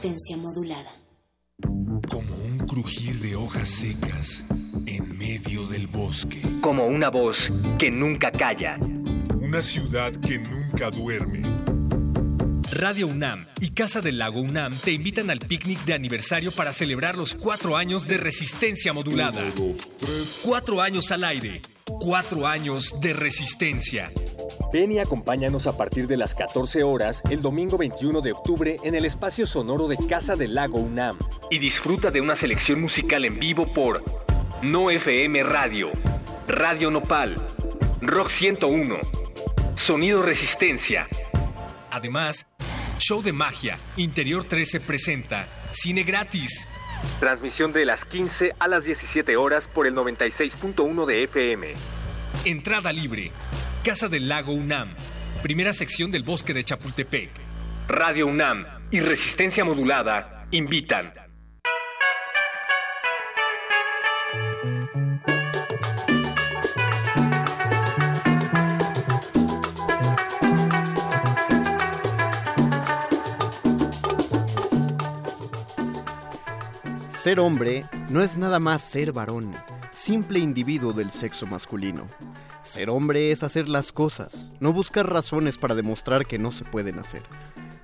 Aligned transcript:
Resistencia 0.00 0.36
modulada. 0.38 0.90
Como 2.08 2.34
un 2.34 2.66
crujir 2.66 3.20
de 3.20 3.36
hojas 3.36 3.68
secas 3.68 4.42
en 4.86 5.18
medio 5.18 5.66
del 5.66 5.88
bosque. 5.88 6.40
Como 6.62 6.86
una 6.86 7.10
voz 7.10 7.52
que 7.78 7.90
nunca 7.90 8.32
calla. 8.32 8.78
Una 9.38 9.60
ciudad 9.60 10.12
que 10.12 10.38
nunca 10.38 10.90
duerme. 10.90 11.42
Radio 12.72 13.08
UNAM 13.08 13.46
y 13.60 13.70
Casa 13.70 14.00
del 14.00 14.18
Lago 14.18 14.40
UNAM 14.40 14.72
te 14.76 14.92
invitan 14.92 15.28
al 15.30 15.40
picnic 15.40 15.80
de 15.84 15.92
aniversario 15.92 16.52
para 16.52 16.72
celebrar 16.72 17.18
los 17.18 17.34
cuatro 17.34 17.76
años 17.76 18.06
de 18.06 18.16
resistencia 18.16 18.92
modulada. 18.92 19.42
Cuatro 20.44 20.80
años 20.80 21.10
al 21.10 21.24
aire. 21.24 21.62
Cuatro 21.84 22.46
años 22.46 23.00
de 23.00 23.12
resistencia. 23.12 24.10
Ven 24.72 24.92
y 24.92 25.00
acompáñanos 25.00 25.66
a 25.66 25.76
partir 25.76 26.06
de 26.06 26.16
las 26.16 26.36
14 26.36 26.84
horas 26.84 27.22
el 27.28 27.42
domingo 27.42 27.76
21 27.76 28.20
de 28.20 28.32
octubre 28.32 28.76
en 28.84 28.94
el 28.94 29.04
espacio 29.04 29.48
sonoro 29.48 29.88
de 29.88 29.96
Casa 30.08 30.36
del 30.36 30.54
Lago 30.54 30.78
UNAM. 30.78 31.18
Y 31.50 31.58
disfruta 31.58 32.12
de 32.12 32.20
una 32.20 32.36
selección 32.36 32.80
musical 32.80 33.24
en 33.24 33.40
vivo 33.40 33.72
por 33.72 34.04
No 34.62 34.90
FM 34.90 35.42
Radio, 35.42 35.90
Radio 36.46 36.92
Nopal, 36.92 37.34
Rock 38.00 38.28
101, 38.28 38.96
Sonido 39.74 40.22
Resistencia. 40.22 41.08
Además, 41.90 42.46
Show 43.00 43.22
de 43.22 43.32
Magia, 43.32 43.78
Interior 43.96 44.44
13 44.44 44.78
presenta 44.80 45.48
Cine 45.70 46.02
Gratis. 46.02 46.68
Transmisión 47.18 47.72
de 47.72 47.86
las 47.86 48.04
15 48.04 48.54
a 48.58 48.68
las 48.68 48.84
17 48.84 49.38
horas 49.38 49.68
por 49.68 49.86
el 49.86 49.94
96.1 49.94 51.06
de 51.06 51.24
FM. 51.24 51.74
Entrada 52.44 52.92
libre. 52.92 53.32
Casa 53.82 54.08
del 54.08 54.28
Lago 54.28 54.52
UNAM. 54.52 54.90
Primera 55.42 55.72
sección 55.72 56.10
del 56.10 56.24
Bosque 56.24 56.52
de 56.52 56.62
Chapultepec. 56.62 57.30
Radio 57.88 58.26
UNAM 58.26 58.66
y 58.90 59.00
Resistencia 59.00 59.64
Modulada 59.64 60.46
invitan. 60.50 61.19
Ser 77.22 77.38
hombre 77.38 77.84
no 78.08 78.22
es 78.22 78.38
nada 78.38 78.58
más 78.60 78.80
ser 78.80 79.12
varón, 79.12 79.54
simple 79.92 80.38
individuo 80.38 80.94
del 80.94 81.10
sexo 81.10 81.46
masculino. 81.46 82.08
Ser 82.62 82.88
hombre 82.88 83.30
es 83.30 83.42
hacer 83.42 83.68
las 83.68 83.92
cosas, 83.92 84.50
no 84.58 84.72
buscar 84.72 85.06
razones 85.06 85.58
para 85.58 85.74
demostrar 85.74 86.24
que 86.24 86.38
no 86.38 86.50
se 86.50 86.64
pueden 86.64 86.98
hacer. 86.98 87.22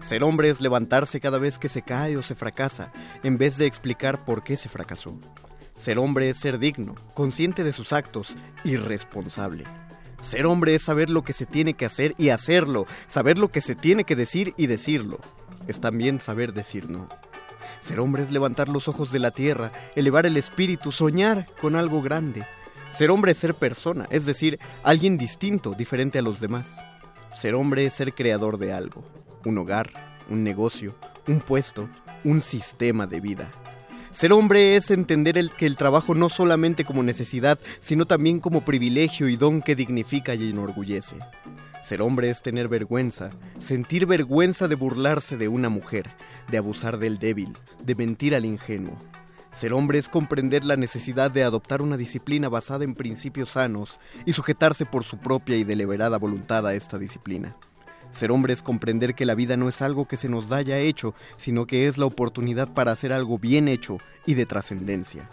Ser 0.00 0.24
hombre 0.24 0.48
es 0.48 0.62
levantarse 0.62 1.20
cada 1.20 1.36
vez 1.36 1.58
que 1.58 1.68
se 1.68 1.82
cae 1.82 2.16
o 2.16 2.22
se 2.22 2.34
fracasa, 2.34 2.90
en 3.24 3.36
vez 3.36 3.58
de 3.58 3.66
explicar 3.66 4.24
por 4.24 4.42
qué 4.42 4.56
se 4.56 4.70
fracasó. 4.70 5.18
Ser 5.74 5.98
hombre 5.98 6.30
es 6.30 6.38
ser 6.38 6.58
digno, 6.58 6.94
consciente 7.12 7.62
de 7.62 7.74
sus 7.74 7.92
actos 7.92 8.38
y 8.64 8.76
responsable. 8.78 9.64
Ser 10.22 10.46
hombre 10.46 10.74
es 10.74 10.82
saber 10.82 11.10
lo 11.10 11.24
que 11.24 11.34
se 11.34 11.44
tiene 11.44 11.74
que 11.74 11.84
hacer 11.84 12.14
y 12.16 12.30
hacerlo, 12.30 12.86
saber 13.06 13.36
lo 13.36 13.48
que 13.52 13.60
se 13.60 13.74
tiene 13.74 14.04
que 14.04 14.16
decir 14.16 14.54
y 14.56 14.66
decirlo. 14.66 15.20
Es 15.66 15.78
también 15.78 16.22
saber 16.22 16.54
decir 16.54 16.88
no. 16.88 17.06
Ser 17.86 18.00
hombre 18.00 18.24
es 18.24 18.32
levantar 18.32 18.68
los 18.68 18.88
ojos 18.88 19.12
de 19.12 19.20
la 19.20 19.30
tierra, 19.30 19.70
elevar 19.94 20.26
el 20.26 20.36
espíritu, 20.36 20.90
soñar 20.90 21.46
con 21.60 21.76
algo 21.76 22.02
grande. 22.02 22.44
Ser 22.90 23.12
hombre 23.12 23.30
es 23.30 23.38
ser 23.38 23.54
persona, 23.54 24.08
es 24.10 24.26
decir, 24.26 24.58
alguien 24.82 25.16
distinto, 25.16 25.72
diferente 25.72 26.18
a 26.18 26.22
los 26.22 26.40
demás. 26.40 26.84
Ser 27.32 27.54
hombre 27.54 27.86
es 27.86 27.94
ser 27.94 28.12
creador 28.12 28.58
de 28.58 28.72
algo, 28.72 29.04
un 29.44 29.56
hogar, 29.58 30.16
un 30.28 30.42
negocio, 30.42 30.96
un 31.28 31.38
puesto, 31.38 31.88
un 32.24 32.40
sistema 32.40 33.06
de 33.06 33.20
vida. 33.20 33.52
Ser 34.10 34.32
hombre 34.32 34.74
es 34.74 34.90
entender 34.90 35.36
que 35.56 35.66
el 35.66 35.76
trabajo 35.76 36.16
no 36.16 36.28
solamente 36.28 36.84
como 36.84 37.04
necesidad, 37.04 37.56
sino 37.78 38.04
también 38.04 38.40
como 38.40 38.62
privilegio 38.62 39.28
y 39.28 39.36
don 39.36 39.62
que 39.62 39.76
dignifica 39.76 40.34
y 40.34 40.50
enorgullece. 40.50 41.18
Ser 41.86 42.02
hombre 42.02 42.30
es 42.30 42.42
tener 42.42 42.66
vergüenza, 42.66 43.30
sentir 43.60 44.06
vergüenza 44.06 44.66
de 44.66 44.74
burlarse 44.74 45.36
de 45.36 45.46
una 45.46 45.68
mujer, 45.68 46.10
de 46.50 46.58
abusar 46.58 46.98
del 46.98 47.20
débil, 47.20 47.56
de 47.80 47.94
mentir 47.94 48.34
al 48.34 48.44
ingenuo. 48.44 48.98
Ser 49.52 49.72
hombre 49.72 50.00
es 50.00 50.08
comprender 50.08 50.64
la 50.64 50.76
necesidad 50.76 51.30
de 51.30 51.44
adoptar 51.44 51.82
una 51.82 51.96
disciplina 51.96 52.48
basada 52.48 52.82
en 52.82 52.96
principios 52.96 53.50
sanos 53.50 54.00
y 54.24 54.32
sujetarse 54.32 54.84
por 54.84 55.04
su 55.04 55.18
propia 55.18 55.58
y 55.58 55.62
deliberada 55.62 56.18
voluntad 56.18 56.66
a 56.66 56.74
esta 56.74 56.98
disciplina. 56.98 57.56
Ser 58.10 58.32
hombre 58.32 58.52
es 58.52 58.64
comprender 58.64 59.14
que 59.14 59.24
la 59.24 59.36
vida 59.36 59.56
no 59.56 59.68
es 59.68 59.80
algo 59.80 60.08
que 60.08 60.16
se 60.16 60.28
nos 60.28 60.48
da 60.48 60.62
ya 60.62 60.78
hecho, 60.78 61.14
sino 61.36 61.68
que 61.68 61.86
es 61.86 61.98
la 61.98 62.06
oportunidad 62.06 62.74
para 62.74 62.90
hacer 62.90 63.12
algo 63.12 63.38
bien 63.38 63.68
hecho 63.68 63.98
y 64.26 64.34
de 64.34 64.44
trascendencia. 64.44 65.30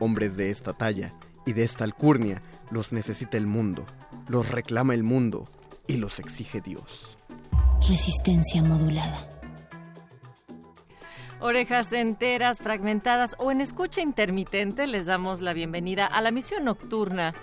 Hombres 0.00 0.36
de 0.36 0.50
esta 0.50 0.74
talla 0.74 1.14
y 1.46 1.54
de 1.54 1.64
esta 1.64 1.84
alcurnia 1.84 2.42
los 2.70 2.92
necesita 2.92 3.38
el 3.38 3.46
mundo, 3.46 3.86
los 4.28 4.50
reclama 4.50 4.92
el 4.92 5.02
mundo 5.02 5.48
y 5.88 5.96
los 5.96 6.20
exige 6.20 6.60
Dios. 6.60 7.18
Resistencia 7.88 8.62
modulada. 8.62 9.26
Orejas 11.40 11.92
enteras, 11.92 12.58
fragmentadas 12.58 13.34
o 13.38 13.50
en 13.50 13.60
escucha 13.60 14.00
intermitente, 14.00 14.86
les 14.86 15.06
damos 15.06 15.40
la 15.40 15.52
bienvenida 15.52 16.06
a 16.06 16.20
la 16.20 16.30
misión 16.30 16.64
nocturna 16.64 17.34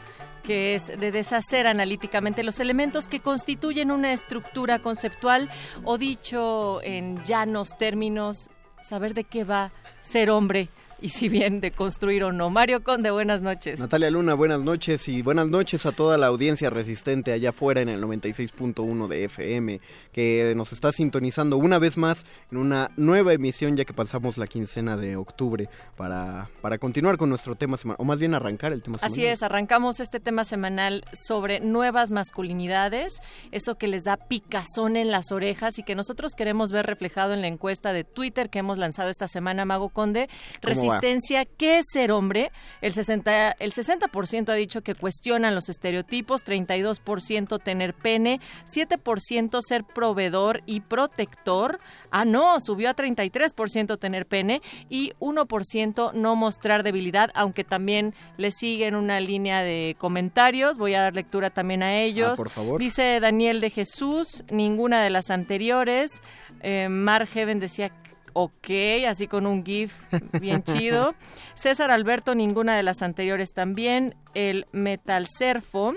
que 0.43 0.75
es 0.75 0.87
de 0.87 1.11
deshacer 1.11 1.65
analíticamente 1.65 2.43
los 2.43 2.59
elementos 2.59 3.07
que 3.07 3.19
constituyen 3.19 3.89
una 3.89 4.13
estructura 4.13 4.77
conceptual 4.77 5.49
o 5.83 5.97
dicho 5.97 6.81
en 6.83 7.23
llanos 7.25 7.77
términos, 7.79 8.51
saber 8.79 9.15
de 9.15 9.23
qué 9.23 9.43
va 9.43 9.71
ser 10.01 10.29
hombre 10.29 10.69
y 11.05 11.09
si 11.09 11.29
bien 11.29 11.61
de 11.61 11.69
construir 11.69 12.23
o 12.23 12.31
no. 12.31 12.49
Mario 12.49 12.83
Conde, 12.83 13.11
buenas 13.11 13.43
noches. 13.43 13.79
Natalia 13.79 14.09
Luna, 14.09 14.33
buenas 14.33 14.61
noches 14.61 15.07
y 15.07 15.21
buenas 15.21 15.47
noches 15.47 15.85
a 15.85 15.91
toda 15.91 16.17
la 16.17 16.25
audiencia 16.25 16.71
resistente 16.71 17.31
allá 17.31 17.51
afuera 17.51 17.81
en 17.81 17.89
el 17.89 18.01
96.1 18.01 19.07
de 19.07 19.25
FM 19.25 19.81
que 20.11 20.53
nos 20.55 20.73
está 20.73 20.91
sintonizando 20.91 21.57
una 21.57 21.77
vez 21.77 21.95
más 21.95 22.25
en 22.51 22.57
una 22.57 22.89
nueva 22.97 23.33
emisión 23.33 23.77
ya 23.77 23.85
que 23.85 23.93
pasamos 23.93 24.39
la 24.39 24.47
quincena 24.47 24.97
de 24.97 25.15
octubre 25.15 25.69
para, 25.95 26.49
para 26.61 26.79
continuar 26.79 27.17
con 27.17 27.29
nuestro 27.29 27.53
tema 27.53 27.77
semanal, 27.77 27.97
o 27.99 28.03
más 28.03 28.19
bien 28.19 28.33
arrancar 28.33 28.73
el 28.73 28.81
tema 28.81 28.97
semanal. 28.97 29.13
Así 29.13 29.27
es, 29.27 29.43
arrancamos 29.43 29.99
este 29.99 30.19
tema 30.19 30.43
semanal 30.43 31.05
sobre 31.13 31.59
nuevas 31.59 32.09
masculinidades, 32.09 33.21
eso 33.51 33.75
que 33.75 33.87
les 33.87 34.05
da 34.05 34.17
picazón 34.17 34.97
en 34.97 35.11
las 35.11 35.31
orejas 35.31 35.77
y 35.77 35.83
que 35.83 35.93
nosotros 35.93 36.33
queremos 36.33 36.71
ver 36.71 36.87
reflejado 36.87 37.33
en 37.33 37.41
la 37.41 37.47
encuesta 37.47 37.93
de 37.93 38.03
Twitter 38.05 38.49
que 38.49 38.57
hemos 38.57 38.79
lanzado 38.79 39.11
esta 39.11 39.27
semana, 39.27 39.65
Mago 39.65 39.89
Conde. 39.89 40.29
¿Cómo 40.63 40.94
resistencia, 40.95 41.45
¿qué 41.45 41.79
es 41.79 41.85
ser 41.91 42.11
hombre? 42.11 42.51
El 42.81 42.93
60, 42.93 43.51
el 43.59 43.73
60% 43.73 44.49
ha 44.49 44.53
dicho 44.53 44.81
que 44.81 44.95
cuestionan 44.95 45.55
los 45.55 45.69
estereotipos, 45.69 46.43
32% 46.43 47.61
tener 47.61 47.93
pene, 47.93 48.39
7% 48.65 49.59
ser 49.61 49.83
proveedor 49.83 50.61
y 50.65 50.81
protector. 50.81 51.79
Ah, 52.11 52.25
no, 52.25 52.59
subió 52.59 52.89
a 52.89 52.95
33% 52.95 53.97
tener 53.97 54.25
pene 54.25 54.61
y 54.89 55.13
1% 55.19 56.13
no 56.13 56.35
mostrar 56.35 56.83
debilidad, 56.83 57.31
aunque 57.33 57.63
también 57.63 58.13
le 58.37 58.51
siguen 58.51 58.95
una 58.95 59.19
línea 59.19 59.61
de 59.61 59.95
comentarios. 59.97 60.77
Voy 60.77 60.93
a 60.93 61.01
dar 61.01 61.15
lectura 61.15 61.49
también 61.49 61.83
a 61.83 61.95
ellos. 61.95 62.33
Ah, 62.33 62.35
por 62.35 62.49
favor. 62.49 62.79
Dice 62.79 63.19
Daniel 63.19 63.61
de 63.61 63.69
Jesús, 63.69 64.43
ninguna 64.49 65.03
de 65.03 65.09
las 65.09 65.29
anteriores. 65.29 66.21
Eh, 66.61 66.87
Mar 66.89 67.27
Heaven 67.27 67.59
decía 67.59 67.91
ok, 68.35 68.69
así 69.07 69.27
con 69.27 69.47
un 69.47 69.65
GIF 69.65 69.93
bien 70.41 70.61
chido. 70.65 71.15
César 71.55 71.89
Alberto, 71.89 72.35
ninguna 72.35 72.75
de 72.75 72.83
las 72.83 73.01
anteriores 73.01 73.53
también. 73.53 74.13
El 74.33 74.67
Metal 74.73 75.25
Serfo. 75.27 75.93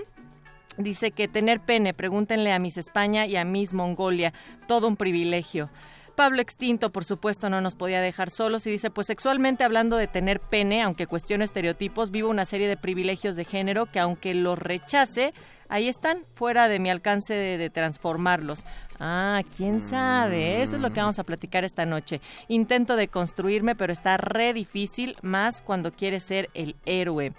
Dice 0.77 1.11
que 1.11 1.27
tener 1.27 1.59
pene, 1.59 1.93
pregúntenle 1.93 2.53
a 2.53 2.59
Miss 2.59 2.77
España 2.77 3.25
y 3.25 3.35
a 3.35 3.43
Miss 3.43 3.73
Mongolia, 3.73 4.33
todo 4.65 4.87
un 4.87 4.95
privilegio. 4.95 5.69
Pablo 6.15 6.41
Extinto, 6.41 6.91
por 6.91 7.03
supuesto, 7.03 7.49
no 7.49 7.59
nos 7.59 7.75
podía 7.75 7.99
dejar 7.99 8.29
solos 8.29 8.65
y 8.65 8.71
dice, 8.71 8.89
pues 8.89 9.07
sexualmente 9.07 9.65
hablando 9.65 9.97
de 9.97 10.07
tener 10.07 10.39
pene, 10.39 10.81
aunque 10.81 11.07
cuestione 11.07 11.43
estereotipos, 11.43 12.11
vivo 12.11 12.29
una 12.29 12.45
serie 12.45 12.69
de 12.69 12.77
privilegios 12.77 13.35
de 13.35 13.43
género 13.43 13.87
que 13.87 13.99
aunque 13.99 14.33
los 14.33 14.57
rechace, 14.57 15.33
ahí 15.69 15.87
están, 15.87 16.25
fuera 16.33 16.67
de 16.67 16.79
mi 16.79 16.89
alcance 16.89 17.33
de, 17.33 17.69
transformarlos. 17.69 18.65
Ah, 18.99 19.43
quién 19.55 19.79
sabe, 19.79 20.61
eso 20.61 20.75
es 20.75 20.81
lo 20.81 20.91
que 20.91 20.99
vamos 20.99 21.19
a 21.19 21.23
platicar 21.23 21.63
esta 21.63 21.85
noche. 21.85 22.19
Intento 22.47 22.95
de 22.95 23.07
construirme, 23.07 23.75
pero 23.75 23.93
está 23.93 24.17
re 24.17 24.53
difícil, 24.53 25.15
más 25.21 25.61
cuando 25.61 25.93
quieres 25.93 26.23
ser 26.23 26.49
el 26.53 26.75
héroe. 26.85 27.33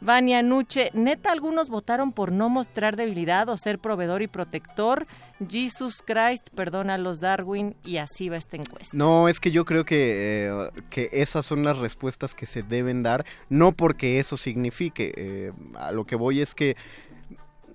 Vania 0.00 0.42
Nuche, 0.42 0.90
neta, 0.94 1.30
algunos 1.30 1.70
votaron 1.70 2.12
por 2.12 2.32
no 2.32 2.48
mostrar 2.48 2.96
debilidad 2.96 3.48
o 3.48 3.56
ser 3.56 3.78
proveedor 3.78 4.22
y 4.22 4.26
protector. 4.26 5.06
Jesus 5.48 6.02
Christ, 6.04 6.48
perdona 6.54 6.94
a 6.94 6.98
los 6.98 7.20
Darwin, 7.20 7.76
y 7.84 7.98
así 7.98 8.28
va 8.28 8.36
esta 8.36 8.56
encuesta. 8.56 8.96
No, 8.96 9.28
es 9.28 9.38
que 9.38 9.52
yo 9.52 9.64
creo 9.64 9.84
que, 9.84 10.48
eh, 10.48 10.70
que 10.90 11.08
esas 11.12 11.46
son 11.46 11.64
las 11.64 11.78
respuestas 11.78 12.34
que 12.34 12.46
se 12.46 12.64
deben 12.64 13.04
dar, 13.04 13.24
no 13.48 13.72
porque 13.72 14.18
eso 14.18 14.36
signifique. 14.36 15.12
Eh, 15.16 15.52
a 15.76 15.92
lo 15.92 16.04
que 16.04 16.16
voy 16.16 16.40
es 16.40 16.54
que 16.54 16.76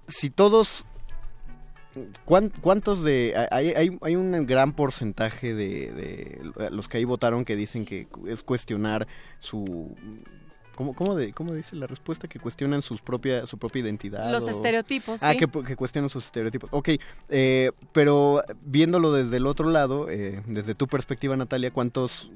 si 0.07 0.29
todos 0.29 0.85
¿Cuántos 2.25 3.03
de.? 3.03 3.33
Hay, 3.49 3.69
hay, 3.69 3.97
hay, 4.01 4.15
un 4.15 4.45
gran 4.45 4.73
porcentaje 4.73 5.55
de, 5.55 5.91
de, 5.91 6.69
los 6.69 6.87
que 6.87 6.97
ahí 6.97 7.05
votaron 7.05 7.43
que 7.43 7.55
dicen 7.55 7.85
que 7.85 8.07
es 8.27 8.43
cuestionar 8.43 9.07
su. 9.39 9.95
¿Cómo, 10.77 10.93
cómo, 10.93 11.15
de, 11.15 11.33
¿Cómo 11.33 11.55
dice 11.55 11.75
la 11.75 11.87
respuesta? 11.87 12.27
Que 12.27 12.39
cuestionan 12.39 12.83
sus 12.83 13.01
propia, 13.01 13.47
su 13.47 13.57
propia 13.57 13.81
identidad. 13.81 14.31
Los 14.31 14.43
o... 14.43 14.51
estereotipos. 14.51 15.23
Ah, 15.23 15.31
sí. 15.31 15.39
que, 15.39 15.47
que, 15.47 15.75
cuestionan 15.75 16.07
sus 16.07 16.25
estereotipos. 16.25 16.69
Ok, 16.71 16.89
eh, 17.29 17.71
pero 17.93 18.43
viéndolo 18.61 19.11
desde 19.11 19.37
el 19.37 19.47
otro 19.47 19.71
lado, 19.71 20.07
eh, 20.07 20.43
desde 20.45 20.75
tu 20.75 20.85
perspectiva, 20.85 21.35
Natalia, 21.35 21.71
¿cuántos 21.71 22.29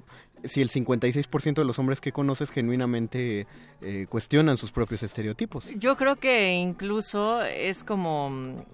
si 0.43 0.59
el 0.61 0.71
56% 0.71 1.53
de 1.53 1.65
los 1.65 1.77
hombres 1.77 2.01
que 2.01 2.11
conoces 2.11 2.49
genuinamente 2.49 3.45
eh, 3.81 4.07
cuestionan 4.09 4.57
sus 4.57 4.71
propios 4.71 5.03
estereotipos. 5.03 5.65
Yo 5.75 5.95
creo 5.95 6.15
que 6.15 6.53
incluso 6.55 7.43
es 7.43 7.83
como 7.83 8.65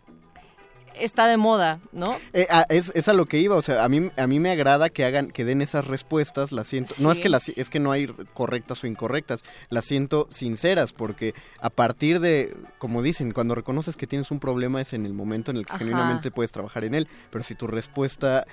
está 1.00 1.28
de 1.28 1.38
moda, 1.38 1.80
¿no? 1.92 2.18
Eh, 2.34 2.48
es, 2.70 2.92
es, 2.96 3.08
a 3.08 3.14
lo 3.14 3.26
que 3.26 3.40
iba, 3.40 3.56
o 3.56 3.62
sea, 3.62 3.84
a 3.84 3.90
mí, 3.90 4.10
a 4.16 4.28
mí 4.28 4.40
me 4.40 4.52
agrada 4.52 4.90
que 4.90 5.06
hagan, 5.06 5.30
que 5.32 5.46
den 5.46 5.62
esas 5.62 5.88
respuestas, 5.88 6.52
las 6.52 6.68
siento, 6.68 6.94
sí. 6.96 7.04
no 7.04 7.12
es 7.12 7.20
que 7.20 7.30
las, 7.30 7.50
es 7.50 7.70
que 7.70 7.80
no 7.80 7.92
hay 7.92 8.08
correctas 8.34 8.84
o 8.84 8.88
incorrectas, 8.88 9.44
las 9.70 9.86
siento 9.86 10.28
sinceras, 10.30 10.94
porque 10.94 11.34
a 11.60 11.70
partir 11.70 12.20
de, 12.20 12.56
como 12.78 13.02
dicen, 13.02 13.32
cuando 13.32 13.56
reconoces 13.56 13.96
que 13.96 14.08
tienes 14.08 14.32
un 14.32 14.40
problema 14.40 14.82
es 14.82 14.94
en 14.94 15.06
el 15.06 15.14
momento 15.14 15.52
en 15.52 15.58
el 15.58 15.66
que 15.66 15.72
Ajá. 15.74 15.80
genuinamente 15.80 16.32
puedes 16.32 16.52
trabajar 16.52 16.84
en 16.84 16.96
él, 16.96 17.08
pero 17.32 17.44
si 17.44 17.56
tu 17.56 17.68
respuesta 17.68 18.46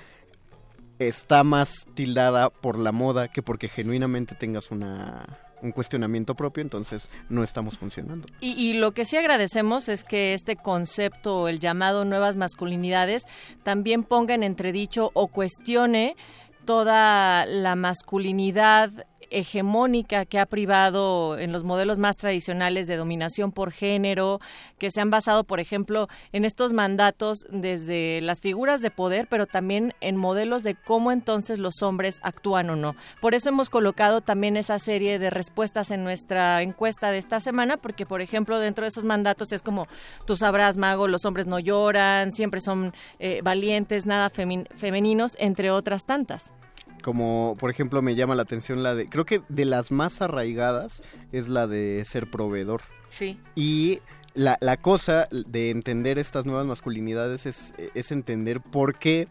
está 0.99 1.43
más 1.43 1.85
tildada 1.93 2.49
por 2.49 2.77
la 2.77 2.91
moda 2.91 3.27
que 3.27 3.41
porque 3.41 3.67
genuinamente 3.67 4.35
tengas 4.35 4.71
una 4.71 5.25
un 5.65 5.71
cuestionamiento 5.71 6.35
propio, 6.35 6.61
entonces 6.61 7.09
no 7.27 7.43
estamos 7.43 7.77
funcionando. 7.77 8.27
Y, 8.39 8.73
lo 8.73 8.91
que 8.91 9.05
sí 9.05 9.17
agradecemos 9.17 9.89
es 9.89 10.03
que 10.03 10.33
este 10.33 10.55
concepto, 10.55 11.47
el 11.47 11.59
llamado 11.59 12.05
nuevas 12.05 12.35
masculinidades, 12.35 13.23
también 13.63 14.03
ponga 14.03 14.33
en 14.35 14.43
entredicho 14.43 15.11
o 15.13 15.27
cuestione 15.27 16.15
toda 16.65 17.45
la 17.45 17.75
masculinidad 17.75 19.05
hegemónica 19.29 20.25
que 20.25 20.39
ha 20.39 20.45
privado 20.45 21.37
en 21.37 21.51
los 21.51 21.63
modelos 21.63 21.99
más 21.99 22.17
tradicionales 22.17 22.87
de 22.87 22.95
dominación 22.95 23.51
por 23.51 23.71
género, 23.71 24.39
que 24.77 24.91
se 24.91 25.01
han 25.01 25.09
basado, 25.09 25.43
por 25.43 25.59
ejemplo, 25.59 26.07
en 26.31 26.45
estos 26.45 26.73
mandatos 26.73 27.45
desde 27.49 28.21
las 28.21 28.41
figuras 28.41 28.81
de 28.81 28.91
poder, 28.91 29.27
pero 29.29 29.45
también 29.45 29.93
en 30.01 30.17
modelos 30.17 30.63
de 30.63 30.75
cómo 30.75 31.11
entonces 31.11 31.59
los 31.59 31.81
hombres 31.81 32.19
actúan 32.23 32.69
o 32.69 32.75
no. 32.75 32.95
Por 33.21 33.35
eso 33.35 33.49
hemos 33.49 33.69
colocado 33.69 34.21
también 34.21 34.57
esa 34.57 34.79
serie 34.79 35.19
de 35.19 35.29
respuestas 35.29 35.91
en 35.91 36.03
nuestra 36.03 36.61
encuesta 36.61 37.11
de 37.11 37.17
esta 37.17 37.39
semana, 37.39 37.77
porque, 37.77 38.05
por 38.05 38.21
ejemplo, 38.21 38.59
dentro 38.59 38.83
de 38.83 38.89
esos 38.89 39.05
mandatos 39.05 39.51
es 39.51 39.61
como, 39.61 39.87
tú 40.25 40.37
sabrás, 40.37 40.77
Mago, 40.77 41.07
los 41.07 41.25
hombres 41.25 41.47
no 41.47 41.59
lloran, 41.59 42.31
siempre 42.31 42.59
son 42.59 42.93
eh, 43.19 43.41
valientes, 43.43 44.05
nada 44.05 44.29
femeninos, 44.29 45.35
entre 45.39 45.71
otras 45.71 46.05
tantas 46.05 46.51
como 47.05 47.55
por 47.59 47.69
ejemplo 47.69 48.01
me 48.01 48.15
llama 48.15 48.33
la 48.33 48.41
atención 48.41 48.81
la 48.81 48.95
de, 48.95 49.07
creo 49.07 49.27
que 49.27 49.43
de 49.47 49.65
las 49.65 49.91
más 49.91 50.23
arraigadas 50.23 51.03
es 51.31 51.49
la 51.49 51.67
de 51.67 52.03
ser 52.03 52.31
proveedor. 52.31 52.81
Sí. 53.11 53.39
Y 53.53 53.99
la, 54.33 54.57
la 54.59 54.77
cosa 54.77 55.27
de 55.29 55.69
entender 55.69 56.17
estas 56.17 56.47
nuevas 56.47 56.65
masculinidades 56.65 57.45
es, 57.45 57.75
es 57.93 58.11
entender 58.11 58.59
por 58.59 58.95
qué, 58.97 59.27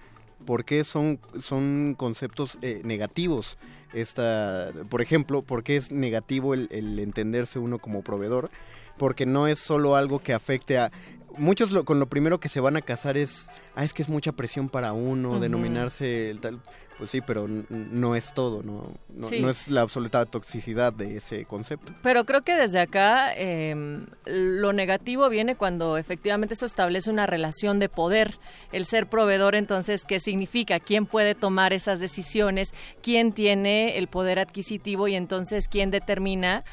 por 0.47 0.65
qué 0.65 0.85
son, 0.85 1.19
son 1.41 1.97
conceptos 1.99 2.59
eh, 2.63 2.81
negativos. 2.85 3.59
Esta, 3.93 4.71
por 4.89 5.03
ejemplo, 5.03 5.43
por 5.43 5.65
qué 5.65 5.77
es 5.77 5.91
negativo 5.91 6.55
el, 6.55 6.69
el 6.71 7.01
entenderse 7.01 7.59
uno 7.59 7.81
como 7.81 8.03
proveedor 8.03 8.53
porque 8.97 9.27
no 9.27 9.49
es 9.49 9.59
solo 9.59 9.97
algo 9.97 10.21
que 10.21 10.33
afecte 10.33 10.79
a 10.79 10.93
muchos 11.37 11.71
lo, 11.73 11.85
con 11.85 11.99
lo 11.99 12.09
primero 12.09 12.41
que 12.41 12.49
se 12.49 12.61
van 12.61 12.77
a 12.77 12.83
casar 12.83 13.17
es, 13.17 13.49
ah, 13.75 13.85
es 13.85 13.93
que 13.93 14.03
es 14.03 14.09
mucha 14.09 14.33
presión 14.33 14.69
para 14.69 14.93
uno, 14.93 15.31
uh 15.31 15.35
-huh. 15.35 15.41
denominarse 15.41 16.31
el 16.31 16.41
tal. 16.41 16.61
Pues 16.99 17.11
sí, 17.11 17.21
pero 17.21 17.49
no 17.49 18.15
es 18.15 18.35
todo, 18.35 18.63
no, 18.63 18.93
no, 19.09 19.29
sí. 19.29 19.41
no, 19.41 19.51
es 19.51 19.69
la 19.69 19.81
absoluta 19.81 20.25
toxicidad 20.27 20.93
de 20.93 21.17
ese 21.17 21.45
concepto. 21.45 21.93
Pero 22.03 22.25
creo 22.25 22.43
que 22.43 22.55
desde 22.55 22.79
acá 22.79 23.33
eh, 23.35 24.07
lo 24.27 24.73
negativo 24.73 25.29
viene 25.29 25.57
cuando 25.57 25.97
efectivamente 25.97 26.55
eso 26.55 26.67
establece 26.67 27.11
una 27.11 27.27
relación 27.27 27.81
de 27.81 27.89
poder. 27.89 28.39
El 28.71 28.87
ser 28.87 29.09
proveedor, 29.09 29.57
entonces, 29.57 30.05
¿qué 30.05 30.21
significa? 30.21 30.79
¿Quién 30.79 31.07
puede 31.07 31.35
tomar 31.35 31.73
esas 31.73 31.99
decisiones? 31.99 32.73
¿Quién 33.03 33.33
tiene 33.33 33.99
el 33.99 34.07
poder 34.07 34.39
adquisitivo? 34.39 35.09
Y 35.09 35.17
entonces, 35.17 35.67
¿quién 35.69 35.91
determina? 35.91 36.65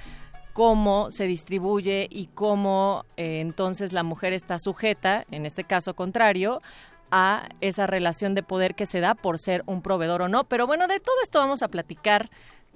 cómo 0.53 1.11
se 1.11 1.27
distribuye 1.27 2.07
y 2.09 2.27
cómo 2.27 3.05
eh, 3.17 3.39
entonces 3.39 3.93
la 3.93 4.03
mujer 4.03 4.33
está 4.33 4.59
sujeta, 4.59 5.25
en 5.31 5.45
este 5.45 5.63
caso 5.63 5.93
contrario, 5.93 6.61
a 7.11 7.49
esa 7.59 7.87
relación 7.87 8.33
de 8.35 8.43
poder 8.43 8.75
que 8.75 8.85
se 8.85 8.99
da 8.99 9.15
por 9.15 9.37
ser 9.37 9.63
un 9.65 9.81
proveedor 9.81 10.23
o 10.23 10.29
no. 10.29 10.45
Pero 10.45 10.65
bueno, 10.65 10.87
de 10.87 10.99
todo 10.99 11.15
esto 11.23 11.39
vamos 11.39 11.61
a 11.61 11.67
platicar 11.67 12.29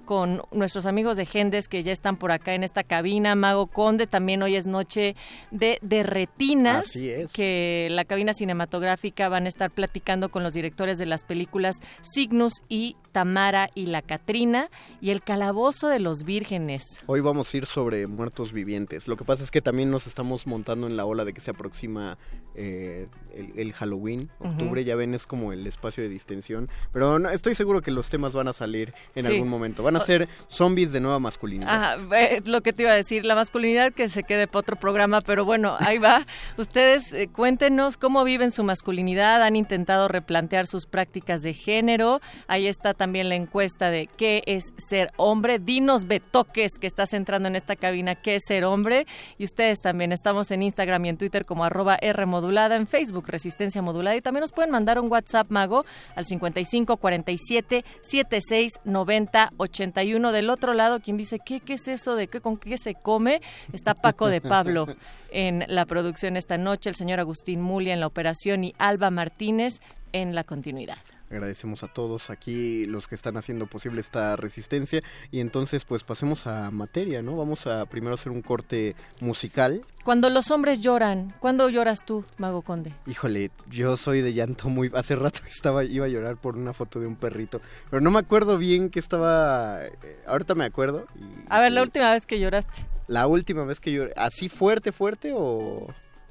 con 0.06 0.40
nuestros 0.52 0.86
amigos 0.86 1.18
de 1.18 1.26
Gendes 1.26 1.68
que 1.68 1.82
ya 1.82 1.92
están 1.92 2.16
por 2.16 2.32
acá 2.32 2.54
en 2.54 2.64
esta 2.64 2.82
cabina. 2.82 3.34
Mago 3.34 3.66
Conde, 3.66 4.06
también 4.06 4.42
hoy 4.42 4.56
es 4.56 4.66
noche 4.66 5.14
de, 5.50 5.78
de 5.82 6.02
retinas. 6.02 6.86
Así 6.86 7.10
es. 7.10 7.30
Que 7.32 7.88
la 7.90 8.06
cabina 8.06 8.32
cinematográfica 8.32 9.28
van 9.28 9.44
a 9.44 9.48
estar 9.48 9.70
platicando 9.70 10.30
con 10.30 10.42
los 10.42 10.54
directores 10.54 10.96
de 10.96 11.04
las 11.04 11.24
películas 11.24 11.76
Signus 12.00 12.54
y 12.68 12.96
Tamara 13.12 13.70
y 13.74 13.86
la 13.86 14.02
Catrina 14.02 14.70
y 15.00 15.10
el 15.10 15.22
calabozo 15.22 15.88
de 15.88 16.00
los 16.00 16.22
vírgenes. 16.24 17.02
Hoy 17.06 17.20
vamos 17.20 17.52
a 17.52 17.56
ir 17.56 17.66
sobre 17.66 18.06
muertos 18.06 18.52
vivientes. 18.52 19.08
Lo 19.08 19.16
que 19.16 19.24
pasa 19.24 19.42
es 19.42 19.50
que 19.50 19.62
también 19.62 19.90
nos 19.90 20.06
estamos 20.06 20.46
montando 20.46 20.86
en 20.86 20.96
la 20.96 21.04
ola 21.06 21.24
de 21.24 21.32
que 21.32 21.40
se 21.40 21.50
aproxima 21.50 22.18
eh, 22.54 23.08
el, 23.34 23.58
el, 23.58 23.72
Halloween. 23.72 24.30
Octubre, 24.38 24.80
uh 24.80 24.84
-huh. 24.84 24.86
ya 24.86 24.96
ven, 24.96 25.14
es 25.14 25.26
como 25.26 25.52
el 25.52 25.66
espacio 25.66 26.02
de 26.02 26.08
distensión. 26.08 26.68
Pero 26.92 27.18
no, 27.18 27.30
estoy 27.30 27.54
seguro 27.54 27.82
que 27.82 27.90
los 27.90 28.10
temas 28.10 28.32
van 28.32 28.48
a 28.48 28.52
salir 28.52 28.92
en 29.14 29.24
sí. 29.24 29.32
algún 29.32 29.48
momento. 29.48 29.82
Van 29.82 29.95
a 29.96 30.00
ser 30.00 30.28
zombies 30.48 30.92
de 30.92 31.00
nueva 31.00 31.18
masculinidad. 31.18 31.68
Ajá, 31.70 32.16
eh, 32.16 32.42
lo 32.44 32.60
que 32.60 32.72
te 32.72 32.82
iba 32.82 32.92
a 32.92 32.94
decir, 32.94 33.24
la 33.24 33.34
masculinidad 33.34 33.92
que 33.92 34.08
se 34.08 34.22
quede 34.22 34.46
para 34.46 34.60
otro 34.60 34.76
programa, 34.76 35.20
pero 35.20 35.44
bueno, 35.44 35.76
ahí 35.78 35.98
va. 35.98 36.26
Ustedes 36.56 37.12
eh, 37.12 37.28
cuéntenos 37.28 37.96
cómo 37.96 38.24
viven 38.24 38.50
su 38.50 38.64
masculinidad, 38.64 39.42
han 39.42 39.56
intentado 39.56 40.08
replantear 40.08 40.66
sus 40.66 40.86
prácticas 40.86 41.42
de 41.42 41.54
género. 41.54 42.20
Ahí 42.46 42.66
está 42.66 42.94
también 42.94 43.28
la 43.28 43.34
encuesta 43.34 43.90
de 43.90 44.08
qué 44.16 44.42
es 44.46 44.72
ser 44.76 45.12
hombre. 45.16 45.58
Dinos 45.58 46.06
Betoques, 46.06 46.78
que 46.78 46.86
estás 46.86 47.12
entrando 47.12 47.48
en 47.48 47.56
esta 47.56 47.76
cabina, 47.76 48.14
qué 48.14 48.36
es 48.36 48.42
ser 48.46 48.64
hombre. 48.64 49.06
Y 49.38 49.44
ustedes 49.44 49.80
también 49.80 50.12
estamos 50.12 50.50
en 50.50 50.62
Instagram 50.62 51.04
y 51.06 51.08
en 51.10 51.18
Twitter 51.18 51.44
como 51.44 51.64
arroba 51.64 51.96
R 52.00 52.26
modulada, 52.26 52.76
en 52.76 52.86
Facebook 52.86 53.26
Resistencia 53.26 53.82
Modulada. 53.82 54.16
Y 54.16 54.20
también 54.20 54.42
nos 54.42 54.52
pueden 54.52 54.70
mandar 54.70 54.98
un 54.98 55.10
WhatsApp 55.10 55.50
mago 55.50 55.84
al 56.14 56.24
55 56.24 56.96
47 56.96 57.84
76 58.02 58.72
90 58.84 59.52
80 59.56 59.85
81. 59.92 60.32
Del 60.32 60.50
otro 60.50 60.74
lado, 60.74 61.00
quien 61.00 61.16
dice, 61.16 61.38
¿qué, 61.38 61.60
qué 61.60 61.74
es 61.74 61.88
eso 61.88 62.16
de 62.16 62.28
qué, 62.28 62.40
con 62.40 62.56
qué 62.56 62.78
se 62.78 62.94
come? 62.94 63.40
Está 63.72 63.94
Paco 63.94 64.28
de 64.28 64.40
Pablo 64.40 64.86
en 65.30 65.64
la 65.68 65.86
producción 65.86 66.36
esta 66.36 66.58
noche, 66.58 66.90
el 66.90 66.96
señor 66.96 67.20
Agustín 67.20 67.60
Mulia 67.60 67.94
en 67.94 68.00
la 68.00 68.06
operación 68.06 68.64
y 68.64 68.74
Alba 68.78 69.10
Martínez 69.10 69.80
en 70.12 70.34
la 70.34 70.44
continuidad. 70.44 70.98
Agradecemos 71.30 71.82
a 71.82 71.88
todos 71.88 72.30
aquí 72.30 72.86
los 72.86 73.08
que 73.08 73.16
están 73.16 73.36
haciendo 73.36 73.66
posible 73.66 74.00
esta 74.00 74.36
resistencia 74.36 75.02
y 75.32 75.40
entonces 75.40 75.84
pues 75.84 76.04
pasemos 76.04 76.46
a 76.46 76.70
materia, 76.70 77.20
¿no? 77.20 77.36
Vamos 77.36 77.66
a 77.66 77.84
primero 77.86 78.14
hacer 78.14 78.30
un 78.30 78.42
corte 78.42 78.94
musical. 79.20 79.84
Cuando 80.04 80.30
los 80.30 80.52
hombres 80.52 80.80
lloran, 80.80 81.34
¿cuándo 81.40 81.68
lloras 81.68 82.04
tú, 82.04 82.24
Mago 82.38 82.62
Conde? 82.62 82.92
Híjole, 83.06 83.50
yo 83.68 83.96
soy 83.96 84.20
de 84.20 84.34
llanto 84.34 84.68
muy... 84.68 84.90
Hace 84.94 85.16
rato 85.16 85.40
estaba 85.48 85.82
iba 85.84 86.06
a 86.06 86.08
llorar 86.08 86.36
por 86.36 86.56
una 86.56 86.72
foto 86.72 87.00
de 87.00 87.06
un 87.08 87.16
perrito, 87.16 87.60
pero 87.90 88.00
no 88.00 88.10
me 88.10 88.20
acuerdo 88.20 88.56
bien 88.56 88.90
que 88.90 89.00
estaba... 89.00 89.84
Eh, 89.84 90.20
ahorita 90.26 90.54
me 90.54 90.64
acuerdo. 90.64 91.06
a 91.48 91.60
ver, 91.60 91.72
la 91.72 91.82
última 91.82 92.12
vez 92.12 92.24
que 92.24 92.38
lloraste. 92.38 92.86
La 93.08 93.26
última 93.26 93.64
vez 93.64 93.80
que 93.80 93.92
lloré, 93.92 94.12
¿así 94.16 94.48
fuerte, 94.48 94.92
fuerte 94.92 95.32
o...? 95.34 95.88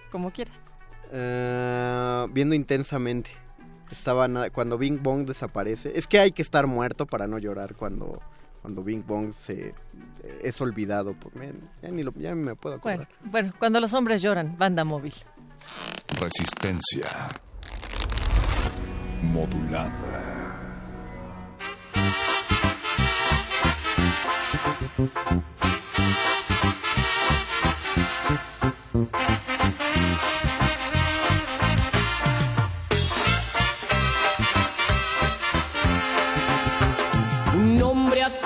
Como 0.09 0.31
quieras. 0.31 0.57
Uh, 1.11 2.27
viendo 2.31 2.55
intensamente. 2.55 3.44
Estaba 3.91 4.49
cuando 4.49 4.77
Bing 4.77 5.01
Bong 5.01 5.25
desaparece. 5.25 5.97
Es 5.97 6.07
que 6.07 6.19
hay 6.19 6.31
que 6.31 6.41
estar 6.41 6.67
muerto 6.67 7.05
para 7.05 7.27
no 7.27 7.37
llorar 7.37 7.75
cuando 7.75 8.21
cuando 8.61 8.83
Bing 8.83 9.05
Bong 9.05 9.31
se 9.31 9.67
eh, 9.67 9.73
es 10.41 10.59
olvidado 10.59 11.13
por 11.13 11.31
ya 11.81 11.89
ni 11.91 12.01
lo, 12.01 12.11
ya 12.13 12.33
me 12.33 12.55
puedo 12.55 12.77
acordar. 12.77 13.07
Bueno, 13.21 13.31
bueno, 13.31 13.53
cuando 13.59 13.79
los 13.79 13.93
hombres 13.93 14.23
lloran, 14.23 14.57
banda 14.57 14.83
móvil. 14.83 15.13
Resistencia 16.19 17.07
modulada. 19.21 20.45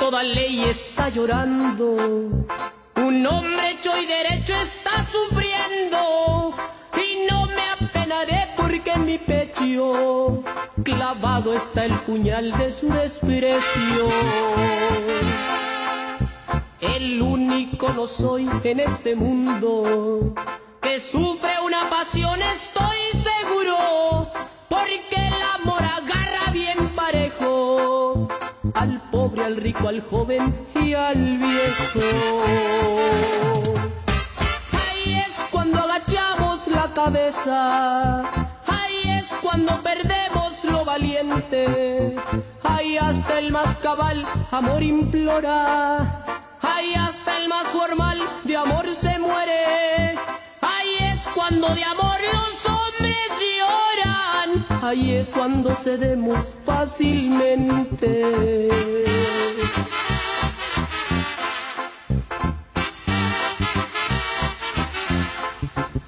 Toda 0.09 0.23
ley 0.23 0.63
está 0.63 1.09
llorando. 1.09 1.85
Un 2.95 3.27
hombre 3.27 3.71
hecho 3.71 3.91
y 3.95 4.07
derecho 4.07 4.55
está 4.55 5.05
sufriendo. 5.05 6.51
Y 6.95 7.27
no 7.29 7.45
me 7.45 7.69
apenaré 7.69 8.49
porque 8.57 8.91
en 8.91 9.05
mi 9.05 9.19
pecho 9.19 10.43
clavado 10.83 11.53
está 11.53 11.85
el 11.85 11.93
puñal 12.07 12.51
de 12.57 12.71
su 12.71 12.89
desprecio. 12.89 14.09
El 16.79 17.21
único 17.21 17.89
no 17.89 18.07
soy 18.07 18.49
en 18.63 18.79
este 18.79 19.15
mundo 19.15 20.33
que 20.81 20.99
sufre 20.99 21.53
una 21.63 21.87
pasión, 21.87 22.41
estoy 22.41 22.99
seguro, 23.29 24.31
porque 24.69 25.17
el 25.27 25.41
amor 25.55 25.83
agarra 25.83 26.28
pobre, 29.29 29.43
al 29.43 29.55
rico, 29.57 29.87
al 29.87 30.01
joven 30.01 30.67
y 30.75 30.93
al 30.93 31.37
viejo. 31.37 31.99
Ahí 34.71 35.23
es 35.27 35.45
cuando 35.51 35.79
agachamos 35.79 36.67
la 36.67 36.87
cabeza, 36.93 38.21
ahí 38.67 39.19
es 39.19 39.27
cuando 39.41 39.81
perdemos 39.81 40.63
lo 40.65 40.85
valiente, 40.85 42.15
ahí 42.63 42.97
hasta 42.97 43.39
el 43.39 43.51
más 43.51 43.75
cabal 43.77 44.25
amor 44.51 44.83
implora, 44.83 46.25
ahí 46.61 46.93
hasta 46.95 47.37
el 47.37 47.47
más 47.49 47.65
formal 47.65 48.19
de 48.43 48.57
amor 48.57 48.93
se 48.93 49.17
muere, 49.19 50.17
ahí 50.61 50.97
es 51.13 51.21
cuando 51.33 51.73
de 51.75 51.83
amor 51.83 52.19
los 52.21 52.65
hombres 52.65 53.17
lloran, 53.39 54.65
ahí 54.83 55.15
es 55.15 55.31
cuando 55.33 55.73
cedemos 55.75 56.55
fácilmente. 56.65 58.69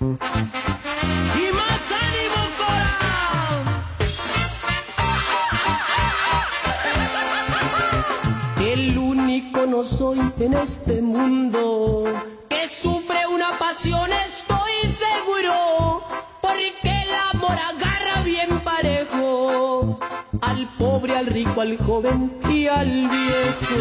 Y 0.01 1.51
más 1.53 1.91
ánimo, 1.91 2.41
El 8.59 8.97
único 8.97 9.65
no 9.65 9.83
soy 9.83 10.19
en 10.39 10.53
este 10.53 11.01
mundo. 11.01 12.05
Que 12.49 12.67
sufre 12.67 13.27
una 13.27 13.57
pasión, 13.59 14.11
estoy 14.11 14.40
seguro, 15.01 16.03
porque 16.41 17.03
el 17.03 17.13
amor 17.33 17.57
agarra 17.73 18.21
bien 18.23 18.59
parejo 18.59 19.99
al 20.41 20.67
pobre, 20.77 21.17
al 21.17 21.25
rico, 21.25 21.61
al 21.61 21.77
joven 21.77 22.39
y 22.49 22.67
al 22.67 23.09
viejo. 23.09 23.79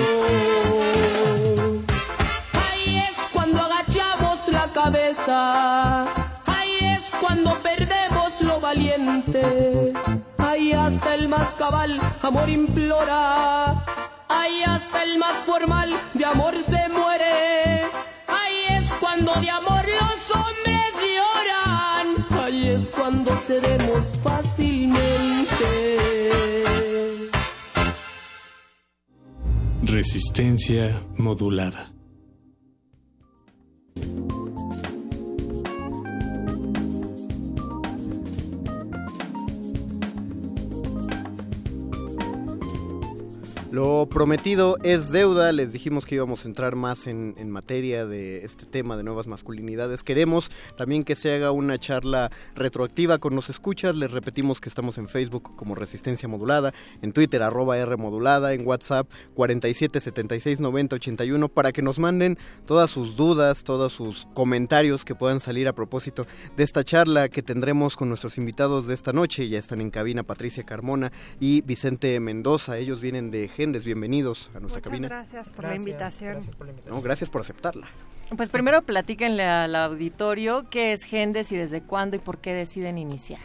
Ahí 2.65 2.99
es 2.99 3.17
cuando 3.33 3.61
agachamos 3.61 4.49
la 4.49 4.67
cabeza, 4.73 6.05
ahí 6.47 6.79
es 6.81 7.11
cuando 7.21 7.55
perdemos 7.59 8.41
lo 8.41 8.61
valiente, 8.61 9.93
ahí 10.39 10.73
hasta 10.73 11.15
el 11.15 11.29
más 11.29 11.50
cabal 11.53 12.00
amor 12.23 12.49
implora, 12.49 13.85
ahí 14.31 14.63
hasta 14.65 15.03
el 15.03 15.19
más 15.19 15.37
formal 15.39 15.91
de 16.15 16.25
amor 16.25 16.57
se 16.63 16.89
muere, 16.89 17.83
ahí 18.27 18.59
es 18.71 18.91
cuando 19.01 19.35
de 19.35 19.51
amor 19.51 19.85
los 20.01 20.31
hombres 20.31 20.93
lloran, 21.05 22.27
ahí 22.31 22.69
es 22.69 22.89
cuando 22.89 23.33
cedemos 23.37 24.19
fácilmente. 24.23 25.01
Resistencia 29.83 31.03
modulada. 31.17 31.91
Lo 43.71 44.09
prometido 44.11 44.79
es 44.83 45.12
deuda, 45.12 45.53
les 45.53 45.73
dijimos 45.73 46.05
que 46.05 46.17
íbamos 46.17 46.45
a 46.45 46.49
entrar 46.49 46.75
más 46.75 47.07
en, 47.07 47.50
materia 47.50 48.05
de 48.05 48.45
este 48.45 48.67
tema 48.67 48.97
de 48.97 49.05
nuevas 49.05 49.29
masculinidades. 49.29 50.03
Queremos 50.03 50.50
también 50.77 51.05
que 51.05 51.15
se 51.15 51.33
haga 51.33 51.53
una 51.53 51.79
charla 51.79 52.33
retroactiva 52.57 53.19
con 53.19 53.37
los 53.37 53.49
escuchas, 53.49 53.95
les 53.95 54.11
repetimos 54.11 54.61
que 54.61 54.69
estamos 54.69 54.99
en 54.99 55.09
Facebook 55.09 55.55
como 55.55 55.77
Resistencia 55.77 56.29
Modulada, 56.29 56.75
en 57.00 57.12
Twitter 57.12 57.43
arroba 57.43 57.79
R 57.79 57.97
Modulada, 57.97 58.55
en 58.55 58.67
WhatsApp 58.67 59.09
47 59.35 60.00
76 60.00 60.59
90 60.59 60.97
81 60.97 61.49
para 61.49 61.71
que 61.71 61.83
nos 61.83 62.00
manden 62.00 62.39
todas 62.67 62.91
sus 62.91 63.15
dudas, 63.15 63.62
todos 63.62 63.93
sus 63.93 64.27
comentarios 64.35 65.05
que 65.05 65.15
puedan 65.15 65.39
salir 65.39 65.69
a 65.69 65.75
propósito 65.75 66.27
de 66.57 66.65
esta 66.65 66.83
charla 66.83 67.29
que 67.29 67.43
tendremos 67.43 67.97
con 67.97 68.09
nuestros 68.09 68.37
invitados 68.37 68.89
de 68.89 68.95
esta 68.95 69.12
noche. 69.12 69.49
Ya 69.49 69.61
están 69.61 69.81
en 69.81 69.91
cabina 69.91 70.25
Patricia 70.25 70.65
Carmona 70.65 71.12
y 71.39 71.61
Vicente 71.61 72.19
Mendoza, 72.19 72.77
ellos 72.77 73.00
vienen 73.00 73.31
de 73.31 73.49
bienvenidos 73.61 74.50
a 74.55 74.61
nuestra 74.61 74.81
cabina. 74.81 75.09
Gracias 75.09 75.50
por 75.50 75.67
la 75.67 75.76
invitación. 75.76 76.33
Gracias 76.33 76.57
por, 76.57 76.67
No, 76.88 77.02
gracias 77.02 77.29
por 77.29 77.43
aceptarla. 77.43 77.88
Pues 78.35 78.49
primero 78.49 78.81
platíquenle 78.81 79.45
al 79.45 79.76
auditorio 79.76 80.71
qué 80.71 80.93
es 80.93 81.05
Gendes 81.05 81.52
y 81.52 81.57
desde 81.57 81.83
cuándo 81.83 82.17
y 82.17 82.21
por 82.21 82.38
qué 82.38 82.55
deciden 82.55 82.97
iniciar. 82.97 83.40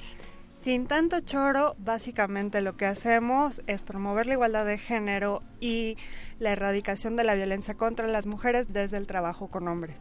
Sin 0.61 0.87
tanto 0.87 1.19
choro, 1.19 1.75
básicamente 1.79 2.61
lo 2.61 2.77
que 2.77 2.85
hacemos 2.85 3.61
es 3.67 3.81
promover 3.81 4.25
la 4.25 4.33
igualdad 4.33 4.65
de 4.65 4.77
género 4.77 5.43
y 5.59 5.97
la 6.39 6.53
erradicación 6.53 7.17
de 7.17 7.25
la 7.25 7.35
violencia 7.35 7.73
contra 7.73 8.07
las 8.07 8.25
mujeres 8.25 8.71
desde 8.71 8.95
el 8.95 9.07
trabajo 9.07 9.49
con 9.49 9.67
hombres. 9.67 9.97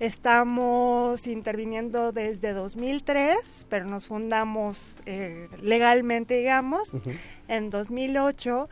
Estamos 0.00 1.28
interviniendo 1.28 2.10
desde 2.10 2.52
2003, 2.52 3.38
pero 3.68 3.84
nos 3.84 4.08
fundamos 4.08 4.96
eh, 5.06 5.48
legalmente, 5.62 6.34
digamos, 6.34 6.90
en 7.46 7.70
2008 7.70 8.68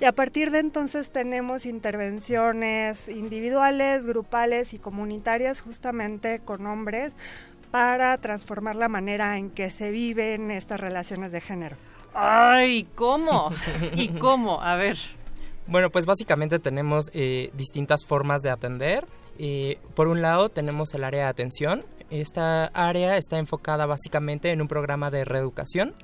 y 0.00 0.04
a 0.04 0.12
partir 0.12 0.50
de 0.50 0.60
entonces 0.60 1.10
tenemos 1.10 1.66
intervenciones 1.66 3.08
individuales, 3.08 4.06
grupales 4.06 4.72
y 4.74 4.78
comunitarias 4.78 5.60
justamente 5.60 6.40
con 6.40 6.66
hombres 6.66 7.12
para 7.70 8.16
transformar 8.18 8.76
la 8.76 8.88
manera 8.88 9.36
en 9.38 9.50
que 9.50 9.70
se 9.70 9.90
viven 9.90 10.50
estas 10.50 10.80
relaciones 10.80 11.32
de 11.32 11.40
género. 11.40 11.76
Ay, 12.14 12.86
¿cómo? 12.94 13.50
¿Y 13.96 14.08
cómo? 14.08 14.62
A 14.62 14.76
ver. 14.76 14.96
Bueno, 15.66 15.90
pues 15.90 16.06
básicamente 16.06 16.58
tenemos 16.58 17.10
eh, 17.12 17.50
distintas 17.54 18.04
formas 18.06 18.40
de 18.42 18.50
atender. 18.50 19.06
Eh, 19.38 19.78
por 19.94 20.08
un 20.08 20.22
lado 20.22 20.48
tenemos 20.48 20.94
el 20.94 21.04
área 21.04 21.24
de 21.24 21.28
atención, 21.28 21.84
esta 22.10 22.66
área 22.66 23.16
está 23.16 23.38
enfocada 23.38 23.86
básicamente 23.86 24.50
en 24.52 24.60
un 24.60 24.68
programa 24.68 25.10
de 25.10 25.24
reeducación. 25.24 25.94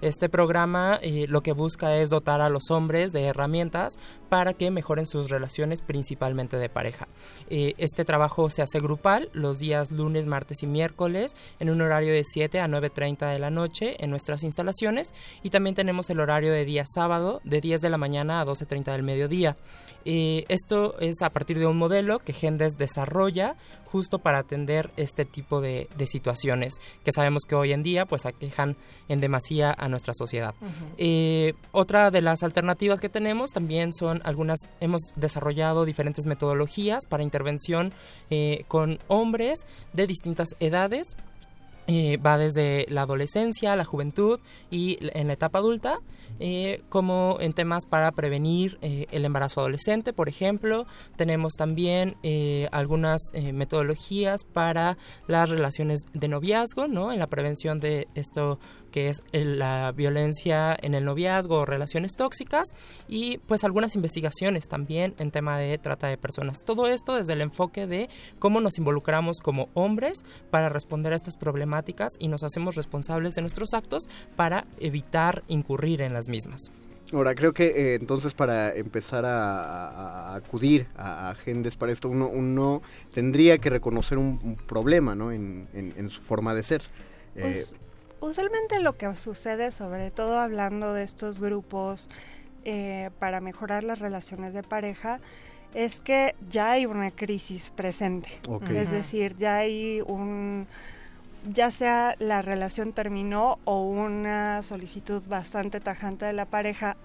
Este 0.00 0.28
programa 0.28 0.98
eh, 1.02 1.26
lo 1.28 1.42
que 1.42 1.52
busca 1.52 1.96
es 1.96 2.10
dotar 2.10 2.40
a 2.40 2.48
los 2.48 2.70
hombres 2.70 3.12
de 3.12 3.24
herramientas 3.24 3.98
para 4.28 4.54
que 4.54 4.70
mejoren 4.70 5.06
sus 5.06 5.30
relaciones 5.30 5.82
principalmente 5.82 6.56
de 6.56 6.68
pareja. 6.68 7.08
Eh, 7.48 7.74
este 7.78 8.04
trabajo 8.04 8.50
se 8.50 8.62
hace 8.62 8.80
grupal 8.80 9.30
los 9.32 9.58
días 9.58 9.90
lunes, 9.90 10.26
martes 10.26 10.62
y 10.62 10.66
miércoles 10.66 11.36
en 11.60 11.70
un 11.70 11.80
horario 11.80 12.12
de 12.12 12.24
7 12.24 12.60
a 12.60 12.68
9.30 12.68 13.32
de 13.32 13.38
la 13.38 13.50
noche 13.50 13.96
en 14.02 14.10
nuestras 14.10 14.42
instalaciones 14.42 15.12
y 15.42 15.50
también 15.50 15.74
tenemos 15.74 16.10
el 16.10 16.20
horario 16.20 16.52
de 16.52 16.64
día 16.64 16.84
sábado 16.86 17.40
de 17.44 17.60
10 17.60 17.80
de 17.80 17.90
la 17.90 17.98
mañana 17.98 18.40
a 18.40 18.46
12.30 18.46 18.92
del 18.92 19.02
mediodía. 19.02 19.56
Eh, 20.04 20.44
esto 20.48 20.98
es 21.00 21.22
a 21.22 21.30
partir 21.30 21.58
de 21.58 21.66
un 21.66 21.78
modelo 21.78 22.18
que 22.18 22.32
Gendes 22.32 22.76
desarrolla 22.76 23.56
justo 23.86 24.18
para 24.18 24.38
atender 24.38 24.90
este 24.96 25.24
tipo 25.24 25.60
de, 25.60 25.88
situaciones 26.06 26.74
que 27.04 27.12
sabemos 27.12 27.42
que 27.48 27.54
hoy 27.54 27.72
en 27.72 27.82
día 27.82 28.04
pues 28.04 28.26
aquejan 28.26 28.76
en 29.08 29.20
demasía 29.20 29.74
a 29.76 29.88
nuestra 29.88 30.12
sociedad. 30.12 30.54
Eh, 30.98 31.54
otra 31.72 32.10
de 32.10 32.20
las 32.20 32.42
alternativas 32.42 33.00
que 33.00 33.08
tenemos 33.08 33.50
también 33.52 33.94
son 33.94 34.20
algunas, 34.24 34.58
hemos 34.80 35.00
desarrollado 35.16 35.84
diferentes 35.84 36.26
metodologías 36.26 37.06
para 37.06 37.22
intervención 37.22 37.92
eh, 38.30 38.64
con 38.68 38.98
hombres 39.08 39.66
de 39.92 40.06
distintas 40.06 40.56
edades. 40.60 41.16
Va 41.86 42.38
desde 42.38 42.86
la 42.88 43.02
adolescencia, 43.02 43.76
la 43.76 43.84
juventud 43.84 44.40
y 44.70 44.96
en 45.00 45.26
la 45.26 45.34
etapa 45.34 45.58
adulta 45.58 45.98
eh, 46.40 46.82
como 46.88 47.38
en 47.40 47.52
temas 47.52 47.86
para 47.86 48.10
prevenir 48.12 48.78
eh, 48.82 49.06
el 49.10 49.24
embarazo 49.24 49.60
adolescente, 49.60 50.12
por 50.12 50.28
ejemplo. 50.28 50.86
Tenemos 51.16 51.54
también 51.54 52.16
eh, 52.22 52.68
algunas 52.72 53.20
metodologías 53.52 54.44
para 54.44 54.96
las 55.26 55.50
relaciones 55.50 56.00
de 56.12 56.28
noviazgo, 56.28 56.86
¿no? 56.86 57.12
En 57.12 57.18
la 57.18 57.26
prevención 57.26 57.80
de 57.80 58.08
esto 58.14 58.58
que 58.94 59.08
es 59.08 59.22
la 59.32 59.90
violencia 59.90 60.76
en 60.80 60.94
el 60.94 61.04
noviazgo 61.04 61.56
o 61.56 61.64
relaciones 61.64 62.12
tóxicas 62.14 62.68
y 63.08 63.38
pues 63.38 63.64
algunas 63.64 63.96
investigaciones 63.96 64.68
también 64.68 65.16
en 65.18 65.32
tema 65.32 65.58
de 65.58 65.76
trata 65.78 66.06
de 66.06 66.16
personas. 66.16 66.62
Todo 66.64 66.86
esto 66.86 67.16
desde 67.16 67.32
el 67.32 67.40
enfoque 67.40 67.88
de 67.88 68.08
cómo 68.38 68.60
nos 68.60 68.78
involucramos 68.78 69.40
como 69.42 69.68
hombres 69.74 70.24
para 70.52 70.68
responder 70.68 71.12
a 71.12 71.16
estas 71.16 71.36
problemáticas 71.36 72.12
y 72.20 72.28
nos 72.28 72.44
hacemos 72.44 72.76
responsables 72.76 73.34
de 73.34 73.40
nuestros 73.40 73.74
actos 73.74 74.04
para 74.36 74.64
evitar 74.78 75.42
incurrir 75.48 76.00
en 76.00 76.12
las 76.12 76.28
mismas. 76.28 76.70
Ahora, 77.12 77.34
creo 77.34 77.52
que 77.52 77.66
eh, 77.66 77.94
entonces 77.96 78.32
para 78.32 78.72
empezar 78.76 79.24
a, 79.24 80.36
acudir 80.36 80.86
a, 80.94 81.30
agentes 81.30 81.74
para 81.74 81.90
esto, 81.90 82.08
uno, 82.08 82.28
uno 82.28 82.80
tendría 83.12 83.58
que 83.58 83.70
reconocer 83.70 84.18
un, 84.18 84.56
problema 84.68 85.16
¿no? 85.16 85.32
en, 85.32 85.66
su 86.10 86.20
forma 86.20 86.54
de 86.54 86.62
ser. 86.62 86.82
Pues, 87.34 87.72
eh, 87.72 87.76
usualmente 88.24 88.80
lo 88.80 88.96
que 88.96 89.14
sucede, 89.16 89.70
sobre 89.72 90.10
todo 90.10 90.38
hablando 90.38 90.92
de 90.94 91.02
estos 91.02 91.40
grupos 91.40 92.08
eh, 92.64 93.10
para 93.18 93.40
mejorar 93.40 93.84
las 93.84 93.98
relaciones 93.98 94.54
de 94.54 94.62
pareja, 94.62 95.20
es 95.74 96.00
que 96.00 96.34
ya 96.48 96.72
hay 96.72 96.86
una 96.86 97.10
crisis 97.10 97.70
presente. 97.70 98.28
Es 98.70 98.90
decir, 98.90 99.36
ya 99.36 99.56
hay 99.58 100.02
un 100.06 100.66
ya 101.52 101.70
sea 101.70 102.16
la 102.18 102.40
relación 102.40 102.94
terminó 102.94 103.58
o 103.64 103.82
una 103.82 104.62
solicitud 104.62 105.22
bastante 105.28 105.78
tajante 105.78 106.24
de 106.24 106.32
la 106.32 106.46
pareja, 106.46 106.96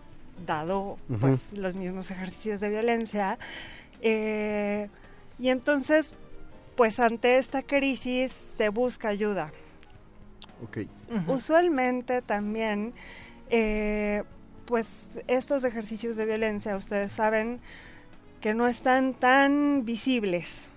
dado 0.45 0.97
pues 1.19 1.51
los 1.51 1.75
mismos 1.75 2.09
ejercicios 2.11 2.61
de 2.61 2.69
violencia. 2.69 3.38
Eh, 4.01 4.88
y 5.39 5.49
entonces, 5.49 6.13
pues 6.77 6.99
ante 6.99 7.38
esta 7.38 7.63
crisis 7.63 8.31
se 8.57 8.69
busca 8.69 9.09
ayuda. 9.09 9.51
Usualmente 11.27 12.21
también, 12.21 12.93
eh, 13.49 14.23
pues 14.65 14.87
estos 15.27 15.63
ejercicios 15.63 16.15
de 16.15 16.25
violencia, 16.25 16.75
ustedes 16.75 17.11
saben 17.11 17.59
que 18.41 18.53
no 18.53 18.67
están 18.67 19.13
tan 19.13 19.85
visibles, 19.85 20.67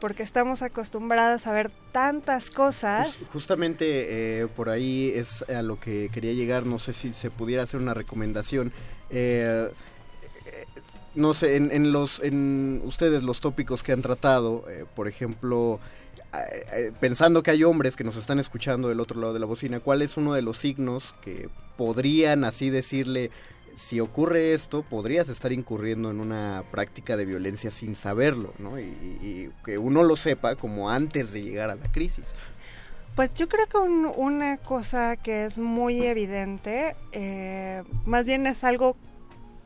porque 0.00 0.22
estamos 0.22 0.62
acostumbradas 0.62 1.46
a 1.46 1.52
ver 1.52 1.70
tantas 1.92 2.50
cosas. 2.50 3.24
justamente 3.32 4.42
eh, 4.42 4.46
por 4.46 4.68
ahí 4.68 5.12
es 5.14 5.42
a 5.48 5.62
lo 5.62 5.80
que 5.80 6.10
quería 6.12 6.32
llegar, 6.32 6.66
no 6.66 6.78
sé 6.78 6.92
si 6.92 7.12
se 7.12 7.30
pudiera 7.30 7.62
hacer 7.62 7.80
una 7.80 7.94
recomendación. 7.94 8.72
Eh, 9.10 9.70
no 11.14 11.32
sé, 11.32 11.56
en, 11.56 11.92
los, 11.92 12.20
en 12.20 12.82
ustedes 12.84 13.22
los 13.22 13.40
tópicos 13.40 13.84
que 13.84 13.92
han 13.92 14.02
tratado, 14.02 14.64
por 14.96 15.06
ejemplo, 15.06 15.78
eh, 15.78 15.80
eh, 15.80 16.03
pensando 17.00 17.42
que 17.42 17.50
hay 17.50 17.64
hombres 17.64 17.96
que 17.96 18.04
nos 18.04 18.16
están 18.16 18.38
escuchando 18.38 18.88
del 18.88 19.00
otro 19.00 19.20
lado 19.20 19.32
de 19.32 19.40
la 19.40 19.46
bocina, 19.46 19.80
¿cuál 19.80 20.02
es 20.02 20.16
uno 20.16 20.34
de 20.34 20.42
los 20.42 20.58
signos 20.58 21.14
que 21.22 21.48
podrían 21.76 22.44
así 22.44 22.70
decirle, 22.70 23.30
si 23.76 24.00
ocurre 24.00 24.54
esto, 24.54 24.82
podrías 24.82 25.28
estar 25.28 25.52
incurriendo 25.52 26.10
en 26.10 26.20
una 26.20 26.64
práctica 26.70 27.16
de 27.16 27.24
violencia 27.24 27.70
sin 27.70 27.96
saberlo, 27.96 28.52
¿no? 28.58 28.78
Y, 28.78 29.50
que 29.64 29.78
uno 29.78 30.02
lo 30.02 30.16
sepa 30.16 30.56
como 30.56 30.90
antes 30.90 31.32
de 31.32 31.42
llegar 31.42 31.70
a 31.70 31.74
la 31.74 31.90
crisis. 31.90 32.24
Pues 33.16 33.32
yo 33.34 33.48
creo 33.48 33.66
que 33.66 33.78
una 33.78 34.58
cosa 34.58 35.16
que 35.16 35.44
es 35.44 35.58
muy 35.58 36.04
evidente, 36.04 36.96
eh, 37.12 37.82
más 38.04 38.26
bien 38.26 38.46
es 38.46 38.64
algo 38.64 38.96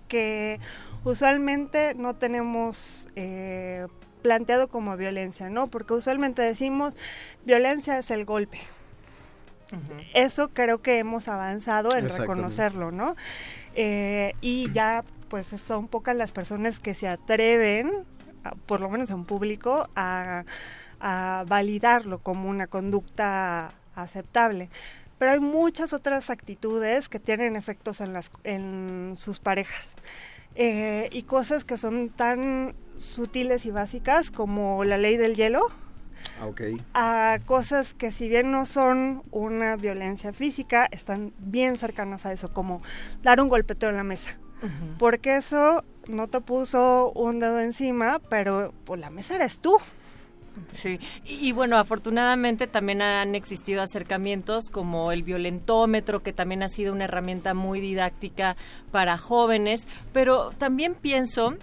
que 0.06 0.60
usualmente 1.04 1.94
no 1.94 2.14
tenemos 2.16 3.08
eh, 3.16 3.86
planteado 4.18 4.68
como 4.68 4.96
violencia, 4.96 5.50
¿no? 5.50 5.68
Porque 5.68 5.94
usualmente 5.94 6.42
decimos 6.42 6.94
violencia 7.44 7.98
es 7.98 8.10
el 8.10 8.24
golpe. 8.24 8.58
Eso 10.14 10.48
creo 10.48 10.80
que 10.80 10.98
hemos 10.98 11.28
avanzado 11.28 11.94
en 11.94 12.08
reconocerlo, 12.08 12.90
¿no? 12.90 13.16
Eh, 13.74 14.32
y 14.40 14.72
ya 14.72 15.04
pues 15.28 15.46
son 15.46 15.88
pocas 15.88 16.16
las 16.16 16.32
personas 16.32 16.80
que 16.80 16.94
se 16.94 17.06
atreven, 17.06 17.90
por 18.64 18.80
lo 18.80 18.88
menos 18.88 19.10
en 19.10 19.26
público, 19.26 19.88
a, 19.94 20.44
a 21.00 21.44
validarlo 21.46 22.18
como 22.20 22.48
una 22.48 22.66
conducta 22.66 23.72
aceptable 23.94 24.70
pero 25.18 25.32
hay 25.32 25.40
muchas 25.40 25.92
otras 25.92 26.30
actitudes 26.30 27.08
que 27.08 27.18
tienen 27.18 27.56
efectos 27.56 28.00
en, 28.00 28.12
las, 28.12 28.30
en 28.44 29.14
sus 29.16 29.40
parejas. 29.40 29.96
Eh, 30.60 31.08
y 31.12 31.22
cosas 31.22 31.64
que 31.64 31.78
son 31.78 32.08
tan 32.08 32.74
sutiles 32.96 33.64
y 33.64 33.70
básicas 33.70 34.32
como 34.32 34.82
la 34.82 34.98
ley 34.98 35.16
del 35.16 35.36
hielo. 35.36 35.60
Ah, 36.94 37.34
a 37.34 37.38
cosas 37.38 37.94
que 37.94 38.10
si 38.10 38.28
bien 38.28 38.50
no 38.50 38.66
son 38.66 39.22
una 39.30 39.76
violencia 39.76 40.32
física, 40.32 40.88
están 40.90 41.32
bien 41.38 41.78
cercanas 41.78 42.26
a 42.26 42.32
eso, 42.32 42.52
como 42.52 42.82
dar 43.22 43.40
un 43.40 43.48
golpeteo 43.48 43.90
en 43.90 43.96
la 43.96 44.02
mesa. 44.02 44.36
Porque 44.98 45.36
eso 45.36 45.84
no 46.08 46.26
te 46.26 46.40
puso 46.40 47.12
un 47.12 47.38
dedo 47.38 47.60
encima, 47.60 48.20
pero 48.28 48.74
pues, 48.84 49.00
la 49.00 49.10
mesa 49.10 49.36
eres 49.36 49.60
tú. 49.60 49.76
Sí, 50.72 50.98
y, 51.24 51.52
bueno, 51.52 51.76
afortunadamente 51.76 52.66
también 52.66 53.02
han 53.02 53.34
existido 53.34 53.82
acercamientos 53.82 54.70
como 54.70 55.12
el 55.12 55.22
violentómetro, 55.22 56.22
que 56.22 56.32
también 56.32 56.62
ha 56.62 56.68
sido 56.68 56.92
una 56.92 57.04
herramienta 57.04 57.54
muy 57.54 57.80
didáctica 57.80 58.56
para 58.90 59.18
jóvenes, 59.18 59.86
pero 60.12 60.50
también 60.58 60.94
pienso 60.94 61.56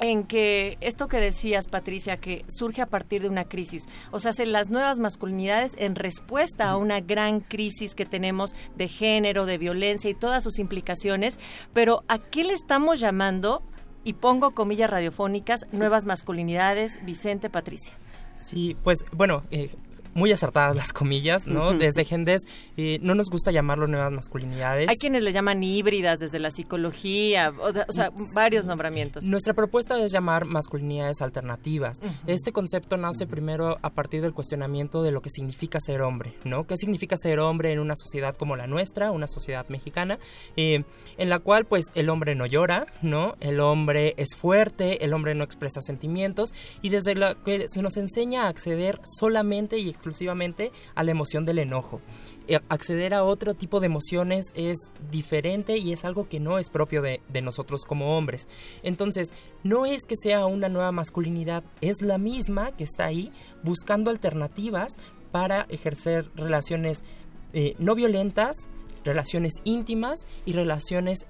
en 0.00 0.24
que 0.24 0.78
esto 0.80 1.08
que 1.08 1.18
decías, 1.18 1.68
Patricia, 1.68 2.16
que 2.16 2.44
surge 2.48 2.82
a 2.82 2.86
partir 2.86 3.22
de 3.22 3.28
una 3.28 3.44
crisis, 3.44 3.86
o 4.10 4.18
sea, 4.18 4.32
las 4.46 4.70
nuevas 4.70 4.98
masculinidades 4.98 5.74
en 5.78 5.94
respuesta 5.94 6.70
a 6.70 6.76
una 6.76 7.00
gran 7.00 7.40
crisis 7.40 7.94
que 7.94 8.06
tenemos 8.06 8.54
de 8.76 8.88
género, 8.88 9.44
de 9.44 9.58
violencia 9.58 10.10
y 10.10 10.14
todas 10.14 10.42
sus 10.42 10.58
implicaciones, 10.58 11.38
pero 11.74 12.02
¿a 12.08 12.18
qué 12.18 12.44
le 12.44 12.54
estamos 12.54 12.98
llamando? 12.98 13.62
Y 14.02 14.14
pongo 14.14 14.52
comillas 14.52 14.88
radiofónicas, 14.88 15.66
nuevas 15.72 16.06
masculinidades, 16.06 17.04
Vicente, 17.04 17.50
Patricia. 17.50 17.92
Sí, 18.40 18.76
pues 18.82 19.04
bueno, 19.12 19.42
eh, 19.50 19.70
muy 20.14 20.32
acertadas 20.32 20.76
las 20.76 20.92
comillas, 20.92 21.46
¿no? 21.46 21.72
Desde 21.72 22.04
Gendes 22.04 22.42
eh, 22.76 22.98
no 23.02 23.14
nos 23.14 23.28
gusta 23.28 23.50
llamarlo 23.50 23.86
nuevas 23.86 24.12
masculinidades. 24.12 24.88
Hay 24.88 24.96
quienes 24.96 25.22
le 25.22 25.32
llaman 25.32 25.62
híbridas 25.62 26.18
desde 26.18 26.38
la 26.38 26.50
psicología, 26.50 27.52
o, 27.58 27.92
sea, 27.92 28.10
varios 28.34 28.66
nombramientos. 28.66 29.24
Nuestra 29.24 29.54
propuesta 29.54 30.02
es 30.02 30.12
llamar 30.12 30.44
masculinidades 30.44 31.20
alternativas. 31.20 32.00
Este 32.26 32.52
concepto 32.52 32.96
nace 32.96 33.26
primero 33.26 33.78
a 33.82 33.90
partir 33.90 34.22
del 34.22 34.32
cuestionamiento 34.32 35.02
de 35.02 35.12
lo 35.12 35.20
que 35.20 35.30
significa 35.30 35.78
ser 35.80 36.02
hombre, 36.02 36.34
¿no? 36.44 36.66
¿Qué 36.66 36.76
significa 36.76 37.16
ser 37.16 37.38
hombre 37.38 37.72
en 37.72 37.78
una 37.78 37.94
sociedad 37.96 38.36
como 38.36 38.56
la 38.56 38.66
nuestra, 38.66 39.10
una 39.10 39.26
sociedad 39.26 39.68
mexicana, 39.68 40.18
eh, 40.56 40.84
en 41.18 41.28
la 41.28 41.38
cual 41.38 41.66
pues 41.66 41.86
el 41.94 42.08
hombre 42.08 42.34
no 42.34 42.46
llora, 42.46 42.86
¿no? 43.02 43.36
El 43.40 43.60
hombre 43.60 44.14
es 44.16 44.34
fuerte, 44.36 45.04
el 45.04 45.12
hombre 45.12 45.34
no 45.34 45.44
expresa 45.44 45.80
sentimientos 45.80 46.52
y 46.82 46.90
desde 46.90 47.14
la 47.14 47.34
que 47.34 47.68
se 47.68 47.82
nos 47.82 47.96
enseña 47.96 48.44
a 48.44 48.48
acceder 48.48 49.00
solamente 49.04 49.78
y 49.78 49.90
exclusivamente 50.00 50.72
a 50.94 51.04
la 51.04 51.10
emoción 51.10 51.44
del 51.44 51.58
enojo. 51.58 52.00
Eh, 52.48 52.58
acceder 52.68 53.14
a 53.14 53.22
otro 53.22 53.54
tipo 53.54 53.80
de 53.80 53.86
emociones 53.86 54.46
es 54.54 54.76
diferente 55.10 55.76
y 55.76 55.92
es 55.92 56.04
algo 56.04 56.28
que 56.28 56.40
no 56.40 56.58
es 56.58 56.70
propio 56.70 57.02
de, 57.02 57.20
nosotros 57.42 57.82
como 57.84 58.16
hombres. 58.16 58.48
Entonces, 58.82 59.28
no 59.62 59.86
es 59.86 60.00
que 60.08 60.16
sea 60.16 60.46
una 60.46 60.68
nueva 60.68 60.90
masculinidad, 60.90 61.62
es 61.80 62.02
la 62.02 62.18
misma 62.18 62.72
que 62.72 62.84
está 62.84 63.04
ahí 63.04 63.30
buscando 63.62 64.10
alternativas 64.10 64.96
para 65.30 65.66
ejercer 65.68 66.30
relaciones 66.34 67.04
eh, 67.52 67.74
no 67.78 67.94
violentas, 67.94 68.68
relaciones 69.04 69.54
íntimas 69.64 70.26
y 70.46 70.52
relaciones 70.52 71.26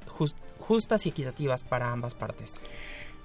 justas 0.58 1.06
y 1.06 1.10
equitativas 1.10 1.64
para 1.64 1.92
ambas 1.92 2.14
partes. 2.14 2.60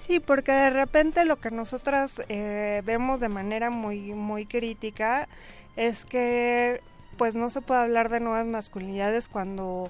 Sí, 0.05 0.19
porque 0.19 0.51
de 0.51 0.69
repente 0.69 1.25
lo 1.25 1.39
que 1.39 1.49
nosotras 1.49 2.21
eh, 2.29 2.83
vemos 2.85 3.19
de 3.19 3.29
manera 3.29 3.71
muy, 3.71 4.13
muy 4.13 4.45
crítica 4.45 5.27
es 5.75 6.05
que 6.05 6.81
pues 7.17 7.35
no 7.35 7.49
se 7.49 7.61
puede 7.61 7.81
hablar 7.81 8.09
de 8.09 8.19
nuevas 8.19 8.45
masculinidades 8.45 9.27
cuando 9.29 9.89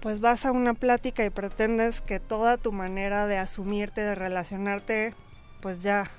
pues 0.00 0.20
vas 0.20 0.46
a 0.46 0.52
una 0.52 0.72
plática 0.72 1.24
y 1.24 1.30
pretendes 1.30 2.00
que 2.00 2.18
toda 2.18 2.56
tu 2.56 2.72
manera 2.72 3.26
de 3.26 3.36
asumirte, 3.36 4.00
de 4.00 4.14
relacionarte, 4.14 5.14
pues 5.60 5.82
ya 5.82 6.10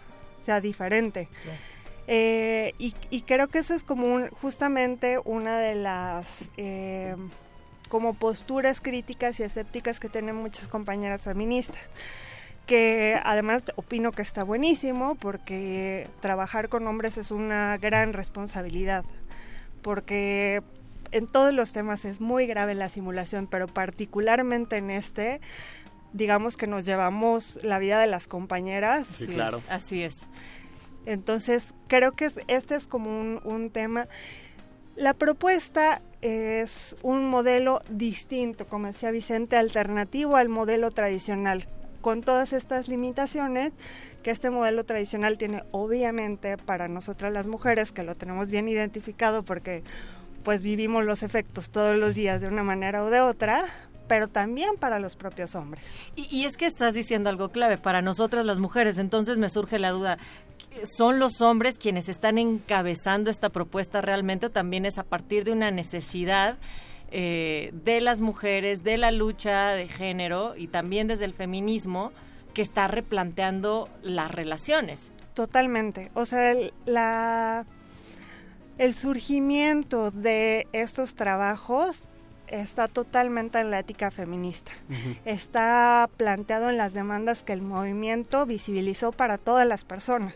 sea 0.46 0.62
diferente. 0.62 1.28
Eh, 2.08 2.74
y, 2.78 3.22
creo 3.22 3.48
que 3.48 3.60
esa 3.60 3.74
es 3.74 3.84
como 3.84 4.28
justamente 4.30 5.20
una 5.24 5.60
de 5.60 5.76
las 5.76 6.52
eh, 6.58 7.16
como 7.90 8.14
posturas 8.14 8.80
críticas 8.80 9.40
y 9.40 9.44
escépticas 9.44 10.00
que 10.00 10.10
tienen 10.10 10.36
muchas 10.36 10.68
compañeras 10.68 11.24
feministas 11.24 11.82
que 12.66 13.20
además 13.24 13.64
opino 13.76 14.12
que 14.12 14.22
está 14.22 14.44
buenísimo 14.44 15.16
porque 15.16 16.10
trabajar 16.22 16.70
con 16.70 16.88
hombres 16.88 17.18
es 17.18 17.32
una 17.32 17.78
gran 17.78 18.14
responsabilidad, 18.14 19.04
porque 19.82 20.64
en 21.12 21.28
todos 21.28 21.54
los 21.54 21.72
temas 21.72 22.06
es 22.06 22.22
muy 22.22 22.48
grave 22.48 22.74
la 22.74 22.90
simulación, 22.90 23.48
pero 23.48 23.68
particularmente 23.68 24.78
en 24.78 24.92
este, 24.92 25.42
digamos 26.14 26.58
que 26.58 26.68
nos 26.68 26.86
llevamos 26.86 27.60
la 27.64 27.80
vida 27.80 28.00
de 28.00 28.08
las 28.08 28.28
compañeras. 28.28 29.08
Sí, 29.08 29.28
claro. 29.28 29.62
así 29.70 30.02
es. 30.02 30.26
Entonces, 31.06 31.74
creo 31.88 32.14
que 32.14 32.32
este 32.48 32.76
es 32.76 32.88
como 32.88 33.20
un, 33.20 33.42
un 33.44 33.70
tema. 33.72 34.08
La 34.96 35.14
propuesta 35.14 36.02
es 36.22 36.96
un 37.04 37.26
modelo 37.26 37.82
distinto, 37.90 38.66
como 38.68 38.88
decía 38.88 39.12
Vicente, 39.12 39.58
alternativo 39.58 40.38
al 40.38 40.48
modelo 40.48 40.92
tradicional 40.92 41.68
con 42.04 42.22
todas 42.22 42.52
estas 42.52 42.90
limitaciones 42.90 43.72
que 44.24 44.30
este 44.30 44.50
modelo 44.50 44.84
tradicional 44.84 45.38
tiene 45.38 45.64
obviamente 45.72 46.58
para 46.58 46.90
nosotras 46.90 47.32
las 47.32 47.48
mujeres, 47.48 47.94
que 47.94 48.04
lo 48.04 48.14
tenemos 48.14 48.50
bien 48.50 48.68
identificado 48.68 49.44
porque 49.44 49.84
pues 50.44 50.64
vivimos 50.64 51.06
los 51.06 51.24
efectos 51.24 51.70
todos 51.70 51.96
los 51.98 52.14
días 52.14 52.42
de 52.42 52.50
una 52.50 52.62
manera 52.62 53.06
o 53.06 53.10
de 53.10 53.22
otra, 53.22 53.64
pero 54.10 54.28
también 54.28 54.76
para 54.78 55.00
los 55.00 55.16
propios 55.16 55.56
hombres. 55.56 55.82
Y, 56.18 56.44
es 56.44 56.58
que 56.58 56.66
estás 56.66 56.94
diciendo 56.94 57.30
algo 57.30 57.50
clave 57.50 57.78
para 57.78 58.02
nosotras 58.02 58.46
las 58.46 58.60
mujeres, 58.60 58.98
entonces 58.98 59.38
me 59.38 59.50
surge 59.50 59.80
la 59.80 59.92
duda, 59.92 60.18
¿son 60.84 61.20
los 61.20 61.40
hombres 61.40 61.78
quienes 61.78 62.10
están 62.10 62.38
encabezando 62.38 63.32
esta 63.32 63.48
propuesta 63.48 64.02
realmente 64.02 64.48
o 64.48 64.52
también 64.52 64.86
es 64.86 64.98
a 64.98 65.04
partir 65.04 65.46
de 65.46 65.54
una 65.54 65.72
necesidad? 65.72 66.58
Eh, 67.16 67.70
de 67.86 68.02
las 68.02 68.22
mujeres, 68.22 68.84
de 68.84 68.98
la 68.98 69.12
lucha 69.12 69.74
de 69.74 69.88
género 69.88 70.56
y 70.58 70.66
también 70.66 71.08
desde 71.08 71.26
el 71.26 71.36
feminismo 71.36 72.12
que 72.56 72.64
está 72.64 72.88
replanteando 72.88 73.88
las 74.02 74.32
relaciones. 74.32 75.12
Totalmente. 75.36 76.10
O 76.16 76.26
sea, 76.26 76.52
el, 76.52 76.74
la, 76.88 77.68
el 78.80 78.96
surgimiento 78.96 80.10
de 80.10 80.66
estos 80.74 81.14
trabajos 81.14 82.08
está 82.48 82.88
totalmente 82.88 83.60
en 83.60 83.70
la 83.70 83.78
ética 83.78 84.10
feminista. 84.10 84.72
Está 85.24 86.10
planteado 86.18 86.72
en 86.72 86.78
las 86.78 86.94
demandas 86.94 87.44
que 87.44 87.54
el 87.54 87.62
movimiento 87.62 88.48
visibilizó 88.48 89.12
para 89.12 89.38
todas 89.38 89.68
las 89.68 89.86
personas 89.86 90.34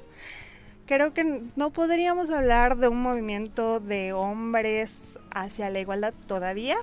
creo 0.88 1.14
que 1.14 1.44
no 1.56 1.70
podríamos 1.70 2.32
hablar 2.32 2.78
de 2.78 2.88
un 2.88 3.02
movimiento 3.02 3.80
de 3.80 4.14
hombres 4.14 5.20
hacia 5.30 5.70
la 5.70 5.80
igualdad 5.80 6.14
todavía, 6.26 6.78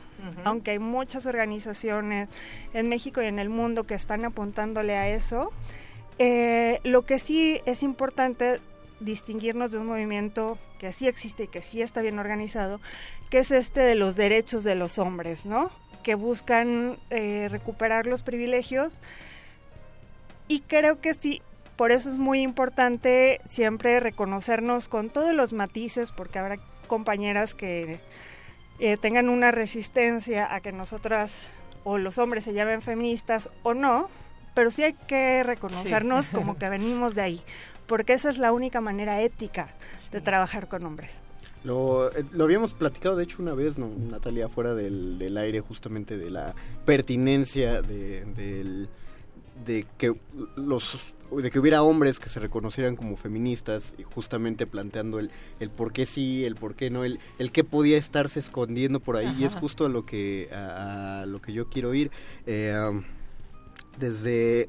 aunque 0.45 0.73
hay 0.73 0.79
muchas 0.79 1.27
organizaciones 1.27 2.29
en 2.73 2.88
México 2.88 3.23
y 3.23 3.27
en 3.27 3.38
el 3.38 3.49
mundo 3.49 3.85
que 3.85 3.95
están 3.95 4.25
apuntándole 4.25 4.95
a 4.97 5.09
eso. 5.09 5.51
Eh, 6.19 6.81
lo 6.85 7.05
que 7.05 7.19
sí 7.19 7.61
es 7.67 7.83
importante 7.83 8.61
distinguirnos 9.01 9.73
de 9.73 9.79
un 9.79 9.87
movimiento 9.87 10.59
que 10.79 10.93
sí 10.93 11.09
existe 11.09 11.45
y 11.45 11.49
que 11.49 11.62
sí 11.62 11.83
está 11.83 12.03
bien 12.03 12.19
organizado, 12.19 12.81
que 13.31 13.38
es 13.38 13.51
este 13.51 13.81
de 13.81 13.97
los 13.97 14.14
derechos 14.14 14.62
de 14.62 14.77
los 14.77 14.99
hombres, 14.99 15.47
¿no? 15.47 15.71
Que 16.05 16.14
buscan 16.14 16.99
eh, 17.11 17.49
recuperar 17.51 18.07
los 18.07 18.23
privilegios. 18.23 19.01
Y 20.47 20.61
creo 20.61 21.01
que 21.01 21.14
sí, 21.14 21.43
por 21.77 21.91
eso 21.91 22.09
es 22.09 22.19
muy 22.19 22.41
importante 22.41 23.41
siempre 23.49 24.01
reconocernos 24.01 24.89
con 24.89 25.11
todos 25.11 25.33
los 25.35 25.53
matices, 25.53 26.13
porque 26.13 26.39
habrá 26.39 26.59
compañeras 26.87 27.55
que 27.55 28.01
eh, 28.79 28.97
tengan 28.97 29.29
una 29.29 29.51
resistencia 29.51 30.53
a 30.55 30.61
que 30.61 30.73
nosotras 30.73 31.51
o 31.83 31.99
los 31.99 32.19
hombres 32.19 32.45
se 32.45 32.55
llamen 32.55 32.81
feministas 32.81 33.51
o 33.63 33.75
no, 33.75 34.09
pero 34.55 34.71
sí 34.71 34.83
hay 34.83 34.95
que 34.95 35.43
reconocernos 35.43 36.29
como 36.29 36.57
que 36.59 36.69
venimos 36.69 37.15
de 37.15 37.23
ahí, 37.23 37.43
porque 37.87 38.13
esa 38.13 38.31
es 38.31 38.39
la 38.39 38.53
única 38.53 38.81
manera 38.81 39.21
ética 39.21 39.69
de 40.13 40.21
trabajar 40.21 40.69
con 40.69 40.87
hombres. 40.87 41.21
Lo, 41.65 42.13
eh, 42.13 42.25
lo, 42.31 42.45
habíamos 42.45 42.75
platicado, 42.75 43.17
de 43.17 43.25
hecho, 43.25 43.41
una 43.41 43.55
vez, 43.55 43.79
¿no? 43.79 43.89
Natalia, 43.89 44.49
fuera 44.49 44.75
del, 44.75 45.19
del 45.19 45.37
aire, 45.39 45.61
justamente 45.61 46.19
de 46.19 46.31
la 46.31 46.55
pertinencia 46.85 47.81
de, 47.81 48.25
del 48.27 48.89
de 49.65 49.87
que 49.99 50.15
los 50.57 51.15
de 51.40 51.51
que 51.51 51.59
hubiera 51.59 51.83
hombres 51.83 52.20
que 52.20 52.29
se 52.29 52.40
reconocieran 52.40 52.97
como 52.97 53.16
feministas 53.16 53.94
y 53.99 54.03
justamente 54.03 54.66
planteando 54.66 55.18
el, 55.18 55.31
el 55.61 55.70
por 55.70 55.92
qué 55.92 56.07
sí, 56.07 56.44
el 56.44 56.55
por 56.55 56.75
qué 56.75 56.90
no, 56.90 57.05
el, 57.05 57.20
el 57.38 57.53
qué 57.53 57.64
podía 57.64 57.99
estarse 57.99 58.38
escondiendo 58.40 59.01
por 59.01 59.16
ahí 59.16 59.35
y 59.38 59.44
es 59.44 59.55
justo 59.55 59.87
a 59.87 59.88
lo 59.88 60.07
que 60.07 60.49
a, 60.53 61.25
lo 61.27 61.40
que 61.40 61.53
yo 61.53 61.68
quiero 61.68 61.94
ir 61.94 62.11
eh, 62.47 62.75
desde 63.99 64.68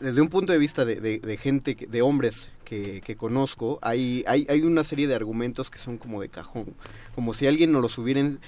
desde 0.00 0.20
un 0.20 0.28
punto 0.28 0.52
de 0.52 0.58
vista 0.58 0.84
de, 0.84 1.00
de, 1.00 1.36
gente, 1.36 1.76
de 1.88 2.02
hombres 2.02 2.50
que, 2.64 3.00
que, 3.02 3.16
conozco, 3.16 3.78
hay, 3.82 4.24
hay, 4.26 4.46
hay 4.48 4.62
una 4.62 4.82
serie 4.82 5.06
de 5.06 5.14
argumentos 5.14 5.70
que 5.70 5.78
son 5.78 5.96
como 5.96 6.20
de 6.20 6.28
cajón, 6.28 6.74
como 7.14 7.34
si 7.34 7.46
alguien 7.46 7.70
nos 7.70 7.82
los 7.82 7.98
hubieran 7.98 8.40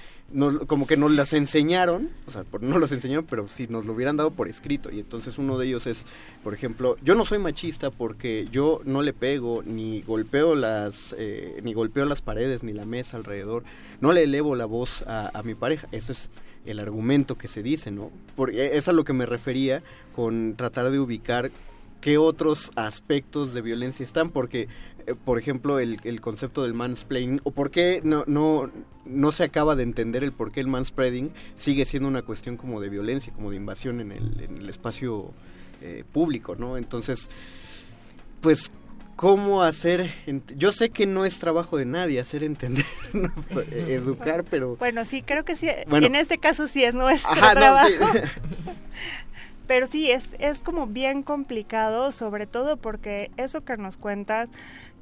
como 0.67 0.87
que 0.87 0.97
nos 0.97 1.11
las 1.11 1.33
enseñaron, 1.33 2.09
o 2.27 2.31
sea, 2.31 2.43
no 2.59 2.79
los 2.79 2.91
enseñaron, 2.91 3.25
pero 3.25 3.47
si 3.47 3.67
nos 3.67 3.85
lo 3.85 3.93
hubieran 3.93 4.17
dado 4.17 4.31
por 4.31 4.47
escrito. 4.47 4.91
Y 4.91 4.99
entonces 4.99 5.37
uno 5.37 5.57
de 5.57 5.67
ellos 5.67 5.87
es, 5.87 6.05
por 6.43 6.53
ejemplo, 6.53 6.97
yo 7.03 7.15
no 7.15 7.25
soy 7.25 7.39
machista 7.39 7.91
porque 7.91 8.47
yo 8.51 8.81
no 8.85 9.01
le 9.01 9.13
pego, 9.13 9.63
ni 9.63 10.01
golpeo 10.01 10.55
las, 10.55 11.15
eh, 11.17 11.59
ni 11.63 11.73
golpeo 11.73 12.05
las 12.05 12.21
paredes, 12.21 12.63
ni 12.63 12.73
la 12.73 12.85
mesa 12.85 13.17
alrededor, 13.17 13.63
no 14.01 14.13
le 14.13 14.23
elevo 14.23 14.55
la 14.55 14.65
voz 14.65 15.03
a, 15.03 15.29
a 15.33 15.43
mi 15.43 15.53
pareja. 15.53 15.87
Ese 15.91 16.11
es 16.11 16.29
el 16.65 16.79
argumento 16.79 17.37
que 17.37 17.47
se 17.47 17.61
dice, 17.61 17.91
¿no? 17.91 18.11
Porque 18.35 18.77
es 18.77 18.87
a 18.87 18.93
lo 18.93 19.05
que 19.05 19.13
me 19.13 19.25
refería 19.25 19.83
con 20.15 20.55
tratar 20.57 20.89
de 20.89 20.99
ubicar 20.99 21.51
qué 22.01 22.17
otros 22.17 22.71
aspectos 22.75 23.53
de 23.53 23.61
violencia 23.61 24.03
están, 24.03 24.29
porque 24.29 24.67
eh, 25.07 25.15
por 25.15 25.39
ejemplo, 25.39 25.79
el, 25.79 25.99
el, 26.03 26.21
concepto 26.21 26.63
del 26.63 26.73
mansplaining, 26.73 27.41
o 27.43 27.51
por 27.51 27.71
qué 27.71 28.01
no, 28.03 28.23
no, 28.27 28.71
no 29.05 29.31
se 29.31 29.43
acaba 29.43 29.75
de 29.75 29.83
entender 29.83 30.23
el 30.23 30.31
por 30.31 30.51
qué 30.51 30.59
el 30.59 30.67
manspreading 30.67 31.31
sigue 31.55 31.85
siendo 31.85 32.09
una 32.09 32.23
cuestión 32.23 32.57
como 32.57 32.81
de 32.81 32.89
violencia, 32.89 33.31
como 33.33 33.51
de 33.51 33.57
invasión 33.57 33.99
en 34.01 34.11
el, 34.11 34.41
en 34.41 34.57
el 34.57 34.69
espacio 34.69 35.31
eh, 35.81 36.03
público, 36.11 36.55
¿no? 36.55 36.77
Entonces, 36.77 37.29
pues, 38.41 38.71
¿cómo 39.15 39.61
hacer? 39.61 40.11
Yo 40.55 40.71
sé 40.71 40.89
que 40.89 41.05
no 41.05 41.25
es 41.25 41.37
trabajo 41.37 41.77
de 41.77 41.85
nadie 41.85 42.19
hacer 42.19 42.43
entender, 42.43 42.85
educar, 43.71 44.43
pero... 44.43 44.75
Bueno, 44.77 45.05
sí, 45.05 45.21
creo 45.21 45.45
que 45.45 45.55
sí, 45.55 45.67
en 45.69 46.15
este 46.15 46.39
caso 46.39 46.67
sí 46.67 46.83
es 46.83 46.95
nuestro 46.95 47.35
trabajo. 47.35 47.89
pero 49.67 49.85
sí, 49.85 50.09
es, 50.09 50.23
es 50.39 50.59
como 50.63 50.87
bien 50.87 51.23
complicado, 51.23 52.11
sobre 52.11 52.47
todo 52.47 52.77
porque 52.77 53.31
eso 53.37 53.63
que 53.63 53.77
nos 53.77 53.97
cuentas 53.97 54.49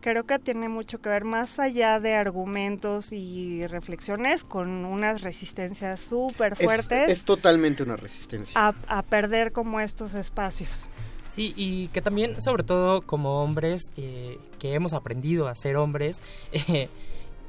creo 0.04 0.26
que 0.26 0.38
tiene 0.38 0.68
mucho 0.68 1.00
que 1.00 1.08
ver 1.08 1.24
más 1.24 1.60
allá 1.60 2.00
de 2.02 2.14
argumentos 2.14 3.14
y 3.14 3.66
reflexiones 3.68 4.44
con 4.44 4.84
unas 4.84 5.22
resistencias 5.22 6.02
súper 6.02 6.58
fuertes. 6.58 7.10
Es, 7.10 7.24
totalmente 7.24 7.84
una 7.84 7.96
resistencia. 7.96 8.54
A, 8.88 9.02
perder 9.04 9.54
como 9.54 9.80
estos 9.80 10.14
espacios. 10.14 10.88
Sí, 11.30 11.54
y 11.56 11.88
que 11.88 12.02
también, 12.02 12.42
sobre 12.42 12.64
todo 12.64 13.02
como 13.02 13.42
hombres, 13.44 13.82
eh, 13.96 14.38
que 14.60 14.74
hemos 14.74 14.94
aprendido 14.94 15.48
a 15.48 15.56
ser 15.56 15.78
hombres, 15.78 16.20
eh, 16.52 16.90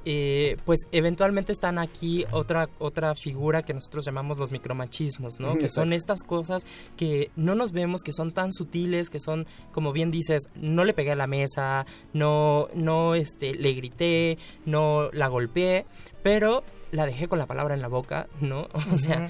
eh, 0.04 0.56
pues 0.64 0.80
eventualmente 0.92 1.52
están 1.52 1.78
aquí 1.78 2.24
otra 2.30 2.68
otra 2.78 3.14
figura 3.14 3.62
que 3.62 3.74
nosotros 3.74 4.04
llamamos 4.04 4.38
los 4.38 4.50
micromachismos, 4.50 5.40
¿no? 5.40 5.56
Que 5.56 5.70
son 5.70 5.92
estas 5.92 6.22
cosas 6.22 6.64
que 6.96 7.30
no 7.36 7.54
nos 7.54 7.72
vemos, 7.72 8.02
que 8.02 8.12
son 8.12 8.32
tan 8.32 8.52
sutiles, 8.52 9.10
que 9.10 9.18
son, 9.18 9.46
como 9.72 9.92
bien 9.92 10.10
dices, 10.10 10.42
no 10.54 10.84
le 10.84 10.94
pegué 10.94 11.12
a 11.12 11.16
la 11.16 11.26
mesa, 11.26 11.86
no, 12.12 12.68
no, 12.74 13.14
este, 13.14 13.54
le 13.54 13.72
grité, 13.72 14.38
no 14.66 15.10
la 15.12 15.28
golpeé, 15.28 15.86
pero 16.22 16.62
la 16.92 17.06
dejé 17.06 17.28
con 17.28 17.38
la 17.38 17.46
palabra 17.46 17.74
en 17.74 17.82
la 17.82 17.88
boca, 17.88 18.28
¿no? 18.40 18.68
O 18.92 18.96
sea, 18.96 19.28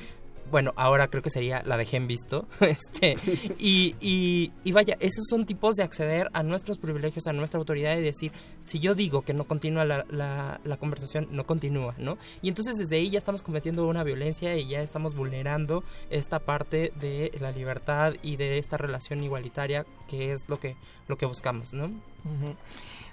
bueno, 0.50 0.72
ahora 0.76 1.08
creo 1.08 1.22
que 1.22 1.30
sería 1.30 1.62
la 1.64 1.76
de 1.76 1.84
Gen 1.84 2.06
Visto. 2.06 2.46
este, 2.60 3.16
y, 3.58 3.94
y, 4.00 4.72
vaya, 4.72 4.96
esos 5.00 5.24
son 5.28 5.46
tipos 5.46 5.76
de 5.76 5.82
acceder 5.82 6.28
a 6.32 6.42
nuestros 6.42 6.78
privilegios, 6.78 7.26
a 7.26 7.32
nuestra 7.32 7.58
autoridad 7.58 7.96
y 7.96 8.02
decir, 8.02 8.32
si 8.64 8.78
yo 8.78 8.94
digo 8.94 9.22
que 9.22 9.34
no 9.34 9.44
continúa 9.44 9.84
la, 9.84 10.04
la, 10.08 10.60
la, 10.64 10.76
conversación, 10.76 11.28
no 11.30 11.44
continúa, 11.44 11.94
¿no? 11.98 12.18
Y 12.42 12.48
entonces 12.48 12.76
desde 12.76 12.96
ahí 12.96 13.10
ya 13.10 13.18
estamos 13.18 13.42
cometiendo 13.42 13.86
una 13.86 14.04
violencia 14.04 14.56
y 14.56 14.68
ya 14.68 14.82
estamos 14.82 15.14
vulnerando 15.14 15.84
esta 16.10 16.38
parte 16.38 16.92
de 17.00 17.32
la 17.40 17.50
libertad 17.50 18.14
y 18.22 18.36
de 18.36 18.58
esta 18.58 18.76
relación 18.76 19.22
igualitaria 19.22 19.86
que 20.08 20.32
es 20.32 20.48
lo 20.48 20.58
que, 20.58 20.76
lo 21.08 21.16
que 21.16 21.26
buscamos, 21.26 21.72
¿no? 21.72 21.90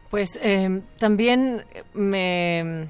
Pues 0.10 0.38
eh, 0.42 0.82
también 1.00 1.66
me 1.94 2.90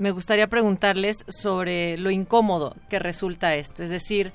me 0.00 0.12
gustaría 0.12 0.46
preguntarles 0.46 1.18
sobre 1.28 1.98
lo 1.98 2.10
incómodo 2.10 2.74
que 2.88 2.98
resulta 2.98 3.54
esto. 3.54 3.82
Es 3.82 3.90
decir, 3.90 4.32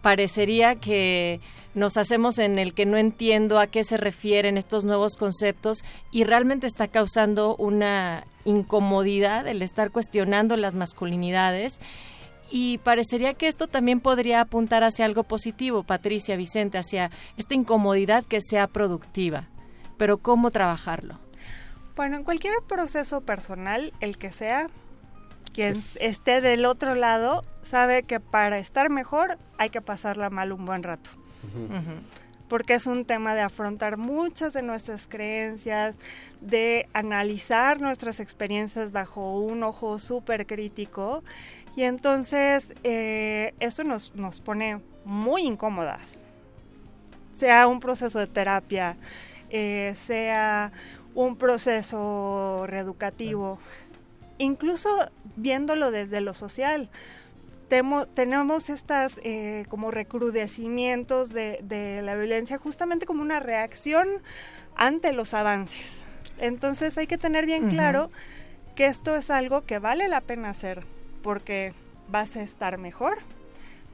parecería 0.00 0.76
que 0.76 1.40
nos 1.74 1.98
hacemos 1.98 2.38
en 2.38 2.58
el 2.58 2.72
que 2.72 2.86
no 2.86 2.96
entiendo 2.96 3.60
a 3.60 3.66
qué 3.66 3.84
se 3.84 3.98
refieren 3.98 4.56
estos 4.56 4.86
nuevos 4.86 5.16
conceptos 5.16 5.84
y 6.10 6.24
realmente 6.24 6.66
está 6.66 6.88
causando 6.88 7.54
una 7.56 8.26
incomodidad 8.46 9.46
el 9.46 9.60
estar 9.60 9.90
cuestionando 9.90 10.56
las 10.56 10.74
masculinidades. 10.74 11.80
Y 12.50 12.78
parecería 12.78 13.34
que 13.34 13.46
esto 13.46 13.66
también 13.66 14.00
podría 14.00 14.40
apuntar 14.40 14.84
hacia 14.84 15.04
algo 15.04 15.22
positivo, 15.22 15.82
Patricia, 15.82 16.34
Vicente, 16.36 16.78
hacia 16.78 17.10
esta 17.36 17.54
incomodidad 17.54 18.24
que 18.24 18.40
sea 18.40 18.66
productiva. 18.68 19.48
Pero 19.98 20.16
¿cómo 20.16 20.50
trabajarlo? 20.50 21.27
Bueno, 21.98 22.16
en 22.16 22.22
cualquier 22.22 22.54
proceso 22.68 23.22
personal, 23.22 23.92
el 23.98 24.18
que 24.18 24.30
sea, 24.30 24.68
quien 25.52 25.82
esté 25.98 26.40
del 26.40 26.64
otro 26.64 26.94
lado 26.94 27.42
sabe 27.60 28.04
que 28.04 28.20
para 28.20 28.60
estar 28.60 28.88
mejor 28.88 29.36
hay 29.58 29.70
que 29.70 29.80
pasarla 29.80 30.30
mal 30.30 30.52
un 30.52 30.64
buen 30.64 30.84
rato. 30.84 31.10
Porque 32.48 32.74
es 32.74 32.86
un 32.86 33.04
tema 33.04 33.34
de 33.34 33.40
afrontar 33.40 33.96
muchas 33.96 34.52
de 34.52 34.62
nuestras 34.62 35.08
creencias, 35.08 35.98
de 36.40 36.88
analizar 36.92 37.80
nuestras 37.80 38.20
experiencias 38.20 38.92
bajo 38.92 39.36
un 39.40 39.64
ojo 39.64 39.98
súper 39.98 40.46
crítico. 40.46 41.24
Y 41.74 41.82
entonces 41.82 42.74
eh, 42.84 43.54
esto 43.58 43.82
nos, 43.82 44.14
nos 44.14 44.40
pone 44.40 44.80
muy 45.04 45.42
incómodas. 45.42 46.00
Sea 47.38 47.66
un 47.66 47.80
proceso 47.80 48.20
de 48.20 48.28
terapia, 48.28 48.96
eh, 49.50 49.94
sea 49.96 50.70
un 51.18 51.34
proceso 51.34 52.64
reeducativo, 52.68 53.58
incluso 54.38 55.10
viéndolo 55.34 55.90
desde 55.90 56.20
lo 56.20 56.32
social. 56.32 56.88
tenemos 58.14 58.70
estas 58.70 59.20
eh, 59.24 59.66
como 59.68 59.90
recrudecimientos 59.90 61.30
de, 61.30 62.00
la 62.04 62.14
violencia 62.14 62.56
justamente 62.58 63.04
como 63.04 63.20
una 63.20 63.40
reacción 63.40 64.06
ante 64.76 65.12
los 65.12 65.34
avances. 65.34 66.02
Entonces 66.38 66.96
hay 66.96 67.08
que 67.08 67.18
tener 67.18 67.46
bien 67.46 67.68
claro 67.68 68.12
que 68.76 68.86
esto 68.86 69.16
es 69.16 69.28
algo 69.28 69.64
que 69.64 69.80
vale 69.80 70.06
la 70.06 70.20
pena 70.20 70.50
hacer 70.50 70.84
porque 71.24 71.72
vas 72.08 72.36
a 72.36 72.42
estar 72.42 72.78
mejor, 72.78 73.18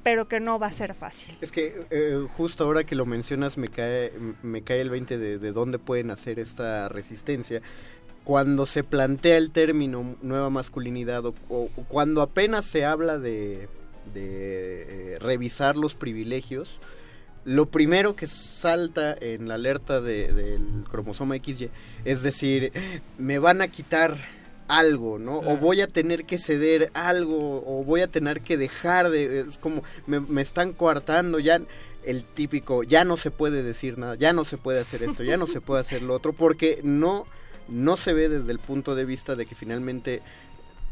pero 0.05 0.29
que 0.29 0.39
no 0.39 0.59
va 0.59 0.69
a 0.69 0.73
ser 0.73 0.95
fácil. 0.95 1.37
Es 1.41 1.51
que 1.51 1.87
eh, 1.91 2.25
justo 2.37 2.65
ahora 2.65 2.85
que 2.85 2.95
lo 2.95 3.07
mencionas 3.07 3.57
me 3.57 3.69
cae, 3.69 4.13
me 4.43 4.63
cae 4.63 4.83
el 4.83 4.91
20 4.91 5.19
de, 5.19 5.39
de 5.39 5.53
dónde 5.53 5.81
pueden 5.81 6.11
hacer 6.11 6.39
esta 6.39 6.89
resistencia. 6.91 7.63
Cuando 8.23 8.67
se 8.67 8.85
plantea 8.85 9.39
el 9.39 9.51
término 9.51 10.17
nueva 10.23 10.51
masculinidad 10.51 11.25
o, 11.25 11.35
cuando 11.89 12.21
apenas 12.21 12.67
se 12.67 12.85
habla 12.85 13.19
de, 13.19 13.69
eh, 14.15 15.19
revisar 15.21 15.77
los 15.77 15.95
privilegios, 15.95 16.79
lo 17.47 17.67
primero 17.67 18.15
que 18.15 18.29
salta 18.29 19.17
en 19.19 19.49
la 19.49 19.55
alerta 19.55 20.03
del 20.03 20.85
cromosoma 20.91 21.37
XY 21.37 21.71
es 22.05 22.23
decir, 22.23 22.73
me 23.19 23.39
van 23.39 23.63
a 23.63 23.69
quitar 23.69 24.19
algo, 24.69 25.19
¿no? 25.19 25.39
O 25.39 25.57
voy 25.57 25.81
a 25.81 25.89
tener 25.89 26.25
que 26.25 26.39
ceder 26.39 26.91
algo, 26.95 27.63
o 27.67 27.85
voy 27.85 28.01
a 28.01 28.09
tener 28.09 28.41
que 28.41 28.57
dejar 28.57 29.11
de... 29.11 29.41
Es 29.41 29.59
como, 29.59 29.83
me, 30.07 30.43
están 30.43 30.73
coartando, 30.73 31.39
ya 31.39 31.61
el 32.05 32.25
típico, 32.25 32.83
ya 32.83 33.05
no 33.05 33.17
se 33.17 33.31
puede 33.31 33.63
decir 33.63 33.99
nada, 33.99 34.15
ya 34.15 34.33
no 34.33 34.45
se 34.45 34.59
puede 34.59 34.81
hacer 34.81 35.03
esto, 35.03 35.23
ya 35.23 35.37
no 35.37 35.47
se 35.47 35.61
puede 35.61 35.81
hacer 35.81 36.03
lo 36.03 36.15
otro, 36.15 36.33
porque 36.33 36.81
no, 36.83 37.27
no 37.69 37.97
se 37.97 38.13
ve 38.13 38.29
desde 38.29 38.53
el 38.53 38.59
punto 38.59 38.95
de 38.95 39.05
vista 39.05 39.37
de 39.37 39.47
que 39.47 39.55
finalmente 39.55 40.23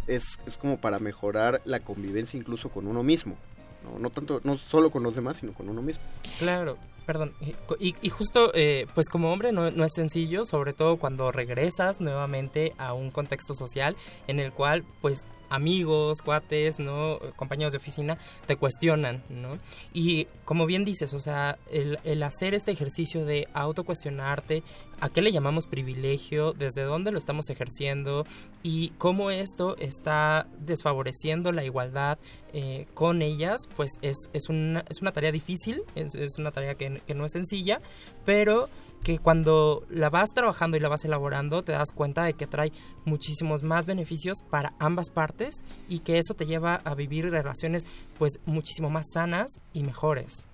es, 0.06 0.38
es 0.46 0.56
como 0.56 0.80
para 0.80 0.98
mejorar 0.98 1.60
la 1.64 1.80
convivencia 1.80 2.38
incluso 2.38 2.70
con 2.70 2.86
uno 2.86 3.02
mismo. 3.02 3.36
No, 3.84 3.98
no 3.98 4.10
tanto, 4.10 4.40
no 4.44 4.56
solo 4.56 4.90
con 4.90 5.02
los 5.02 5.14
demás, 5.14 5.38
sino 5.38 5.52
con 5.52 5.68
uno 5.68 5.82
mismo. 5.82 6.02
Claro, 6.38 6.76
Perdón, 7.06 7.32
y, 7.80 8.08
justo, 8.10 8.52
eh, 8.54 8.86
pues 8.94 9.08
como 9.08 9.32
hombre 9.32 9.50
no, 9.50 9.72
no, 9.72 9.84
es 9.84 9.92
sencillo, 9.92 10.44
sobre 10.44 10.72
todo 10.72 10.98
cuando 10.98 11.32
regresas 11.32 12.00
nuevamente 12.00 12.74
a 12.78 12.92
un 12.94 13.10
contexto 13.10 13.54
social 13.54 13.96
en 14.28 14.38
el 14.38 14.52
cual, 14.52 14.84
pues 15.00 15.26
amigos, 15.50 16.22
cuates, 16.22 16.78
¿no? 16.78 17.18
compañeros 17.36 17.72
de 17.72 17.78
oficina, 17.78 18.18
te 18.46 18.56
cuestionan, 18.56 19.22
¿no? 19.28 19.58
Y 19.92 20.26
como 20.44 20.64
bien 20.64 20.84
dices, 20.84 21.12
o 21.12 21.18
sea, 21.18 21.58
el, 21.70 21.98
el 22.04 22.22
hacer 22.22 22.54
este 22.54 22.70
ejercicio 22.70 23.24
de 23.24 23.48
autocuestionarte, 23.52 24.62
¿a 25.02 25.08
qué 25.08 25.20
le 25.20 25.32
llamamos 25.32 25.66
privilegio? 25.66 26.52
¿Desde 26.52 26.82
dónde 26.82 27.10
lo 27.10 27.18
estamos 27.18 27.50
ejerciendo? 27.50 28.24
Y 28.62 28.90
cómo 28.98 29.32
esto 29.32 29.76
está 29.78 30.46
desfavoreciendo 30.60 31.50
la 31.50 31.64
igualdad 31.64 32.18
eh, 32.52 32.86
con 32.94 33.20
ellas, 33.20 33.68
pues 33.76 33.90
es, 34.00 34.16
es, 34.32 34.48
una, 34.48 34.84
es 34.88 35.02
una 35.02 35.10
tarea 35.10 35.32
difícil, 35.32 35.82
es, 35.96 36.14
es 36.14 36.38
una 36.38 36.52
tarea 36.52 36.76
que, 36.76 37.02
que 37.04 37.14
no 37.14 37.24
es 37.24 37.32
sencilla, 37.32 37.80
pero 38.24 38.68
que 39.02 39.18
cuando 39.18 39.84
la 39.90 40.08
vas 40.08 40.30
trabajando 40.32 40.76
y 40.76 40.80
la 40.80 40.88
vas 40.88 41.04
elaborando 41.04 41.64
te 41.64 41.72
das 41.72 41.90
cuenta 41.90 42.22
de 42.22 42.34
que 42.34 42.46
trae 42.46 42.70
muchísimos 43.04 43.64
más 43.64 43.86
beneficios 43.86 44.42
para 44.48 44.74
ambas 44.78 45.10
partes 45.10 45.64
y 45.88 45.98
que 45.98 46.18
eso 46.18 46.34
te 46.34 46.46
lleva 46.46 46.76
a 46.76 46.94
vivir 46.94 47.28
relaciones 47.28 47.84
pues 48.18 48.38
muchísimo 48.46 48.88
más 48.88 49.06
sanas 49.12 49.58
y 49.72 49.82
mejores. 49.82 50.44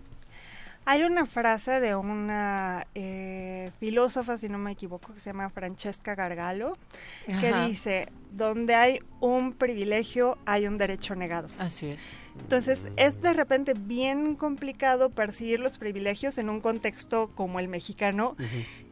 Hay 0.90 1.02
una 1.02 1.26
frase 1.26 1.80
de 1.80 1.94
una 1.94 2.86
eh, 2.94 3.72
filósofa, 3.78 4.38
si 4.38 4.48
no 4.48 4.56
me 4.56 4.72
equivoco, 4.72 5.12
que 5.12 5.20
se 5.20 5.26
llama 5.26 5.50
Francesca 5.50 6.14
Gargalo, 6.14 6.78
que 7.26 7.52
dice, 7.66 8.08
donde 8.32 8.74
hay 8.74 9.00
un 9.20 9.52
privilegio 9.52 10.38
hay 10.46 10.66
un 10.66 10.78
derecho 10.78 11.14
negado. 11.14 11.50
Así 11.58 11.88
es. 11.88 12.00
Entonces, 12.40 12.80
es 12.96 13.20
de 13.20 13.34
repente 13.34 13.74
bien 13.74 14.34
complicado 14.34 15.10
percibir 15.10 15.60
los 15.60 15.76
privilegios 15.76 16.38
en 16.38 16.48
un 16.48 16.62
contexto 16.62 17.32
como 17.34 17.60
el 17.60 17.68
mexicano, 17.68 18.34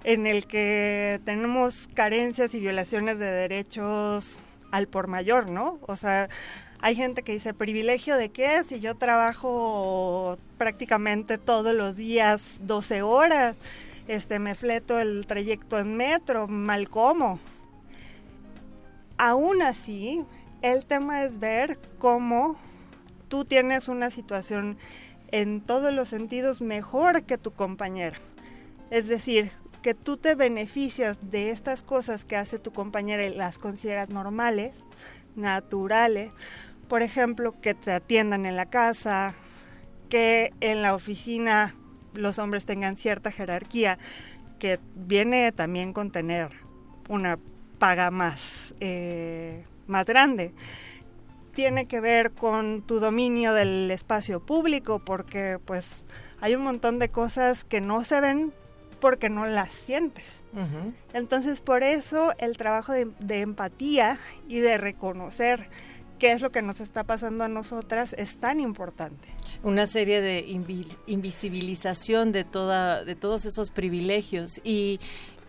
en 0.05 0.27
el 0.27 0.47
que 0.47 1.23
tenemos 1.25 1.89
carencias 1.95 2.53
y 2.53 2.61
violaciones 2.61 3.19
de 3.19 3.33
derechos 3.33 4.41
al 4.71 4.87
por 4.87 5.07
mayor, 5.07 5.49
¿no? 5.49 5.79
O 5.87 5.97
sea, 5.97 6.29
hay 6.81 6.95
gente 6.95 7.23
que 7.23 7.33
dice, 7.33 7.55
¿privilegio 7.55 8.17
de 8.17 8.31
qué? 8.31 8.63
Si 8.65 8.81
yo 8.81 8.95
trabajo 8.97 10.39
prácticamente 10.59 11.39
todos 11.39 11.75
los 11.75 11.97
días 11.97 12.43
12 12.61 13.03
horas, 13.03 13.57
este, 14.09 14.39
me 14.39 14.55
fleto 14.55 14.99
el 15.01 15.27
trayecto 15.27 15.79
en 15.79 15.97
metro, 15.97 16.47
mal 16.49 16.89
como. 16.89 17.41
Aún 19.19 19.63
así, 19.63 20.25
el 20.63 20.85
tema 20.85 21.25
es 21.25 21.39
ver 21.39 21.79
cómo 21.99 22.57
tú 23.29 23.45
tienes 23.45 23.89
una 23.89 24.11
situación 24.11 24.77
en 25.33 25.61
todos 25.61 25.93
los 25.93 26.09
sentidos 26.09 26.61
mejor 26.61 27.25
que 27.25 27.39
tu 27.39 27.53
compañero. 27.53 28.17
Es 28.91 29.09
decir, 29.09 29.51
que 29.83 29.95
tú 29.95 30.17
te 30.17 30.35
beneficias 30.35 31.31
de 31.31 31.51
estas 31.51 31.83
cosas 31.83 32.25
que 32.25 32.37
hace 32.37 32.59
tu 32.59 32.73
compañera 32.73 33.25
y 33.25 33.35
las 33.35 33.59
consideras 33.59 34.11
normales, 34.11 34.73
naturales. 35.37 36.33
Por 36.89 37.03
ejemplo, 37.03 37.61
que 37.61 37.75
te 37.75 37.93
atiendan 37.93 38.47
en 38.47 38.57
la 38.57 38.67
casa, 38.67 39.35
que 40.09 40.53
en 40.61 40.83
la 40.83 40.95
oficina 40.95 41.75
los 42.15 42.39
hombres 42.39 42.65
tengan 42.65 42.97
cierta 42.97 43.31
jerarquía, 43.31 43.99
que 44.59 44.79
viene 44.95 45.53
también 45.53 45.93
con 45.93 46.11
tener 46.11 46.51
una 47.09 47.39
paga 47.79 48.11
más, 48.11 48.75
eh, 48.81 49.65
más 49.87 50.07
grande 50.07 50.55
tiene 51.57 51.87
que 51.87 52.01
ver 52.01 52.33
con 52.33 52.83
tu 52.83 53.01
dominio 53.01 53.55
del 53.55 53.91
espacio 53.91 54.45
público, 54.45 54.99
porque 54.99 55.59
pues 55.65 56.07
hay 56.39 56.55
un 56.55 56.63
montón 56.63 56.99
de 56.99 57.09
cosas 57.09 57.65
que 57.65 57.81
no 57.81 58.05
se 58.05 58.21
ven 58.21 58.53
porque 59.01 59.31
no 59.31 59.47
las 59.47 59.71
sientes. 59.71 60.25
Entonces 61.13 61.61
por 61.61 61.83
eso 61.83 62.33
el 62.39 62.57
trabajo 62.57 62.93
de, 62.93 63.41
empatía 63.41 64.19
y 64.49 64.59
de 64.61 64.79
reconocer 64.79 65.69
qué 66.19 66.33
es 66.33 66.41
lo 66.41 66.51
que 66.51 66.63
nos 66.63 66.81
está 66.81 67.05
pasando 67.05 67.45
a 67.45 67.49
nosotras 67.49 68.15
es 68.17 68.39
tan 68.39 68.61
importante. 68.61 69.29
Una 69.63 69.87
serie 69.87 70.21
de 70.21 70.47
invisibilización 71.07 72.33
de, 72.33 72.45
toda, 72.45 73.05
de 73.05 73.15
todos 73.15 73.45
esos 73.45 73.71
privilegios 73.71 74.61
y 74.65 74.99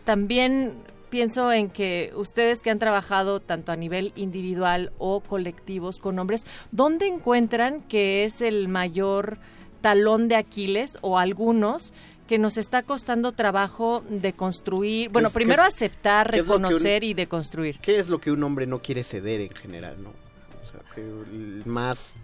también 0.04 0.74
pienso 1.10 1.52
en 1.52 1.70
que 1.70 2.12
ustedes 2.15 2.62
que 2.62 2.70
han 2.70 2.80
trabajado 2.80 3.39
tanto 3.39 3.72
a 3.72 3.76
nivel 3.76 4.12
individual 4.15 4.91
o 4.98 5.22
colectivos 5.22 6.00
con 6.00 6.20
hombres, 6.20 6.46
¿dónde 6.72 7.08
encuentran 7.08 7.82
que 7.82 8.26
es 8.26 8.41
el 8.41 8.67
mayor 8.67 9.38
talón 9.82 10.28
de 10.28 10.36
Aquiles 10.36 10.98
o 11.02 11.17
algunos 11.17 11.93
que 12.28 12.38
nos 12.38 12.58
está 12.58 12.84
costando 12.84 13.32
trabajo 13.32 14.04
de 14.10 14.34
construir, 14.34 15.10
bueno, 15.12 15.30
es- 15.30 15.34
primero 15.34 15.63
es- 15.63 15.70
aceptar, 15.74 16.32
que 16.32 16.42
un- 16.42 16.48
reconocer 16.48 17.04
y 17.04 17.13
de 17.13 17.28
construir. 17.28 17.80
¿Qué 17.80 18.00
es 18.00 18.10
lo 18.10 18.20
que 18.20 18.32
un 18.32 18.44
hombre 18.44 18.68
no 18.68 18.82
quiere 18.82 19.04
ceder 19.04 19.42
en 19.42 19.52
general, 19.52 20.02
no? 20.04 20.10
O 20.10 20.72
sea, 20.72 20.82
que 20.94 21.02
el 21.02 21.63
más... 21.66 22.16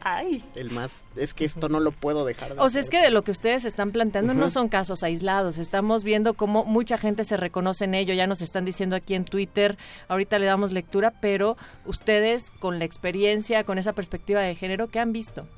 Ay. 0.00 0.44
El 0.54 0.70
más... 0.70 1.02
Es 1.16 1.34
que 1.34 1.44
esto 1.44 1.68
no 1.68 1.80
lo 1.80 1.90
puedo 1.90 2.24
dejar 2.24 2.54
de 2.54 2.60
O 2.60 2.68
sea, 2.70 2.80
es 2.80 2.88
que 2.88 3.00
de 3.00 3.10
lo 3.10 3.24
que 3.24 3.32
ustedes 3.32 3.64
están 3.64 3.90
planteando 3.90 4.32
no 4.32 4.48
son 4.48 4.68
casos 4.68 5.02
aislados. 5.02 5.58
Estamos 5.58 6.04
viendo 6.04 6.34
cómo 6.34 6.64
mucha 6.64 6.98
gente 6.98 7.24
se 7.24 7.36
reconoce 7.36 7.84
en 7.84 7.94
ello. 7.96 8.14
Ya 8.14 8.28
nos 8.28 8.40
están 8.40 8.64
diciendo 8.64 8.94
aquí 8.94 9.14
en 9.16 9.24
Twitter. 9.24 9.76
Ahorita 10.06 10.38
le 10.38 10.46
damos 10.46 10.70
lectura, 10.70 11.14
pero 11.20 11.56
ustedes 11.84 12.52
con 12.60 12.78
la 12.78 12.84
experiencia, 12.84 13.64
con 13.64 13.76
esa 13.76 13.92
perspectiva 13.92 14.40
de 14.40 14.54
género, 14.54 14.86
¿qué 14.86 15.00
han 15.00 15.12
visto? 15.12 15.48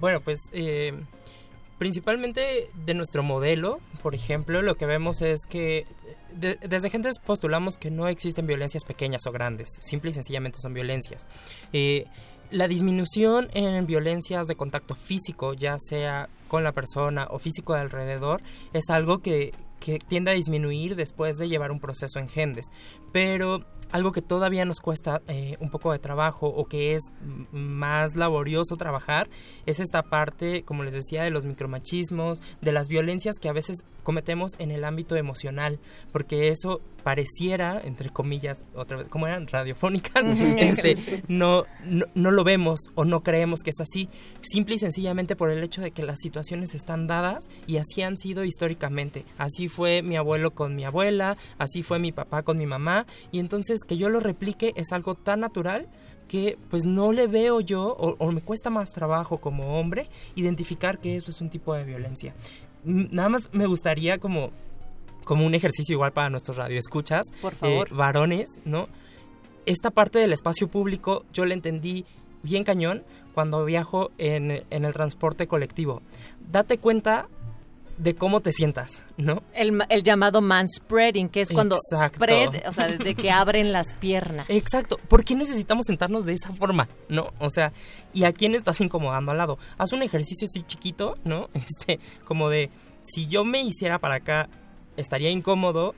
Bueno, 0.00 0.20
pues 0.20 0.50
eh, 0.52 0.92
principalmente 1.84 2.70
de 2.86 2.94
nuestro 2.94 3.22
modelo, 3.22 3.78
por 4.02 4.14
ejemplo, 4.14 4.62
lo 4.62 4.74
que 4.76 4.86
vemos 4.86 5.20
es 5.20 5.40
que 5.46 5.86
de- 6.32 6.56
desde 6.66 6.88
gentes 6.88 7.18
postulamos 7.18 7.76
que 7.76 7.90
no 7.90 8.08
existen 8.08 8.46
violencias 8.46 8.84
pequeñas 8.84 9.26
o 9.26 9.32
grandes, 9.32 9.68
simple 9.82 10.08
y 10.08 10.14
sencillamente 10.14 10.56
son 10.62 10.72
violencias. 10.72 11.26
Eh, 11.74 12.06
la 12.50 12.68
disminución 12.68 13.50
en 13.52 13.84
violencias 13.84 14.46
de 14.46 14.54
contacto 14.54 14.94
físico, 14.94 15.52
ya 15.52 15.76
sea 15.78 16.30
con 16.48 16.64
la 16.64 16.72
persona 16.72 17.26
o 17.30 17.38
físico 17.38 17.74
de 17.74 17.80
alrededor, 17.82 18.40
es 18.72 18.88
algo 18.88 19.18
que, 19.18 19.52
que 19.78 19.98
tiende 19.98 20.30
a 20.30 20.34
disminuir 20.34 20.96
después 20.96 21.36
de 21.36 21.50
llevar 21.50 21.70
un 21.70 21.80
proceso 21.80 22.18
en 22.18 22.30
gendes. 22.30 22.64
Pero 23.12 23.60
algo 23.94 24.10
que 24.10 24.22
todavía 24.22 24.64
nos 24.64 24.80
cuesta 24.80 25.22
eh, 25.28 25.56
un 25.60 25.70
poco 25.70 25.92
de 25.92 26.00
trabajo 26.00 26.48
o 26.48 26.64
que 26.64 26.96
es 26.96 27.12
más 27.52 28.16
laborioso 28.16 28.74
trabajar 28.74 29.30
es 29.66 29.78
esta 29.78 30.02
parte, 30.02 30.64
como 30.64 30.82
les 30.82 30.94
decía, 30.94 31.22
de 31.22 31.30
los 31.30 31.44
micromachismos, 31.44 32.42
de 32.60 32.72
las 32.72 32.88
violencias 32.88 33.36
que 33.38 33.48
a 33.48 33.52
veces 33.52 33.84
cometemos 34.02 34.54
en 34.58 34.72
el 34.72 34.84
ámbito 34.84 35.14
emocional, 35.14 35.78
porque 36.10 36.48
eso 36.48 36.80
pareciera, 37.04 37.80
entre 37.84 38.08
comillas, 38.08 38.64
otra 38.74 38.96
vez, 38.96 39.08
como 39.08 39.26
eran 39.28 39.46
radiofónicas, 39.46 40.24
este, 40.58 40.96
no, 41.28 41.64
no, 41.84 42.06
no 42.14 42.30
lo 42.32 42.42
vemos 42.42 42.80
o 42.94 43.04
no 43.04 43.22
creemos 43.22 43.60
que 43.60 43.70
es 43.70 43.80
así, 43.80 44.08
simple 44.40 44.74
y 44.74 44.78
sencillamente 44.78 45.36
por 45.36 45.50
el 45.50 45.62
hecho 45.62 45.82
de 45.82 45.92
que 45.92 46.02
las 46.02 46.18
situaciones 46.18 46.74
están 46.74 47.06
dadas 47.06 47.48
y 47.66 47.76
así 47.76 48.02
han 48.02 48.16
sido 48.16 48.44
históricamente. 48.44 49.24
Así 49.38 49.68
fue 49.68 50.02
mi 50.02 50.16
abuelo 50.16 50.52
con 50.52 50.74
mi 50.74 50.84
abuela, 50.84 51.36
así 51.58 51.82
fue 51.82 51.98
mi 51.98 52.10
papá 52.10 52.42
con 52.42 52.58
mi 52.58 52.66
mamá, 52.66 53.06
y 53.30 53.38
entonces 53.38 53.80
que 53.86 53.98
yo 53.98 54.08
lo 54.08 54.18
replique 54.18 54.72
es 54.74 54.90
algo 54.92 55.14
tan 55.14 55.40
natural 55.40 55.86
que 56.26 56.56
pues 56.70 56.86
no 56.86 57.12
le 57.12 57.26
veo 57.26 57.60
yo 57.60 57.84
o, 57.84 58.16
o 58.18 58.32
me 58.32 58.40
cuesta 58.40 58.70
más 58.70 58.92
trabajo 58.92 59.38
como 59.38 59.78
hombre 59.78 60.08
identificar 60.36 60.98
que 60.98 61.16
eso 61.16 61.30
es 61.30 61.42
un 61.42 61.50
tipo 61.50 61.74
de 61.74 61.84
violencia. 61.84 62.34
Nada 62.82 63.28
más 63.28 63.50
me 63.52 63.66
gustaría 63.66 64.16
como 64.18 64.50
como 65.24 65.46
un 65.46 65.54
ejercicio 65.54 65.94
igual 65.94 66.12
para 66.12 66.30
nuestros 66.30 66.56
radioescuchas, 66.56 67.26
Por 67.40 67.54
favor. 67.54 67.88
eh, 67.90 67.94
varones, 67.94 68.58
¿no? 68.64 68.88
Esta 69.66 69.90
parte 69.90 70.18
del 70.18 70.32
espacio 70.32 70.68
público 70.68 71.24
yo 71.32 71.46
la 71.46 71.54
entendí 71.54 72.04
bien 72.42 72.64
cañón 72.64 73.02
cuando 73.32 73.64
viajo 73.64 74.10
en, 74.18 74.64
en 74.70 74.84
el 74.84 74.92
transporte 74.92 75.46
colectivo. 75.46 76.02
Date 76.50 76.78
cuenta 76.78 77.28
de 77.96 78.14
cómo 78.16 78.40
te 78.40 78.52
sientas, 78.52 79.02
¿no? 79.16 79.42
El, 79.54 79.80
el 79.88 80.02
llamado 80.02 80.40
manspreading, 80.40 81.28
que 81.28 81.42
es 81.42 81.50
cuando 81.50 81.76
Exacto. 81.76 82.16
spread, 82.16 82.68
o 82.68 82.72
sea, 82.72 82.88
de 82.88 83.14
que 83.14 83.30
abren 83.30 83.72
las 83.72 83.94
piernas. 83.94 84.46
Exacto. 84.50 84.98
¿Por 85.08 85.24
qué 85.24 85.36
necesitamos 85.36 85.86
sentarnos 85.86 86.24
de 86.24 86.32
esa 86.34 86.52
forma? 86.52 86.88
¿No? 87.08 87.32
O 87.38 87.48
sea, 87.50 87.72
¿y 88.12 88.24
a 88.24 88.32
quién 88.32 88.54
estás 88.56 88.80
incomodando 88.80 89.30
al 89.30 89.38
lado? 89.38 89.58
Haz 89.78 89.92
un 89.92 90.02
ejercicio 90.02 90.48
así 90.50 90.62
chiquito, 90.64 91.16
¿no? 91.24 91.48
Este, 91.54 92.00
como 92.24 92.48
de, 92.50 92.70
si 93.04 93.26
yo 93.28 93.44
me 93.44 93.62
hiciera 93.62 93.98
para 94.00 94.16
acá, 94.16 94.48
¿estaría 94.96 95.30
incómodo 95.30 95.94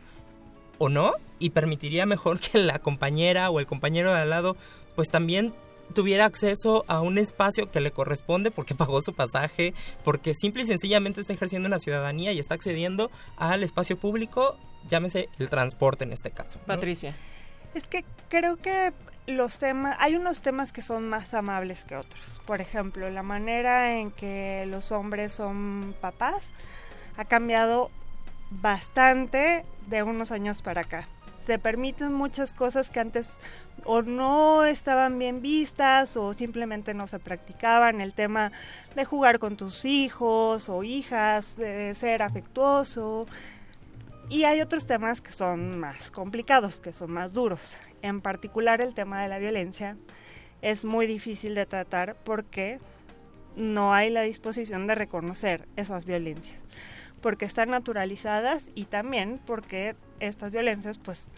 o 0.78 0.88
no? 0.88 1.14
Y 1.38 1.50
permitiría 1.50 2.06
mejor 2.06 2.40
que 2.52 2.58
la 2.58 2.78
compañera 2.78 3.50
o 3.50 3.60
el 3.60 3.66
compañero 3.66 4.12
de 4.12 4.20
al 4.20 4.30
lado, 4.30 4.56
pues 4.94 5.08
también 5.08 5.54
tuviera 5.94 6.24
acceso 6.24 6.84
a 6.88 7.00
un 7.00 7.18
espacio 7.18 7.70
que 7.70 7.80
le 7.80 7.92
corresponde 7.92 8.50
porque 8.50 8.74
pagó 8.76 9.00
su 9.00 9.14
pasaje, 9.14 9.74
porque 10.04 10.34
simple 10.34 10.62
y 10.62 10.66
sencillamente 10.66 11.20
está 11.20 11.32
ejerciendo 11.32 11.68
una 11.68 11.78
ciudadanía 11.78 12.32
y 12.32 12.38
está 12.38 12.54
accediendo 12.54 13.10
al 13.36 13.62
espacio 13.62 13.98
público, 13.98 14.56
llámese 14.88 15.28
el 15.38 15.48
transporte 15.48 16.04
en 16.04 16.12
este 16.12 16.30
caso. 16.30 16.58
¿no? 16.60 16.66
Patricia. 16.66 17.14
Es 17.74 17.86
que 17.86 18.04
creo 18.28 18.56
que 18.56 18.92
los 19.26 19.58
temas, 19.58 19.96
hay 19.98 20.14
unos 20.14 20.40
temas 20.40 20.72
que 20.72 20.82
son 20.82 21.08
más 21.08 21.34
amables 21.34 21.84
que 21.84 21.96
otros. 21.96 22.40
Por 22.46 22.60
ejemplo, 22.60 23.10
la 23.10 23.22
manera 23.22 23.98
en 23.98 24.10
que 24.10 24.64
los 24.68 24.92
hombres 24.92 25.32
son 25.32 25.94
papás 26.00 26.52
ha 27.16 27.24
cambiado 27.24 27.90
bastante 28.50 29.64
de 29.86 30.02
unos 30.02 30.30
años 30.30 30.62
para 30.62 30.82
acá. 30.82 31.08
Se 31.40 31.58
permiten 31.58 32.12
muchas 32.12 32.52
cosas 32.52 32.90
que 32.90 32.98
antes 32.98 33.38
o 33.84 34.02
no 34.02 34.64
estaban 34.64 35.18
bien 35.18 35.40
vistas 35.40 36.16
o 36.16 36.32
simplemente 36.32 36.92
no 36.92 37.06
se 37.06 37.20
practicaban. 37.20 38.00
El 38.00 38.14
tema 38.14 38.50
de 38.96 39.04
jugar 39.04 39.38
con 39.38 39.56
tus 39.56 39.84
hijos 39.84 40.68
o 40.68 40.82
hijas, 40.82 41.56
de 41.56 41.94
ser 41.94 42.22
afectuoso. 42.22 43.26
Y 44.28 44.42
hay 44.42 44.60
otros 44.60 44.88
temas 44.88 45.20
que 45.20 45.30
son 45.30 45.78
más 45.78 46.10
complicados, 46.10 46.80
que 46.80 46.92
son 46.92 47.12
más 47.12 47.32
duros. 47.32 47.76
En 48.02 48.20
particular 48.20 48.80
el 48.80 48.92
tema 48.92 49.22
de 49.22 49.28
la 49.28 49.38
violencia 49.38 49.96
es 50.62 50.84
muy 50.84 51.06
difícil 51.06 51.54
de 51.54 51.64
tratar 51.64 52.16
porque 52.24 52.80
no 53.54 53.94
hay 53.94 54.10
la 54.10 54.22
disposición 54.22 54.88
de 54.88 54.96
reconocer 54.96 55.68
esas 55.76 56.06
violencias. 56.06 56.56
Porque 57.20 57.44
están 57.44 57.70
naturalizadas 57.70 58.70
y 58.74 58.84
también 58.84 59.40
porque 59.46 59.96
estas 60.20 60.50
violencias 60.50 60.98
pues 60.98 61.28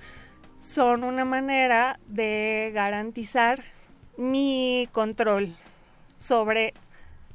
son 0.61 1.05
una 1.05 1.25
manera 1.25 1.99
de 2.09 2.71
garantizar 2.75 3.63
mi 4.17 4.89
control 4.93 5.55
sobre 6.17 6.75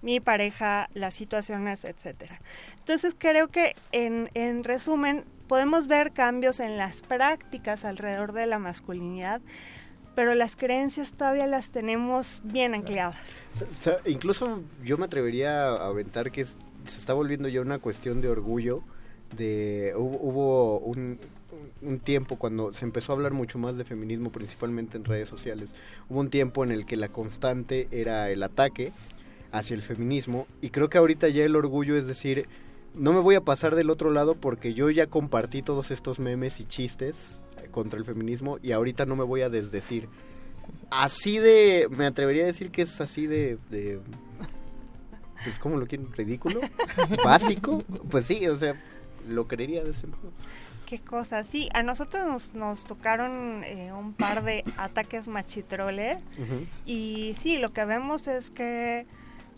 mi 0.01 0.19
pareja, 0.19 0.89
las 0.93 1.13
situaciones, 1.13 1.85
etcétera. 1.85 2.41
Entonces 2.79 3.15
creo 3.17 3.47
que 3.47 3.75
en, 3.93 4.29
en 4.33 4.65
resumen 4.65 5.23
podemos 5.47 5.87
ver 5.87 6.11
cambios 6.11 6.59
en 6.59 6.77
las 6.77 7.01
prácticas 7.01 7.85
alrededor 7.85 8.33
de 8.33 8.45
la 8.45 8.59
masculinidad, 8.59 9.39
pero 10.15 10.35
las 10.35 10.55
creencias 10.57 11.13
todavía 11.13 11.47
las 11.47 11.69
tenemos 11.69 12.41
bien 12.43 12.75
ancladas. 12.75 13.15
O 13.61 13.81
sea, 13.81 13.99
incluso 14.05 14.61
yo 14.83 14.97
me 14.97 15.05
atrevería 15.05 15.69
a 15.69 15.87
aventar 15.87 16.31
que 16.31 16.41
es- 16.41 16.57
se 16.87 16.99
está 16.99 17.13
volviendo 17.13 17.47
ya 17.47 17.61
una 17.61 17.79
cuestión 17.79 18.21
de 18.21 18.29
orgullo. 18.29 18.83
De, 19.35 19.93
hubo, 19.95 20.79
un, 20.79 21.19
tiempo 22.03 22.37
cuando 22.37 22.73
se 22.73 22.85
empezó 22.85 23.11
a 23.11 23.15
hablar 23.15 23.33
mucho 23.33 23.57
más 23.57 23.77
de 23.77 23.83
feminismo, 23.83 24.31
principalmente 24.31 24.97
en 24.97 25.05
redes 25.05 25.29
sociales. 25.29 25.73
Hubo 26.09 26.19
un 26.19 26.29
tiempo 26.29 26.63
en 26.63 26.71
el 26.71 26.85
que 26.85 26.97
la 26.97 27.09
constante 27.09 27.87
era 27.91 28.29
el 28.31 28.43
ataque 28.43 28.91
hacia 29.51 29.75
el 29.75 29.81
feminismo. 29.81 30.47
Y 30.61 30.69
creo 30.69 30.89
que 30.89 30.97
ahorita 30.97 31.29
ya 31.29 31.43
el 31.43 31.55
orgullo 31.55 31.95
es 31.97 32.07
decir, 32.07 32.47
no 32.95 33.13
me 33.13 33.19
voy 33.19 33.35
a 33.35 33.41
pasar 33.41 33.75
del 33.75 33.89
otro 33.89 34.11
lado 34.11 34.35
porque 34.35 34.73
yo 34.73 34.89
ya 34.89 35.07
compartí 35.07 35.61
todos 35.61 35.91
estos 35.91 36.19
memes 36.19 36.59
y 36.59 36.65
chistes 36.65 37.39
contra 37.71 37.99
el 37.99 38.05
feminismo 38.05 38.59
y 38.61 38.71
ahorita 38.71 39.05
no 39.05 39.15
me 39.15 39.23
voy 39.23 39.41
a 39.41 39.49
desdecir. 39.49 40.09
Así 40.89 41.39
de, 41.39 41.87
me 41.89 42.05
atrevería 42.05 42.43
a 42.43 42.47
decir 42.47 42.71
que 42.71 42.83
es 42.83 43.01
así 43.01 43.27
de 43.27 43.57
pues 45.43 45.59
¿cómo 45.59 45.77
lo 45.77 45.87
quieren? 45.87 46.11
¿Ridículo? 46.13 46.61
¿Básico? 47.23 47.83
Pues 48.09 48.25
sí, 48.25 48.47
o 48.47 48.55
sea, 48.55 48.75
lo 49.27 49.47
creería 49.47 49.83
de 49.83 49.91
ese 49.91 50.07
modo. 50.07 50.31
Qué 50.85 50.99
cosa, 50.99 51.43
sí, 51.43 51.69
a 51.73 51.81
nosotros 51.81 52.25
nos, 52.27 52.53
nos 52.53 52.85
tocaron 52.85 53.63
eh, 53.63 53.91
un 53.93 54.13
par 54.13 54.43
de 54.43 54.63
ataques 54.77 55.27
machitroles 55.27 56.19
y 56.85 57.35
sí, 57.39 57.57
lo 57.57 57.73
que 57.73 57.85
vemos 57.85 58.27
es 58.27 58.49
que 58.49 59.07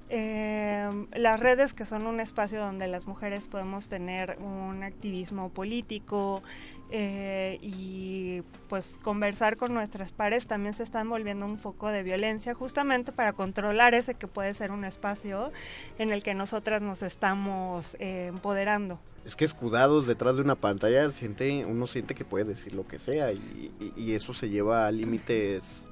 eh, 0.10 1.08
las 1.14 1.40
redes 1.40 1.74
que 1.74 1.86
son 1.86 2.06
un 2.06 2.20
espacio 2.20 2.60
donde 2.60 2.88
las 2.88 3.08
mujeres 3.08 3.48
podemos 3.48 3.90
tener 3.90 4.38
un 4.40 4.84
activismo 4.84 5.50
político 5.50 6.44
eh, 6.92 7.58
y 7.62 8.44
pues 8.70 9.00
conversar 9.02 9.58
con 9.58 9.74
nuestras 9.74 10.12
pares 10.12 10.46
también 10.46 10.76
se 10.76 10.84
están 10.84 11.10
volviendo 11.10 11.48
un 11.48 11.58
foco 11.58 11.90
de 11.90 12.04
violencia 12.04 12.54
justamente 12.54 13.12
para 13.12 13.34
controlar 13.34 13.96
ese 13.96 14.14
que 14.14 14.28
puede 14.28 14.54
ser 14.54 14.72
un 14.72 14.86
espacio 14.86 15.52
en 15.98 16.12
el 16.12 16.22
que 16.22 16.36
nosotras 16.36 16.84
nos 16.84 17.02
estamos 17.02 17.96
eh, 18.00 18.28
empoderando. 18.28 19.00
Es 19.26 19.36
que 19.36 19.44
escudados 19.44 20.06
detrás 20.06 20.36
de 20.36 20.44
una 20.44 20.56
pantalla, 20.56 21.10
siente, 21.10 21.66
uno 21.66 21.88
siente 21.88 22.14
que 22.14 22.26
puede 22.26 22.46
decir 22.46 22.76
lo 22.76 22.88
que 22.88 23.00
sea 23.00 23.34
y, 23.34 23.72
eso 24.14 24.36
se 24.36 24.50
lleva 24.50 24.86
a 24.86 24.92
límites 24.92 25.88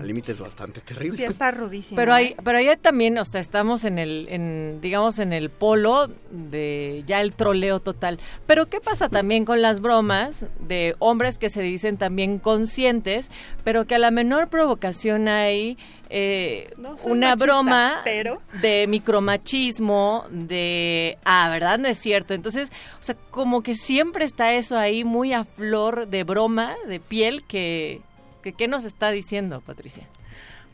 al 0.00 0.06
límite 0.06 0.32
es 0.32 0.38
bastante 0.40 0.80
terrible. 0.80 1.16
Sí, 1.16 1.24
está 1.24 1.50
rudísimo. 1.50 1.96
Pero 1.96 2.14
hay, 2.14 2.26
¿eh? 2.26 2.36
pero 2.44 2.58
ahí 2.58 2.68
también, 2.80 3.18
o 3.18 3.24
sea, 3.24 3.40
estamos 3.40 3.84
en 3.84 3.98
el, 3.98 4.26
en, 4.30 4.80
digamos, 4.80 5.18
en 5.18 5.32
el 5.32 5.50
polo 5.50 6.08
de 6.30 7.02
ya 7.06 7.20
el 7.20 7.32
troleo 7.32 7.80
total. 7.80 8.20
Pero 8.46 8.66
¿qué 8.66 8.80
pasa 8.80 9.08
también 9.08 9.44
con 9.44 9.62
las 9.62 9.80
bromas 9.80 10.44
de 10.60 10.94
hombres 11.00 11.38
que 11.38 11.48
se 11.48 11.62
dicen 11.62 11.96
también 11.96 12.38
conscientes, 12.38 13.30
pero 13.64 13.86
que 13.86 13.96
a 13.96 13.98
la 13.98 14.10
menor 14.10 14.48
provocación 14.48 15.26
hay 15.28 15.76
eh, 16.10 16.70
No 16.76 16.90
una 17.06 17.30
machista, 17.30 17.44
broma 17.44 18.00
pero- 18.04 18.40
de 18.62 18.86
micromachismo, 18.86 20.24
de, 20.30 21.18
ah, 21.24 21.48
¿verdad? 21.50 21.78
No 21.78 21.88
es 21.88 21.98
cierto. 21.98 22.34
Entonces, 22.34 22.70
o 23.00 23.02
sea, 23.02 23.16
como 23.30 23.62
que 23.62 23.74
siempre 23.74 24.24
está 24.24 24.52
eso 24.54 24.78
ahí 24.78 25.04
muy 25.04 25.32
a 25.32 25.44
flor 25.44 26.06
de 26.08 26.24
broma, 26.24 26.74
de 26.86 27.00
piel, 27.00 27.44
que, 27.44 28.00
que 28.46 28.52
¿qué 28.52 28.68
nos 28.68 28.84
está 28.84 29.10
diciendo, 29.10 29.60
Patricia? 29.60 30.06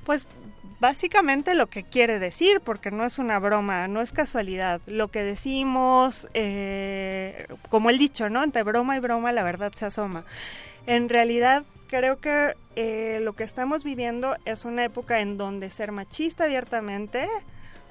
Pues 0.05 0.27
básicamente 0.79 1.55
lo 1.55 1.69
que 1.69 1.85
quiere 1.85 2.19
decir, 2.19 2.61
porque 2.63 2.91
no 2.91 3.07
es 3.07 3.19
una 3.19 3.39
broma, 3.39 3.89
no 3.89 4.03
es 4.03 4.13
casualidad. 4.13 4.83
Lo 4.87 5.09
que 5.09 5.23
decimos, 5.23 6.29
eh, 6.35 7.47
como 7.71 7.89
el 7.89 7.97
dicho, 7.97 8.29
¿no? 8.29 8.45
Entre 8.45 8.63
broma 8.63 8.97
y 8.97 9.01
broma 9.01 9.33
la 9.33 9.43
verdad 9.43 9.73
se 9.75 9.87
asoma. 9.87 10.27
En 10.87 11.09
realidad 11.09 11.65
creo 11.87 12.21
que 12.21 12.57
eh, 12.77 13.21
lo 13.23 13.33
que 13.33 13.45
estamos 13.45 13.85
viviendo 13.85 14.37
es 14.45 14.67
una 14.67 14.85
época 14.85 15.21
en 15.21 15.39
donde 15.39 15.71
ser 15.71 15.93
machista 15.93 16.45
abiertamente 16.45 17.27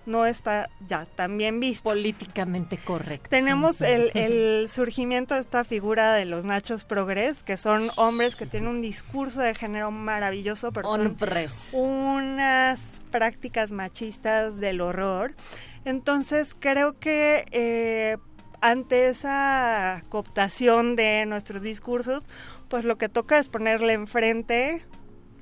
no 0.05 0.25
está 0.25 0.69
ya 0.87 1.05
tan 1.05 1.37
bien 1.37 1.59
visto. 1.59 1.89
Políticamente 1.89 2.77
correcto. 2.77 3.29
Tenemos 3.29 3.81
el, 3.81 4.11
el 4.15 4.69
surgimiento 4.69 5.35
de 5.35 5.41
esta 5.41 5.63
figura 5.63 6.13
de 6.13 6.25
los 6.25 6.45
nachos 6.45 6.85
progres, 6.85 7.43
que 7.43 7.57
son 7.57 7.89
hombres 7.97 8.35
que 8.35 8.45
tienen 8.45 8.69
un 8.69 8.81
discurso 8.81 9.41
de 9.41 9.55
género 9.55 9.91
maravilloso, 9.91 10.71
pero 10.71 10.89
son 10.89 11.17
unas 11.73 13.01
prácticas 13.11 13.71
machistas 13.71 14.59
del 14.59 14.81
horror. 14.81 15.33
Entonces 15.85 16.55
creo 16.57 16.99
que 16.99 17.45
eh, 17.51 18.17
ante 18.61 19.07
esa 19.07 20.03
cooptación 20.09 20.95
de 20.95 21.25
nuestros 21.25 21.61
discursos, 21.61 22.27
pues 22.69 22.83
lo 22.83 22.97
que 22.97 23.09
toca 23.09 23.39
es 23.39 23.49
ponerle 23.49 23.93
enfrente 23.93 24.85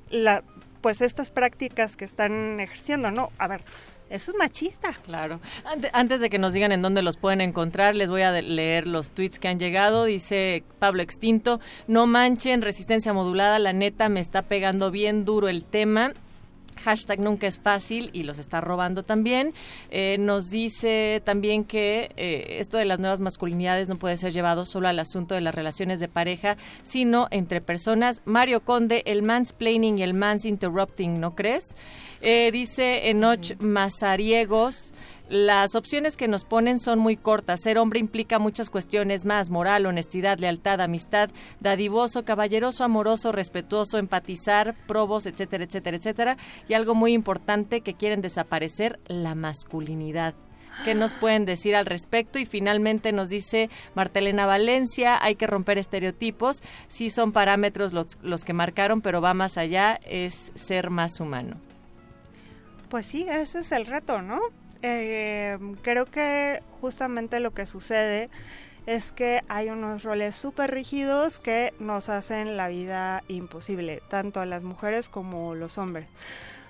la, 0.08 0.42
pues 0.80 1.00
estas 1.00 1.30
prácticas 1.30 1.96
que 1.96 2.04
están 2.04 2.58
ejerciendo, 2.60 3.10
¿no? 3.10 3.30
A 3.38 3.46
ver, 3.46 3.64
eso 4.10 4.32
es 4.32 4.36
machista. 4.36 4.92
Claro. 5.06 5.40
Ante- 5.64 5.90
Antes 5.92 6.20
de 6.20 6.28
que 6.28 6.38
nos 6.38 6.52
digan 6.52 6.72
en 6.72 6.82
dónde 6.82 7.00
los 7.02 7.16
pueden 7.16 7.40
encontrar, 7.40 7.94
les 7.94 8.10
voy 8.10 8.22
a 8.22 8.32
leer 8.32 8.86
los 8.86 9.10
tweets 9.10 9.38
que 9.38 9.48
han 9.48 9.58
llegado. 9.58 10.04
Dice 10.04 10.62
Pablo 10.78 11.00
Extinto, 11.02 11.60
no 11.86 12.06
manchen, 12.06 12.60
resistencia 12.62 13.12
modulada, 13.12 13.58
la 13.58 13.72
neta 13.72 14.08
me 14.08 14.20
está 14.20 14.42
pegando 14.42 14.90
bien 14.90 15.24
duro 15.24 15.48
el 15.48 15.64
tema. 15.64 16.12
Hashtag 16.84 17.20
nunca 17.20 17.46
es 17.46 17.58
fácil 17.58 18.10
y 18.12 18.22
los 18.22 18.38
está 18.38 18.60
robando 18.60 19.02
también. 19.02 19.54
Eh, 19.90 20.16
nos 20.18 20.50
dice 20.50 21.22
también 21.24 21.64
que 21.64 22.10
eh, 22.16 22.56
esto 22.58 22.76
de 22.76 22.84
las 22.84 22.98
nuevas 22.98 23.20
masculinidades 23.20 23.88
no 23.88 23.96
puede 23.96 24.16
ser 24.16 24.32
llevado 24.32 24.66
solo 24.66 24.88
al 24.88 24.98
asunto 24.98 25.34
de 25.34 25.40
las 25.40 25.54
relaciones 25.54 26.00
de 26.00 26.08
pareja, 26.08 26.56
sino 26.82 27.28
entre 27.30 27.60
personas. 27.60 28.22
Mario 28.24 28.64
Conde, 28.64 29.02
el 29.06 29.22
mansplaining 29.22 29.98
y 29.98 30.02
el 30.02 30.14
mans 30.14 30.44
interrupting, 30.44 31.20
¿no 31.20 31.34
crees? 31.34 31.74
Eh, 32.20 32.50
dice 32.52 33.10
Enoch 33.10 33.56
Mazariegos. 33.60 34.92
Las 35.30 35.76
opciones 35.76 36.16
que 36.16 36.26
nos 36.26 36.44
ponen 36.44 36.80
son 36.80 36.98
muy 36.98 37.16
cortas. 37.16 37.60
Ser 37.60 37.78
hombre 37.78 38.00
implica 38.00 38.40
muchas 38.40 38.68
cuestiones 38.68 39.24
más, 39.24 39.48
moral, 39.48 39.86
honestidad, 39.86 40.40
lealtad, 40.40 40.80
amistad, 40.80 41.30
dadivoso, 41.60 42.24
caballeroso, 42.24 42.82
amoroso, 42.82 43.30
respetuoso, 43.30 43.98
empatizar, 43.98 44.74
probos, 44.88 45.26
etcétera, 45.26 45.62
etcétera, 45.62 45.98
etcétera. 45.98 46.36
Y 46.68 46.74
algo 46.74 46.96
muy 46.96 47.12
importante 47.12 47.82
que 47.82 47.94
quieren 47.94 48.22
desaparecer, 48.22 48.98
la 49.06 49.36
masculinidad. 49.36 50.34
¿Qué 50.84 50.96
nos 50.96 51.12
pueden 51.12 51.44
decir 51.44 51.76
al 51.76 51.86
respecto? 51.86 52.40
Y 52.40 52.44
finalmente 52.44 53.12
nos 53.12 53.28
dice 53.28 53.70
Martelena 53.94 54.46
Valencia, 54.46 55.16
hay 55.22 55.36
que 55.36 55.46
romper 55.46 55.78
estereotipos. 55.78 56.60
Sí 56.88 57.08
son 57.08 57.30
parámetros 57.30 57.92
los, 57.92 58.18
los 58.20 58.44
que 58.44 58.52
marcaron, 58.52 59.00
pero 59.00 59.20
va 59.20 59.32
más 59.32 59.58
allá, 59.58 60.00
es 60.04 60.50
ser 60.56 60.90
más 60.90 61.20
humano. 61.20 61.56
Pues 62.88 63.06
sí, 63.06 63.28
ese 63.30 63.60
es 63.60 63.70
el 63.70 63.86
reto, 63.86 64.22
¿no? 64.22 64.40
Eh, 64.82 65.58
creo 65.82 66.06
que 66.06 66.62
justamente 66.80 67.40
lo 67.40 67.52
que 67.52 67.66
sucede 67.66 68.30
es 68.86 69.12
que 69.12 69.42
hay 69.48 69.68
unos 69.68 70.02
roles 70.02 70.34
súper 70.34 70.70
rígidos 70.72 71.38
que 71.38 71.74
nos 71.78 72.08
hacen 72.08 72.56
la 72.56 72.68
vida 72.68 73.22
imposible, 73.28 74.02
tanto 74.08 74.40
a 74.40 74.46
las 74.46 74.62
mujeres 74.62 75.08
como 75.08 75.54
los 75.54 75.78
hombres. 75.78 76.06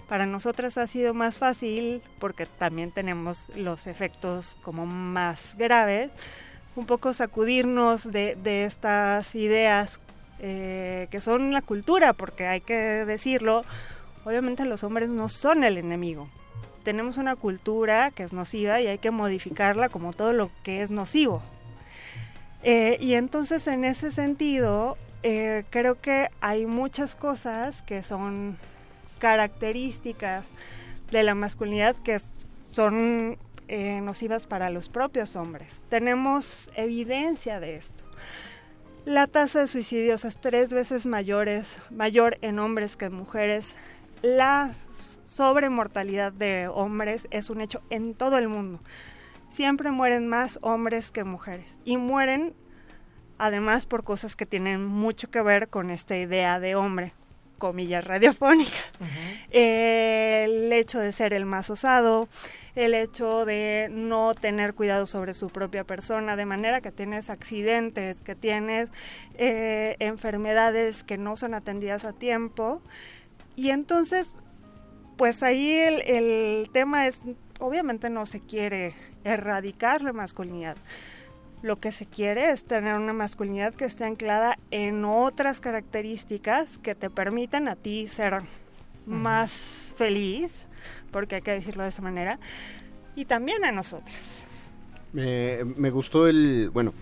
Para 0.08 0.26
nosotras 0.26 0.76
ha 0.76 0.88
sido 0.88 1.14
más 1.14 1.38
fácil 1.38 2.02
porque 2.18 2.46
también 2.46 2.90
tenemos 2.90 3.52
los 3.54 3.86
efectos 3.86 4.58
como 4.62 4.86
más 4.86 5.54
graves, 5.56 6.10
un 6.74 6.84
poco 6.84 7.12
sacudirnos 7.12 8.10
de, 8.10 8.36
de 8.42 8.64
estas 8.64 9.34
ideas 9.36 10.00
eh, 10.40 11.06
que 11.10 11.20
son 11.20 11.52
la 11.52 11.62
cultura, 11.62 12.12
porque 12.12 12.46
hay 12.46 12.60
que 12.60 12.74
decirlo, 12.74 13.64
obviamente 14.24 14.64
los 14.64 14.82
hombres 14.82 15.10
no 15.10 15.28
son 15.28 15.64
el 15.64 15.78
enemigo. 15.78 16.28
Tenemos 16.82 17.18
una 17.18 17.36
cultura 17.36 18.10
que 18.10 18.22
es 18.22 18.32
nociva 18.32 18.80
y 18.80 18.86
hay 18.86 18.98
que 18.98 19.10
modificarla 19.10 19.88
como 19.88 20.12
todo 20.12 20.32
lo 20.32 20.50
que 20.62 20.82
es 20.82 20.90
nocivo. 20.90 21.42
Eh, 22.62 22.98
y 23.00 23.14
entonces 23.14 23.66
en 23.66 23.84
ese 23.84 24.10
sentido, 24.10 24.96
eh, 25.22 25.64
creo 25.70 26.00
que 26.00 26.28
hay 26.40 26.66
muchas 26.66 27.16
cosas 27.16 27.82
que 27.82 28.02
son 28.02 28.58
características 29.18 30.44
de 31.10 31.22
la 31.22 31.34
masculinidad 31.34 31.96
que 31.96 32.18
son 32.70 33.38
eh, 33.68 34.00
nocivas 34.02 34.46
para 34.46 34.70
los 34.70 34.88
propios 34.88 35.36
hombres. 35.36 35.82
Tenemos 35.88 36.70
evidencia 36.74 37.60
de 37.60 37.76
esto. 37.76 38.04
La 39.04 39.26
tasa 39.26 39.60
de 39.60 39.66
suicidios 39.66 40.24
es 40.24 40.38
tres 40.38 40.72
veces 40.72 41.06
mayores, 41.06 41.66
mayor 41.90 42.38
en 42.42 42.58
hombres 42.58 42.96
que 42.96 43.06
en 43.06 43.14
mujeres. 43.14 43.76
La 45.30 45.36
sobremortalidad 45.36 46.32
de 46.32 46.66
hombres 46.66 47.28
es 47.30 47.50
un 47.50 47.60
hecho 47.60 47.80
en 47.88 48.14
todo 48.14 48.36
el 48.36 48.48
mundo. 48.48 48.80
Siempre 49.48 49.92
mueren 49.92 50.26
más 50.26 50.58
hombres 50.60 51.12
que 51.12 51.22
mujeres. 51.22 51.78
Y 51.84 51.98
mueren 51.98 52.52
además 53.38 53.86
por 53.86 54.02
cosas 54.02 54.34
que 54.34 54.44
tienen 54.44 54.84
mucho 54.84 55.30
que 55.30 55.40
ver 55.40 55.68
con 55.68 55.90
esta 55.90 56.16
idea 56.16 56.58
de 56.58 56.74
hombre, 56.74 57.14
comillas 57.58 58.04
radiofónicas. 58.04 58.90
El 59.50 60.72
hecho 60.72 60.98
de 60.98 61.12
ser 61.12 61.32
el 61.32 61.46
más 61.46 61.70
osado, 61.70 62.28
el 62.74 62.92
hecho 62.92 63.44
de 63.44 63.88
no 63.88 64.34
tener 64.34 64.74
cuidado 64.74 65.06
sobre 65.06 65.34
su 65.34 65.48
propia 65.48 65.84
persona, 65.84 66.34
de 66.34 66.44
manera 66.44 66.80
que 66.80 66.90
tienes 66.90 67.30
accidentes, 67.30 68.20
que 68.20 68.34
tienes 68.34 68.90
eh, 69.34 69.94
enfermedades 70.00 71.04
que 71.04 71.18
no 71.18 71.36
son 71.36 71.54
atendidas 71.54 72.04
a 72.04 72.12
tiempo. 72.12 72.82
Y 73.56 73.70
entonces, 73.70 74.36
pues 75.20 75.42
ahí 75.42 75.70
el, 75.76 76.00
el 76.06 76.70
tema 76.70 77.06
es, 77.06 77.18
obviamente 77.58 78.08
no 78.08 78.24
se 78.24 78.40
quiere 78.40 78.94
erradicar 79.22 80.00
la 80.00 80.14
masculinidad. 80.14 80.78
Lo 81.60 81.78
que 81.78 81.92
se 81.92 82.06
quiere 82.06 82.50
es 82.50 82.64
tener 82.64 82.94
una 82.94 83.12
masculinidad 83.12 83.74
que 83.74 83.84
esté 83.84 84.04
anclada 84.04 84.58
en 84.70 85.04
otras 85.04 85.60
características 85.60 86.78
que 86.78 86.94
te 86.94 87.10
permitan 87.10 87.68
a 87.68 87.76
ti 87.76 88.08
ser 88.08 88.40
más 89.04 89.94
feliz, 89.98 90.68
porque 91.10 91.34
hay 91.34 91.42
que 91.42 91.50
decirlo 91.50 91.82
de 91.82 91.90
esa 91.90 92.00
manera, 92.00 92.38
y 93.14 93.26
también 93.26 93.62
a 93.66 93.72
nosotras. 93.72 94.16
Me, 95.12 95.58
me 95.76 95.90
gustó 95.90 96.28
el, 96.28 96.70
bueno, 96.72 96.94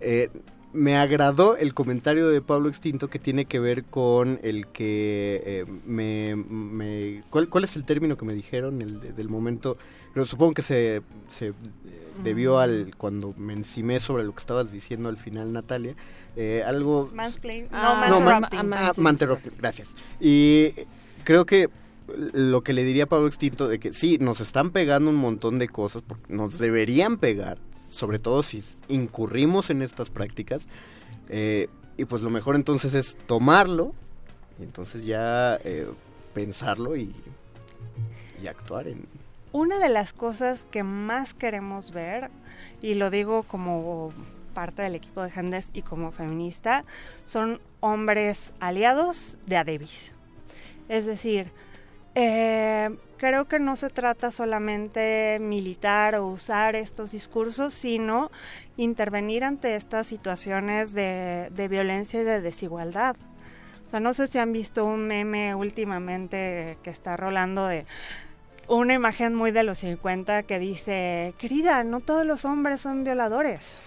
eh, 0.00 0.30
me 0.76 0.96
agradó 0.96 1.56
el 1.56 1.74
comentario 1.74 2.28
de 2.28 2.40
Pablo 2.42 2.68
Extinto 2.68 3.08
que 3.08 3.18
tiene 3.18 3.46
que 3.46 3.58
ver 3.58 3.84
con 3.84 4.38
el 4.42 4.66
que 4.68 5.42
eh, 5.44 5.64
me, 5.86 6.36
me- 6.36 7.22
¿cuál, 7.30 7.48
cuál 7.48 7.64
es 7.64 7.74
el 7.76 7.84
término 7.84 8.16
que 8.16 8.24
me 8.24 8.34
dijeron 8.34 8.80
el 8.82 9.00
de- 9.00 9.12
del 9.12 9.28
momento? 9.28 9.76
Pero 10.14 10.24
supongo 10.26 10.54
que 10.54 10.62
se, 10.62 11.02
se 11.28 11.48
eh, 11.48 11.52
debió 12.22 12.58
al 12.58 12.94
cuando 12.96 13.34
me 13.36 13.52
encimé 13.52 14.00
sobre 14.00 14.24
lo 14.24 14.32
que 14.32 14.40
estabas 14.40 14.70
diciendo 14.72 15.08
al 15.08 15.16
final, 15.16 15.52
Natalia. 15.52 15.94
eh, 16.36 16.62
algo 16.66 17.10
Mansplain, 17.14 17.68
Ah, 17.72 18.06
no, 18.08 18.20
no, 18.20 18.20
man- 18.24 18.40
mansrapting. 18.42 18.72
ah, 18.74 18.92
manterrupting, 18.96 19.52
gracias. 19.58 19.94
Y 20.20 20.72
creo 21.24 21.44
que 21.46 21.68
lo 22.32 22.62
que 22.62 22.72
le 22.72 22.84
diría 22.84 23.04
a 23.04 23.06
Pablo 23.06 23.26
Extinto 23.26 23.66
de 23.68 23.78
que 23.80 23.92
sí, 23.92 24.18
nos 24.20 24.40
están 24.40 24.70
pegando 24.70 25.10
un 25.10 25.16
montón 25.16 25.58
de 25.58 25.68
cosas, 25.68 26.02
porque 26.06 26.32
nos 26.32 26.58
deberían 26.58 27.16
pegar, 27.18 27.58
sobre 27.96 28.18
todo 28.18 28.42
si 28.42 28.62
incurrimos 28.88 29.70
en 29.70 29.82
estas 29.82 30.10
prácticas, 30.10 30.68
eh, 31.28 31.68
y 31.96 32.04
pues 32.04 32.22
lo 32.22 32.30
mejor 32.30 32.56
entonces 32.56 32.94
es 32.94 33.16
tomarlo, 33.16 33.94
y 34.58 34.62
entonces 34.62 35.04
ya 35.04 35.58
eh, 35.64 35.88
pensarlo 36.34 36.96
y, 36.96 37.14
y 38.42 38.46
actuar 38.46 38.88
en... 38.88 39.06
Una 39.52 39.78
de 39.78 39.88
las 39.88 40.12
cosas 40.12 40.66
que 40.70 40.82
más 40.82 41.34
queremos 41.34 41.90
ver, 41.90 42.30
y 42.82 42.94
lo 42.94 43.10
digo 43.10 43.42
como 43.42 44.12
parte 44.54 44.82
del 44.82 44.94
equipo 44.94 45.22
de 45.22 45.30
Gendes 45.30 45.70
y 45.72 45.82
como 45.82 46.12
feminista, 46.12 46.84
son 47.24 47.60
hombres 47.80 48.52
aliados 48.60 49.36
de 49.46 49.56
Adebis. 49.56 50.12
Es 50.88 51.04
decir, 51.04 51.52
eh, 52.14 52.96
creo 53.16 53.46
que 53.46 53.58
no 53.58 53.76
se 53.76 53.90
trata 53.90 54.30
solamente 54.30 55.38
militar 55.40 56.16
o 56.16 56.26
usar 56.26 56.76
estos 56.76 57.12
discursos, 57.12 57.74
sino 57.74 58.30
intervenir 58.76 59.44
ante 59.44 59.74
estas 59.74 60.06
situaciones 60.06 60.92
de, 60.92 61.48
de 61.50 61.68
violencia 61.68 62.20
y 62.20 62.24
de 62.24 62.40
desigualdad. 62.40 63.16
O 63.86 63.90
sea, 63.90 64.00
no 64.00 64.14
sé 64.14 64.26
si 64.26 64.38
han 64.38 64.52
visto 64.52 64.84
un 64.84 65.06
meme 65.06 65.54
últimamente 65.54 66.78
que 66.82 66.90
está 66.90 67.16
rolando 67.16 67.66
de 67.66 67.86
una 68.68 68.94
imagen 68.94 69.34
muy 69.34 69.52
de 69.52 69.62
los 69.62 69.78
50 69.78 70.42
que 70.42 70.58
dice, 70.58 71.34
querida, 71.38 71.84
no 71.84 72.00
todos 72.00 72.26
los 72.26 72.44
hombres 72.44 72.80
son 72.80 73.04
violadores. 73.04 73.78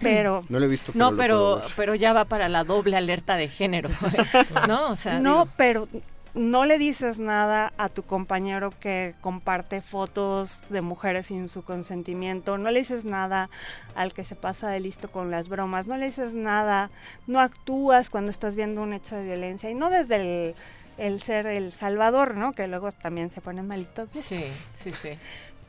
Pero 0.00 0.42
no 0.48 0.58
lo 0.58 0.64
he 0.64 0.68
visto. 0.68 0.92
Pero 0.92 1.10
no, 1.10 1.16
pero 1.16 1.62
pero 1.76 1.94
ya 1.94 2.12
va 2.12 2.24
para 2.24 2.48
la 2.48 2.64
doble 2.64 2.96
alerta 2.96 3.36
de 3.36 3.48
género, 3.48 3.90
¿no? 4.68 4.90
O 4.90 4.96
sea, 4.96 5.20
no, 5.20 5.48
pero 5.56 5.86
no 6.34 6.64
le 6.64 6.78
dices 6.78 7.20
nada 7.20 7.72
a 7.78 7.88
tu 7.88 8.02
compañero 8.02 8.72
que 8.80 9.14
comparte 9.20 9.80
fotos 9.80 10.68
de 10.68 10.80
mujeres 10.80 11.26
sin 11.26 11.48
su 11.48 11.62
consentimiento, 11.62 12.58
no 12.58 12.70
le 12.70 12.80
dices 12.80 13.04
nada 13.04 13.48
al 13.94 14.12
que 14.12 14.24
se 14.24 14.34
pasa 14.34 14.68
de 14.70 14.80
listo 14.80 15.10
con 15.10 15.30
las 15.30 15.48
bromas, 15.48 15.86
no 15.86 15.96
le 15.96 16.06
dices 16.06 16.34
nada, 16.34 16.90
no 17.28 17.40
actúas 17.40 18.10
cuando 18.10 18.30
estás 18.30 18.56
viendo 18.56 18.82
un 18.82 18.92
hecho 18.92 19.14
de 19.14 19.24
violencia 19.24 19.70
y 19.70 19.74
no 19.74 19.90
desde 19.90 20.56
el, 20.98 21.20
ser 21.20 21.46
el 21.46 21.70
salvador, 21.70 22.36
¿no? 22.36 22.52
Que 22.52 22.66
luego 22.66 22.90
también 22.90 23.30
se 23.30 23.40
ponen 23.40 23.68
malitos. 23.68 24.08
Sí, 24.12 24.44
sí, 24.76 24.90
sí. 24.90 25.10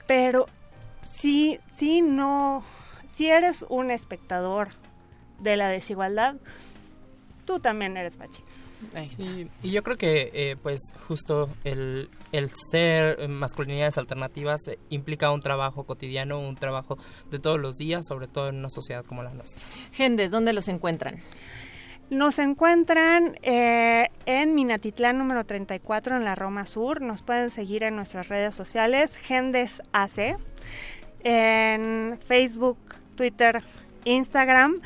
Pero 0.07 0.47
sí, 1.03 1.59
sí, 1.70 2.01
no, 2.01 2.63
si 3.07 3.30
eres 3.30 3.66
un 3.70 3.91
espectador 3.91 4.70
de 5.39 5.57
la 5.57 5.70
desigualdad, 5.70 6.36
tú 7.45 7.59
también 7.59 7.97
eres 7.97 8.18
machín. 8.18 8.45
Sí, 9.07 9.49
y 9.63 9.71
yo 9.71 9.84
creo 9.84 9.97
que 9.97 10.32
eh, 10.34 10.55
pues 10.61 10.80
justo 11.07 11.49
el, 11.63 12.09
el 12.32 12.49
ser 12.71 13.28
masculinidades 13.28 13.97
alternativas 13.97 14.67
eh, 14.67 14.78
implica 14.89 15.32
un 15.32 15.41
trabajo 15.41 15.84
cotidiano, 15.84 16.39
un 16.39 16.55
trabajo 16.55 16.97
de 17.32 17.39
todos 17.39 17.59
los 17.59 17.76
días, 17.76 18.05
sobre 18.07 18.28
todo 18.28 18.49
en 18.49 18.55
una 18.57 18.69
sociedad 18.69 19.03
como 19.05 19.23
la 19.23 19.32
nuestra. 19.32 19.63
Gendes, 19.91 20.32
¿dónde 20.32 20.53
los 20.53 20.67
encuentran? 20.67 21.21
Nos 22.09 22.38
encuentran 22.38 23.39
eh, 23.41 24.09
en 24.28 24.53
Minatitlán 24.53 25.17
número 25.17 25.43
34 25.43 26.17
en 26.17 26.23
la 26.23 26.36
Roma 26.36 26.67
Sur. 26.67 27.01
Nos 27.01 27.23
pueden 27.23 27.49
seguir 27.49 27.82
en 27.82 27.95
nuestras 27.95 28.30
redes 28.30 28.53
sociales, 28.53 29.15
Gendes 29.15 29.82
AC, 29.91 30.38
en 31.23 32.19
Facebook, 32.23 32.78
Twitter, 33.15 33.63
Instagram. 34.03 34.82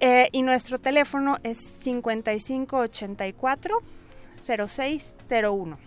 Eh, 0.00 0.28
y 0.32 0.42
nuestro 0.42 0.78
teléfono 0.78 1.38
es 1.42 1.58
5584 1.80 3.78
0601. 4.36 5.78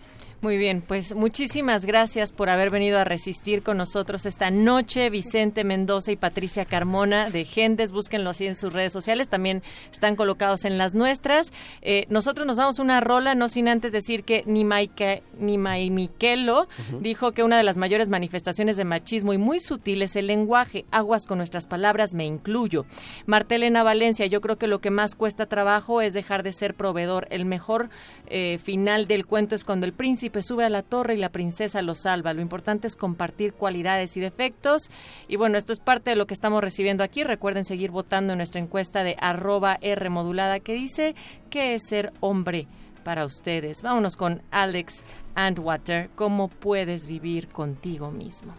Muy 0.42 0.58
bien, 0.58 0.82
pues 0.82 1.14
muchísimas 1.14 1.84
gracias 1.84 2.32
por 2.32 2.50
haber 2.50 2.70
venido 2.70 2.98
a 2.98 3.04
resistir 3.04 3.62
con 3.62 3.76
nosotros 3.76 4.26
esta 4.26 4.50
noche. 4.50 5.08
Vicente 5.08 5.62
Mendoza 5.62 6.10
y 6.10 6.16
Patricia 6.16 6.64
Carmona 6.64 7.30
de 7.30 7.44
Gendes, 7.44 7.92
búsquenlo 7.92 8.30
así 8.30 8.48
en 8.48 8.56
sus 8.56 8.72
redes 8.72 8.92
sociales, 8.92 9.28
también 9.28 9.62
están 9.92 10.16
colocados 10.16 10.64
en 10.64 10.78
las 10.78 10.94
nuestras. 10.94 11.52
Eh, 11.80 12.06
nosotros 12.08 12.44
nos 12.44 12.56
damos 12.56 12.80
una 12.80 12.98
rola, 12.98 13.36
no 13.36 13.48
sin 13.48 13.68
antes 13.68 13.92
decir 13.92 14.24
que 14.24 14.42
ni 14.44 14.64
Maike, 14.64 15.22
ni 15.38 15.58
Miquelo 15.58 16.66
dijo 17.00 17.30
que 17.30 17.44
una 17.44 17.56
de 17.56 17.62
las 17.62 17.76
mayores 17.76 18.08
manifestaciones 18.08 18.76
de 18.76 18.84
machismo 18.84 19.32
y 19.32 19.38
muy 19.38 19.60
sutil 19.60 20.02
es 20.02 20.16
el 20.16 20.26
lenguaje. 20.26 20.86
Aguas 20.90 21.28
con 21.28 21.38
nuestras 21.38 21.68
palabras, 21.68 22.14
me 22.14 22.26
incluyo. 22.26 22.84
Martelena 23.26 23.84
Valencia, 23.84 24.26
yo 24.26 24.40
creo 24.40 24.58
que 24.58 24.66
lo 24.66 24.80
que 24.80 24.90
más 24.90 25.14
cuesta 25.14 25.46
trabajo 25.46 26.00
es 26.00 26.14
dejar 26.14 26.42
de 26.42 26.52
ser 26.52 26.74
proveedor. 26.74 27.28
El 27.30 27.44
mejor 27.44 27.90
eh, 28.26 28.58
final 28.60 29.06
del 29.06 29.24
cuento 29.24 29.54
es 29.54 29.62
cuando 29.62 29.86
el 29.86 29.92
príncipe 29.92 30.31
sube 30.40 30.64
a 30.64 30.70
la 30.70 30.82
torre 30.82 31.14
y 31.14 31.18
la 31.18 31.28
princesa 31.28 31.82
lo 31.82 31.94
salva. 31.94 32.32
Lo 32.32 32.40
importante 32.40 32.86
es 32.86 32.96
compartir 32.96 33.52
cualidades 33.52 34.16
y 34.16 34.20
defectos. 34.20 34.90
Y 35.28 35.36
bueno, 35.36 35.58
esto 35.58 35.74
es 35.74 35.80
parte 35.80 36.10
de 36.10 36.16
lo 36.16 36.26
que 36.26 36.32
estamos 36.32 36.62
recibiendo 36.62 37.04
aquí. 37.04 37.24
Recuerden 37.24 37.66
seguir 37.66 37.90
votando 37.90 38.32
en 38.32 38.38
nuestra 38.38 38.60
encuesta 38.60 39.04
de 39.04 39.16
arroba 39.20 39.78
R 39.82 40.08
modulada 40.08 40.60
que 40.60 40.72
dice 40.72 41.14
¿qué 41.50 41.74
es 41.74 41.82
ser 41.86 42.12
hombre 42.20 42.68
para 43.04 43.26
ustedes? 43.26 43.82
Vámonos 43.82 44.16
con 44.16 44.42
Alex 44.50 45.04
Andwater. 45.34 46.08
¿Cómo 46.14 46.48
puedes 46.48 47.06
vivir 47.06 47.48
contigo 47.48 48.10
mismo? 48.10 48.54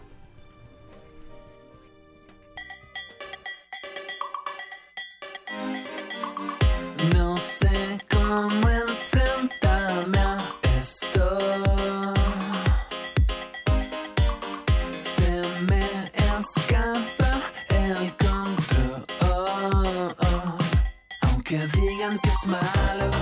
No 7.15 7.38
sé 7.38 7.97
cómo 8.09 8.69
enfrentarme 8.69 10.19
a 10.19 10.62
digan 22.45 23.12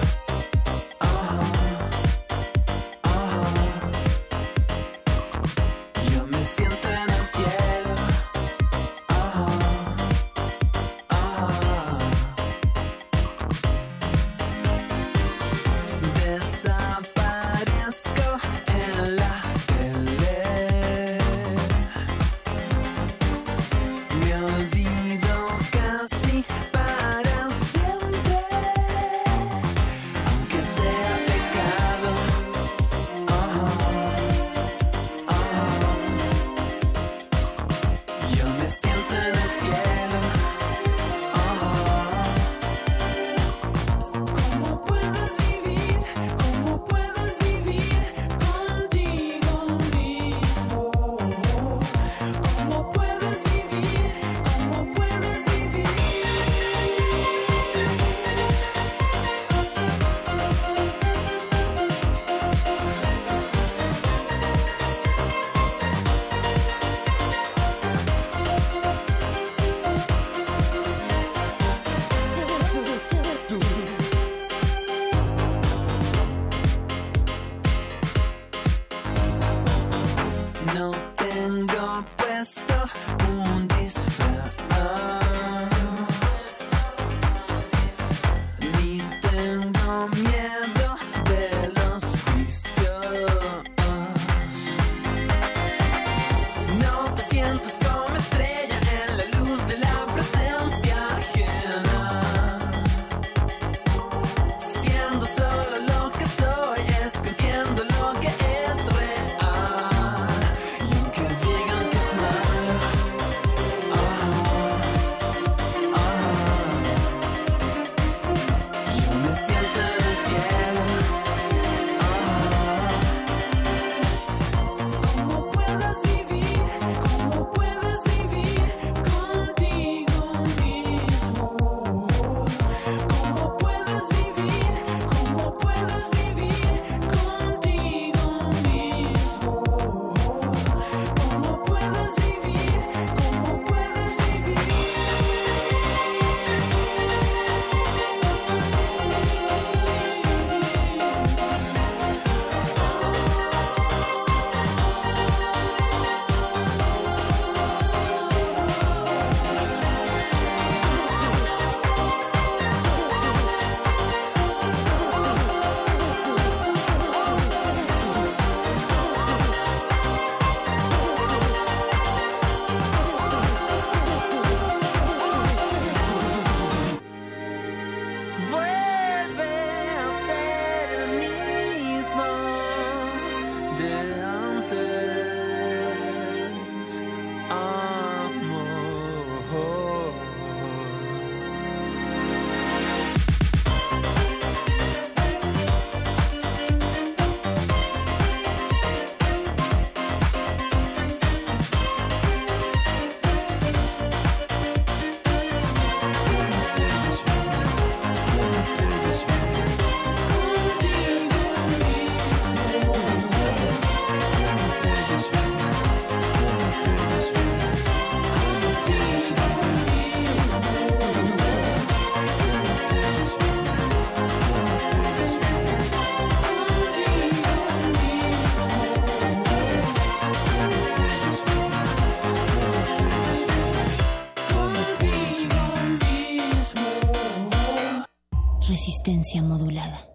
Resistencia 239.04 239.42
modulada. 239.42 240.11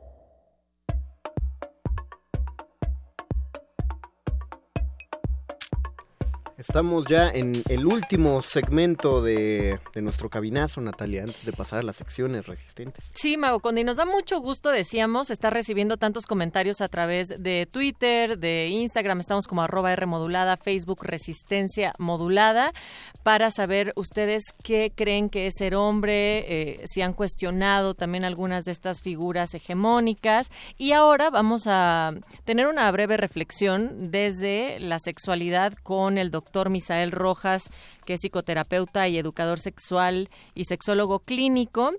Estamos 6.77 7.07
ya 7.07 7.31
en 7.31 7.63
el 7.71 7.87
último 7.87 8.43
segmento 8.43 9.23
de, 9.23 9.81
nuestro 9.95 10.29
cabinazo, 10.29 10.83
Natalia, 10.83 11.23
antes 11.23 11.47
de 11.47 11.53
pasar 11.55 11.79
a 11.79 11.83
las 11.83 11.97
secciones 11.97 12.45
resistentes. 12.45 13.13
Sí, 13.15 13.39
Mago 13.39 13.61
Conde, 13.61 13.81
y 13.81 13.85
nos 13.85 13.97
da 13.97 14.05
mucho 14.05 14.41
gusto, 14.41 14.69
decíamos, 14.69 15.31
estar 15.31 15.55
recibiendo 15.55 15.97
tantos 15.97 16.27
comentarios 16.27 16.83
a 16.83 16.89
través 16.89 17.29
de 17.29 17.65
Twitter, 17.65 18.39
de 18.39 18.69
Instagram, 18.69 19.21
estamos 19.21 19.47
como 19.47 19.63
arroba 19.63 19.91
R 19.91 20.05
modulada, 20.05 20.59
Facebook 20.59 21.03
Resistencia 21.03 21.95
Modulada, 21.99 22.75
para 23.23 23.51
saber 23.51 23.95
ustedes 23.97 24.45
qué 24.63 24.93
creen 24.95 25.31
que 25.31 25.47
es 25.47 25.55
ser 25.57 25.77
hombre, 25.77 26.41
eh, 26.41 26.85
si 26.85 27.01
han 27.01 27.15
cuestionado 27.15 27.95
también 27.95 28.27
algunas 28.27 28.67
de 28.67 28.73
estas 28.73 29.01
figuras 29.01 29.55
hegemónicas. 29.55 30.51
Y 30.77 30.93
ahora 30.93 31.31
vamos 31.31 31.63
a 31.67 32.13
tener 32.45 32.67
una 32.67 32.91
breve 32.91 33.17
reflexión 33.17 34.11
desde 34.11 34.79
la 34.79 34.99
sexualidad 34.99 35.73
con 35.83 36.19
el 36.19 36.31
doctor 36.31 36.66
Misael 36.71 37.13
Rojas, 37.13 37.71
que 38.05 38.15
es 38.15 38.21
psicoterapeuta 38.21 39.09
y 39.09 39.19
educador 39.19 39.59
sexual 39.59 40.29
y 40.55 40.65
sexólogo 40.65 41.21
clínico. 41.21 41.93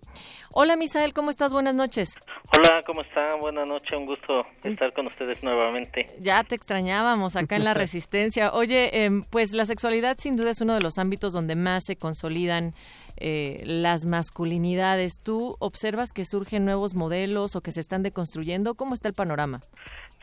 Hola 0.54 0.76
Misael, 0.76 1.14
¿cómo 1.14 1.30
estás? 1.30 1.54
Buenas 1.54 1.76
noches. 1.76 2.16
Hola, 2.52 2.82
¿cómo 2.86 3.02
están? 3.02 3.40
Buenas 3.40 3.68
noches, 3.68 3.92
un 3.98 4.06
gusto 4.06 4.46
estar 4.64 4.94
con 4.94 5.08
ustedes 5.08 5.44
nuevamente. 5.44 6.08
Ya 6.20 6.44
te 6.44 6.56
extrañábamos 6.56 7.36
acá 7.36 7.56
en 7.56 7.64
la 7.64 7.74
Resistencia. 7.76 8.52
Oye, 8.54 9.04
em, 9.04 9.24
pues 9.30 9.52
la 9.54 9.66
sexualidad 9.66 10.18
sin 10.20 10.36
duda 10.36 10.52
es 10.52 10.62
uno 10.62 10.74
de 10.74 10.80
los 10.82 10.98
ámbitos 10.98 11.34
donde 11.34 11.56
más 11.56 11.86
se 11.86 11.96
consolidan 11.96 12.74
eh, 13.18 13.62
las 13.66 14.06
masculinidades. 14.06 15.20
¿Tú 15.22 15.56
observas 15.60 16.12
que 16.14 16.26
surgen 16.26 16.66
nuevos 16.66 16.94
modelos 16.94 17.56
o 17.56 17.62
que 17.62 17.72
se 17.72 17.80
están 17.80 18.04
deconstruyendo? 18.04 18.76
¿Cómo 18.76 18.94
está 18.94 19.08
el 19.08 19.16
panorama? 19.16 19.62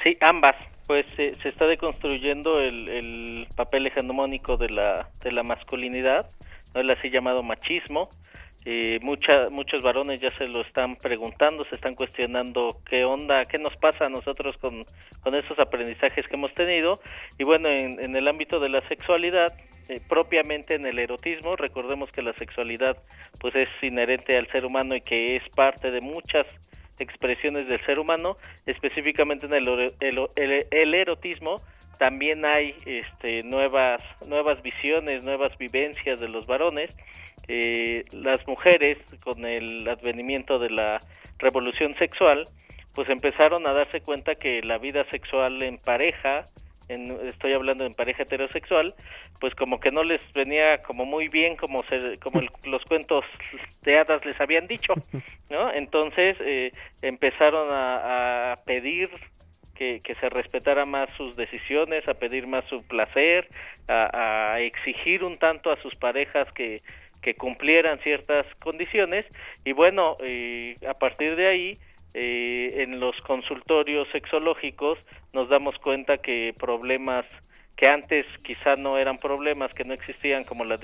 Sí, 0.03 0.17
ambas. 0.21 0.57
Pues 0.87 1.07
eh, 1.19 1.33
se 1.43 1.49
está 1.49 1.67
deconstruyendo 1.67 2.61
el, 2.61 2.89
el 2.89 3.47
papel 3.57 3.87
hegemónico 3.87 4.57
de 4.57 4.69
la, 4.69 5.09
de 5.23 5.33
la 5.33 5.43
masculinidad, 5.43 6.29
¿no? 6.75 6.81
el 6.81 6.91
así 6.91 7.09
llamado 7.11 7.43
machismo. 7.43 8.11
Eh, 8.67 8.99
mucha, 9.03 9.51
muchos 9.51 9.83
varones 9.83 10.23
ya 10.23 10.31
se 10.39 10.47
lo 10.47 10.63
están 10.63 10.97
preguntando, 10.97 11.65
se 11.65 11.75
están 11.75 11.95
cuestionando 11.95 12.81
qué 12.89 13.05
onda, 13.05 13.45
qué 13.45 13.59
nos 13.59 13.77
pasa 13.77 14.07
a 14.07 14.09
nosotros 14.09 14.57
con, 14.57 14.87
con 15.21 15.35
esos 15.35 15.59
aprendizajes 15.59 16.27
que 16.27 16.37
hemos 16.37 16.53
tenido. 16.55 16.99
Y 17.39 17.45
bueno, 17.45 17.69
en, 17.69 18.17
el 18.17 18.27
ámbito 18.27 18.61
de 18.61 18.71
la 18.71 18.81
sexualidad, 18.89 19.53
eh, 19.91 20.01
propiamente 20.09 20.77
en 20.77 20.87
el 20.87 20.99
erotismo, 20.99 21.57
recordemos 21.57 22.11
que 22.11 22.23
la 22.23 22.33
sexualidad 22.35 22.97
pues 23.39 23.55
es 23.55 23.69
inherente 23.83 24.35
al 24.39 24.51
ser 24.51 24.65
humano 24.65 24.97
y 24.97 25.03
que 25.03 25.37
es 25.37 25.43
parte 25.55 25.91
de 25.91 26.01
muchas 26.01 26.47
expresiones 26.99 27.67
del 27.69 27.85
ser 27.85 27.99
humano, 27.99 28.37
específicamente 28.67 29.47
en 29.47 29.55
el, 29.55 29.69
el, 30.01 30.29
el, 30.37 30.67
el 30.71 30.95
erotismo 30.95 31.57
también 31.99 32.45
hay 32.45 32.75
este, 32.87 33.43
nuevas 33.43 34.03
nuevas 34.27 34.61
visiones, 34.63 35.25
nuevas 35.25 35.57
vivencias 35.59 36.21
de 36.21 36.29
los 36.29 36.47
varones. 36.47 36.91
Eh, 37.47 38.05
las 38.13 38.47
mujeres, 38.47 38.99
con 39.23 39.45
el 39.45 39.87
advenimiento 39.89 40.59
de 40.59 40.71
la 40.71 40.99
revolución 41.39 41.95
sexual, 41.97 42.45
pues 42.95 43.11
empezaron 43.11 43.67
a 43.67 43.73
darse 43.73 44.01
cuenta 44.01 44.35
que 44.35 44.63
la 44.63 44.79
vida 44.79 45.05
sexual 45.11 45.63
en 45.63 45.79
pareja, 45.79 46.45
en, 46.89 47.11
estoy 47.27 47.53
hablando 47.53 47.85
en 47.85 47.95
pareja 47.95 48.23
heterosexual, 48.23 48.95
pues 49.41 49.55
como 49.55 49.81
que 49.81 49.91
no 49.91 50.03
les 50.03 50.21
venía 50.33 50.83
como 50.83 51.05
muy 51.05 51.29
bien 51.29 51.57
como 51.57 51.83
se, 51.85 52.19
como 52.19 52.41
el, 52.41 52.49
los 52.71 52.85
cuentos 52.85 53.25
de 53.83 53.99
hadas 53.99 54.25
les 54.25 54.41
habían 54.41 54.67
dicho, 54.67 54.95
¿no? 55.51 55.73
Entonces 55.73 56.37
eh, 56.41 56.73
empezaron 57.03 57.73
a, 57.73 58.53
a 58.53 58.57
pedir 58.65 59.11
que, 59.75 60.01
que, 60.01 60.15
se 60.15 60.29
respetara 60.29 60.85
más 60.85 61.11
sus 61.17 61.35
decisiones, 61.35 62.07
a 62.07 62.15
pedir 62.15 62.47
más 62.47 62.65
su 62.67 62.87
placer, 62.87 63.49
a, 63.89 64.53
a 64.55 64.61
exigir 64.61 65.25
un 65.25 65.37
tanto 65.39 65.73
a 65.73 65.77
sus 65.83 65.97
parejas 65.97 66.47
que, 66.53 66.81
que 67.25 67.35
cumplieran 67.35 67.99
ciertas 68.01 68.47
condiciones 68.63 69.25
y 69.65 69.73
bueno, 69.73 70.19
eh, 70.21 70.77
a 70.87 70.93
partir 70.95 71.37
de 71.37 71.49
ahí 71.49 71.79
eh, 72.15 72.83
en 72.83 73.01
los 73.01 73.21
consultorios 73.23 74.09
sexológicos 74.13 74.99
nos 75.33 75.49
damos 75.49 75.77
cuenta 75.79 76.19
que 76.19 76.55
problemas 76.59 77.27
que 77.77 77.89
antes 77.89 78.25
quizá 78.43 78.77
no 78.77 78.99
eran 78.99 79.19
problemas, 79.19 79.75
que 79.75 79.85
no 79.85 79.95
existían 79.95 80.45
como 80.45 80.65
las 80.65 80.81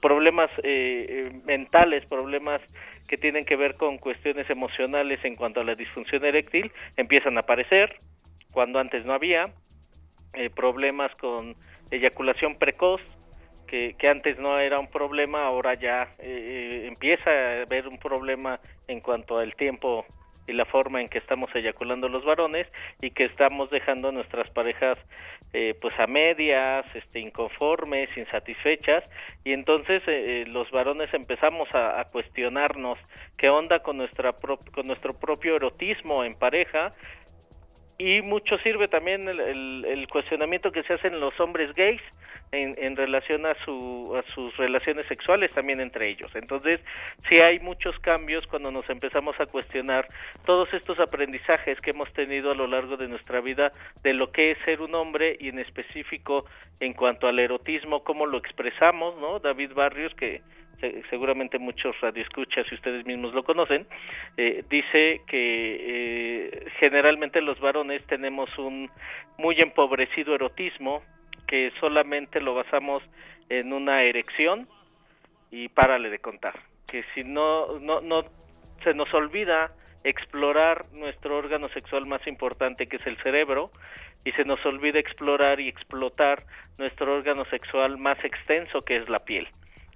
problemas 0.00 0.50
eh, 0.62 1.30
mentales, 1.44 2.04
problemas 2.06 2.60
que 3.08 3.16
tienen 3.16 3.44
que 3.44 3.56
ver 3.56 3.76
con 3.76 3.98
cuestiones 3.98 4.48
emocionales 4.50 5.24
en 5.24 5.36
cuanto 5.36 5.60
a 5.60 5.64
la 5.64 5.74
disfunción 5.74 6.24
eréctil, 6.24 6.72
empiezan 6.96 7.36
a 7.36 7.40
aparecer 7.40 7.96
cuando 8.52 8.78
antes 8.78 9.04
no 9.04 9.12
había, 9.12 9.44
eh, 10.34 10.50
problemas 10.50 11.14
con 11.16 11.54
eyaculación 11.90 12.56
precoz, 12.56 13.00
que, 13.72 14.08
antes 14.08 14.38
no 14.38 14.58
era 14.58 14.78
un 14.78 14.88
problema, 14.88 15.46
ahora 15.46 15.72
ya 15.74 16.14
eh, 16.18 16.84
empieza 16.86 17.30
a 17.30 17.62
haber 17.62 17.88
un 17.88 17.96
problema 17.96 18.60
en 18.86 19.00
cuanto 19.00 19.38
al 19.38 19.54
tiempo 19.54 20.04
y 20.46 20.52
la 20.52 20.66
forma 20.66 21.00
en 21.00 21.08
que 21.08 21.18
estamos 21.18 21.48
eyaculando 21.54 22.08
los 22.08 22.24
varones 22.24 22.66
y 23.00 23.12
que 23.12 23.22
estamos 23.22 23.70
dejando 23.70 24.08
a 24.08 24.12
nuestras 24.12 24.50
parejas 24.50 24.98
eh, 25.54 25.74
pues 25.80 25.98
a 26.00 26.06
medias, 26.06 26.84
este, 26.94 27.20
inconformes, 27.20 28.14
insatisfechas. 28.16 29.08
Y 29.44 29.52
entonces 29.52 30.02
eh, 30.06 30.44
los 30.48 30.70
varones 30.70 31.14
empezamos 31.14 31.68
a, 31.74 31.98
a, 31.98 32.04
cuestionarnos 32.06 32.98
qué 33.38 33.48
onda 33.48 33.78
con 33.80 33.96
nuestra 33.96 34.32
pro 34.32 34.58
con 34.74 34.86
nuestro 34.86 35.14
propio 35.14 35.56
erotismo 35.56 36.24
en 36.24 36.34
pareja 36.34 36.92
y 38.02 38.20
mucho 38.22 38.58
sirve 38.58 38.88
también 38.88 39.28
el, 39.28 40.08
cuestionamiento 40.08 40.72
que 40.72 40.82
se 40.82 40.94
hacen 40.94 41.20
los 41.20 41.38
hombres 41.38 41.72
gays 41.74 42.02
en, 42.50 42.74
en 42.76 42.96
relación 42.96 43.46
a, 43.46 43.54
su, 43.54 44.12
a 44.16 44.28
sus 44.32 44.56
relaciones 44.56 45.06
sexuales 45.06 45.54
también 45.54 45.80
entre 45.80 46.10
ellos. 46.10 46.30
Entonces, 46.34 46.80
sí 47.28 47.36
hay 47.36 47.60
muchos 47.60 47.98
cambios 48.00 48.46
cuando 48.48 48.72
nos 48.72 48.90
empezamos 48.90 49.40
a 49.40 49.46
cuestionar 49.46 50.08
todos 50.44 50.72
estos 50.74 50.98
aprendizajes 50.98 51.80
que 51.80 51.90
hemos 51.90 52.12
tenido 52.12 52.50
a 52.50 52.54
lo 52.54 52.66
largo 52.66 52.96
de 52.96 53.06
nuestra 53.06 53.40
vida 53.40 53.70
de 54.02 54.14
lo 54.14 54.32
que 54.32 54.50
es 54.50 54.58
ser 54.64 54.80
un 54.80 54.94
hombre 54.96 55.36
y 55.38 55.48
en 55.48 55.60
específico 55.60 56.44
en 56.80 56.94
cuanto 56.94 57.28
al 57.28 57.38
erotismo, 57.38 58.02
cómo 58.02 58.26
lo 58.26 58.38
expresamos, 58.38 59.16
¿no? 59.18 59.38
David 59.38 59.72
Barrios, 59.74 60.12
que 60.14 60.42
seguramente 61.10 61.58
muchos 61.58 61.98
radioescuchas 62.00 62.66
y 62.70 62.74
ustedes 62.74 63.06
mismos 63.06 63.34
lo 63.34 63.44
conocen, 63.44 63.86
eh, 64.36 64.64
dice 64.68 65.20
que 65.26 65.76
eh, 65.80 66.66
generalmente 66.78 67.40
los 67.40 67.60
varones 67.60 68.04
tenemos 68.06 68.56
un 68.58 68.90
muy 69.38 69.60
empobrecido 69.60 70.34
erotismo 70.34 71.02
que 71.46 71.72
solamente 71.80 72.40
lo 72.40 72.54
basamos 72.54 73.02
en 73.48 73.72
una 73.72 74.02
erección 74.02 74.68
y 75.50 75.68
párale 75.68 76.10
de 76.10 76.18
contar, 76.18 76.58
que 76.90 77.04
si 77.14 77.24
no 77.24 77.78
no 77.78 78.00
no 78.00 78.24
se 78.82 78.94
nos 78.94 79.12
olvida 79.14 79.72
explorar 80.04 80.86
nuestro 80.92 81.36
órgano 81.36 81.68
sexual 81.68 82.06
más 82.06 82.26
importante 82.26 82.86
que 82.86 82.96
es 82.96 83.06
el 83.06 83.16
cerebro 83.18 83.70
y 84.24 84.32
se 84.32 84.44
nos 84.44 84.64
olvida 84.64 84.98
explorar 84.98 85.60
y 85.60 85.68
explotar 85.68 86.44
nuestro 86.78 87.14
órgano 87.14 87.44
sexual 87.46 87.98
más 87.98 88.22
extenso 88.24 88.80
que 88.82 88.96
es 88.96 89.08
la 89.08 89.24
piel. 89.24 89.48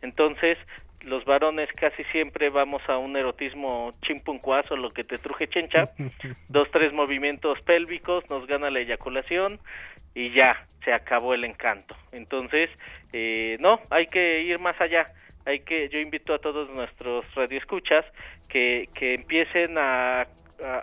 Entonces, 0.03 0.59
los 1.01 1.25
varones 1.25 1.69
casi 1.73 2.03
siempre 2.05 2.51
vamos 2.51 2.83
a 2.89 2.99
un 2.99 3.17
erotismo 3.17 3.91
chimpuncuazo, 4.03 4.77
lo 4.77 4.91
que 4.91 5.05
te 5.05 5.19
truje 5.19 5.49
chencha, 5.49 5.85
dos, 6.49 6.69
tres 6.71 6.93
movimientos 6.93 7.61
pélvicos, 7.63 8.29
nos 8.31 8.47
gana 8.47 8.71
la 8.71 8.81
eyaculación 8.81 9.61
y 10.15 10.31
ya, 10.33 10.57
se 10.85 10.93
acabó 10.93 11.35
el 11.35 11.45
encanto. 11.45 11.97
Entonces, 12.13 12.71
eh, 13.13 13.57
no, 13.61 13.81
hay 13.91 14.07
que 14.07 14.41
ir 14.43 14.59
más 14.61 14.81
allá. 14.81 15.05
Hay 15.45 15.61
que, 15.61 15.89
yo 15.91 15.99
invito 16.01 16.35
a 16.35 16.39
todos 16.39 16.69
nuestros 16.71 17.25
radioescuchas 17.35 18.05
que, 18.49 18.89
que 18.95 19.15
empiecen 19.15 19.79
a, 19.79 20.23
a- 20.23 20.27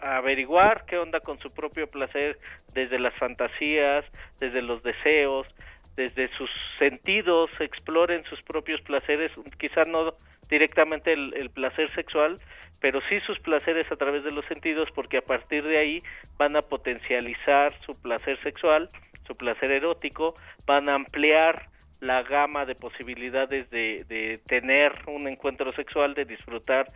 a 0.01 0.17
averiguar 0.17 0.85
qué 0.85 0.97
onda 0.97 1.19
con 1.19 1.37
su 1.39 1.49
propio 1.49 1.87
placer 1.87 2.37
desde 2.73 2.99
las 2.99 3.13
fantasías, 3.15 4.05
desde 4.39 4.61
los 4.61 4.81
deseos, 4.83 5.47
desde 5.95 6.27
sus 6.29 6.49
sentidos, 6.79 7.49
exploren 7.59 8.23
sus 8.25 8.41
propios 8.41 8.81
placeres, 8.81 9.31
quizá 9.59 9.83
no 9.83 10.13
directamente 10.49 11.13
el, 11.13 11.49
placer 11.51 11.89
sexual, 11.91 12.39
pero 12.79 12.99
sí 13.09 13.19
sus 13.21 13.39
placeres 13.39 13.91
a 13.91 13.95
través 13.95 14.23
de 14.23 14.31
los 14.31 14.45
sentidos, 14.45 14.89
porque 14.93 15.17
a 15.17 15.21
partir 15.21 15.63
de 15.63 15.77
ahí 15.77 15.99
van 16.37 16.55
a 16.55 16.61
potencializar 16.63 17.73
su 17.85 17.99
placer 18.01 18.39
sexual, 18.41 18.89
su 19.25 19.35
placer 19.35 19.71
erótico, 19.71 20.33
van 20.65 20.89
a 20.89 20.95
ampliar 20.95 21.69
la 22.01 22.21
gama 22.23 22.65
de 22.65 22.75
posibilidades 22.75 23.69
de, 23.69 24.03
de 24.09 24.39
tener 24.45 24.91
un 25.07 25.27
encuentro 25.27 25.71
sexual, 25.73 26.13
de 26.13 26.25
disfrutar 26.25 26.87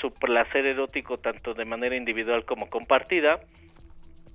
su 0.00 0.12
placer 0.12 0.66
erótico 0.66 1.18
tanto 1.18 1.54
de 1.54 1.64
manera 1.64 1.96
individual 1.96 2.44
como 2.44 2.68
compartida, 2.68 3.40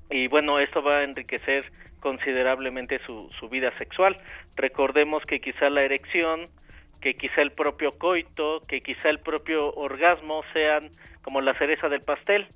y 0.10 0.28
bueno, 0.28 0.60
esto 0.60 0.82
va 0.82 1.00
a 1.00 1.04
enriquecer 1.04 1.72
considerablemente 2.00 3.00
su, 3.06 3.30
su 3.40 3.50
vida 3.50 3.72
sexual. 3.78 4.18
Recordemos 4.56 5.24
que 5.26 5.40
quizá 5.40 5.70
la 5.70 5.84
erección, 5.84 6.42
que 7.02 7.16
quizá 7.16 7.42
el 7.42 7.52
propio 7.52 7.92
coito, 7.92 8.62
que 8.68 8.82
quizá 8.82 9.10
el 9.10 9.20
propio 9.20 9.74
orgasmo 9.74 10.44
sean 10.54 10.90
como 11.22 11.42
la 11.42 11.54
cereza 11.54 11.90
del 11.90 12.02
pastel. 12.02 12.48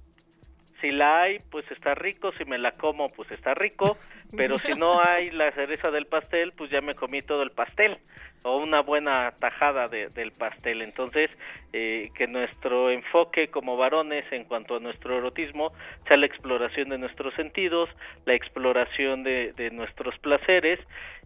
Si 0.81 0.91
la 0.91 1.21
hay, 1.21 1.39
pues 1.49 1.69
está 1.71 1.95
rico, 1.95 2.31
si 2.37 2.45
me 2.45 2.57
la 2.59 2.71
como, 2.73 3.07
pues 3.09 3.31
está 3.31 3.53
rico, 3.55 3.97
pero 4.35 4.59
si 4.59 4.73
no 4.73 5.01
hay 5.01 5.31
la 5.31 5.49
cereza 5.51 5.89
del 5.89 6.05
pastel, 6.05 6.53
pues 6.55 6.69
ya 6.69 6.81
me 6.81 6.93
comí 6.93 7.21
todo 7.21 7.41
el 7.41 7.51
pastel 7.51 7.97
o 8.43 8.57
una 8.57 8.81
buena 8.81 9.31
tajada 9.39 9.87
de- 9.87 10.09
del 10.09 10.31
pastel. 10.31 10.81
Entonces, 10.83 11.31
eh, 11.73 12.09
que 12.15 12.27
nuestro 12.27 12.91
enfoque 12.91 13.47
como 13.49 13.75
varones 13.77 14.25
en 14.31 14.43
cuanto 14.43 14.75
a 14.75 14.79
nuestro 14.79 15.17
erotismo 15.17 15.71
sea 16.07 16.17
la 16.17 16.27
exploración 16.27 16.89
de 16.89 16.97
nuestros 16.99 17.33
sentidos, 17.33 17.89
la 18.25 18.35
exploración 18.35 19.23
de, 19.23 19.53
de 19.53 19.71
nuestros 19.71 20.17
placeres 20.19 20.79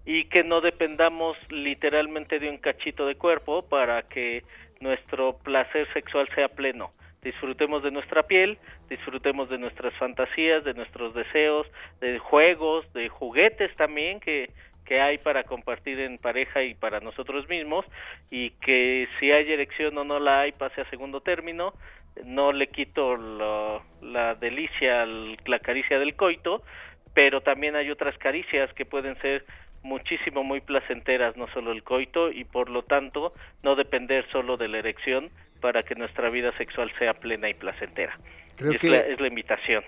y 0.06 0.24
que 0.30 0.44
no 0.44 0.62
dependamos 0.62 1.38
literalmente 1.50 2.40
de 2.40 2.50
un 2.50 2.58
cachito 2.58 3.06
de 3.06 3.16
cuerpo 3.16 3.68
para 3.68 4.02
que 4.04 4.44
nuestro 4.80 5.38
placer 5.38 5.88
sexual 5.94 6.28
sea 6.34 6.48
pleno 6.48 6.92
disfrutemos 7.22 7.84
de 7.84 7.92
nuestra 7.92 8.24
piel, 8.24 8.58
disfrutemos 8.90 9.50
de 9.50 9.58
nuestras 9.58 9.94
fantasías, 9.96 10.64
de 10.64 10.74
nuestros 10.74 11.14
deseos, 11.14 11.68
de 12.00 12.18
juegos, 12.20 12.92
de 12.94 13.10
juguetes 13.10 13.74
también 13.76 14.20
que, 14.20 14.50
que 14.86 15.00
hay 15.00 15.18
para 15.20 15.44
compartir 15.44 16.00
en 16.00 16.18
pareja 16.18 16.64
y 16.64 16.74
para 16.74 17.00
nosotros 17.00 17.48
mismos 17.48 17.86
y 18.30 18.52
que 18.52 19.08
si 19.20 19.32
hay 19.32 19.52
erección 19.52 19.98
o 19.98 20.04
no 20.04 20.20
la 20.20 20.42
hay 20.42 20.52
pase 20.52 20.82
a 20.82 20.90
segundo 20.90 21.22
término, 21.22 21.74
no 22.26 22.52
le 22.52 22.68
quito 22.68 23.16
lo- 23.16 23.84
la 24.02 24.36
delicia, 24.36 25.06
la 25.06 25.60
caricia 25.60 26.00
del 26.00 26.16
coito, 26.16 26.64
pero 27.14 27.42
también 27.42 27.76
hay 27.76 27.92
otras 27.92 28.18
caricias 28.18 28.74
que 28.74 28.86
pueden 28.86 29.16
ser 29.22 29.46
muchísimo 29.84 30.44
muy 30.44 30.62
placenteras, 30.62 31.36
no 31.38 31.48
solo 31.54 31.72
el 31.72 31.84
coito, 31.84 32.32
y 32.32 32.44
por 32.44 32.70
lo 32.70 32.84
tanto 32.84 33.34
no 33.64 33.76
depender 33.76 34.26
solo 34.32 34.56
de 34.58 34.68
la 34.68 34.80
erección 34.80 35.30
para 35.62 35.84
que 35.84 35.96
nuestra 35.96 36.30
vida 36.30 36.52
sexual 36.58 36.92
sea 37.00 37.14
plena 37.14 37.50
y 37.50 37.54
placentera. 37.54 38.18
Creo 38.58 38.74
es, 38.74 38.80
que- 38.80 38.90
la, 38.90 39.00
es 39.00 39.20
la 39.20 39.28
invitación. 39.28 39.84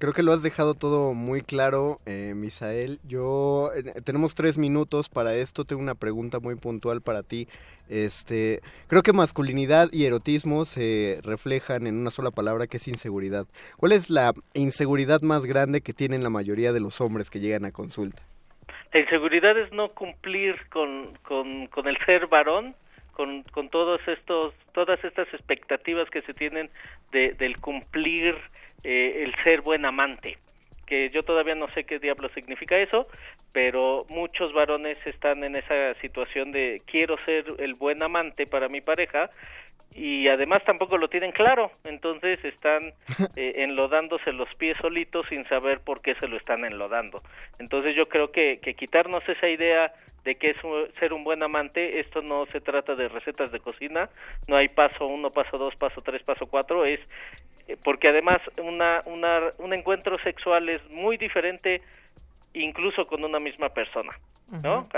Creo 0.00 0.12
que 0.12 0.22
lo 0.22 0.32
has 0.32 0.44
dejado 0.44 0.74
todo 0.74 1.12
muy 1.12 1.40
claro, 1.42 1.96
eh, 2.06 2.32
Misael. 2.36 3.00
Yo 3.02 3.72
eh, 3.74 4.00
tenemos 4.04 4.36
tres 4.36 4.56
minutos 4.56 5.08
para 5.08 5.34
esto. 5.34 5.64
Tengo 5.64 5.82
una 5.82 5.96
pregunta 5.96 6.38
muy 6.38 6.54
puntual 6.54 7.02
para 7.02 7.24
ti. 7.24 7.48
Este, 7.88 8.60
creo 8.86 9.02
que 9.02 9.12
masculinidad 9.12 9.88
y 9.90 10.04
erotismo 10.06 10.66
se 10.66 11.18
reflejan 11.24 11.88
en 11.88 11.96
una 11.96 12.12
sola 12.12 12.30
palabra 12.30 12.68
que 12.68 12.76
es 12.76 12.86
inseguridad. 12.86 13.46
¿Cuál 13.76 13.90
es 13.90 14.08
la 14.08 14.34
inseguridad 14.54 15.20
más 15.22 15.44
grande 15.46 15.80
que 15.80 15.92
tienen 15.92 16.22
la 16.22 16.30
mayoría 16.30 16.72
de 16.72 16.78
los 16.78 17.00
hombres 17.00 17.28
que 17.28 17.40
llegan 17.40 17.64
a 17.64 17.72
consulta? 17.72 18.22
La 18.92 19.00
inseguridad 19.00 19.58
es 19.58 19.72
no 19.72 19.88
cumplir 19.94 20.54
con, 20.70 21.18
con, 21.26 21.66
con 21.66 21.88
el 21.88 21.96
ser 22.06 22.28
varón, 22.28 22.76
con, 23.18 23.42
con 23.42 23.68
todos 23.68 24.00
estos, 24.06 24.54
todas 24.72 25.02
estas 25.02 25.26
expectativas 25.34 26.08
que 26.08 26.22
se 26.22 26.34
tienen 26.34 26.70
de, 27.10 27.32
del 27.32 27.58
cumplir 27.58 28.36
eh, 28.84 29.24
el 29.24 29.34
ser 29.42 29.60
buen 29.60 29.84
amante 29.84 30.38
que 30.86 31.10
yo 31.10 31.24
todavía 31.24 31.54
no 31.54 31.68
sé 31.68 31.84
qué 31.84 31.98
diablo 31.98 32.30
significa 32.30 32.78
eso, 32.78 33.06
pero 33.52 34.06
muchos 34.08 34.54
varones 34.54 34.96
están 35.04 35.44
en 35.44 35.56
esa 35.56 35.92
situación 36.00 36.50
de 36.50 36.80
quiero 36.86 37.18
ser 37.26 37.44
el 37.58 37.74
buen 37.74 38.02
amante 38.02 38.46
para 38.46 38.70
mi 38.70 38.80
pareja 38.80 39.28
y 39.98 40.28
además 40.28 40.62
tampoco 40.64 40.96
lo 40.96 41.08
tienen 41.08 41.32
claro, 41.32 41.72
entonces 41.84 42.44
están 42.44 42.94
eh, 43.36 43.54
enlodándose 43.56 44.32
los 44.32 44.52
pies 44.54 44.76
solitos 44.78 45.26
sin 45.28 45.44
saber 45.48 45.80
por 45.80 46.00
qué 46.00 46.14
se 46.14 46.28
lo 46.28 46.36
están 46.36 46.64
enlodando. 46.64 47.20
Entonces 47.58 47.96
yo 47.96 48.08
creo 48.08 48.30
que, 48.30 48.60
que 48.60 48.74
quitarnos 48.74 49.28
esa 49.28 49.48
idea 49.48 49.92
de 50.24 50.36
que 50.36 50.50
es 50.50 50.56
ser 51.00 51.12
un 51.12 51.24
buen 51.24 51.42
amante, 51.42 52.00
esto 52.00 52.22
no 52.22 52.46
se 52.46 52.60
trata 52.60 52.94
de 52.94 53.08
recetas 53.08 53.50
de 53.50 53.60
cocina, 53.60 54.08
no 54.46 54.56
hay 54.56 54.68
paso 54.68 55.06
uno, 55.06 55.30
paso 55.30 55.58
dos, 55.58 55.74
paso 55.74 56.00
tres, 56.02 56.22
paso 56.22 56.46
cuatro, 56.46 56.84
es 56.84 57.00
eh, 57.66 57.76
porque 57.82 58.08
además 58.08 58.38
una, 58.62 59.02
una, 59.04 59.50
un 59.58 59.72
encuentro 59.72 60.18
sexual 60.18 60.68
es 60.68 60.80
muy 60.90 61.16
diferente 61.16 61.82
incluso 62.54 63.06
con 63.06 63.24
una 63.24 63.40
misma 63.40 63.68
persona. 63.68 64.12
¿no? 64.62 64.88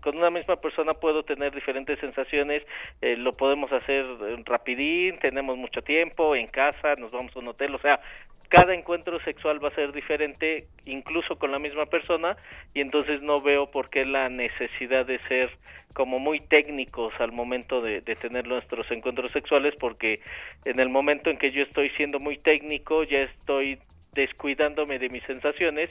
Con 0.00 0.16
una 0.16 0.30
misma 0.30 0.56
persona 0.56 0.94
puedo 0.94 1.24
tener 1.24 1.52
diferentes 1.52 1.98
sensaciones, 1.98 2.64
eh, 3.00 3.16
lo 3.16 3.32
podemos 3.32 3.72
hacer 3.72 4.04
eh, 4.04 4.36
rapidín, 4.44 5.18
tenemos 5.18 5.56
mucho 5.56 5.82
tiempo, 5.82 6.36
en 6.36 6.46
casa, 6.46 6.94
nos 6.96 7.10
vamos 7.10 7.34
a 7.34 7.40
un 7.40 7.48
hotel, 7.48 7.74
o 7.74 7.78
sea, 7.78 8.00
cada 8.48 8.74
encuentro 8.74 9.18
sexual 9.20 9.62
va 9.62 9.68
a 9.68 9.74
ser 9.74 9.90
diferente, 9.90 10.68
incluso 10.84 11.36
con 11.36 11.50
la 11.50 11.58
misma 11.58 11.86
persona, 11.86 12.36
y 12.74 12.80
entonces 12.80 13.22
no 13.22 13.40
veo 13.40 13.72
por 13.72 13.90
qué 13.90 14.04
la 14.04 14.28
necesidad 14.28 15.04
de 15.04 15.18
ser 15.26 15.50
como 15.92 16.20
muy 16.20 16.38
técnicos 16.38 17.12
al 17.18 17.32
momento 17.32 17.80
de, 17.80 18.02
de 18.02 18.14
tener 18.14 18.46
nuestros 18.46 18.88
encuentros 18.92 19.32
sexuales, 19.32 19.74
porque 19.80 20.20
en 20.64 20.78
el 20.78 20.90
momento 20.90 21.30
en 21.30 21.38
que 21.38 21.50
yo 21.50 21.62
estoy 21.64 21.90
siendo 21.90 22.20
muy 22.20 22.38
técnico, 22.38 23.02
ya 23.02 23.22
estoy 23.22 23.80
descuidándome 24.12 24.98
de 24.98 25.08
mis 25.08 25.24
sensaciones, 25.24 25.90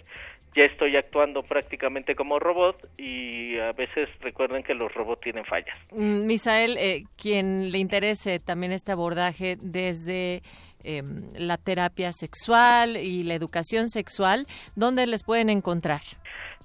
ya 0.56 0.64
estoy 0.64 0.95
actuando 0.95 1.43
prácticamente 1.43 2.16
como 2.16 2.39
robot 2.39 2.78
y 2.97 3.58
a 3.60 3.74
veces 3.74 4.08
recuerden 4.22 4.64
que 4.64 4.74
los 4.74 4.93
robots 4.93 5.22
tienen 5.22 5.43
fallas. 5.45 5.78
Mm, 5.91 6.26
Misael, 6.26 6.78
eh, 6.78 7.03
quien 7.22 7.72
le 7.72 7.78
interese 7.80 8.39
también 8.39 8.72
este 8.72 8.91
abordaje 8.91 9.58
desde 9.62 10.41
eh, 10.84 11.01
la 11.38 11.58
terapia 11.58 12.12
sexual 12.14 12.95
y 12.97 13.24
la 13.24 13.34
educación 13.34 13.89
sexual, 13.89 14.45
¿dónde 14.76 15.08
les 15.08 15.24
pueden 15.24 15.49
encontrar? 15.49 16.01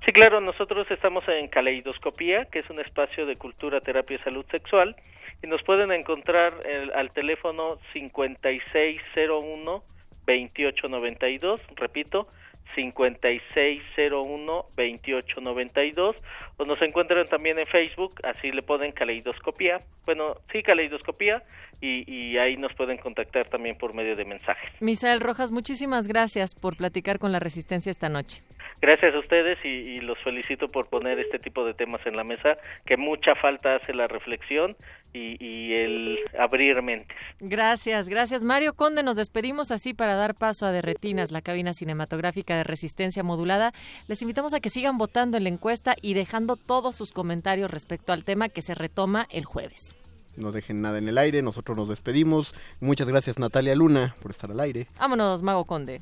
Sí, 0.05 0.12
claro, 0.12 0.41
nosotros 0.41 0.86
estamos 0.91 1.24
en 1.28 1.49
Caleidoscopía, 1.49 2.47
que 2.47 2.61
es 2.61 2.70
un 2.70 2.80
espacio 2.80 3.26
de 3.26 3.36
cultura, 3.36 3.80
terapia 3.80 4.16
y 4.16 4.24
salud 4.24 4.45
sexual, 4.51 4.97
y 5.43 5.47
nos 5.47 5.62
pueden 5.62 5.91
encontrar 5.93 6.53
el- 6.66 6.93
al 6.93 7.11
teléfono 7.12 7.78
5601 7.93 9.82
2892, 10.26 11.61
repito, 11.76 12.26
5601 12.74 14.66
2892 14.76 16.16
o 16.56 16.64
nos 16.64 16.80
encuentran 16.82 17.26
también 17.26 17.58
en 17.58 17.66
Facebook, 17.66 18.14
así 18.22 18.50
le 18.52 18.62
ponen 18.62 18.92
Caleidoscopía, 18.92 19.78
bueno, 20.06 20.34
sí, 20.52 20.62
Caleidoscopía, 20.62 21.42
y, 21.80 22.10
y 22.12 22.38
ahí 22.38 22.56
nos 22.56 22.74
pueden 22.74 22.98
contactar 22.98 23.46
también 23.46 23.76
por 23.76 23.94
medio 23.94 24.16
de 24.16 24.24
mensajes. 24.24 24.70
Misael 24.80 25.20
Rojas, 25.20 25.50
muchísimas 25.50 26.06
gracias 26.06 26.54
por 26.54 26.76
platicar 26.76 27.18
con 27.18 27.32
la 27.32 27.38
Resistencia 27.38 27.90
esta 27.90 28.08
noche. 28.08 28.42
Gracias 28.82 29.14
a 29.14 29.18
ustedes 29.18 29.58
y, 29.64 29.68
y 29.68 30.00
los 30.00 30.18
felicito 30.20 30.68
por 30.68 30.88
poner 30.88 31.18
este 31.20 31.38
tipo 31.38 31.64
de 31.64 31.74
temas 31.74 32.00
en 32.06 32.16
la 32.16 32.24
mesa, 32.24 32.56
que 32.86 32.96
mucha 32.96 33.34
falta 33.34 33.76
hace 33.76 33.92
la 33.92 34.06
reflexión 34.06 34.74
y, 35.12 35.36
y 35.44 35.74
el 35.74 36.18
abrir 36.38 36.82
mentes. 36.82 37.16
Gracias, 37.40 38.08
gracias 38.08 38.44
Mario 38.44 38.74
Conde. 38.74 39.02
Nos 39.02 39.16
despedimos 39.16 39.70
así 39.70 39.94
para 39.94 40.14
dar 40.14 40.34
paso 40.34 40.66
a 40.66 40.72
Derretinas, 40.72 41.30
la 41.30 41.42
cabina 41.42 41.74
cinematográfica 41.74 42.56
de 42.56 42.64
resistencia 42.64 43.22
modulada. 43.22 43.72
Les 44.08 44.22
invitamos 44.22 44.54
a 44.54 44.61
que 44.61 44.70
sigan 44.70 44.98
votando 44.98 45.36
en 45.36 45.44
la 45.44 45.50
encuesta 45.50 45.96
y 46.00 46.14
dejando 46.14 46.56
todos 46.56 46.94
sus 46.94 47.12
comentarios 47.12 47.70
respecto 47.70 48.12
al 48.12 48.24
tema 48.24 48.48
que 48.48 48.62
se 48.62 48.74
retoma 48.74 49.26
el 49.30 49.44
jueves. 49.44 49.96
No 50.36 50.52
dejen 50.52 50.80
nada 50.80 50.98
en 50.98 51.08
el 51.08 51.18
aire, 51.18 51.42
nosotros 51.42 51.76
nos 51.76 51.88
despedimos. 51.88 52.54
Muchas 52.80 53.08
gracias 53.08 53.38
Natalia 53.38 53.74
Luna 53.74 54.14
por 54.22 54.30
estar 54.30 54.50
al 54.50 54.61
aire. 54.61 54.86
Vámonos, 54.98 55.42
Mago 55.42 55.64
Conde. 55.64 56.00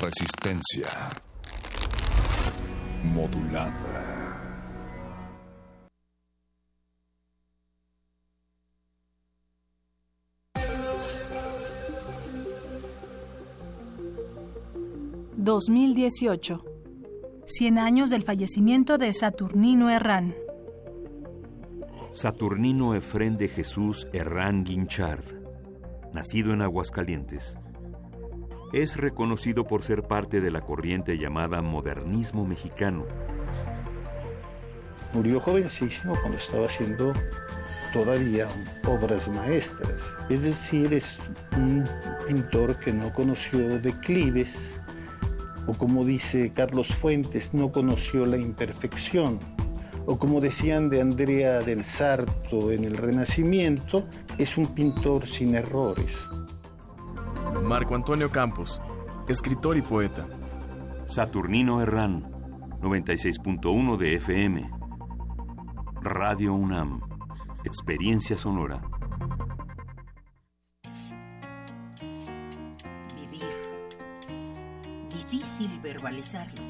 Resistencia 0.00 0.88
modulada. 3.02 4.09
2018. 15.42 16.62
100 17.46 17.78
años 17.78 18.10
del 18.10 18.22
fallecimiento 18.22 18.98
de 18.98 19.14
Saturnino 19.14 19.88
Herrán. 19.88 20.34
Saturnino 22.12 22.94
Efrén 22.94 23.38
de 23.38 23.48
Jesús 23.48 24.06
Herrán 24.12 24.64
Guinchard, 24.64 25.24
nacido 26.12 26.52
en 26.52 26.60
Aguascalientes. 26.60 27.56
Es 28.74 28.98
reconocido 28.98 29.64
por 29.64 29.82
ser 29.82 30.02
parte 30.02 30.42
de 30.42 30.50
la 30.50 30.60
corriente 30.60 31.16
llamada 31.16 31.62
modernismo 31.62 32.44
mexicano. 32.44 33.06
Murió 35.14 35.40
jovencísimo 35.40 36.16
cuando 36.20 36.36
estaba 36.36 36.66
haciendo 36.66 37.14
todavía 37.92 38.46
obras 38.86 39.28
maestras. 39.28 40.06
Es 40.28 40.42
decir, 40.42 40.92
es 40.94 41.18
un 41.56 41.84
pintor 42.26 42.76
que 42.76 42.92
no 42.92 43.12
conoció 43.12 43.78
declives, 43.80 44.54
o 45.70 45.74
como 45.78 46.04
dice 46.04 46.52
Carlos 46.52 46.88
Fuentes, 46.88 47.54
no 47.54 47.70
conoció 47.70 48.26
la 48.26 48.36
imperfección, 48.36 49.38
o 50.04 50.18
como 50.18 50.40
decían 50.40 50.88
de 50.88 51.00
Andrea 51.00 51.60
del 51.60 51.84
Sarto 51.84 52.72
en 52.72 52.82
el 52.82 52.96
Renacimiento, 52.96 54.04
es 54.36 54.58
un 54.58 54.66
pintor 54.74 55.28
sin 55.28 55.54
errores. 55.54 56.26
Marco 57.62 57.94
Antonio 57.94 58.32
Campos, 58.32 58.82
escritor 59.28 59.76
y 59.76 59.82
poeta. 59.82 60.26
Saturnino 61.06 61.80
Herrán, 61.80 62.28
96.1 62.80 63.96
de 63.96 64.14
FM. 64.16 64.70
Radio 66.02 66.52
UNAM, 66.52 67.00
experiencia 67.62 68.36
sonora. 68.36 68.82
Verbalizarlo. 75.68 76.62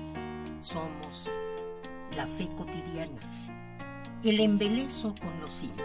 Somos 0.61 1.29
la 2.17 2.27
fe 2.27 2.49
cotidiana, 2.57 3.21
el 4.25 4.41
embelezo 4.41 5.15
con 5.21 5.41
lo 5.41 5.47
simple, 5.47 5.85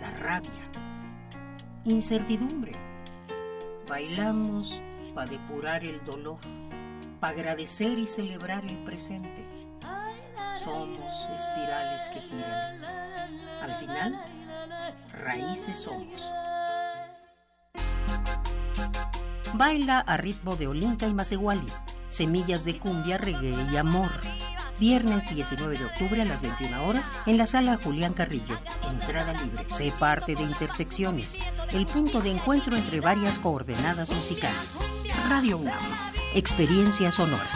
la 0.00 0.10
rabia, 0.10 0.50
incertidumbre. 1.84 2.72
Bailamos 3.88 4.80
para 5.14 5.30
depurar 5.30 5.84
el 5.84 6.04
dolor, 6.04 6.38
para 7.20 7.34
agradecer 7.34 7.98
y 7.98 8.06
celebrar 8.08 8.64
el 8.64 8.78
presente. 8.78 9.44
Somos 10.58 11.28
espirales 11.32 12.08
que 12.08 12.20
giran. 12.20 12.84
Al 13.62 13.74
final, 13.76 14.24
raíces 15.24 15.78
somos. 15.78 16.32
Baila 19.56 20.00
a 20.00 20.18
ritmo 20.18 20.54
de 20.56 20.66
Olinka 20.66 21.06
y 21.06 21.14
Masewali, 21.14 21.66
semillas 22.08 22.64
de 22.64 22.78
cumbia, 22.78 23.16
reggae 23.16 23.54
y 23.72 23.76
amor. 23.76 24.10
Viernes 24.78 25.34
19 25.34 25.78
de 25.78 25.84
octubre 25.86 26.20
a 26.20 26.26
las 26.26 26.42
21 26.42 26.84
horas 26.84 27.14
en 27.24 27.38
la 27.38 27.46
sala 27.46 27.78
Julián 27.82 28.12
Carrillo. 28.12 28.60
Entrada 28.90 29.32
libre. 29.32 29.64
Sé 29.68 29.94
parte 29.98 30.34
de 30.34 30.42
Intersecciones, 30.42 31.40
el 31.72 31.86
punto 31.86 32.20
de 32.20 32.32
encuentro 32.32 32.76
entre 32.76 33.00
varias 33.00 33.38
coordenadas 33.38 34.10
musicales. 34.10 34.84
Radio 35.30 35.56
UNAM. 35.56 35.80
Experiencia 36.34 37.10
sonora. 37.10 37.48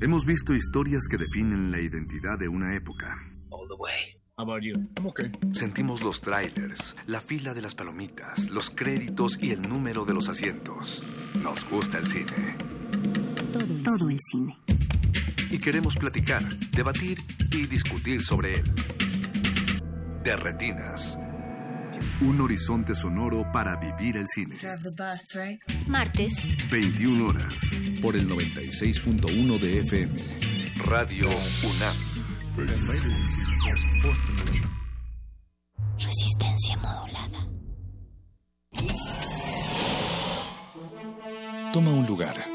Hemos 0.01 0.25
visto 0.25 0.55
historias 0.55 1.07
que 1.07 1.17
definen 1.17 1.71
la 1.71 1.79
identidad 1.79 2.39
de 2.39 2.47
una 2.47 2.75
época. 2.75 3.15
Sentimos 5.51 6.01
los 6.03 6.21
trailers, 6.21 6.95
la 7.05 7.21
fila 7.21 7.53
de 7.53 7.61
las 7.61 7.75
palomitas, 7.75 8.49
los 8.49 8.71
créditos 8.71 9.37
y 9.41 9.51
el 9.51 9.61
número 9.61 10.03
de 10.05 10.15
los 10.15 10.29
asientos. 10.29 11.05
Nos 11.41 11.69
gusta 11.69 11.99
el 11.99 12.07
cine. 12.07 12.57
Todo 13.83 14.09
el 14.09 14.19
cine. 14.19 14.55
Y 15.55 15.57
queremos 15.57 15.95
platicar, 15.95 16.45
debatir 16.71 17.17
y 17.49 17.65
discutir 17.67 18.21
sobre 18.21 18.55
él. 18.55 18.63
De 20.21 20.35
Retinas. 20.35 21.17
Un 22.19 22.41
horizonte 22.41 22.93
sonoro 22.93 23.49
para 23.53 23.77
vivir 23.77 24.17
el 24.17 24.27
cine. 24.27 24.57
Martes. 25.87 26.51
21 26.69 27.27
horas. 27.27 27.81
Por 28.01 28.17
el 28.17 28.27
96.1 28.27 29.57
de 29.57 29.79
FM. 29.79 30.19
Radio 30.87 31.29
UNAM. 31.63 31.95
Resistencia 35.97 36.75
modulada. 36.75 37.47
Toma 41.71 41.91
un 41.91 42.05
lugar. 42.05 42.54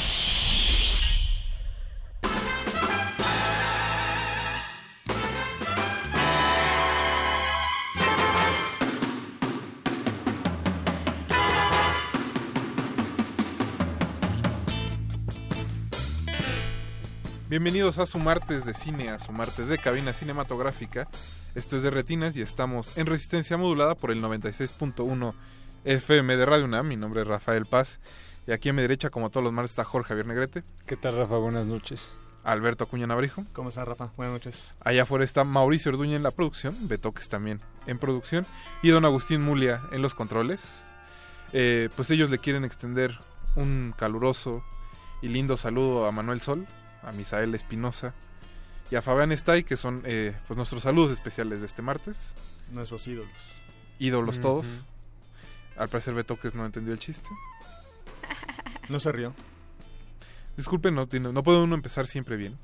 Bienvenidos 17.51 17.97
a 17.97 18.05
su 18.05 18.17
martes 18.17 18.63
de 18.63 18.73
cine, 18.73 19.09
a 19.09 19.19
su 19.19 19.33
martes 19.33 19.67
de 19.67 19.77
cabina 19.77 20.13
cinematográfica. 20.13 21.09
Esto 21.53 21.75
es 21.75 21.83
de 21.83 21.91
Retinas 21.91 22.33
y 22.37 22.41
estamos 22.41 22.97
en 22.97 23.07
resistencia 23.07 23.57
modulada 23.57 23.93
por 23.93 24.11
el 24.11 24.23
96.1 24.23 25.33
FM 25.83 26.37
de 26.37 26.45
Radio 26.45 26.63
UNAM. 26.63 26.87
Mi 26.87 26.95
nombre 26.95 27.23
es 27.23 27.27
Rafael 27.27 27.65
Paz 27.65 27.99
y 28.47 28.53
aquí 28.53 28.69
a 28.69 28.73
mi 28.73 28.81
derecha, 28.81 29.09
como 29.09 29.31
todos 29.31 29.43
los 29.43 29.51
martes, 29.51 29.71
está 29.71 29.83
Jorge 29.83 30.07
Javier 30.07 30.27
Negrete. 30.27 30.63
¿Qué 30.85 30.95
tal, 30.95 31.17
Rafa? 31.17 31.35
Buenas 31.39 31.65
noches. 31.65 32.15
Alberto 32.45 32.85
Acuña 32.85 33.05
Nabrijo. 33.05 33.43
¿Cómo 33.51 33.67
estás, 33.67 33.85
Rafa? 33.85 34.13
Buenas 34.15 34.31
noches. 34.31 34.73
Allá 34.79 35.03
afuera 35.03 35.25
está 35.25 35.43
Mauricio 35.43 35.91
Orduña 35.91 36.15
en 36.15 36.23
la 36.23 36.31
producción, 36.31 36.73
Betoques 36.87 37.27
también 37.27 37.59
en 37.85 37.99
producción 37.99 38.45
y 38.81 38.91
don 38.91 39.03
Agustín 39.03 39.41
Mulia 39.41 39.81
en 39.91 40.01
los 40.01 40.15
controles. 40.15 40.85
Eh, 41.51 41.89
pues 41.97 42.11
ellos 42.11 42.29
le 42.29 42.37
quieren 42.37 42.63
extender 42.63 43.19
un 43.57 43.93
caluroso 43.97 44.63
y 45.21 45.27
lindo 45.27 45.57
saludo 45.57 46.05
a 46.05 46.13
Manuel 46.13 46.39
Sol, 46.39 46.65
a 47.03 47.11
Misael 47.11 47.53
Espinosa 47.55 48.13
y 48.89 48.95
a 48.95 49.01
Fabián 49.01 49.31
Estay, 49.31 49.63
que 49.63 49.77
son 49.77 50.01
eh, 50.05 50.35
pues 50.47 50.57
nuestros 50.57 50.83
saludos 50.83 51.11
especiales 51.13 51.61
de 51.61 51.67
este 51.67 51.81
martes. 51.81 52.33
Nuestros 52.71 53.07
ídolos. 53.07 53.29
Ídolos 53.99 54.39
todos. 54.39 54.67
Al 55.77 55.89
parecer 55.89 56.13
Betoques 56.13 56.53
no 56.55 56.65
entendió 56.65 56.93
el 56.93 56.99
chiste. 56.99 57.27
No 58.89 58.99
se 58.99 59.11
rió. 59.11 59.33
Disculpen, 60.57 60.93
no, 60.95 61.07
tiene- 61.07 61.31
no 61.31 61.43
puede 61.43 61.59
uno 61.61 61.75
empezar 61.75 62.07
siempre 62.07 62.35
bien. 62.35 62.57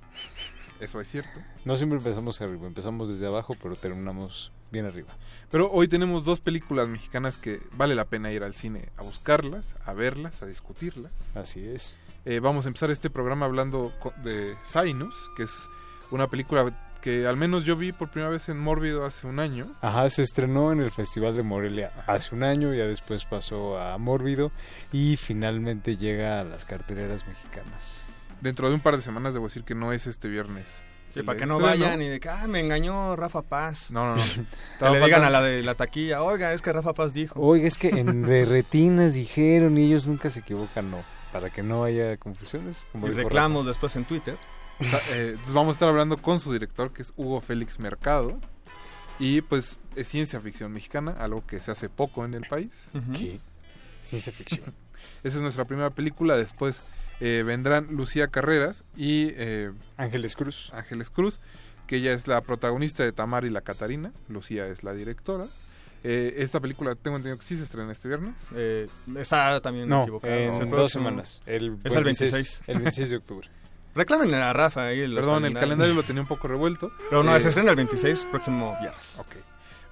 Eso 0.81 0.99
es 0.99 1.09
cierto. 1.09 1.39
No 1.63 1.75
siempre 1.77 1.97
empezamos 1.99 2.41
arriba, 2.41 2.67
empezamos 2.67 3.07
desde 3.07 3.25
abajo, 3.27 3.55
pero 3.61 3.75
terminamos 3.75 4.51
bien 4.71 4.85
arriba. 4.85 5.15
Pero 5.49 5.71
hoy 5.71 5.88
tenemos 5.88 6.25
dos 6.25 6.41
películas 6.41 6.88
mexicanas 6.89 7.38
que 7.38 7.61
vale 7.71 7.95
la 7.95 8.05
pena 8.05 8.31
ir 8.31 8.43
al 8.43 8.53
cine 8.53 8.89
a 8.97 9.03
buscarlas, 9.03 9.73
a 9.85 9.93
verlas, 9.93 10.41
a 10.41 10.45
discutirlas. 10.47 11.11
Así 11.33 11.65
es. 11.65 11.95
Eh, 12.30 12.41
vamos 12.41 12.65
a 12.65 12.67
empezar 12.67 12.91
este 12.91 13.09
programa 13.09 13.45
hablando 13.45 13.93
de 14.21 14.57
Sinus, 14.61 15.32
que 15.38 15.43
es 15.43 15.69
una 16.11 16.28
película 16.28 16.69
que 16.99 17.25
al 17.25 17.38
menos 17.38 17.63
yo 17.63 17.78
vi 17.78 17.93
por 17.93 18.09
primera 18.09 18.30
vez 18.30 18.49
en 18.49 18.59
Mórbido 18.59 19.05
hace 19.05 19.28
un 19.28 19.39
año. 19.39 19.65
Ajá, 19.80 20.09
se 20.09 20.23
estrenó 20.23 20.73
en 20.73 20.82
el 20.82 20.91
Festival 20.91 21.38
de 21.38 21.43
Morelia 21.43 21.93
hace 22.05 22.36
un 22.36 22.43
año, 22.43 22.73
ya 22.73 22.84
después 22.84 23.23
pasó 23.23 23.80
a 23.80 23.97
Mórbido 23.97 24.51
y 24.91 25.15
finalmente 25.15 25.95
llega 25.95 26.41
a 26.41 26.43
las 26.43 26.65
carteleras 26.65 27.25
mexicanas. 27.25 28.03
Dentro 28.41 28.67
de 28.67 28.75
un 28.75 28.82
par 28.82 28.97
de 28.97 29.03
semanas 29.03 29.32
debo 29.32 29.45
decir 29.45 29.63
que 29.63 29.73
no 29.73 29.93
es 29.93 30.05
este 30.05 30.28
viernes. 30.28 30.82
Sí, 31.11 31.23
para 31.23 31.39
que 31.39 31.45
no 31.45 31.61
vayan 31.61 32.01
y 32.01 32.09
de 32.09 32.19
que, 32.19 32.28
ah, 32.28 32.45
me 32.49 32.59
engañó 32.59 33.15
Rafa 33.15 33.41
Paz. 33.43 33.89
No, 33.89 34.05
no, 34.05 34.17
no. 34.17 34.23
que 34.80 34.99
le 34.99 35.05
digan 35.05 35.23
a 35.23 35.30
la 35.30 35.41
de 35.41 35.63
la 35.63 35.75
taquilla, 35.75 36.21
oiga, 36.23 36.51
es 36.51 36.61
que 36.61 36.73
Rafa 36.73 36.93
Paz 36.93 37.13
dijo. 37.13 37.39
Oiga, 37.39 37.65
es 37.65 37.78
que 37.78 37.88
en 37.88 38.23
de 38.25 38.43
retinas 38.43 39.13
dijeron 39.13 39.78
y 39.78 39.86
ellos 39.86 40.07
nunca 40.07 40.30
se 40.30 40.41
equivocan, 40.41 40.91
no. 40.91 41.16
Para 41.38 41.51
que 41.51 41.61
no 41.61 41.83
haya 41.83 42.17
confusiones. 42.17 42.88
Como 42.91 43.07
Y 43.07 43.11
reclamos 43.11 43.67
después 43.67 43.95
en 43.95 44.05
Twitter. 44.05 44.35
O 44.79 44.83
sea, 44.83 44.99
eh, 45.11 45.29
entonces 45.33 45.53
vamos 45.53 45.69
a 45.69 45.73
estar 45.73 45.89
hablando 45.89 46.17
con 46.17 46.39
su 46.39 46.51
director, 46.51 46.91
que 46.91 47.03
es 47.03 47.13
Hugo 47.15 47.41
Félix 47.41 47.79
Mercado. 47.79 48.39
Y 49.19 49.41
pues 49.41 49.77
es 49.95 50.07
ciencia 50.07 50.39
ficción 50.39 50.71
mexicana, 50.71 51.15
algo 51.19 51.45
que 51.45 51.59
se 51.59 51.69
hace 51.69 51.89
poco 51.89 52.25
en 52.25 52.33
el 52.33 52.47
país. 52.47 52.71
¿Qué? 53.15 53.38
Ciencia 54.01 54.33
ficción. 54.33 54.73
Esa 55.23 55.38
es 55.38 55.41
nuestra 55.43 55.65
primera 55.65 55.91
película. 55.91 56.35
Después 56.35 56.81
eh, 57.19 57.43
vendrán 57.45 57.85
Lucía 57.91 58.29
Carreras 58.29 58.83
y 58.95 59.29
eh, 59.35 59.71
Ángeles 59.95 60.35
Cruz. 60.35 60.71
Ángeles 60.73 61.11
Cruz, 61.11 61.39
que 61.85 61.97
ella 61.97 62.13
es 62.13 62.25
la 62.25 62.41
protagonista 62.41 63.03
de 63.03 63.11
Tamar 63.11 63.45
y 63.45 63.51
la 63.51 63.61
Catarina. 63.61 64.11
Lucía 64.27 64.65
es 64.65 64.81
la 64.81 64.93
directora. 64.93 65.45
Eh, 66.03 66.35
esta 66.37 66.59
película 66.59 66.95
tengo 66.95 67.17
entendido 67.17 67.37
que 67.39 67.45
sí 67.45 67.57
se 67.57 67.63
estrena 67.63 67.91
este 67.91 68.07
viernes. 68.07 68.35
Eh, 68.55 68.87
está 69.17 69.59
también 69.61 69.87
No, 69.87 70.03
equivocado. 70.03 70.33
en 70.33 70.51
dos 70.51 70.59
próximo- 70.69 70.87
semanas. 71.05 71.41
El 71.45 71.77
es 71.83 71.95
el 71.95 72.03
26, 72.03 72.31
26. 72.33 72.61
el 72.67 72.75
26 72.77 73.09
de 73.09 73.17
octubre. 73.17 73.49
Reclámenle 73.95 74.37
a 74.37 74.53
Rafa 74.53 74.83
ahí. 74.85 75.07
los 75.07 75.25
Perdón, 75.25 75.45
el 75.45 75.53
calendario 75.55 75.93
lo 75.95 76.03
tenía 76.03 76.21
un 76.21 76.27
poco 76.27 76.47
revuelto. 76.47 76.91
Pero 77.09 77.23
no, 77.23 77.35
Eh, 77.35 77.39
se 77.39 77.47
estrena 77.49 77.71
el 77.71 77.75
26, 77.77 78.27
próximo 78.31 78.77
viernes. 78.79 79.15
Ok. 79.19 79.31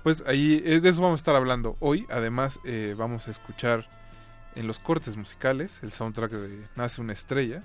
Pues 0.04 0.24
ahí 0.28 0.62
eh, 0.64 0.80
de 0.80 0.90
eso 0.90 1.02
vamos 1.02 1.18
a 1.18 1.22
estar 1.22 1.36
hablando 1.36 1.76
hoy. 1.80 2.06
Además, 2.12 2.60
eh, 2.66 2.94
vamos 2.96 3.28
a 3.28 3.32
escuchar 3.32 3.88
en 4.56 4.68
los 4.68 4.80
cortes 4.80 5.18
musicales 5.18 5.80
el 5.84 5.92
soundtrack 5.92 6.32
de 6.32 6.66
Nace 6.76 7.02
una 7.02 7.14
estrella. 7.14 7.62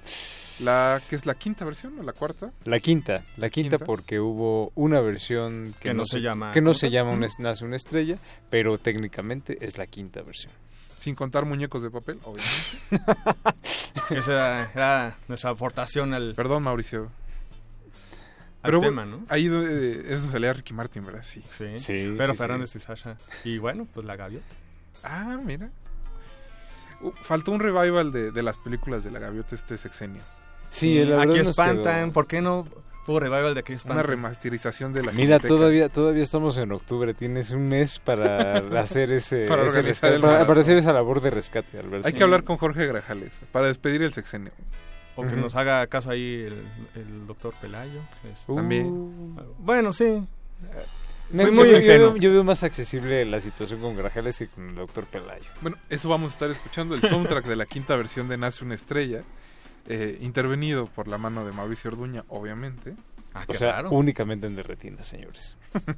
La 0.59 1.01
que 1.09 1.17
es 1.17 1.25
la 1.25 1.35
quinta 1.35 1.65
versión 1.65 1.99
o 1.99 2.03
la 2.03 2.13
cuarta. 2.13 2.53
La 2.65 2.81
quinta, 2.81 3.25
la 3.39 3.49
quinta, 3.49 3.77
Quinta. 3.79 3.85
porque 3.87 4.21
hubo 4.21 4.73
una 4.75 5.01
versión 5.01 5.73
que, 5.81 5.89
Que 5.89 5.95
no 5.95 6.05
se 6.05 6.21
llama- 6.21 6.53
que 6.53 6.61
no 6.61 6.67
¿cómo 6.71 6.75
se 6.75 6.91
llama 6.91 7.13
una, 7.13 7.27
nace 7.39 7.65
una 7.65 7.77
estrella, 7.77 8.19
pero 8.51 8.77
técnicamente 8.77 9.57
es 9.65 9.79
la 9.79 9.87
quinta 9.87 10.21
versión. 10.23 10.53
Sin 10.99 11.15
contar 11.15 11.47
muñecos 11.47 11.83
de 11.83 11.91
papel, 11.91 12.19
obviamente. 12.25 13.15
Esa 14.11 14.71
era 14.73 15.17
nuestra 15.29 15.51
aportación 15.51 16.13
al, 16.13 16.35
Perdón, 16.35 16.63
Mauricio. 16.65 17.05
al 18.63 18.71
Pero 18.71 18.81
tema, 18.81 19.07
¿no? 19.07 19.25
ahí 19.31 19.49
eh, 19.51 20.03
eso 20.09 20.31
salía 20.31 20.53
Ricky 20.53 20.75
Martin, 20.75 21.07
¿verdad? 21.07 21.23
Sí. 21.25 21.43
Sí. 21.57 21.79
Sí, 21.79 22.15
Pero 22.19 22.33
sí, 22.35 22.39
Fernández 22.39 22.77
y 22.77 22.81
Sasha. 22.81 23.17
Y 23.45 23.57
bueno, 23.57 23.87
pues 23.95 24.05
la 24.05 24.17
gaviota. 24.17 24.45
Ah, 25.03 25.39
mira. 25.43 25.71
Uh, 27.03 27.11
faltó 27.23 27.53
un 27.53 27.61
revival 27.61 28.13
de, 28.13 28.31
de 28.31 28.43
las 28.43 28.57
películas 28.59 29.03
de 29.05 29.11
la 29.11 29.19
gaviota 29.21 29.55
este 29.55 29.79
sexenio. 29.79 30.23
Sí, 30.69 31.03
la 31.05 31.17
verdad 31.17 31.35
aquí 31.35 31.39
espantan. 31.49 32.05
quedó- 32.07 32.13
¿Por 32.13 32.27
qué 32.27 32.41
no 32.43 32.67
hubo 33.07 33.19
revival 33.21 33.55
de 33.55 33.61
aquí 33.61 33.73
espantan? 33.73 33.99
Una 33.99 34.03
remasterización 34.07 34.93
de 34.93 35.03
la 35.03 35.13
Mira, 35.13 35.39
Cineteca. 35.39 35.49
todavía 35.49 35.89
todavía 35.89 36.23
estamos 36.23 36.57
en 36.59 36.71
octubre, 36.73 37.13
tienes 37.15 37.51
un 37.51 37.69
mes 37.69 37.99
para 37.99 38.59
hacer 38.81 39.11
ese, 39.13 39.47
Para 39.47 39.65
ese 39.67 39.83
rescate, 39.83 40.15
el 40.15 40.21
para, 40.21 40.33
maratón. 40.33 40.49
para 40.49 40.61
hacer 40.61 40.77
esa 40.79 40.93
labor 40.93 41.21
de 41.23 41.31
rescate, 41.31 41.79
Alberto. 41.79 42.07
Hay 42.07 42.13
que 42.13 42.23
hablar 42.23 42.45
con 42.45 42.57
Jorge 42.59 42.87
Grajales 42.87 43.33
para 43.51 43.67
despedir 43.67 44.03
el 44.03 44.13
sexenio. 44.13 44.53
O 45.17 45.27
que 45.27 45.37
nos 45.37 45.55
haga 45.57 45.87
caso 45.89 46.11
ahí 46.11 46.45
el, 46.47 46.63
el 46.95 47.27
doctor 47.27 47.53
Pelayo. 47.61 48.01
este. 48.33 48.53
Uh, 48.53 48.57
También. 48.57 49.37
Bueno, 49.59 49.93
sí. 49.93 50.27
Muy, 51.33 51.47
yo 51.47 51.53
muy 51.53 51.65
veo- 51.65 51.73
yo, 51.73 51.79
ingenuo. 51.81 52.09
veo, 52.13 52.17
yo 52.17 52.31
veo 52.33 52.45
más 52.45 52.63
accesible 52.63 53.25
la 53.25 53.41
situación 53.41 53.81
con 53.81 53.97
Grajales 53.97 54.39
que 54.39 54.49
con 54.49 54.71
el 54.71 54.75
doctor 54.75 55.05
Pelayo. 55.07 55.45
Bueno, 55.61 55.77
eso 55.89 56.09
vamos 56.09 56.33
a 56.33 56.35
estar 56.35 56.51
escuchando, 56.51 56.95
el 56.95 57.03
soundtrack 57.03 57.45
de 57.47 57.57
la 57.57 57.67
quinta 57.67 57.95
versión 57.97 58.29
de 58.29 58.37
Nace 58.37 58.65
una 58.65 58.75
estrella, 58.75 59.23
eh, 59.87 60.19
intervenido 60.21 60.87
por 60.87 61.09
la 61.09 61.19
mano 61.19 61.45
de 61.47 61.53
Mauricio 61.53 61.91
Orduña, 61.91 62.25
obviamente. 62.29 62.95
Ah, 63.35 63.45
O 63.47 63.55
sea, 63.55 63.73
raro. 63.73 63.91
únicamente 63.91 64.47
en 64.49 64.57
derretinas, 64.57 65.07
señores. 65.07 65.57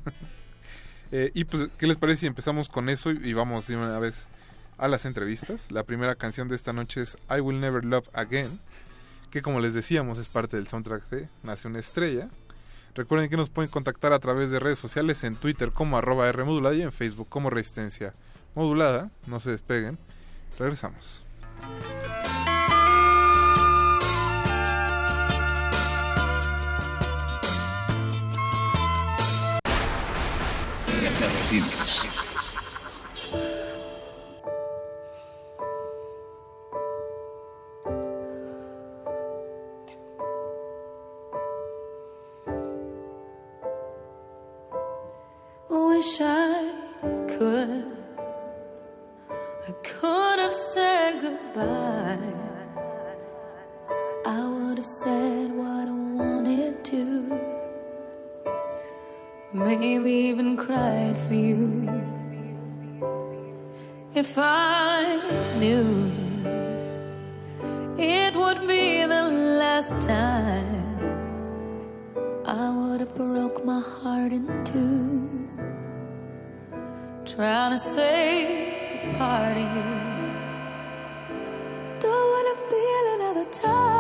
Eh, 1.14 1.30
y 1.35 1.45
pues, 1.45 1.68
¿qué 1.76 1.87
les 1.87 1.99
parece 1.99 2.20
si 2.20 2.26
empezamos 2.26 2.70
con 2.70 2.89
eso 2.89 3.11
y, 3.11 3.20
y 3.22 3.33
vamos 3.35 3.66
de 3.66 3.76
una 3.76 3.99
vez 3.99 4.28
a 4.78 4.89
las 4.89 5.05
entrevistas? 5.05 5.70
La 5.70 5.83
primera 5.85 6.14
canción 6.14 6.49
de 6.49 6.57
esta 6.57 6.72
noche 6.72 7.03
es 7.03 7.18
I 7.28 7.41
Will 7.41 7.61
Never 7.61 7.85
Love 7.85 8.09
Again, 8.14 8.59
que 9.30 9.43
como 9.43 9.61
les 9.61 9.74
decíamos 9.74 10.18
es 10.18 10.28
parte 10.28 10.57
del 10.57 10.68
soundtrack 10.68 11.11
de 11.11 11.28
Nace 11.43 11.68
una 11.68 11.80
estrella. 11.80 12.30
Recuerden 12.95 13.30
que 13.30 13.36
nos 13.36 13.49
pueden 13.49 13.70
contactar 13.70 14.12
a 14.12 14.18
través 14.18 14.51
de 14.51 14.61
redes 14.61 14.78
sociales 14.78 15.24
en 15.24 15.34
Twitter 15.34 15.72
como 15.72 15.97
arroba 15.97 16.28
R 16.28 16.45
modulada 16.45 16.74
y 16.74 16.82
en 16.82 16.93
Facebook 16.93 17.28
como 17.28 17.49
Resistencia 17.49 18.14
Modulada. 18.55 19.11
No 19.26 19.40
se 19.40 19.51
despeguen. 19.51 19.99
Regresamos. 20.59 21.24
Wish 46.03 46.21
I 46.21 46.75
could. 47.29 47.97
I 49.69 49.73
could 49.85 50.39
have 50.41 50.53
said 50.53 51.21
goodbye. 51.21 52.19
I 54.27 54.49
would 54.49 54.79
have 54.79 54.93
said 55.05 55.53
what 55.53 55.87
I 55.87 55.97
wanted 56.19 56.85
to. 56.87 57.05
Maybe 59.53 60.11
even 60.11 60.57
cried 60.57 61.21
for 61.21 61.35
you. 61.35 61.89
If 64.13 64.37
I 64.37 65.21
knew 65.61 66.11
it 67.97 68.35
would 68.35 68.67
be 68.67 69.07
the 69.07 69.23
last 69.63 70.01
time, 70.01 70.99
I 72.45 72.65
would 72.77 72.99
have 73.03 73.15
broke 73.15 73.65
my 73.65 73.81
heart 73.81 74.33
in 74.33 74.65
two 74.65 75.32
trying 77.35 77.70
to 77.70 77.78
save 77.78 79.14
a 79.14 79.16
part 79.16 79.57
of 79.57 79.62
you. 79.76 79.93
Don't 81.99 82.28
wanna 82.33 82.57
feel 82.68 83.05
another 83.14 83.51
touch. 83.51 83.91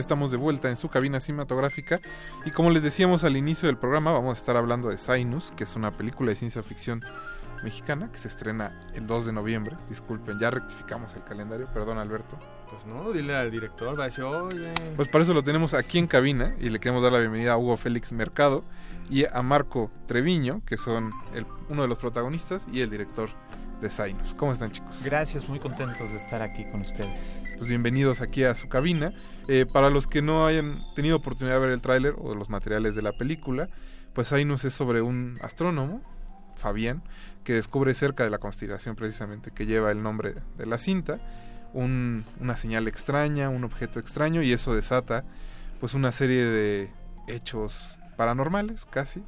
Ya 0.00 0.02
estamos 0.02 0.30
de 0.30 0.38
vuelta 0.38 0.70
en 0.70 0.78
su 0.78 0.88
cabina 0.88 1.20
cinematográfica 1.20 2.00
y 2.46 2.52
como 2.52 2.70
les 2.70 2.82
decíamos 2.82 3.22
al 3.22 3.36
inicio 3.36 3.66
del 3.66 3.76
programa 3.76 4.12
vamos 4.12 4.38
a 4.38 4.40
estar 4.40 4.56
hablando 4.56 4.88
de 4.88 4.96
Sinus, 4.96 5.52
que 5.54 5.64
es 5.64 5.76
una 5.76 5.90
película 5.92 6.30
de 6.30 6.36
ciencia 6.36 6.62
ficción 6.62 7.04
mexicana 7.62 8.10
que 8.10 8.16
se 8.16 8.28
estrena 8.28 8.80
el 8.94 9.06
2 9.06 9.26
de 9.26 9.32
noviembre. 9.34 9.76
Disculpen, 9.90 10.38
ya 10.38 10.50
rectificamos 10.50 11.14
el 11.16 11.22
calendario, 11.24 11.66
perdón 11.74 11.98
Alberto. 11.98 12.38
Pues 12.70 12.86
no, 12.86 13.12
dile 13.12 13.36
al 13.36 13.50
director, 13.50 13.98
va 14.00 14.04
a 14.04 14.06
decir, 14.06 14.24
oye. 14.24 14.72
Pues 14.96 15.06
para 15.08 15.22
eso 15.22 15.34
lo 15.34 15.44
tenemos 15.44 15.74
aquí 15.74 15.98
en 15.98 16.06
cabina 16.06 16.54
y 16.58 16.70
le 16.70 16.80
queremos 16.80 17.02
dar 17.02 17.12
la 17.12 17.18
bienvenida 17.18 17.52
a 17.52 17.58
Hugo 17.58 17.76
Félix 17.76 18.10
Mercado 18.12 18.64
y 19.10 19.26
a 19.26 19.42
Marco 19.42 19.90
Treviño, 20.06 20.62
que 20.64 20.78
son 20.78 21.12
el- 21.34 21.44
uno 21.68 21.82
de 21.82 21.88
los 21.88 21.98
protagonistas 21.98 22.64
y 22.72 22.80
el 22.80 22.88
director 22.88 23.28
de 23.80 23.90
Sinus. 23.90 24.34
¿Cómo 24.34 24.52
están 24.52 24.70
chicos? 24.70 25.02
Gracias, 25.04 25.48
muy 25.48 25.58
contentos 25.58 26.10
de 26.10 26.16
estar 26.16 26.42
aquí 26.42 26.64
con 26.70 26.80
ustedes. 26.82 27.42
Pues 27.56 27.68
bienvenidos 27.68 28.20
aquí 28.20 28.44
a 28.44 28.54
su 28.54 28.68
cabina. 28.68 29.12
Eh, 29.48 29.66
para 29.70 29.90
los 29.90 30.06
que 30.06 30.22
no 30.22 30.46
hayan 30.46 30.82
tenido 30.94 31.16
oportunidad 31.16 31.56
de 31.56 31.60
ver 31.60 31.70
el 31.72 31.80
tráiler 31.80 32.14
o 32.18 32.34
los 32.34 32.50
materiales 32.50 32.94
de 32.94 33.02
la 33.02 33.12
película, 33.12 33.68
pues 34.12 34.28
Sinus 34.28 34.64
es 34.64 34.74
sobre 34.74 35.02
un 35.02 35.38
astrónomo, 35.42 36.02
Fabián, 36.56 37.02
que 37.44 37.54
descubre 37.54 37.94
cerca 37.94 38.24
de 38.24 38.30
la 38.30 38.38
constelación 38.38 38.96
precisamente 38.96 39.50
que 39.50 39.66
lleva 39.66 39.90
el 39.90 40.02
nombre 40.02 40.34
de 40.58 40.66
la 40.66 40.78
cinta, 40.78 41.18
un- 41.72 42.24
una 42.38 42.56
señal 42.56 42.86
extraña, 42.88 43.48
un 43.48 43.64
objeto 43.64 43.98
extraño, 43.98 44.42
y 44.42 44.52
eso 44.52 44.74
desata 44.74 45.24
pues 45.78 45.94
una 45.94 46.12
serie 46.12 46.44
de 46.44 46.90
hechos 47.28 47.96
paranormales 48.16 48.84
casi 48.84 49.22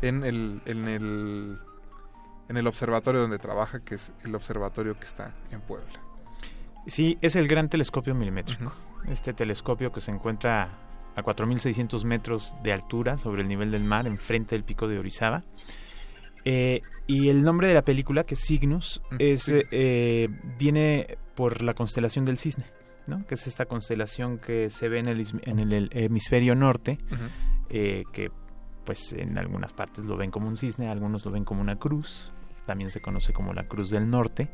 en 0.00 0.24
el, 0.24 0.62
en 0.64 0.88
el, 0.88 1.58
en 2.50 2.56
el 2.56 2.66
observatorio 2.66 3.20
donde 3.20 3.38
trabaja, 3.38 3.78
que 3.78 3.94
es 3.94 4.12
el 4.24 4.34
observatorio 4.34 4.98
que 4.98 5.04
está 5.04 5.32
en 5.52 5.60
Puebla. 5.60 6.00
Sí, 6.84 7.16
es 7.20 7.36
el 7.36 7.46
gran 7.46 7.68
telescopio 7.68 8.12
milimétrico. 8.12 8.72
Este 9.08 9.32
telescopio 9.32 9.92
que 9.92 10.00
se 10.00 10.10
encuentra 10.10 10.68
a 11.14 11.22
4.600 11.22 12.04
metros 12.04 12.52
de 12.64 12.72
altura 12.72 13.18
sobre 13.18 13.42
el 13.42 13.48
nivel 13.48 13.70
del 13.70 13.84
mar, 13.84 14.08
enfrente 14.08 14.56
del 14.56 14.64
pico 14.64 14.88
de 14.88 14.98
Orizaba. 14.98 15.44
Eh, 16.44 16.82
y 17.06 17.28
el 17.28 17.42
nombre 17.42 17.68
de 17.68 17.74
la 17.74 17.84
película, 17.84 18.24
que 18.24 18.34
es 18.34 18.40
Cygnus, 18.44 19.00
es, 19.20 19.44
sí. 19.44 19.62
eh, 19.70 20.28
viene 20.58 21.18
por 21.36 21.62
la 21.62 21.74
constelación 21.74 22.24
del 22.24 22.36
cisne, 22.36 22.64
¿no? 23.06 23.24
que 23.28 23.36
es 23.36 23.46
esta 23.46 23.66
constelación 23.66 24.38
que 24.38 24.70
se 24.70 24.88
ve 24.88 24.98
en 24.98 25.06
el, 25.06 25.20
en 25.44 25.88
hemisferio 25.92 26.56
norte, 26.56 26.98
eh, 27.68 28.02
que 28.12 28.32
pues 28.84 29.12
en 29.12 29.38
algunas 29.38 29.72
partes 29.72 30.04
lo 30.04 30.16
ven 30.16 30.32
como 30.32 30.48
un 30.48 30.56
cisne, 30.56 30.88
algunos 30.88 31.24
lo 31.24 31.30
ven 31.30 31.44
como 31.44 31.60
una 31.60 31.76
cruz, 31.76 32.32
también 32.70 32.92
se 32.92 33.00
conoce 33.00 33.32
como 33.32 33.52
la 33.52 33.66
Cruz 33.66 33.90
del 33.90 34.08
Norte. 34.08 34.48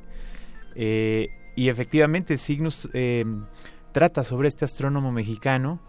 Eh, 0.74 1.28
y 1.54 1.68
efectivamente, 1.68 2.38
Cygnus 2.38 2.88
eh, 2.94 3.26
trata 3.92 4.24
sobre 4.24 4.48
este 4.48 4.64
astrónomo 4.64 5.12
mexicano 5.12 5.82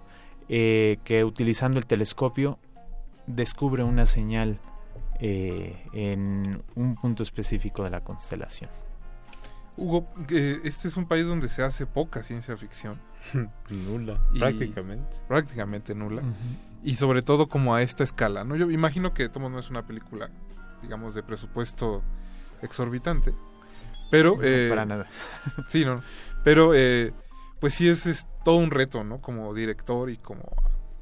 eh, 0.50 0.98
que 1.06 1.24
utilizando 1.24 1.80
el 1.80 1.86
telescopio 1.86 2.60
descubre 3.28 3.84
una 3.84 4.06
señal 4.06 4.60
eh, 5.22 5.86
en 5.94 6.62
un 6.76 6.96
punto 6.96 7.24
específico 7.24 7.86
de 7.86 7.92
la 7.92 8.02
constelación. 8.02 8.70
Hugo, 9.78 10.06
eh, 10.30 10.60
este 10.66 10.90
es 10.90 10.98
un 10.98 11.06
país 11.06 11.28
donde 11.28 11.48
se 11.48 11.64
hace 11.64 11.86
poca 11.86 12.24
ciencia 12.24 12.58
ficción. 12.58 13.00
Nula, 13.88 14.20
prácticamente. 14.38 15.16
Prácticamente 15.30 15.96
nula. 15.96 16.24
Y 16.84 16.96
sobre 16.96 17.22
todo 17.22 17.48
como 17.48 17.74
a 17.74 17.82
esta 17.82 18.04
escala, 18.04 18.44
¿no? 18.44 18.58
Yo 18.58 18.70
imagino 18.70 19.14
que 19.14 19.30
Tomo 19.30 19.50
no 19.50 19.60
es 19.60 19.70
una 19.70 19.86
película, 19.86 20.30
digamos, 20.82 21.16
de 21.16 21.24
presupuesto 21.24 22.04
exorbitante. 22.62 23.34
Pero... 24.12 24.36
No, 24.38 24.44
eh, 24.44 24.68
para 24.70 24.86
nada. 24.86 25.08
sí, 25.68 25.86
no. 25.86 26.02
Pero, 26.44 26.74
eh, 26.74 27.14
pues 27.60 27.74
sí 27.74 27.90
es, 27.90 28.06
es 28.06 28.28
todo 28.46 28.56
un 28.56 28.72
reto, 28.72 29.04
¿no? 29.04 29.20
Como 29.22 29.54
director 29.54 30.10
y 30.10 30.18
como 30.18 30.44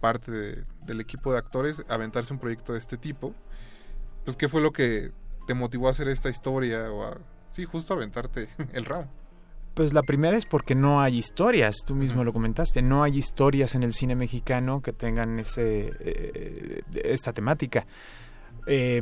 parte 0.01 0.31
de- 0.31 0.63
del 0.85 1.01
equipo 1.01 1.31
de 1.31 1.39
actores, 1.39 1.83
aventarse 1.89 2.33
un 2.33 2.39
proyecto 2.39 2.73
de 2.73 2.79
este 2.79 2.97
tipo. 2.97 3.33
Pues, 4.23 4.37
¿qué 4.37 4.49
fue 4.49 4.61
lo 4.61 4.71
que 4.71 5.11
te 5.47 5.53
motivó 5.53 5.87
a 5.87 5.91
hacer 5.91 6.07
esta 6.07 6.29
historia? 6.29 6.91
O 6.91 7.03
a, 7.03 7.17
sí, 7.51 7.65
justo 7.65 7.93
aventarte 7.93 8.49
el 8.73 8.85
round. 8.85 9.07
Pues 9.75 9.93
la 9.93 10.03
primera 10.03 10.37
es 10.37 10.45
porque 10.45 10.73
no 10.73 11.01
hay 11.01 11.17
historias, 11.17 11.83
tú 11.85 11.95
mismo 11.95 12.23
lo 12.23 12.31
comentaste, 12.31 12.81
no 12.81 13.03
hay 13.03 13.17
historias 13.17 13.75
en 13.75 13.83
el 13.83 13.91
cine 13.93 14.15
mexicano 14.15 14.81
que 14.81 14.93
tengan 14.93 15.37
ese, 15.37 15.91
eh, 15.99 16.81
esta 17.03 17.33
temática. 17.33 17.85
Eh, 18.67 19.01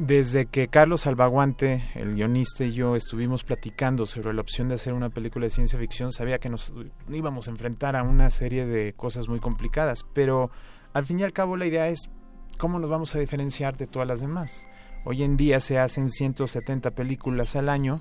desde 0.00 0.46
que 0.46 0.68
Carlos 0.68 1.06
Albaguante, 1.06 1.84
el 1.94 2.14
guionista 2.14 2.64
y 2.64 2.72
yo 2.72 2.96
estuvimos 2.96 3.44
platicando 3.44 4.06
sobre 4.06 4.32
la 4.32 4.40
opción 4.40 4.66
de 4.66 4.76
hacer 4.76 4.94
una 4.94 5.10
película 5.10 5.44
de 5.44 5.50
ciencia 5.50 5.78
ficción, 5.78 6.10
sabía 6.10 6.38
que 6.38 6.48
nos 6.48 6.72
íbamos 7.10 7.48
a 7.48 7.50
enfrentar 7.50 7.96
a 7.96 8.02
una 8.02 8.30
serie 8.30 8.64
de 8.64 8.94
cosas 8.94 9.28
muy 9.28 9.40
complicadas, 9.40 10.06
pero 10.14 10.50
al 10.94 11.04
fin 11.04 11.20
y 11.20 11.24
al 11.24 11.34
cabo 11.34 11.54
la 11.58 11.66
idea 11.66 11.88
es 11.88 12.08
cómo 12.56 12.78
nos 12.78 12.88
vamos 12.88 13.14
a 13.14 13.18
diferenciar 13.18 13.76
de 13.76 13.86
todas 13.86 14.08
las 14.08 14.22
demás. 14.22 14.66
Hoy 15.04 15.22
en 15.22 15.36
día 15.36 15.60
se 15.60 15.78
hacen 15.78 16.08
170 16.08 16.92
películas 16.92 17.54
al 17.54 17.68
año, 17.68 18.00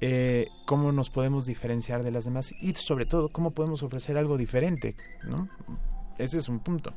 eh, 0.00 0.48
cómo 0.66 0.90
nos 0.90 1.10
podemos 1.10 1.46
diferenciar 1.46 2.02
de 2.02 2.10
las 2.10 2.24
demás 2.24 2.52
y 2.60 2.74
sobre 2.74 3.06
todo 3.06 3.28
cómo 3.28 3.52
podemos 3.52 3.84
ofrecer 3.84 4.18
algo 4.18 4.36
diferente, 4.36 4.96
¿no? 5.22 5.48
Ese 6.18 6.38
es 6.38 6.48
un 6.48 6.58
punto. 6.58 6.92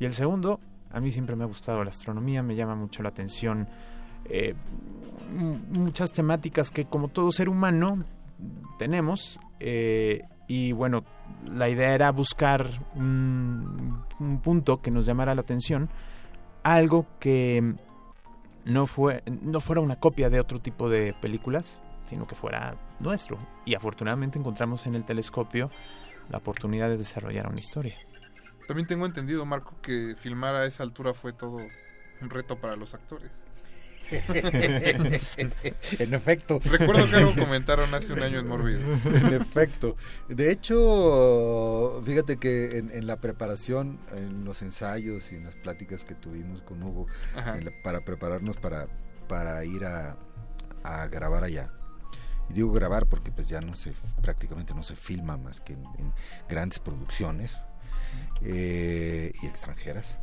Y 0.00 0.06
el 0.06 0.12
segundo, 0.12 0.58
a 0.90 1.00
mí 1.00 1.10
siempre 1.10 1.36
me 1.36 1.44
ha 1.44 1.46
gustado 1.46 1.82
la 1.84 1.90
astronomía, 1.90 2.42
me 2.42 2.54
llama 2.54 2.74
mucho 2.74 3.02
la 3.02 3.10
atención 3.10 3.68
eh, 4.24 4.54
muchas 5.70 6.12
temáticas 6.12 6.70
que 6.70 6.84
como 6.84 7.08
todo 7.08 7.30
ser 7.32 7.48
humano 7.48 8.04
tenemos 8.78 9.38
eh, 9.60 10.22
y 10.48 10.72
bueno, 10.72 11.04
la 11.52 11.68
idea 11.68 11.94
era 11.94 12.10
buscar 12.10 12.66
un, 12.96 14.02
un 14.18 14.40
punto 14.40 14.82
que 14.82 14.90
nos 14.90 15.06
llamara 15.06 15.34
la 15.34 15.42
atención, 15.42 15.88
algo 16.64 17.06
que 17.20 17.76
no, 18.64 18.86
fue, 18.86 19.22
no 19.42 19.60
fuera 19.60 19.80
una 19.80 19.96
copia 19.96 20.28
de 20.28 20.40
otro 20.40 20.58
tipo 20.60 20.88
de 20.88 21.14
películas, 21.20 21.80
sino 22.06 22.26
que 22.26 22.34
fuera 22.34 22.76
nuestro. 22.98 23.38
Y 23.64 23.74
afortunadamente 23.74 24.38
encontramos 24.38 24.86
en 24.86 24.96
el 24.96 25.04
telescopio 25.04 25.70
la 26.28 26.38
oportunidad 26.38 26.88
de 26.88 26.96
desarrollar 26.96 27.48
una 27.48 27.60
historia. 27.60 27.94
También 28.70 28.86
tengo 28.86 29.04
entendido, 29.04 29.44
Marco, 29.44 29.74
que 29.82 30.14
filmar 30.16 30.54
a 30.54 30.64
esa 30.64 30.84
altura 30.84 31.12
fue 31.12 31.32
todo 31.32 31.56
un 31.56 32.30
reto 32.30 32.60
para 32.60 32.76
los 32.76 32.94
actores. 32.94 33.28
en 35.98 36.14
efecto. 36.14 36.60
Recuerdo 36.64 37.10
que 37.10 37.16
algo 37.16 37.34
comentaron 37.34 37.92
hace 37.94 38.12
un 38.12 38.22
año 38.22 38.38
en 38.38 38.46
Morbido. 38.46 38.78
En 39.06 39.34
efecto. 39.34 39.96
De 40.28 40.52
hecho, 40.52 42.00
fíjate 42.06 42.36
que 42.36 42.78
en, 42.78 42.92
en 42.92 43.08
la 43.08 43.16
preparación, 43.20 43.98
en 44.12 44.44
los 44.44 44.62
ensayos 44.62 45.32
y 45.32 45.34
en 45.34 45.46
las 45.46 45.56
pláticas 45.56 46.04
que 46.04 46.14
tuvimos 46.14 46.62
con 46.62 46.80
Hugo 46.80 47.08
la- 47.34 47.72
para 47.82 48.04
prepararnos 48.04 48.56
para, 48.58 48.86
para 49.26 49.64
ir 49.64 49.84
a, 49.84 50.16
a 50.84 51.08
grabar 51.08 51.42
allá. 51.42 51.72
Y 52.48 52.52
digo 52.52 52.70
grabar 52.70 53.06
porque 53.06 53.32
pues 53.32 53.48
ya 53.48 53.60
no 53.60 53.74
se 53.74 53.92
prácticamente 54.22 54.74
no 54.74 54.84
se 54.84 54.94
filma 54.94 55.36
más 55.36 55.60
que 55.60 55.72
en, 55.72 55.84
en 55.98 56.12
grandes 56.48 56.78
producciones 56.78 57.56
eh, 58.42 59.32
y 59.42 59.46
extranjeras. 59.46 60.18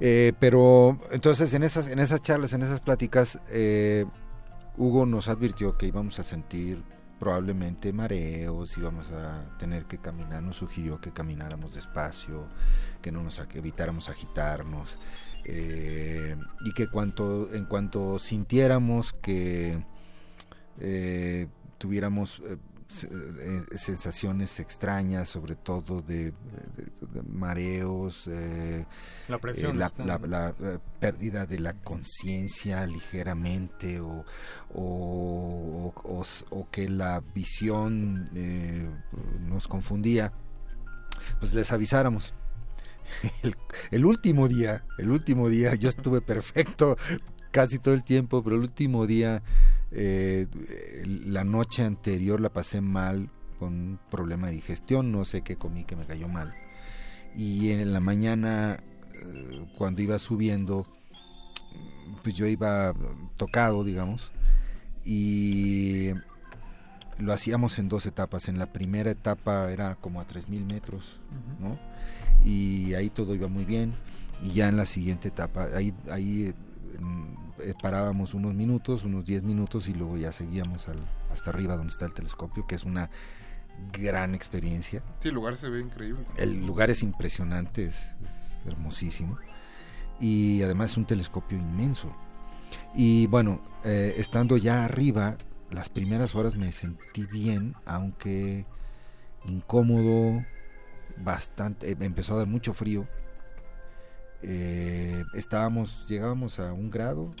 Eh, 0.00 0.32
pero 0.40 0.98
entonces 1.10 1.52
en 1.52 1.62
esas, 1.62 1.88
en 1.88 1.98
esas 1.98 2.22
charlas, 2.22 2.52
en 2.54 2.62
esas 2.62 2.80
pláticas, 2.80 3.38
eh, 3.50 4.06
Hugo 4.78 5.04
nos 5.04 5.28
advirtió 5.28 5.76
que 5.76 5.86
íbamos 5.86 6.18
a 6.18 6.22
sentir 6.22 6.82
probablemente 7.18 7.92
mareos, 7.92 8.78
íbamos 8.78 9.06
a 9.10 9.44
tener 9.58 9.84
que 9.84 9.98
caminar, 9.98 10.42
nos 10.42 10.56
sugirió 10.56 10.98
que 11.02 11.12
camináramos 11.12 11.74
despacio, 11.74 12.46
que 13.02 13.12
no 13.12 13.22
nos 13.22 13.38
evitáramos 13.54 14.08
agitarnos, 14.08 14.98
y 15.44 16.72
que 16.74 16.86
cuanto, 16.90 17.52
en 17.52 17.66
cuanto 17.66 18.18
sintiéramos 18.18 19.12
que 19.12 19.84
tuviéramos 21.76 22.42
sensaciones 22.90 24.58
extrañas, 24.60 25.28
sobre 25.28 25.54
todo 25.54 26.02
de, 26.02 26.32
de- 26.32 27.06
de 27.12 27.22
mareos, 27.22 28.24
eh, 28.26 28.84
La 29.28 29.38
presión, 29.38 29.76
eh, 29.76 29.78
la, 29.78 29.86
está- 29.86 30.04
la- 30.04 30.18
la, 30.18 30.54
eh, 30.60 30.78
pérdida 30.98 31.46
de 31.46 31.60
la 31.60 31.74
conciencia 31.74 32.84
ligeramente 32.86 34.00
o, 34.00 34.24
o, 34.74 35.92
o- 35.94 35.94
o- 36.04 36.24
o 36.50 36.70
que 36.70 36.88
la 36.88 37.20
visión 37.34 38.28
eh, 38.34 38.88
nos 39.48 39.68
confundía, 39.68 40.32
pues 41.38 41.54
les 41.54 41.70
avisáramos. 41.72 42.34
El, 43.42 43.56
el 43.90 44.04
último 44.04 44.46
día, 44.46 44.84
el 44.98 45.10
último 45.10 45.48
día, 45.48 45.74
yo 45.74 45.88
estuve 45.88 46.20
perfecto 46.32 46.96
casi 47.50 47.78
todo 47.80 47.94
el 47.94 48.04
tiempo, 48.04 48.42
pero 48.44 48.54
el 48.56 48.62
último 48.62 49.06
día, 49.06 49.42
eh, 49.92 50.46
la 51.24 51.44
noche 51.44 51.82
anterior 51.82 52.40
la 52.40 52.50
pasé 52.50 52.80
mal 52.80 53.30
con 53.58 53.74
un 53.74 53.98
problema 54.10 54.48
de 54.48 54.54
digestión, 54.54 55.12
no 55.12 55.24
sé 55.24 55.42
qué 55.42 55.56
comí 55.56 55.84
que 55.84 55.96
me 55.96 56.06
cayó 56.06 56.28
mal. 56.28 56.54
Y 57.36 57.70
en 57.70 57.92
la 57.92 58.00
mañana, 58.00 58.80
eh, 59.14 59.66
cuando 59.76 60.02
iba 60.02 60.18
subiendo, 60.18 60.86
pues 62.22 62.34
yo 62.34 62.46
iba 62.46 62.94
tocado, 63.36 63.84
digamos, 63.84 64.32
y 65.04 66.10
lo 67.18 67.32
hacíamos 67.32 67.78
en 67.78 67.88
dos 67.88 68.06
etapas. 68.06 68.48
En 68.48 68.58
la 68.58 68.72
primera 68.72 69.10
etapa 69.10 69.70
era 69.70 69.96
como 69.96 70.20
a 70.20 70.26
3.000 70.26 70.64
metros, 70.64 71.20
¿no? 71.58 71.78
Y 72.44 72.94
ahí 72.94 73.10
todo 73.10 73.34
iba 73.34 73.48
muy 73.48 73.64
bien. 73.64 73.92
Y 74.42 74.50
ya 74.52 74.68
en 74.68 74.76
la 74.76 74.86
siguiente 74.86 75.28
etapa, 75.28 75.68
ahí, 75.74 75.92
ahí 76.10 76.54
eh, 77.62 77.74
parábamos 77.80 78.34
unos 78.34 78.54
minutos, 78.54 79.04
unos 79.04 79.24
10 79.24 79.42
minutos, 79.42 79.88
y 79.88 79.94
luego 79.94 80.16
ya 80.16 80.32
seguíamos 80.32 80.88
al- 80.88 80.98
hasta 81.32 81.50
arriba 81.50 81.76
donde 81.76 81.92
está 81.92 82.06
el 82.06 82.12
telescopio, 82.14 82.66
que 82.66 82.74
es 82.74 82.84
una 82.84 83.10
gran 83.92 84.34
experiencia. 84.34 85.02
Sí, 85.20 85.28
el 85.28 85.34
lugar 85.34 85.56
se 85.56 85.70
ve 85.70 85.80
increíble. 85.80 86.24
El 86.36 86.66
lugar 86.66 86.90
es 86.90 87.02
impresionante, 87.02 87.84
es, 87.84 87.96
es 87.96 88.66
hermosísimo. 88.66 89.38
Y 90.18 90.60
además 90.62 90.90
es 90.92 90.96
un 90.98 91.06
telescopio 91.06 91.56
inmenso. 91.58 92.14
Y 92.94 93.26
bueno, 93.28 93.60
eh, 93.84 94.14
estando 94.18 94.56
ya 94.56 94.84
arriba, 94.84 95.36
las 95.70 95.88
primeras 95.88 96.34
horas 96.34 96.56
me 96.56 96.72
sentí 96.72 97.24
bien, 97.26 97.74
aunque 97.86 98.66
incómodo, 99.44 100.44
bastante, 101.16 101.90
eh, 101.90 101.96
me 101.96 102.06
empezó 102.06 102.34
a 102.34 102.38
dar 102.38 102.46
mucho 102.46 102.74
frío. 102.74 103.06
Eh, 104.42 105.22
estábamos, 105.34 106.06
llegábamos 106.08 106.58
a 106.60 106.72
un 106.72 106.90
grado, 106.90 107.34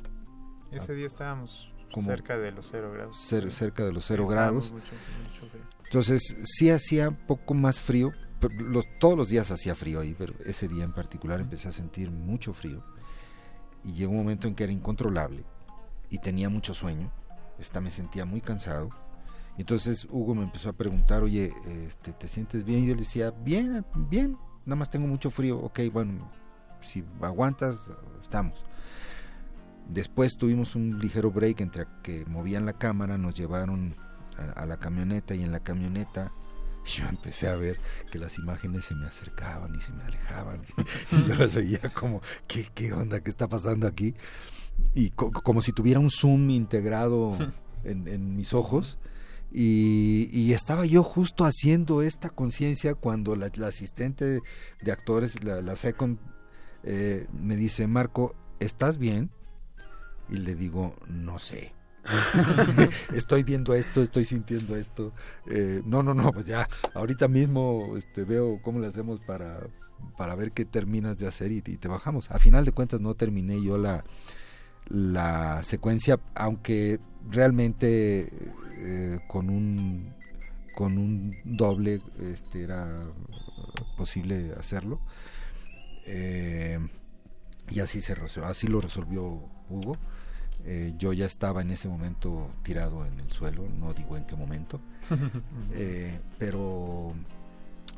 Ese 0.72 0.94
día 0.94 1.06
estábamos 1.06 1.72
Como 1.92 2.06
cerca 2.06 2.38
de 2.38 2.52
los 2.52 2.68
cero 2.70 2.92
grados. 2.92 3.16
cer- 3.16 3.50
cerca 3.50 3.84
de 3.84 3.92
los 3.92 4.04
cero 4.04 4.26
grados. 4.26 4.72
mucho- 4.72 4.84
mucho 4.84 5.50
frío. 5.50 5.62
Entonces 5.84 6.36
sí 6.44 6.70
hacía 6.70 7.08
un 7.08 7.16
poco 7.26 7.54
más 7.54 7.80
frío, 7.80 8.12
los, 8.58 8.84
todos 9.00 9.16
los 9.18 9.28
días 9.28 9.50
hacía 9.50 9.74
frío 9.74 10.00
ahí, 10.00 10.14
pero 10.16 10.34
ese 10.44 10.68
día 10.68 10.84
en 10.84 10.92
particular 10.92 11.40
empecé 11.40 11.68
a 11.68 11.72
sentir 11.72 12.10
mucho 12.10 12.52
frío 12.52 12.82
y 13.84 13.92
llegó 13.92 14.12
un 14.12 14.18
momento 14.18 14.46
en 14.46 14.54
que 14.54 14.64
era 14.64 14.72
incontrolable 14.72 15.44
y 16.10 16.18
tenía 16.18 16.48
mucho 16.48 16.72
sueño, 16.74 17.10
esta 17.58 17.80
me 17.80 17.90
sentía 17.90 18.24
muy 18.24 18.40
cansado. 18.40 18.90
Entonces 19.58 20.06
Hugo 20.10 20.34
me 20.34 20.44
empezó 20.44 20.68
a 20.70 20.72
preguntar, 20.72 21.22
oye, 21.22 21.52
este, 21.86 22.12
¿te 22.12 22.28
sientes 22.28 22.64
bien? 22.64 22.84
Y 22.84 22.86
yo 22.86 22.94
le 22.94 23.00
decía, 23.00 23.30
bien, 23.32 23.84
bien, 24.08 24.38
nada 24.64 24.76
más 24.76 24.90
tengo 24.90 25.06
mucho 25.08 25.28
frío, 25.30 25.58
ok, 25.58 25.80
bueno, 25.92 26.30
si 26.80 27.04
aguantas, 27.20 27.90
estamos. 28.22 28.64
Después 29.92 30.36
tuvimos 30.36 30.76
un 30.76 30.98
ligero 31.00 31.30
break 31.30 31.60
entre 31.60 31.86
que 32.02 32.24
movían 32.26 32.64
la 32.64 32.74
cámara, 32.74 33.18
nos 33.18 33.34
llevaron 33.36 33.96
a, 34.38 34.62
a 34.62 34.66
la 34.66 34.76
camioneta 34.78 35.34
y 35.34 35.42
en 35.42 35.52
la 35.52 35.60
camioneta 35.60 36.32
yo 36.86 37.06
empecé 37.08 37.48
a 37.48 37.56
ver 37.56 37.78
que 38.10 38.18
las 38.18 38.38
imágenes 38.38 38.84
se 38.86 38.94
me 38.94 39.06
acercaban 39.06 39.74
y 39.74 39.80
se 39.80 39.92
me 39.92 40.02
alejaban. 40.04 40.62
y 41.12 41.28
yo 41.28 41.34
las 41.34 41.54
veía 41.54 41.80
como, 41.94 42.20
¿qué, 42.46 42.66
qué 42.74 42.92
onda? 42.92 43.20
¿Qué 43.20 43.30
está 43.30 43.48
pasando 43.48 43.86
aquí? 43.86 44.14
Y 44.94 45.10
co- 45.10 45.30
como 45.32 45.60
si 45.60 45.72
tuviera 45.72 46.00
un 46.00 46.10
zoom 46.10 46.50
integrado 46.50 47.36
en, 47.84 48.08
en 48.08 48.36
mis 48.36 48.54
ojos. 48.54 48.98
Y, 49.52 50.28
y 50.32 50.52
estaba 50.52 50.86
yo 50.86 51.02
justo 51.02 51.44
haciendo 51.44 52.02
esta 52.02 52.30
conciencia 52.30 52.94
cuando 52.94 53.34
la, 53.34 53.50
la 53.56 53.66
asistente 53.66 54.40
de 54.80 54.92
actores, 54.92 55.42
la, 55.42 55.60
la 55.60 55.74
second, 55.74 56.18
eh, 56.84 57.26
me 57.32 57.56
dice, 57.56 57.88
Marco, 57.88 58.36
¿estás 58.60 58.96
bien? 58.96 59.30
Y 60.30 60.36
le 60.38 60.54
digo, 60.54 60.94
no 61.08 61.38
sé. 61.38 61.72
estoy 63.14 63.42
viendo 63.42 63.74
esto, 63.74 64.02
estoy 64.02 64.24
sintiendo 64.24 64.76
esto. 64.76 65.12
Eh, 65.46 65.82
no, 65.84 66.02
no, 66.02 66.14
no, 66.14 66.32
pues 66.32 66.46
ya, 66.46 66.68
ahorita 66.94 67.28
mismo 67.28 67.96
este, 67.96 68.24
veo 68.24 68.60
cómo 68.62 68.78
le 68.78 68.86
hacemos 68.86 69.20
para, 69.20 69.60
para 70.16 70.34
ver 70.34 70.52
qué 70.52 70.64
terminas 70.64 71.18
de 71.18 71.26
hacer 71.26 71.52
y, 71.52 71.58
y 71.58 71.76
te 71.76 71.88
bajamos. 71.88 72.30
A 72.30 72.38
final 72.38 72.64
de 72.64 72.72
cuentas 72.72 73.00
no 73.00 73.14
terminé 73.14 73.62
yo 73.62 73.76
la, 73.78 74.04
la 74.88 75.62
secuencia, 75.62 76.20
aunque 76.34 77.00
realmente 77.30 78.30
eh, 78.78 79.20
con 79.28 79.50
un 79.50 80.14
con 80.74 80.96
un 80.96 81.34
doble 81.44 82.00
este, 82.18 82.62
era 82.62 83.04
posible 83.98 84.54
hacerlo. 84.58 85.00
Eh, 86.06 86.78
y 87.70 87.80
así 87.80 88.00
se 88.00 88.16
resol- 88.16 88.44
así 88.44 88.66
lo 88.66 88.80
resolvió 88.80 89.22
Hugo. 89.68 89.96
Eh, 90.64 90.94
yo 90.98 91.12
ya 91.12 91.26
estaba 91.26 91.62
en 91.62 91.70
ese 91.70 91.88
momento 91.88 92.50
tirado 92.62 93.04
en 93.06 93.18
el 93.20 93.30
suelo, 93.32 93.66
no 93.68 93.92
digo 93.94 94.16
en 94.16 94.24
qué 94.24 94.36
momento, 94.36 94.80
Eh, 95.72 96.20
pero 96.38 97.14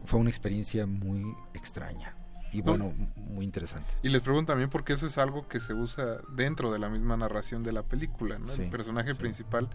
fue 0.05 0.21
una 0.21 0.31
experiencia 0.31 0.87
muy 0.87 1.35
extraña 1.55 2.15
y 2.53 2.59
No. 2.59 2.65
bueno, 2.65 2.93
muy 3.17 3.45
interesante. 3.45 3.93
Y 4.03 4.11
les 4.11 4.23
pregunto 4.23 4.53
también 4.53 4.71
porque 4.71 4.93
eso 4.93 5.07
es 5.07 5.19
algo 5.19 5.49
que 5.49 5.59
se 5.61 5.75
usa 5.75 6.19
dentro 6.35 6.71
de 6.73 6.79
la 6.79 6.89
misma 6.89 7.17
narración 7.17 7.63
de 7.63 7.73
la 7.73 7.83
película, 7.83 8.39
¿no? 8.39 8.49
Sí, 8.49 8.63
el 8.63 8.71
personaje 8.71 9.15
principal 9.15 9.69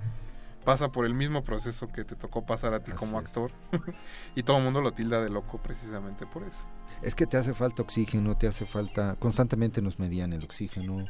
pasa 0.64 0.91
por 0.91 1.05
el 1.05 1.14
mismo 1.14 1.43
proceso 1.43 1.88
que 1.88 2.03
te 2.03 2.15
tocó 2.15 2.45
pasar 2.45 2.73
a 2.73 2.84
ti 2.84 2.91
como 2.91 3.18
actor 3.18 3.51
y 4.35 4.43
todo 4.43 4.57
el 4.57 4.64
mundo 4.64 4.81
lo 4.81 4.91
tilda 4.91 5.22
de 5.22 5.30
loco 5.30 5.59
precisamente 5.61 6.26
por 6.26 6.43
eso. 6.43 6.68
Es 7.01 7.15
que 7.15 7.26
te 7.26 7.38
hace 7.38 7.53
falta 7.53 7.84
oxígeno, 7.84 8.35
te 8.38 8.47
hace 8.47 8.65
falta, 8.65 9.15
constantemente 9.19 9.81
nos 9.81 9.97
medían 9.99 10.34
el 10.34 10.43
oxígeno, 10.43 11.05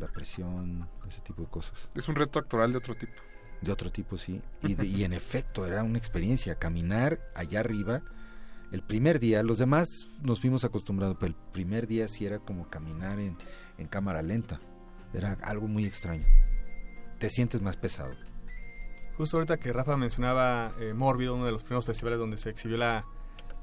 la 0.00 0.08
presión, 0.08 0.88
ese 1.08 1.20
tipo 1.20 1.42
de 1.42 1.48
cosas. 1.48 1.72
Es 1.94 2.08
un 2.08 2.16
reto 2.16 2.38
actoral 2.38 2.72
de 2.72 2.78
otro 2.78 2.94
tipo. 2.94 3.12
De 3.60 3.70
otro 3.72 3.92
tipo, 3.92 4.16
sí. 4.18 4.40
Y, 4.62 4.74
de- 4.74 4.86
y 4.86 5.04
en 5.04 5.12
efecto, 5.12 5.66
era 5.66 5.82
una 5.82 5.98
experiencia. 5.98 6.54
Caminar 6.54 7.20
allá 7.34 7.60
arriba, 7.60 8.02
el 8.72 8.82
primer 8.82 9.20
día, 9.20 9.42
los 9.42 9.58
demás 9.58 9.88
nos 10.22 10.40
fuimos 10.40 10.64
acostumbrados, 10.64 11.16
pero 11.20 11.28
el 11.28 11.36
primer 11.52 11.86
día 11.86 12.08
sí 12.08 12.24
era 12.26 12.38
como 12.38 12.68
caminar 12.68 13.18
en, 13.20 13.36
en 13.78 13.86
cámara 13.86 14.22
lenta. 14.22 14.60
Era 15.12 15.36
algo 15.42 15.68
muy 15.68 15.84
extraño. 15.84 16.24
Te 17.18 17.28
sientes 17.28 17.60
más 17.60 17.76
pesado. 17.76 18.12
Justo 19.16 19.36
ahorita 19.36 19.58
que 19.58 19.72
Rafa 19.72 19.96
mencionaba 19.98 20.72
eh, 20.80 20.94
Mórbido, 20.94 21.34
uno 21.34 21.44
de 21.44 21.52
los 21.52 21.62
primeros 21.62 21.84
festivales 21.84 22.18
donde 22.18 22.38
se 22.38 22.48
exhibió 22.48 22.78
la, 22.78 23.04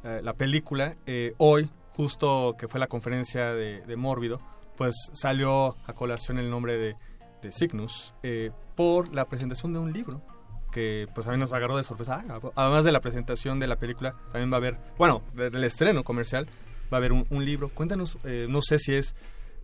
eh, 0.04 0.22
la 0.24 0.34
película, 0.34 0.96
eh, 1.08 1.34
hoy, 1.38 1.72
justo 1.90 2.56
que 2.60 2.68
fue 2.68 2.80
la 2.80 2.86
conferencia 2.86 3.54
de, 3.56 3.82
de 3.82 3.96
Mórbido, 3.96 4.40
pues 4.78 4.94
salió 5.14 5.76
a 5.88 5.94
colación 5.94 6.38
el 6.40 6.50
nombre 6.50 6.78
de, 6.78 6.96
de 7.42 7.52
Cygnus 7.52 8.14
eh, 8.24 8.52
por 8.76 9.14
la 9.14 9.26
presentación 9.26 9.74
de 9.74 9.80
un 9.80 9.92
libro 9.92 10.22
que 10.72 11.08
pues 11.16 11.28
a 11.28 11.32
mí 11.32 11.38
nos 11.38 11.54
agarró 11.54 11.78
de 11.78 11.84
sorpresa. 11.84 12.24
Ah, 12.30 12.40
además 12.56 12.84
de 12.84 12.92
la 12.92 13.00
presentación 13.02 13.60
de 13.60 13.68
la 13.68 13.78
película, 13.78 14.16
también 14.32 14.52
va 14.52 14.56
a 14.56 14.58
haber, 14.58 14.78
bueno, 14.98 15.24
de- 15.34 15.50
del 15.50 15.64
estreno 15.64 16.04
comercial, 16.04 16.46
va 16.94 16.98
a 16.98 17.00
haber 17.00 17.14
un, 17.14 17.26
libro. 17.46 17.70
Cuéntanos, 17.70 18.18
eh, 18.26 18.46
no 18.50 18.62
sé 18.62 18.78
si 18.78 18.94
es 18.94 19.16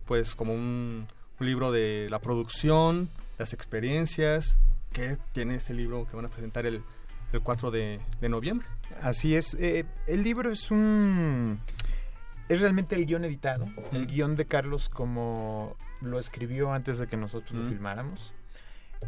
pues 0.06 0.34
como 0.34 0.52
un, 0.54 1.06
un 1.38 1.46
libro 1.46 1.70
de 1.72 2.08
la 2.10 2.18
producción, 2.20 3.10
las 3.38 3.52
experiencias, 3.52 4.56
que 4.92 5.18
tiene 5.32 5.56
este 5.56 5.74
libro 5.74 6.06
que 6.08 6.16
van 6.16 6.24
a 6.24 6.28
presentar 6.30 6.66
el, 6.66 6.82
el 7.32 7.40
4 7.42 7.70
de, 7.70 8.00
de 8.20 8.28
noviembre. 8.28 8.66
Así 9.02 9.34
es. 9.36 9.54
eh, 9.60 9.84
el 10.06 10.22
libro 10.24 10.50
es 10.50 10.70
un... 10.70 11.60
Es 12.54 12.60
realmente 12.60 12.94
el 12.94 13.06
guion 13.06 13.24
editado, 13.24 13.66
el 13.92 14.06
guion 14.06 14.36
de 14.36 14.44
Carlos 14.46 14.88
como 14.88 15.76
lo 16.00 16.18
escribió 16.18 16.72
antes 16.72 16.98
de 16.98 17.06
que 17.06 17.16
nosotros 17.16 17.52
lo 17.60 17.68
filmáramos. 17.68 18.32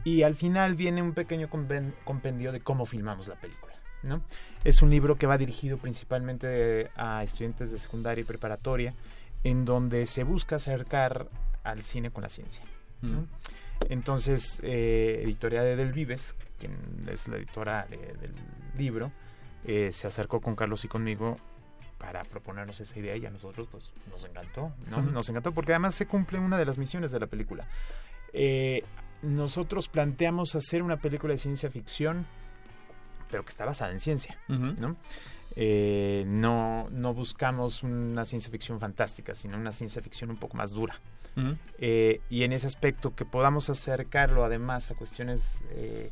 Y 0.05 0.23
al 0.23 0.35
final 0.35 0.75
viene 0.75 1.01
un 1.03 1.13
pequeño 1.13 1.49
compen- 1.49 1.95
compendio 2.05 2.53
de 2.53 2.61
cómo 2.61 2.87
filmamos 2.87 3.29
la 3.29 3.37
película. 3.37 3.73
¿no? 4.03 4.21
Es 4.65 4.83
un 4.83 4.91
libro 4.91 5.17
que 5.17 5.27
va 5.27 5.39
dirigido 5.39 5.79
principalmente 5.79 6.91
a 6.97 7.23
estudiantes 7.25 7.71
de 7.73 7.79
secundaria 7.79 8.23
y 8.23 8.25
preparatoria, 8.25 8.95
en 9.45 9.65
donde 9.65 10.07
se 10.07 10.23
busca 10.25 10.57
acercar 10.57 11.29
al 11.65 11.83
cine 11.83 12.11
con 12.11 12.23
la 12.23 12.29
ciencia. 12.29 12.63
¿no? 13.03 13.21
Mm. 13.21 13.27
Entonces, 13.91 14.61
eh, 14.65 15.21
Editorial 15.25 15.65
de 15.65 15.77
Del 15.77 15.93
Vives, 15.93 16.37
quien 16.59 16.73
es 17.11 17.29
la 17.29 17.37
editora 17.37 17.87
de- 17.89 17.97
del 18.21 18.33
libro, 18.77 19.13
eh, 19.65 19.91
se 19.93 20.07
acercó 20.07 20.41
con 20.41 20.57
Carlos 20.57 20.85
y 20.85 20.89
conmigo 20.89 21.39
para 21.99 22.25
proponernos 22.25 22.79
esa 22.81 22.99
idea 22.99 23.17
y 23.17 23.27
a 23.27 23.31
nosotros 23.31 23.69
pues 23.71 23.93
nos 24.11 24.25
encantó, 24.25 24.73
¿no? 24.91 25.03
Nos 25.03 25.29
encantó 25.29 25.53
porque 25.53 25.73
además 25.73 25.95
se 25.95 26.07
cumple 26.07 26.39
una 26.39 26.59
de 26.59 26.65
las 26.67 26.79
misiones 26.79 27.13
de 27.13 27.21
la 27.21 27.27
película. 27.27 27.67
Eh, 28.33 28.85
nosotros 29.23 29.89
planteamos 29.89 30.55
hacer 30.55 30.83
una 30.83 30.99
película 30.99 31.33
de 31.33 31.39
ciencia 31.39 31.71
ficción, 31.71 32.27
pero 33.31 33.45
que 33.45 33.51
está 33.51 33.65
basada 33.65 33.93
en 33.93 34.01
ciencia. 34.01 34.39
Eh, 35.59 36.25
no, 36.27 36.89
no 36.91 37.15
buscamos 37.15 37.83
una 37.83 38.27
ciencia 38.27 38.51
ficción 38.51 38.79
fantástica, 38.79 39.35
sino 39.35 39.57
una 39.57 39.73
ciencia 39.73 40.03
ficción 40.03 40.31
un 40.31 40.37
poco 40.37 40.57
más 40.57 40.71
dura. 40.71 41.01
Ujú. 41.37 41.57
Eh, 41.79 42.21
y 42.29 42.43
en 42.43 42.53
ese 42.53 42.67
aspecto 42.67 43.15
que 43.15 43.25
podamos 43.25 43.71
acercarlo 43.71 44.45
además 44.45 44.91
a 44.91 44.95
cuestiones, 44.95 45.65
eh, 45.71 46.11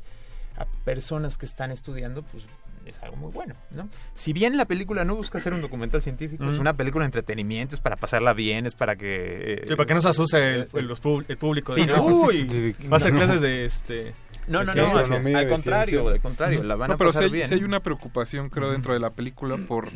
a 0.56 0.64
personas 0.84 1.36
que 1.36 1.44
están 1.46 1.70
estudiando, 1.70 2.22
pues 2.22 2.46
es 2.86 3.02
algo 3.02 3.16
muy 3.16 3.30
bueno, 3.32 3.54
¿no? 3.70 3.88
Si 4.14 4.32
bien 4.32 4.56
la 4.56 4.64
película 4.66 5.04
no 5.04 5.16
busca 5.16 5.40
ser 5.40 5.52
un 5.54 5.60
documental 5.60 6.02
científico, 6.02 6.44
es 6.46 6.58
una 6.58 6.74
película 6.74 7.02
de 7.04 7.06
entretenimiento, 7.06 7.74
es 7.74 7.80
para 7.80 7.96
pasarla 7.96 8.32
bien, 8.32 8.66
es 8.66 8.74
para 8.74 8.96
que... 8.96 9.52
eh, 9.52 9.64
Sí, 9.68 9.74
para 9.76 9.86
que 9.86 9.94
no 9.94 10.02
se 10.02 10.08
asuste 10.08 10.54
el, 10.54 10.68
el- 10.74 10.86
los 10.86 11.00
pub- 11.00 11.24
el 11.28 11.36
público. 11.38 11.74
Sí, 11.74 11.86
de, 11.86 11.92
¿no? 11.96 12.04
Uy, 12.04 12.74
va 12.92 12.96
a 12.96 13.00
ser 13.00 13.12
No. 13.12 13.20
clases 13.20 13.40
de 13.40 13.64
este... 13.64 14.14
No, 14.46 14.58
no, 14.62 14.66
no, 14.66 14.72
ciencia". 14.72 15.16
al- 15.38 15.48
contrario, 15.48 16.08
al 16.08 16.20
contrario, 16.20 16.62
la 16.62 16.76
van 16.76 16.88
No, 16.88 16.94
a 16.94 16.98
pero 16.98 17.10
pasar 17.10 17.22
sí 17.22 17.26
hay, 17.26 17.32
bien. 17.32 17.48
sí 17.48 17.54
hay 17.54 17.64
una 17.64 17.80
preocupación, 17.80 18.50
creo, 18.50 18.70
dentro 18.72 18.92
de 18.92 19.00
la 19.00 19.10
película 19.10 19.56
por 19.56 19.88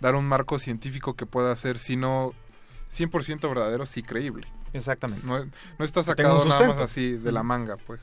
dar 0.00 0.14
un 0.14 0.24
marco 0.24 0.58
científico 0.60 1.14
que 1.16 1.26
pueda 1.26 1.54
ser, 1.56 1.78
si 1.78 1.96
no 1.96 2.32
100% 2.96 3.40
verdadero, 3.48 3.86
sí 3.86 4.02
creíble. 4.04 4.46
Exactamente. 4.72 5.26
No, 5.26 5.44
no 5.44 5.84
está 5.84 6.02
sacado 6.04 6.44
nada 6.44 6.68
más 6.68 6.80
así 6.80 7.12
de 7.14 7.32
la 7.32 7.42
manga, 7.42 7.76
pues. 7.76 8.00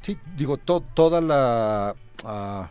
Sí, 0.00 0.18
digo, 0.36 0.56
to- 0.56 0.80
toda 0.94 1.20
la... 1.20 1.94
ah, 2.24 2.70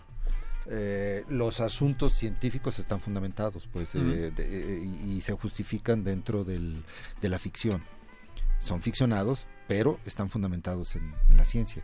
eh, 0.69 1.25
los 1.29 1.59
asuntos 1.61 2.13
científicos 2.13 2.77
están 2.79 3.01
fundamentados, 3.01 3.67
pues, 3.71 3.95
eh, 3.95 3.99
de- 3.99 4.33
eh, 4.37 4.83
y, 5.05 5.11
y 5.17 5.21
se 5.21 5.33
justifican 5.33 6.03
dentro 6.03 6.43
del- 6.43 6.83
de 7.21 7.29
la 7.29 7.39
ficción. 7.39 7.83
Son 8.59 8.81
ficcionados, 8.81 9.47
pero 9.67 9.99
están 10.05 10.29
fundamentados 10.29 10.95
en, 10.95 11.13
en 11.29 11.37
la 11.37 11.45
ciencia. 11.45 11.83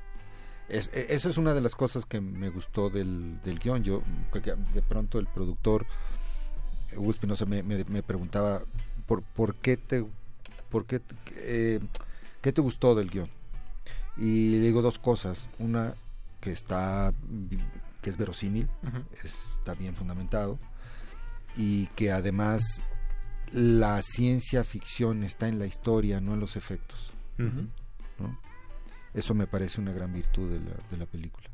Es- 0.70 0.90
e- 0.94 1.08
eso 1.16 1.30
es 1.30 1.38
una 1.38 1.54
de 1.54 1.62
las 1.62 1.74
cosas 1.76 2.06
que 2.06 2.20
me 2.22 2.50
gustó 2.50 2.90
del, 2.90 3.40
del 3.44 3.60
guion. 3.60 3.84
Yo, 3.84 4.02
de 4.74 4.82
pronto 4.82 5.20
el 5.20 5.28
productor, 5.28 5.86
Hugo 6.96 7.12
Espinosa, 7.12 7.46
me, 7.46 7.64
me- 7.64 7.84
me 7.86 8.04
preguntaba, 8.04 8.64
¿por, 9.08 9.22
por 9.24 9.56
qué 9.56 9.78
te... 9.78 10.06
Por 10.70 10.86
qué, 10.86 11.02
eh, 11.38 11.80
¿Qué 12.42 12.52
te 12.52 12.62
gustó 12.62 12.94
del 12.96 13.10
guion? 13.10 13.30
Y 14.18 14.52
le 14.58 14.60
digo 14.68 14.82
dos 14.82 15.00
cosas. 15.00 15.48
Una, 15.60 15.96
que 16.42 16.52
está 16.52 17.14
que 18.06 18.12
es 18.12 18.18
verosímil, 18.18 18.68
está 19.24 19.74
bien 19.74 19.96
fundamentado, 19.96 20.60
y 21.58 21.88
que 21.96 22.12
además 22.12 22.84
la 23.52 24.00
ciencia 24.04 24.64
ficción 24.64 25.24
está 25.24 25.48
en 25.48 25.58
la 25.58 25.66
historia, 25.66 26.22
no 26.22 26.36
en 26.36 26.40
los 26.40 26.56
efectos. 26.56 27.18
Eso 29.16 29.34
me 29.34 29.48
parece 29.48 29.82
una 29.82 29.92
gran 29.92 30.14
virtud 30.14 30.52
de 30.52 30.60
la, 30.60 30.76
de 30.92 30.98
la 30.98 31.08
película. 31.08 31.50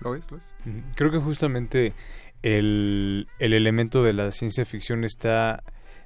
¿Lo 0.00 0.12
ves? 0.12 0.24
¿Lo? 0.30 0.38
Ujú. 0.38 0.82
Creo 0.94 1.10
que 1.10 1.18
justamente 1.18 1.92
el, 2.40 3.28
el 3.38 3.52
elemento 3.52 4.02
de 4.02 4.14
la 4.14 4.32
ciencia 4.32 4.64
ficción 4.64 5.04
está 5.04 5.62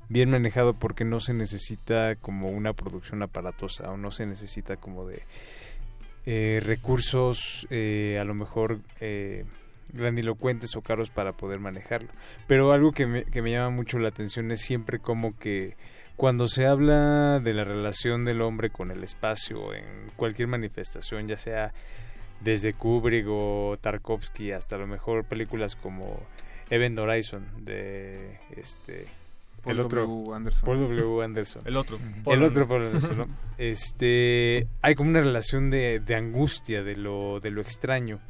bien 0.09 0.31
manejado 0.31 0.75
porque 0.75 1.05
no 1.05 1.21
se 1.21 1.33
necesita 1.33 2.17
como 2.17 2.51
una 2.51 2.73
producción 2.73 3.23
aparatosa 3.23 3.89
o 3.93 3.97
no 3.97 4.11
se 4.11 4.27
necesita 4.27 4.79
como 4.79 5.07
de 5.07 5.23
eh, 6.27 6.61
recursos 6.63 7.67
eh, 7.71 8.19
a 8.21 8.25
lo 8.25 8.35
mejor 8.35 8.81
eh, 9.01 9.45
grandilocuentes 9.93 10.75
o 10.77 10.83
caros 10.83 11.11
para 11.11 11.33
poder 11.33 11.61
manejarlo. 11.61 12.09
Pero 12.47 12.73
algo 12.73 12.93
que 12.93 13.07
me, 13.07 13.25
que 13.25 13.43
me 13.43 13.53
llama 13.53 13.71
mucho 13.71 13.99
la 13.99 14.09
atención 14.09 14.51
es 14.51 14.61
siempre 14.61 14.99
como 14.99 15.39
que 15.39 15.77
cuando 16.17 16.49
se 16.49 16.67
habla 16.67 17.41
de 17.41 17.55
la 17.55 17.65
relación 17.65 18.27
del 18.27 18.43
hombre 18.43 18.69
con 18.69 18.91
el 18.91 19.03
espacio 19.03 19.73
en 19.73 20.11
cualquier 20.17 20.49
manifestación, 20.49 21.29
ya 21.29 21.39
sea 21.39 21.73
desde 22.41 22.75
Kubrick 22.75 23.27
o 23.29 23.79
Tarkovsky 23.81 24.53
hasta 24.53 24.77
a 24.77 24.79
lo 24.79 24.87
mejor 24.87 25.25
películas 25.25 25.77
como 25.77 26.21
Event 26.69 26.99
Horizon 26.99 27.47
de 27.65 28.39
este 28.57 29.07
Paul 29.63 29.77
el 29.77 29.81
otro 29.81 30.07
W. 30.07 30.35
Anderson. 30.35 30.67
Paul 30.67 30.81
W. 30.89 31.25
Anderson. 31.25 31.63
El 31.67 31.77
otro. 31.77 31.97
el 31.97 32.23
Paul 32.23 32.43
otro 32.43 32.69
Paul 32.69 32.87
Anderson, 32.87 33.19
¿no? 33.19 33.27
Este 33.59 34.67
hay 34.81 34.95
como 34.95 35.11
una 35.11 35.21
relación 35.21 35.71
de, 35.71 36.01
de 36.01 36.15
angustia 36.15 36.83
de 36.83 36.97
lo 36.97 37.41
de 37.41 37.51
lo 37.51 37.61
extraño. 37.61 38.21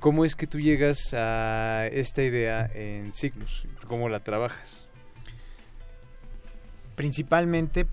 ¿Cómo 0.00 0.24
es 0.24 0.36
que 0.36 0.46
tú 0.46 0.60
llegas 0.60 1.12
a 1.12 1.88
esta 1.88 2.22
idea 2.22 2.70
en 2.72 3.12
Cygnus? 3.12 3.66
¿Cómo 3.88 4.08
la 4.08 4.20
trabajas? 4.20 4.86
Principalmente 6.94 7.84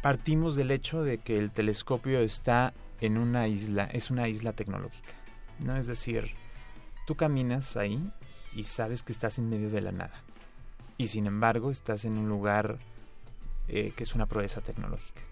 partimos 0.00 0.54
del 0.54 0.70
hecho 0.70 1.02
de 1.02 1.18
que 1.18 1.36
el 1.36 1.50
telescopio 1.50 2.20
está 2.20 2.72
en 3.00 3.18
una 3.18 3.48
isla, 3.48 3.84
es 3.92 4.12
una 4.12 4.28
isla 4.28 4.52
tecnológica. 4.52 5.14
¿no? 5.58 5.76
Es 5.76 5.88
decir, 5.88 6.30
tú 7.04 7.16
caminas 7.16 7.76
ahí 7.76 8.12
y 8.54 8.62
sabes 8.62 9.02
que 9.02 9.12
estás 9.12 9.38
en 9.38 9.50
medio 9.50 9.70
de 9.70 9.80
la 9.80 9.90
nada. 9.90 10.22
Y 10.98 11.08
sin 11.08 11.26
embargo, 11.26 11.72
estás 11.72 12.04
en 12.04 12.16
un 12.16 12.28
lugar 12.28 12.78
eh, 13.66 13.92
que 13.96 14.04
es 14.04 14.14
una 14.14 14.26
proeza 14.26 14.60
tecnológica. 14.60 15.22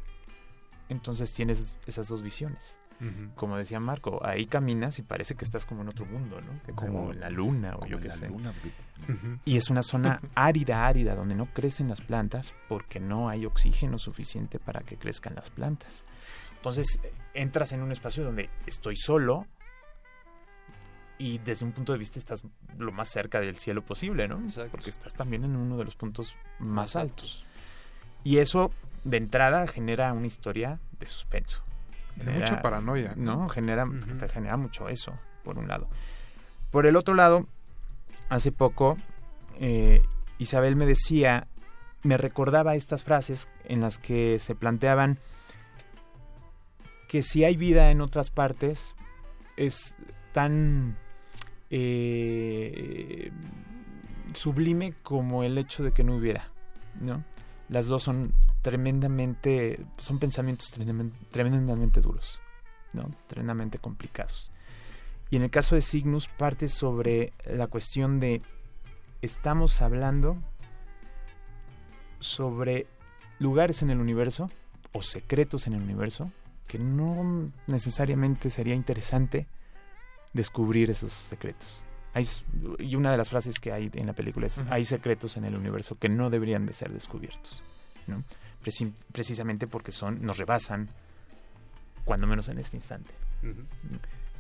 Entonces 0.88 1.32
tienes 1.32 1.76
esas 1.86 2.08
dos 2.08 2.22
visiones. 2.22 2.76
Como 3.34 3.58
decía 3.58 3.78
Marco, 3.78 4.24
ahí 4.24 4.46
caminas 4.46 4.98
y 4.98 5.02
parece 5.02 5.34
que 5.34 5.44
estás 5.44 5.66
como 5.66 5.82
en 5.82 5.88
otro 5.88 6.06
mundo, 6.06 6.40
¿no? 6.40 6.58
Que 6.64 6.72
como, 6.72 7.12
en 7.12 7.20
la 7.20 7.28
luna 7.28 7.74
o 7.76 7.80
como 7.80 7.90
yo 7.90 8.00
qué 8.00 8.10
sé. 8.10 8.28
luna. 8.28 8.54
Y 9.44 9.56
es 9.56 9.68
una 9.68 9.82
zona 9.82 10.20
árida, 10.34 10.86
árida, 10.86 11.14
donde 11.14 11.34
no 11.34 11.46
crecen 11.52 11.88
las 11.88 12.00
plantas 12.00 12.54
porque 12.68 12.98
no 12.98 13.28
hay 13.28 13.44
oxígeno 13.44 13.98
suficiente 13.98 14.58
para 14.58 14.80
que 14.80 14.96
crezcan 14.96 15.34
las 15.34 15.50
plantas. 15.50 16.04
Entonces 16.56 16.98
entras 17.34 17.72
en 17.72 17.82
un 17.82 17.92
espacio 17.92 18.24
donde 18.24 18.48
estoy 18.66 18.96
solo 18.96 19.46
y 21.18 21.38
desde 21.38 21.64
un 21.64 21.72
punto 21.72 21.92
de 21.92 21.98
vista 21.98 22.18
estás 22.18 22.42
lo 22.78 22.92
más 22.92 23.08
cerca 23.08 23.40
del 23.40 23.56
cielo 23.56 23.84
posible, 23.84 24.28
¿no? 24.28 24.42
Porque 24.70 24.90
estás 24.90 25.14
también 25.14 25.44
en 25.44 25.56
uno 25.56 25.76
de 25.76 25.84
los 25.84 25.96
puntos 25.96 26.36
más 26.58 26.96
altos. 26.96 27.44
Y 28.24 28.38
eso 28.38 28.70
de 29.04 29.18
entrada 29.18 29.66
genera 29.66 30.12
una 30.12 30.26
historia 30.26 30.80
de 30.98 31.06
suspenso. 31.06 31.62
De 32.16 32.32
mucha 32.32 32.62
paranoia. 32.62 33.12
No, 33.16 33.48
genera, 33.48 33.86
te 34.18 34.28
genera 34.28 34.56
mucho 34.56 34.88
eso, 34.88 35.12
por 35.44 35.58
un 35.58 35.68
lado. 35.68 35.88
Por 36.70 36.86
el 36.86 36.96
otro 36.96 37.14
lado, 37.14 37.46
hace 38.28 38.52
poco 38.52 38.96
eh, 39.60 40.02
Isabel 40.38 40.76
me 40.76 40.86
decía, 40.86 41.46
me 42.02 42.16
recordaba 42.16 42.74
estas 42.74 43.04
frases 43.04 43.48
en 43.64 43.80
las 43.80 43.98
que 43.98 44.38
se 44.38 44.54
planteaban 44.54 45.18
que 47.08 47.22
si 47.22 47.44
hay 47.44 47.56
vida 47.56 47.90
en 47.90 48.00
otras 48.00 48.30
partes 48.30 48.96
es 49.56 49.94
tan 50.32 50.96
eh, 51.70 53.30
sublime 54.34 54.92
como 55.02 55.44
el 55.44 55.56
hecho 55.56 55.82
de 55.82 55.92
que 55.92 56.04
no 56.04 56.16
hubiera, 56.16 56.50
¿no? 57.00 57.24
Las 57.68 57.86
dos 57.86 58.02
son 58.02 58.32
tremendamente, 58.66 59.78
son 59.96 60.18
pensamientos 60.18 60.76
tremendamen- 60.76 61.12
tremendamente 61.30 62.00
duros, 62.00 62.40
¿no? 62.94 63.08
Tremendamente 63.28 63.78
complicados. 63.78 64.50
Y 65.30 65.36
en 65.36 65.42
el 65.42 65.50
caso 65.50 65.76
de 65.76 65.82
Cygnus 65.82 66.26
parte 66.26 66.66
sobre 66.66 67.32
la 67.48 67.68
cuestión 67.68 68.18
de 68.18 68.42
estamos 69.22 69.80
hablando 69.82 70.36
sobre 72.18 72.88
lugares 73.38 73.82
en 73.82 73.90
el 73.90 74.00
universo 74.00 74.50
o 74.92 75.00
secretos 75.00 75.68
en 75.68 75.74
el 75.74 75.82
universo 75.82 76.32
que 76.66 76.80
no 76.80 77.52
necesariamente 77.68 78.50
sería 78.50 78.74
interesante 78.74 79.46
descubrir 80.32 80.90
esos 80.90 81.12
secretos. 81.12 81.84
Hay, 82.14 82.26
y 82.80 82.96
una 82.96 83.12
de 83.12 83.16
las 83.16 83.30
frases 83.30 83.60
que 83.60 83.70
hay 83.70 83.92
en 83.94 84.06
la 84.06 84.12
película 84.12 84.48
es, 84.48 84.60
hay 84.70 84.84
secretos 84.84 85.36
en 85.36 85.44
el 85.44 85.54
universo 85.54 85.96
que 86.00 86.08
no 86.08 86.30
deberían 86.30 86.66
de 86.66 86.72
ser 86.72 86.92
descubiertos. 86.92 87.62
¿no? 88.08 88.24
Preci- 88.66 88.92
precisamente 89.12 89.68
porque 89.68 89.92
son 89.92 90.20
nos 90.22 90.38
rebasan, 90.38 90.88
cuando 92.04 92.26
menos 92.26 92.48
en 92.48 92.58
este 92.58 92.76
instante. 92.76 93.14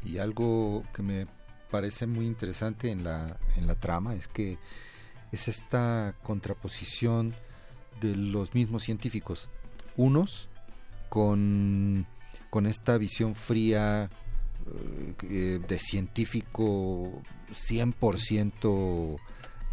Y 0.04 0.18
algo 0.18 0.82
que 0.92 1.02
me 1.02 1.26
parece 1.70 2.06
muy 2.08 2.26
interesante 2.26 2.90
en 2.90 3.04
la, 3.04 3.38
en 3.56 3.68
la 3.68 3.76
trama 3.76 4.16
es 4.16 4.26
que 4.26 4.58
es 5.30 5.46
esta 5.46 6.14
contraposición 6.24 7.34
de 8.00 8.16
los 8.16 8.52
mismos 8.54 8.82
científicos. 8.82 9.48
Unos 9.96 10.48
con, 11.08 12.06
con 12.50 12.66
esta 12.66 12.98
visión 12.98 13.36
fría 13.36 14.10
eh, 14.66 15.14
eh, 15.22 15.60
de 15.66 15.78
científico 15.78 17.22
100% 17.52 19.18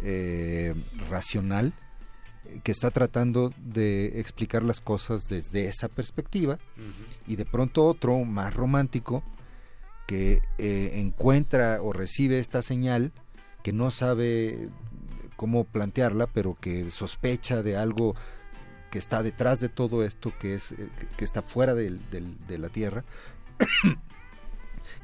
eh, 0.00 0.74
racional 1.10 1.72
que 2.62 2.72
está 2.72 2.90
tratando 2.90 3.52
de 3.58 4.20
explicar 4.20 4.62
las 4.62 4.80
cosas 4.80 5.28
desde 5.28 5.66
esa 5.66 5.88
perspectiva 5.88 6.58
y 7.26 7.36
de 7.36 7.44
pronto 7.44 7.84
otro 7.86 8.18
más 8.24 8.54
romántico 8.54 9.22
que 10.06 10.40
eh, 10.58 10.92
encuentra 10.94 11.80
o 11.82 11.92
recibe 11.92 12.38
esta 12.38 12.62
señal 12.62 13.12
que 13.62 13.72
no 13.72 13.90
sabe 13.90 14.68
cómo 15.36 15.64
plantearla 15.64 16.26
pero 16.26 16.54
que 16.60 16.90
sospecha 16.90 17.62
de 17.62 17.76
algo 17.76 18.14
que 18.90 18.98
está 18.98 19.22
detrás 19.22 19.58
de 19.60 19.68
todo 19.68 20.04
esto 20.04 20.32
que 20.38 20.54
es 20.54 20.72
eh, 20.72 20.88
que- 21.16 21.24
está 21.24 21.42
fuera 21.42 21.74
de 21.74 21.98
la 22.58 22.68
tierra. 22.68 23.04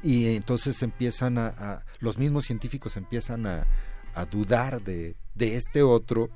Y 0.02 0.34
entonces 0.36 0.82
empiezan 0.82 1.38
a, 1.38 1.48
a- 1.48 1.84
los 1.98 2.18
mismos 2.18 2.44
científicos 2.46 2.96
empiezan 2.96 3.46
a, 3.46 3.66
a 4.14 4.24
dudar 4.24 4.82
de, 4.82 5.14
de 5.34 5.56
este 5.56 5.82
otro 5.82 6.28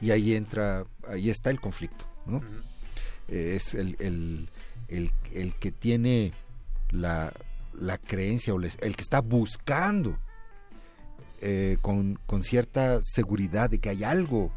y 0.00 0.10
ahí 0.10 0.34
entra, 0.34 0.84
ahí 1.08 1.30
está 1.30 1.50
el 1.50 1.60
conflicto, 1.60 2.04
¿no? 2.26 2.40
Es 3.28 3.74
el, 3.74 3.96
el, 4.00 4.48
el, 4.88 5.10
el 5.32 5.54
que 5.54 5.70
tiene 5.70 6.32
la, 6.90 7.32
la 7.74 7.98
creencia 7.98 8.52
o 8.54 8.58
les- 8.58 8.78
el 8.82 8.96
que 8.96 9.02
está 9.02 9.20
buscando 9.20 10.18
eh, 11.40 11.78
con, 11.80 12.18
con 12.26 12.42
cierta 12.42 13.00
seguridad 13.02 13.70
de 13.70 13.78
que 13.78 13.88
hay 13.90 14.04
algo 14.04 14.52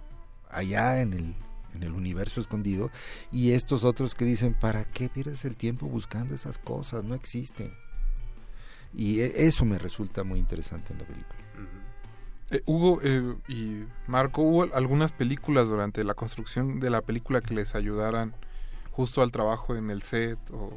allá 0.49 1.01
en 1.01 1.13
el, 1.13 1.35
en 1.75 1.83
el 1.83 1.91
universo 1.93 2.41
escondido 2.41 2.89
y 3.31 3.51
estos 3.51 3.83
otros 3.83 4.15
que 4.15 4.25
dicen, 4.25 4.53
¿para 4.53 4.83
qué 4.85 5.07
pierdes 5.09 5.45
el 5.45 5.55
tiempo 5.55 5.87
buscando 5.87 6.35
esas 6.35 6.57
cosas? 6.57 7.03
No 7.03 7.15
existen. 7.15 7.71
Y 8.93 9.21
e- 9.21 9.47
eso 9.47 9.65
me 9.65 9.77
resulta 9.77 10.23
muy 10.23 10.39
interesante 10.39 10.93
en 10.93 10.99
la 10.99 11.05
película. 11.05 11.39
Eh, 12.53 12.61
Hugo 12.65 12.99
eh, 13.03 13.35
y 13.47 13.83
Marco, 14.07 14.41
¿hubo 14.43 14.63
algunas 14.75 15.11
películas 15.11 15.67
durante 15.67 16.03
la 16.03 16.13
construcción 16.13 16.79
de 16.79 16.89
la 16.89 17.01
película 17.01 17.41
que 17.41 17.53
les 17.53 17.75
ayudaran 17.75 18.33
justo 18.91 19.21
al 19.23 19.31
trabajo 19.31 19.75
en 19.75 19.89
el 19.89 20.01
set 20.03 20.37
o 20.51 20.71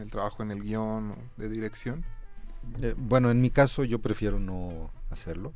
el 0.00 0.10
trabajo 0.10 0.42
en 0.42 0.50
el 0.50 0.62
guion 0.62 1.10
o 1.12 1.16
de 1.36 1.48
dirección? 1.48 2.04
Eh, 2.82 2.94
bueno, 2.96 3.30
en 3.30 3.40
mi 3.40 3.50
caso 3.50 3.84
yo 3.84 3.98
prefiero 4.00 4.38
no 4.40 4.90
hacerlo. 5.10 5.52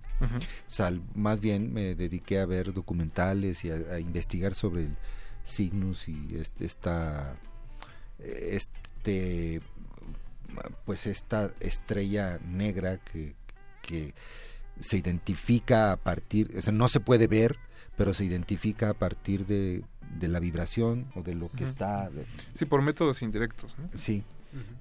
Sal- 0.66 1.02
más 1.14 1.40
bien 1.40 1.72
me 1.72 1.94
dediqué 1.94 2.40
a 2.40 2.46
ver 2.46 2.72
documentales 2.72 3.64
y 3.64 3.70
a, 3.70 3.76
a 3.92 4.00
investigar 4.00 4.54
sobre 4.54 4.82
el 4.82 4.96
Cygnus 5.44 6.08
y 6.08 6.36
este, 6.36 6.64
esta 6.66 7.36
este 8.18 9.60
pues 10.84 11.06
esta 11.06 11.50
estrella 11.60 12.38
negra 12.46 12.98
que, 12.98 13.34
que 13.82 14.14
se 14.80 14.96
identifica 14.96 15.92
a 15.92 15.96
partir, 15.96 16.50
o 16.56 16.60
sea, 16.60 16.72
no 16.72 16.88
se 16.88 17.00
puede 17.00 17.26
ver, 17.26 17.58
pero 17.96 18.14
se 18.14 18.24
identifica 18.24 18.90
a 18.90 18.94
partir 18.94 19.46
de, 19.46 19.84
de 20.18 20.28
la 20.28 20.40
vibración 20.40 21.06
o 21.14 21.22
de 21.22 21.34
lo 21.34 21.50
que 21.50 21.64
está. 21.64 22.10
Sí, 22.54 22.64
por 22.64 22.82
métodos 22.82 23.22
indirectos. 23.22 23.76
¿no? 23.78 23.88
Sí, 23.94 24.24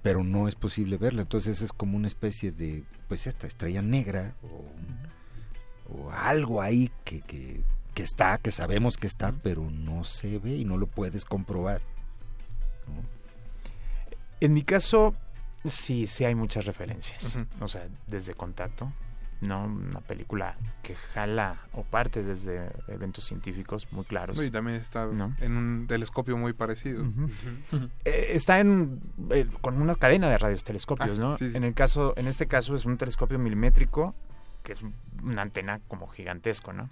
pero 0.02 0.24
no 0.24 0.48
es 0.48 0.56
posible 0.56 0.98
verla. 0.98 1.22
Entonces 1.22 1.62
es 1.62 1.72
como 1.72 1.98
una 1.98 2.08
especie 2.08 2.52
de, 2.52 2.84
pues 3.08 3.28
esta 3.28 3.48
estrella 3.48 3.82
negra 3.82 4.36
o, 4.44 6.12
algo 6.12 6.62
ahí 6.62 6.92
que, 7.04 7.22
que, 7.22 7.64
que 7.94 8.04
está, 8.04 8.38
que 8.40 8.52
sabemos 8.52 8.98
que 8.98 9.06
está, 9.06 9.32
pero 9.44 9.70
no 9.70 10.04
se 10.04 10.40
ve 10.40 10.56
y 10.56 10.66
no 10.66 10.78
lo 10.78 10.88
puedes 10.88 11.26
comprobar. 11.26 11.82
En 14.40 14.54
mi 14.54 14.64
caso, 14.64 15.14
sí, 15.66 16.08
sí 16.08 16.26
hay 16.26 16.36
muchas 16.36 16.66
referencias. 16.66 17.38
O 17.60 17.68
sea, 17.68 17.88
desde 18.08 18.34
Contacto, 18.34 18.92
¿no? 19.44 19.66
Una 19.66 20.00
película 20.02 20.56
que 20.82 20.96
jala 20.96 21.58
o 21.74 21.84
parte 21.84 22.24
desde 22.24 22.72
eventos 22.88 23.26
científicos 23.26 23.88
muy 23.92 24.06
claros. 24.06 24.44
Y 24.44 24.50
también 24.50 24.78
está 24.78 25.06
¿No? 25.06 25.36
en 25.40 25.56
un 25.58 25.86
telescopio 25.88 26.38
muy 26.38 26.54
parecido. 26.54 27.06
Eh, 28.06 28.28
está 28.32 28.60
en 28.60 29.00
eh, 29.30 29.48
con 29.62 29.82
una 29.82 29.96
cadena 29.96 30.30
de 30.30 30.38
radiotelescopios, 30.38 31.20
Ah, 31.20 31.22
¿no? 31.22 31.38
sí, 31.38 31.50
sí. 31.52 31.58
En 31.58 31.64
el 31.64 31.74
caso, 31.74 32.14
en 32.18 32.28
este 32.28 32.48
caso 32.48 32.76
es 32.76 32.86
un 32.86 32.98
telescopio 32.98 33.38
milimétrico 33.40 34.16
que 34.64 34.72
es 34.72 34.82
una 35.24 35.42
antena 35.42 35.80
como 35.88 36.08
gigantesco, 36.08 36.72
¿no? 36.74 36.90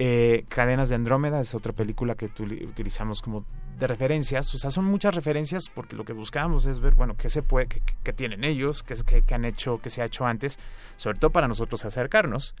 Eh, 0.00 0.44
Cadenas 0.48 0.88
de 0.88 0.94
Andrómeda 0.96 1.40
es 1.40 1.54
otra 1.54 1.72
película 1.72 2.14
que 2.14 2.26
utilizamos 2.26 3.20
como 3.22 3.44
de 3.80 3.86
referencias, 3.88 4.54
o 4.54 4.58
sea, 4.58 4.70
son 4.70 4.84
muchas 4.84 5.14
referencias 5.14 5.68
porque 5.74 5.96
lo 5.96 6.04
que 6.04 6.12
buscamos 6.12 6.66
es 6.66 6.78
ver, 6.80 6.94
bueno, 6.94 7.16
qué 7.16 7.28
se 7.28 7.42
puede, 7.42 7.66
qué, 7.66 8.12
tienen 8.12 8.44
ellos, 8.44 8.82
qué, 8.84 8.94
es- 8.94 9.02
qué- 9.02 9.22
qué 9.22 9.34
han 9.34 9.44
hecho, 9.44 9.80
qué 9.82 9.90
se 9.90 10.02
ha 10.02 10.04
hecho 10.04 10.24
antes, 10.26 10.58
sobre 10.96 11.18
todo 11.18 11.30
para 11.30 11.48
nosotros 11.48 11.84
acercarnos, 11.84 12.54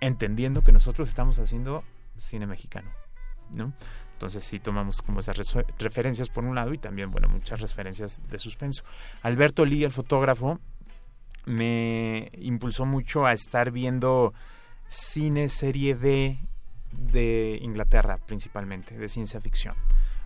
entendiendo 0.00 0.62
que 0.62 0.70
nosotros 0.72 1.08
estamos 1.08 1.38
haciendo 1.38 1.82
cine 2.16 2.46
mexicano, 2.46 2.90
¿no? 3.56 3.72
Entonces 4.12 4.44
sí 4.44 4.60
tomamos 4.60 5.02
como 5.02 5.18
esas 5.20 5.36
referencias 5.78 6.28
por 6.28 6.44
un 6.44 6.54
lado 6.54 6.72
y 6.72 6.78
también, 6.78 7.10
bueno, 7.10 7.28
muchas 7.28 7.60
referencias 7.60 8.20
de 8.30 8.38
suspenso. 8.38 8.84
Alberto 9.22 9.64
Lee, 9.64 9.82
el 9.84 9.92
fotógrafo, 9.92 10.60
me 11.46 12.30
impulsó 12.38 12.86
mucho 12.86 13.26
a 13.26 13.32
estar 13.32 13.70
viendo 13.70 14.32
cine 14.88 15.48
serie 15.48 15.94
B 15.94 16.38
de 16.92 17.58
Inglaterra 17.60 18.18
principalmente, 18.24 18.96
de 18.96 19.08
ciencia 19.08 19.40
ficción, 19.40 19.74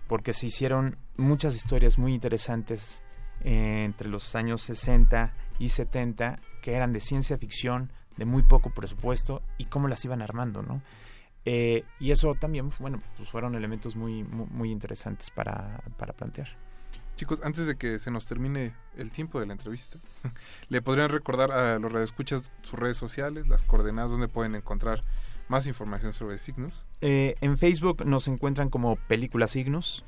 porque 0.09 0.33
se 0.33 0.47
hicieron 0.47 0.97
muchas 1.17 1.55
historias 1.55 1.99
muy 1.99 2.15
interesantes 2.15 3.03
eh, 3.43 3.85
entre 3.85 4.09
los 4.09 4.35
años 4.35 4.63
60 4.63 5.33
y 5.59 5.69
70 5.69 6.41
que 6.63 6.75
eran 6.75 6.93
de 6.93 7.01
ciencia 7.01 7.39
ficción, 7.39 7.93
de 8.17 8.25
muy 8.25 8.43
poco 8.43 8.71
presupuesto 8.71 9.43
y 9.59 9.67
cómo 9.67 9.87
las 9.87 10.05
iban 10.05 10.23
armando, 10.23 10.63
¿no? 10.63 10.83
Eh, 11.45 11.85
y 12.01 12.11
eso 12.11 12.35
también, 12.35 12.71
bueno, 12.81 13.01
pues 13.17 13.29
fueron 13.29 13.55
elementos 13.55 13.95
muy, 13.95 14.25
muy, 14.25 14.47
muy 14.51 14.71
interesantes 14.73 15.31
para, 15.31 15.81
para 15.97 16.13
plantear. 16.13 16.49
Chicos, 17.17 17.41
antes 17.43 17.67
de 17.67 17.77
que 17.77 17.99
se 18.01 18.11
nos 18.11 18.27
termine 18.27 18.75
el 18.97 19.13
tiempo 19.13 19.41
de 19.41 19.47
la 19.47 19.53
entrevista, 19.53 19.99
¿le 20.69 20.83
podrían 20.83 21.11
recordar 21.11 21.53
a 21.53 21.79
los 21.79 21.93
radioescuchas 21.93 22.53
sus 22.63 22.79
redes 22.79 22.97
sociales, 22.97 23.49
las 23.49 23.63
coordenadas 23.63 24.11
donde 24.11 24.29
pueden 24.29 24.55
encontrar 24.55 25.05
más 25.49 25.67
información 25.67 26.13
sobre 26.13 26.39
Signos? 26.39 26.85
Eh, 27.01 27.37
en 27.41 27.59
Facebook 27.59 28.05
nos 28.05 28.27
encuentran 28.29 28.71
como 28.71 28.97
Película 28.97 29.47
Signos, 29.49 30.05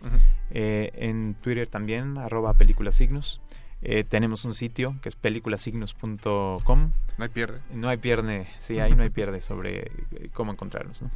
eh, 0.51 0.91
en 0.95 1.35
Twitter 1.41 1.69
también, 1.69 2.19
arroba 2.19 2.55
Película 2.55 2.93
Signos. 2.93 3.41
Eh, 3.83 4.05
tenemos 4.05 4.45
un 4.45 4.55
sitio 4.55 4.97
que 5.01 5.09
es 5.09 5.17
películasignos.com. 5.17 6.93
No 7.19 7.25
hay 7.25 7.29
pierde. 7.31 7.61
No 7.73 7.89
hay 7.89 7.97
pierde, 7.97 8.49
sí, 8.59 8.79
ahí 8.79 8.95
no 8.95 9.03
hay 9.03 9.11
pierde 9.11 9.41
sobre 9.41 9.87
eh, 9.87 10.31
cómo 10.35 10.53
encontrarnos. 10.53 11.03
¿no? 11.03 11.11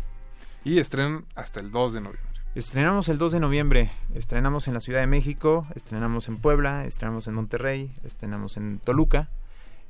Y 0.64 0.78
estrenan 0.78 1.26
hasta 1.34 1.60
el 1.60 1.70
2 1.70 1.94
de 1.94 2.00
noviembre. 2.00 2.30
Estrenamos 2.54 3.08
el 3.08 3.18
2 3.18 3.32
de 3.32 3.40
noviembre, 3.40 3.90
estrenamos 4.14 4.68
en 4.68 4.74
la 4.74 4.80
Ciudad 4.80 5.00
de 5.00 5.08
México, 5.08 5.66
estrenamos 5.74 6.28
en 6.28 6.36
Puebla, 6.36 6.84
estrenamos 6.86 7.26
en 7.26 7.34
Monterrey, 7.34 7.92
estrenamos 8.04 8.56
en 8.56 8.78
Toluca, 8.78 9.28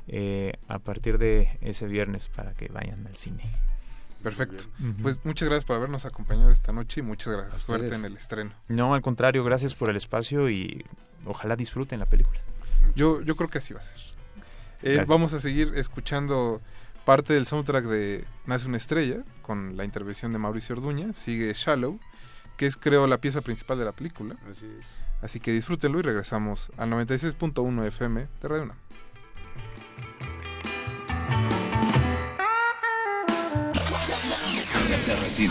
eh, 0.08 0.54
a 0.66 0.78
partir 0.78 1.18
de 1.18 1.58
ese 1.60 1.86
viernes 1.86 2.30
para 2.34 2.54
que 2.54 2.68
vayan 2.68 3.06
al 3.06 3.16
cine. 3.16 3.42
Perfecto. 4.24 4.64
Pues 5.02 5.18
muchas 5.22 5.46
gracias 5.50 5.66
por 5.66 5.76
habernos 5.76 6.06
acompañado 6.06 6.50
esta 6.50 6.72
noche 6.72 7.00
y 7.00 7.02
muchas 7.02 7.34
gracias. 7.34 7.60
Suerte 7.60 7.94
en 7.94 8.06
el 8.06 8.16
estreno. 8.16 8.52
No, 8.68 8.94
al 8.94 9.02
contrario, 9.02 9.44
gracias 9.44 9.74
por 9.74 9.90
el 9.90 9.96
espacio 9.96 10.48
y 10.48 10.86
ojalá 11.26 11.56
disfruten 11.56 12.00
la 12.00 12.06
película. 12.06 12.40
Yo, 12.96 13.20
yo 13.20 13.36
creo 13.36 13.50
que 13.50 13.58
así 13.58 13.74
va 13.74 13.80
a 13.80 13.82
ser. 13.82 14.00
Eh, 14.82 15.04
vamos 15.06 15.34
a 15.34 15.40
seguir 15.40 15.72
escuchando 15.76 16.62
parte 17.04 17.34
del 17.34 17.44
soundtrack 17.44 17.84
de 17.84 18.24
Nace 18.46 18.66
una 18.66 18.78
estrella 18.78 19.24
con 19.42 19.76
la 19.76 19.84
intervención 19.84 20.32
de 20.32 20.38
Mauricio 20.38 20.74
Orduña. 20.74 21.12
Sigue 21.12 21.52
Shallow, 21.54 22.00
que 22.56 22.64
es 22.64 22.78
creo 22.78 23.06
la 23.06 23.18
pieza 23.18 23.42
principal 23.42 23.78
de 23.78 23.84
la 23.84 23.92
película. 23.92 24.36
Así 24.50 24.66
es. 24.80 24.96
Así 25.20 25.38
que 25.38 25.52
disfrútenlo 25.52 25.98
y 25.98 26.02
regresamos 26.02 26.72
al 26.78 26.90
96.1 26.90 27.86
FM 27.88 28.26
de 28.40 28.48
Radio 28.48 28.62
UNAM. 28.64 28.76
De 35.36 35.48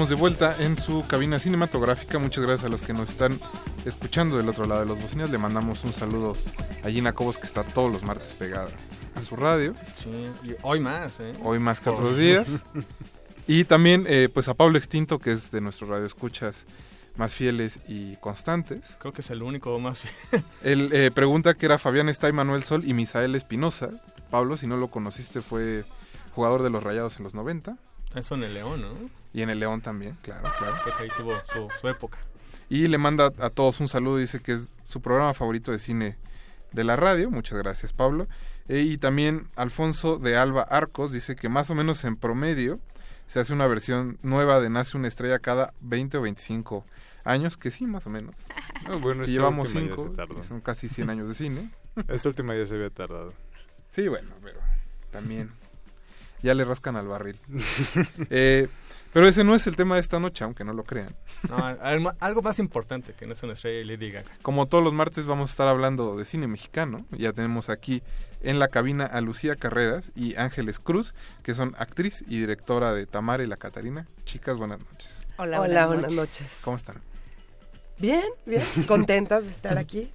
estamos 0.00 0.08
de 0.08 0.14
vuelta 0.14 0.64
en 0.64 0.78
su 0.78 1.02
cabina 1.02 1.38
cinematográfica. 1.38 2.18
Muchas 2.18 2.42
gracias 2.42 2.64
a 2.64 2.70
los 2.70 2.80
que 2.80 2.94
nos 2.94 3.10
están 3.10 3.38
escuchando 3.84 4.38
del 4.38 4.48
otro 4.48 4.64
lado 4.64 4.80
de 4.80 4.86
los 4.86 4.98
bocinas. 4.98 5.28
Le 5.28 5.36
mandamos 5.36 5.84
un 5.84 5.92
saludo 5.92 6.32
a 6.82 6.88
Gina 6.88 7.12
Cobos 7.12 7.36
que 7.36 7.46
está 7.46 7.64
todos 7.64 7.92
los 7.92 8.02
martes 8.02 8.32
pegada 8.38 8.70
a 9.14 9.22
su 9.22 9.36
radio. 9.36 9.74
Sí, 9.94 10.24
y 10.42 10.54
hoy 10.62 10.80
más, 10.80 11.20
¿eh? 11.20 11.34
Hoy 11.42 11.58
más 11.58 11.80
que 11.80 11.90
otros 11.90 12.16
días. 12.16 12.48
Y 13.46 13.64
también 13.64 14.06
eh, 14.08 14.28
pues 14.32 14.48
a 14.48 14.54
Pablo 14.54 14.78
Extinto, 14.78 15.18
que 15.18 15.32
es 15.32 15.50
de 15.50 15.60
nuestro 15.60 15.88
radio 15.88 16.06
escuchas 16.06 16.64
más 17.16 17.34
fieles 17.34 17.78
y 17.88 18.14
constantes. 18.16 18.96
Creo 19.00 19.12
que 19.12 19.22
es 19.22 19.30
el 19.30 19.42
único 19.42 19.78
más... 19.80 20.06
Él 20.62 20.90
eh, 20.92 21.10
pregunta 21.12 21.54
que 21.54 21.66
era 21.66 21.76
Fabián 21.76 22.08
Está 22.08 22.28
y 22.28 22.32
Manuel 22.32 22.62
Sol 22.62 22.84
y 22.86 22.94
Misael 22.94 23.34
Espinosa. 23.34 23.90
Pablo, 24.30 24.56
si 24.56 24.66
no 24.68 24.76
lo 24.76 24.88
conociste, 24.88 25.40
fue 25.40 25.84
jugador 26.34 26.62
de 26.62 26.70
los 26.70 26.82
Rayados 26.82 27.18
en 27.18 27.24
los 27.24 27.34
90. 27.34 27.76
Eso 28.14 28.34
en 28.36 28.44
el 28.44 28.54
León, 28.54 28.82
¿no? 28.82 29.19
Y 29.32 29.42
en 29.42 29.50
el 29.50 29.60
León 29.60 29.80
también, 29.80 30.16
claro, 30.22 30.50
claro. 30.58 30.76
Creo 30.82 30.96
que 30.96 31.02
ahí 31.04 31.10
tuvo 31.16 31.34
su, 31.52 31.68
su 31.80 31.88
época. 31.88 32.18
Y 32.68 32.86
le 32.88 32.98
manda 32.98 33.32
a 33.38 33.50
todos 33.50 33.80
un 33.80 33.88
saludo, 33.88 34.16
dice 34.16 34.40
que 34.40 34.52
es 34.52 34.74
su 34.82 35.00
programa 35.00 35.34
favorito 35.34 35.72
de 35.72 35.78
cine 35.78 36.16
de 36.72 36.84
la 36.84 36.96
radio. 36.96 37.30
Muchas 37.30 37.58
gracias, 37.58 37.92
Pablo. 37.92 38.28
Eh, 38.68 38.82
y 38.82 38.98
también 38.98 39.48
Alfonso 39.56 40.18
de 40.18 40.36
Alba 40.36 40.62
Arcos 40.62 41.10
dice 41.10 41.34
que 41.34 41.48
más 41.48 41.70
o 41.70 41.74
menos 41.74 42.04
en 42.04 42.16
promedio 42.16 42.78
se 43.26 43.40
hace 43.40 43.52
una 43.52 43.66
versión 43.66 44.18
nueva 44.22 44.60
de 44.60 44.70
Nace 44.70 44.96
una 44.96 45.08
estrella 45.08 45.38
cada 45.40 45.72
20 45.80 46.18
o 46.18 46.22
25 46.22 46.84
años, 47.24 47.56
que 47.56 47.70
sí, 47.70 47.86
más 47.86 48.06
o 48.06 48.10
menos. 48.10 48.34
Ah, 48.86 48.96
bueno, 48.96 49.24
si 49.24 49.32
llevamos 49.32 49.74
última 49.74 49.90
ya 49.90 49.96
5, 49.96 50.10
se 50.10 50.16
tardó. 50.16 50.42
son 50.42 50.60
casi 50.62 50.88
100 50.88 51.10
años 51.10 51.28
de 51.28 51.34
cine. 51.34 51.70
Esta 52.08 52.30
última 52.30 52.54
ya 52.56 52.64
se 52.64 52.76
había 52.76 52.88
tardado. 52.88 53.34
Sí, 53.90 54.08
bueno, 54.08 54.30
pero 54.42 54.58
también 55.10 55.50
ya 56.42 56.54
le 56.54 56.64
rascan 56.64 56.96
al 56.96 57.06
barril. 57.08 57.38
Eh, 58.30 58.68
pero 59.12 59.26
ese 59.26 59.42
no 59.42 59.56
es 59.56 59.66
el 59.66 59.74
tema 59.74 59.96
de 59.96 60.00
esta 60.02 60.20
noche, 60.20 60.44
aunque 60.44 60.62
no 60.62 60.72
lo 60.72 60.84
crean. 60.84 61.16
No, 61.48 61.56
algo- 61.56 62.42
más 62.42 62.60
importante 62.60 63.12
que 63.12 63.26
no 63.26 63.32
es 63.32 63.42
una 63.42 63.54
estrella 63.54 63.80
y 63.80 63.84
Lady 63.84 64.12
Gaga. 64.12 64.30
Como 64.42 64.66
todos 64.66 64.84
los 64.84 64.92
martes 64.92 65.26
vamos 65.26 65.50
a 65.50 65.52
estar 65.52 65.66
hablando 65.66 66.16
de 66.16 66.24
cine 66.24 66.46
mexicano. 66.46 67.04
Ya 67.10 67.32
tenemos 67.32 67.70
aquí 67.70 68.04
en 68.40 68.60
la 68.60 68.68
cabina 68.68 69.06
a 69.06 69.20
Lucía 69.20 69.56
Carreras 69.56 70.12
y 70.14 70.36
Ángeles 70.36 70.78
Cruz, 70.78 71.14
que 71.42 71.56
son 71.56 71.74
actriz 71.76 72.22
y 72.28 72.38
directora 72.38 72.92
de 72.94 73.06
Tamara 73.06 73.42
y 73.42 73.46
la 73.48 73.56
Catarina. 73.56 74.06
Chicas, 74.26 74.56
buenas 74.58 74.78
noches. 74.78 75.26
Hola, 75.38 75.60
Hola, 75.60 75.86
buenas 75.88 75.88
buenas 75.88 76.12
noches. 76.12 76.60
¿Cómo 76.62 76.76
están? 76.76 77.02
Bien, 77.98 78.22
bien, 78.46 78.62
contentas 78.86 79.42
de 79.44 79.50
estar 79.50 79.76
aquí. 79.76 80.12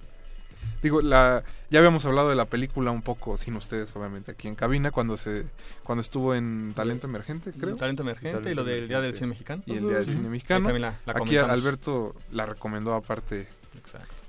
Digo, 0.82 1.00
la, 1.02 1.42
ya 1.70 1.78
habíamos 1.80 2.04
hablado 2.06 2.28
de 2.28 2.36
la 2.36 2.44
película 2.44 2.90
un 2.90 3.02
poco, 3.02 3.36
sin 3.36 3.56
ustedes, 3.56 3.94
obviamente, 3.96 4.30
aquí 4.32 4.46
en 4.48 4.54
cabina, 4.54 4.90
cuando 4.90 5.16
se 5.16 5.46
cuando 5.82 6.02
estuvo 6.02 6.34
en 6.34 6.72
Talento 6.76 7.06
Emergente, 7.06 7.52
creo. 7.52 7.76
Talento 7.76 8.02
Emergente 8.02 8.50
y 8.50 8.54
lo 8.54 8.62
del 8.64 8.86
Día 8.88 9.00
del 9.00 9.14
Cine 9.14 9.28
Mexicano. 9.28 9.62
Y 9.66 9.72
el 9.76 9.88
Día 9.88 9.96
del. 9.98 10.04
Cine 10.04 10.28
Mexicano. 10.28 10.64
también 10.68 10.82
la- 10.82 10.98
la 11.06 11.12
Aquí. 11.20 11.36
Alberto 11.38 12.14
la 12.32 12.46
recomendó 12.46 12.94
aparte 12.94 13.48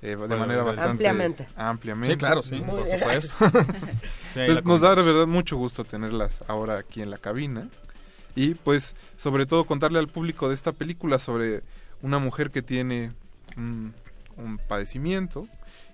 eh, 0.02 0.10
de 0.10 0.16
Bueno, 0.16 0.38
manera 0.38 0.64
bastante 0.64 0.92
Ampliamente. 0.92 1.48
ampliamente. 1.56 2.14
Sí, 2.14 2.18
claro, 2.18 2.44
sí, 2.44 2.56
Muy 2.56 2.82
por 2.82 2.88
supuesto. 2.88 3.36
Sí, 4.34 4.42
Entonces, 4.42 4.66
nos 4.66 4.82
da 4.82 4.94
de 4.96 5.02
verdad 5.02 5.26
mucho 5.28 5.58
gusto 5.58 5.84
tenerlas 5.84 6.44
ahora 6.48 6.78
aquí 6.78 7.02
en 7.02 7.10
la 7.10 7.18
cabina 7.18 7.70
y 8.36 8.54
pues 8.54 8.94
sobre 9.16 9.46
todo 9.48 9.66
contarle 9.66 9.98
al 10.00 10.08
público 10.10 10.48
de 10.50 10.54
esta 10.56 10.74
película 10.74 11.18
sobre 11.18 11.64
una 12.04 12.20
mujer 12.20 12.52
que 12.52 12.62
tiene 12.62 13.14
un, 13.56 13.94
un 14.36 14.60
padecimiento 14.60 15.48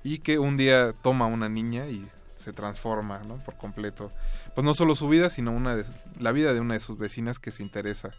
y 0.04 0.20
que 0.20 0.40
un 0.40 0.58
día 0.58 0.94
toma 1.02 1.26
a 1.26 1.28
una 1.30 1.50
niña 1.50 1.88
y 1.88 2.08
se 2.38 2.54
transforma 2.54 3.20
¿no? 3.24 3.38
por 3.38 3.56
completo. 3.56 4.12
Pues 4.54 4.66
no 4.66 4.74
solo 4.74 4.96
su 4.96 5.08
vida 5.08 5.30
sino 5.30 5.52
una 5.52 5.76
de, 5.76 5.86
la 6.20 6.32
vida 6.32 6.54
de 6.54 6.60
una 6.60 6.74
de 6.74 6.80
sus 6.80 6.98
vecinas 6.98 7.40
que 7.40 7.52
se 7.52 7.64
interesa 7.64 8.12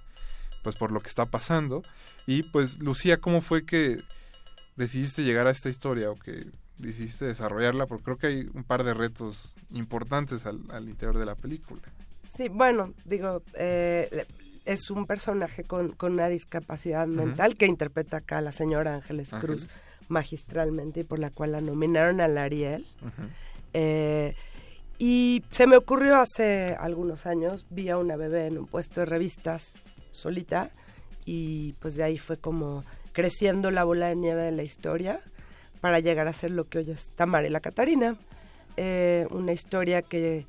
pues 0.63 0.77
por 0.77 0.93
lo 0.93 1.01
que 1.01 1.09
está 1.09 1.27
pasando. 1.27 1.83
Y 2.27 2.45
pues 2.45 2.79
Lucía 2.79 3.19
cómo 3.21 3.43
fue 3.43 3.65
que 3.65 4.03
decidiste 4.77 5.23
llegar 5.23 5.47
a 5.47 5.51
esta 5.51 5.69
historia 5.69 6.11
o 6.11 6.17
que 6.17 6.47
decidiste 6.79 7.27
desarrollarla 7.27 7.87
porque 7.87 8.05
creo 8.05 8.17
que 8.17 8.27
hay 8.27 8.51
un 8.55 8.65
par 8.65 8.83
de 8.83 8.95
retos 8.95 9.55
importantes 9.71 10.47
al, 10.47 10.63
al 10.71 10.89
interior 10.89 11.19
de 11.19 11.27
la 11.27 11.35
película. 11.35 11.83
Sí, 12.35 12.49
bueno, 12.49 12.93
digo, 13.05 13.43
eh, 13.55 14.27
es 14.65 14.91
un 14.91 15.07
personaje 15.07 15.65
con, 15.65 15.93
con 15.93 16.15
una 16.15 16.29
discapacidad 16.29 17.07
mental 17.07 17.57
que 17.57 17.67
interpreta 17.67 18.19
acá 18.19 18.41
la 18.41 18.53
señora 18.53 18.97
Ángeles 18.97 19.33
Ángeles. 19.33 19.69
Magistralmente 20.09 21.01
y 21.01 21.05
por 21.05 21.19
la 21.19 21.31
cual 21.31 21.53
la 21.53 21.61
nominaron 21.61 22.21
al 22.21 22.39
Ariel. 22.39 22.87
Eh, 23.73 24.35
y 24.99 25.43
se 25.51 25.67
me 25.67 25.77
ocurrió 25.77 26.17
hace 26.17 26.77
algunos 26.79 27.27
años, 27.27 27.67
vi 27.71 27.89
a 27.89 27.99
una 27.99 28.17
bebé 28.17 28.47
en 28.47 28.59
un 28.59 28.67
puesto 28.67 29.01
de 29.01 29.07
revistas 29.07 29.83
solita 30.13 30.71
y 31.25 31.73
pues 31.81 31.97
de 31.97 32.05
ahí 32.05 32.19
fue 32.19 32.37
como 32.37 32.85
creciendo 33.13 33.71
la 33.71 33.85
bola 33.85 34.09
de 34.09 34.17
nieve 34.17 34.43
de 34.43 34.53
la 34.53 34.63
historia 34.63 35.19
para 35.81 36.01
llegar 36.01 36.29
a 36.29 36.33
ser 36.33 36.53
lo 36.53 36.65
que 36.69 36.79
hoy 36.79 36.91
es 36.91 37.11
Tamara 37.11 37.47
y 37.47 37.51
la 37.51 37.61
Catarina. 37.61 38.17
Eh, 38.77 39.27
una 39.31 39.53
historia 39.53 40.03
que 40.03 40.47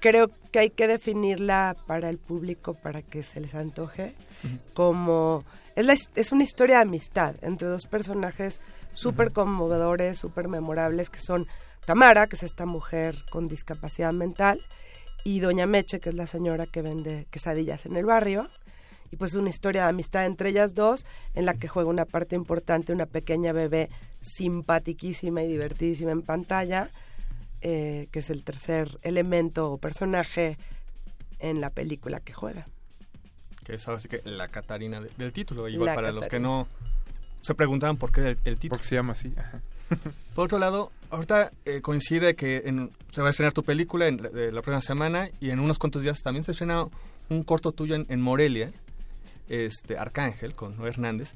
creo 0.00 0.30
que 0.52 0.58
hay 0.58 0.70
que 0.70 0.88
definirla 0.88 1.76
para 1.86 2.08
el 2.08 2.18
público 2.18 2.74
para 2.74 3.02
que 3.02 3.22
se 3.22 3.40
les 3.40 3.54
antoje 3.54 4.14
como 4.74 5.44
es, 5.76 5.86
la 5.86 5.92
es 5.92 6.32
una 6.32 6.44
historia 6.44 6.76
de 6.76 6.82
amistad 6.82 7.34
entre 7.42 7.68
dos 7.68 7.86
personajes 7.86 8.60
súper 8.92 9.32
conmovedores, 9.32 10.18
súper 10.18 10.48
memorables 10.48 11.10
que 11.10 11.20
son 11.20 11.46
Tamara, 11.84 12.26
que 12.26 12.36
es 12.36 12.42
esta 12.42 12.66
mujer 12.66 13.24
con 13.30 13.48
discapacidad 13.48 14.12
mental, 14.12 14.60
y 15.24 15.40
Doña 15.40 15.66
Meche, 15.66 16.00
que 16.00 16.10
es 16.10 16.14
la 16.14 16.26
señora 16.26 16.66
que 16.66 16.82
vende 16.82 17.26
quesadillas 17.30 17.86
en 17.86 17.96
el 17.96 18.04
barrio. 18.04 18.46
Y 19.10 19.16
pues 19.16 19.32
es 19.32 19.38
una 19.38 19.48
historia 19.48 19.84
de 19.84 19.88
amistad 19.88 20.26
entre 20.26 20.50
ellas 20.50 20.74
dos, 20.74 21.06
en 21.34 21.46
la 21.46 21.54
que 21.54 21.68
juega 21.68 21.88
una 21.88 22.04
parte 22.04 22.36
importante 22.36 22.92
una 22.92 23.06
pequeña 23.06 23.52
bebé 23.52 23.88
simpatiquísima 24.20 25.42
y 25.42 25.48
divertidísima 25.48 26.10
en 26.12 26.22
pantalla, 26.22 26.90
eh, 27.60 28.08
que 28.12 28.18
es 28.20 28.30
el 28.30 28.42
tercer 28.44 28.98
elemento 29.02 29.70
o 29.72 29.78
personaje 29.78 30.58
en 31.38 31.60
la 31.60 31.70
película 31.70 32.20
que 32.20 32.32
juega. 32.32 32.66
Que 33.64 33.74
es 33.74 33.86
ahora 33.88 34.00
sí 34.00 34.08
que 34.08 34.20
la 34.24 34.48
Catarina 34.48 35.00
de- 35.00 35.10
del 35.18 35.32
título. 35.32 35.68
Igual 35.68 35.86
La 35.86 35.94
para 35.94 36.08
los 36.12 36.24
que 36.24 36.28
Catarina. 36.38 36.48
no 36.48 36.68
se 37.42 37.54
preguntaban 37.54 37.96
por 37.96 38.12
qué 38.12 38.20
el, 38.22 38.38
el 38.44 38.58
título. 38.58 38.78
Porque 38.78 38.88
se 38.88 38.94
llama 38.94 39.12
así. 39.12 39.32
ajá. 39.36 39.60
Por 40.34 40.44
otro 40.44 40.58
lado, 40.58 40.92
ahorita 41.10 41.50
eh, 41.64 41.80
coincide 41.80 42.34
que 42.36 42.62
en- 42.66 42.90
se 43.10 43.20
va 43.22 43.28
a 43.28 43.30
estrenar 43.30 43.52
tu 43.52 43.62
película 43.64 44.06
en, 44.06 44.22
la- 44.22 44.28
de 44.28 44.52
la 44.52 44.60
próxima 44.62 44.82
semana 44.82 45.28
y 45.40 45.50
en 45.50 45.60
unos 45.60 45.78
cuantos 45.78 46.02
días 46.02 46.18
también 46.22 46.44
se 46.44 46.52
estrena 46.52 46.86
un 47.30 47.42
corto 47.44 47.72
tuyo 47.72 47.94
en, 47.94 48.06
en 48.08 48.20
Morelia, 48.20 48.70
este 49.48 49.96
Arcángel, 49.98 50.52
con 50.54 50.76
Noé 50.76 50.90
Hernández. 50.90 51.34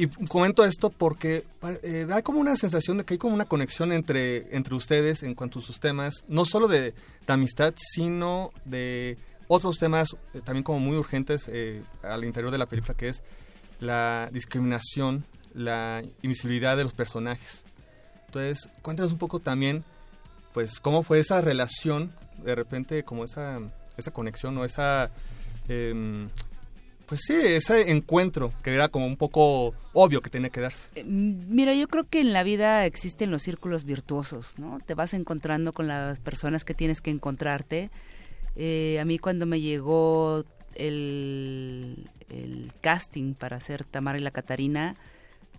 Y 0.00 0.06
comento 0.06 0.64
esto 0.64 0.90
porque 0.90 1.44
eh, 1.82 2.06
da 2.08 2.22
como 2.22 2.40
una 2.40 2.56
sensación 2.56 2.98
de 2.98 3.04
que 3.04 3.14
hay 3.14 3.18
como 3.18 3.34
una 3.34 3.46
conexión 3.46 3.92
entre, 3.92 4.54
entre 4.56 4.76
ustedes 4.76 5.24
en 5.24 5.34
cuanto 5.34 5.58
a 5.58 5.62
sus 5.62 5.80
temas, 5.80 6.24
no 6.28 6.44
solo 6.44 6.68
de, 6.68 6.94
de 7.26 7.32
amistad, 7.32 7.74
sino 7.76 8.52
de 8.64 9.18
otros 9.48 9.78
temas 9.78 10.16
eh, 10.34 10.40
también 10.44 10.62
como 10.62 10.78
muy 10.78 10.96
urgentes 10.96 11.48
eh, 11.48 11.82
al 12.02 12.24
interior 12.24 12.52
de 12.52 12.58
la 12.58 12.66
película, 12.66 12.94
que 12.94 13.08
es 13.08 13.22
la 13.80 14.28
discriminación, 14.32 15.24
la 15.54 16.02
invisibilidad 16.22 16.76
de 16.76 16.84
los 16.84 16.94
personajes. 16.94 17.64
Entonces, 18.26 18.68
cuéntanos 18.82 19.12
un 19.12 19.18
poco 19.18 19.40
también, 19.40 19.84
pues, 20.52 20.80
cómo 20.80 21.02
fue 21.02 21.18
esa 21.18 21.40
relación, 21.40 22.12
de 22.44 22.54
repente, 22.54 23.02
como 23.04 23.24
esa, 23.24 23.58
esa 23.96 24.10
conexión 24.10 24.56
o 24.58 24.64
esa, 24.64 25.10
em, 25.68 26.28
pues 27.08 27.22
sí, 27.26 27.34
ese 27.34 27.90
encuentro 27.90 28.52
que 28.62 28.74
era 28.74 28.88
como 28.88 29.06
un 29.06 29.16
poco 29.16 29.74
obvio 29.94 30.20
que 30.20 30.28
tenía 30.28 30.50
que 30.50 30.60
darse. 30.60 30.90
Eh, 30.94 31.04
Mira, 31.04 31.72
yo 31.74 31.88
creo 31.88 32.04
que 32.04 32.20
en 32.20 32.34
la 32.34 32.42
vida 32.42 32.84
existen 32.84 33.30
los 33.30 33.42
círculos 33.42 33.84
virtuosos, 33.84 34.58
¿no? 34.58 34.78
Te 34.84 34.92
vas 34.92 35.14
encontrando 35.14 35.72
con 35.72 35.88
las 35.88 36.20
personas 36.20 36.66
que 36.66 36.74
tienes 36.74 37.00
que 37.00 37.10
encontrarte. 37.10 37.90
Eh, 38.56 38.98
a 39.00 39.06
mí 39.06 39.18
cuando 39.18 39.46
me 39.46 39.60
llegó 39.60 40.44
el, 40.74 42.10
casting 42.82 43.32
para 43.32 43.56
hacer 43.56 43.84
Tamara 43.84 44.18
y 44.18 44.22
la 44.22 44.30
Catarina, 44.30 44.94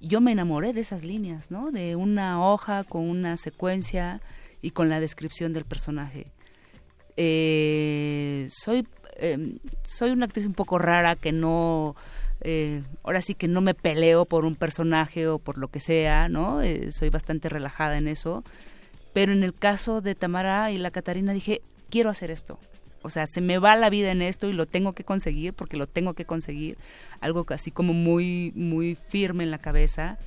yo 0.01 0.21
me 0.21 0.31
enamoré 0.31 0.71
de 0.73 0.81
esas 0.81 1.03
líneas, 1.03 1.49
¿no? 1.49 1.71
De 1.71 1.95
una 1.95 2.45
hoja 2.47 2.83
con 2.83 3.09
una 3.09 3.37
secuencia 3.37 4.21
y 4.61 4.71
con 4.71 4.87
la 4.87 4.99
descripción 4.99 5.51
del 5.51 5.65
personaje. 5.65 6.27
Eh, 7.17 8.47
soy, 8.51 8.87
eh, 9.19 9.57
soy 9.83 10.11
una 10.11 10.25
actriz 10.25 10.47
un 10.47 10.53
poco 10.53 10.77
rara 10.79 11.15
que 11.15 11.31
no, 11.31 11.95
eh, 12.41 12.81
ahora 13.03 13.21
sí 13.21 13.35
que 13.35 13.47
no 13.47 13.61
me 13.61 13.73
peleo 13.73 14.25
por 14.25 14.45
un 14.45 14.55
personaje 14.55 15.27
o 15.27 15.39
por 15.39 15.57
lo 15.57 15.67
que 15.67 15.79
sea, 15.79 16.29
¿no? 16.29 16.61
Eh, 16.61 16.91
soy 16.91 17.09
bastante 17.09 17.49
relajada 17.49 17.97
en 17.97 18.07
eso. 18.07 18.43
Pero 19.13 19.33
en 19.33 19.43
el 19.43 19.53
caso 19.53 20.01
de 20.01 20.15
Tamara 20.15 20.71
y 20.71 20.77
la 20.77 20.91
Catarina 20.91 21.33
dije, 21.33 21.61
quiero 21.89 22.09
hacer 22.09 22.31
esto. 22.31 22.59
O 23.01 23.09
sea, 23.09 23.25
se 23.27 23.41
me 23.41 23.57
va 23.59 23.75
la 23.75 23.89
vida 23.89 24.11
en 24.11 24.21
esto 24.21 24.49
y 24.49 24.53
lo 24.53 24.65
tengo 24.65 24.93
que 24.93 25.03
conseguir 25.03 25.53
porque 25.53 25.77
lo 25.77 25.87
tengo 25.87 26.13
que 26.13 26.25
conseguir. 26.25 26.77
Algo 27.21 27.45
así 27.49 27.71
como 27.71 27.93
muy, 27.93 28.51
muy 28.55 28.95
firme 28.95 29.43
en 29.43 29.51
la 29.51 29.57
cabeza. 29.57 30.17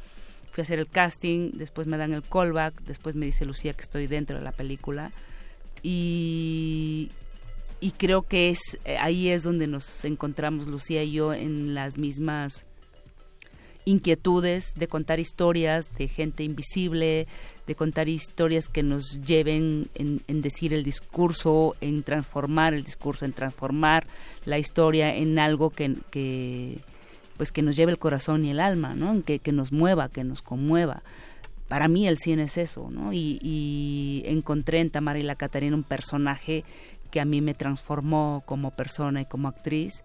Fui 0.51 0.63
a 0.63 0.65
hacer 0.65 0.79
el 0.79 0.89
casting, 0.89 1.53
después 1.55 1.87
me 1.87 1.97
dan 1.97 2.13
el 2.13 2.23
callback, 2.23 2.83
después 2.83 3.15
me 3.15 3.27
dice 3.27 3.45
Lucía 3.45 3.73
que 3.73 3.83
estoy 3.83 4.07
dentro 4.07 4.37
de 4.37 4.43
la 4.43 4.53
película. 4.53 5.13
Y, 5.83 7.11
y 7.83 7.91
creo 7.91 8.23
que 8.23 8.49
es 8.49 8.79
eh, 8.85 8.97
ahí 8.97 9.29
es 9.29 9.43
donde 9.43 9.67
nos 9.67 10.05
encontramos 10.05 10.69
Lucía 10.69 11.03
y 11.03 11.13
yo 11.13 11.35
en 11.35 11.75
las 11.75 11.99
mismas 11.99 12.65
inquietudes 13.85 14.75
de 14.77 14.87
contar 14.87 15.19
historias 15.19 15.91
de 15.99 16.07
gente 16.07 16.45
invisible, 16.45 17.27
de 17.67 17.75
contar 17.75 18.09
historias 18.09 18.69
que 18.69 18.85
nos 18.85 19.21
lleven 19.23 19.91
en, 19.97 20.23
en 20.29 20.43
decir 20.43 20.73
el 20.73 20.85
discurso, 20.85 21.75
en 21.81 22.05
transformar 22.05 22.73
el 22.73 22.85
discurso, 22.85 23.25
en 23.25 23.33
transformar 23.33 24.07
la 24.45 24.61
historia 24.61 25.17
en 25.17 25.41
algo 25.41 25.71
que, 25.71 26.79
pues 27.37 27.51
que 27.51 27.63
nos 27.63 27.75
lleve 27.75 27.91
el 27.91 27.99
corazón 27.99 28.45
y 28.45 28.51
el 28.51 28.61
alma, 28.61 28.95
¿no? 28.95 29.25
Que, 29.25 29.41
que 29.41 29.51
nos 29.51 29.73
mueva, 29.73 30.09
que 30.09 30.23
nos 30.23 30.41
conmueva. 30.41 31.03
Para 31.67 31.89
mí 31.89 32.07
el 32.07 32.19
cine 32.19 32.45
es 32.45 32.59
eso, 32.59 32.91
¿no? 32.93 33.13
Y, 33.13 33.41
y 33.43 34.23
encontré 34.27 34.79
en 34.79 34.91
Tamara 34.91 35.19
y 35.19 35.23
la 35.23 35.35
Catarina 35.35 35.75
un 35.75 35.83
personaje 35.83 36.65
que 37.13 37.21
a 37.21 37.25
mí 37.25 37.41
me 37.41 37.55
transformó 37.55 38.43
como 38.47 38.73
persona 38.73 39.21
y 39.21 39.27
como 39.27 39.47
actriz 39.47 40.03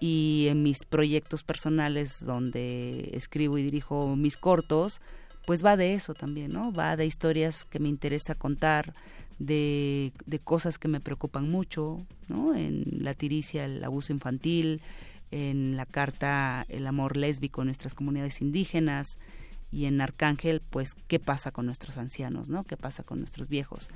y 0.00 0.46
en 0.50 0.62
mis 0.62 0.84
proyectos 0.84 1.42
personales 1.44 2.24
donde 2.26 3.10
escribo 3.14 3.56
y 3.58 3.62
dirijo 3.62 4.16
mis 4.16 4.36
cortos, 4.36 5.00
pues 5.46 5.64
va 5.64 5.76
de 5.76 5.94
eso 5.94 6.14
también, 6.14 6.52
¿no? 6.52 6.72
Va 6.72 6.96
de 6.96 7.06
historias 7.06 7.64
que 7.64 7.78
me 7.78 7.88
interesa 7.88 8.34
contar, 8.34 8.92
de, 9.38 10.12
de 10.26 10.38
cosas 10.40 10.78
que 10.78 10.88
me 10.88 11.00
preocupan 11.00 11.48
mucho, 11.48 12.04
¿no? 12.26 12.54
En 12.54 12.84
la 13.04 13.14
tiricia, 13.14 13.64
el 13.64 13.82
abuso 13.82 14.12
infantil, 14.12 14.80
en 15.30 15.76
la 15.76 15.86
carta, 15.86 16.66
el 16.68 16.86
amor 16.88 17.16
lésbico 17.16 17.62
en 17.62 17.66
nuestras 17.66 17.94
comunidades 17.94 18.40
indígenas 18.40 19.18
y 19.70 19.84
en 19.84 20.00
Arcángel, 20.00 20.60
pues, 20.70 20.96
¿qué 21.06 21.20
pasa 21.20 21.52
con 21.52 21.66
nuestros 21.66 21.98
ancianos, 21.98 22.48
¿no? 22.48 22.64
¿Qué 22.64 22.76
pasa 22.76 23.04
con 23.04 23.20
nuestros 23.20 23.48
viejos? 23.48 23.90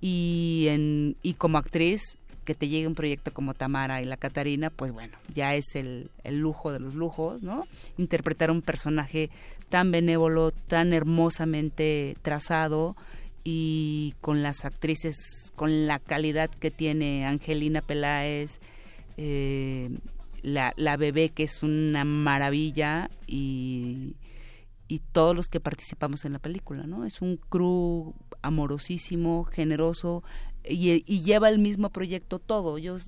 Y, 0.00 0.66
en, 0.68 1.16
y 1.22 1.34
como 1.34 1.58
actriz, 1.58 2.18
que 2.46 2.54
te 2.54 2.68
llegue 2.68 2.86
un 2.86 2.94
proyecto 2.94 3.34
como 3.34 3.52
Tamara 3.52 4.00
y 4.00 4.06
la 4.06 4.16
Catarina, 4.16 4.70
pues 4.70 4.92
bueno, 4.92 5.18
ya 5.34 5.54
es 5.54 5.74
el, 5.74 6.10
el 6.24 6.38
lujo 6.38 6.72
de 6.72 6.80
los 6.80 6.94
lujos, 6.94 7.42
¿no? 7.42 7.66
Interpretar 7.98 8.50
un 8.50 8.62
personaje 8.62 9.30
tan 9.68 9.90
benévolo, 9.90 10.52
tan 10.52 10.94
hermosamente 10.94 12.16
trazado 12.22 12.96
y 13.44 14.14
con 14.20 14.42
las 14.42 14.64
actrices, 14.64 15.52
con 15.56 15.86
la 15.86 15.98
calidad 15.98 16.48
que 16.48 16.70
tiene 16.70 17.26
Angelina 17.26 17.80
Peláez, 17.82 18.60
eh, 19.16 19.90
la, 20.42 20.72
la 20.76 20.96
bebé 20.96 21.30
que 21.30 21.42
es 21.42 21.62
una 21.62 22.04
maravilla 22.04 23.10
y, 23.26 24.14
y 24.88 25.00
todos 25.00 25.34
los 25.34 25.48
que 25.48 25.60
participamos 25.60 26.24
en 26.24 26.32
la 26.32 26.38
película, 26.38 26.86
¿no? 26.86 27.04
Es 27.04 27.20
un 27.20 27.36
crew 27.36 28.14
amorosísimo, 28.42 29.44
generoso 29.44 30.22
y, 30.64 31.22
lleva 31.22 31.48
el 31.48 31.58
mismo 31.58 31.90
proyecto 31.90 32.38
todo. 32.38 32.78
Yo, 32.78 32.98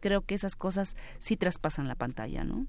creo 0.00 0.24
que 0.24 0.34
esas 0.34 0.54
cosas 0.54 0.96
sí 1.18 1.36
traspasan 1.36 1.88
la 1.88 1.96
pantalla, 1.96 2.44
¿no? 2.44 2.66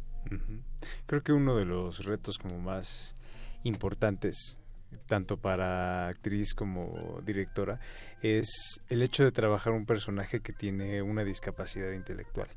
Creo 1.06 1.22
que 1.22 1.32
uno 1.32 1.56
de 1.56 1.66
los 1.66 2.04
retos 2.04 2.38
como 2.40 2.60
más 2.60 3.16
importantes, 3.64 4.58
tanto 5.06 5.38
para 5.38 6.08
actriz 6.08 6.54
como 6.54 7.22
directora, 7.26 7.80
es 8.22 8.82
el 8.90 9.04
hecho 9.04 9.24
de 9.24 9.32
trabajar 9.32 9.74
un 9.74 9.86
personaje 9.86 10.40
que 10.40 10.54
tiene 10.54 11.02
una 11.02 11.24
discapacidad 11.24 11.92
intelectual. 11.92 12.50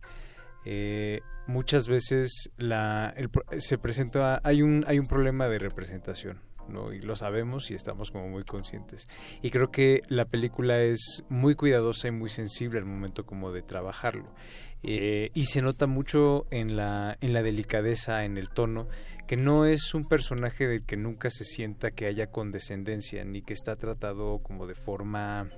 Eh, 0.64 1.20
muchas 1.46 1.88
veces 1.88 2.50
la, 2.56 3.12
el 3.16 3.30
se 3.60 3.78
presenta, 3.78 4.40
hay 4.44 4.62
un, 4.62 4.84
hay 4.86 4.98
un 4.98 5.08
problema 5.08 5.48
de 5.48 5.58
representación. 5.58 6.40
¿No? 6.68 6.92
y 6.92 7.00
lo 7.00 7.16
sabemos 7.16 7.70
y 7.70 7.74
estamos 7.74 8.10
como 8.10 8.28
muy 8.28 8.44
conscientes 8.44 9.08
y 9.42 9.50
creo 9.50 9.70
que 9.70 10.02
la 10.08 10.24
película 10.24 10.80
es 10.82 11.22
muy 11.28 11.54
cuidadosa 11.54 12.08
y 12.08 12.12
muy 12.12 12.30
sensible 12.30 12.78
al 12.78 12.84
momento 12.86 13.24
como 13.26 13.52
de 13.52 13.62
trabajarlo 13.62 14.32
Eh, 14.84 15.30
y 15.34 15.44
se 15.44 15.62
nota 15.62 15.86
mucho 15.86 16.46
en 16.50 16.74
la 16.74 17.16
en 17.20 17.32
la 17.32 17.42
delicadeza 17.44 18.24
en 18.24 18.36
el 18.36 18.50
tono 18.50 18.88
que 19.28 19.36
no 19.36 19.64
es 19.64 19.94
un 19.94 20.02
personaje 20.08 20.66
del 20.66 20.84
que 20.84 20.96
nunca 20.96 21.30
se 21.30 21.44
sienta 21.44 21.92
que 21.92 22.06
haya 22.06 22.26
condescendencia 22.32 23.24
ni 23.24 23.42
que 23.42 23.52
está 23.52 23.76
tratado 23.76 24.40
como 24.42 24.66
de 24.66 24.74
forma 24.74 25.48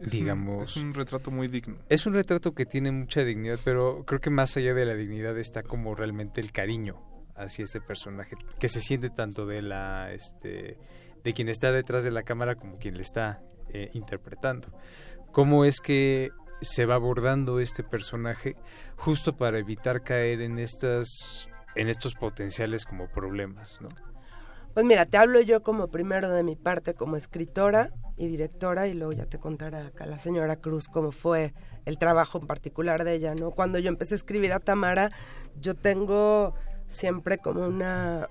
Es 0.00 0.04
un- 0.06 0.10
digamos 0.10 0.70
es 0.70 0.76
un 0.76 0.94
retrato 0.94 1.32
muy 1.32 1.48
digno. 1.48 1.78
es 1.88 2.06
un 2.06 2.14
retrato 2.14 2.52
que 2.54 2.64
tiene 2.64 2.92
mucha 2.92 3.24
dignidad, 3.24 3.58
pero 3.64 4.04
creo 4.06 4.20
que 4.20 4.30
más 4.30 4.56
allá 4.56 4.72
de 4.72 4.86
la 4.86 4.94
dignidad 4.94 5.36
está 5.36 5.64
como 5.64 5.96
realmente 5.96 6.40
el 6.40 6.52
cariño 6.52 7.02
hacia 7.36 7.64
este 7.64 7.80
personaje, 7.80 8.36
que 8.58 8.68
se 8.68 8.80
siente 8.80 9.10
tanto 9.10 9.46
de 9.46 9.62
la 9.62 10.12
este 10.12 10.78
de 11.22 11.32
quien 11.32 11.48
está 11.48 11.72
detrás 11.72 12.04
de 12.04 12.10
la 12.10 12.22
cámara 12.22 12.54
como 12.54 12.74
quien 12.74 12.96
le 12.96 13.02
está 13.02 13.42
eh, 13.70 13.90
interpretando. 13.94 14.68
¿Cómo 15.32 15.64
es 15.64 15.80
que 15.80 16.30
se 16.60 16.86
va 16.86 16.94
abordando 16.94 17.60
este 17.60 17.82
personaje 17.82 18.56
justo 18.96 19.36
para 19.36 19.58
evitar 19.58 20.02
caer 20.02 20.40
en 20.40 20.58
estas 20.58 21.48
en 21.74 21.88
estos 21.88 22.14
potenciales 22.14 22.84
como 22.84 23.08
problemas, 23.08 23.80
¿no? 23.80 23.88
Pues 24.74 24.86
mira, 24.86 25.06
te 25.06 25.16
hablo 25.16 25.40
yo 25.40 25.62
como 25.62 25.88
primero 25.88 26.30
de 26.30 26.42
mi 26.42 26.56
parte 26.56 26.94
como 26.94 27.16
escritora 27.16 27.90
y 28.16 28.26
directora 28.26 28.88
y 28.88 28.94
luego 28.94 29.12
ya 29.12 29.26
te 29.26 29.38
contará 29.38 29.86
acá 29.86 30.04
la 30.04 30.18
señora 30.18 30.56
Cruz 30.56 30.88
cómo 30.88 31.12
fue 31.12 31.54
el 31.84 31.96
trabajo 31.96 32.38
en 32.38 32.48
particular 32.48 33.04
de 33.04 33.14
ella, 33.14 33.34
¿no? 33.36 33.52
Cuando 33.52 33.78
yo 33.78 33.88
empecé 33.88 34.14
a 34.14 34.16
escribir 34.16 34.52
a 34.52 34.58
Tamara, 34.58 35.12
yo 35.60 35.76
tengo 35.76 36.54
siempre 36.86 37.38
como 37.38 37.66
una 37.66 38.28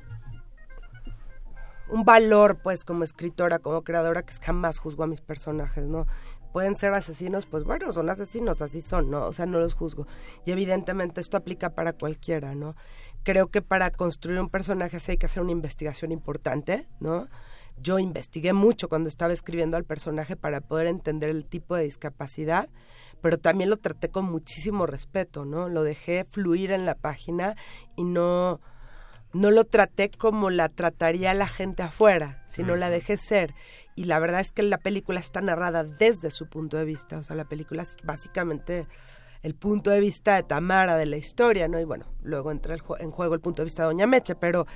un 1.89 2.05
valor 2.05 2.57
pues 2.63 2.85
como 2.85 3.03
escritora, 3.03 3.59
como 3.59 3.83
creadora 3.83 4.23
que 4.23 4.33
jamás 4.33 4.79
juzgo 4.79 5.03
a 5.03 5.07
mis 5.07 5.21
personajes, 5.21 5.85
¿no? 5.85 6.07
Pueden 6.51 6.75
ser 6.75 6.93
asesinos, 6.93 7.45
pues 7.45 7.63
bueno, 7.63 7.91
son 7.91 8.09
asesinos, 8.09 8.61
así 8.61 8.81
son, 8.81 9.09
¿no? 9.09 9.25
O 9.25 9.33
sea, 9.33 9.45
no 9.45 9.59
los 9.59 9.73
juzgo. 9.73 10.07
Y 10.45 10.51
evidentemente 10.51 11.19
esto 11.19 11.37
aplica 11.37 11.71
para 11.71 11.93
cualquiera, 11.93 12.55
¿no? 12.55 12.75
Creo 13.23 13.47
que 13.47 13.61
para 13.61 13.91
construir 13.91 14.39
un 14.39 14.49
personaje 14.49 14.97
así 14.97 15.11
hay 15.11 15.17
que 15.17 15.25
hacer 15.25 15.41
una 15.41 15.51
investigación 15.51 16.11
importante, 16.11 16.87
¿no? 16.99 17.27
Yo 17.77 17.97
investigué 17.99 18.53
mucho 18.53 18.87
cuando 18.87 19.09
estaba 19.09 19.33
escribiendo 19.33 19.77
al 19.77 19.83
personaje 19.83 20.35
para 20.35 20.61
poder 20.61 20.87
entender 20.87 21.29
el 21.29 21.45
tipo 21.45 21.75
de 21.75 21.83
discapacidad, 21.83 22.69
pero 23.23 23.37
también 23.37 23.69
lo 23.69 23.77
traté 23.77 24.09
con 24.09 24.25
muchísimo 24.25 24.85
respeto, 24.85 25.45
¿no? 25.45 25.69
Lo 25.69 25.83
dejé 25.83 26.25
fluir 26.25 26.71
en 26.71 26.85
la 26.85 26.95
página 26.95 27.55
y 27.95 28.03
no 28.03 28.59
no 29.31 29.49
lo 29.49 29.63
traté 29.63 30.11
como 30.11 30.49
la 30.49 30.67
trataría 30.67 31.33
la 31.33 31.47
gente 31.47 31.83
afuera, 31.83 32.43
sino 32.47 32.75
la 32.75 32.89
dejé 32.91 33.15
ser. 33.17 33.55
Y 33.95 34.03
la 34.03 34.19
verdad 34.19 34.41
es 34.41 34.51
que 34.51 34.61
la 34.61 34.77
película 34.77 35.21
está 35.21 35.39
narrada 35.39 35.85
desde 35.85 36.31
su 36.31 36.49
punto 36.49 36.75
de 36.75 36.83
vista, 36.83 37.17
o 37.17 37.23
sea, 37.23 37.37
la 37.37 37.45
película 37.45 37.81
es 37.81 37.95
básicamente 38.03 38.87
el 39.41 39.55
punto 39.55 39.89
de 39.89 40.01
vista 40.01 40.35
de 40.35 40.43
Tamara 40.43 40.97
de 40.97 41.05
la 41.05 41.15
historia, 41.15 41.69
¿no? 41.69 41.79
Y 41.79 41.85
bueno, 41.85 42.05
luego 42.23 42.51
entra 42.51 42.75
el 42.75 42.81
en 42.99 43.09
juego 43.09 43.35
el 43.35 43.41
punto 43.41 43.61
de 43.61 43.67
vista 43.67 43.83
de 43.83 43.87
Doña 43.87 44.05
Meche, 44.05 44.35
pero 44.35 44.67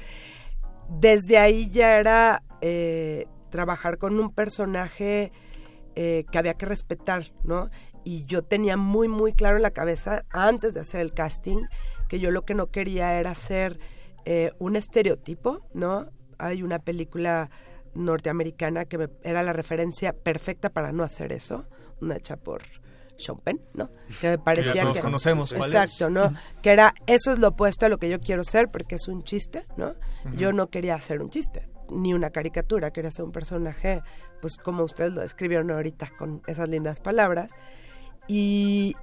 desde 0.90 1.38
ahí 1.38 1.70
ya 1.70 2.00
era 2.00 2.44
eh, 2.62 3.28
trabajar 3.50 3.98
con 3.98 4.18
un 4.18 4.34
personaje 4.34 5.34
eh, 6.00 6.26
que 6.32 6.38
había 6.38 6.54
que 6.54 6.68
respetar, 6.68 7.32
¿no? 7.44 7.72
Y 8.10 8.26
yo 8.26 8.42
tenía 8.42 8.78
muy, 8.78 9.08
muy 9.10 9.34
claro 9.34 9.58
en 9.58 9.64
la 9.64 9.72
cabeza, 9.72 10.24
antes 10.30 10.74
de 10.74 10.80
hacer 10.80 11.02
el 11.02 11.14
casting, 11.14 11.64
que 12.08 12.20
yo 12.20 12.32
lo 12.32 12.46
que 12.46 12.54
no 12.56 12.68
quería 12.68 13.20
era 13.20 13.32
hacer 13.32 13.80
eh, 14.24 14.52
un 14.60 14.76
estereotipo, 14.78 15.66
¿no? 15.74 16.10
Hay 16.38 16.64
una 16.64 16.80
película 16.80 17.50
norteamericana 18.02 18.86
que 18.86 18.98
me- 18.98 19.10
era 19.24 19.44
la 19.44 19.54
referencia 19.54 20.14
perfecta 20.14 20.70
para 20.70 20.92
no 20.92 21.04
hacer 21.04 21.32
eso, 21.34 21.66
una 22.02 22.16
hecha 22.16 22.38
por 22.38 22.62
Sean 23.18 23.40
Penn, 23.40 23.60
¿no? 23.74 23.90
Que 24.22 24.30
me 24.30 24.38
parecía 24.38 24.74
que 24.96 25.02
conocemos 25.02 25.54
cuál 25.54 25.70
es. 25.70 25.76
Exacto, 25.76 26.10
¿no? 26.10 26.34
Que 26.62 26.72
era 26.72 26.94
eso 27.08 27.32
es 27.34 27.40
lo 27.40 27.50
opuesto 27.50 27.86
a 27.86 27.90
lo 27.90 27.98
que 27.98 28.10
yo 28.10 28.20
quiero 28.20 28.44
ser 28.44 28.70
porque 28.70 28.96
es 28.96 29.08
un 29.08 29.24
chiste, 29.24 29.64
¿no? 29.76 29.94
Yo 30.38 30.54
no 30.54 30.70
quería 30.70 30.96
hacer 30.96 31.22
un 31.22 31.30
chiste 31.30 31.68
ni 31.90 32.14
una 32.14 32.30
caricatura, 32.32 32.92
quería 32.92 33.12
ser 33.12 33.24
un 33.26 33.32
personaje, 33.32 34.02
pues 34.42 34.58
como 34.58 34.84
ustedes 34.84 35.12
lo 35.14 35.22
describieron 35.22 35.72
ahorita 35.72 36.10
con 36.18 36.42
esas 36.46 36.68
lindas 36.70 37.00
palabras 37.00 37.54
y 38.28 38.96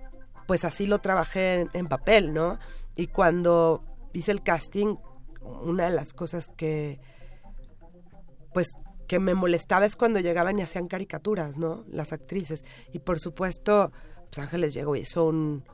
pues 0.47 0.65
así 0.65 0.87
lo 0.87 0.99
trabajé 0.99 1.67
en, 1.73 1.87
papel, 1.87 2.33
¿no? 2.33 2.59
Y 2.97 3.09
cuando 3.09 3.85
hice 4.13 4.33
el 4.33 4.43
casting, 4.43 4.97
una 5.41 5.85
de 5.85 5.91
las 5.91 6.13
cosas 6.13 6.49
que 6.57 7.01
pues 8.53 8.69
que 9.09 9.19
me 9.19 9.35
molestaba 9.35 9.85
es 9.85 9.97
cuando 9.97 10.21
llegaban 10.21 10.59
y 10.59 10.63
hacían 10.63 10.89
caricaturas, 10.89 11.59
¿no? 11.59 11.85
Las 11.89 12.13
actrices. 12.13 12.65
Y 12.93 13.01
por 13.01 13.19
supuesto, 13.21 13.93
pues 14.31 14.39
Ángeles 14.39 14.73
llegó 14.73 14.97
y 14.97 15.01
hizo 15.01 15.25
un... 15.25 15.65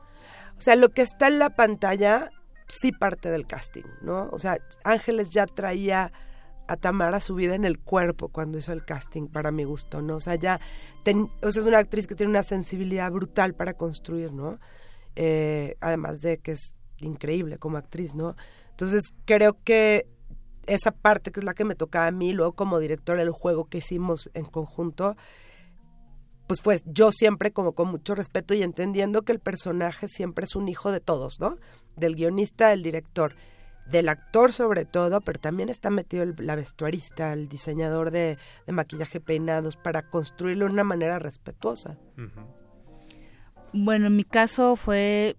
O 0.57 0.61
sea, 0.61 0.75
lo 0.75 0.89
que 0.89 1.01
está 1.01 1.27
en 1.27 1.39
la 1.39 1.51
pantalla 1.51 2.29
sí 2.67 2.91
parte 2.91 3.29
del 3.29 3.47
casting, 3.47 3.85
¿no? 4.01 4.29
O 4.31 4.39
sea, 4.39 4.57
Ángeles 4.83 5.29
ya 5.29 5.45
traía 5.45 6.11
a 6.67 6.77
Tamara 6.77 7.19
su 7.19 7.35
vida 7.35 7.55
en 7.55 7.65
el 7.65 7.79
cuerpo 7.79 8.29
cuando 8.29 8.57
hizo 8.57 8.71
el 8.73 8.85
casting, 8.85 9.27
para 9.27 9.51
mi 9.51 9.63
gusto, 9.63 10.01
¿no? 10.01 10.15
O 10.17 10.21
sea, 10.21 10.35
ya... 10.35 10.59
ten- 11.03 11.29
o 11.41 11.51
sea, 11.51 11.61
es 11.61 11.67
una 11.67 11.79
actriz 11.79 12.07
que 12.07 12.15
tiene 12.15 12.29
una 12.29 12.43
sensibilidad 12.43 13.11
brutal 13.11 13.53
para 13.53 13.73
construir, 13.73 14.31
¿no? 14.31 14.59
Eh, 15.15 15.75
además 15.81 16.21
de 16.21 16.37
que 16.37 16.53
es 16.53 16.75
increíble 16.99 17.57
como 17.57 17.77
actriz, 17.77 18.15
¿no? 18.15 18.35
Entonces, 18.69 19.13
creo 19.25 19.57
que 19.63 20.07
esa 20.67 20.91
parte 20.91 21.31
que 21.31 21.39
es 21.41 21.43
la 21.43 21.53
que 21.53 21.65
me 21.65 21.75
tocaba 21.75 22.07
a 22.07 22.11
mí, 22.11 22.31
luego 22.33 22.53
como 22.53 22.79
director 22.79 23.17
del 23.17 23.31
juego 23.31 23.65
que 23.65 23.79
hicimos 23.79 24.29
en 24.33 24.45
conjunto, 24.45 25.17
pues 26.47 26.61
pues 26.61 26.83
yo 26.85 27.11
siempre 27.11 27.51
como 27.51 27.73
con 27.73 27.89
mucho 27.89 28.13
respeto 28.15 28.53
y 28.53 28.61
entendiendo 28.63 29.21
que 29.23 29.31
el 29.31 29.39
personaje 29.39 30.07
siempre 30.07 30.45
es 30.45 30.55
un 30.55 30.67
hijo 30.67 30.91
de 30.91 30.99
todos, 30.99 31.39
¿no? 31.39 31.55
Del 31.95 32.15
guionista, 32.15 32.69
del 32.69 32.83
director, 32.83 33.35
del 33.89 34.09
actor 34.09 34.53
sobre 34.53 34.85
todo, 34.85 35.21
pero 35.21 35.39
también 35.39 35.69
está 35.69 35.89
metido 35.89 36.23
el, 36.23 36.35
la 36.39 36.55
vestuarista, 36.55 37.33
el 37.33 37.47
diseñador 37.47 38.11
de, 38.11 38.37
maquillaje 38.67 39.19
peinados 39.19 39.77
para 39.77 40.09
construirlo 40.09 40.65
de 40.65 40.73
una 40.73 40.83
manera 40.83 41.19
respetuosa. 41.19 41.97
Bueno, 43.73 44.07
en 44.07 44.15
mi 44.15 44.23
caso 44.23 44.75
fue 44.75 45.35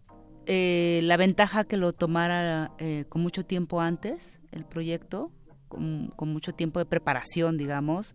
eh, 0.47 1.01
la 1.03 1.17
ventaja 1.17 1.65
que 1.65 1.77
lo 1.77 1.93
tomara 1.93 2.73
eh, 2.79 3.05
con 3.09 3.23
mucho 3.23 3.45
tiempo 3.45 3.81
antes 3.81 4.41
el 4.51 4.65
proyecto, 4.65 5.31
con, 5.69 6.09
con 6.17 6.29
mucho 6.29 6.53
tiempo 6.53 6.79
de 6.79 6.87
preparación, 6.87 7.57
digamos. 7.57 8.15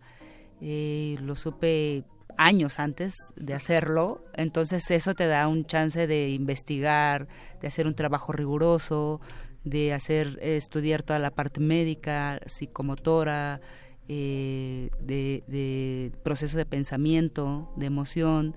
Eh, 0.60 1.16
lo 1.20 1.36
supe 1.36 2.04
años 2.36 2.78
antes 2.78 3.14
de 3.36 3.54
hacerlo, 3.54 4.24
entonces 4.34 4.90
eso 4.90 5.14
te 5.14 5.26
da 5.26 5.48
un 5.48 5.64
chance 5.64 6.06
de 6.06 6.30
investigar, 6.30 7.26
de 7.60 7.68
hacer 7.68 7.86
un 7.86 7.94
trabajo 7.94 8.32
riguroso, 8.32 9.20
de 9.68 9.92
hacer 9.92 10.38
eh, 10.40 10.56
estudiar 10.56 11.02
toda 11.02 11.18
la 11.18 11.30
parte 11.30 11.60
médica, 11.60 12.40
psicomotora, 12.46 13.60
eh, 14.08 14.90
de, 15.00 16.12
proceso 16.22 16.56
de 16.56 16.64
pensamiento, 16.64 17.70
de 17.76 17.86
emoción 17.86 18.54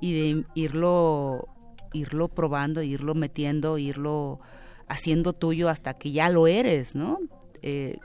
y 0.00 0.12
de 0.12 0.44
irlo 0.54 1.48
irlo 1.94 2.28
probando, 2.28 2.82
irlo 2.82 3.14
metiendo, 3.14 3.76
irlo 3.76 4.40
haciendo 4.88 5.34
tuyo 5.34 5.68
hasta 5.68 5.94
que 5.94 6.10
ya 6.10 6.30
lo 6.30 6.46
eres, 6.46 6.96
¿no? 6.96 7.18
Eh, 7.60 7.98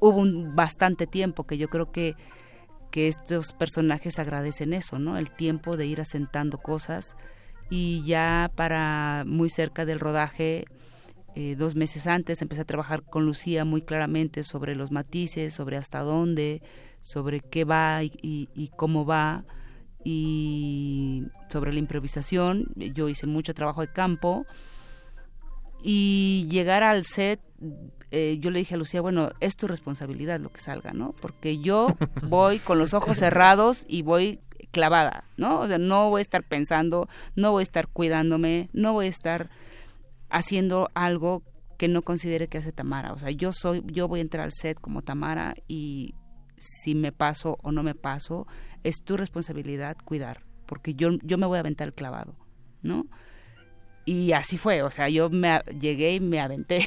hubo 0.00 0.18
un 0.18 0.56
bastante 0.56 1.06
tiempo 1.06 1.44
que 1.44 1.56
yo 1.56 1.68
creo 1.68 1.92
que 1.92 2.16
que 2.90 3.08
estos 3.08 3.52
personajes 3.52 4.18
agradecen 4.18 4.72
eso, 4.72 4.98
¿no? 4.98 5.16
El 5.16 5.30
tiempo 5.30 5.76
de 5.76 5.86
ir 5.86 6.00
asentando 6.00 6.58
cosas 6.58 7.16
y 7.70 8.02
ya 8.04 8.50
para 8.56 9.24
muy 9.26 9.48
cerca 9.48 9.84
del 9.84 10.00
rodaje, 10.00 10.64
eh, 11.34 11.54
dos 11.56 11.74
meses 11.76 12.06
antes, 12.06 12.42
empecé 12.42 12.62
a 12.62 12.64
trabajar 12.64 13.02
con 13.02 13.24
Lucía 13.24 13.64
muy 13.64 13.82
claramente 13.82 14.42
sobre 14.42 14.74
los 14.74 14.90
matices, 14.90 15.54
sobre 15.54 15.76
hasta 15.76 16.00
dónde, 16.00 16.62
sobre 17.00 17.40
qué 17.40 17.64
va 17.64 18.02
y, 18.02 18.12
y- 18.22 18.48
y 18.54 18.68
cómo 18.76 19.06
va 19.06 19.44
y 20.04 21.24
sobre 21.48 21.72
la 21.72 21.78
improvisación. 21.78 22.66
Yo 22.76 23.08
hice 23.08 23.26
mucho 23.26 23.54
trabajo 23.54 23.80
de 23.80 23.92
campo 23.92 24.44
y 25.82 26.46
llegar 26.50 26.82
al 26.82 27.04
set, 27.04 27.40
eh, 28.10 28.36
yo 28.40 28.50
le 28.50 28.58
dije 28.58 28.74
a 28.74 28.78
Lucía, 28.78 29.00
bueno, 29.00 29.30
es 29.40 29.56
tu 29.56 29.66
responsabilidad 29.66 30.40
lo 30.40 30.50
que 30.50 30.60
salga, 30.60 30.92
¿no? 30.92 31.14
Porque 31.20 31.58
yo 31.58 31.96
voy 32.22 32.58
con 32.58 32.78
los 32.78 32.92
ojos 32.92 33.18
cerrados 33.18 33.84
y 33.88 34.02
voy 34.02 34.40
clavada, 34.72 35.24
¿no? 35.36 35.60
O 35.60 35.66
sea, 35.68 35.78
no 35.78 36.10
voy 36.10 36.20
a 36.20 36.22
estar 36.22 36.42
pensando, 36.44 37.08
no 37.34 37.50
voy 37.52 37.60
a 37.60 37.64
estar 37.64 37.88
cuidándome, 37.88 38.68
no 38.72 38.92
voy 38.92 39.06
a 39.06 39.08
estar 39.08 39.48
haciendo 40.30 40.90
algo 40.94 41.42
que 41.78 41.88
no 41.88 42.02
considere 42.02 42.48
que 42.48 42.58
hace 42.58 42.72
Tamara. 42.72 43.12
O 43.12 43.18
sea, 43.18 43.30
yo 43.30 43.52
soy, 43.52 43.82
yo 43.86 44.08
voy 44.08 44.20
a 44.20 44.22
entrar 44.22 44.44
al 44.44 44.52
set 44.52 44.78
como 44.78 45.02
Tamara 45.02 45.54
y 45.66 46.14
si 46.58 46.94
me 46.94 47.10
paso 47.10 47.58
o 47.62 47.72
no 47.72 47.82
me 47.82 47.94
paso, 47.94 48.46
es 48.84 49.02
tu 49.02 49.16
responsabilidad 49.16 49.96
cuidar, 50.04 50.44
porque 50.66 50.94
yo, 50.94 51.10
yo 51.22 51.38
me 51.38 51.46
voy 51.46 51.56
a 51.56 51.60
aventar 51.60 51.88
el 51.88 51.94
clavado, 51.94 52.36
¿no? 52.82 53.06
Y 54.10 54.32
así 54.32 54.58
fue, 54.58 54.82
o 54.82 54.90
sea, 54.90 55.08
yo 55.08 55.30
me 55.30 55.60
llegué 55.80 56.16
y 56.16 56.18
me 56.18 56.40
aventé, 56.40 56.84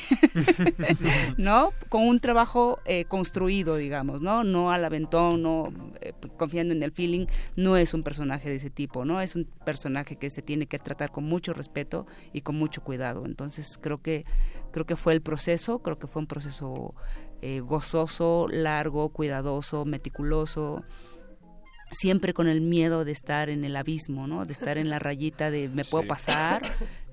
¿no? 1.38 1.72
Con 1.88 2.06
un 2.06 2.20
trabajo 2.20 2.80
eh, 2.84 3.06
construido, 3.06 3.78
digamos, 3.78 4.22
¿no? 4.22 4.44
No 4.44 4.74
al 4.74 4.84
aventón, 4.84 5.42
no 5.42 5.72
eh, 6.02 6.12
confiando 6.36 6.74
en 6.74 6.84
el 6.84 6.92
feeling, 6.92 7.28
no 7.56 7.78
es 7.78 7.94
un 7.94 8.04
personaje 8.04 8.50
de 8.50 8.56
ese 8.56 8.70
tipo, 8.70 9.06
¿no? 9.06 9.22
Es 9.22 9.38
un 9.38 9.46
personaje 9.64 10.18
que 10.18 10.30
se 10.30 10.42
tiene 10.42 10.66
que 10.66 10.80
tratar 10.80 11.14
con 11.14 11.24
mucho 11.24 11.54
respeto 11.54 12.06
y 12.34 12.42
con 12.42 12.58
mucho 12.58 12.84
cuidado. 12.84 13.26
Entonces 13.26 13.80
creo 13.82 14.02
que 14.02 14.26
creo 14.74 14.86
que 14.86 14.98
fue 14.98 15.14
el 15.14 15.22
proceso, 15.22 15.80
creo 15.80 15.98
que 15.98 16.08
fue 16.08 16.22
un 16.22 16.28
proceso 16.28 16.94
eh, 17.42 17.62
gozoso, 17.62 18.50
largo, 18.50 19.08
cuidadoso, 19.14 19.86
meticuloso 19.86 20.84
siempre 21.94 22.34
con 22.34 22.48
el 22.48 22.62
miedo 22.62 23.06
de 23.06 23.12
estar 23.12 23.50
en 23.50 23.64
el 23.66 23.76
abismo, 23.76 24.28
¿no? 24.28 24.46
De 24.46 24.54
estar 24.54 24.78
en 24.78 24.90
la 24.90 25.00
rayita 25.00 25.52
de 25.52 25.70
me 25.70 25.84
puedo 25.86 26.04
Sí. 26.04 26.10
pasar, 26.10 26.62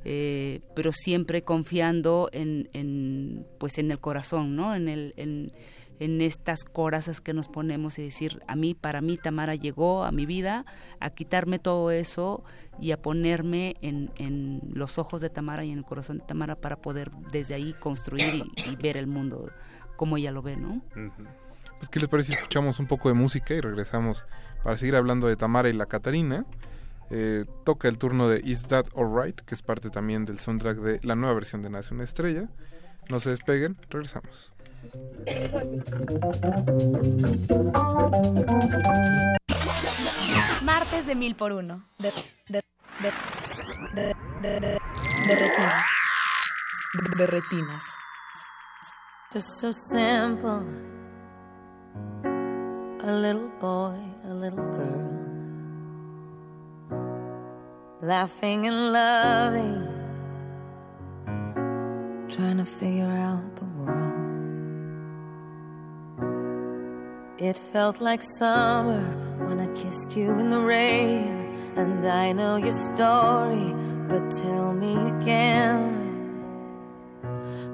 eh, 0.05 0.61
pero 0.75 0.93
siempre 0.93 1.43
confiando 1.43 2.29
en, 2.33 2.69
en, 2.73 3.47
pues 3.59 3.79
en 3.79 3.91
el 3.91 3.99
corazón, 4.01 4.57
¿no? 4.57 4.75
En 4.75 4.89
el, 4.89 5.13
en, 5.17 5.53
en 5.99 6.23
estas 6.23 6.65
corazas 6.65 7.21
que 7.21 7.35
nos 7.35 7.49
ponemos 7.49 7.99
y 7.99 8.03
decir, 8.03 8.41
a 8.47 8.57
mí, 8.57 8.75
para 8.75 9.03
mí, 9.03 9.19
Tamara 9.19 9.55
llegó 9.55 10.05
a 10.05 10.13
mi 10.13 10.25
vida 10.25 10.65
a 10.99 11.11
quitarme 11.11 11.59
todo 11.59 11.91
eso 11.91 12.43
y 12.81 12.93
a 12.93 13.03
ponerme 13.03 13.75
en, 13.83 14.11
en 14.17 14.63
los 14.73 14.97
ojos 14.99 15.21
de 15.21 15.29
Tamara 15.29 15.65
y 15.67 15.71
en 15.73 15.79
el 15.79 15.85
corazón 15.85 16.19
de 16.19 16.25
Tamara 16.25 16.57
para 16.57 16.77
poder 16.77 17.11
desde 17.31 17.53
ahí 17.53 17.75
construir 17.79 18.35
y, 18.35 18.71
y 18.71 18.77
ver 18.77 18.97
el 18.97 19.07
mundo 19.07 19.51
como 19.97 20.17
ella 20.17 20.31
lo 20.31 20.41
ve, 20.41 20.57
¿no? 20.57 20.81
Pues, 21.81 21.89
¿qué 21.89 21.99
les 21.99 22.11
parece 22.11 22.33
si 22.33 22.39
escuchamos 22.39 22.79
un 22.79 22.87
poco 22.87 23.09
de 23.09 23.15
música 23.15 23.55
y 23.55 23.61
regresamos 23.61 24.27
para 24.63 24.77
seguir 24.77 24.97
hablando 24.97 25.27
de 25.27 25.37
Tamara 25.37 25.71
y 25.71 25.73
la 25.73 25.87
Catarina? 25.87 26.45
Eh, 27.09 27.47
toca 27.65 27.89
el 27.89 27.97
turno 27.97 28.29
de 28.29 28.43
Is 28.45 28.67
That 28.67 28.85
Alright, 28.95 29.41
que 29.41 29.55
es 29.55 29.63
parte 29.63 29.89
también 29.89 30.27
del 30.27 30.39
soundtrack 30.39 30.77
de 30.77 31.01
la 31.03 31.17
nueva 31.17 31.35
versión 31.35 31.63
de 31.63 31.71
Nace 31.71 31.95
una 31.95 32.05
Estrella. 32.05 32.51
No 33.09 33.19
se 33.19 33.31
despeguen, 33.31 33.79
regresamos. 33.89 34.53
Martes 40.63 41.07
de 41.07 41.15
mil 41.15 41.35
por 41.35 41.53
uno. 41.53 41.83
De, 41.99 42.13
de, 42.49 42.63
de, 43.01 43.13
de, 43.95 44.15
de, 44.43 44.61
de, 44.61 44.79
de 45.27 45.37
retinas. 45.37 45.87
De 47.17 47.27
retinas. 47.27 47.85
Just 49.33 49.49
so 49.61 49.73
simple. 49.73 50.91
A 53.03 53.13
little 53.13 53.51
boy, 53.61 53.97
a 54.25 54.35
little 54.35 54.65
girl. 54.79 55.21
Laughing 58.03 58.67
and 58.67 58.93
loving. 58.93 59.87
Trying 62.29 62.59
to 62.59 62.65
figure 62.65 63.11
out 63.11 63.57
the 63.57 63.65
world. 63.65 64.11
It 67.39 67.59
felt 67.59 68.01
like 68.01 68.23
summer 68.23 69.03
when 69.47 69.61
I 69.61 69.67
kissed 69.75 70.17
you 70.17 70.39
in 70.39 70.51
the 70.51 70.61
rain. 70.61 71.47
And 71.77 72.05
I 72.07 72.33
know 72.33 72.57
your 72.57 72.73
story, 72.73 73.75
but 74.09 74.31
tell 74.31 74.73
me 74.73 74.95
again. 75.09 76.00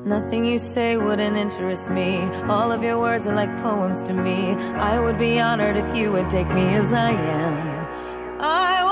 Nothing 0.07 0.45
you 0.45 0.61
say 0.61 0.97
wouldn't 0.97 1.37
interest 1.37 1.91
me. 1.91 2.19
All 2.49 2.71
of 2.71 2.85
your 2.85 2.97
words 2.97 3.27
are 3.27 3.35
like 3.35 3.51
poems 3.61 4.05
to 4.05 4.13
me. 4.13 4.53
I 4.93 5.01
would 5.01 5.19
be 5.19 5.41
honored 5.41 5.77
if 5.77 5.97
you 5.97 6.13
would 6.13 6.31
take 6.31 6.47
me 6.47 6.63
as 6.77 6.93
I 6.93 7.11
am. 7.11 8.39
I 8.41 8.86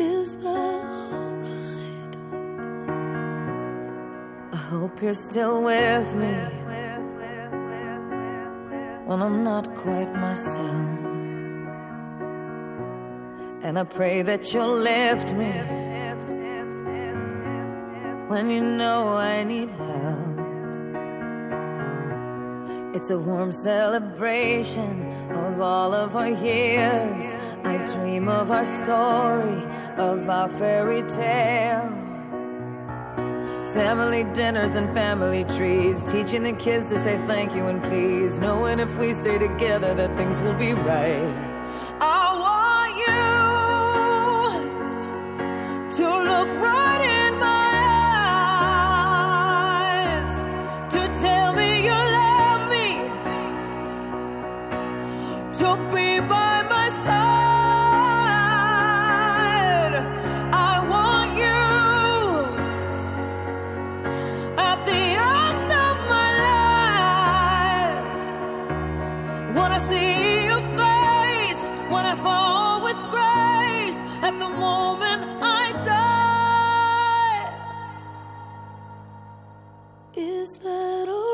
Is 0.00 0.28
that 0.44 0.82
alright? 1.16 2.14
I 4.52 4.56
hope 4.72 5.00
you're 5.02 5.22
still 5.30 5.62
with 5.62 6.08
me 6.16 6.34
when 9.06 9.18
I'm 9.26 9.44
not 9.44 9.66
quite 9.76 10.12
myself. 10.26 10.90
And 13.64 13.78
I 13.78 13.84
pray 13.84 14.22
that 14.22 14.52
you'll 14.52 14.78
lift 14.92 15.34
me 15.34 15.52
when 18.32 18.48
you 18.50 18.62
know 18.62 19.08
I 19.08 19.44
need 19.44 19.70
help. 19.70 20.31
It's 22.94 23.08
a 23.08 23.18
warm 23.18 23.52
celebration 23.52 25.02
of 25.32 25.62
all 25.62 25.94
of 25.94 26.14
our 26.14 26.28
years. 26.28 27.34
I 27.64 27.78
dream 27.86 28.28
of 28.28 28.50
our 28.50 28.66
story, 28.66 29.64
of 29.96 30.28
our 30.28 30.46
fairy 30.50 31.02
tale. 31.04 31.88
Family 33.72 34.24
dinners 34.34 34.74
and 34.74 34.90
family 34.90 35.44
trees, 35.44 36.04
teaching 36.04 36.42
the 36.42 36.52
kids 36.52 36.84
to 36.88 36.98
say 36.98 37.16
thank 37.26 37.54
you 37.54 37.66
and 37.66 37.82
please, 37.82 38.38
knowing 38.38 38.78
if 38.78 38.94
we 38.98 39.14
stay 39.14 39.38
together 39.38 39.94
that 39.94 40.14
things 40.18 40.38
will 40.42 40.52
be 40.52 40.74
right. 40.74 41.34
I 41.98 42.36
want 42.44 42.94
you 43.06 43.22
to 45.96 46.08
look 46.30 46.48
right 46.60 47.00
in 47.00 47.38
my 47.38 47.72
eyes, 50.10 50.92
to 50.92 51.08
tell 51.22 51.54
me 51.54 51.71
to 55.62 55.70
be 55.94 56.08
by 56.34 56.54
my 56.74 56.88
side. 57.04 57.14
I 60.72 60.74
want 60.92 61.30
you 61.44 61.66
at 64.70 64.78
the 64.88 65.02
end 65.36 65.70
of 65.88 65.96
my 66.14 66.28
life. 66.46 68.06
See 69.88 70.46
your 70.50 70.64
face 70.80 71.62
when 71.92 72.04
I 72.12 72.14
fall 72.26 72.74
with 72.86 73.00
grace 73.14 74.00
at 74.28 74.34
the 74.42 74.48
moment 74.48 75.22
I 75.42 75.64
die. 75.92 77.46
Is 80.16 80.50
that 80.58 81.08
alright? 81.08 81.31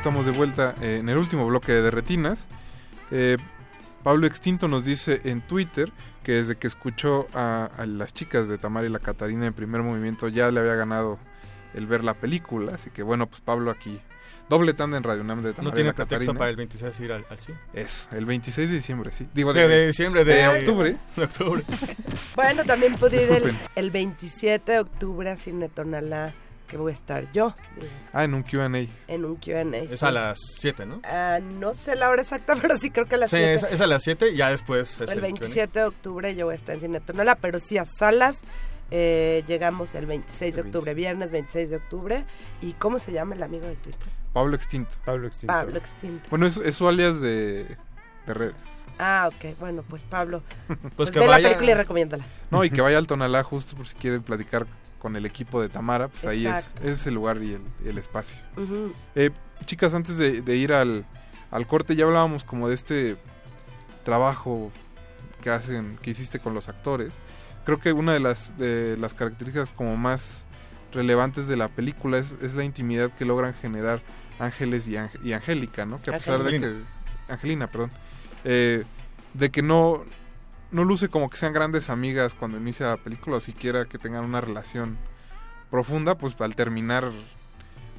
Estamos 0.00 0.24
de 0.24 0.32
vuelta 0.32 0.74
eh, 0.80 0.96
en 1.00 1.10
el 1.10 1.18
último 1.18 1.46
bloque 1.46 1.72
de 1.72 1.82
Derretinas. 1.82 2.46
Eh, 3.10 3.36
Pablo 4.02 4.26
Extinto 4.26 4.68
nos 4.68 4.84
dice 4.84 5.20
en 5.24 5.40
Twitter 5.42 5.92
que 6.22 6.32
desde 6.32 6.56
que 6.56 6.66
escuchó 6.66 7.26
a, 7.34 7.70
a 7.76 7.86
las 7.86 8.12
chicas 8.14 8.48
de 8.48 8.58
Tamara 8.58 8.86
y 8.86 8.90
la 8.90 8.98
Catarina 8.98 9.46
en 9.46 9.52
primer 9.52 9.82
movimiento 9.82 10.28
ya 10.28 10.50
le 10.50 10.60
había 10.60 10.74
ganado 10.74 11.18
el 11.74 11.86
ver 11.86 12.02
la 12.04 12.14
película. 12.14 12.74
Así 12.74 12.90
que 12.90 13.02
bueno, 13.02 13.26
pues 13.26 13.40
Pablo 13.40 13.70
aquí. 13.70 14.00
Doble 14.48 14.74
tanda 14.74 14.96
en 14.96 15.04
Radio 15.04 15.20
UNAM 15.22 15.42
de 15.44 15.52
Tamara 15.52 15.62
No 15.62 15.70
y 15.70 15.72
tiene 15.74 15.90
la 15.90 15.94
pretexto 15.94 16.32
Catarina. 16.32 16.38
para 16.38 16.50
el 16.50 16.56
26 16.56 17.00
ir 17.00 17.12
al, 17.12 17.24
al 17.30 17.38
cine. 17.38 17.58
Eso, 17.72 18.06
el 18.10 18.26
26 18.26 18.68
de 18.68 18.74
diciembre, 18.74 19.12
sí. 19.12 19.28
Digo, 19.32 19.52
De- 19.52 19.68
de 19.68 19.86
diciembre, 19.86 20.24
de- 20.24 20.48
octubre. 20.48 20.96
de 21.16 21.22
octubre. 21.24 21.62
Bueno, 22.34 22.64
también 22.64 22.96
podría 22.96 23.22
ir 23.22 23.30
el, 23.30 23.58
el 23.76 23.90
27 23.92 24.72
de 24.72 24.78
octubre 24.80 25.30
a 25.30 25.36
Cine 25.36 25.68
Tonalá, 25.68 26.34
que 26.70 26.76
voy 26.76 26.92
a 26.92 26.94
estar 26.94 27.30
yo 27.32 27.52
Ah, 28.12 28.24
en 28.24 28.34
un 28.34 28.42
Q&A. 28.42 28.66
en 29.08 29.24
un 29.24 29.36
Q&A. 29.36 29.76
Es 29.76 29.98
sí. 30.00 30.06
a 30.06 30.10
las 30.12 30.38
7, 30.60 30.86
¿no? 30.86 31.00
Ah, 31.04 31.38
no 31.42 31.74
sé 31.74 31.96
la 31.96 32.08
hora 32.08 32.22
exacta, 32.22 32.54
pero 32.60 32.76
sí 32.76 32.90
creo 32.90 33.06
que 33.06 33.16
a 33.16 33.18
las 33.18 33.30
Sí, 33.30 33.36
7. 33.38 33.54
es, 33.54 33.62
es 33.64 33.80
a 33.80 33.86
las 33.86 34.02
7 34.02 34.30
y 34.30 34.36
ya 34.36 34.50
después 34.50 35.00
es 35.00 35.10
el 35.10 35.16
el 35.16 35.20
27 35.20 35.78
de 35.80 35.84
octubre 35.84 36.34
yo 36.34 36.46
voy 36.46 36.52
a 36.52 36.56
estar 36.56 36.74
en 36.74 36.80
Cine 36.80 37.00
Tonalá, 37.00 37.34
pero 37.34 37.58
sí 37.60 37.76
a 37.78 37.84
salas. 37.84 38.44
eh, 38.92 39.42
llegamos 39.46 39.94
el 39.94 40.06
26 40.06 40.54
de 40.56 40.60
octubre, 40.62 40.94
viernes 40.94 41.30
26 41.32 41.70
de 41.70 41.76
octubre. 41.76 42.24
¿Y 42.60 42.72
cómo 42.74 42.98
se 42.98 43.12
llama 43.12 43.34
el 43.34 43.42
amigo 43.42 43.66
de 43.66 43.76
Twitter? 43.76 44.08
Pablo 44.32 44.56
Extinto. 44.56 44.96
Pablo 45.04 45.26
Extinto. 45.26 45.52
Pablo 45.52 45.78
Extinto. 45.78 46.28
Bueno, 46.30 46.46
es, 46.46 46.56
es 46.56 46.76
su 46.76 46.88
alias 46.88 47.20
de, 47.20 47.76
de 48.26 48.34
redes. 48.34 48.54
Ah, 48.98 49.28
ok. 49.32 49.56
Bueno, 49.58 49.82
pues 49.88 50.02
Pablo. 50.02 50.42
Pues 50.96 51.10
ve 51.12 51.26
la 51.26 51.36
película 51.36 51.70
y 51.70 51.74
recomiéndala. 51.74 52.24
No, 52.50 52.64
y 52.64 52.70
que 52.70 52.80
vaya 52.80 52.98
al 52.98 53.06
Tonalá 53.06 53.42
justo 53.44 53.76
por 53.76 53.86
si 53.88 53.94
quieren 53.96 54.22
platicar 54.22 54.66
con 55.00 55.16
el 55.16 55.26
equipo 55.26 55.60
de 55.60 55.68
Tamara, 55.68 56.06
pues 56.08 56.24
ahí 56.26 56.46
es, 56.46 56.72
ese 56.82 56.90
es 56.92 57.06
el 57.08 57.14
lugar 57.14 57.42
y 57.42 57.54
el, 57.54 57.62
y 57.84 57.88
el 57.88 57.98
espacio. 57.98 58.38
Eh, 59.16 59.30
chicas, 59.64 59.94
antes 59.94 60.16
de, 60.18 60.42
de 60.42 60.56
ir 60.56 60.72
al, 60.72 61.04
al 61.50 61.66
corte 61.66 61.96
ya 61.96 62.04
hablábamos 62.04 62.44
como 62.44 62.68
de 62.68 62.74
este 62.76 63.16
trabajo 64.04 64.70
que 65.42 65.50
hacen, 65.50 65.98
que 66.02 66.10
hiciste 66.10 66.38
con 66.38 66.54
los 66.54 66.68
actores. 66.68 67.14
Creo 67.64 67.80
que 67.80 67.92
una 67.92 68.12
de 68.12 68.20
las, 68.20 68.56
de 68.58 68.96
las 68.98 69.14
características 69.14 69.72
como 69.72 69.96
más 69.96 70.44
relevantes 70.92 71.46
de 71.46 71.56
la 71.56 71.68
película 71.68 72.18
es, 72.18 72.32
es 72.42 72.54
la 72.54 72.64
intimidad 72.64 73.10
que 73.10 73.24
logran 73.24 73.54
generar 73.54 74.00
Ángeles 74.38 74.88
y, 74.88 74.92
Ang- 74.96 75.22
y 75.22 75.32
Angélica, 75.32 75.84
¿no? 75.86 76.00
Que 76.02 76.10
a 76.10 76.18
pesar 76.18 76.42
de 76.42 76.50
que... 76.50 76.56
Angelina. 76.56 76.86
Angelina, 77.28 77.66
perdón. 77.68 77.90
eh, 78.44 78.84
de 79.34 79.50
que 79.50 79.62
no, 79.62 80.04
no 80.72 80.84
luce 80.84 81.08
como 81.08 81.30
que 81.30 81.36
sean 81.36 81.52
grandes 81.52 81.90
amigas 81.90 82.34
cuando 82.34 82.58
inicia 82.58 82.88
la 82.88 82.96
película 82.96 83.38
o 83.38 83.40
siquiera 83.40 83.86
que 83.86 83.98
tengan 83.98 84.24
una 84.24 84.40
relación 84.40 84.98
profunda, 85.70 86.16
pues 86.16 86.34
al 86.40 86.54
terminar 86.54 87.10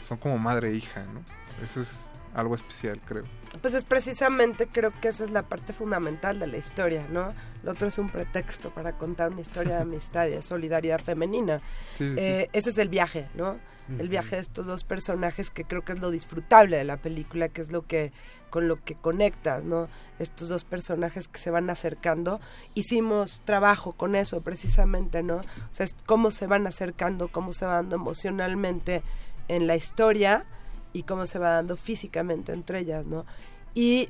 son 0.04 0.18
como 0.18 0.38
madre 0.38 0.70
e 0.70 0.76
hija, 0.76 1.06
¿no? 1.14 1.22
Eso 1.64 1.82
es 1.82 2.10
algo 2.34 2.56
especial, 2.56 3.00
creo. 3.06 3.24
Pues 3.62 3.74
es 3.74 3.84
precisamente, 3.84 4.68
creo 4.68 4.94
que 5.02 5.10
esa 5.10 5.26
es 5.26 5.32
la 5.32 5.44
parte 5.44 5.74
fundamental 5.74 6.40
de 6.40 6.48
la 6.48 6.58
historia, 6.58 7.06
¿no? 7.10 7.34
Lo 7.64 7.72
otro 7.72 7.90
es 7.90 7.98
un 7.98 8.10
pretexto 8.10 8.74
para 8.74 8.94
contar 8.98 9.32
una 9.32 9.42
historia 9.42 9.76
de 9.76 9.82
amistad 9.82 10.28
y 10.28 10.32
de 10.32 10.42
solidaridad 10.42 11.02
femenina. 11.02 11.60
Sí, 11.96 12.08
sí, 12.08 12.14
sí. 12.16 12.16
Eh, 12.18 12.50
ese 12.54 12.70
es 12.70 12.78
el 12.78 12.90
viaje, 12.90 13.28
¿no? 13.36 13.60
El 14.00 14.08
viaje 14.08 14.38
de 14.38 14.42
estos 14.42 14.68
dos 14.68 14.86
personajes 14.86 15.52
que 15.52 15.66
creo 15.66 15.84
que 15.84 15.92
es 15.92 16.00
lo 16.00 16.12
disfrutable 16.12 16.78
de 16.78 16.86
la 16.86 16.96
película, 16.96 17.50
que 17.50 17.62
es 17.62 17.74
lo 17.74 17.86
que 17.86 18.14
con 18.50 18.70
lo 18.70 18.82
que 18.82 18.96
conectas, 18.96 19.66
¿no? 19.66 19.90
Estos 20.18 20.48
dos 20.48 20.64
personajes 20.64 21.28
que 21.28 21.40
se 21.40 21.52
van 21.52 21.70
acercando. 21.70 22.40
Hicimos 22.74 23.42
trabajo 23.44 23.92
con 23.94 24.16
eso 24.16 24.40
precisamente, 24.42 25.24
¿no? 25.24 25.38
O 25.38 25.74
sea, 25.74 25.86
es 25.86 25.96
cómo 26.06 26.32
se 26.32 26.48
van 26.48 26.68
acercando, 26.68 27.28
cómo 27.28 27.52
se 27.52 27.66
va 27.66 27.76
dando 27.76 27.98
emocionalmente 27.98 29.04
en 29.50 29.68
la 29.68 29.76
historia 29.76 30.46
y 30.94 31.04
cómo 31.04 31.26
se 31.26 31.40
va 31.40 31.50
dando 31.50 31.78
físicamente 31.78 32.52
entre 32.52 32.80
ellas, 32.80 33.08
¿no? 33.08 33.26
Y 33.74 34.10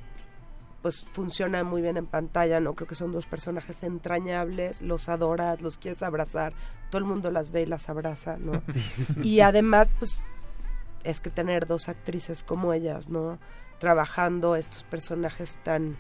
pues 0.82 1.06
funciona 1.12 1.64
muy 1.64 1.82
bien 1.82 1.98
en 1.98 2.08
pantalla, 2.08 2.60
¿no? 2.60 2.74
Creo 2.74 2.88
que 2.88 2.96
son 2.96 3.12
dos 3.12 3.28
personajes 3.28 3.84
entrañables, 3.84 4.82
los 4.82 5.10
adoras, 5.10 5.62
los 5.62 5.78
quieres 5.78 6.02
abrazar, 6.02 6.54
todo 6.90 7.00
el 7.00 7.06
mundo 7.06 7.30
las 7.30 7.52
ve 7.52 7.62
y 7.62 7.66
las 7.68 7.88
abraza, 7.88 8.38
¿no? 8.38 8.64
y 9.24 9.42
además, 9.42 9.90
pues, 10.00 10.22
es 11.04 11.20
que 11.20 11.30
tener 11.30 11.68
dos 11.68 11.88
actrices 11.88 12.44
como 12.44 12.74
ellas, 12.74 13.10
¿no? 13.10 13.38
Trabajando 13.80 14.56
estos 14.56 14.84
personajes 14.84 15.60
tan, 15.64 15.98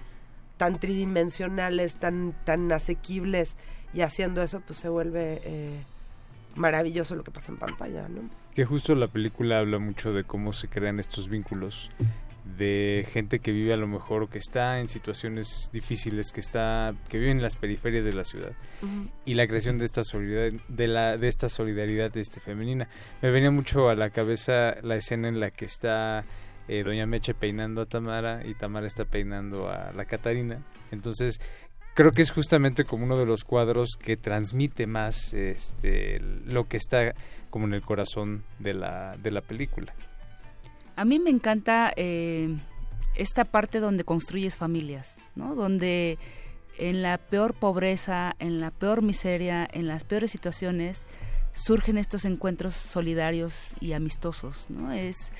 tan 0.58 0.80
tridimensionales, 0.80 1.98
tan, 1.98 2.36
tan 2.44 2.72
asequibles, 2.72 3.58
y 3.94 4.02
haciendo 4.02 4.42
eso, 4.42 4.62
pues 4.62 4.80
se 4.80 4.90
vuelve 4.90 5.42
eh, 5.44 5.84
maravilloso 6.56 7.16
lo 7.16 7.24
que 7.24 7.32
pasa 7.32 7.52
en 7.52 7.58
pantalla, 7.58 8.08
¿no? 8.08 8.41
Que 8.54 8.66
justo 8.66 8.96
la 8.96 9.08
película 9.08 9.60
habla 9.60 9.80
mucho 9.80 10.14
de 10.14 10.24
cómo 10.24 10.52
se 10.52 10.68
crean 10.68 11.00
estos 11.00 11.30
vínculos 11.30 11.90
de 12.58 13.08
gente 13.10 13.40
que 13.40 13.52
vive 13.52 13.74
a 13.74 13.78
lo 13.78 13.88
mejor 13.88 14.24
o 14.24 14.30
que 14.30 14.38
está 14.38 14.80
en 14.80 14.88
situaciones 14.88 15.70
difíciles, 15.72 16.32
que 16.32 16.40
está 16.40 16.94
que 17.08 17.18
vive 17.18 17.32
en 17.32 17.42
las 17.42 17.56
periferias 17.56 18.04
de 18.04 18.14
la 18.14 18.26
ciudad 18.26 18.52
y 19.26 19.36
la 19.36 19.48
creación 19.48 19.78
de 19.78 19.86
esta 19.86 20.04
solidaridad 20.04 20.60
de 20.68 20.88
la 20.88 21.18
de 21.18 21.28
esta 21.28 21.50
solidaridad 21.50 22.16
este 22.18 22.40
femenina. 22.40 22.88
Me 23.22 23.32
venía 23.32 23.52
mucho 23.52 23.90
a 23.90 23.96
la 23.96 24.10
cabeza 24.10 24.76
la 24.82 24.96
escena 24.96 25.28
en 25.28 25.40
la 25.40 25.52
que 25.52 25.66
está 25.66 26.26
eh, 26.68 26.84
doña 26.84 27.06
Meche 27.06 27.34
peinando 27.34 27.82
a 27.82 27.86
Tamara 27.86 28.46
y 28.46 28.54
Tamara 28.54 28.88
está 28.88 29.06
peinando 29.06 29.70
a 29.70 29.92
la 29.94 30.06
Catarina. 30.06 30.60
Entonces, 30.92 31.42
creo 31.94 32.12
que 32.12 32.22
es 32.22 32.32
justamente 32.32 32.86
como 32.86 33.06
uno 33.06 33.18
de 33.18 33.26
los 33.26 33.44
cuadros 33.44 33.98
que 34.00 34.18
transmite 34.18 34.88
más 34.88 35.34
este 35.34 36.20
lo 36.20 36.68
que 36.68 36.78
está 36.78 37.14
como 37.50 37.66
en 37.68 37.74
el 37.74 37.82
corazón 37.82 38.44
de 38.60 38.74
la 38.74 39.18
de 39.18 39.32
la 39.32 39.42
película. 39.42 39.94
A 40.96 41.06
mí 41.06 41.20
me 41.20 41.30
encanta 41.30 41.94
eh, 41.96 42.56
esta 43.16 43.46
parte 43.46 43.80
donde 43.80 44.04
construyes 44.04 44.58
familias, 44.58 45.18
¿no? 45.36 45.56
Donde 45.56 46.18
en 46.78 47.02
la 47.02 47.18
peor 47.18 47.54
pobreza, 47.54 48.36
en 48.40 48.60
la 48.60 48.72
peor 48.72 49.02
miseria, 49.02 49.68
en 49.72 49.88
las 49.88 50.04
peores 50.04 50.32
situaciones, 50.32 51.08
surgen 51.54 51.98
estos 51.98 52.26
encuentros 52.26 52.74
solidarios 52.74 53.76
y 53.80 53.94
amistosos, 53.94 54.70
¿no? 54.70 54.92
Es 54.92 55.32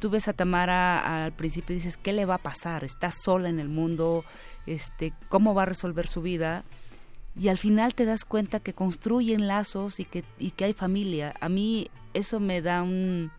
tú 0.00 0.10
ves 0.10 0.28
a 0.28 0.32
Tamara 0.32 1.24
al 1.24 1.32
principio 1.32 1.74
y 1.74 1.78
dices, 1.78 1.96
¿qué 1.96 2.12
le 2.12 2.24
va 2.24 2.36
a 2.36 2.38
pasar? 2.38 2.84
Está 2.84 3.10
sola 3.10 3.48
en 3.48 3.60
el 3.60 3.68
mundo, 3.68 4.24
este, 4.66 5.12
¿cómo 5.28 5.54
va 5.54 5.62
a 5.62 5.66
resolver 5.66 6.06
su 6.06 6.22
vida? 6.22 6.64
Y 7.36 7.48
al 7.48 7.58
final 7.58 7.94
te 7.94 8.04
das 8.04 8.24
cuenta 8.24 8.60
que 8.60 8.74
construyen 8.74 9.46
lazos 9.46 10.00
y 10.00 10.04
que, 10.04 10.24
y 10.38 10.50
que 10.50 10.64
hay 10.64 10.72
familia. 10.72 11.34
A 11.40 11.48
mí 11.48 11.88
eso 12.12 12.40
me 12.40 12.60
da 12.60 12.82
un, 12.82 13.30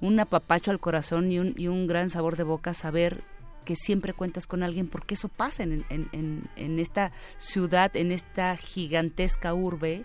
un 0.00 0.20
apapacho 0.20 0.70
al 0.70 0.80
corazón 0.80 1.30
y 1.30 1.38
un, 1.38 1.54
y 1.56 1.68
un 1.68 1.86
gran 1.86 2.10
sabor 2.10 2.36
de 2.36 2.42
boca 2.42 2.74
saber 2.74 3.22
que 3.64 3.76
siempre 3.76 4.12
cuentas 4.12 4.46
con 4.46 4.62
alguien 4.62 4.88
porque 4.88 5.14
eso 5.14 5.28
pasa 5.28 5.64
en, 5.64 5.84
en, 5.88 6.08
en, 6.12 6.48
en 6.56 6.78
esta 6.78 7.12
ciudad, 7.36 7.96
en 7.96 8.12
esta 8.12 8.56
gigantesca 8.56 9.54
urbe 9.54 10.04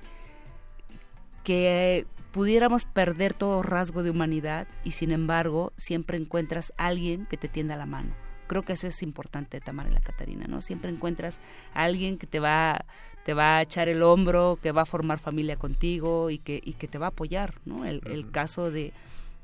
que 1.44 2.08
pudiéramos 2.32 2.86
perder 2.86 3.34
todo 3.34 3.62
rasgo 3.62 4.03
de 4.03 4.10
humanidad 4.10 4.68
y 4.84 4.91
sin 4.91 5.12
embargo 5.12 5.74
siempre 5.78 6.18
encuentras 6.18 6.74
alguien 6.78 7.26
que 7.28 7.38
te 7.38 7.48
tienda 7.48 7.76
la 7.76 7.86
mano. 7.86 8.14
Creo 8.52 8.64
que 8.64 8.73
eso 8.73 8.86
es 8.86 9.02
importante 9.02 9.56
de 9.56 9.61
Tamara 9.61 9.90
y 9.90 9.94
la 9.94 10.02
Catarina, 10.02 10.45
¿no? 10.45 10.61
Siempre 10.61 10.91
encuentras 10.91 11.40
a 11.73 11.84
alguien 11.84 12.18
que 12.18 12.28
te 12.28 12.41
va, 12.41 12.84
te 13.23 13.34
va 13.34 13.56
a 13.56 13.61
echar 13.61 13.88
el 13.88 14.03
hombro, 14.03 14.60
que 14.61 14.73
va 14.73 14.82
a 14.82 14.86
formar 14.86 15.19
familia 15.19 15.56
contigo 15.56 16.30
y 16.30 16.38
que, 16.38 16.60
y 16.61 16.73
que 16.73 16.90
te 16.90 16.98
va 16.98 17.06
a 17.06 17.10
apoyar, 17.11 17.53
¿no? 17.64 17.86
El, 17.86 18.02
el 18.07 18.30
caso 18.30 18.69
de, 18.69 18.91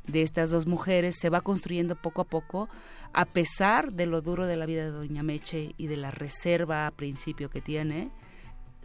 de 0.07 0.23
estas 0.23 0.49
dos 0.49 0.67
mujeres 0.67 1.15
se 1.17 1.29
va 1.29 1.39
construyendo 1.39 1.95
poco 1.95 2.19
a 2.19 2.25
poco, 2.25 2.67
a 3.13 3.23
pesar 3.23 3.93
de 3.93 4.07
lo 4.07 4.19
duro 4.19 4.45
de 4.45 4.57
la 4.57 4.65
vida 4.65 4.83
de 4.83 4.91
Doña 4.91 5.23
Meche 5.23 5.73
y 5.77 5.87
de 5.87 5.95
la 5.95 6.11
reserva 6.11 6.85
a 6.85 6.91
principio 6.91 7.49
que 7.49 7.61
tiene, 7.61 8.11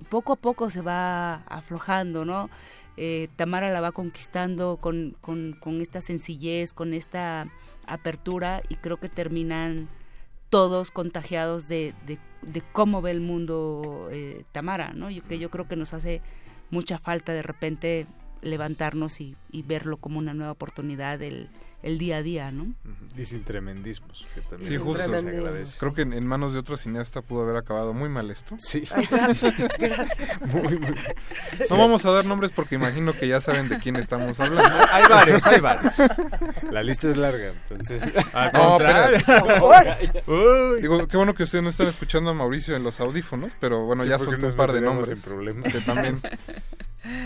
poco 0.09 0.35
a 0.35 0.37
poco 0.37 0.71
se 0.71 0.83
va 0.83 1.43
aflojando, 1.47 2.25
¿no? 2.25 2.49
Eh, 2.97 3.27
Tamara 3.35 3.71
la 3.71 3.81
va 3.81 3.91
conquistando 3.91 4.77
con, 4.77 5.17
con, 5.21 5.57
con 5.59 5.81
esta 5.81 6.01
sencillez, 6.01 6.73
con 6.73 6.95
esta 6.95 7.49
apertura 7.89 8.63
y 8.69 8.77
creo 8.77 8.99
que 8.99 9.09
terminan 9.09 9.89
todos 10.53 10.91
contagiados 10.91 11.67
de, 11.67 11.95
de, 12.07 12.19
de 12.43 12.61
cómo 12.61 13.01
ve 13.01 13.11
el 13.11 13.23
mundo 13.23 14.11
eh, 14.13 14.45
Tamara, 14.53 14.93
¿no? 14.93 15.09
Yo, 15.09 15.25
que 15.25 15.39
yo 15.39 15.51
creo 15.51 15.67
que 15.67 15.77
nos 15.77 15.95
hace 15.95 16.21
mucha 16.69 16.99
falta 16.99 17.33
de 17.33 17.43
repente 17.43 18.07
levantarnos 18.43 19.23
y, 19.23 19.35
y 19.51 19.63
verlo 19.63 19.97
como 19.97 20.19
una 20.19 20.35
nueva 20.35 20.53
oportunidad 20.53 21.23
el, 21.23 21.49
el 21.83 21.99
día 21.99 22.19
a 22.19 22.23
día, 22.23 22.51
¿no? 22.53 22.75
Y 23.19 23.25
sin 23.27 23.45
tremendismos, 23.45 24.25
que 24.35 24.41
también 24.41 24.71
Sí, 24.71 24.79
justo. 24.79 25.03
se 25.19 25.29
agradece. 25.29 25.79
Creo 25.79 25.93
que 25.95 26.03
en, 26.03 26.13
en 26.15 26.27
manos 26.27 26.53
de 26.55 26.61
otro 26.61 26.77
cineasta 26.79 27.21
pudo 27.23 27.43
haber 27.43 27.57
acabado 27.57 27.93
muy 27.93 28.09
mal 28.09 28.31
esto. 28.31 28.55
Sí. 28.59 28.85
Ay, 28.95 29.07
gracias, 29.11 29.55
gracias. 29.79 30.41
Muy, 30.53 30.79
muy- 30.79 30.95
No 31.71 31.77
vamos 31.79 32.05
a 32.07 32.11
dar 32.11 32.25
nombres 32.25 32.53
porque 32.53 32.77
imagino 32.77 33.13
que 33.13 33.27
ya 33.29 33.41
saben 33.41 33.69
de 33.69 33.79
quién 33.79 33.97
estamos 33.97 34.39
hablando. 34.41 34.63
Hay 34.93 35.05
varios, 35.09 35.47
hay 35.47 35.61
varios. 35.61 35.95
La 36.71 36.83
lista 36.83 37.09
es 37.11 37.17
larga, 37.17 37.53
entonces. 37.69 38.03
Al 38.33 38.53
No. 38.53 38.79
Uy. 40.27 40.81
Digo, 40.81 41.07
qué 41.09 41.17
bueno 41.17 41.35
que 41.35 41.43
ustedes 41.45 41.63
no 41.65 41.71
están 41.71 41.89
escuchando 41.89 42.31
a 42.31 42.35
Mauricio 42.35 42.77
en 42.77 42.83
los 42.83 43.01
audífonos, 43.01 43.53
pero 43.61 43.85
bueno, 43.85 44.03
Sí, 44.03 44.09
ya 44.09 44.19
soltó 44.19 44.47
un 44.49 44.57
par 44.57 44.73
de 44.73 44.81
nombres. 44.81 45.21
problemas. 45.21 45.73
Que 45.73 45.81
también 45.81 46.21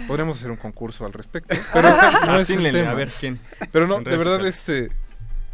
podremos 0.08 0.38
hacer 0.38 0.50
un 0.50 0.56
concurso 0.56 1.04
al 1.06 1.12
respecto. 1.12 1.54
Pero 1.72 1.88
no 2.26 2.38
es 2.38 2.50
el 2.50 2.72
tema. 2.72 2.90
a 2.90 2.94
ver 2.94 3.08
quién. 3.08 3.38
Pero 3.72 3.86
no, 3.86 4.00
de 4.00 4.16
verdad. 4.16 4.45
Este. 4.46 4.90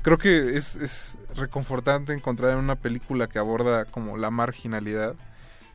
Creo 0.03 0.19
que 0.19 0.57
es, 0.57 0.75
es 0.77 1.17
reconfortante 1.37 2.13
encontrar 2.13 2.53
en 2.53 2.59
una 2.59 2.77
película 2.77 3.29
que 3.29 3.39
aborda 3.39 3.85
como 3.85 4.17
la 4.17 4.31
marginalidad 4.31 5.15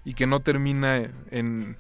y 0.04 0.14
que 0.14 0.28
no 0.28 0.42
termina 0.42 0.98
en, 1.32 1.78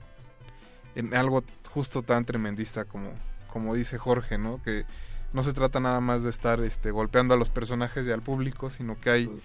en 0.95 1.15
algo 1.15 1.43
justo 1.71 2.03
tan 2.03 2.25
tremendista 2.25 2.85
como, 2.85 3.11
como 3.51 3.75
dice 3.75 3.97
Jorge, 3.97 4.37
¿no? 4.37 4.61
Que 4.63 4.85
no 5.33 5.43
se 5.43 5.53
trata 5.53 5.79
nada 5.79 5.99
más 5.99 6.23
de 6.23 6.29
estar 6.29 6.59
este, 6.61 6.91
golpeando 6.91 7.33
a 7.33 7.37
los 7.37 7.49
personajes 7.49 8.05
y 8.05 8.11
al 8.11 8.21
público, 8.21 8.71
sino 8.71 8.99
que 8.99 9.09
hay 9.09 9.41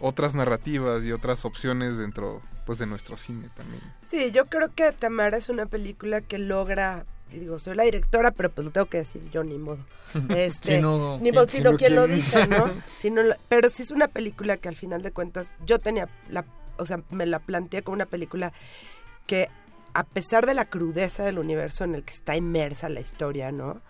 otras 0.00 0.34
narrativas 0.34 1.04
y 1.04 1.12
otras 1.12 1.44
opciones 1.44 1.98
dentro 1.98 2.42
pues 2.64 2.78
de 2.78 2.86
nuestro 2.86 3.16
cine 3.16 3.48
también. 3.54 3.80
Sí, 4.04 4.30
yo 4.30 4.44
creo 4.44 4.72
que 4.74 4.92
Tamara 4.92 5.38
es 5.38 5.48
una 5.48 5.66
película 5.66 6.20
que 6.20 6.38
logra, 6.38 7.06
digo, 7.32 7.58
soy 7.58 7.76
la 7.76 7.84
directora, 7.84 8.30
pero 8.30 8.50
pues 8.50 8.64
lo 8.64 8.70
tengo 8.70 8.86
que 8.86 8.98
decir 8.98 9.22
yo, 9.30 9.44
ni 9.44 9.58
modo. 9.58 9.78
Este, 10.30 10.76
Si 10.76 10.82
no, 10.82 11.18
ni 11.18 11.32
modo, 11.32 11.48
sino 11.48 11.70
Si 11.70 11.72
no, 11.72 11.78
quien 11.78 11.94
lo 11.94 12.06
dice, 12.06 12.46
¿no? 12.46 12.64
Si 12.96 13.10
no 13.10 13.22
pero 13.48 13.68
sí 13.68 13.82
es 13.82 13.90
una 13.90 14.08
película 14.08 14.56
que 14.56 14.68
al 14.68 14.76
final 14.76 15.02
de 15.02 15.12
cuentas 15.12 15.54
yo 15.66 15.78
tenía 15.78 16.08
la, 16.30 16.44
o 16.78 16.86
sea, 16.86 17.02
me 17.10 17.26
la 17.26 17.38
planteé 17.40 17.82
como 17.82 17.94
una 17.94 18.06
película 18.06 18.52
que 19.26 19.48
a 19.94 20.04
pesar 20.04 20.46
de 20.46 20.54
la 20.54 20.66
crudeza 20.66 21.24
del 21.24 21.38
universo 21.38 21.84
en 21.84 21.94
el 21.94 22.04
que 22.04 22.14
está 22.14 22.36
inmersa 22.36 22.88
la 22.88 23.00
historia, 23.00 23.52
¿no? 23.52 23.80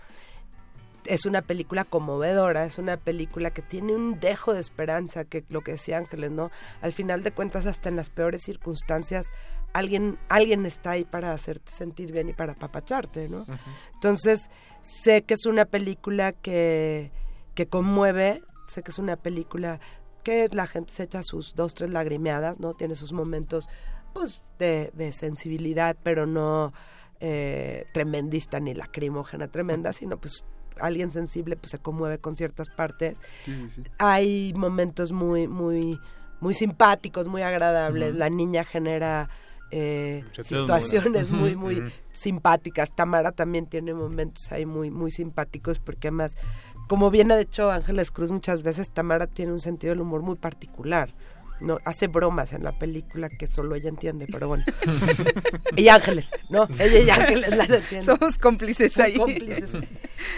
Es 1.09 1.27
una 1.27 1.43
película 1.43 1.85
conmovedora, 1.85 2.65
es 2.65 2.79
una 2.79 2.97
película 2.97 3.51
que 3.51 3.63
tiene 3.63 3.95
un 3.95 4.21
dejo 4.21 4.55
de 4.55 4.61
esperanza, 4.61 5.25
que 5.25 5.45
lo 5.49 5.63
que 5.63 5.73
decía 5.73 5.99
Ángeles, 5.99 6.31
¿no? 6.31 6.51
Al 6.83 6.93
final 6.93 7.23
de 7.23 7.33
cuentas, 7.33 7.67
hasta 7.67 7.89
en 7.89 7.97
las 7.97 8.11
peores 8.11 8.43
circunstancias, 8.45 9.31
alguien, 9.73 10.19
alguien 10.29 10.67
está 10.67 10.93
ahí 10.93 11.05
para 11.05 11.33
hacerte 11.33 11.73
sentir 11.73 12.13
bien 12.13 12.29
y 12.29 12.35
para 12.35 12.53
apapacharte, 12.53 13.29
¿no? 13.29 13.47
Entonces, 13.95 14.51
sé 14.83 15.23
que 15.23 15.35
es 15.35 15.47
una 15.47 15.65
película 15.65 16.33
que, 16.33 17.11
que 17.55 17.67
conmueve, 17.67 18.43
sé 18.67 18.83
que 18.83 18.91
es 18.91 18.99
una 18.99 19.17
película 19.17 19.81
que 20.23 20.49
la 20.53 20.67
gente 20.67 20.93
se 20.93 21.05
echa 21.05 21.23
sus 21.23 21.55
dos, 21.55 21.75
tres 21.75 21.91
lagrimeadas, 21.91 22.61
¿no? 22.61 22.75
Tiene 22.75 22.97
sus 22.97 23.13
momentos, 23.13 23.69
pues, 24.13 24.43
de, 24.59 24.91
de 24.95 25.13
sensibilidad, 25.13 25.97
pero 26.03 26.27
no 26.27 26.73
eh, 27.21 27.87
tremendista 27.93 28.61
ni 28.61 28.75
lacrimógena 28.75 29.49
tremenda, 29.49 29.93
sino 29.93 30.19
pues 30.19 30.45
alguien 30.81 31.11
sensible 31.11 31.57
pues 31.57 31.71
se 31.71 31.79
conmueve 31.79 32.19
con 32.19 32.37
ciertas 32.37 32.69
partes. 32.69 33.19
Sí, 33.45 33.55
sí, 33.69 33.83
sí. 33.83 33.91
Hay 33.99 34.53
momentos 34.55 35.13
muy, 35.13 35.49
muy, 35.49 35.99
muy 36.41 36.55
simpáticos, 36.55 37.27
muy 37.27 37.43
agradables. 37.43 38.15
La 38.15 38.31
niña 38.31 38.65
genera 38.65 39.29
eh, 39.71 40.25
situaciones 40.41 41.31
muy, 41.31 41.55
muy 41.55 41.83
simpáticas. 42.11 42.95
Tamara 42.95 43.33
también 43.33 43.67
tiene 43.67 43.93
momentos 43.93 44.51
ahí 44.53 44.65
muy, 44.65 44.91
muy 44.91 45.11
simpáticos 45.11 45.79
porque 45.79 46.09
además, 46.09 46.37
como 46.89 47.11
bien 47.11 47.31
ha 47.33 47.37
dicho 47.37 47.71
Ángeles 47.71 48.11
Cruz 48.11 48.31
muchas 48.31 48.63
veces, 48.63 48.91
Tamara 48.91 49.27
tiene 49.27 49.53
un 49.53 49.61
sentido 49.61 49.93
del 49.93 50.01
humor 50.01 50.23
muy 50.23 50.37
particular. 50.37 51.15
No, 51.61 51.79
hace 51.85 52.07
bromas 52.07 52.53
en 52.53 52.63
la 52.63 52.71
película 52.71 53.29
que 53.29 53.49
solo 53.49 53.75
ella 53.75 53.89
entiende, 53.89 54.29
pero 54.31 54.47
bueno. 54.47 54.65
y 55.77 55.89
Ángeles, 55.89 56.31
¿no? 56.49 56.69
Ella 56.79 57.01
y 57.01 57.11
Ángeles 57.11 57.57
las 57.57 57.69
entienden. 57.71 58.05
Somos 58.05 58.39
cómplices 58.39 58.97
ahí. 58.99 59.17
cómplices. 59.17 59.73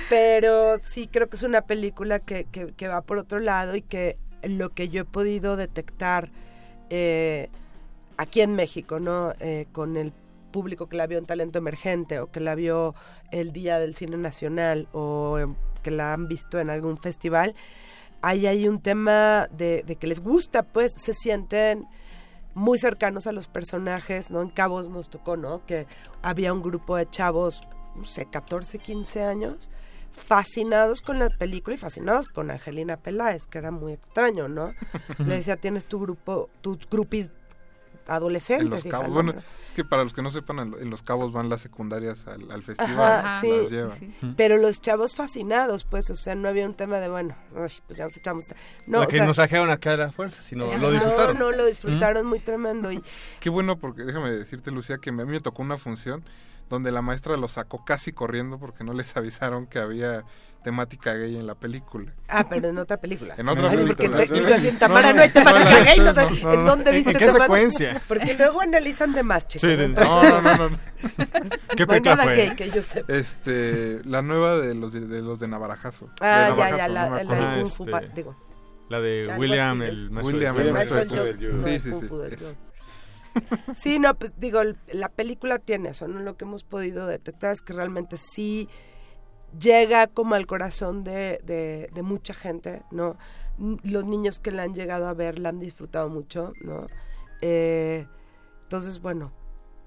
Pero 0.08 0.78
sí 0.80 1.06
creo 1.06 1.28
que 1.28 1.36
es 1.36 1.42
una 1.42 1.62
película 1.62 2.18
que, 2.18 2.44
que, 2.44 2.88
va 2.88 3.02
por 3.02 3.18
otro 3.18 3.40
lado 3.40 3.76
y 3.76 3.82
que 3.82 4.16
lo 4.42 4.70
que 4.70 4.88
yo 4.88 5.02
he 5.02 5.04
podido 5.04 5.56
detectar 5.56 6.30
eh, 6.90 7.48
aquí 8.16 8.40
en 8.40 8.54
México, 8.54 9.00
¿no? 9.00 9.34
Eh, 9.40 9.66
con 9.72 9.96
el 9.96 10.12
público 10.50 10.88
que 10.88 10.96
la 10.96 11.06
vio 11.06 11.18
en 11.18 11.26
Talento 11.26 11.58
Emergente 11.58 12.18
o 12.20 12.30
que 12.30 12.40
la 12.40 12.54
vio 12.54 12.94
el 13.30 13.52
Día 13.52 13.78
del 13.78 13.94
Cine 13.94 14.16
Nacional 14.16 14.88
o 14.92 15.38
que 15.82 15.90
la 15.90 16.12
han 16.12 16.28
visto 16.28 16.58
en 16.58 16.70
algún 16.70 16.98
festival, 16.98 17.54
ahí 18.20 18.46
hay 18.46 18.68
un 18.68 18.80
tema 18.80 19.48
de 19.52 19.96
que 19.98 20.06
les 20.06 20.20
gusta, 20.20 20.62
pues 20.62 20.92
se 20.92 21.14
sienten 21.14 21.86
muy 22.54 22.78
cercanos 22.78 23.26
a 23.26 23.32
los 23.32 23.48
personajes, 23.48 24.30
¿no? 24.30 24.42
En 24.42 24.50
Cabos 24.50 24.88
nos 24.88 25.08
tocó, 25.08 25.36
¿no? 25.36 25.64
Que 25.66 25.86
había 26.22 26.52
un 26.52 26.62
grupo 26.62 26.96
de 26.96 27.08
chavos, 27.08 27.62
no 28.00 28.06
sé, 28.06 28.26
14, 28.26 28.78
15 28.78 29.22
años, 29.22 29.70
fascinados 30.26 31.00
con 31.02 31.18
la 31.18 31.30
película 31.30 31.74
y 31.74 31.78
fascinados 31.78 32.28
con 32.28 32.50
Angelina 32.50 32.96
Peláez, 32.96 33.46
que 33.46 33.58
era 33.58 33.70
muy 33.70 33.92
extraño, 33.92 34.48
¿no? 34.48 34.72
Le 35.18 35.36
decía, 35.36 35.56
tienes 35.56 35.86
tu 35.86 36.00
grupo, 36.00 36.50
tus 36.60 36.78
grupis 36.90 37.30
adolescentes. 38.06 38.64
En 38.64 38.70
los 38.70 38.84
hija, 38.86 38.90
cabos. 38.98 39.08
¿no? 39.08 39.14
Bueno, 39.14 39.34
es 39.66 39.72
que 39.74 39.84
para 39.84 40.02
los 40.02 40.12
que 40.12 40.22
no 40.22 40.30
sepan, 40.32 40.58
en 40.58 40.70
lo- 40.72 40.80
en 40.80 40.90
los 40.90 41.02
cabos 41.02 41.32
van 41.32 41.48
las 41.48 41.60
secundarias 41.60 42.26
al, 42.26 42.50
al 42.50 42.62
festival. 42.62 42.98
Ajá, 43.24 43.40
sí. 43.40 43.48
las 43.50 43.70
llevan. 43.70 44.34
Pero 44.36 44.56
los 44.56 44.80
chavos 44.80 45.14
fascinados, 45.14 45.84
pues, 45.84 46.10
o 46.10 46.16
sea, 46.16 46.34
no 46.34 46.48
había 46.48 46.66
un 46.66 46.74
tema 46.74 46.98
de, 46.98 47.08
bueno, 47.08 47.36
uy, 47.52 47.70
pues 47.86 47.98
ya 47.98 48.04
nos 48.04 48.16
echamos. 48.16 48.46
No, 48.86 48.98
la 49.00 49.04
o 49.04 49.08
que 49.08 49.16
sea, 49.16 49.26
nos 49.26 49.36
trajeron 49.36 49.70
acá 49.70 49.92
a 49.94 49.96
la 49.96 50.12
fuerza, 50.12 50.42
sino 50.42 50.66
no, 50.66 50.76
lo 50.78 50.90
disfrutaron. 50.90 51.38
No, 51.38 51.52
lo 51.52 51.64
disfrutaron 51.64 52.26
muy 52.26 52.40
tremendo. 52.40 52.90
Y 52.90 53.00
Qué 53.38 53.48
bueno, 53.48 53.78
porque 53.78 54.02
déjame 54.02 54.30
decirte, 54.32 54.70
Lucía, 54.72 54.98
que 54.98 55.10
a 55.10 55.12
mí 55.12 55.24
me 55.24 55.40
tocó 55.40 55.62
una 55.62 55.78
función 55.78 56.24
donde 56.70 56.90
la 56.92 57.02
maestra 57.02 57.36
los 57.36 57.52
sacó 57.52 57.84
casi 57.84 58.12
corriendo 58.12 58.58
porque 58.58 58.82
no 58.84 58.94
les 58.94 59.14
avisaron 59.18 59.66
que 59.66 59.78
había 59.78 60.24
temática 60.64 61.14
gay 61.14 61.36
en 61.36 61.46
la 61.46 61.54
película. 61.54 62.12
Ah, 62.28 62.46
pero 62.48 62.68
en 62.68 62.76
otra 62.78 62.98
película. 62.98 63.34
En 63.38 63.48
otra 63.48 63.70
Ay, 63.70 63.78
película. 63.78 64.16
Porque 64.18 64.40
yo 64.42 64.54
así, 64.54 64.68
en 64.68 64.78
Tamara 64.78 65.08
No, 65.10 65.16
no, 65.16 65.22
hay 65.22 65.28
no, 65.28 65.32
temática 65.34 65.70
no, 65.70 65.78
no, 65.78 65.84
gay, 65.84 65.98
no, 65.98 66.04
no, 66.04 66.14
sé, 66.14 66.42
no, 66.44 66.52
¿en 66.54 66.64
dónde 66.66 66.90
¿En 66.90 66.96
viste 66.96 67.12
qué 67.12 67.18
temática? 67.18 67.42
secuencia? 67.44 68.02
Porque 68.06 68.34
luego 68.34 68.60
analizan 68.60 69.12
de 69.14 69.22
más, 69.22 69.48
chicos. 69.48 69.70
Sí, 69.70 69.76
de- 69.76 69.88
no, 69.88 70.22
no, 70.22 70.40
no, 70.42 70.68
no. 70.70 70.78
¿Qué 71.76 71.82
hay 71.82 71.86
película 71.86 72.22
fue? 72.24 72.36
que- 72.36 72.56
que 72.56 72.70
yo 72.70 72.82
sepa. 72.82 73.12
Este, 73.12 74.00
la 74.04 74.20
nueva 74.22 74.58
de 74.58 74.74
los 74.74 74.92
de, 74.92 75.00
de 75.00 75.22
los 75.22 75.40
de 75.40 75.48
Navarajazo. 75.48 76.10
Ah, 76.20 76.50
De 76.50 76.56
ya, 76.58 76.70
ya, 76.76 76.88
Navajazo, 76.88 76.92
la- 76.92 77.08
la 77.10 77.16
del 77.16 77.26
acuerdo. 77.32 77.62
Kung 77.62 77.70
Fu 77.72 77.86
Pa- 77.86 78.00
digo. 78.00 78.36
La 78.90 79.00
de 79.00 79.34
William, 79.38 79.80
así, 79.80 79.90
el 79.90 80.10
maestro 80.10 80.34
William, 80.36 80.58
el 80.58 80.72
maestro 80.72 81.04
Sí, 81.04 81.78
sí, 81.78 81.90
sí. 81.90 82.56
Sí, 83.74 83.98
no, 83.98 84.18
pues 84.18 84.34
digo, 84.38 84.60
la 84.92 85.08
película 85.08 85.58
tiene 85.58 85.90
eso, 85.90 86.08
¿no? 86.08 86.20
Lo 86.20 86.36
que 86.36 86.44
hemos 86.44 86.64
podido 86.64 87.06
detectar 87.06 87.52
es 87.52 87.62
que 87.62 87.72
realmente 87.72 88.16
sí 88.16 88.68
llega 89.58 90.06
como 90.06 90.34
al 90.34 90.46
corazón 90.46 91.04
de, 91.04 91.40
de, 91.92 92.02
mucha 92.02 92.34
gente, 92.34 92.82
¿no? 92.90 93.16
Los 93.58 94.04
niños 94.04 94.40
que 94.40 94.52
la 94.52 94.62
han 94.62 94.74
llegado 94.74 95.08
a 95.08 95.14
ver 95.14 95.38
la 95.38 95.50
han 95.50 95.58
disfrutado 95.58 96.08
mucho, 96.08 96.52
¿no? 96.62 96.86
Eh, 97.40 98.06
entonces, 98.62 99.00
bueno, 99.00 99.32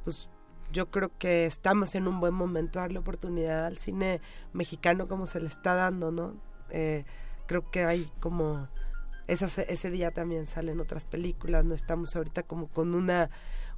pues 0.04 0.30
yo 0.72 0.90
creo 0.92 1.12
que 1.18 1.46
estamos 1.46 1.96
en 1.96 2.08
un 2.08 2.20
buen 2.20 2.34
momento 2.34 2.80
darle 2.80 3.00
oportunidad 3.00 3.66
al 3.66 3.78
cine 3.78 4.22
mexicano 4.54 5.08
como 5.08 5.28
se 5.28 5.40
le 5.40 5.48
está 5.48 5.76
dando, 5.76 6.12
¿no? 6.12 6.36
Eh, 6.70 7.06
creo 7.46 7.70
que 7.70 7.86
hay 7.86 8.12
como 8.20 8.68
esas- 9.28 9.58
ese 9.60 9.90
día 9.92 10.12
también 10.12 10.48
salen 10.48 10.80
otras 10.80 11.06
películas, 11.06 11.64
no 11.66 11.74
estamos 11.76 12.16
ahorita 12.16 12.44
como 12.44 12.68
con 12.68 12.94
una 12.96 13.30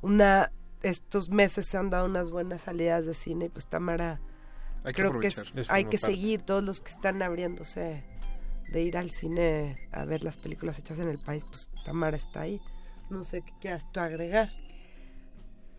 una 0.01 0.51
estos 0.83 1.29
meses 1.29 1.65
se 1.67 1.77
han 1.77 1.89
dado 1.89 2.05
unas 2.05 2.29
buenas 2.29 2.63
salidas 2.63 3.05
de 3.05 3.13
cine 3.15 3.45
y 3.45 3.49
pues 3.49 3.65
Tamara 3.67 4.19
Hay 4.83 4.93
que 4.93 5.01
creo 5.01 5.19
que 5.19 5.27
es- 5.27 5.55
hay 5.69 5.83
que 5.85 5.97
parte. 5.97 6.13
seguir 6.13 6.41
todos 6.43 6.63
los 6.63 6.79
que 6.81 6.91
están 6.91 7.21
abriéndose 7.23 8.03
de 8.71 8.81
ir 8.83 8.97
al 8.97 9.09
cine 9.11 9.77
a 9.91 10.05
ver 10.05 10.23
las 10.23 10.37
películas 10.37 10.77
hechas 10.79 10.99
en 10.99 11.07
el 11.09 11.19
país, 11.19 11.43
pues 11.45 11.69
Tamara 11.85 12.17
está 12.17 12.41
ahí. 12.41 12.59
No 13.09 13.23
sé 13.23 13.41
qué 13.41 13.53
quieras 13.61 13.91
tú 13.91 13.99
agregar. 13.99 14.51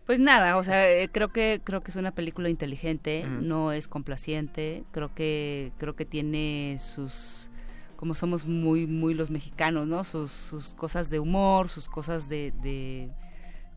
Pues 0.05 0.21
nada, 0.21 0.55
o 0.57 0.63
sea, 0.63 0.89
eh, 0.89 1.09
creo 1.09 1.33
que 1.33 1.59
creo 1.63 1.81
que 1.81 1.91
es 1.91 1.97
una 1.97 2.11
película 2.15 2.49
inteligente, 2.49 3.25
no 3.27 3.73
es 3.73 3.89
complaciente, 3.89 4.85
creo 4.91 5.13
que 5.13 5.73
creo 5.77 5.97
que 5.97 6.05
tiene 6.05 6.77
sus 6.79 7.49
como 7.97 8.13
somos 8.13 8.45
muy 8.45 8.87
muy 8.87 9.13
los 9.13 9.29
mexicanos, 9.29 9.87
¿no? 9.87 10.03
Sus, 10.03 10.75
cosas 10.77 11.09
de 11.09 11.19
humor, 11.19 11.67
sus 11.67 11.89
cosas 11.89 12.29
de, 12.29 12.53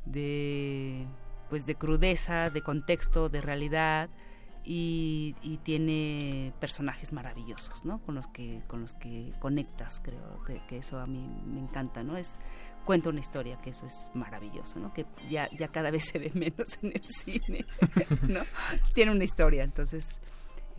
de 0.06 1.06
pues 1.48 1.66
de 1.66 1.74
crudeza, 1.74 2.48
de 2.48 2.62
contexto, 2.62 3.28
de 3.28 3.40
realidad 3.40 4.08
y, 4.62 5.34
y 5.42 5.56
tiene 5.58 6.52
personajes 6.60 7.12
maravillosos, 7.12 7.84
¿no? 7.84 8.00
Con 8.02 8.14
los 8.14 8.28
que 8.28 8.62
con 8.68 8.82
los 8.82 8.94
que 8.94 9.32
conectas, 9.40 10.00
creo 10.02 10.42
que, 10.46 10.62
que 10.68 10.78
eso 10.78 10.98
a 10.98 11.06
mí 11.06 11.42
me 11.46 11.60
encanta, 11.60 12.04
¿no? 12.04 12.16
Es 12.16 12.38
cuenta 12.84 13.08
una 13.08 13.20
historia, 13.20 13.60
que 13.60 13.70
eso 13.70 13.86
es 13.86 14.10
maravilloso, 14.14 14.78
¿no? 14.78 14.92
Que 14.92 15.06
ya 15.28 15.48
ya 15.56 15.68
cada 15.68 15.90
vez 15.90 16.04
se 16.04 16.18
ve 16.18 16.30
menos 16.34 16.78
en 16.82 16.92
el 16.92 17.04
cine, 17.06 17.66
¿no? 18.28 18.42
Tiene 18.94 19.12
una 19.12 19.24
historia, 19.24 19.64
entonces 19.64 20.20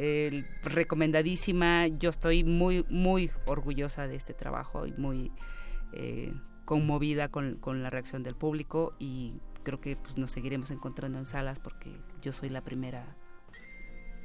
eh, 0.04 0.44
recomendadísima. 0.64 1.88
Yo 1.88 2.10
estoy 2.10 2.44
muy 2.44 2.86
muy 2.90 3.30
orgullosa 3.46 4.08
de 4.08 4.16
este 4.16 4.34
trabajo 4.34 4.86
y 4.88 4.94
muy 4.94 5.32
eh, 5.94 6.34
conmovida 6.66 7.28
con, 7.30 7.56
con 7.58 7.84
la 7.84 7.90
reacción 7.90 8.24
del 8.24 8.36
público 8.36 8.94
y 9.00 9.40
creo 9.64 9.80
que 9.80 9.96
pues, 9.98 10.18
nos 10.18 10.32
seguiremos 10.32 10.72
encontrando 10.72 11.18
en 11.20 11.26
salas 11.26 11.60
porque 11.60 11.92
yo 12.22 12.32
soy 12.32 12.50
la 12.50 12.62
primera 12.62 13.16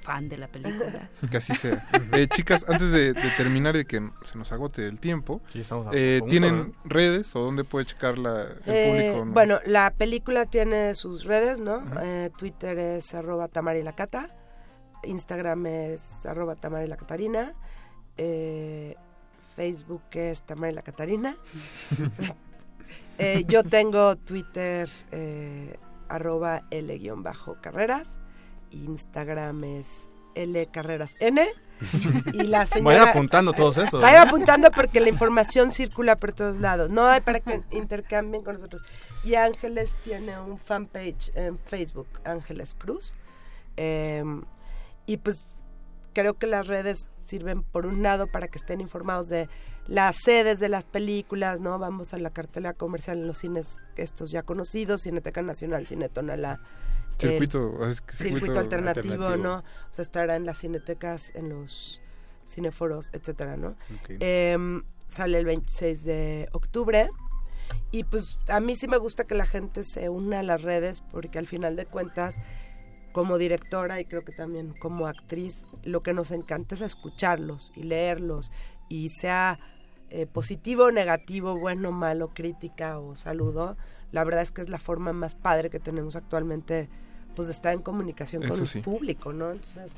fan 0.02 0.28
de 0.28 0.38
la 0.38 0.46
película. 0.48 1.10
Que 1.30 1.36
así 1.38 1.54
sea. 1.54 1.84
Eh, 2.12 2.28
chicas, 2.28 2.64
antes 2.68 2.92
de, 2.92 3.12
de 3.12 3.30
terminar 3.36 3.74
y 3.74 3.78
de 3.78 3.84
que 3.86 4.00
se 4.30 4.38
nos 4.38 4.52
agote 4.52 4.86
el 4.86 5.00
tiempo, 5.00 5.42
estamos 5.52 5.88
a 5.88 5.90
eh, 5.92 6.18
punto, 6.20 6.30
¿tienen 6.30 6.56
¿no? 6.58 6.74
redes 6.84 7.34
o 7.34 7.40
dónde 7.40 7.64
puede 7.64 7.86
checar 7.86 8.16
la, 8.16 8.42
el 8.42 8.58
Eh, 8.66 8.86
público? 9.10 9.24
no? 9.24 9.32
Bueno, 9.32 9.58
la 9.66 9.90
película 9.90 10.46
tiene 10.46 10.94
sus 10.94 11.24
redes, 11.24 11.58
¿no? 11.58 11.82
Eh, 12.02 12.30
Twitter 12.38 12.78
es 12.78 13.12
arroba 13.14 13.48
tamarilacata, 13.48 14.32
Instagram 15.06 15.66
es 15.66 16.26
arroba 16.26 16.56
tamarilacatarina, 16.56 17.54
eh, 18.16 18.96
Facebook 19.54 20.02
es 20.12 20.42
tamarilacatarina. 20.42 21.36
Eh, 23.18 23.44
yo 23.48 23.64
tengo 23.64 24.14
Twitter 24.16 24.90
eh, 25.10 25.78
arroba 26.06 26.64
L-carreras, 26.70 28.20
Instagram 28.70 29.64
es 29.64 30.10
L 30.34 30.66
carreras 30.66 31.16
N 31.18 31.46
y 32.32 32.42
la 32.44 32.66
señora... 32.66 32.98
Vayan 32.98 33.08
apuntando 33.08 33.52
todos 33.52 33.78
esos. 33.78 34.00
Vayan 34.00 34.28
apuntando 34.28 34.70
porque 34.70 35.00
la 35.00 35.08
información 35.08 35.72
circula 35.72 36.16
por 36.16 36.32
todos 36.32 36.58
lados. 36.58 36.90
No 36.90 37.06
hay 37.06 37.22
para 37.22 37.40
que 37.40 37.62
intercambien 37.70 38.44
con 38.44 38.54
nosotros. 38.54 38.82
Y 39.24 39.34
Ángeles 39.34 39.96
tiene 40.04 40.38
un 40.38 40.58
fanpage 40.58 41.32
en 41.34 41.56
Facebook, 41.56 42.08
Ángeles 42.24 42.74
Cruz. 42.74 43.14
Eh, 43.76 44.22
y 45.06 45.18
pues 45.18 45.60
creo 46.12 46.34
que 46.34 46.46
las 46.46 46.66
redes 46.66 47.08
sirven 47.20 47.62
por 47.62 47.86
un 47.86 48.02
lado 48.02 48.26
para 48.26 48.48
que 48.48 48.58
estén 48.58 48.80
informados 48.80 49.28
de 49.28 49.48
las 49.86 50.16
sedes 50.24 50.58
de 50.60 50.68
las 50.68 50.84
películas, 50.84 51.60
¿no? 51.60 51.78
Vamos 51.78 52.14
a 52.14 52.18
la 52.18 52.30
cartelera 52.30 52.72
comercial 52.74 53.18
en 53.18 53.26
los 53.26 53.38
cines 53.38 53.78
estos 53.96 54.30
ya 54.30 54.42
conocidos, 54.42 55.02
Cineteca 55.02 55.42
Nacional, 55.42 55.86
Cine 55.86 56.08
Tonalá. 56.08 56.60
el 57.18 57.30
Circuito, 57.30 57.88
es 57.88 58.00
que 58.00 58.14
circuito, 58.14 58.46
circuito 58.46 58.60
alternativo, 58.60 59.14
alternativo. 59.14 59.42
¿no? 59.42 59.58
O 59.58 59.92
sea, 59.92 60.02
estará 60.02 60.36
en 60.36 60.46
las 60.46 60.58
cinetecas, 60.58 61.34
en 61.34 61.50
los 61.50 62.00
cineforos, 62.46 63.10
etcétera, 63.12 63.56
¿no? 63.56 63.76
Ok. 64.00 64.16
Em, 64.20 64.82
sale 65.06 65.38
el 65.38 65.44
26 65.44 66.04
de 66.04 66.48
octubre. 66.52 67.08
Y 67.90 68.04
pues 68.04 68.38
a 68.48 68.60
mí 68.60 68.76
sí 68.76 68.86
me 68.86 68.96
gusta 68.96 69.24
que 69.24 69.34
la 69.34 69.46
gente 69.46 69.82
se 69.84 70.08
una 70.08 70.40
a 70.40 70.42
las 70.42 70.62
redes 70.62 71.02
porque 71.10 71.38
al 71.38 71.46
final 71.46 71.76
de 71.76 71.86
cuentas, 71.86 72.38
como 73.16 73.38
directora 73.38 73.98
y 73.98 74.04
creo 74.04 74.26
que 74.26 74.32
también 74.32 74.74
como 74.78 75.06
actriz, 75.06 75.64
lo 75.84 76.02
que 76.02 76.12
nos 76.12 76.32
encanta 76.32 76.74
es 76.74 76.82
escucharlos 76.82 77.72
y 77.74 77.84
leerlos 77.84 78.52
y 78.90 79.08
sea 79.08 79.58
eh, 80.10 80.26
positivo 80.26 80.84
o 80.84 80.90
negativo, 80.90 81.56
bueno, 81.56 81.92
malo, 81.92 82.34
crítica 82.34 82.98
o 82.98 83.16
saludo, 83.16 83.78
la 84.12 84.22
verdad 84.22 84.42
es 84.42 84.52
que 84.52 84.60
es 84.60 84.68
la 84.68 84.78
forma 84.78 85.14
más 85.14 85.34
padre 85.34 85.70
que 85.70 85.80
tenemos 85.80 86.14
actualmente 86.14 86.90
pues 87.34 87.48
de 87.48 87.54
estar 87.54 87.72
en 87.72 87.80
comunicación 87.80 88.46
con 88.46 88.60
el 88.60 88.66
sí. 88.66 88.80
público, 88.80 89.32
¿no? 89.32 89.50
Entonces, 89.50 89.96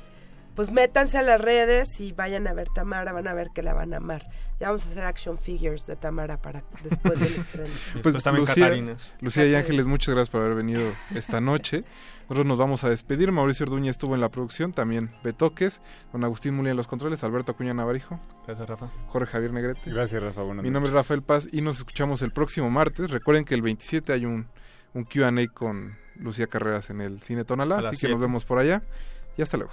pues 0.55 0.71
métanse 0.71 1.17
a 1.17 1.21
las 1.21 1.39
redes 1.39 1.99
y 1.99 2.11
vayan 2.11 2.47
a 2.47 2.53
ver 2.53 2.67
Tamara, 2.73 3.13
van 3.13 3.27
a 3.27 3.33
ver 3.33 3.49
que 3.53 3.61
la 3.61 3.73
van 3.73 3.93
a 3.93 3.97
amar. 3.97 4.27
Ya 4.59 4.67
vamos 4.67 4.85
a 4.85 4.89
hacer 4.89 5.03
action 5.03 5.37
figures 5.37 5.87
de 5.87 5.95
Tamara 5.95 6.41
para 6.41 6.63
después 6.83 7.19
del 7.19 7.33
estreno. 7.33 7.69
Pues, 8.03 8.25
Lucía, 8.25 8.97
Lucía 9.21 9.45
y 9.45 9.55
Ángeles, 9.55 9.87
muchas 9.87 10.13
gracias 10.13 10.29
por 10.29 10.41
haber 10.41 10.55
venido 10.55 10.81
esta 11.15 11.39
noche. 11.39 11.85
Nosotros 12.23 12.45
nos 12.45 12.59
vamos 12.59 12.83
a 12.83 12.89
despedir. 12.89 13.31
Mauricio 13.31 13.65
Orduña 13.65 13.89
estuvo 13.89 14.15
en 14.15 14.21
la 14.21 14.29
producción, 14.29 14.73
también 14.73 15.11
Betoques, 15.23 15.81
don 16.11 16.23
Agustín 16.23 16.55
Muli 16.55 16.69
en 16.69 16.77
los 16.77 16.87
controles, 16.87 17.23
Alberto 17.23 17.53
Acuña 17.53 17.73
Navarijo. 17.73 18.19
Gracias, 18.45 18.67
Rafa. 18.67 18.91
Jorge 19.07 19.31
Javier 19.31 19.53
Negrete. 19.53 19.89
Gracias, 19.89 20.21
Rafa. 20.21 20.41
Buenas 20.43 20.63
Mi 20.63 20.69
nombre 20.69 20.89
es. 20.89 20.95
Rafael 20.95 21.23
Paz 21.23 21.47
y 21.51 21.61
nos 21.61 21.77
escuchamos 21.77 22.21
el 22.21 22.31
próximo 22.31 22.69
martes. 22.69 23.09
Recuerden 23.11 23.45
que 23.45 23.55
el 23.55 23.61
27 23.61 24.13
hay 24.13 24.25
un, 24.25 24.47
un 24.93 25.05
QA 25.05 25.31
con 25.53 25.97
Lucía 26.17 26.47
Carreras 26.47 26.89
en 26.89 27.01
el 27.01 27.21
Cine 27.21 27.45
Tonalá, 27.45 27.79
así 27.79 28.05
que 28.05 28.11
nos 28.11 28.19
vemos 28.19 28.45
por 28.45 28.59
allá. 28.59 28.83
Y 29.37 29.41
hasta 29.41 29.57
luego. 29.57 29.71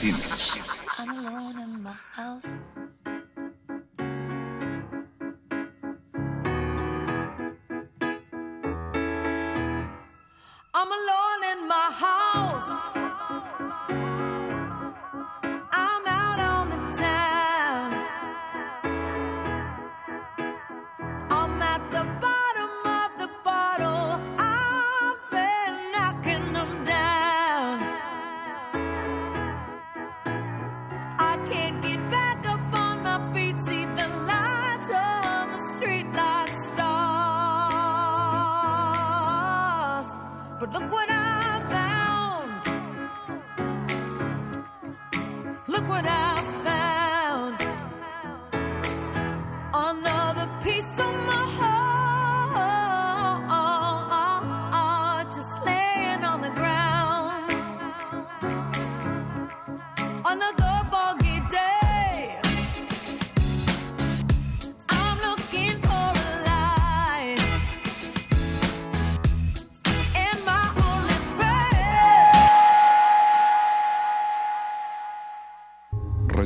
De 0.00 0.14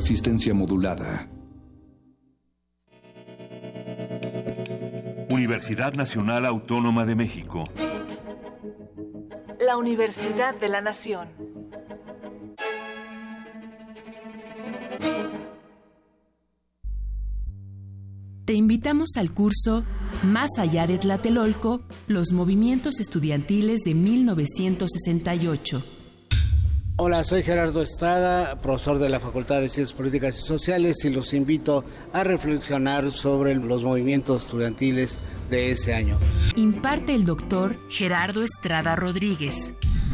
Resistencia 0.05 0.53
modulada. 0.53 1.27
Universidad 5.31 5.95
Nacional 5.95 6.45
Autónoma 6.45 7.07
de 7.07 7.15
México. 7.15 7.63
La 9.59 9.77
Universidad 9.77 10.53
de 10.59 10.69
la 10.69 10.81
Nación. 10.81 11.29
Te 18.45 18.53
invitamos 18.53 19.17
al 19.17 19.31
curso 19.31 19.85
Más 20.21 20.51
allá 20.59 20.85
de 20.85 20.99
Tlatelolco, 20.99 21.81
los 22.05 22.31
movimientos 22.31 22.99
estudiantiles 22.99 23.81
de 23.81 23.95
1968. 23.95 25.94
Hola, 26.97 27.25
soy 27.25 27.43
Gerardo 27.43 27.81
Estrada, 27.81 28.61
profesor 28.61 28.99
de 28.99 29.09
la 29.09 29.19
Facultad 29.19 29.59
de 29.59 29.67
Ciencias 29.67 29.91
Políticas 29.91 30.39
y 30.39 30.43
Sociales 30.43 31.03
y 31.03 31.09
los 31.09 31.33
invito 31.33 31.83
a 32.13 32.23
reflexionar 32.23 33.11
sobre 33.11 33.53
los 33.53 33.83
movimientos 33.83 34.43
estudiantiles 34.43 35.19
de 35.49 35.71
ese 35.71 35.93
año. 35.93 36.17
Imparte 36.55 37.13
el 37.13 37.25
doctor 37.25 37.77
Gerardo 37.89 38.43
Estrada 38.43 38.95
Rodríguez. 38.95 39.73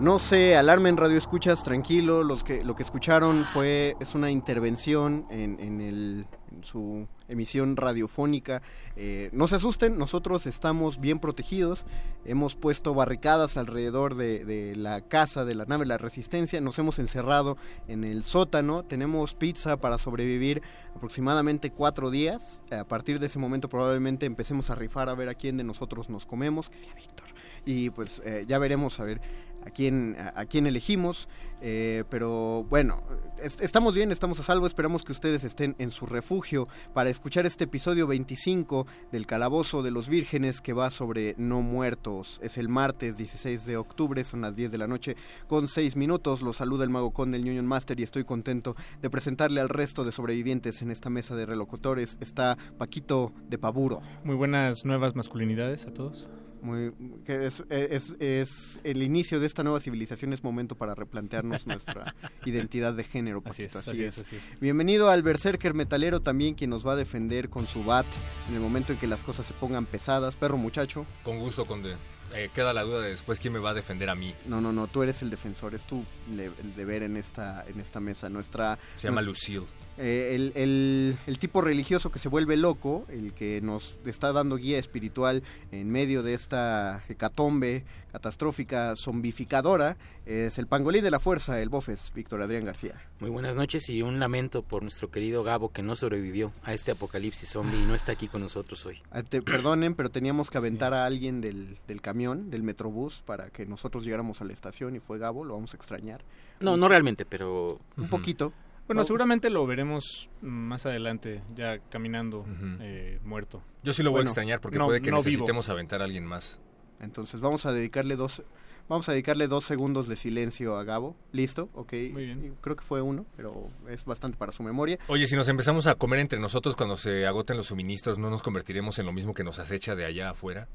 No 0.00 0.20
se 0.20 0.56
alarmen 0.56 0.96
radio 0.96 1.18
escuchas, 1.18 1.64
tranquilo, 1.64 2.22
los 2.22 2.44
que, 2.44 2.62
lo 2.62 2.76
que 2.76 2.84
escucharon 2.84 3.44
fue, 3.52 3.96
es 3.98 4.14
una 4.14 4.30
intervención 4.30 5.26
en, 5.28 5.58
en 5.58 6.24
su 6.62 7.08
emisión 7.26 7.76
radiofónica. 7.76 8.62
Eh, 8.94 9.28
no 9.32 9.48
se 9.48 9.56
asusten, 9.56 9.98
nosotros 9.98 10.46
estamos 10.46 11.00
bien 11.00 11.18
protegidos, 11.18 11.84
hemos 12.24 12.54
puesto 12.54 12.94
barricadas 12.94 13.56
alrededor 13.56 14.14
de, 14.14 14.44
de 14.44 14.76
la 14.76 15.00
casa 15.00 15.44
de 15.44 15.56
la 15.56 15.64
nave 15.64 15.84
La 15.84 15.98
Resistencia, 15.98 16.60
nos 16.60 16.78
hemos 16.78 17.00
encerrado 17.00 17.56
en 17.88 18.04
el 18.04 18.22
sótano, 18.22 18.84
tenemos 18.84 19.34
pizza 19.34 19.78
para 19.78 19.98
sobrevivir 19.98 20.62
aproximadamente 20.94 21.72
cuatro 21.72 22.12
días. 22.12 22.62
A 22.70 22.84
partir 22.84 23.18
de 23.18 23.26
ese 23.26 23.40
momento 23.40 23.68
probablemente 23.68 24.26
empecemos 24.26 24.70
a 24.70 24.76
rifar 24.76 25.08
a 25.08 25.16
ver 25.16 25.28
a 25.28 25.34
quién 25.34 25.56
de 25.56 25.64
nosotros 25.64 26.08
nos 26.08 26.24
comemos, 26.24 26.70
que 26.70 26.78
sea 26.78 26.94
Víctor. 26.94 27.26
Y 27.66 27.90
pues 27.90 28.22
eh, 28.24 28.44
ya 28.48 28.58
veremos 28.58 28.98
a 28.98 29.04
ver 29.04 29.20
a 29.68 29.70
quién, 29.70 30.16
a, 30.34 30.44
quién 30.46 30.66
elegimos. 30.66 31.28
eh, 31.60 32.04
pero 32.08 32.64
bueno, 32.70 33.02
es- 33.42 33.60
estamos 33.60 33.92
bien, 33.92 34.12
estamos 34.12 34.38
a 34.38 34.44
salvo. 34.44 34.66
Esperamos 34.68 35.02
que 35.04 35.10
ustedes 35.10 35.42
estén 35.42 35.74
en 35.80 35.90
su 35.90 36.06
refugio 36.06 36.68
para 36.94 37.10
escuchar 37.10 37.46
este 37.46 37.64
episodio 37.64 38.06
25 38.06 38.86
del 39.10 39.26
Calabozo 39.26 39.82
de 39.82 39.90
los 39.90 40.08
Vírgenes 40.08 40.60
que 40.60 40.72
va 40.72 40.90
sobre 40.90 41.34
no 41.36 41.60
muertos. 41.60 42.38
Es 42.44 42.58
el 42.58 42.68
martes 42.68 43.16
16 43.16 43.66
de 43.66 43.76
octubre, 43.76 44.22
son 44.22 44.40
las 44.42 44.54
10 44.54 44.70
de 44.70 44.78
la 44.78 44.86
noche 44.86 45.16
con 45.48 45.66
6 45.66 45.96
minutos. 45.96 46.42
Los 46.42 46.58
saluda 46.58 46.84
el 46.84 46.90
Mago 46.90 47.10
Con 47.10 47.32
del 47.32 47.42
Union 47.42 47.66
Master 47.66 47.98
y 47.98 48.04
estoy 48.04 48.22
contento 48.24 48.76
de 49.02 49.10
presentarle 49.10 49.60
al 49.60 49.68
resto 49.68 50.04
de 50.04 50.12
sobrevivientes 50.12 50.80
en 50.82 50.92
esta 50.92 51.10
mesa 51.10 51.34
de 51.34 51.44
relocutores. 51.44 52.18
Está 52.20 52.56
Paquito 52.78 53.32
de 53.48 53.58
Paburo. 53.58 54.00
Muy 54.22 54.36
buenas 54.36 54.84
nuevas 54.84 55.16
masculinidades 55.16 55.86
a 55.86 55.92
todos. 55.92 56.28
Muy, 56.62 56.92
que 57.24 57.46
es, 57.46 57.62
es, 57.70 58.14
es 58.18 58.80
el 58.84 59.02
inicio 59.02 59.40
de 59.40 59.46
esta 59.46 59.62
nueva 59.62 59.80
civilización, 59.80 60.32
es 60.32 60.42
momento 60.42 60.74
para 60.74 60.94
replantearnos 60.94 61.66
nuestra 61.66 62.14
identidad 62.44 62.94
de 62.94 63.04
género. 63.04 63.42
Así 63.44 63.62
es, 63.64 63.76
así 63.76 64.02
es, 64.04 64.18
así 64.18 64.36
es. 64.36 64.60
Bienvenido 64.60 65.08
al 65.10 65.22
Berserker 65.22 65.74
Metalero 65.74 66.20
también, 66.20 66.54
quien 66.54 66.70
nos 66.70 66.86
va 66.86 66.92
a 66.92 66.96
defender 66.96 67.48
con 67.48 67.66
su 67.66 67.84
bat 67.84 68.06
en 68.48 68.54
el 68.54 68.60
momento 68.60 68.92
en 68.92 68.98
que 68.98 69.06
las 69.06 69.22
cosas 69.22 69.46
se 69.46 69.54
pongan 69.54 69.86
pesadas. 69.86 70.36
Perro 70.36 70.56
muchacho. 70.56 71.06
Con 71.22 71.38
gusto, 71.38 71.64
Conde. 71.64 71.96
Eh, 72.34 72.50
queda 72.54 72.74
la 72.74 72.82
duda 72.82 73.00
de 73.00 73.08
después 73.08 73.40
quién 73.40 73.54
me 73.54 73.58
va 73.58 73.70
a 73.70 73.74
defender 73.74 74.10
a 74.10 74.14
mí. 74.14 74.34
No, 74.46 74.60
no, 74.60 74.70
no, 74.70 74.86
tú 74.86 75.02
eres 75.02 75.22
el 75.22 75.30
defensor, 75.30 75.74
es 75.74 75.84
tu 75.84 76.04
le- 76.34 76.50
el 76.60 76.74
deber 76.76 77.02
en 77.02 77.16
esta, 77.16 77.64
en 77.66 77.80
esta 77.80 78.00
mesa. 78.00 78.28
Nuestra, 78.28 78.78
Se 78.96 79.08
llama 79.08 79.22
nuestra- 79.22 79.54
Lucille. 79.54 79.66
Eh, 79.98 80.34
el, 80.34 80.52
el- 80.54 81.16
el 81.26 81.38
tipo 81.38 81.60
religioso 81.60 82.10
que 82.10 82.18
se 82.18 82.28
vuelve 82.28 82.56
loco, 82.56 83.04
el 83.08 83.32
que 83.34 83.60
nos 83.60 83.98
está 84.06 84.32
dando 84.32 84.56
guía 84.56 84.78
espiritual 84.78 85.42
en 85.72 85.90
medio 85.90 86.22
de 86.22 86.34
esta 86.34 87.04
hecatombe 87.08 87.84
catastrófica, 88.12 88.94
zombificadora, 88.96 89.96
es 90.24 90.58
el 90.58 90.66
pangolín 90.66 91.02
de 91.02 91.10
la 91.10 91.20
fuerza, 91.20 91.60
el 91.60 91.68
bofes, 91.68 92.10
Víctor 92.14 92.40
Adrián 92.42 92.64
García. 92.64 92.94
Muy 93.20 93.30
buenas 93.30 93.56
noches 93.56 93.88
y 93.90 94.02
un 94.02 94.18
lamento 94.18 94.62
por 94.62 94.82
nuestro 94.82 95.10
querido 95.10 95.42
Gabo 95.44 95.70
que 95.72 95.82
no 95.82 95.94
sobrevivió 95.94 96.52
a 96.62 96.72
este 96.72 96.92
apocalipsis 96.92 97.50
zombie 97.50 97.78
y 97.78 97.84
no 97.84 97.94
está 97.94 98.12
aquí 98.12 98.28
con 98.28 98.40
nosotros 98.40 98.84
hoy. 98.86 98.98
Ah, 99.10 99.22
te- 99.22 99.42
perdonen, 99.42 99.94
pero 99.94 100.10
teníamos 100.10 100.50
que 100.50 100.58
aventar 100.58 100.94
a 100.94 101.04
alguien 101.04 101.40
del, 101.40 101.78
del 101.86 102.00
camión, 102.00 102.50
del 102.50 102.62
metrobús, 102.62 103.22
para 103.26 103.50
que 103.50 103.66
nosotros 103.66 104.04
llegáramos 104.04 104.40
a 104.40 104.44
la 104.44 104.52
estación 104.52 104.96
y 104.96 105.00
fue 105.00 105.18
Gabo, 105.18 105.44
lo 105.44 105.54
vamos 105.54 105.74
a 105.74 105.76
extrañar. 105.76 106.22
No, 106.60 106.76
no 106.76 106.88
realmente, 106.88 107.24
pero... 107.24 107.78
Un 107.96 108.08
poquito. 108.08 108.52
Bueno, 108.88 109.02
No. 109.02 109.04
seguramente 109.04 109.50
lo 109.50 109.64
veremos 109.66 110.28
más 110.42 110.84
adelante, 110.86 111.42
ya 111.54 111.78
caminando, 111.90 112.44
eh, 112.80 113.20
muerto. 113.22 113.62
Yo 113.84 113.92
sí 113.92 114.02
lo 114.02 114.10
voy 114.10 114.18
Bueno, 114.20 114.28
a 114.28 114.32
extrañar 114.32 114.60
porque 114.60 114.78
no- 114.78 114.86
puede 114.86 115.00
que 115.02 115.10
no 115.10 115.18
vivo. 115.18 115.24
necesitemos 115.28 115.68
aventar 115.68 116.00
a 116.00 116.04
alguien 116.04 116.24
más. 116.24 116.60
Entonces 117.00 117.40
vamos 117.40 117.64
a 117.66 117.72
dedicarle 117.72 118.16
dos, 118.16 118.42
vamos 118.88 119.08
a 119.08 119.12
dedicarle 119.12 119.46
dos 119.46 119.66
segundos 119.66 120.08
de 120.08 120.16
silencio 120.16 120.76
a 120.78 120.84
Gabo. 120.84 121.14
¿Listo? 121.32 121.68
Ok. 121.74 121.92
Muy 122.12 122.24
bien. 122.24 122.56
Creo 122.62 122.74
que 122.76 122.82
fue 122.82 123.02
uno, 123.02 123.26
pero 123.36 123.68
es 123.88 124.04
bastante 124.06 124.36
para 124.38 124.52
su 124.52 124.62
memoria. 124.62 124.98
Oye, 125.08 125.26
si 125.26 125.36
nos 125.36 125.48
empezamos 125.48 125.86
a 125.86 125.94
comer 125.94 126.18
entre 126.20 126.40
nosotros 126.40 126.74
cuando 126.74 126.96
se 126.96 127.26
agoten 127.26 127.56
los 127.58 127.66
suministros, 127.66 128.18
¿no 128.18 128.30
nos 128.30 128.42
convertiremos 128.42 128.98
en 128.98 129.04
lo 129.06 129.12
mismo 129.12 129.34
que 129.34 129.44
nos 129.44 129.58
acecha 129.58 129.94
de 129.96 130.06
allá 130.06 130.30
afuera? 130.30 130.66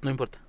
No 0.00 0.10
importa. 0.10 0.40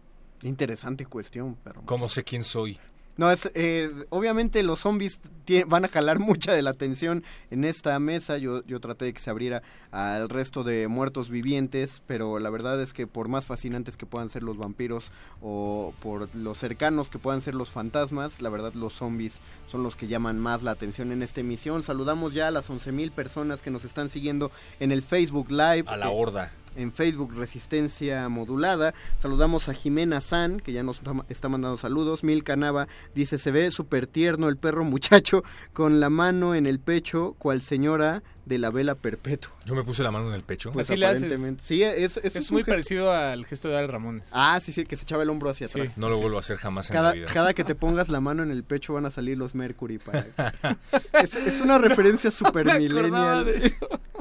Interesante 0.43 1.05
cuestión, 1.05 1.57
pero... 1.63 1.81
¿Cómo 1.85 2.07
sé 2.09 2.23
quién 2.23 2.43
soy? 2.43 2.80
No, 3.17 3.31
es, 3.31 3.49
eh, 3.53 3.89
obviamente 4.09 4.61
los 4.63 4.81
zombies 4.81 5.21
van 5.67 5.85
a 5.85 5.87
jalar 5.87 6.19
mucha 6.19 6.53
de 6.53 6.61
la 6.61 6.71
atención 6.71 7.23
en 7.51 7.63
esta 7.63 7.97
mesa. 7.99 8.37
Yo, 8.37 8.63
yo 8.65 8.79
traté 8.79 9.05
de 9.05 9.13
que 9.13 9.19
se 9.19 9.29
abriera 9.29 9.63
al 9.91 10.29
resto 10.29 10.63
de 10.63 10.87
muertos 10.87 11.29
vivientes, 11.29 12.01
pero 12.07 12.39
la 12.39 12.49
verdad 12.49 12.81
es 12.81 12.93
que 12.93 13.07
por 13.07 13.27
más 13.27 13.45
fascinantes 13.45 13.95
que 13.95 14.05
puedan 14.05 14.29
ser 14.29 14.43
los 14.43 14.57
vampiros 14.57 15.11
o 15.41 15.93
por 16.01 16.33
los 16.35 16.57
cercanos 16.57 17.09
que 17.09 17.19
puedan 17.19 17.41
ser 17.41 17.55
los 17.55 17.69
fantasmas, 17.69 18.41
la 18.41 18.49
verdad 18.49 18.73
los 18.73 18.93
zombies 18.93 19.39
son 19.67 19.83
los 19.83 19.95
que 19.95 20.07
llaman 20.07 20.39
más 20.39 20.63
la 20.63 20.71
atención 20.71 21.11
en 21.11 21.21
esta 21.21 21.41
emisión. 21.41 21.83
Saludamos 21.83 22.33
ya 22.33 22.49
a 22.49 22.51
las 22.51 22.69
11.000 22.69 23.11
personas 23.11 23.61
que 23.61 23.71
nos 23.71 23.85
están 23.85 24.09
siguiendo 24.09 24.51
en 24.79 24.91
el 24.91 25.01
Facebook 25.03 25.49
Live. 25.51 25.85
A 25.87 25.97
la 25.97 26.09
horda. 26.09 26.51
En 26.76 26.91
Facebook 26.91 27.34
Resistencia 27.35 28.27
Modulada. 28.30 28.93
Saludamos 29.18 29.69
a 29.69 29.73
Jimena 29.73 30.22
San, 30.22 30.60
que 30.60 30.72
ya 30.73 30.84
nos 30.84 31.02
está- 31.30 31.49
mandando 31.49 31.77
saludos. 31.77 32.23
Milka 32.23 32.56
Nava 32.56 32.88
dice, 33.14 33.38
se 33.38 33.52
ve 33.52 33.72
súper 33.72 34.07
tierno 34.07 34.49
el 34.49 34.57
perro 34.57 34.84
muchacho 34.84 35.43
con 35.73 35.99
la 35.99 36.10
mano 36.10 36.56
en 36.56 36.65
el 36.65 36.80
pecho, 36.80 37.35
cual 37.38 37.61
señora 37.61 38.23
de 38.45 38.57
la 38.59 38.69
vela 38.69 38.95
perpetua. 38.95 39.51
Yo 39.65 39.73
me 39.76 39.84
puse 39.84 40.03
la 40.03 40.11
mano 40.11 40.27
en 40.30 40.35
el 40.35 40.43
pecho. 40.43 40.72
Pues 40.72 40.89
Así 40.89 40.99
le 40.99 41.07
haces. 41.07 41.23
aparentemente. 41.23 41.63
Sí, 41.63 41.81
es, 41.81 42.17
es, 42.17 42.51
muy 42.51 42.61
gesto- 42.61 42.72
parecido 42.72 43.11
al 43.11 43.45
gesto 43.45 43.69
de 43.69 43.77
Al 43.80 43.88
Ramones. 43.88 44.30
Ah, 44.31 44.59
sí, 44.61 44.72
sí, 44.72 44.85
que 44.85 44.95
se 44.95 45.03
echaba 45.03 45.23
el 45.23 45.30
hombro 45.30 45.49
hacia 45.49 45.67
Sí. 45.67 45.80
atrás. 45.80 45.97
No 45.97 46.09
lo 46.09 46.19
vuelvo 46.19 46.38
a 46.38 46.41
hacer 46.41 46.57
jamás 46.57 46.89
en 46.91 47.01
la 47.03 47.11
vida. 47.13 47.26
cada 47.34 47.53
que 47.53 47.63
te 47.63 47.73
pongas 47.76 48.07
la 48.09 48.22
mano 48.22 48.43
en 48.43 48.51
el 48.51 48.63
pecho 48.63 48.93
van 48.93 49.05
a 49.07 49.11
salir 49.11 49.38
los 49.38 49.55
Mercury. 49.55 49.97
Para... 49.97 50.26
es, 51.23 51.35
es 51.35 51.61
una 51.61 51.77
referencia 51.80 52.30
super 52.31 52.65
millennial. 52.80 53.47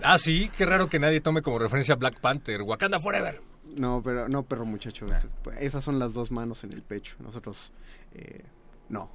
Ah, 0.02 0.18
sí, 0.18 0.50
qué 0.56 0.64
raro 0.66 0.88
que 0.88 0.98
nadie 0.98 1.20
tome 1.20 1.42
como 1.42 1.58
referencia 1.58 1.94
a 1.94 1.96
Black 1.96 2.18
Panther. 2.20 2.62
Wakanda 2.62 3.00
Forever. 3.00 3.40
No, 3.76 4.02
pero 4.04 4.28
no, 4.28 4.42
perro 4.44 4.64
muchacho. 4.64 5.06
Esas 5.58 5.84
son 5.84 5.98
las 5.98 6.14
dos 6.14 6.30
manos 6.30 6.64
en 6.64 6.72
el 6.72 6.82
pecho. 6.82 7.16
Nosotros, 7.18 7.72
eh, 8.14 8.42
no. 8.88 9.10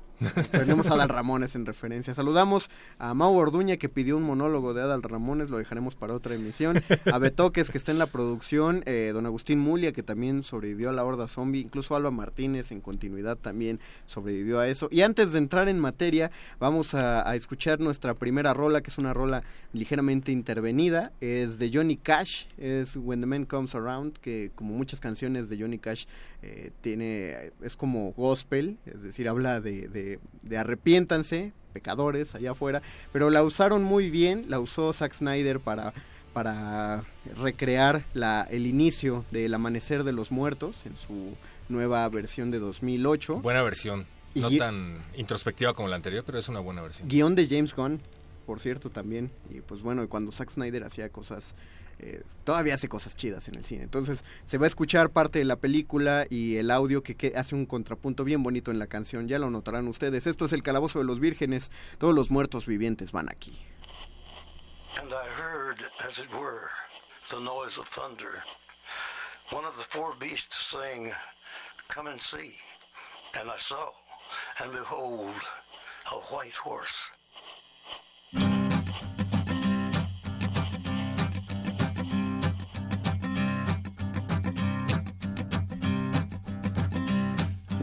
Tenemos 0.51 0.89
a 0.89 0.95
Adal 0.95 1.09
Ramones 1.09 1.55
en 1.55 1.65
referencia. 1.65 2.13
Saludamos 2.13 2.69
a 2.97 3.13
Mau 3.13 3.35
Orduña 3.35 3.77
que 3.77 3.87
pidió 3.87 4.17
un 4.17 4.23
monólogo 4.23 4.73
de 4.73 4.81
Adal 4.81 5.01
Ramones, 5.01 5.49
lo 5.49 5.57
dejaremos 5.57 5.95
para 5.95 6.13
otra 6.13 6.35
emisión. 6.35 6.83
A 7.11 7.19
Betoques 7.19 7.69
que 7.69 7.77
está 7.77 7.91
en 7.91 7.99
la 7.99 8.07
producción, 8.07 8.83
eh, 8.85 9.11
don 9.13 9.25
Agustín 9.25 9.59
Mulia 9.59 9.93
que 9.93 10.03
también 10.03 10.43
sobrevivió 10.43 10.89
a 10.89 10.93
la 10.93 11.05
horda 11.05 11.27
zombie, 11.27 11.61
incluso 11.61 11.95
Alba 11.95 12.11
Martínez 12.11 12.71
en 12.71 12.81
continuidad 12.81 13.37
también 13.37 13.79
sobrevivió 14.05 14.59
a 14.59 14.67
eso. 14.67 14.89
Y 14.91 15.03
antes 15.03 15.31
de 15.31 15.37
entrar 15.37 15.69
en 15.69 15.79
materia, 15.79 16.31
vamos 16.59 16.93
a, 16.93 17.29
a 17.29 17.35
escuchar 17.35 17.79
nuestra 17.79 18.13
primera 18.13 18.53
rola, 18.53 18.81
que 18.81 18.91
es 18.91 18.97
una 18.97 19.13
rola 19.13 19.43
ligeramente 19.71 20.31
intervenida. 20.31 21.11
Es 21.21 21.59
de 21.59 21.71
Johnny 21.73 21.95
Cash, 21.95 22.45
es 22.57 22.95
When 22.95 23.21
the 23.21 23.25
Man 23.25 23.45
Comes 23.45 23.73
Around, 23.75 24.17
que 24.17 24.51
como 24.55 24.73
muchas 24.73 24.99
canciones 24.99 25.49
de 25.49 25.59
Johnny 25.59 25.79
Cash 25.79 26.05
eh, 26.41 26.71
tiene, 26.81 27.51
es 27.61 27.75
como 27.75 28.11
gospel, 28.13 28.77
es 28.85 29.01
decir, 29.01 29.27
habla 29.27 29.59
de, 29.61 29.87
de, 29.87 30.19
de 30.41 30.57
arrepiéntanse, 30.57 31.51
pecadores 31.73 32.35
allá 32.35 32.51
afuera, 32.51 32.81
pero 33.11 33.29
la 33.29 33.43
usaron 33.43 33.83
muy 33.83 34.09
bien, 34.09 34.45
la 34.47 34.59
usó 34.59 34.93
Zack 34.93 35.13
Snyder 35.13 35.59
para 35.59 35.93
para 36.33 37.03
recrear 37.35 38.05
la, 38.13 38.47
el 38.49 38.67
inicio 38.67 39.25
del 39.31 39.53
amanecer 39.53 40.03
de 40.03 40.11
los 40.11 40.31
muertos 40.31 40.85
en 40.85 40.95
su 40.95 41.35
nueva 41.69 42.07
versión 42.09 42.51
de 42.51 42.59
2008. 42.59 43.39
Buena 43.41 43.61
versión. 43.61 44.05
No 44.35 44.49
tan 44.51 44.99
introspectiva 45.17 45.73
como 45.73 45.87
la 45.87 45.95
anterior, 45.95 46.23
pero 46.25 46.37
es 46.37 46.47
una 46.47 46.59
buena 46.59 46.81
versión. 46.81 47.09
Guión 47.09 47.35
de 47.35 47.47
James 47.47 47.75
Gunn, 47.75 47.99
por 48.45 48.59
cierto, 48.59 48.89
también. 48.89 49.31
Y 49.49 49.61
pues 49.61 49.81
bueno, 49.81 50.07
cuando 50.07 50.31
Zack 50.31 50.51
Snyder 50.51 50.83
hacía 50.83 51.09
cosas, 51.09 51.55
eh, 51.99 52.23
todavía 52.43 52.75
hace 52.75 52.87
cosas 52.87 53.15
chidas 53.15 53.47
en 53.47 53.55
el 53.55 53.65
cine. 53.65 53.83
Entonces 53.83 54.23
se 54.45 54.57
va 54.57 54.65
a 54.65 54.67
escuchar 54.67 55.09
parte 55.09 55.39
de 55.39 55.45
la 55.45 55.57
película 55.57 56.25
y 56.29 56.57
el 56.57 56.71
audio 56.71 57.03
que, 57.03 57.15
que 57.15 57.33
hace 57.35 57.55
un 57.55 57.65
contrapunto 57.65 58.23
bien 58.23 58.43
bonito 58.43 58.71
en 58.71 58.79
la 58.79 58.87
canción. 58.87 59.27
Ya 59.27 59.39
lo 59.39 59.49
notarán 59.49 59.87
ustedes. 59.87 60.27
Esto 60.27 60.45
es 60.45 60.53
el 60.53 60.63
Calabozo 60.63 60.99
de 60.99 61.05
los 61.05 61.19
Vírgenes. 61.19 61.71
Todos 61.97 62.15
los 62.15 62.31
muertos 62.31 62.65
vivientes 62.65 63.11
van 63.11 63.29
aquí. 63.29 63.59
And 64.97 65.13
I 65.13 65.27
heard, 65.27 65.77
as 66.05 66.17
it 66.17 66.29
were, 66.33 66.69
the 67.29 67.39
noise 67.39 67.77
of 67.77 67.87
thunder. 67.87 68.43
One 69.51 69.65
of 69.65 69.77
the 69.77 69.83
four 69.83 70.13
beasts 70.19 70.65
saying, 70.65 71.11
Come 71.87 72.07
and 72.07 72.21
see. 72.21 72.53
And 73.39 73.49
I 73.49 73.57
saw, 73.57 73.89
and 74.61 74.71
behold, 74.71 75.35
a 76.11 76.15
white 76.33 76.55
horse. 76.55 77.11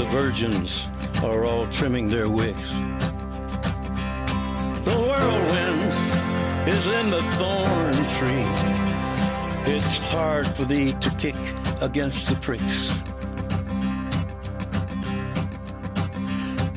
The 0.00 0.06
virgins 0.06 0.88
are 1.22 1.44
all 1.44 1.66
trimming 1.66 2.08
their 2.08 2.30
wicks. 2.30 2.70
The 4.82 4.96
whirlwind 4.96 5.92
is 6.66 6.86
in 6.86 7.10
the 7.10 7.22
thorn 7.36 7.92
tree. 8.16 8.46
It's 9.70 9.98
hard 9.98 10.46
for 10.46 10.64
thee 10.64 10.94
to 10.94 11.10
kick 11.16 11.36
against 11.82 12.28
the 12.28 12.36
pricks. 12.36 12.94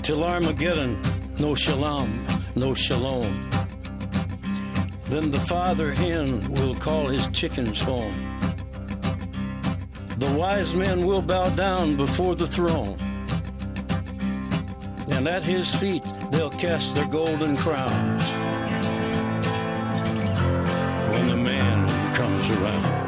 Till 0.02 0.26
Armageddon, 0.26 1.02
no 1.40 1.56
shalom, 1.56 2.28
no 2.56 2.74
shalom. 2.74 3.50
Then 5.06 5.32
the 5.32 5.40
father 5.48 5.94
hen 5.94 6.52
will 6.52 6.76
call 6.76 7.08
his 7.08 7.30
chickens 7.30 7.80
home. 7.80 8.14
The 10.18 10.30
wise 10.38 10.76
men 10.76 11.06
will 11.06 11.22
bow 11.22 11.48
down 11.56 11.96
before 11.96 12.36
the 12.36 12.48
throne. 12.48 12.98
And 15.12 15.28
at 15.28 15.44
his 15.44 15.74
feet 15.76 16.04
they'll 16.32 16.50
cast 16.50 16.96
their 16.96 17.08
golden 17.08 17.56
crowns. 17.58 18.24
When 21.12 21.28
the 21.28 21.38
man 21.38 21.88
comes 22.16 22.50
around. 22.50 23.04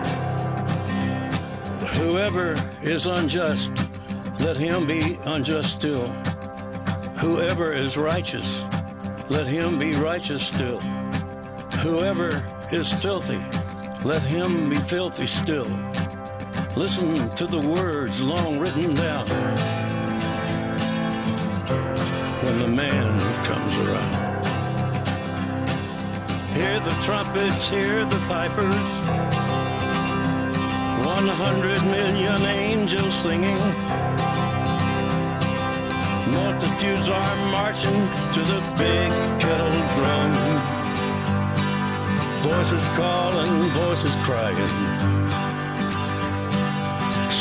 Whoever 1.96 2.56
is 2.84 3.06
unjust, 3.06 3.72
let 4.40 4.58
him 4.58 4.86
be 4.86 5.18
unjust 5.26 5.72
still. 5.72 6.08
Whoever 7.20 7.72
is 7.72 7.98
righteous, 7.98 8.62
let 9.30 9.48
him 9.48 9.80
be 9.80 9.96
righteous 9.96 10.46
still. 10.46 10.80
Whoever 11.82 12.44
is 12.72 12.92
filthy, 13.02 13.42
let 14.04 14.22
him 14.22 14.70
be 14.70 14.76
filthy 14.76 15.28
still. 15.28 15.70
Listen 16.76 17.30
to 17.36 17.48
the 17.48 17.66
words 17.68 18.22
long 18.22 18.60
written 18.60 18.94
down 18.94 19.85
Hear 26.56 26.80
the 26.80 26.96
trumpets, 27.04 27.70
hear 27.70 28.06
the 28.06 28.18
pipers. 28.30 28.88
One 31.06 31.28
hundred 31.28 31.84
million 31.84 32.42
angels 32.44 33.14
singing. 33.16 33.60
Multitudes 36.32 37.10
are 37.10 37.36
marching 37.52 38.00
to 38.36 38.42
the 38.52 38.62
big 38.78 39.12
kettle 39.42 39.80
drum. 39.96 40.32
Voices 42.48 42.88
calling, 42.96 43.54
voices 43.72 44.16
crying. 44.24 44.56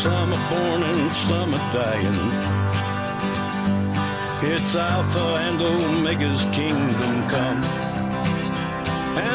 Some 0.03 0.33
are 0.33 0.51
born 0.51 0.83
and 0.83 1.13
some 1.13 1.55
are 1.55 1.73
dying. 1.73 2.19
It's 4.43 4.75
Alpha 4.75 5.27
and 5.47 5.63
Omega's 5.63 6.43
kingdom 6.53 7.29
come. 7.29 7.84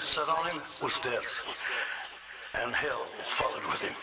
that 0.00 0.06
sat 0.06 0.28
on 0.28 0.46
him 0.50 0.62
was 0.82 0.98
Death. 1.02 1.44
And 2.62 2.74
hell 2.74 3.06
followed 3.26 3.64
with 3.70 3.82
him. 3.82 3.94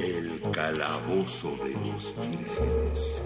El 0.00 0.40
calabozo 0.52 1.56
de 1.64 1.74
los 1.90 2.14
vírgenes. 2.16 3.22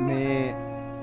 Me, 0.00 0.54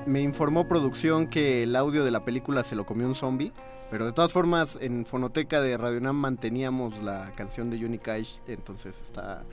me 0.06 0.20
informó 0.20 0.68
producción 0.68 1.28
que 1.28 1.62
el 1.62 1.76
audio 1.76 2.04
de 2.04 2.10
la 2.10 2.24
película 2.24 2.64
se 2.64 2.76
lo 2.76 2.84
comió 2.86 3.06
un 3.06 3.14
zombie. 3.14 3.52
Pero 3.94 4.06
de 4.06 4.12
todas 4.12 4.32
formas, 4.32 4.76
en 4.82 5.06
Fonoteca 5.06 5.60
de 5.60 5.76
Radio 5.76 6.00
Nam 6.00 6.16
manteníamos 6.16 7.00
la 7.00 7.32
canción 7.36 7.70
de 7.70 7.78
Johnny 7.78 7.98
Cash. 7.98 8.38
Entonces 8.48 9.00
está. 9.00 9.44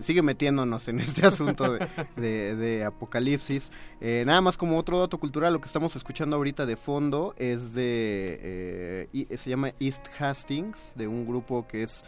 Sigue 0.00 0.22
metiéndonos 0.22 0.88
en 0.88 0.98
este 1.00 1.26
asunto 1.26 1.76
de, 2.16 2.84
Apocalipsis. 2.86 3.70
Eh, 4.00 4.24
nada 4.26 4.40
más 4.40 4.56
como 4.56 4.78
otro 4.78 5.00
dato 5.00 5.18
cultural, 5.18 5.52
lo 5.52 5.60
que 5.60 5.66
estamos 5.66 5.94
escuchando 5.94 6.36
ahorita 6.36 6.64
de 6.64 6.78
fondo 6.78 7.34
es 7.36 7.74
de. 7.74 9.10
eh, 9.12 9.36
se 9.36 9.50
llama 9.50 9.72
East 9.78 10.06
Hastings, 10.18 10.94
de 10.94 11.06
un 11.06 11.26
grupo 11.26 11.68
que 11.68 11.82
es 11.82 12.02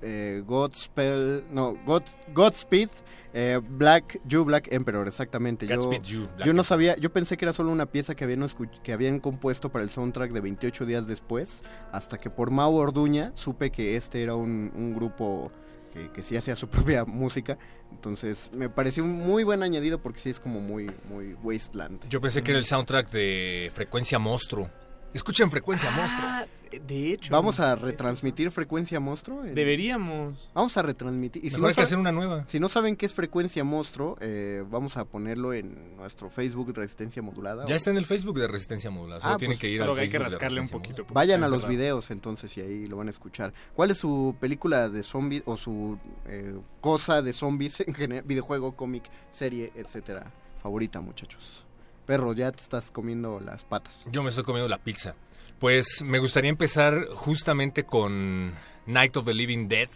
eh, 0.00 0.42
Godspell. 0.44 1.44
No, 1.52 1.76
God, 1.86 2.02
Godspeed. 2.34 2.88
Eh, 3.34 3.60
Black, 3.62 4.20
You 4.24 4.44
Black 4.44 4.68
Emperor, 4.72 5.06
exactamente. 5.08 5.66
Yo, 5.66 5.90
You, 6.02 6.28
yo 6.44 6.52
no 6.52 6.64
sabía, 6.64 6.96
yo 6.96 7.12
pensé 7.12 7.36
que 7.36 7.44
era 7.44 7.52
solo 7.52 7.70
una 7.70 7.86
pieza 7.86 8.14
que 8.14 8.24
habían, 8.24 8.46
que 8.82 8.92
habían 8.92 9.20
compuesto 9.20 9.70
para 9.70 9.84
el 9.84 9.90
soundtrack 9.90 10.32
de 10.32 10.40
28 10.40 10.86
días 10.86 11.06
después, 11.06 11.62
hasta 11.92 12.18
que 12.18 12.30
por 12.30 12.50
Mau 12.50 12.74
Orduña 12.74 13.32
supe 13.34 13.70
que 13.70 13.96
este 13.96 14.22
era 14.22 14.34
un, 14.34 14.70
un 14.74 14.94
grupo 14.94 15.50
que, 15.92 16.10
que 16.10 16.22
sí 16.22 16.36
hacía 16.36 16.56
su 16.56 16.68
propia 16.70 17.04
música. 17.04 17.58
Entonces 17.90 18.50
me 18.52 18.68
pareció 18.68 19.04
un 19.04 19.12
muy 19.12 19.44
buen 19.44 19.62
añadido 19.62 20.00
porque 20.00 20.20
sí 20.20 20.30
es 20.30 20.40
como 20.40 20.60
muy, 20.60 20.90
muy 21.08 21.34
Wasteland. 21.42 22.08
Yo 22.08 22.20
pensé 22.20 22.42
que 22.42 22.50
era 22.50 22.58
el 22.58 22.64
soundtrack 22.64 23.10
de 23.10 23.70
Frecuencia 23.74 24.18
Monstruo. 24.18 24.70
Escuchen 25.14 25.50
Frecuencia 25.50 25.90
Monstruo. 25.90 26.24
Ah, 26.26 26.46
de 26.86 27.12
hecho. 27.12 27.30
Vamos 27.32 27.60
a 27.60 27.76
retransmitir 27.76 28.50
Frecuencia 28.50 28.98
Monstruo. 28.98 29.44
en- 29.44 29.54
Deberíamos. 29.54 30.48
Vamos 30.54 30.74
a 30.78 30.82
retransmitir. 30.82 31.44
Y 31.44 31.50
Mejor 31.50 31.64
hay 31.64 31.68
que 31.70 31.74
saben- 31.74 31.84
hacer 31.84 31.98
una 31.98 32.12
nueva. 32.12 32.44
Si 32.48 32.58
no 32.58 32.68
saben 32.70 32.96
qué 32.96 33.04
es 33.04 33.12
Frecuencia 33.12 33.62
Monstruo, 33.62 34.16
eh, 34.20 34.64
vamos 34.70 34.96
a 34.96 35.04
ponerlo 35.04 35.52
en 35.52 35.96
nuestro 35.96 36.30
Facebook 36.30 36.72
Resistencia 36.74 37.20
Modulada. 37.20 37.66
Ya 37.66 37.76
está 37.76 37.90
en 37.90 37.98
el 37.98 38.06
Facebook 38.06 38.38
de 38.38 38.48
Resistencia 38.48 38.90
Modulada. 38.90 39.20
Solo 39.20 39.34
Ah, 39.34 39.36
tienen 39.36 39.56
pues, 39.58 39.60
que 39.60 39.68
ir 39.68 39.82
al 39.82 39.94
que 39.94 40.00
hay 40.00 40.06
que 40.06 40.12
Facebook 40.12 40.24
de 40.24 40.30
rascarle 40.30 40.60
un 40.62 40.68
poquito. 40.68 41.06
Vayan 41.12 41.42
a 41.42 41.46
Está 41.46 41.56
los 41.58 41.68
videos 41.68 42.10
entonces 42.10 42.56
y 42.56 42.62
ahí 42.62 42.86
lo 42.86 42.96
van 42.96 43.08
a 43.08 43.10
escuchar. 43.10 43.52
¿Cuál 43.74 43.90
es 43.90 43.98
su 43.98 44.34
película 44.40 44.88
de 44.88 45.02
zombies 45.02 45.42
o 45.44 45.58
su 45.58 45.98
eh, 46.26 46.54
cosa 46.80 47.20
de 47.20 47.34
zombies 47.34 47.80
en 47.80 47.92
general, 47.92 48.24
videojuego, 48.26 48.72
cómic, 48.76 49.04
serie, 49.32 49.72
etcétera? 49.74 50.32
Favorita, 50.62 51.00
muchachos. 51.02 51.66
Perro, 52.06 52.32
ya 52.32 52.50
te 52.52 52.60
estás 52.62 52.90
comiendo 52.90 53.40
las 53.40 53.64
patas. 53.64 54.04
Yo 54.10 54.22
me 54.22 54.30
estoy 54.30 54.44
comiendo 54.44 54.68
la 54.68 54.78
pizza. 54.78 55.14
Pues 55.58 56.02
me 56.02 56.18
gustaría 56.18 56.50
empezar 56.50 57.06
justamente 57.14 57.84
con 57.84 58.52
Night 58.86 59.16
of 59.16 59.24
the 59.24 59.34
Living 59.34 59.68
Dead 59.68 59.88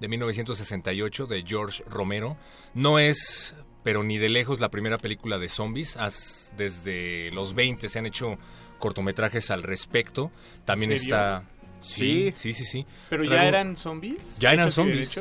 de 0.00 0.08
1968 0.08 1.26
de 1.26 1.42
George 1.46 1.82
Romero. 1.88 2.36
No 2.74 2.98
es, 2.98 3.54
pero 3.82 4.02
ni 4.02 4.18
de 4.18 4.28
lejos, 4.28 4.60
la 4.60 4.70
primera 4.70 4.98
película 4.98 5.38
de 5.38 5.48
zombies. 5.48 5.96
Has- 5.96 6.52
desde 6.58 7.30
los 7.32 7.54
20 7.54 7.88
se 7.88 7.98
han 7.98 8.04
hecho 8.06 8.36
cortometrajes 8.78 9.50
al 9.50 9.62
respecto. 9.62 10.30
También 10.66 10.92
¿En 10.92 10.98
serio? 10.98 11.14
está... 11.14 11.44
Sí, 11.80 12.32
sí, 12.36 12.52
sí, 12.52 12.64
sí. 12.64 12.86
Pero 13.08 13.22
Traigo- 13.24 13.34
ya 13.42 13.48
eran 13.48 13.76
zombies. 13.76 14.38
Ya 14.38 14.52
eran 14.52 14.70
zombies. 14.70 15.18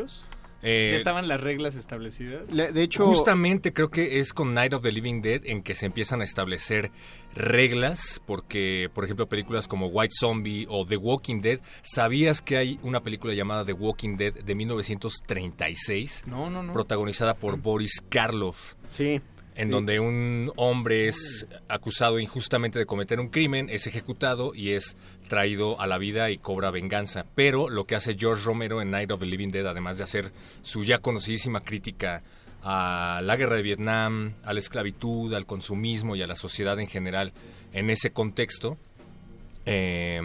Eh, 0.68 0.90
ya 0.92 0.98
estaban 0.98 1.28
las 1.28 1.42
reglas 1.42 1.76
establecidas. 1.76 2.48
de 2.48 2.82
hecho, 2.82 3.06
Justamente 3.06 3.72
creo 3.72 3.90
que 3.90 4.20
es 4.20 4.34
con 4.34 4.56
Night 4.56 4.74
of 4.74 4.82
the 4.82 4.92
Living 4.92 5.22
Dead 5.22 5.42
en 5.46 5.62
que 5.62 5.76
se 5.76 5.86
empiezan 5.86 6.22
a 6.22 6.24
establecer 6.24 6.90
reglas, 7.36 8.22
porque, 8.26 8.90
por 8.94 9.04
ejemplo, 9.04 9.28
películas 9.28 9.68
como 9.68 9.88
White 9.88 10.14
Zombie 10.20 10.66
o 10.68 10.86
The 10.86 10.98
Walking 10.98 11.42
Dead, 11.42 11.60
¿sabías 11.84 12.42
que 12.42 12.58
hay 12.58 12.80
una 12.82 13.04
película 13.04 13.36
llamada 13.36 13.64
The 13.64 13.74
Walking 13.74 14.18
Dead 14.18 14.34
de 14.34 14.56
1936? 14.56 16.24
No, 16.26 16.50
no, 16.50 16.64
no. 16.64 16.74
Protagonizada 16.74 17.36
por 17.36 17.58
Boris 17.58 18.02
Karloff. 18.10 18.74
Sí. 18.92 19.22
En 19.56 19.68
Sí. 19.69 19.72
donde 19.72 19.99
un 20.02 20.52
hombre 20.57 21.07
es 21.07 21.48
acusado 21.69 22.19
injustamente 22.19 22.77
de 22.77 22.86
cometer 22.86 23.19
un 23.22 23.30
crimen, 23.30 23.69
es 23.69 23.88
ejecutado 23.88 24.53
y 24.53 24.72
es 24.72 24.98
traído 25.30 25.80
a 25.80 25.88
la 25.88 25.98
vida 25.98 26.30
y 26.30 26.38
cobra 26.38 26.72
venganza. 26.72 27.26
Pero 27.36 27.69
lo 27.69 27.86
que 27.86 27.95
hace 27.95 28.15
George 28.18 28.44
Romero 28.44 28.82
en 28.82 28.91
Night 28.91 29.11
of 29.11 29.22
the 29.22 29.26
Living 29.26 29.49
Dead, 29.52 29.65
además 29.65 29.98
de 29.98 30.03
hacer 30.03 30.32
su 30.61 30.84
ya 30.84 30.98
conocidísima 30.99 31.61
crítica 31.61 32.22
a 32.64 33.22
la 33.23 33.36
guerra 33.38 33.56
de 33.56 33.61
Vietnam, 33.61 34.34
a 34.44 34.52
la 34.52 34.60
esclavitud, 34.60 35.34
al 35.34 35.45
consumismo 35.45 36.15
y 36.18 36.22
a 36.22 36.27
la 36.27 36.36
sociedad 36.36 36.77
en 36.80 36.88
general 36.88 37.32
en 37.72 37.90
ese 37.90 38.11
contexto, 38.11 38.77
eh, 39.65 40.22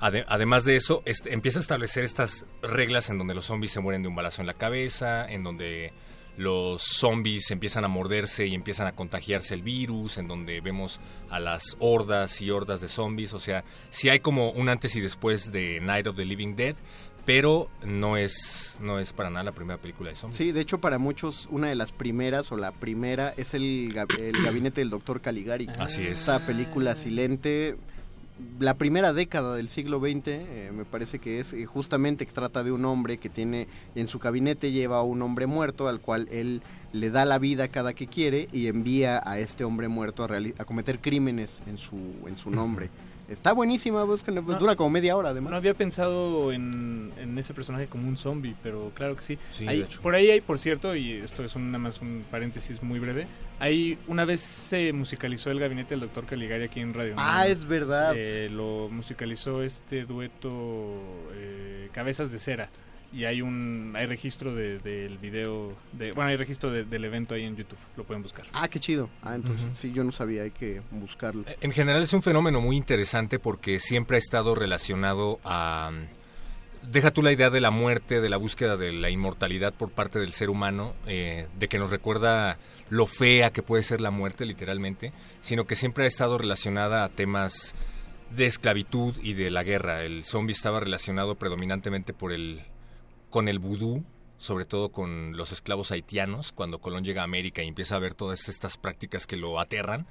ade- 0.00 0.24
además 0.28 0.64
de 0.64 0.76
eso, 0.76 1.02
este, 1.04 1.32
empieza 1.32 1.58
a 1.58 1.62
establecer 1.62 2.04
estas 2.04 2.46
reglas 2.62 3.10
en 3.10 3.18
donde 3.18 3.34
los 3.34 3.46
zombies 3.46 3.72
se 3.72 3.80
mueren 3.80 4.02
de 4.02 4.08
un 4.08 4.14
balazo 4.14 4.40
en 4.42 4.46
la 4.46 4.54
cabeza, 4.54 5.26
en 5.26 5.42
donde 5.42 5.92
los 6.38 6.82
zombies 6.82 7.50
empiezan 7.50 7.84
a 7.84 7.88
morderse 7.88 8.46
y 8.46 8.54
empiezan 8.54 8.86
a 8.86 8.92
contagiarse 8.92 9.54
el 9.54 9.62
virus, 9.62 10.18
en 10.18 10.28
donde 10.28 10.60
vemos 10.60 11.00
a 11.30 11.40
las 11.40 11.76
hordas 11.80 12.40
y 12.40 12.50
hordas 12.50 12.80
de 12.80 12.88
zombies. 12.88 13.34
O 13.34 13.40
sea, 13.40 13.64
sí 13.90 14.08
hay 14.08 14.20
como 14.20 14.50
un 14.52 14.68
antes 14.68 14.94
y 14.94 15.00
después 15.00 15.50
de 15.50 15.80
Night 15.80 16.06
of 16.06 16.14
the 16.14 16.24
Living 16.24 16.54
Dead, 16.54 16.76
pero 17.26 17.68
no 17.84 18.16
es, 18.16 18.78
no 18.80 19.00
es 19.00 19.12
para 19.12 19.30
nada 19.30 19.46
la 19.46 19.52
primera 19.52 19.80
película 19.80 20.10
de 20.10 20.16
zombies. 20.16 20.38
Sí, 20.38 20.52
de 20.52 20.60
hecho 20.60 20.80
para 20.80 20.98
muchos 20.98 21.48
una 21.50 21.68
de 21.68 21.74
las 21.74 21.92
primeras 21.92 22.52
o 22.52 22.56
la 22.56 22.70
primera 22.70 23.34
es 23.36 23.54
el, 23.54 23.94
el 24.18 24.44
gabinete 24.44 24.80
del 24.80 24.90
doctor 24.90 25.20
Caligari. 25.20 25.68
Así 25.78 26.06
es. 26.06 26.20
Esta 26.20 26.46
película 26.46 26.94
silente, 26.94 27.76
la 28.58 28.74
primera 28.74 29.12
década 29.12 29.54
del 29.54 29.68
siglo 29.68 30.00
XX, 30.00 30.26
eh, 30.26 30.70
me 30.74 30.84
parece 30.84 31.18
que 31.18 31.40
es 31.40 31.52
eh, 31.52 31.66
justamente 31.66 32.26
que 32.26 32.32
trata 32.32 32.62
de 32.62 32.72
un 32.72 32.84
hombre 32.84 33.18
que 33.18 33.28
tiene 33.28 33.68
en 33.94 34.08
su 34.08 34.18
gabinete 34.18 34.72
lleva 34.72 34.98
a 34.98 35.02
un 35.02 35.22
hombre 35.22 35.46
muerto 35.46 35.88
al 35.88 36.00
cual 36.00 36.28
él 36.30 36.62
le 36.92 37.10
da 37.10 37.24
la 37.24 37.38
vida 37.38 37.68
cada 37.68 37.92
que 37.92 38.06
quiere 38.06 38.48
y 38.52 38.66
envía 38.66 39.20
a 39.24 39.38
este 39.38 39.64
hombre 39.64 39.88
muerto 39.88 40.24
a, 40.24 40.28
a 40.58 40.64
cometer 40.64 41.00
crímenes 41.00 41.62
en 41.66 41.78
su 41.78 41.96
en 42.26 42.36
su 42.36 42.50
nombre. 42.50 42.90
Está 43.28 43.52
buenísima, 43.52 44.04
búsquenla, 44.04 44.40
pues, 44.40 44.54
No. 44.54 44.60
dura 44.60 44.74
como 44.76 44.88
media 44.90 45.14
hora 45.16 45.28
además. 45.30 45.50
No 45.50 45.56
había 45.58 45.74
pensado 45.74 46.50
en, 46.50 47.12
en 47.18 47.36
ese 47.38 47.52
personaje 47.52 47.86
como 47.86 48.08
un 48.08 48.16
zombie, 48.16 48.54
pero 48.62 48.90
claro 48.94 49.16
que 49.16 49.22
sí. 49.22 49.38
Sí, 49.52 49.68
Hay- 49.68 49.78
de 49.80 49.84
hecho. 49.84 50.00
Por 50.00 50.14
ahí 50.14 50.30
hay, 50.30 50.40
por 50.40 50.58
cierto, 50.58 50.96
y 50.96 51.12
esto 51.12 51.44
es 51.44 51.54
un- 51.54 51.66
nada 51.70 51.78
más 51.78 52.00
un 52.00 52.24
paréntesis 52.30 52.82
muy 52.82 52.98
breve, 52.98 53.26
hay 53.58 53.98
una 54.06 54.24
vez 54.24 54.40
se 54.40 54.92
musicalizó 54.94 55.50
el 55.50 55.60
gabinete 55.60 55.90
del 55.90 56.00
doctor 56.00 56.24
Caligari 56.24 56.64
aquí 56.64 56.80
en 56.80 56.94
Radio. 56.94 57.14
Ah, 57.18 57.46
es 57.46 57.66
verdad. 57.66 58.14
Eh, 58.16 58.48
lo 58.50 58.88
musicalizó 58.90 59.62
este 59.62 60.04
dueto 60.06 60.96
eh, 61.34 61.90
Cabezas 61.92 62.32
de 62.32 62.38
Cera. 62.38 62.70
Y 63.10 63.24
hay 63.24 63.40
un 63.40 63.94
hay 63.96 64.04
registro 64.06 64.54
de- 64.54 64.78
del 64.80 65.16
video, 65.16 65.72
de, 65.92 66.12
bueno, 66.12 66.30
hay 66.30 66.36
registro 66.36 66.70
de- 66.70 66.84
del 66.84 67.04
evento 67.06 67.34
ahí 67.34 67.44
en 67.44 67.56
YouTube, 67.56 67.78
lo 67.96 68.04
pueden 68.04 68.22
buscar. 68.22 68.44
Ah, 68.52 68.68
qué 68.68 68.78
chido. 68.80 69.08
Ah, 69.22 69.34
entonces 69.34 69.66
sí, 69.78 69.92
yo 69.92 70.04
no 70.04 70.12
sabía, 70.12 70.42
hay 70.42 70.50
que 70.50 70.82
buscarlo. 70.90 71.44
En 71.60 71.72
general 71.72 72.02
es 72.02 72.12
un 72.12 72.22
fenómeno 72.22 72.60
muy 72.60 72.76
interesante 72.76 73.38
porque 73.38 73.78
siempre 73.78 74.16
ha 74.16 74.18
estado 74.18 74.54
relacionado 74.54 75.40
a... 75.44 75.90
Deja 76.90 77.10
tú 77.10 77.22
la 77.22 77.32
idea 77.32 77.50
de 77.50 77.60
la 77.60 77.70
muerte, 77.70 78.20
de 78.20 78.28
la 78.28 78.36
búsqueda 78.36 78.76
de 78.76 78.92
la 78.92 79.10
inmortalidad 79.10 79.74
por 79.74 79.90
parte 79.90 80.18
del 80.20 80.32
ser 80.32 80.48
humano, 80.48 80.94
eh, 81.06 81.46
de 81.58 81.68
que 81.68 81.78
nos 81.78 81.90
recuerda 81.90 82.56
lo 82.88 83.06
fea 83.06 83.50
que 83.50 83.62
puede 83.62 83.82
ser 83.82 84.00
la 84.00 84.10
muerte 84.10 84.46
literalmente, 84.46 85.12
sino 85.40 85.66
que 85.66 85.76
siempre 85.76 86.04
ha 86.04 86.06
estado 86.06 86.38
relacionada 86.38 87.04
a 87.04 87.08
temas 87.08 87.74
de 88.34 88.46
esclavitud 88.46 89.14
y 89.22 89.32
de 89.34 89.50
la 89.50 89.64
guerra. 89.64 90.04
El 90.04 90.24
zombie 90.24 90.52
estaba 90.52 90.80
relacionado 90.80 91.34
predominantemente 91.34 92.12
por 92.14 92.32
el, 92.32 92.62
con 93.30 93.48
el 93.48 93.58
vudú, 93.58 94.04
sobre 94.38 94.64
todo 94.64 94.90
con 94.90 95.36
los 95.36 95.52
esclavos 95.52 95.90
haitianos, 95.90 96.52
cuando 96.52 96.78
Colón 96.80 97.04
llega 97.04 97.22
a 97.22 97.24
América 97.24 97.62
y 97.62 97.68
empieza 97.68 97.96
a 97.96 98.00
ver 98.00 98.14
todas 98.14 98.48
estas 98.48 98.76
prácticas 98.76 99.26
que 99.26 99.36
lo 99.36 99.58
aterran 99.58 100.06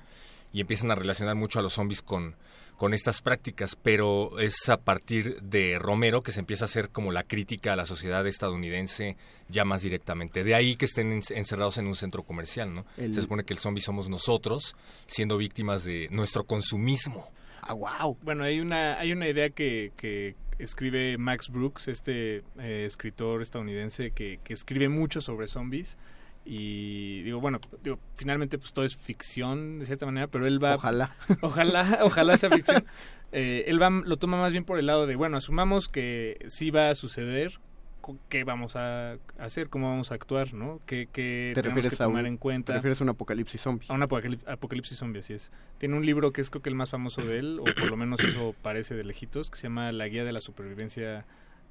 y 0.54 0.62
empiezan 0.62 0.92
a 0.92 0.96
relacionar 0.96 1.36
mucho 1.36 1.60
a 1.60 1.62
los 1.62 1.74
zombies 1.74 2.02
con, 2.02 2.36
con 2.78 2.94
estas 2.94 3.22
prácticas, 3.22 3.76
pero 3.76 4.40
es 4.40 4.70
a 4.70 4.78
partir 4.78 5.42
de 5.42 5.78
Romero 5.80 6.24
que 6.24 6.32
se 6.32 6.40
empieza 6.40 6.66
a 6.66 6.68
hacer 6.68 6.90
como 6.90 7.12
la 7.12 7.24
crítica 7.24 7.74
a 7.74 7.76
la 7.76 7.86
sociedad 7.86 8.26
estadounidense 8.28 9.18
ya 9.50 9.66
más 9.66 9.82
directamente. 9.82 10.44
De 10.44 10.56
ahí 10.56 10.76
que 10.76 10.86
estén 10.86 11.12
en- 11.12 11.22
encerrados 11.30 11.78
en 11.78 11.88
un 11.88 11.96
centro 11.96 12.24
comercial, 12.24 12.74
¿no? 12.74 12.86
El- 12.98 13.14
Se 13.14 13.22
supone 13.22 13.44
que 13.46 13.54
el 13.54 13.60
zombie 13.60 13.82
somos 13.82 14.10
nosotros, 14.10 14.76
siendo 15.06 15.38
víctimas 15.38 15.84
de 15.84 16.08
nuestro 16.12 16.46
consumismo. 16.46 17.32
Ah, 17.62 17.74
wow. 17.74 18.18
Bueno, 18.22 18.44
hay 18.44 18.60
una, 18.60 18.98
hay 19.00 19.12
una 19.12 19.28
idea 19.28 19.50
que, 19.50 19.92
que 19.98 20.36
escribe 20.60 21.18
Max 21.18 21.50
Brooks, 21.50 21.88
este 21.88 22.44
eh, 22.60 22.84
escritor 22.86 23.42
estadounidense 23.42 24.12
que, 24.12 24.40
que 24.44 24.54
escribe 24.54 24.90
mucho 24.90 25.22
sobre 25.22 25.48
zombies. 25.48 25.98
Y 26.50 27.24
digo, 27.24 27.42
bueno, 27.42 27.60
digo, 27.84 28.00
finalmente 28.16 28.58
pues 28.58 28.72
todo 28.72 28.86
es 28.86 28.96
ficción 28.96 29.80
de 29.80 29.86
cierta 29.86 30.06
manera, 30.06 30.28
pero 30.28 30.48
él 30.48 30.64
va... 30.64 30.76
Ojalá. 30.76 31.16
Ojalá, 31.42 32.00
ojalá 32.04 32.38
sea 32.38 32.50
ficción. 32.50 32.86
Eh, 33.34 33.66
él 33.68 33.82
va, 33.82 33.90
lo 33.90 34.16
toma 34.16 34.38
más 34.38 34.54
bien 34.54 34.64
por 34.64 34.80
el 34.80 34.86
lado 34.86 35.06
de, 35.06 35.18
bueno, 35.18 35.36
asumamos 35.36 35.90
que 35.90 36.38
sí 36.48 36.72
va 36.72 36.90
a 36.90 36.96
suceder, 36.96 37.60
¿qué 38.30 38.44
vamos 38.44 38.76
a 38.76 39.18
hacer? 39.38 39.70
¿Cómo 39.70 39.90
vamos 39.90 40.12
a 40.12 40.16
actuar? 40.16 40.54
¿no? 40.54 40.80
¿Qué, 40.86 41.08
qué 41.12 41.52
¿Te 41.56 41.62
tenemos 41.62 41.76
refieres 41.84 41.98
que 41.98 42.04
a 42.04 42.08
tomar 42.08 42.22
un, 42.24 42.28
en 42.28 42.38
cuenta? 42.38 42.68
te 42.74 42.78
refieres 42.78 43.02
a 43.02 43.04
un 43.04 43.10
apocalipsis 43.10 43.60
zombie? 43.62 43.88
A 43.90 43.94
un 43.94 44.02
apocalip- 44.02 44.48
apocalipsis 44.48 44.98
zombie, 44.98 45.20
así 45.20 45.34
es. 45.34 45.52
Tiene 45.78 45.96
un 45.96 46.06
libro 46.06 46.32
que 46.32 46.42
es 46.42 46.50
creo 46.50 46.62
que 46.62 46.70
el 46.70 46.76
más 46.76 46.90
famoso 46.90 47.22
de 47.26 47.40
él, 47.40 47.60
o 47.60 47.64
por 47.66 47.90
lo 47.90 47.98
menos 47.98 48.22
eso 48.24 48.56
parece 48.62 48.96
de 48.96 49.04
lejitos, 49.04 49.50
que 49.52 49.58
se 49.58 49.64
llama 49.64 49.92
La 49.92 50.08
Guía 50.08 50.24
de 50.24 50.32
la 50.32 50.40
Supervivencia 50.42 51.26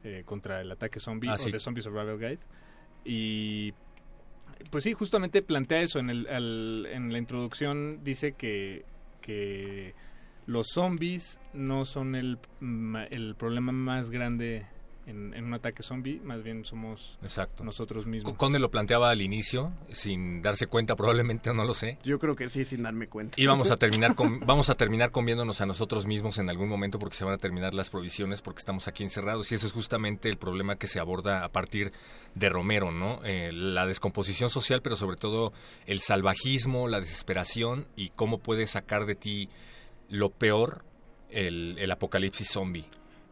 eh, 0.04 0.22
contra 0.26 0.60
el 0.60 0.70
Ataque 0.70 1.00
Zombie, 1.00 1.28
Ah, 1.30 1.34
o 1.34 1.38
sí. 1.38 1.50
The 1.50 1.58
Zombie 1.58 1.82
Survival 1.82 2.18
Guide. 2.18 2.38
Y 3.04 3.72
pues 4.70 4.84
sí, 4.84 4.92
justamente 4.92 5.42
plantea 5.42 5.80
eso. 5.80 5.98
En, 5.98 6.10
el, 6.10 6.26
al- 6.28 6.86
en 6.90 7.12
la 7.12 7.18
introducción 7.18 8.02
dice 8.04 8.32
que 8.32 8.84
que 9.20 9.94
los 10.46 10.68
zombies 10.68 11.40
no 11.52 11.84
son 11.84 12.14
el 12.14 12.38
problema 13.36 13.72
más 13.72 14.10
grande 14.10 14.64
en, 15.06 15.34
en 15.34 15.44
un 15.44 15.54
ataque 15.54 15.82
zombie, 15.82 16.20
más 16.24 16.42
bien 16.42 16.64
somos 16.64 17.18
Exacto. 17.22 17.64
nosotros 17.64 18.06
mismos. 18.06 18.32
Conde 18.34 18.58
lo 18.58 18.70
planteaba 18.70 19.10
al 19.10 19.22
inicio, 19.22 19.72
sin 19.92 20.42
darse 20.42 20.66
cuenta, 20.66 20.96
probablemente, 20.96 21.52
no 21.54 21.64
lo 21.64 21.74
sé. 21.74 21.98
Yo 22.02 22.18
creo 22.18 22.34
que 22.34 22.48
sí, 22.48 22.64
sin 22.64 22.82
darme 22.82 23.06
cuenta. 23.08 23.40
Y 23.40 23.46
vamos 23.46 23.70
a 23.70 23.76
terminar 23.76 24.14
con, 24.14 24.40
vamos 24.46 24.68
a 24.68 24.74
terminar 24.74 25.12
comiéndonos 25.12 25.60
a 25.60 25.66
nosotros 25.66 26.06
mismos 26.06 26.38
en 26.38 26.50
algún 26.50 26.68
momento 26.68 26.98
porque 26.98 27.16
se 27.16 27.24
van 27.24 27.34
a 27.34 27.38
terminar 27.38 27.72
las 27.74 27.90
provisiones 27.90 28.42
porque 28.42 28.58
estamos 28.58 28.88
aquí 28.88 29.04
encerrados 29.04 29.50
y 29.52 29.54
eso 29.54 29.66
es 29.66 29.72
justamente 29.72 30.28
el 30.28 30.36
problema 30.36 30.76
que 30.76 30.88
se 30.88 30.98
aborda 30.98 31.44
a 31.44 31.48
partir 31.50 31.92
de 32.34 32.48
Romero, 32.48 32.90
¿no? 32.90 33.20
Eh, 33.24 33.52
la 33.52 33.86
descomposición 33.86 34.50
social, 34.50 34.82
pero 34.82 34.96
sobre 34.96 35.16
todo 35.16 35.52
el 35.86 36.00
salvajismo, 36.00 36.88
la 36.88 37.00
desesperación 37.00 37.86
y 37.96 38.10
cómo 38.10 38.38
puede 38.38 38.66
sacar 38.66 39.06
de 39.06 39.14
ti 39.14 39.48
lo 40.08 40.30
peor 40.30 40.84
el, 41.30 41.76
el 41.78 41.90
apocalipsis 41.90 42.48
zombie. 42.48 42.86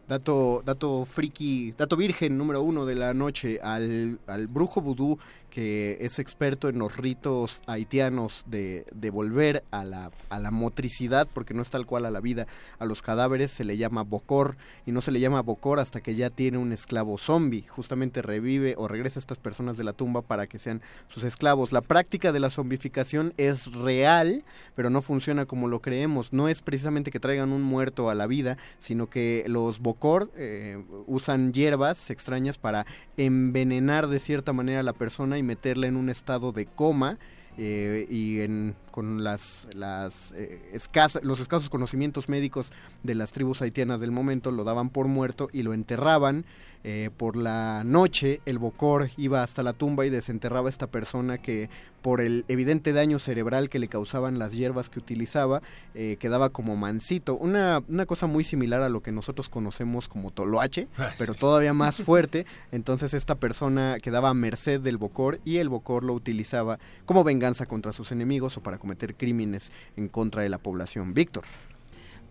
Dato, 0.07 0.63
dato 0.65 1.07
friki, 1.07 1.73
dato 1.79 1.97
virgen 1.97 2.37
número 2.37 2.61
uno 2.61 2.85
de 2.85 2.95
la 2.95 3.15
noche 3.15 3.59
al, 3.63 4.19
al 4.27 4.49
brujo 4.49 4.83
vudú 4.83 5.19
que 5.55 5.99
es 6.01 6.19
experto 6.19 6.69
en 6.69 6.81
los 6.81 6.97
ritos 6.97 7.63
haitianos 7.69 8.43
de, 8.47 8.87
de 8.93 9.11
volver 9.11 9.63
a 9.71 9.85
la, 9.85 10.11
a 10.29 10.41
la 10.41 10.51
motricidad, 10.51 11.29
porque 11.33 11.55
no 11.55 11.63
es 11.63 11.71
tal 11.71 11.87
cual 11.87 12.07
a 12.07 12.11
la 12.11 12.21
vida, 12.21 12.49
a 12.81 12.87
los 12.87 13.03
cadáveres 13.03 13.53
se 13.53 13.63
le 13.63 13.77
llama 13.77 14.03
bocor 14.03 14.57
y 14.85 14.91
no 14.91 15.01
se 15.01 15.13
le 15.13 15.21
llama 15.21 15.43
bocor 15.43 15.79
hasta 15.79 16.01
que 16.01 16.17
ya 16.17 16.29
tiene 16.29 16.59
un 16.59 16.73
esclavo 16.73 17.19
zombie, 17.19 17.69
justamente 17.69 18.21
revive 18.21 18.75
o 18.77 18.89
regresa 18.89 19.21
a 19.21 19.23
estas 19.23 19.39
personas 19.39 19.77
de 19.77 19.85
la 19.85 19.93
tumba 19.93 20.23
para 20.23 20.49
que 20.49 20.59
sean 20.59 20.83
sus 21.09 21.23
esclavos. 21.23 21.71
La 21.71 21.83
práctica 21.83 22.33
de 22.33 22.41
la 22.41 22.51
zombificación 22.51 23.33
es 23.37 23.73
real, 23.73 24.43
pero 24.75 24.91
no 24.91 25.03
funciona 25.03 25.47
como 25.47 25.69
lo 25.69 25.81
creemos, 25.81 26.33
no 26.33 26.49
es 26.49 26.63
precisamente 26.63 27.13
que 27.13 27.21
traigan 27.21 27.53
un 27.53 27.63
muerto 27.63 28.11
a 28.11 28.17
la 28.17 28.27
vida, 28.27 28.57
sino 28.81 29.09
que 29.09 29.45
los 29.47 29.79
bocor 29.79 30.33
eh, 30.37 30.83
usan 31.07 31.53
hierbas 31.53 32.11
extrañas 32.11 32.59
para 32.59 32.87
envenenar 33.17 34.09
de 34.09 34.19
cierta 34.19 34.53
manera 34.53 34.81
a 34.81 34.83
la 34.83 34.93
persona 34.93 35.39
meterla 35.45 35.87
en 35.87 35.97
un 35.97 36.09
estado 36.09 36.53
de 36.53 36.67
coma 36.67 37.19
eh, 37.57 38.07
y 38.11 38.41
en, 38.41 38.75
con 38.91 39.23
las, 39.23 39.69
las 39.75 40.33
eh, 40.37 40.61
escasa- 40.73 41.21
los 41.23 41.39
escasos 41.39 41.71
conocimientos 41.71 42.29
médicos 42.29 42.73
de 43.05 43.15
las 43.15 43.31
tribus 43.31 43.63
haitianas 43.63 44.01
del 44.01 44.11
momento 44.11 44.51
lo 44.51 44.65
daban 44.65 44.91
por 44.91 45.07
muerto 45.07 45.49
y 45.53 45.63
lo 45.63 45.73
enterraban. 45.73 46.45
Eh, 46.87 47.09
por 47.17 47.37
la 47.37 47.83
noche 47.83 48.43
el 48.45 48.59
bocor 48.59 49.09
iba 49.17 49.43
hasta 49.43 49.63
la 49.63 49.73
tumba 49.73 50.05
y 50.05 50.11
desenterraba 50.11 50.69
a 50.69 50.71
esta 50.71 50.87
persona 50.87 51.39
que 51.39 51.71
por 52.03 52.21
el 52.21 52.45
evidente 52.49 52.93
daño 52.93 53.19
cerebral 53.19 53.71
que 53.71 53.79
le 53.79 53.89
causaban 53.89 54.39
las 54.39 54.53
hierbas 54.53 54.91
que 54.91 54.99
utilizaba 54.99 55.63
eh, 55.95 56.19
quedaba 56.21 56.51
como 56.51 56.77
mansito. 56.77 57.37
Una, 57.37 57.83
una 57.89 58.05
cosa 58.05 58.27
muy 58.27 58.45
similar 58.45 58.83
a 58.83 58.91
lo 58.91 59.03
que 59.03 59.13
nosotros 59.13 59.49
conocemos 59.49 60.09
como 60.09 60.31
toloache, 60.31 60.87
Ah, 60.99 61.11
pero 61.17 61.33
sí. 61.33 61.41
todavía 61.41 61.73
más 61.73 61.97
fuerte. 62.03 62.45
Entonces 62.71 63.15
esta 63.15 63.35
persona 63.37 63.97
quedaba 64.03 64.29
a 64.29 64.35
merced 64.35 64.81
del 64.83 64.99
Bocor 64.99 65.41
y 65.47 65.57
el 65.57 65.71
Bocor 65.71 66.05
lo 66.05 66.13
utilizaba 66.13 66.79
como 67.07 67.25
venganza 67.25 67.65
contra 67.65 67.95
sus 67.95 68.13
enemigos 68.13 68.59
o 68.59 68.63
para 68.63 68.77
cometer 68.77 69.15
crímenes 69.15 69.73
en 69.97 70.09
contra 70.09 70.43
de 70.43 70.51
la 70.51 70.59
población. 70.59 71.15
Víctor. 71.15 71.45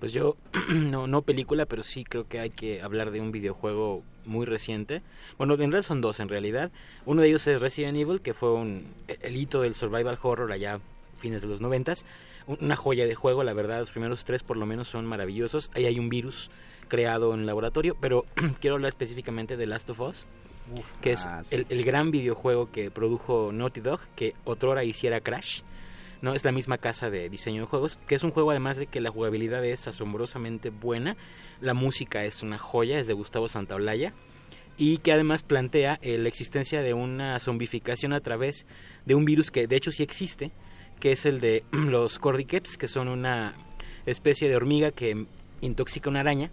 Pues 0.03 0.11
yo, 0.11 0.35
no, 0.73 1.07
no 1.07 1.21
película, 1.21 1.65
pero 1.65 1.81
sí 1.81 2.03
creo 2.03 2.27
que 2.27 2.37
hay 2.41 2.49
que 2.49 2.81
hablar 2.81 3.09
de 3.11 3.21
un 3.21 3.31
videojuego 3.31 4.03
muy 4.25 4.45
reciente. 4.45 5.01
Bueno, 5.37 5.53
en 5.53 5.59
realidad 5.61 5.81
son 5.81 6.01
dos 6.01 6.19
en 6.19 6.27
realidad. 6.27 6.71
Uno 7.05 7.21
de 7.21 7.29
ellos 7.29 7.47
es 7.47 7.61
Resident 7.61 7.97
Evil, 7.97 8.19
que 8.19 8.33
fue 8.33 8.51
un, 8.51 8.83
el 9.07 9.37
hito 9.37 9.61
del 9.61 9.73
survival 9.73 10.19
horror 10.21 10.51
allá 10.51 10.81
fines 11.17 11.41
de 11.41 11.47
los 11.47 11.61
noventas. 11.61 12.05
Un- 12.47 12.57
Una 12.59 12.75
joya 12.75 13.05
de 13.05 13.15
juego, 13.15 13.45
la 13.45 13.53
verdad, 13.53 13.79
los 13.79 13.91
primeros 13.91 14.25
tres 14.25 14.43
por 14.43 14.57
lo 14.57 14.65
menos 14.65 14.89
son 14.89 15.05
maravillosos. 15.05 15.71
Ahí 15.73 15.85
hay 15.85 15.97
un 15.99 16.09
virus 16.09 16.51
creado 16.89 17.33
en 17.33 17.45
laboratorio, 17.45 17.95
pero 17.97 18.25
quiero 18.59 18.75
hablar 18.75 18.89
específicamente 18.89 19.55
de 19.55 19.67
Last 19.67 19.89
of 19.89 20.01
Us, 20.01 20.27
que 21.01 21.13
es 21.13 21.25
ah, 21.25 21.45
sí. 21.45 21.55
el, 21.55 21.65
el 21.69 21.85
gran 21.85 22.11
videojuego 22.11 22.69
que 22.73 22.91
produjo 22.91 23.51
Naughty 23.53 23.79
Dog, 23.79 24.01
que 24.17 24.35
otrora 24.43 24.83
hiciera 24.83 25.21
Crash. 25.21 25.61
¿No? 26.23 26.33
Es 26.33 26.45
la 26.45 26.53
misma 26.53 26.77
casa 26.77 27.09
de 27.09 27.29
diseño 27.29 27.61
de 27.61 27.67
juegos, 27.67 27.99
que 28.07 28.15
es 28.15 28.23
un 28.23 28.31
juego 28.31 28.51
además 28.51 28.77
de 28.77 28.87
que 28.87 29.01
la 29.01 29.11
jugabilidad 29.11 29.63
es 29.65 29.87
asombrosamente 29.87 30.69
buena, 30.69 31.17
la 31.59 31.73
música 31.73 32.23
es 32.23 32.41
una 32.41 32.57
joya, 32.57 32.97
es 32.97 33.07
de 33.07 33.13
Gustavo 33.13 33.49
Santaolalla, 33.49 34.13
y 34.77 34.99
que 34.99 35.11
además 35.11 35.43
plantea 35.43 35.99
eh, 36.01 36.17
la 36.17 36.29
existencia 36.29 36.81
de 36.81 36.93
una 36.93 37.37
zombificación 37.39 38.13
a 38.13 38.21
través 38.21 38.65
de 39.05 39.15
un 39.15 39.25
virus 39.25 39.51
que 39.51 39.67
de 39.67 39.75
hecho 39.75 39.91
sí 39.91 40.01
existe, 40.01 40.51
que 41.01 41.11
es 41.11 41.25
el 41.25 41.41
de 41.41 41.65
los 41.71 42.19
cordyceps, 42.19 42.77
que 42.77 42.87
son 42.87 43.09
una 43.09 43.53
especie 44.05 44.47
de 44.47 44.55
hormiga 44.55 44.91
que 44.91 45.25
intoxica 45.59 46.09
una 46.09 46.21
araña 46.21 46.51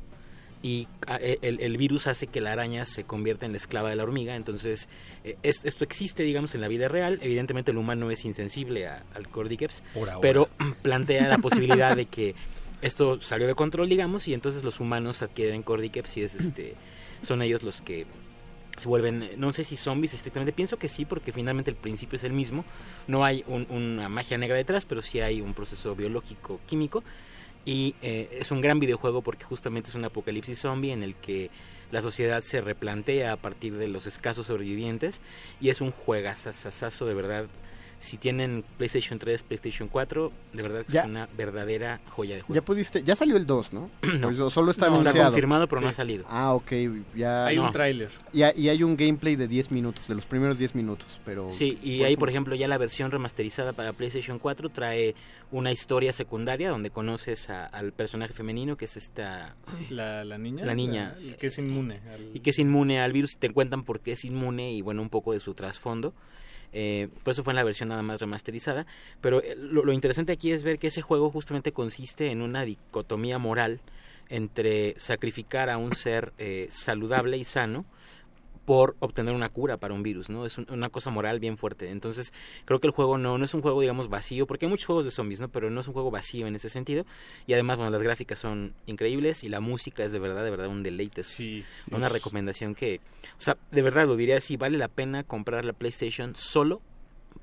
y 0.63 0.89
ah, 1.07 1.19
e- 1.21 1.39
el, 1.43 1.61
el 1.61 1.77
virus 1.79 2.07
hace 2.07 2.27
que 2.27 2.41
la 2.41 2.53
araña 2.53 2.85
se 2.85 3.05
convierta 3.05 3.47
en 3.47 3.53
la 3.53 3.57
esclava 3.57 3.89
de 3.91 3.97
la 3.97 4.03
hormiga. 4.03 4.37
Entonces, 4.37 4.89
eh, 5.25 5.37
es- 5.43 5.65
esto 5.65 5.85
existe, 5.85 6.23
digamos, 6.23 6.55
en 6.55 6.61
la 6.61 6.69
vida 6.69 6.89
real. 6.89 7.19
Evidentemente, 7.23 7.71
el 7.71 7.79
humano 7.79 8.11
es 8.11 8.25
insensible 8.25 8.87
a- 8.87 9.05
al 9.15 9.29
cordyceps, 9.29 9.83
Por 9.95 10.11
ahora. 10.11 10.21
pero 10.21 10.49
plantea 10.83 11.29
la 11.29 11.39
posibilidad 11.39 11.97
de 11.97 12.07
que 12.07 12.35
esto 12.83 13.21
salió 13.21 13.47
de 13.47 13.55
control, 13.55 13.89
digamos, 13.89 14.27
y 14.29 14.35
entonces 14.35 14.65
los 14.65 14.81
humanos 14.81 15.23
adquieren 15.23 15.63
cordyceps 15.63 16.17
y 16.17 16.23
es 16.23 16.35
este, 16.35 16.75
son 17.23 17.43
ellos 17.43 17.63
los 17.63 17.81
que 17.83 18.07
se 18.77 18.89
vuelven, 18.89 19.23
eh, 19.23 19.35
no 19.37 19.53
sé 19.53 19.65
si 19.65 19.77
zombies 19.77 20.15
estrictamente, 20.15 20.53
pienso 20.55 20.79
que 20.79 20.89
sí, 20.89 21.05
porque 21.05 21.33
finalmente 21.33 21.71
el 21.71 21.77
principio 21.77 22.17
es 22.17 22.25
el 22.25 22.33
mismo, 22.33 22.65
no 23.07 23.25
hay 23.25 23.45
un- 23.47 23.67
una 23.71 24.09
magia 24.09 24.39
negra 24.39 24.57
detrás, 24.57 24.87
pero 24.87 25.03
sí 25.03 25.21
hay 25.21 25.43
un 25.43 25.53
proceso 25.53 25.95
biológico, 25.95 26.61
químico, 26.67 27.05
y 27.65 27.95
eh, 28.03 28.29
es 28.41 28.51
un 28.51 28.61
gran 28.61 28.79
videojuego 28.79 29.23
porque 29.23 29.45
justamente 29.45 29.91
es 29.91 29.95
un 29.95 30.05
apocalipsis 30.05 30.61
zombie 30.61 30.93
en 30.93 31.03
el 31.03 31.15
que 31.15 31.51
la 31.91 32.01
sociedad 32.01 32.41
se 32.41 32.61
replantea 32.61 33.33
a 33.33 33.37
partir 33.37 33.77
de 33.77 33.89
los 33.89 34.07
escasos 34.07 34.47
sobrevivientes, 34.47 35.23
y 35.61 35.71
es 35.71 35.81
un 35.81 35.91
juegazazazazo 35.91 37.07
de 37.07 37.15
verdad. 37.15 37.47
Si 38.01 38.17
tienen 38.17 38.65
PlayStation 38.79 39.19
3, 39.19 39.43
PlayStation 39.43 39.87
4, 39.89 40.33
de 40.55 40.63
verdad 40.63 40.87
que 40.87 40.93
Ya. 40.95 41.01
es 41.03 41.07
una 41.07 41.29
verdadera 41.37 42.01
joya 42.09 42.35
de 42.37 42.41
juego. 42.41 42.55
Ya 42.59 42.65
pudiste, 42.65 43.03
ya 43.03 43.15
salió 43.15 43.37
el 43.37 43.45
2, 43.47 43.75
¿no? 43.75 43.91
No. 44.19 44.29
O 44.47 44.51
solo 44.51 44.71
está 44.71 44.89
No, 44.89 44.97
está 44.97 45.11
anunciado. 45.11 45.31
confirmado, 45.31 45.69
pero 45.69 45.83
no 45.83 45.89
ha 45.89 45.93
salido. 45.93 46.25
Ah, 46.29 46.55
ok, 46.55 46.73
ya. 47.15 47.45
Hay 47.47 47.59
un 47.59 47.67
no. 47.67 47.73
tráiler. 47.73 48.09
Y, 48.33 48.41
hay- 48.43 48.55
y 48.57 48.69
hay 48.71 48.83
un 48.83 48.97
gameplay 48.97 49.37
de 49.37 49.47
10 49.47 49.71
minutos, 49.71 50.09
de 50.09 50.15
los 50.15 50.25
primeros 50.25 50.59
10 50.59 50.75
minutos, 50.75 51.07
pero... 51.27 51.51
Sí, 51.53 51.79
y 51.83 52.03
ahí, 52.05 52.17
por 52.17 52.31
ejemplo, 52.31 52.55
ya 52.55 52.69
la 52.69 52.79
versión 52.79 53.11
remasterizada 53.11 53.75
para 53.75 53.93
PlayStation 53.93 54.39
4 54.39 54.71
trae 54.71 55.15
una 55.53 55.71
historia 55.71 56.15
secundaria 56.15 56.71
donde 56.71 56.89
conoces 56.91 57.51
a- 57.51 57.67
al 57.67 57.93
personaje 57.93 58.33
femenino, 58.33 58.79
que 58.79 58.87
es 58.87 58.97
esta... 58.97 59.57
La, 59.91 60.25
la 60.25 60.39
niña. 60.39 60.65
La 60.65 60.75
niña. 60.75 61.17
La- 61.21 61.37
que 61.37 61.49
es 61.49 61.59
inmune. 61.59 62.01
al- 62.11 62.31
Y 62.35 62.41
que 62.41 62.49
es 62.49 62.59
inmune 62.59 62.99
al 63.03 63.13
virus, 63.13 63.35
y 63.35 63.37
te 63.37 63.51
cuentan 63.53 63.85
por 63.85 64.01
qué 64.01 64.13
es 64.13 64.25
inmune 64.25 64.73
y, 64.73 64.81
bueno, 64.81 65.03
un 65.03 65.11
poco 65.11 65.35
de 65.35 65.41
su 65.41 65.53
trasfondo. 65.53 66.15
Eh, 66.73 67.09
por 67.23 67.33
eso 67.33 67.43
fue 67.43 67.53
en 67.53 67.57
la 67.57 67.65
versión 67.65 67.89
nada 67.89 68.03
más 68.03 68.21
remasterizada. 68.21 68.87
Pero 69.21 69.43
eh, 69.43 69.57
lo, 69.57 69.85
lo 69.85 69.93
interesante 69.93 70.33
aquí 70.33 70.53
es 70.53 70.63
ver 70.63 70.79
que 70.79 70.89
ese 70.89 71.03
juego 71.03 71.31
justamente 71.31 71.73
consiste 71.73 72.31
en 72.31 72.43
una 72.43 72.65
dicotomía 72.65 73.39
moral 73.39 73.81
entre 74.29 74.95
sacrificar 74.99 75.69
a 75.69 75.77
un 75.77 75.93
ser 75.93 76.33
eh, 76.39 76.69
saludable 76.71 77.37
y 77.37 77.45
sano 77.45 77.85
por 78.71 78.95
obtener 79.01 79.35
una 79.35 79.49
cura 79.49 79.79
para 79.79 79.95
un 79.95 80.05
virus, 80.05 80.31
¿no? 80.31 80.47
Es 80.47 80.57
un- 80.57 80.67
una 80.71 80.91
cosa 80.91 81.11
moral 81.11 81.41
bien 81.41 81.59
fuerte. 81.59 81.91
Entonces, 81.91 82.33
creo 82.67 82.79
que 82.79 82.87
el 82.87 82.93
juego 82.93 83.19
no, 83.19 83.37
no 83.37 83.45
es 83.45 83.53
un 83.53 83.63
juego, 83.63 83.81
digamos, 83.81 84.09
vacío, 84.09 84.47
porque 84.47 84.67
hay 84.67 84.71
muchos 84.71 84.87
juegos 84.87 85.05
de 85.05 85.11
zombies, 85.11 85.41
¿no? 85.41 85.49
Pero 85.49 85.71
no 85.71 85.81
es 85.81 85.89
un 85.89 85.93
juego 85.93 86.13
vacío 86.13 86.47
en 86.47 86.55
ese 86.55 86.69
sentido. 86.69 87.05
Y 87.49 87.55
además, 87.55 87.79
bueno, 87.79 87.91
las 87.91 88.01
gráficas 88.01 88.39
son 88.39 88.73
increíbles 88.87 89.43
y 89.43 89.49
la 89.49 89.59
música 89.59 90.05
es 90.05 90.13
de 90.13 90.21
verdad, 90.21 90.45
de 90.45 90.51
verdad 90.51 90.69
un 90.69 90.85
deleite. 90.85 91.23
Es 91.23 91.27
Sí, 91.27 91.65
sí. 91.85 91.93
una 91.93 92.09
recomendación 92.09 92.77
que, 92.77 93.01
o 93.39 93.43
sea, 93.43 93.57
de 93.73 93.83
verdad 93.83 94.07
lo 94.07 94.15
diría 94.15 94.37
así, 94.37 94.57
vale 94.57 94.79
la 94.79 94.87
pena 94.87 95.25
comprar 95.25 95.65
la 95.65 95.73
PlayStation 95.73 96.37
solo 96.37 96.81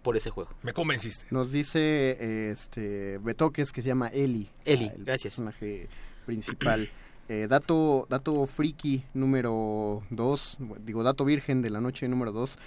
por 0.03 0.15
ese 0.15 0.29
juego. 0.29 0.51
Me 0.63 0.71
convenciste. 0.71 1.25
Nos 1.31 1.51
dice 1.51 2.51
este 2.51 3.17
Betoques 3.17 3.73
que 3.73 3.81
se 3.81 3.89
llama 3.89 4.07
Eli. 4.07 4.47
Eli, 4.63 4.85
el 4.95 5.03
gracias. 5.03 5.33
personaje 5.33 5.89
principal. 6.25 6.89
Eh, 7.29 7.47
dato, 7.49 8.07
dato 8.09 8.45
friki 8.45 9.03
número 9.13 10.01
2, 10.11 10.57
digo 10.85 11.03
dato 11.03 11.25
virgen 11.25 11.61
de 11.61 11.69
la 11.69 11.81
noche 11.81 12.07
número 12.07 12.31
2, 12.31 12.57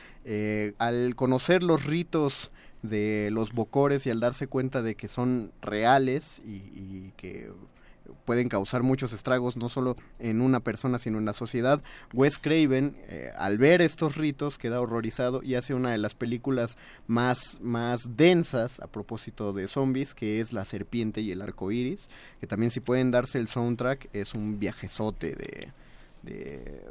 al 0.79 1.15
conocer 1.17 1.63
los 1.63 1.87
ritos 1.87 2.51
de 2.83 3.31
los 3.33 3.53
bocores 3.53 4.07
y 4.07 4.11
al 4.11 4.21
darse 4.21 4.47
cuenta 4.47 4.83
de 4.83 4.97
que 4.97 5.09
son 5.09 5.53
reales 5.63 6.43
y 6.45 7.13
que 7.17 7.51
pueden 8.25 8.49
causar 8.49 8.83
muchos 8.83 9.13
estragos 9.13 9.57
no 9.57 9.69
solo 9.69 9.97
en 10.19 10.41
una 10.41 10.61
persona 10.61 10.99
sino 10.99 11.19
en 11.19 11.25
la 11.25 11.33
sociedad. 11.33 11.83
Wes 12.13 12.39
Craven 12.39 12.97
eh, 13.09 13.33
al 13.37 13.59
ver 13.59 13.83
estos 13.83 14.17
ritos 14.17 14.59
queda 14.59 14.81
horrorizado 14.81 15.43
y 15.43 15.55
hace 15.55 15.75
una 15.75 15.91
de 15.91 15.99
las 15.99 16.15
películas 16.15 16.79
más 17.07 17.59
más 17.61 18.17
densas 18.17 18.81
a 18.81 18.87
propósito 18.87 19.53
de 19.53 19.69
zombies 19.69 20.15
que 20.15 20.41
es 20.41 20.53
La 20.53 20.65
serpiente 20.65 21.21
y 21.21 21.33
el 21.33 21.43
arco 21.43 21.71
iris 21.73 22.09
que 22.41 22.47
también 22.47 22.71
si 22.71 22.81
pueden 22.81 23.11
darse 23.11 23.39
el 23.39 23.49
soundtrack 23.49 24.09
es 24.13 24.35
un 24.35 24.59
viajezote 24.59 25.35
de 25.35 25.73
de 26.23 26.83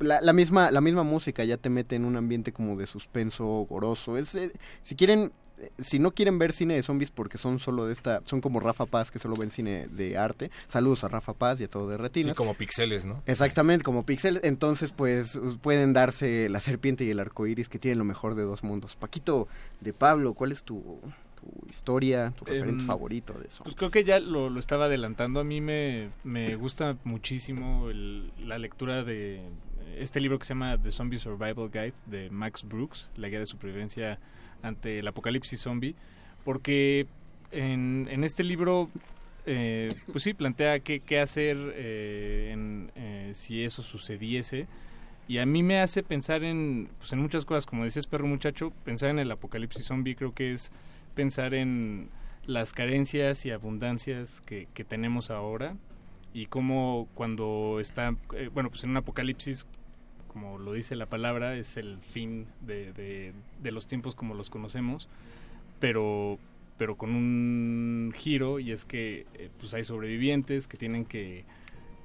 la, 0.00 0.20
la 0.20 0.32
misma 0.32 0.70
la 0.70 0.80
misma 0.80 1.04
música 1.04 1.44
ya 1.44 1.56
te 1.56 1.70
mete 1.70 1.96
en 1.96 2.04
un 2.04 2.16
ambiente 2.16 2.52
como 2.52 2.76
de 2.76 2.86
suspenso 2.86 3.46
goroso 3.68 4.18
es 4.18 4.34
eh, 4.34 4.52
si 4.82 4.96
quieren 4.96 5.32
si 5.80 5.98
no 5.98 6.12
quieren 6.12 6.38
ver 6.38 6.52
cine 6.52 6.74
de 6.74 6.82
zombies 6.82 7.10
porque 7.10 7.38
son 7.38 7.58
solo 7.58 7.86
de 7.86 7.92
esta, 7.92 8.22
son 8.26 8.40
como 8.40 8.60
Rafa 8.60 8.86
Paz 8.86 9.10
que 9.10 9.18
solo 9.18 9.36
ven 9.36 9.50
cine 9.50 9.86
de 9.88 10.16
arte. 10.18 10.50
Saludos 10.68 11.04
a 11.04 11.08
Rafa 11.08 11.32
Paz 11.34 11.60
y 11.60 11.64
a 11.64 11.68
todo 11.68 11.88
de 11.88 11.96
retinas. 11.96 12.30
Sí, 12.30 12.36
como 12.36 12.54
pixeles, 12.54 13.06
¿no? 13.06 13.22
Exactamente, 13.26 13.84
como 13.84 14.04
Pixel. 14.04 14.40
Entonces, 14.42 14.92
pues 14.92 15.38
pueden 15.60 15.92
darse 15.92 16.48
La 16.48 16.60
Serpiente 16.60 17.04
y 17.04 17.10
el 17.10 17.20
Arco 17.20 17.46
Iris, 17.46 17.68
que 17.68 17.78
tienen 17.78 17.98
lo 17.98 18.04
mejor 18.04 18.34
de 18.34 18.42
dos 18.42 18.62
mundos. 18.64 18.96
Paquito 18.96 19.48
de 19.80 19.92
Pablo, 19.92 20.34
¿cuál 20.34 20.52
es 20.52 20.64
tu, 20.64 21.00
tu 21.40 21.66
historia, 21.68 22.32
tu 22.36 22.44
referente 22.44 22.82
Em, 22.82 22.86
favorito 22.86 23.32
de 23.34 23.48
eso? 23.48 23.64
Pues 23.64 23.74
creo 23.74 23.90
que 23.90 24.04
ya 24.04 24.20
lo, 24.20 24.50
lo 24.50 24.58
estaba 24.60 24.86
adelantando. 24.86 25.40
A 25.40 25.44
mí 25.44 25.60
me, 25.60 26.10
me 26.24 26.54
gusta 26.56 26.96
muchísimo 27.04 27.88
el- 27.90 28.30
la 28.38 28.58
lectura 28.58 29.02
de 29.04 29.40
este 29.98 30.20
libro 30.20 30.38
que 30.38 30.44
se 30.46 30.50
llama 30.54 30.78
The 30.82 30.90
Zombie 30.90 31.18
Survival 31.18 31.70
Guide 31.70 31.92
de 32.06 32.30
Max 32.30 32.64
Brooks, 32.64 33.10
la 33.16 33.28
guía 33.28 33.38
de 33.40 33.46
supervivencia 33.46 34.18
ante 34.62 35.00
el 35.00 35.08
apocalipsis 35.08 35.60
zombie, 35.60 35.94
porque 36.44 37.06
en, 37.50 38.24
este 38.24 38.44
libro, 38.44 38.90
eh, 39.46 39.94
pues 40.10 40.24
sí, 40.24 40.34
plantea 40.34 40.80
qué, 40.80 41.00
qué 41.00 41.20
hacer 41.20 41.56
eh, 41.74 42.88
eh, 42.96 43.30
si 43.34 43.62
eso 43.62 43.82
sucediese. 43.82 44.66
Y 45.28 45.38
a 45.38 45.46
mí 45.46 45.62
me 45.62 45.80
hace 45.80 46.02
pensar 46.02 46.42
en, 46.42 46.88
pues 46.98 47.12
en 47.12 47.20
muchas 47.20 47.44
cosas, 47.44 47.64
como 47.66 47.84
decías 47.84 48.06
perro 48.06 48.26
muchacho, 48.26 48.72
pensar 48.84 49.10
en 49.10 49.18
el 49.18 49.30
apocalipsis 49.30 49.84
zombie 49.84 50.16
creo 50.16 50.34
que 50.34 50.52
es 50.52 50.72
pensar 51.14 51.54
en 51.54 52.10
las 52.44 52.72
carencias 52.72 53.46
y 53.46 53.50
abundancias 53.52 54.40
que, 54.40 54.66
que 54.74 54.84
tenemos 54.84 55.30
ahora 55.30 55.76
y 56.34 56.46
cómo 56.46 57.08
cuando 57.14 57.78
está, 57.80 58.16
bueno, 58.52 58.70
pues 58.70 58.84
en 58.84 58.90
un 58.90 58.96
apocalipsis, 58.96 59.66
como 60.32 60.58
lo 60.58 60.72
dice 60.72 60.96
la 60.96 61.06
palabra, 61.06 61.56
es 61.56 61.76
el 61.76 61.98
fin 61.98 62.46
de, 62.60 62.92
de- 62.92 63.32
de 63.62 63.70
los 63.72 63.86
tiempos 63.86 64.14
como 64.14 64.34
los 64.34 64.50
conocemos, 64.50 65.08
pero, 65.80 66.38
pero 66.78 66.96
con 66.96 67.14
un 67.14 68.12
giro 68.16 68.58
y 68.60 68.72
es 68.72 68.84
que 68.84 69.26
eh, 69.34 69.50
pues 69.58 69.74
hay 69.74 69.84
sobrevivientes 69.84 70.66
que 70.68 70.76
tienen 70.76 71.04
que 71.04 71.44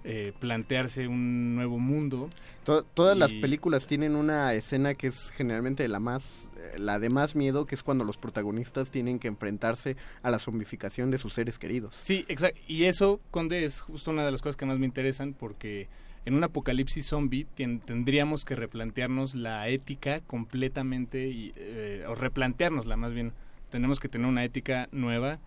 eh, 0.03 0.31
plantearse 0.39 1.07
un 1.07 1.55
nuevo 1.55 1.79
mundo. 1.79 2.29
To- 2.63 2.83
todas 2.83 3.17
las 3.17 3.33
películas 3.33 3.87
tienen 3.87 4.15
una 4.15 4.53
escena 4.53 4.93
que 4.93 5.07
es 5.07 5.31
generalmente 5.35 5.87
la 5.87 5.99
más 5.99 6.49
eh, 6.57 6.79
la 6.79 6.99
de 6.99 7.09
más 7.09 7.35
miedo, 7.35 7.65
que 7.65 7.75
es 7.75 7.83
cuando 7.83 8.03
los 8.03 8.17
protagonistas 8.17 8.89
tienen 8.91 9.19
que 9.19 9.27
enfrentarse 9.27 9.95
a 10.21 10.31
la 10.31 10.39
zombificación 10.39 11.11
de 11.11 11.17
sus 11.17 11.33
seres 11.33 11.59
queridos. 11.59 11.95
Sí, 12.01 12.25
exacto. 12.29 12.59
Y 12.67 12.85
eso, 12.85 13.19
Conde, 13.31 13.65
es 13.65 13.81
justo 13.81 14.11
una 14.11 14.25
de 14.25 14.31
las 14.31 14.41
cosas 14.41 14.55
que 14.57 14.65
más 14.65 14.79
me 14.79 14.85
interesan 14.85 15.33
porque 15.33 15.87
en 16.27 16.33
un 16.33 16.43
apocalipsis 16.43 17.07
zombie 17.07 17.47
tendríamos 17.55 18.43
que 18.43 18.53
replantearnos 18.57 19.33
la 19.33 19.69
ética 19.69 20.19
completamente, 20.19 21.29
y, 21.29 21.53
eh, 21.55 22.03
o 22.05 22.15
replanteárnosla 22.15 22.97
más 22.97 23.13
bien. 23.13 23.31
Tenemos 23.71 24.01
que 24.01 24.09
tener 24.09 24.27
una 24.27 24.43
ética 24.43 24.89
nueva 24.91 25.39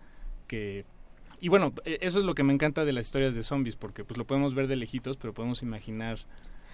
que... 0.47 0.83
Y 1.39 1.49
bueno, 1.49 1.71
e- 1.85 1.99
eso 2.01 2.17
es 2.17 2.25
lo 2.25 2.33
que 2.33 2.41
me 2.41 2.51
encanta 2.51 2.83
de 2.83 2.93
las 2.93 3.05
historias 3.05 3.35
de 3.35 3.43
zombies, 3.43 3.75
porque 3.75 4.03
pues 4.03 4.17
lo 4.17 4.25
podemos 4.25 4.55
ver 4.55 4.65
de 4.65 4.75
lejitos, 4.75 5.17
pero 5.17 5.35
podemos 5.35 5.61
imaginar 5.61 6.17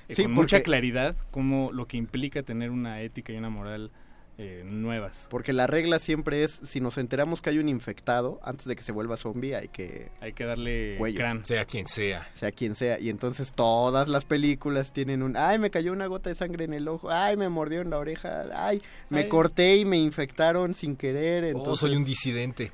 eh, 0.07 0.15
Sí, 0.15 0.23
con 0.23 0.31
mucha 0.31 0.61
claridad 0.63 1.17
cómo 1.29 1.73
lo 1.73 1.85
que 1.85 1.97
implica 1.97 2.43
tener 2.43 2.71
una 2.71 3.01
ética 3.01 3.33
y 3.33 3.37
una 3.37 3.49
moral 3.49 3.91
eh, 4.39 4.61
nuevas. 4.65 5.27
Porque 5.31 5.51
la 5.51 5.65
regla 5.65 5.97
siempre 5.99 6.43
es, 6.43 6.51
si 6.51 6.79
nos 6.79 6.97
enteramos 6.99 7.41
que 7.41 7.49
hay 7.49 7.57
un 7.57 7.69
infectado, 7.69 8.39
antes 8.43 8.65
de 8.67 8.75
que 8.75 8.83
se 8.83 8.91
vuelva 8.91 9.17
zombie, 9.17 9.55
hay 9.55 9.67
que... 9.67 10.09
Hay 10.21 10.33
que 10.33 10.45
darle 10.45 10.95
cuello. 10.99 11.17
crán. 11.17 11.43
Sea 11.45 11.65
quien 11.65 11.87
sea. 11.87 12.27
Sea 12.35 12.51
quien 12.51 12.75
sea. 12.75 12.99
Y 12.99 13.09
entonces 13.09 13.53
todas 13.53 14.07
las 14.07 14.25
películas 14.25 14.93
tienen 14.93 15.23
un... 15.23 15.35
Ay, 15.37 15.57
me 15.57 15.71
cayó 15.71 15.91
una 15.91 16.05
gota 16.05 16.29
de 16.29 16.35
sangre 16.35 16.65
en 16.65 16.73
el 16.73 16.87
ojo. 16.87 17.09
Ay, 17.09 17.35
me 17.35 17.49
mordió 17.49 17.81
en 17.81 17.89
la 17.89 17.97
oreja. 17.97 18.45
Ay, 18.53 18.81
me 19.09 19.21
Ay. 19.21 19.27
corté 19.29 19.77
y 19.77 19.85
me 19.85 19.97
infectaron 19.97 20.73
sin 20.75 20.95
querer. 20.95 21.43
Oh, 21.45 21.57
Entonces, 21.57 21.79
soy 21.79 21.95
un 21.95 22.05
disidente. 22.05 22.71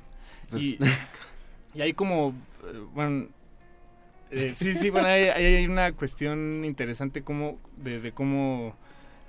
pues, 0.50 0.62
Y, 0.62 0.78
y 1.74 1.80
hay 1.80 1.94
como, 1.94 2.34
eh, 2.66 2.78
bueno, 2.92 3.28
eh, 4.30 4.52
sí, 4.54 4.74
sí, 4.74 4.90
bueno, 4.90 5.08
hay, 5.08 5.24
hay- 5.28 5.44
hay 5.56 5.66
una 5.66 5.92
cuestión 5.92 6.64
interesante 6.64 7.22
como 7.22 7.58
de, 7.76 8.00
de 8.00 8.12
cómo 8.12 8.76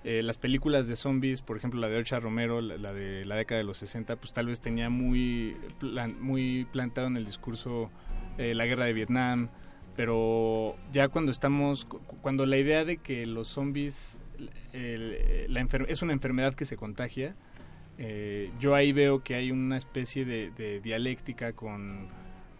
eh, 0.06 0.22
las 0.24 0.38
películas 0.38 0.88
de 0.88 0.96
zombies, 0.96 1.42
por 1.42 1.58
ejemplo, 1.58 1.82
la 1.82 1.90
de 1.90 1.98
Orcha 1.98 2.20
Romero, 2.20 2.62
la, 2.62 2.94
de 2.94 3.26
la 3.26 3.36
década 3.36 3.58
de 3.58 3.66
los 3.66 3.78
60, 3.80 4.16
pues 4.18 4.32
tal 4.34 4.46
vez 4.46 4.60
tenía 4.62 4.90
muy, 4.90 5.58
plan- 5.80 6.16
muy 6.22 6.66
plantado 6.72 7.08
en 7.08 7.18
el 7.18 7.26
discurso 7.26 7.90
eh, 8.38 8.54
la 8.56 8.66
guerra 8.66 8.86
de 8.86 8.94
Vietnam, 8.94 9.50
pero 9.96 10.76
ya 10.94 11.08
cuando 11.10 11.32
estamos, 11.32 11.86
cu- 11.86 12.00
cuando 12.22 12.46
la 12.46 12.58
idea 12.58 12.86
de 12.86 12.98
que 12.98 13.26
los 13.26 13.48
zombies 13.48 14.20
enfer- 14.74 15.86
es 15.90 16.02
una 16.02 16.14
enfermedad 16.14 16.54
que 16.54 16.66
se 16.66 16.78
contagia, 16.78 17.36
eh, 17.98 18.52
yo 18.60 18.76
ahí 18.76 18.92
veo 18.92 19.24
que 19.24 19.36
hay 19.36 19.52
una 19.52 19.78
especie 19.78 20.26
de 20.26 20.82
dialéctica 20.82 21.54
con, 21.54 22.10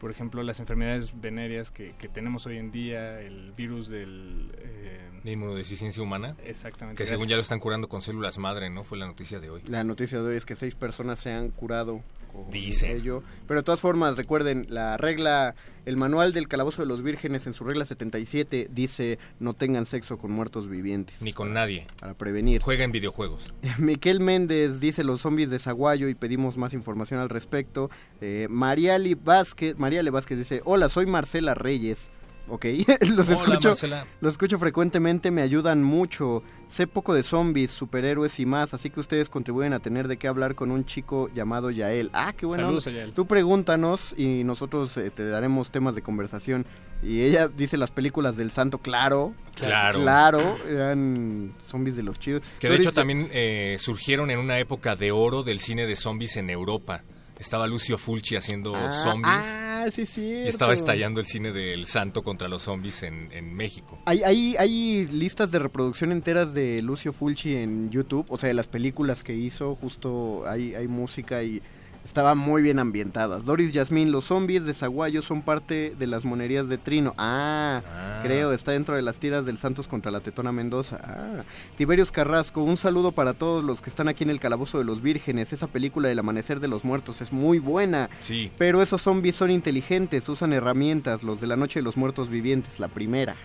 por 0.06 0.12
ejemplo, 0.12 0.44
las 0.44 0.60
enfermedades 0.60 1.20
venéreas 1.20 1.72
que, 1.72 1.96
que 1.98 2.08
tenemos 2.08 2.46
hoy 2.46 2.60
en 2.60 2.72
día, 2.72 3.22
el 3.22 3.54
virus 3.54 3.90
del... 3.90 4.52
eh, 4.56 5.00
De 5.24 5.32
inmunodeficiencia 5.32 6.04
humana. 6.04 6.36
Exactamente. 6.46 7.02
Que 7.02 7.08
según 7.08 7.22
gracias. 7.24 7.30
ya 7.32 7.36
lo 7.38 7.42
están 7.42 7.60
curando 7.60 7.90
con 7.90 8.04
células 8.04 8.38
madre, 8.38 8.70
¿no? 8.70 8.84
Fue 8.84 9.00
la 9.00 9.08
noticia 9.08 9.40
de 9.40 9.50
hoy. 9.50 9.64
La 9.66 9.84
noticia 9.84 10.22
de 10.22 10.28
hoy 10.30 10.36
es 10.36 10.46
que 10.46 10.54
seis 10.56 10.76
personas 10.76 11.20
se 11.20 11.32
han 11.32 11.50
curado 11.50 12.04
con 12.44 12.52
Dicen. 12.52 12.92
ello. 12.92 13.24
Pero 13.48 13.60
de 13.60 13.64
todas 13.64 13.80
formas, 13.82 14.16
recuerden, 14.18 14.66
la 14.70 14.98
regla, 14.98 15.56
el 15.86 15.98
manual 15.98 16.34
del 16.34 16.48
calabozo 16.48 16.82
de 16.82 16.88
los 16.88 17.04
vírgenes 17.04 17.48
en 17.48 17.54
su 17.54 17.64
regla 17.64 17.86
77 17.86 18.70
dice 18.72 19.20
no 19.40 19.54
tengan 19.54 19.86
sexo 19.86 20.18
con 20.18 20.32
muertos 20.32 20.70
vivientes. 20.70 21.22
Ni 21.22 21.34
con 21.34 21.54
nadie. 21.54 21.88
Para 22.00 22.14
prevenir. 22.14 22.62
Juega 22.62 22.84
en 22.84 22.92
videojuegos. 22.92 23.54
Miquel 23.78 24.20
Méndez 24.20 24.80
dice 24.80 25.04
los 25.04 25.22
zombies 25.22 25.50
de 25.50 25.60
Zaguayo 25.60 26.10
y 26.10 26.16
pedimos 26.16 26.58
más 26.58 26.74
información 26.74 27.20
al 27.20 27.30
respecto. 27.30 27.90
Eh, 28.22 28.48
Mariali 28.50 29.16
Vázquez, 29.16 29.78
Mariale 29.78 30.10
Vázquez 30.10 30.38
dice, 30.38 30.62
hola, 30.66 30.90
soy 30.90 31.06
Marcela 31.06 31.54
Reyes. 31.54 32.10
Ok, 32.48 32.66
los 33.16 33.28
Hola, 33.28 33.38
escucho, 33.38 33.70
Marcela. 33.70 34.06
los 34.22 34.34
escucho 34.34 34.60
frecuentemente, 34.60 35.32
me 35.32 35.42
ayudan 35.42 35.84
mucho. 35.84 36.44
Sé 36.68 36.88
poco 36.88 37.14
de 37.14 37.24
zombies, 37.24 37.72
superhéroes 37.72 38.40
y 38.40 38.46
más, 38.46 38.74
así 38.74 38.90
que 38.90 39.00
ustedes 39.00 39.30
contribuyen 39.30 39.74
a 39.74 39.80
tener 39.80 40.08
de 40.08 40.18
qué 40.18 40.28
hablar 40.28 40.56
con 40.56 40.72
un 40.72 40.86
chico 40.86 41.30
llamado 41.34 41.70
Yael. 41.72 42.10
Ah, 42.14 42.34
qué 42.38 42.46
bueno. 42.46 42.64
Saludos 42.64 42.86
Yael. 42.86 43.14
Tú 43.14 43.26
pregúntanos 43.28 44.14
y 44.18 44.44
nosotros 44.44 44.98
eh, 44.98 45.10
te 45.12 45.28
daremos 45.28 45.72
temas 45.72 45.96
de 45.96 46.02
conversación. 46.02 46.66
Y 47.04 47.22
ella 47.22 47.48
dice 47.48 47.78
las 47.78 47.92
películas 47.92 48.36
del 48.38 48.52
santo, 48.52 48.80
claro. 48.80 49.34
Claro. 49.56 50.02
Claro, 50.02 50.58
eran 50.68 51.54
zombies 51.60 51.96
de 51.96 52.04
los 52.04 52.20
chidos. 52.20 52.42
Que 52.60 52.70
de 52.70 52.76
hecho 52.76 52.94
también 52.94 53.30
eh, 53.32 53.78
surgieron 53.80 54.32
en 54.32 54.40
una 54.40 54.58
época 54.60 54.96
de 54.96 55.12
oro 55.12 55.44
del 55.44 55.60
cine 55.60 55.86
de 55.86 55.96
zombies 55.96 56.36
en 56.38 56.50
Europa. 56.50 57.04
Estaba 57.40 57.68
Lucio 57.68 57.98
Fulci 57.98 58.36
haciendo 58.36 58.74
Ah, 58.76 58.92
zombies. 58.92 59.46
Ah, 59.46 59.86
sí, 59.92 60.06
sí. 60.06 60.22
y 60.46 60.48
estaba 60.48 60.74
estallando 60.74 61.20
el 61.20 61.26
cine 61.26 61.52
del 61.52 61.86
santo 61.86 62.24
contra 62.24 62.48
los 62.48 62.64
zombies 62.64 63.04
en, 63.04 63.30
en 63.32 63.54
México. 63.54 64.00
Hay, 64.06 64.24
hay, 64.24 64.56
hay 64.58 65.06
listas 65.08 65.52
de 65.52 65.60
reproducción 65.60 66.12
enteras 66.12 66.54
de 66.54 66.82
Lucio 66.82 67.12
Fulci 67.14 67.56
en 67.56 67.90
YouTube, 67.92 68.26
o 68.30 68.38
sea, 68.38 68.48
de 68.48 68.54
las 68.54 68.68
películas 68.68 69.24
que 69.24 69.34
hizo, 69.36 69.76
justo 69.76 70.48
hay, 70.48 70.76
hay 70.76 70.88
música 70.88 71.44
y 71.44 71.62
estaban 72.06 72.38
muy 72.38 72.62
bien 72.62 72.80
ambientadas. 72.80 73.44
Doris 73.44 73.74
Yasmín, 73.74 74.12
los 74.12 74.26
zombies 74.26 74.66
de 74.66 74.74
Zaguayo 74.74 75.22
son 75.22 75.42
parte 75.42 75.94
de 76.00 76.08
las 76.08 76.24
monerías 76.24 76.70
de 76.70 76.78
Trino. 76.78 77.14
Ah, 77.18 77.82
Ah. 77.86 78.20
creo, 78.24 78.54
está 78.54 78.72
dentro 78.72 78.96
de 78.96 79.02
las 79.02 79.20
tiras 79.20 79.46
del 79.46 79.58
Santos 79.58 79.88
contra 79.90 80.12
la 80.12 80.20
Tetona 80.22 80.52
Mendoza. 80.52 81.00
Ah, 81.04 81.44
Tiberios 81.78 82.12
Carrasco, 82.12 82.64
un 82.64 82.78
saludo 82.78 83.12
para 83.12 83.34
todos 83.34 83.64
los 83.64 83.82
que 83.82 83.90
están 83.90 84.08
aquí 84.08 84.24
en 84.24 84.30
el 84.30 84.40
Calabozo 84.40 84.78
de 84.78 84.86
los 84.86 85.02
Vírgenes. 85.02 85.52
Esa 85.52 85.68
película 85.68 86.08
del 86.08 86.20
Amanecer 86.20 86.60
de 86.60 86.68
los 86.68 86.86
Muertos 86.86 87.22
es 87.22 87.34
muy 87.34 87.60
buena. 87.60 88.10
Sí. 88.22 88.52
Pero 88.58 88.82
esos 88.82 89.02
zombies 89.02 89.36
son 89.36 89.50
inteligentes, 89.52 90.30
usan 90.30 90.54
herramientas, 90.54 91.24
los 91.24 91.42
de 91.42 91.48
la 91.48 91.56
Noche 91.58 91.80
de 91.80 91.84
los 91.84 91.98
Muertos 91.98 92.30
Vivientes, 92.30 92.80
la 92.80 92.88
primera. 92.88 93.36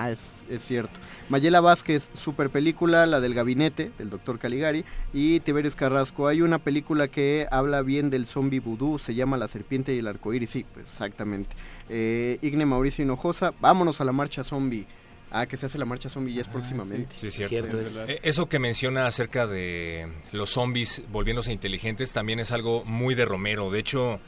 Ah, 0.00 0.12
es, 0.12 0.32
es 0.48 0.64
cierto. 0.64 0.92
Mayela 1.28 1.60
Vázquez, 1.60 2.12
super 2.14 2.50
película, 2.50 3.04
la 3.06 3.18
del 3.18 3.34
gabinete, 3.34 3.90
del 3.98 4.10
doctor 4.10 4.38
Caligari. 4.38 4.84
Y 5.12 5.40
Tiberius 5.40 5.74
Carrasco, 5.74 6.28
hay 6.28 6.40
una 6.40 6.60
película 6.60 7.08
que 7.08 7.48
habla 7.50 7.82
bien 7.82 8.08
del 8.08 8.26
zombie 8.26 8.60
vudú, 8.60 9.00
se 9.00 9.16
llama 9.16 9.36
La 9.36 9.48
Serpiente 9.48 9.92
y 9.92 9.98
el 9.98 10.06
Arcoíris. 10.06 10.50
Sí, 10.50 10.64
pues 10.72 10.86
exactamente. 10.86 11.56
Eh, 11.88 12.38
Igne 12.42 12.64
Mauricio 12.64 13.02
Hinojosa, 13.02 13.52
vámonos 13.60 14.00
a 14.00 14.04
la 14.04 14.12
marcha 14.12 14.44
zombie. 14.44 14.86
Ah, 15.32 15.46
que 15.46 15.56
se 15.56 15.66
hace 15.66 15.78
la 15.78 15.84
marcha 15.84 16.08
zombie 16.08 16.32
ya 16.32 16.42
es 16.42 16.48
próximamente. 16.48 17.18
Sí, 17.18 17.26
es 17.26 17.48
cierto. 17.48 17.76
Eso 18.22 18.48
que 18.48 18.60
menciona 18.60 19.08
acerca 19.08 19.48
de 19.48 20.06
los 20.30 20.50
zombies 20.50 21.02
volviéndose 21.10 21.52
inteligentes 21.52 22.12
también 22.12 22.38
es 22.38 22.52
algo 22.52 22.84
muy 22.84 23.16
de 23.16 23.24
Romero. 23.24 23.68
De 23.72 23.80
hecho, 23.80 24.20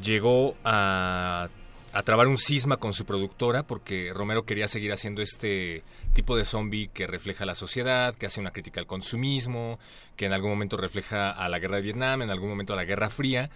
llegó 0.00 0.54
a, 0.64 1.48
a 1.96 2.02
trabar 2.02 2.26
un 2.26 2.36
cisma 2.38 2.76
con 2.76 2.92
su 2.92 3.04
productora 3.06 3.62
porque 3.62 4.12
Romero 4.12 4.44
quería 4.44 4.68
seguir 4.68 4.92
haciendo 4.92 5.22
este 5.22 5.82
tipo 6.12 6.36
de 6.36 6.44
zombie 6.44 6.88
que 6.92 7.06
refleja 7.06 7.46
la 7.46 7.54
sociedad, 7.54 8.14
que 8.14 8.26
hace 8.26 8.40
una 8.40 8.50
crítica 8.50 8.80
al 8.80 8.86
consumismo, 8.86 9.78
que 10.16 10.26
en 10.26 10.32
algún 10.32 10.50
momento 10.50 10.76
refleja 10.76 11.30
a 11.30 11.48
la 11.48 11.58
guerra 11.58 11.76
de 11.76 11.82
Vietnam, 11.82 12.22
en 12.22 12.30
algún 12.30 12.48
momento 12.50 12.72
a 12.72 12.76
la 12.76 12.84
Guerra 12.84 13.08
Fría. 13.10 13.48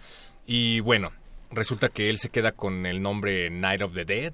Y 0.47 0.79
bueno, 0.79 1.11
resulta 1.51 1.89
que 1.89 2.09
él 2.09 2.17
se 2.17 2.29
queda 2.29 2.51
con 2.51 2.85
el 2.85 3.01
nombre 3.01 3.49
Night 3.49 3.81
of 3.83 3.93
the 3.93 4.05
Dead. 4.05 4.33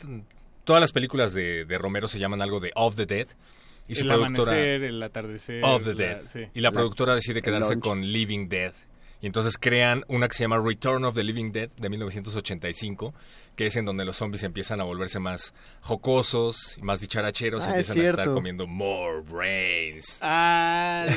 Todas 0.64 0.80
las 0.82 0.92
películas 0.94 1.34
de, 1.34 1.66
de 1.66 1.78
Romero 1.78 2.08
se 2.08 2.20
llaman 2.20 2.42
algo 2.42 2.60
de 2.60 2.72
Of 2.76 2.96
the 2.96 3.06
Dead. 3.06 3.28
Y 3.90 3.96
su 3.96 4.02
el 4.04 4.08
productora 4.10 4.52
amanecer, 4.52 4.84
el 4.84 5.04
atardecer. 5.04 5.64
of 5.64 5.84
the 5.84 5.94
la- 5.94 5.96
Dead. 5.96 6.22
sí. 6.26 6.42
Y 6.54 6.60
la 6.62 6.72
productora 6.72 7.16
decide 7.16 7.42
quedarse 7.42 7.80
con 7.80 8.02
Living 8.06 8.48
Dead. 8.50 8.74
Y 9.20 9.26
entonces 9.26 9.58
crean 9.58 10.04
una 10.08 10.28
que 10.28 10.36
se 10.36 10.44
llama 10.44 10.60
Return 10.64 11.04
of 11.04 11.16
the 11.16 11.24
Living 11.24 11.52
Dead 11.52 11.70
de 11.78 11.90
1985, 11.90 13.16
que 13.56 13.66
es 13.66 13.76
en 13.76 13.84
donde 13.86 14.06
los 14.06 14.16
zombies 14.18 14.44
empiezan 14.44 14.80
a 14.80 14.84
volverse 14.84 15.18
más 15.18 15.56
jocosos 15.82 16.78
y 16.78 16.84
más 16.84 17.00
dicharacheros 17.02 17.66
y 17.66 17.70
Ah, 17.72 17.80
es 17.80 17.90
empiezan 17.90 18.06
a 18.06 18.10
estar 18.22 18.34
comiendo 18.36 18.68
more 18.68 19.22
brains. 19.22 20.20
Ah, 20.22 21.08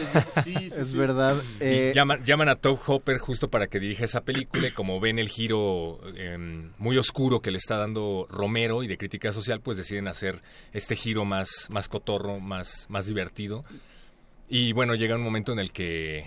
sí, 0.43 0.55
sí, 0.55 0.69
Es 0.75 0.89
sí. 0.89 0.97
verdad. 0.97 1.43
eh, 1.61 1.91
Y 1.93 1.95
llaman, 1.95 2.25
llaman 2.25 2.49
a 2.49 2.57
Top 2.57 2.81
Hopper 2.87 3.19
justo 3.19 3.51
para 3.51 3.67
que 3.67 3.79
dirija 3.79 4.07
esa 4.07 4.23
película 4.23 4.69
y 4.69 4.73
como 4.73 4.99
ven 4.99 5.19
el 5.19 5.29
giro 5.29 6.01
eh, 6.17 6.39
muy 6.79 6.97
oscuro 6.97 7.41
que 7.41 7.51
le 7.51 7.59
está 7.59 7.77
dando 7.77 8.27
Romero 8.31 8.83
y 8.83 8.87
de 8.87 8.97
crítica 8.97 9.31
social, 9.33 9.61
pues 9.61 9.77
deciden 9.77 10.09
hacer 10.09 10.41
este 10.73 10.97
giro 10.97 11.27
más, 11.27 11.69
más 11.71 11.89
cotorro, 11.89 12.41
más, 12.41 12.87
más 12.89 13.05
divertido. 13.05 13.63
Y 14.49 14.73
bueno, 14.73 14.95
llega 14.95 15.17
un 15.17 15.23
momento 15.23 15.53
en 15.53 15.59
el 15.59 15.71
que 15.71 16.25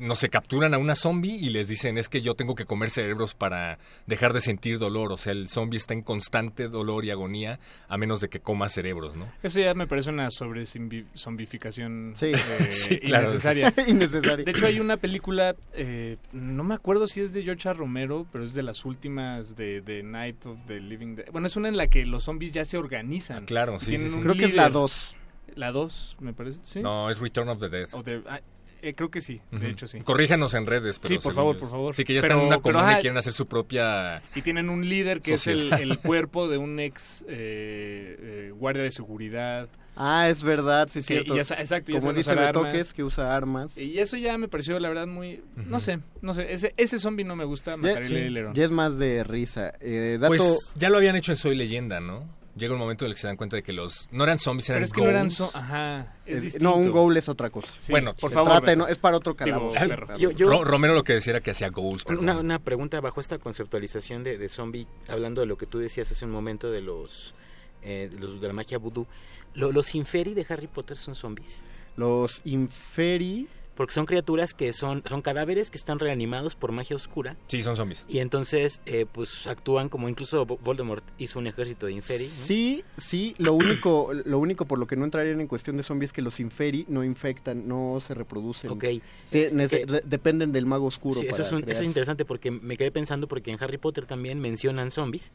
no 0.00 0.14
se 0.14 0.28
capturan 0.30 0.74
a 0.74 0.78
una 0.78 0.94
zombie 0.94 1.34
y 1.36 1.50
les 1.50 1.68
dicen 1.68 1.98
es 1.98 2.08
que 2.08 2.20
yo 2.20 2.34
tengo 2.34 2.54
que 2.54 2.64
comer 2.64 2.90
cerebros 2.90 3.34
para 3.34 3.78
dejar 4.06 4.32
de 4.32 4.40
sentir 4.40 4.78
dolor. 4.78 5.12
O 5.12 5.16
sea, 5.16 5.32
el 5.32 5.48
zombie 5.48 5.76
está 5.76 5.94
en 5.94 6.02
constante 6.02 6.68
dolor 6.68 7.04
y 7.04 7.10
agonía 7.10 7.60
a 7.88 7.96
menos 7.98 8.20
de 8.20 8.28
que 8.28 8.40
coma 8.40 8.68
cerebros, 8.68 9.16
¿no? 9.16 9.28
Eso 9.42 9.60
ya 9.60 9.74
me 9.74 9.86
parece 9.86 10.10
una 10.10 10.30
sobre-zombificación 10.30 12.14
Sí. 12.16 12.32
Sí, 12.70 12.98
claro. 12.98 13.28
innecesaria. 13.28 13.72
Innecesaria. 13.86 14.44
De 14.44 14.50
hecho, 14.50 14.66
hay 14.66 14.80
una 14.80 14.96
película, 14.96 15.54
eh, 15.74 16.16
no 16.32 16.64
me 16.64 16.74
acuerdo 16.74 17.06
si 17.06 17.20
es 17.20 17.32
de 17.32 17.42
George. 17.42 17.66
Romero, 17.74 18.26
pero 18.30 18.44
es 18.44 18.54
de 18.54 18.62
las 18.62 18.84
últimas 18.84 19.56
de, 19.56 19.80
de 19.80 20.02
Night 20.02 20.46
of 20.46 20.58
the 20.66 20.78
Living 20.78 21.16
Dead. 21.16 21.26
Bueno, 21.32 21.46
es 21.48 21.56
una 21.56 21.68
en 21.68 21.76
la 21.76 21.88
que 21.88 22.06
los 22.06 22.24
zombies 22.24 22.52
ya 22.52 22.64
se 22.64 22.78
organizan. 22.78 23.44
Claro, 23.44 23.80
sí, 23.80 23.98
sí, 23.98 24.08
sí. 24.08 24.20
Creo 24.20 24.34
que 24.34 24.44
es 24.44 24.54
la 24.54 24.64
líder. 24.68 24.72
2. 24.72 25.16
La 25.56 25.72
2, 25.72 26.16
me 26.20 26.32
parece, 26.32 26.60
¿sí? 26.64 26.80
No, 26.80 27.08
es 27.10 27.18
Return 27.18 27.48
of 27.48 27.58
the 27.58 27.68
Dead. 27.68 27.88
O 27.92 28.02
de- 28.02 28.22
ah, 28.28 28.40
eh, 28.82 28.94
creo 28.94 29.10
que 29.10 29.20
sí, 29.20 29.40
de 29.50 29.70
hecho 29.70 29.86
sí. 29.86 29.98
Corríjanos 30.00 30.54
en 30.54 30.66
redes, 30.66 30.98
pero 30.98 31.08
Sí, 31.20 31.24
por 31.24 31.34
favor, 31.34 31.54
yo- 31.54 31.60
por 31.60 31.70
favor. 31.70 31.96
Sí, 31.96 32.04
que 32.04 32.14
ya 32.14 32.20
Pero- 32.20 32.34
están 32.34 32.40
en 32.42 32.46
una 32.48 32.56
pero, 32.62 32.74
comuna 32.74 32.88
ajá, 32.90 32.98
y 32.98 33.00
quieren 33.02 33.18
hacer 33.18 33.32
su 33.32 33.46
propia... 33.46 34.22
Y 34.34 34.42
tienen 34.42 34.70
un 34.70 34.88
líder 34.88 35.20
que 35.20 35.34
es 35.34 35.46
el, 35.46 35.70
cuerpo 36.02 36.48
de 36.48 36.58
un 36.58 36.78
ex 36.80 37.22
eh, 37.28 38.16
eh, 38.48 38.52
guardia 38.54 38.82
de 38.82 38.90
seguridad. 38.90 39.68
Ah, 39.98 40.28
es 40.28 40.42
verdad, 40.42 40.88
sí, 40.90 40.98
es 40.98 41.06
cierto. 41.06 41.32
y 41.32 41.36
ya 41.36 41.54
exacto, 41.54 41.90
ya 41.90 42.00
Como 42.00 42.12
dice 42.12 42.34
Betoques, 42.34 42.72
armas. 42.74 42.92
que 42.92 43.02
usa 43.02 43.34
armas. 43.34 43.78
Y 43.78 43.98
eso 43.98 44.18
ya 44.18 44.36
me 44.36 44.46
pareció, 44.46 44.78
la 44.78 44.88
verdad, 44.88 45.06
muy... 45.06 45.42
No 45.54 45.80
sé, 45.80 46.00
no 46.20 46.34
sé. 46.34 46.52
Ese, 46.52 46.74
ese 46.76 46.98
zombie 46.98 47.24
no 47.24 47.34
me 47.34 47.44
gusta, 47.46 47.76
Ya, 47.82 48.02
sí, 48.02 48.14
ya 48.52 48.64
es 48.64 48.70
más 48.70 48.98
de 48.98 49.24
risa. 49.24 49.72
Eh, 49.80 50.18
dato, 50.20 50.28
Pues 50.36 50.74
ya 50.76 50.90
lo 50.90 50.98
habían 50.98 51.16
hecho 51.16 51.32
en 51.32 51.38
Soy 51.38 51.56
Leyenda, 51.56 52.00
¿no? 52.00 52.28
Llega 52.56 52.72
un 52.72 52.80
momento 52.80 53.04
en 53.04 53.10
el 53.10 53.14
que 53.14 53.20
se 53.20 53.26
dan 53.26 53.36
cuenta 53.36 53.56
de 53.56 53.62
que 53.62 53.72
los... 53.74 54.08
No 54.10 54.24
eran 54.24 54.38
zombies, 54.38 54.70
eran 54.70 54.78
Pero 54.80 54.86
es 54.86 54.92
que 54.94 55.00
no 55.02 55.08
eran... 55.10 55.28
Ajá, 55.54 56.14
es 56.24 56.36
es- 56.38 56.42
distinto. 56.44 56.68
no, 56.70 56.76
un 56.76 56.90
goal 56.90 57.14
es 57.18 57.28
otra 57.28 57.50
cosa. 57.50 57.68
Sí, 57.78 57.92
Bueno, 57.92 58.14
por 58.14 58.30
Se 58.30 58.34
favor. 58.34 58.50
trata 58.52 58.66
de- 58.70 58.76
Beto. 58.76 58.86
no, 58.86 58.88
es 58.92 58.98
para 58.98 59.16
otro 59.18 59.36
calabozo. 59.36 59.78
perro. 59.78 60.16
Yo- 60.16 60.30
yo- 60.30 60.48
Ro- 60.48 60.64
Romero 60.64 60.94
lo 60.94 61.04
que 61.04 61.12
decía 61.12 61.32
era 61.32 61.40
que 61.42 61.50
hacía 61.50 61.68
ghouls, 61.68 62.04
perdón. 62.04 62.24
Una, 62.24 62.38
una 62.38 62.58
pregunta 62.58 62.98
bajo 63.00 63.20
esta 63.20 63.38
conceptualización 63.38 64.22
de, 64.22 64.38
de 64.38 64.48
zombie, 64.48 64.86
hablando 65.06 65.42
de 65.42 65.46
lo 65.46 65.58
que 65.58 65.66
tú 65.66 65.78
decías 65.78 66.10
hace 66.10 66.24
un 66.24 66.30
momento 66.30 66.70
de 66.70 66.80
los, 66.80 67.34
eh, 67.82 68.08
de, 68.10 68.18
los 68.18 68.40
de 68.40 68.46
la 68.46 68.54
magia 68.54 68.78
vudú. 68.78 69.06
Lo- 69.54 69.70
¿Los 69.70 69.94
inferi 69.94 70.32
de 70.32 70.46
Harry 70.48 70.66
Potter 70.66 70.96
son 70.96 71.14
zombies? 71.14 71.62
Los 71.96 72.40
inferi... 72.46 73.48
Porque 73.76 73.92
son 73.92 74.06
criaturas 74.06 74.54
que 74.54 74.72
son, 74.72 75.02
son 75.06 75.22
cadáveres 75.22 75.70
que 75.70 75.76
están 75.76 75.98
reanimados 75.98 76.56
por 76.56 76.72
magia 76.72 76.96
oscura. 76.96 77.36
Sí, 77.46 77.62
son 77.62 77.76
zombies. 77.76 78.06
Y 78.08 78.18
entonces, 78.20 78.80
eh, 78.86 79.06
pues 79.10 79.46
actúan 79.46 79.88
como 79.90 80.08
incluso 80.08 80.46
Vo- 80.46 80.58
Voldemort 80.62 81.04
hizo 81.18 81.38
un 81.38 81.46
ejército 81.46 81.86
de 81.86 81.92
inferi. 81.92 82.24
¿no? 82.24 82.30
Sí, 82.30 82.84
sí, 82.96 83.34
lo 83.38 83.52
único, 83.52 84.10
lo 84.24 84.38
único 84.38 84.64
por 84.64 84.78
lo 84.78 84.86
que 84.86 84.96
no 84.96 85.04
entrarían 85.04 85.40
en 85.40 85.46
cuestión 85.46 85.76
de 85.76 85.82
zombies 85.82 86.08
es 86.08 86.12
que 86.14 86.22
los 86.22 86.40
inferi 86.40 86.86
no 86.88 87.04
infectan, 87.04 87.68
no 87.68 88.00
se 88.06 88.14
reproducen. 88.14 88.70
Ok. 88.70 88.84
Sí, 89.24 89.38
Eh, 89.38 89.50
eh, 89.52 89.86
de- 89.86 90.02
dependen 90.06 90.52
del 90.52 90.64
mago 90.66 90.86
oscuro. 90.86 91.20
Sí, 91.20 91.26
eso, 91.26 91.32
para 91.36 91.44
es 91.44 91.52
un- 91.52 91.58
eso 91.58 91.64
crearse. 91.66 91.82
es 91.82 91.88
interesante 91.88 92.24
porque 92.24 92.50
me 92.50 92.76
quedé 92.78 92.90
pensando 92.90 93.28
porque 93.28 93.50
en 93.50 93.62
Harry 93.62 93.76
Potter 93.78 94.06
también 94.06 94.40
mencionan 94.40 94.90
zombies, 94.90 95.32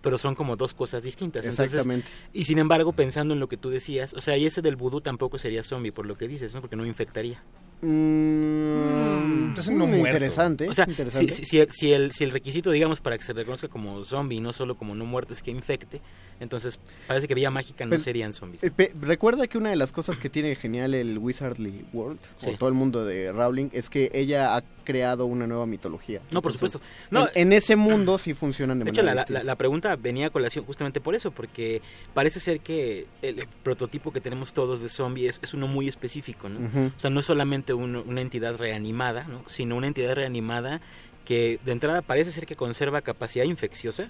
pero 0.00 0.16
son 0.16 0.34
como 0.36 0.56
dos 0.56 0.74
cosas 0.74 1.02
distintas. 1.02 1.42
Entonces, 1.44 1.66
Exactamente. 1.74 2.08
y 2.32 2.44
sin 2.44 2.58
embargo, 2.58 2.92
pensando 2.92 3.34
en 3.34 3.40
lo 3.40 3.48
que 3.48 3.56
tú 3.56 3.68
decías, 3.70 4.14
o 4.14 4.20
sea, 4.20 4.36
y 4.36 4.46
ese 4.46 4.62
del 4.62 4.76
vudú 4.76 5.00
tampoco 5.00 5.38
sería 5.38 5.64
zombie 5.64 5.90
por 5.90 6.06
lo 6.06 6.16
que 6.16 6.28
dices, 6.28 6.54
¿no? 6.54 6.60
Porque 6.60 6.76
no 6.76 6.86
infectaría. 6.86 7.42
Mm, 7.82 9.48
Entonces 9.48 9.72
no 9.72 9.86
mm, 9.86 9.90
muerto. 9.90 10.06
interesante. 10.08 10.68
O 10.68 10.74
sea, 10.74 10.84
si, 10.84 10.90
interesante. 10.92 11.32
si- 11.32 11.44
si 11.44 11.58
el, 11.58 11.70
si, 11.70 11.92
el, 11.92 12.12
si 12.12 12.24
el 12.24 12.30
requisito, 12.30 12.70
digamos, 12.70 13.00
para 13.00 13.16
que 13.18 13.24
se 13.24 13.32
reconozca 13.32 13.68
como 13.68 14.02
zombie 14.04 14.36
y 14.38 14.40
no 14.40 14.52
solo 14.52 14.76
como 14.76 14.94
no 14.94 15.04
muerto 15.04 15.32
es 15.32 15.42
que 15.42 15.50
infecte, 15.50 16.00
entonces 16.40 16.78
parece 17.06 17.28
que 17.28 17.34
vía 17.34 17.50
mágica 17.50 17.84
no 17.84 17.90
Pero- 17.90 18.02
serían 18.02 18.32
zombies. 18.32 18.64
Eh, 18.64 18.70
pe- 18.70 18.92
recuerda 19.00 19.46
que 19.46 19.58
una 19.58 19.70
de 19.70 19.76
las 19.76 19.92
cosas 19.92 20.18
que 20.18 20.30
tiene 20.30 20.54
genial 20.54 20.94
el 20.94 21.18
Wizardly 21.18 21.84
World, 21.92 22.18
Sí. 22.38 22.50
o 22.50 22.56
todo 22.58 22.68
el 22.68 22.74
mundo 22.74 23.04
de 23.04 23.32
Rowling, 23.32 23.68
es 23.72 23.90
que 23.90 24.10
ella 24.14 24.56
ha 24.56 24.62
creado 24.84 25.26
una 25.26 25.46
nueva 25.46 25.66
mitología. 25.66 26.20
No, 26.32 26.42
por 26.42 26.52
Entonces, 26.52 26.80
supuesto. 26.80 26.80
No, 27.10 27.28
en, 27.34 27.48
en 27.48 27.52
ese 27.52 27.76
mundo 27.76 28.18
sí 28.18 28.34
funcionan 28.34 28.78
de, 28.78 28.84
De 28.86 28.90
hecho, 28.90 29.02
la, 29.02 29.24
la- 29.28 29.56
pregunta 29.56 29.94
venía 29.96 30.28
a 30.28 30.30
colación 30.30 30.64
justamente 30.64 31.00
por 31.00 31.14
eso, 31.14 31.30
porque 31.30 31.82
parece 32.14 32.40
ser 32.40 32.60
que 32.60 33.06
el 33.22 33.46
prototipo 33.62 34.10
que 34.12 34.20
tenemos 34.20 34.52
todos 34.52 34.82
de 34.82 34.88
zombie 34.88 35.28
es, 35.28 35.38
es 35.42 35.52
uno 35.54 35.68
muy 35.68 35.86
específico, 35.86 36.48
¿no? 36.48 36.60
O 36.96 36.98
sea, 36.98 37.10
no 37.10 37.20
es 37.20 37.26
solamente 37.26 37.69
uno- 37.74 38.02
una 38.06 38.20
entidad 38.20 38.56
reanimada, 38.56 39.24
¿no? 39.24 39.42
Sino 39.46 39.76
una 39.76 39.86
entidad 39.86 40.14
reanimada 40.14 40.80
que 41.24 41.58
de 41.64 41.72
entrada 41.72 42.02
parece 42.02 42.32
ser 42.32 42.46
que 42.46 42.56
conserva 42.56 43.02
capacidad 43.02 43.44
infecciosa. 43.44 44.08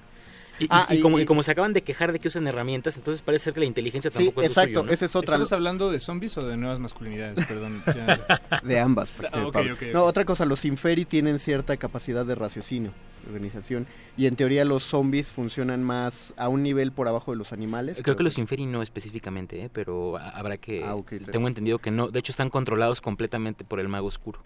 Y, 0.60 0.66
Ah, 0.70 0.86
y 0.90 0.96
y- 0.96 1.00
como, 1.00 1.18
y 1.18 1.22
y- 1.22 1.24
como 1.24 1.42
se 1.42 1.50
acaban 1.52 1.72
de 1.72 1.82
quejar 1.82 2.12
de 2.12 2.18
que 2.20 2.28
usan 2.28 2.46
herramientas, 2.46 2.96
entonces 2.96 3.22
parece 3.22 3.44
ser 3.46 3.54
que 3.54 3.60
la 3.60 3.66
inteligencia 3.66 4.10
Sí, 4.10 4.18
tampoco 4.18 4.42
es 4.42 4.46
lo 4.46 4.50
exacto, 4.50 4.68
suyo, 4.80 4.82
¿no? 4.86 4.92
esa 4.92 5.04
es 5.06 5.16
otra. 5.16 5.34
¿Estamos 5.36 5.52
hablando 5.52 5.90
de 5.90 5.98
zombies 5.98 6.36
o 6.38 6.46
de 6.46 6.56
nuevas 6.56 6.78
masculinidades? 6.78 7.44
Perdón. 7.46 7.82
ya. 7.86 8.60
De 8.62 8.78
ambas. 8.78 9.10
Ah, 9.32 9.50
No, 9.92 10.04
otra 10.04 10.24
cosa, 10.24 10.44
los 10.44 10.64
inferi 10.64 11.04
tienen 11.06 11.38
cierta 11.38 11.76
capacidad 11.78 12.26
de 12.26 12.34
raciocinio, 12.34 12.92
de 13.24 13.32
organización, 13.32 13.86
y 14.18 14.26
en 14.26 14.36
teoría 14.36 14.64
los 14.66 14.84
zombies 14.84 15.30
funcionan 15.30 15.82
más 15.82 16.34
a 16.36 16.48
un 16.48 16.62
nivel 16.62 16.92
por 16.92 17.08
abajo 17.08 17.30
de 17.32 17.38
los 17.38 17.52
animales. 17.54 17.98
Creo 18.02 18.16
que 18.16 18.22
los 18.22 18.36
inferi 18.36 18.66
no 18.66 18.82
específicamente, 18.82 19.64
¿eh? 19.64 19.70
pero 19.72 20.18
ha- 20.18 20.28
habrá 20.30 20.58
que... 20.58 20.84
Ah, 20.84 20.94
Tengo 21.32 21.48
entendido 21.48 21.78
que 21.78 21.90
no, 21.90 22.08
de 22.08 22.18
hecho 22.18 22.32
están 22.32 22.50
controlados 22.50 23.00
completamente 23.00 23.64
por 23.64 23.80
el 23.80 23.88
mago 23.88 24.06
oscuro. 24.08 24.40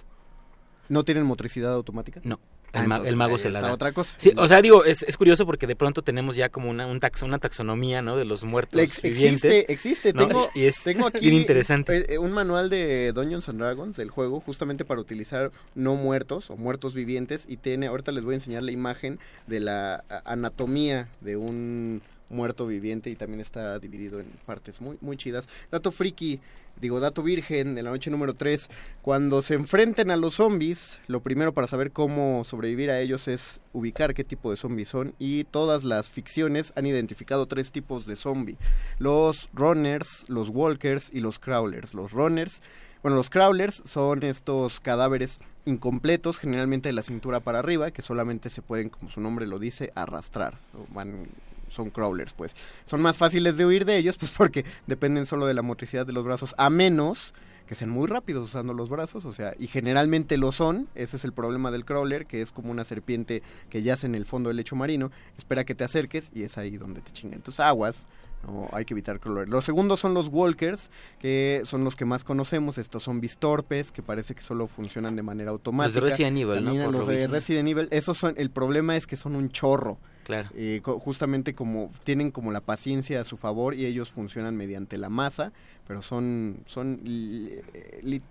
¿No 0.88 1.02
tienen 1.02 1.24
motricidad 1.24 1.72
automática? 1.72 2.20
No. 2.24 2.38
Ah, 2.74 2.82
El, 2.82 2.88
ma- 2.88 2.94
entonces, 2.96 3.12
el 3.12 3.16
mago 3.16 3.36
ahí 3.36 3.38
se 3.40 3.50
la 3.50 3.60
da. 3.60 3.72
otra 3.72 3.92
cosa. 3.92 4.14
Sí, 4.18 4.32
o 4.36 4.48
sea, 4.48 4.60
digo, 4.60 4.84
es, 4.84 5.02
es 5.04 5.16
curioso 5.16 5.46
porque 5.46 5.66
de 5.66 5.76
pronto 5.76 6.02
tenemos 6.02 6.36
ya 6.36 6.48
como 6.48 6.68
una, 6.68 6.86
un 6.86 6.98
tax- 7.00 7.22
una 7.22 7.38
taxonomía, 7.38 8.02
¿no? 8.02 8.16
De 8.16 8.24
los 8.24 8.44
muertos 8.44 8.80
Ex- 8.82 9.00
vivientes. 9.00 9.44
existe, 9.44 9.72
existe. 9.72 10.12
¿no? 10.12 10.26
Tengo, 10.26 10.50
y 10.54 10.64
es 10.64 10.82
tengo 10.82 11.06
aquí 11.06 11.20
bien 11.30 11.34
interesante. 11.40 12.12
eh, 12.12 12.18
un 12.18 12.32
manual 12.32 12.68
de 12.70 13.12
Dungeons 13.12 13.48
and 13.48 13.60
Dragons 13.60 13.96
del 13.96 14.10
juego, 14.10 14.40
justamente 14.40 14.84
para 14.84 15.00
utilizar 15.00 15.52
no 15.74 15.94
muertos 15.94 16.50
o 16.50 16.56
muertos 16.56 16.94
vivientes. 16.94 17.46
Y 17.48 17.56
tiene, 17.58 17.86
ahorita 17.86 18.12
les 18.12 18.24
voy 18.24 18.34
a 18.34 18.36
enseñar 18.36 18.62
la 18.64 18.72
imagen 18.72 19.18
de 19.46 19.60
la 19.60 20.04
anatomía 20.24 21.08
de 21.20 21.36
un 21.36 22.02
muerto 22.34 22.66
viviente 22.66 23.10
y 23.10 23.16
también 23.16 23.40
está 23.40 23.78
dividido 23.78 24.20
en 24.20 24.26
partes 24.44 24.80
muy, 24.80 24.98
muy 25.00 25.16
chidas. 25.16 25.48
Dato 25.70 25.90
friki, 25.90 26.40
digo, 26.80 27.00
dato 27.00 27.22
virgen 27.22 27.74
de 27.74 27.82
la 27.82 27.90
noche 27.90 28.10
número 28.10 28.34
3. 28.34 28.68
Cuando 29.02 29.40
se 29.40 29.54
enfrenten 29.54 30.10
a 30.10 30.16
los 30.16 30.34
zombies, 30.34 31.00
lo 31.06 31.20
primero 31.20 31.54
para 31.54 31.66
saber 31.66 31.92
cómo 31.92 32.44
sobrevivir 32.44 32.90
a 32.90 33.00
ellos 33.00 33.28
es 33.28 33.60
ubicar 33.72 34.14
qué 34.14 34.24
tipo 34.24 34.50
de 34.50 34.56
zombies 34.56 34.88
son. 34.88 35.14
Y 35.18 35.44
todas 35.44 35.84
las 35.84 36.08
ficciones 36.08 36.72
han 36.76 36.86
identificado 36.86 37.46
tres 37.46 37.72
tipos 37.72 38.06
de 38.06 38.16
zombie. 38.16 38.58
Los 38.98 39.48
runners, 39.54 40.26
los 40.28 40.50
walkers 40.50 41.10
y 41.12 41.20
los 41.20 41.38
crawlers. 41.38 41.94
Los 41.94 42.12
runners 42.12 42.60
bueno, 43.04 43.18
los 43.18 43.28
crawlers 43.28 43.82
son 43.84 44.22
estos 44.22 44.80
cadáveres 44.80 45.38
incompletos, 45.66 46.38
generalmente 46.38 46.88
de 46.88 46.94
la 46.94 47.02
cintura 47.02 47.40
para 47.40 47.58
arriba, 47.58 47.90
que 47.90 48.00
solamente 48.00 48.48
se 48.48 48.62
pueden, 48.62 48.88
como 48.88 49.10
su 49.10 49.20
nombre 49.20 49.46
lo 49.46 49.58
dice, 49.58 49.92
arrastrar. 49.94 50.54
Van, 50.88 51.26
son 51.74 51.90
crawlers, 51.90 52.32
pues. 52.32 52.54
Son 52.84 53.02
más 53.02 53.16
fáciles 53.16 53.56
de 53.56 53.66
huir 53.66 53.84
de 53.84 53.96
ellos, 53.96 54.16
pues 54.16 54.32
porque 54.32 54.64
dependen 54.86 55.26
solo 55.26 55.46
de 55.46 55.54
la 55.54 55.62
motricidad 55.62 56.06
de 56.06 56.12
los 56.12 56.24
brazos, 56.24 56.54
a 56.58 56.70
menos 56.70 57.34
que 57.66 57.74
sean 57.74 57.90
muy 57.90 58.06
rápidos 58.06 58.48
usando 58.48 58.74
los 58.74 58.88
brazos, 58.90 59.24
o 59.24 59.32
sea, 59.32 59.54
y 59.58 59.68
generalmente 59.68 60.36
lo 60.36 60.52
son, 60.52 60.86
ese 60.94 61.16
es 61.16 61.24
el 61.24 61.32
problema 61.32 61.70
del 61.70 61.84
crawler, 61.84 62.26
que 62.26 62.42
es 62.42 62.52
como 62.52 62.70
una 62.70 62.84
serpiente 62.84 63.42
que 63.70 63.82
yace 63.82 64.06
en 64.06 64.14
el 64.14 64.26
fondo 64.26 64.48
del 64.48 64.58
lecho 64.58 64.76
marino, 64.76 65.10
espera 65.38 65.64
que 65.64 65.74
te 65.74 65.84
acerques 65.84 66.30
y 66.34 66.42
es 66.42 66.58
ahí 66.58 66.76
donde 66.76 67.00
te 67.00 67.10
chingan 67.12 67.40
tus 67.40 67.60
aguas, 67.60 68.06
no, 68.46 68.68
hay 68.72 68.84
que 68.84 68.92
evitar 68.92 69.20
crawler. 69.20 69.48
Los 69.48 69.64
segundos 69.64 70.00
son 70.00 70.12
los 70.12 70.28
walkers, 70.28 70.90
que 71.18 71.62
son 71.64 71.84
los 71.84 71.96
que 71.96 72.04
más 72.04 72.24
conocemos, 72.24 72.76
estos 72.76 73.04
zombies 73.04 73.38
torpes, 73.38 73.90
que 73.90 74.02
parece 74.02 74.34
que 74.34 74.42
solo 74.42 74.66
funcionan 74.66 75.16
de 75.16 75.22
manera 75.22 75.50
automática. 75.50 76.00
Resident 76.00 76.36
Evil, 76.36 76.62
¿no? 76.62 76.72
Por 76.72 76.92
los 76.92 77.00
lo 77.00 77.06
de 77.06 77.16
visto. 77.16 77.32
Resident 77.32 77.68
Evil, 77.68 77.88
esos 77.90 78.18
son, 78.18 78.34
el 78.36 78.50
problema 78.50 78.96
es 78.96 79.06
que 79.06 79.16
son 79.16 79.34
un 79.34 79.48
chorro. 79.48 79.98
Claro. 80.24 80.48
Eh, 80.54 80.80
co- 80.82 80.98
justamente 80.98 81.54
como 81.54 81.90
tienen 82.02 82.30
como 82.30 82.50
la 82.50 82.60
paciencia 82.60 83.20
a 83.20 83.24
su 83.24 83.36
favor 83.36 83.74
y 83.74 83.86
ellos 83.86 84.10
funcionan 84.10 84.56
mediante 84.56 84.98
la 84.98 85.08
masa, 85.10 85.52
pero 85.86 86.02
son, 86.02 86.58
son 86.66 87.00
li- 87.04 87.60
li- 88.02 88.22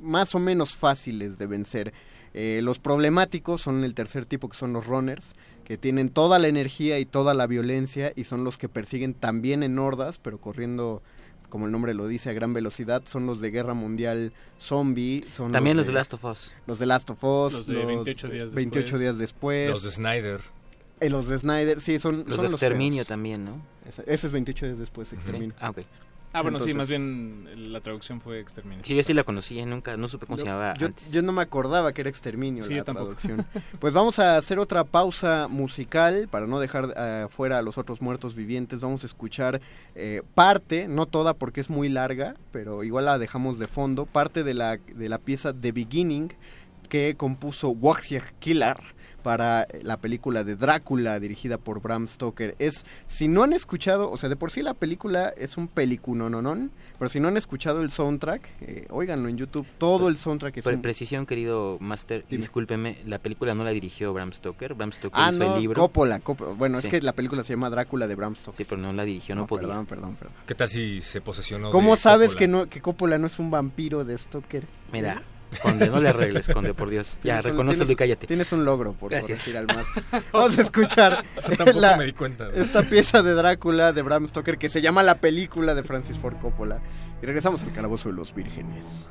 más 0.00 0.34
o 0.34 0.38
menos 0.38 0.74
fáciles 0.74 1.38
de 1.38 1.46
vencer. 1.46 1.92
Eh, 2.32 2.60
los 2.62 2.78
problemáticos 2.80 3.62
son 3.62 3.84
el 3.84 3.94
tercer 3.94 4.26
tipo, 4.26 4.48
que 4.48 4.56
son 4.56 4.72
los 4.72 4.86
runners, 4.86 5.34
que 5.64 5.78
tienen 5.78 6.08
toda 6.10 6.38
la 6.38 6.48
energía 6.48 6.98
y 6.98 7.04
toda 7.06 7.32
la 7.32 7.46
violencia 7.46 8.12
y 8.16 8.24
son 8.24 8.42
los 8.42 8.58
que 8.58 8.68
persiguen 8.68 9.14
también 9.14 9.62
en 9.62 9.78
hordas, 9.78 10.18
pero 10.18 10.38
corriendo 10.38 11.00
como 11.48 11.66
el 11.66 11.72
nombre 11.72 11.94
lo 11.94 12.08
dice, 12.08 12.30
a 12.30 12.32
gran 12.32 12.52
velocidad, 12.52 13.04
son 13.06 13.26
los 13.26 13.40
de 13.40 13.52
Guerra 13.52 13.74
Mundial 13.74 14.32
Zombie. 14.58 15.24
Son 15.30 15.52
También 15.52 15.76
los 15.76 15.86
de 15.86 15.92
Last 15.92 16.12
of 16.14 16.24
Us. 16.24 16.52
Los 16.66 16.80
de 16.80 16.86
Last 16.86 17.10
of 17.10 17.22
Us. 17.22 17.52
Los 17.52 17.66
de 17.68 17.84
28 17.84 18.26
días 18.28 18.46
después. 18.50 18.54
28 18.56 18.98
días 18.98 19.18
después. 19.18 19.70
Los 19.70 19.82
de 19.84 19.90
Snyder. 19.92 20.40
Eh, 21.00 21.10
los 21.10 21.26
de 21.28 21.38
Snyder, 21.38 21.80
sí, 21.80 21.98
son 21.98 22.24
Los 22.26 22.36
son 22.36 22.46
de 22.46 22.52
Exterminio 22.52 22.98
feos. 22.98 23.08
también, 23.08 23.44
¿no? 23.44 23.60
Ese, 23.88 24.02
ese 24.06 24.26
es 24.28 24.32
28 24.32 24.66
días 24.66 24.78
después, 24.78 25.12
Exterminio. 25.12 25.54
Ah, 25.60 25.70
ok. 25.70 25.80
Ah, 26.36 26.42
bueno, 26.42 26.58
sí, 26.58 26.70
Entonces- 26.70 26.76
más 26.76 26.88
bien 26.88 27.72
la 27.72 27.80
traducción 27.80 28.20
fue 28.20 28.40
exterminio. 28.40 28.82
Sí, 28.84 28.96
yo 28.96 29.04
sí 29.04 29.14
la 29.14 29.22
conocí, 29.22 29.56
¿eh? 29.60 29.66
nunca, 29.66 29.96
no 29.96 30.08
supe 30.08 30.26
cómo 30.26 30.36
se 30.36 30.44
llamaba 30.44 30.74
yo, 30.74 30.86
antes. 30.86 31.12
yo 31.12 31.22
no 31.22 31.30
me 31.30 31.42
acordaba 31.42 31.92
que 31.92 32.00
era 32.00 32.10
exterminio 32.10 32.64
Sí, 32.64 32.74
la 32.74 32.82
traducción. 32.82 33.46
Pues 33.78 33.94
vamos 33.94 34.18
a 34.18 34.36
hacer 34.36 34.58
otra 34.58 34.82
pausa 34.82 35.46
musical 35.48 36.26
para 36.28 36.48
no 36.48 36.58
dejar 36.58 36.92
eh, 36.96 37.26
fuera 37.30 37.58
a 37.58 37.62
los 37.62 37.78
otros 37.78 38.02
muertos 38.02 38.34
vivientes. 38.34 38.80
Vamos 38.80 39.04
a 39.04 39.06
escuchar 39.06 39.60
eh, 39.94 40.22
parte, 40.34 40.88
no 40.88 41.06
toda 41.06 41.34
porque 41.34 41.60
es 41.60 41.70
muy 41.70 41.88
larga, 41.88 42.34
pero 42.50 42.82
igual 42.82 43.04
la 43.04 43.18
dejamos 43.20 43.60
de 43.60 43.68
fondo, 43.68 44.04
parte 44.04 44.42
de 44.42 44.54
la, 44.54 44.78
de 44.78 45.08
la 45.08 45.18
pieza 45.18 45.52
The 45.54 45.70
Beginning 45.70 46.32
que 46.88 47.14
compuso 47.16 47.70
Wojciech 47.70 48.34
Kilar 48.40 48.93
para 49.24 49.66
la 49.82 49.96
película 49.96 50.44
de 50.44 50.54
Drácula 50.54 51.18
dirigida 51.18 51.58
por 51.58 51.80
Bram 51.82 52.06
Stoker. 52.06 52.54
Es, 52.60 52.86
si 53.08 53.26
no 53.26 53.42
han 53.42 53.52
escuchado, 53.52 54.08
o 54.10 54.18
sea, 54.18 54.28
de 54.28 54.36
por 54.36 54.52
sí 54.52 54.62
la 54.62 54.74
película 54.74 55.34
es 55.36 55.56
un 55.56 55.66
peliculononón, 55.66 56.70
pero 56.98 57.08
si 57.08 57.18
no 57.18 57.28
han 57.28 57.36
escuchado 57.36 57.80
el 57.82 57.90
soundtrack, 57.90 58.46
eh, 58.60 58.86
óiganlo 58.90 59.28
en 59.28 59.36
YouTube, 59.38 59.66
todo 59.78 60.08
el 60.08 60.16
soundtrack 60.18 60.58
es 60.58 60.64
Por 60.64 60.74
un... 60.74 60.82
precisión, 60.82 61.26
querido 61.26 61.78
Master, 61.80 62.24
Dime. 62.28 62.42
discúlpeme, 62.42 62.98
la 63.06 63.18
película 63.18 63.54
no 63.54 63.64
la 63.64 63.70
dirigió 63.70 64.12
Bram 64.12 64.32
Stoker. 64.32 64.74
Bram 64.74 64.92
Stoker 64.92 65.10
Ah, 65.20 65.30
hizo 65.32 65.38
no, 65.44 65.54
el 65.56 65.60
libro. 65.60 65.80
Coppola, 65.80 66.20
Coppola. 66.20 66.52
Bueno, 66.52 66.80
Sí. 66.80 66.86
es 66.86 66.90
que 66.92 67.00
la 67.02 67.14
película 67.14 67.42
se 67.42 67.54
llama 67.54 67.70
Drácula 67.70 68.06
de 68.06 68.14
Bram 68.14 68.36
Stoker. 68.36 68.54
Sí, 68.56 68.64
pero 68.64 68.80
no 68.80 68.92
la 68.92 69.04
dirigió, 69.04 69.34
no, 69.34 69.40
No, 69.42 69.46
podía. 69.46 69.68
perdón, 69.68 69.86
perdón, 69.86 70.14
perdón. 70.16 70.36
¿Qué 70.46 70.54
tal 70.54 70.68
si 70.68 71.00
se 71.00 71.20
posesionó 71.22 71.70
¿Cómo 71.70 71.92
de 71.96 72.00
sabes 72.02 72.28
Coppola? 72.32 72.38
que 72.38 72.48
no 72.48 72.66
que 72.68 72.80
Coppola 72.82 73.18
no 73.18 73.26
es 73.26 73.38
un 73.38 73.50
vampiro 73.50 74.04
de 74.04 74.18
Stoker? 74.18 74.64
Mira, 74.92 75.22
Conde, 75.62 75.88
no 75.88 76.00
le 76.00 76.08
arregles, 76.08 76.48
Conde, 76.48 76.74
por 76.74 76.90
Dios. 76.90 77.18
Ya, 77.22 77.40
reconócelo 77.40 77.90
y 77.92 77.96
cállate. 77.96 78.26
Tienes 78.26 78.52
un 78.52 78.64
logro 78.64 78.92
por 78.92 79.10
Gracias. 79.10 79.40
corregir 79.40 79.56
al 79.56 79.66
más. 79.66 79.86
Vamos 80.32 80.58
a 80.58 80.62
escuchar 80.62 81.24
Tampoco 81.56 81.80
la- 81.80 81.96
me 81.96 82.04
di 82.06 82.12
cuenta. 82.12 82.48
esta 82.54 82.82
pieza 82.82 83.22
de 83.22 83.34
Drácula 83.34 83.92
de 83.92 84.02
Bram 84.02 84.26
Stoker 84.26 84.58
que 84.58 84.68
se 84.68 84.80
llama 84.82 85.02
la 85.02 85.16
película 85.18 85.74
de 85.74 85.82
Francis 85.84 86.18
Ford 86.18 86.36
Coppola. 86.40 86.80
Y 87.22 87.26
regresamos 87.26 87.62
al 87.62 87.72
calabozo 87.72 88.08
de 88.08 88.16
los 88.16 88.34
vírgenes. 88.34 89.08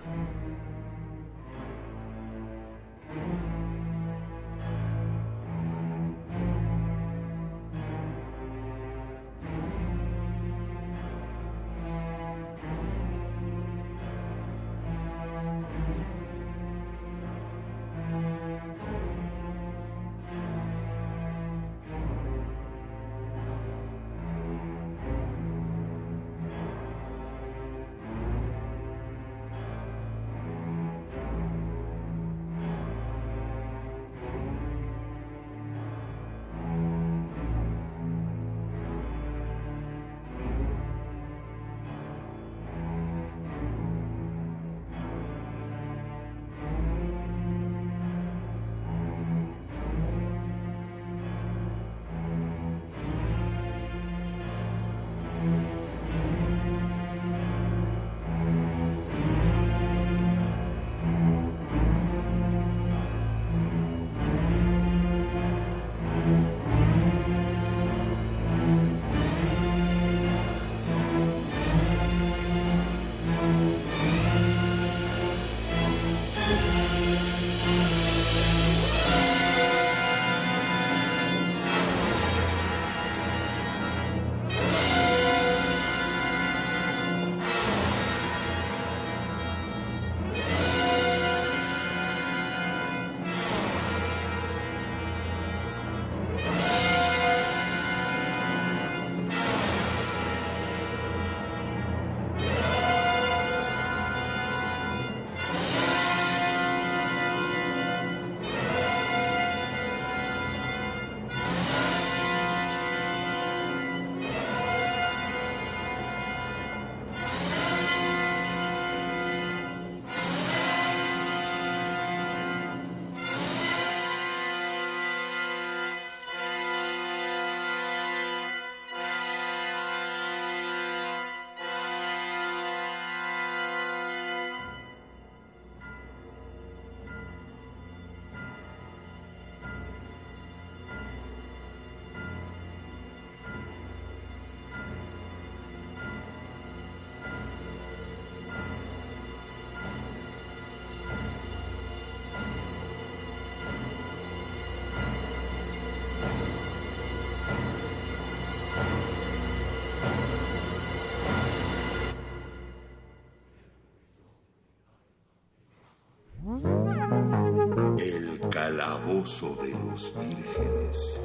Calabozo 169.13 169.57
de 169.61 169.69
los 169.69 170.13
vírgenes. 170.27 171.21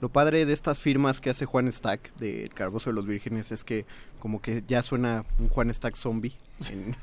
Lo 0.00 0.08
padre 0.08 0.46
de 0.46 0.52
estas 0.52 0.80
firmas 0.80 1.20
que 1.20 1.30
hace 1.30 1.44
Juan 1.44 1.72
Stack 1.72 2.14
de 2.16 2.50
Calabozo 2.54 2.90
de 2.90 2.94
los 2.94 3.06
Vírgenes 3.06 3.50
es 3.50 3.64
que 3.64 3.84
como 4.20 4.40
que 4.40 4.62
ya 4.68 4.82
suena 4.82 5.24
un 5.40 5.48
Juan 5.48 5.74
Stack 5.74 5.96
zombie 5.96 6.34
en, 6.70 6.94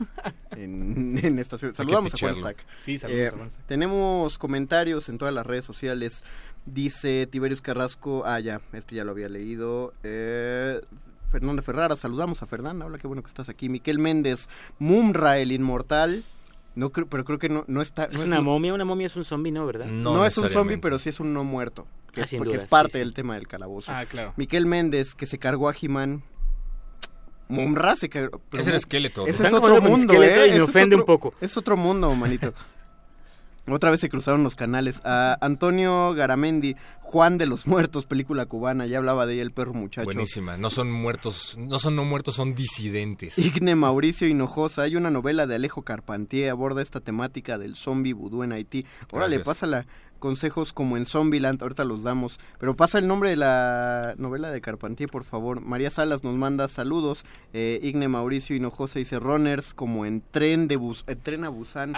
en. 0.52 1.18
Hay 1.38 1.44
que 1.44 1.74
Saludamos 1.74 2.14
a 2.14 2.18
Juan. 2.18 2.36
Stack. 2.36 2.66
Sí, 2.78 2.98
saludos 2.98 3.20
Eh, 3.20 3.28
a 3.28 3.32
Juan 3.38 3.50
Stack. 3.50 3.66
Tenemos 3.68 4.38
comentarios 4.38 5.10
en 5.10 5.18
todas 5.18 5.34
las 5.34 5.46
redes 5.46 5.66
sociales. 5.66 6.24
Dice 6.66 7.28
Tiberius 7.28 7.62
Carrasco, 7.62 8.24
ah 8.26 8.40
ya, 8.40 8.60
este 8.74 8.96
ya 8.96 9.04
lo 9.04 9.12
había 9.12 9.30
leído. 9.30 9.94
Eh, 10.04 10.65
Fernando 11.36 11.62
Ferrara, 11.64 11.98
saludamos 11.98 12.42
a 12.44 12.46
Fernanda, 12.46 12.86
hola, 12.86 12.98
qué 12.98 13.08
bueno 13.08 13.22
que 13.22 13.28
estás 13.28 13.50
aquí. 13.50 13.68
Miquel 13.68 14.00
Méndez, 14.00 14.48
Mumra, 14.80 15.38
el 15.38 15.52
inmortal. 15.52 16.24
No 16.76 16.94
creo, 16.94 17.08
pero 17.10 17.26
creo 17.26 17.40
que 17.40 17.50
no, 17.50 17.66
no 17.68 17.82
está. 17.82 18.06
Es 18.06 18.22
una 18.22 18.40
momia, 18.40 18.74
una 18.74 18.86
momia 18.86 19.08
es 19.08 19.18
un 19.18 19.26
zombie, 19.26 19.52
¿no? 19.52 19.66
¿Verdad? 19.66 19.88
no, 19.88 20.26
es 20.26 20.38
un 20.38 20.50
zombie, 20.50 20.78
pero 20.78 20.98
sí 20.98 21.10
es 21.10 21.20
un 21.20 21.34
no 21.34 21.44
muerto. 21.44 21.88
Que 22.14 22.22
Ah, 22.22 22.24
es, 22.24 22.30
sin 22.30 22.38
porque 22.38 22.54
duda, 22.54 22.64
es 22.64 22.70
parte 22.70 22.94
sí, 22.94 22.98
sí. 23.00 23.00
del 23.00 23.14
tema 23.14 23.36
del 23.36 23.50
calabozo. 23.50 23.92
Ah, 23.92 24.06
claro. 24.06 24.32
Miquel 24.38 24.66
Méndez, 24.66 25.14
que 25.14 25.26
se 25.26 25.38
cargó 25.38 25.68
a 25.68 25.74
He-Man. 25.78 26.24
Mumra 27.50 27.98
se 27.98 28.08
cargó. 28.08 28.40
Es 28.54 28.68
el 28.68 28.76
esqueleto. 28.76 29.28
Ese 29.28 29.46
es 29.46 29.52
otro 29.52 29.82
mundo, 29.82 30.14
esqueleto 30.14 30.42
¿eh? 30.42 30.48
y 30.48 30.52
me 30.54 30.62
ofende 30.62 30.96
un 30.96 31.04
poco. 31.04 31.34
Es 31.42 31.58
otro 31.58 31.76
mundo, 31.76 32.16
manito. 32.16 32.54
Otra 33.68 33.90
vez 33.90 34.00
se 34.00 34.10
cruzaron 34.10 34.44
los 34.44 34.56
canales. 34.56 35.02
A 35.06 35.38
Antonio 35.42 36.14
Garamendi, 36.14 36.76
Juan 37.02 37.38
de 37.38 37.48
los 37.48 37.66
Muertos, 37.66 38.06
película 38.06 38.46
cubana, 38.46 38.86
ya 38.86 39.00
hablaba 39.00 39.26
de 39.26 39.34
ella 39.36 39.42
el 39.44 39.52
perro 39.52 39.74
muchacho. 39.74 40.06
Buenísima. 40.06 40.56
No 40.58 40.70
son 40.70 40.92
muertos, 40.92 41.58
no 41.60 41.80
son 41.80 41.96
no 41.96 42.06
muertos, 42.06 42.36
son 42.36 42.54
disidentes. 42.54 43.40
Igne 43.40 43.76
Mauricio 43.76 44.28
Hinojosa, 44.28 44.84
hay 44.84 44.96
una 44.96 45.10
novela 45.10 45.48
de 45.48 45.56
Alejo 45.56 45.82
Carpentier, 45.82 46.52
aborda 46.52 46.82
esta 46.82 47.00
temática 47.00 47.58
del 47.58 47.76
zombie 47.76 48.14
vudú 48.14 48.44
en 48.44 48.52
Haití. 48.52 48.86
Órale, 49.12 49.38
Gracias. 49.38 49.46
pásala. 49.46 49.86
Consejos 50.26 50.74
como 50.74 50.98
en 50.98 51.06
Zombieland, 51.06 51.62
ahorita 51.62 51.84
los 51.84 52.02
damos. 52.02 52.40
Pero 52.58 52.76
pasa 52.76 52.98
el 52.98 53.06
nombre 53.06 53.30
de 53.30 53.36
la 53.36 54.16
novela 54.18 54.50
de 54.50 54.60
Carpentier, 54.60 55.08
por 55.08 55.24
favor. 55.24 55.62
María 55.62 55.92
Salas 55.92 56.24
nos 56.24 56.34
manda 56.36 56.68
saludos. 56.68 57.26
Eh, 57.54 57.80
Igne 57.84 58.08
Mauricio 58.08 58.56
Hinojosa 58.56 58.98
dice 58.98 59.20
Runners 59.20 59.76
como 59.76 60.04
en 60.04 60.24
Tren, 60.32 60.68
de 60.68 60.78
Bus 60.78 61.06
Tren 61.22 61.44
a 61.44 61.50
Busan. 61.50 61.94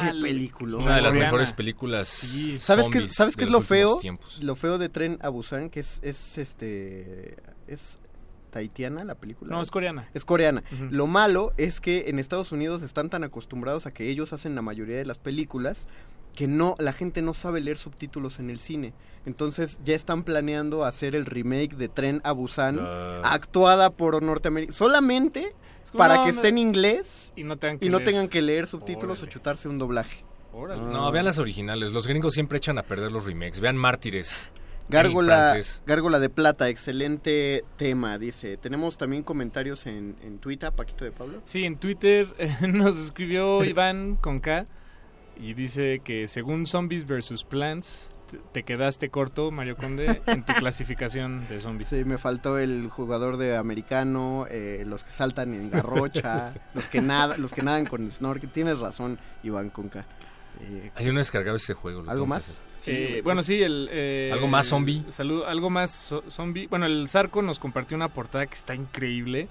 ¡Qué 0.00 0.10
película! 0.22 0.78
Una 0.78 0.96
de 0.96 1.02
las 1.02 1.14
mejores 1.14 1.52
películas 1.52 2.08
¿Sabes 2.56 2.88
qué, 2.88 3.08
¿sabes 3.08 3.36
qué 3.36 3.44
es 3.44 3.50
lo 3.50 3.60
feo? 3.60 3.98
tiempos. 3.98 4.42
Lo 4.42 4.56
feo 4.56 4.78
de 4.78 4.88
Tren 4.88 5.18
a 5.20 5.28
Busan, 5.28 5.68
que 5.68 5.80
es, 5.80 6.00
es 6.02 6.38
este... 6.38 7.36
Es 7.68 7.98
taitiana 8.56 9.04
la 9.04 9.16
película. 9.16 9.54
No, 9.54 9.60
es 9.60 9.70
coreana. 9.70 10.08
Es 10.14 10.24
coreana. 10.24 10.64
Lo 10.90 11.06
malo 11.06 11.52
es 11.58 11.82
que 11.82 12.06
en 12.08 12.18
Estados 12.18 12.52
Unidos 12.52 12.80
están 12.80 13.10
tan 13.10 13.22
acostumbrados 13.22 13.84
a 13.84 13.92
que 13.92 14.08
ellos 14.08 14.32
hacen 14.32 14.54
la 14.54 14.62
mayoría 14.62 14.96
de 14.96 15.04
las 15.04 15.18
películas 15.18 15.88
que 16.36 16.46
no 16.46 16.76
la 16.78 16.92
gente 16.92 17.20
no 17.22 17.34
sabe 17.34 17.60
leer 17.60 17.78
subtítulos 17.78 18.38
en 18.38 18.50
el 18.50 18.60
cine. 18.60 18.92
Entonces 19.24 19.80
ya 19.84 19.96
están 19.96 20.22
planeando 20.22 20.84
hacer 20.84 21.16
el 21.16 21.26
remake 21.26 21.74
de 21.76 21.88
Tren 21.88 22.20
a 22.22 22.30
Busan 22.30 22.78
Ah. 22.80 23.22
actuada 23.24 23.90
por 23.90 24.22
Norteamérica 24.22 24.72
solamente 24.72 25.52
como, 25.90 25.98
para 25.98 26.16
no, 26.16 26.24
que 26.24 26.30
esté 26.30 26.48
en 26.48 26.58
inglés 26.58 27.32
y 27.34 27.42
no 27.42 27.56
tengan 27.56 27.78
que 27.80 27.86
y 27.86 27.88
no 27.88 27.98
leer. 27.98 28.08
tengan 28.10 28.28
que 28.28 28.42
leer 28.42 28.66
subtítulos 28.68 29.22
o 29.22 29.26
chutarse 29.26 29.68
un 29.68 29.78
doblaje. 29.78 30.24
No, 30.52 31.10
vean 31.12 31.24
las 31.26 31.38
originales. 31.38 31.92
Los 31.92 32.06
gringos 32.06 32.32
siempre 32.32 32.56
echan 32.58 32.78
a 32.78 32.82
perder 32.82 33.12
los 33.12 33.26
remakes. 33.26 33.60
Vean 33.60 33.76
Mártires. 33.76 34.50
Gárgola. 34.88 35.54
Gárgola 35.84 36.18
de 36.18 36.30
Plata, 36.30 36.68
excelente 36.68 37.64
tema, 37.76 38.18
dice. 38.18 38.56
Tenemos 38.56 38.96
también 38.96 39.22
comentarios 39.22 39.84
en, 39.86 40.16
en 40.22 40.38
Twitter, 40.38 40.72
Paquito 40.72 41.04
de 41.04 41.12
Pablo. 41.12 41.42
Sí, 41.44 41.64
en 41.64 41.76
Twitter 41.76 42.28
eh, 42.38 42.54
nos 42.68 42.96
escribió 42.96 43.64
Iván 43.66 44.16
con 44.16 44.40
K 44.40 44.66
y 45.40 45.54
dice 45.54 46.00
que 46.04 46.28
según 46.28 46.66
Zombies 46.66 47.06
vs. 47.06 47.44
Plants, 47.44 48.08
te- 48.30 48.38
te 48.52 48.62
quedaste 48.64 49.08
corto, 49.10 49.50
Mario 49.50 49.76
Conde, 49.76 50.22
en 50.26 50.44
tu 50.44 50.52
clasificación 50.58 51.46
de 51.48 51.60
zombies. 51.60 51.88
Sí, 51.90 52.04
me 52.04 52.18
faltó 52.18 52.58
el 52.58 52.88
jugador 52.88 53.36
de 53.36 53.56
americano, 53.56 54.46
eh, 54.50 54.84
los 54.86 55.04
que 55.04 55.12
saltan 55.12 55.54
en 55.54 55.70
garrocha, 55.70 56.52
los 56.74 56.86
que 56.88 57.00
nada, 57.00 57.36
los 57.36 57.52
que 57.52 57.62
nadan 57.62 57.86
con 57.86 58.10
snorkel. 58.10 58.50
Tienes 58.50 58.78
razón, 58.78 59.18
Iván 59.42 59.70
Conca. 59.70 60.06
Eh, 60.60 60.90
Hay 60.94 61.08
uno 61.08 61.18
descargado 61.18 61.56
ese 61.56 61.74
juego. 61.74 62.02
¿Algo 62.08 62.26
más? 62.26 62.60
Eh, 62.86 63.20
bueno, 63.24 63.42
sí, 63.42 63.60
el... 63.62 63.88
eh, 63.90 64.30
¿Algo 64.32 64.46
más 64.46 64.66
zombie? 64.66 65.04
Salud, 65.08 65.42
algo 65.46 65.70
más 65.70 66.12
zo- 66.12 66.22
zombie. 66.30 66.66
Bueno, 66.68 66.86
el 66.86 67.08
Zarco 67.08 67.42
nos 67.42 67.58
compartió 67.58 67.96
una 67.96 68.08
portada 68.08 68.46
que 68.46 68.54
está 68.54 68.74
increíble. 68.76 69.48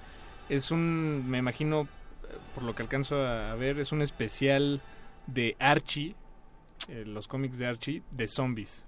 Es 0.48 0.70
un, 0.70 1.24
me 1.28 1.38
imagino, 1.38 1.82
eh, 1.82 2.34
por 2.54 2.64
lo 2.64 2.74
que 2.74 2.82
alcanzo 2.82 3.16
a 3.26 3.54
ver, 3.54 3.78
es 3.78 3.92
un 3.92 4.00
especial 4.00 4.80
de 5.26 5.56
Archie, 5.58 6.14
eh, 6.88 7.04
los 7.06 7.26
cómics 7.28 7.58
de 7.58 7.66
Archie, 7.66 8.02
de 8.12 8.28
zombies. 8.28 8.84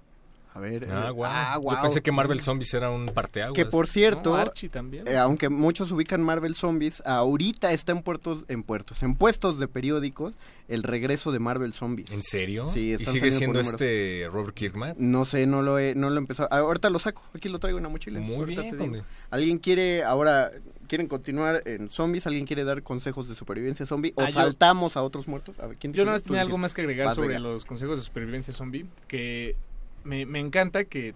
A 0.55 0.59
ver, 0.59 0.87
Ah, 0.91 1.09
eh, 1.09 1.11
guau. 1.11 1.29
ah, 1.31 1.59
Yo 1.61 1.81
pensé 1.83 2.01
que 2.01 2.11
Marvel 2.11 2.41
Zombies 2.41 2.73
era 2.73 2.89
un 2.89 3.05
parteaguas. 3.05 3.53
Que 3.55 3.67
por 3.67 3.87
cierto, 3.87 4.31
No, 4.31 4.35
Archie 4.35 4.67
también. 4.67 5.07
eh, 5.07 5.15
aunque 5.15 5.47
muchos 5.47 5.91
ubican 5.91 6.23
Marvel 6.23 6.55
Zombies, 6.55 7.03
ahorita 7.05 7.71
está 7.71 7.91
en 7.91 8.01
puertos, 8.01 8.45
en 8.47 8.63
puertos, 8.63 9.03
en 9.03 9.13
puestos 9.13 9.59
de 9.59 9.67
periódicos, 9.67 10.33
el 10.67 10.81
regreso 10.81 11.31
de 11.31 11.37
Marvel 11.37 11.71
Zombies. 11.73 12.09
¿En 12.11 12.23
serio? 12.23 12.67
Sí, 12.67 12.95
¿Y 12.99 13.05
sigue 13.05 13.29
siendo 13.29 13.59
este 13.59 14.27
Robert 14.31 14.55
Kirkman? 14.55 14.95
No 14.97 15.23
sé, 15.23 15.45
no 15.45 15.61
lo 15.61 15.77
he, 15.77 15.93
no 15.93 16.09
lo 16.09 16.15
he 16.15 16.17
empezado. 16.17 16.49
Ah, 16.51 16.57
Ahorita 16.59 16.89
lo 16.89 16.97
saco, 16.97 17.21
aquí 17.35 17.47
lo 17.47 17.59
traigo 17.59 17.77
en 17.77 17.83
la 17.83 17.89
mochila. 17.89 18.19
Muy 18.19 18.35
ahorita 18.37 18.61
bien. 18.63 19.03
¿Alguien 19.29 19.59
quiere 19.59 20.03
ahora, 20.03 20.51
quieren 20.89 21.07
continuar 21.07 21.61
en 21.65 21.87
zombies? 21.87 22.27
¿Alguien 22.27 22.45
quiere 22.45 22.65
dar 22.65 22.83
consejos 22.83 23.29
de 23.29 23.35
supervivencia 23.35 23.85
zombie? 23.85 24.11
¿O 24.17 24.23
Ah, 24.23 24.27
yo- 24.29 24.33
saltamos 24.33 24.97
a 24.97 25.03
otros 25.03 25.29
muertos? 25.29 25.57
A 25.61 25.67
ver, 25.67 25.77
¿quién 25.77 25.93
Yo 25.93 26.03
nada 26.03 26.15
quiere? 26.17 26.19
más 26.19 26.23
tenía 26.23 26.41
algo 26.41 26.57
más 26.57 26.73
que 26.73 26.81
agregar 26.81 27.11
sobre 27.15 27.29
venga. 27.29 27.39
los 27.39 27.63
consejos 27.65 27.97
de 27.99 28.05
supervivencia 28.05 28.53
zombie, 28.53 28.85
que 29.07 29.55
me, 30.03 30.25
me 30.25 30.39
encanta 30.39 30.83
que 30.83 31.13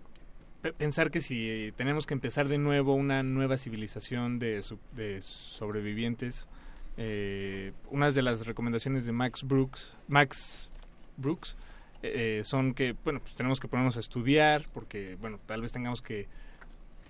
pe- 0.62 0.72
pensar 0.72 1.12
que 1.12 1.20
si 1.20 1.74
tenemos 1.76 2.06
que 2.06 2.14
empezar 2.14 2.48
de 2.48 2.58
nuevo 2.58 2.94
una 2.96 3.22
nueva 3.24 3.58
civilización 3.58 4.40
de, 4.40 4.62
sobrevivientes, 5.22 6.48
eh, 6.98 7.72
unas 7.90 8.16
de 8.16 8.22
las 8.22 8.46
recomendaciones 8.46 9.06
de 9.06 9.12
Max 9.12 9.44
Brooks, 9.44 9.98
Max 10.08 10.70
Brooks, 11.18 11.56
eh, 12.02 12.42
son 12.44 12.74
que, 12.74 12.96
bueno, 13.04 13.20
pues 13.22 13.34
tenemos 13.36 13.60
que 13.60 13.68
ponernos 13.68 13.98
a 13.98 14.00
estudiar, 14.02 14.66
porque, 14.74 15.18
bueno, 15.22 15.40
tal 15.46 15.62
vez 15.62 15.72
tengamos 15.72 16.02
que 16.02 16.28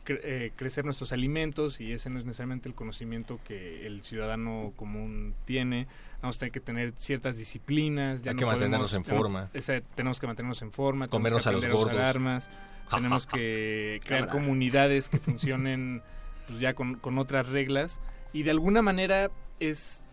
cre- 0.06 0.19
eh, 0.23 0.51
crecer 0.56 0.85
nuestros 0.85 1.11
alimentos 1.14 1.80
y 1.82 1.91
ese 1.91 2.09
no 2.09 2.19
es 2.19 2.25
necesariamente 2.25 2.67
el 2.69 2.75
conocimiento 2.75 3.40
que 3.45 3.85
el 3.88 4.03
ciudadano 4.03 4.73
común 4.75 5.33
tiene. 5.45 5.88
Vamos 6.22 6.38
a 6.38 6.40
tener 6.40 6.51
que 6.51 6.59
tener 6.59 6.93
ciertas 6.98 7.38
disciplinas. 7.38 8.23
Ya 8.23 8.32
Hay 8.32 8.35
no 8.35 8.40
que 8.40 8.45
mantenernos 8.45 8.91
podemos- 8.91 9.07
en 9.07 9.14
no- 9.15 9.22
forma. 9.22 9.49
esa- 9.53 9.82
tenemos 9.95 10.19
que 10.19 10.27
mantenernos 10.27 10.61
en 10.61 10.72
forma. 10.72 11.07
Comernos 11.07 11.43
tenemos 11.43 11.64
que 11.65 11.69
a 11.69 11.73
los 11.73 11.83
gordos. 11.83 11.99
armas. 11.99 12.49
tenemos 12.90 13.25
que 13.27 13.99
crear 14.06 14.27
comunidades 14.27 15.09
que 15.09 15.17
funcionen 15.19 16.01
pues, 16.48 16.59
ya 16.59 16.73
con, 16.73 16.95
con 16.95 17.17
otras 17.17 17.48
reglas. 17.48 17.99
Y 18.33 18.43
de 18.43 18.51
alguna 18.51 18.82
manera 18.82 19.32
es 19.59 20.03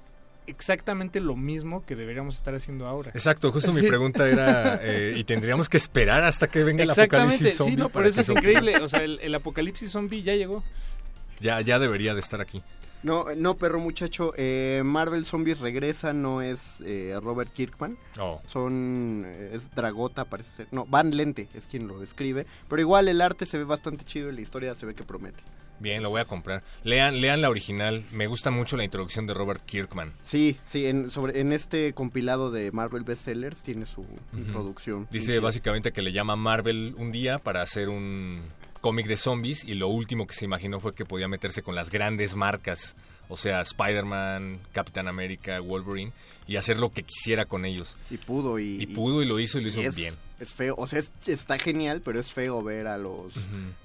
exactamente 0.47 1.21
lo 1.21 1.37
mismo 1.37 1.85
que 1.85 1.97
deberíamos 1.97 2.37
estar 2.37 2.55
haciendo 2.55 2.87
ahora. 2.87 3.11
Exacto, 3.15 3.53
justo 3.53 3.73
mi 3.73 3.83
pregunta 3.83 4.29
era, 4.29 4.79
eh, 4.83 5.15
¿y 5.17 5.25
tendríamos 5.25 5.69
que 5.69 5.77
esperar 5.77 6.25
hasta 6.25 6.49
que 6.49 6.65
venga 6.65 6.83
el 6.83 6.91
apocalipsis 6.91 7.57
zombie? 7.57 7.73
sí, 7.75 7.77
no, 7.77 7.85
por 7.85 7.93
para 8.03 8.09
eso 8.09 8.21
es 8.21 8.29
increíble. 8.29 8.79
O 8.79 8.89
sea, 8.89 9.03
el, 9.03 9.19
el 9.23 9.35
apocalipsis 9.35 9.91
zombie 9.91 10.23
ya 10.23 10.35
llegó. 10.35 10.63
Ya, 11.41 11.61
ya 11.61 11.79
debería 11.79 12.15
de 12.15 12.21
estar 12.21 12.41
aquí. 12.41 12.63
No, 13.03 13.25
no, 13.35 13.57
perro 13.57 13.79
muchacho. 13.81 14.35
eh, 14.37 14.83
Marvel 14.85 15.25
Zombies 15.25 15.61
regresa, 15.61 16.13
no 16.13 16.43
es 16.43 16.83
eh, 16.85 17.19
Robert 17.23 17.51
Kirkman. 17.51 17.97
Oh. 18.19 18.43
Son. 18.47 19.25
eh, 19.27 19.53
es 19.55 19.71
Dragota, 19.75 20.27
parece 20.27 20.51
ser. 20.51 20.69
No, 20.71 20.85
Van 20.85 21.17
Lente 21.17 21.49
es 21.55 21.67
quien 21.67 21.89
lo 21.89 22.03
escribe. 22.03 22.45
Pero 22.69 22.83
igual 22.83 23.09
el 23.09 23.23
arte 23.23 23.47
se 23.47 23.57
ve 23.57 23.65
bastante 23.65 24.05
chido 24.05 24.29
y 24.31 24.35
la 24.35 24.43
historia 24.43 24.75
se 24.75 24.85
ve 24.85 24.95
que 24.95 25.03
promete. 25.05 25.43
Bien, 25.81 26.03
lo 26.03 26.11
voy 26.11 26.21
a 26.21 26.25
comprar. 26.25 26.63
Lean, 26.85 27.21
lean 27.21 27.41
la 27.41 27.51
original. 27.51 28.05
Me 28.13 28.27
gusta 28.27 28.51
mucho 28.51 28.77
la 28.77 28.85
introducción 28.85 29.27
de 29.27 29.35
Robert 29.35 29.65
Kirkman. 29.65 30.13
Sí, 30.23 30.57
sí, 30.67 30.87
en, 30.87 31.11
sobre, 31.11 31.41
en 31.41 31.53
este 31.53 31.93
compilado 31.95 32.51
de 32.51 32.71
Marvel 32.71 33.03
Bestsellers 33.03 33.63
tiene 33.63 33.87
su 33.87 34.05
introducción. 34.37 35.09
Dice 35.11 35.39
básicamente 35.41 35.93
que 35.93 36.03
le 36.03 36.13
llama 36.13 36.37
Marvel 36.37 36.95
un 36.99 37.11
día 37.13 37.39
para 37.39 37.63
hacer 37.63 37.89
un 37.89 38.43
cómic 38.81 39.07
de 39.07 39.17
zombies 39.17 39.65
y 39.65 39.75
lo 39.75 39.89
último 39.89 40.27
que 40.27 40.35
se 40.35 40.45
imaginó 40.45 40.81
fue 40.81 40.95
que 40.95 41.05
podía 41.05 41.29
meterse 41.29 41.63
con 41.63 41.75
las 41.75 41.91
grandes 41.91 42.35
marcas, 42.35 42.97
o 43.29 43.37
sea, 43.37 43.61
Spider-Man, 43.61 44.59
Capitán 44.73 45.07
América, 45.09 45.61
Wolverine, 45.61 46.13
y 46.47 46.57
hacer 46.57 46.79
lo 46.79 46.91
que 46.91 47.03
quisiera 47.03 47.45
con 47.45 47.65
ellos. 47.65 47.97
Y 48.11 48.17
pudo 48.17 48.59
y... 48.59 48.83
Y 48.83 48.87
pudo 48.87 49.23
y 49.23 49.27
lo 49.27 49.39
hizo 49.39 49.59
y 49.59 49.63
lo 49.63 49.69
hizo 49.69 49.83
es, 49.83 49.95
bien. 49.95 50.15
Es 50.41 50.53
feo, 50.53 50.75
o 50.79 50.87
sea, 50.87 50.99
es- 50.99 51.13
está 51.27 51.59
genial, 51.59 52.01
pero 52.05 52.19
es 52.19 52.33
feo 52.33 52.63
ver 52.63 52.87
a 52.87 52.97
los, 52.99 53.35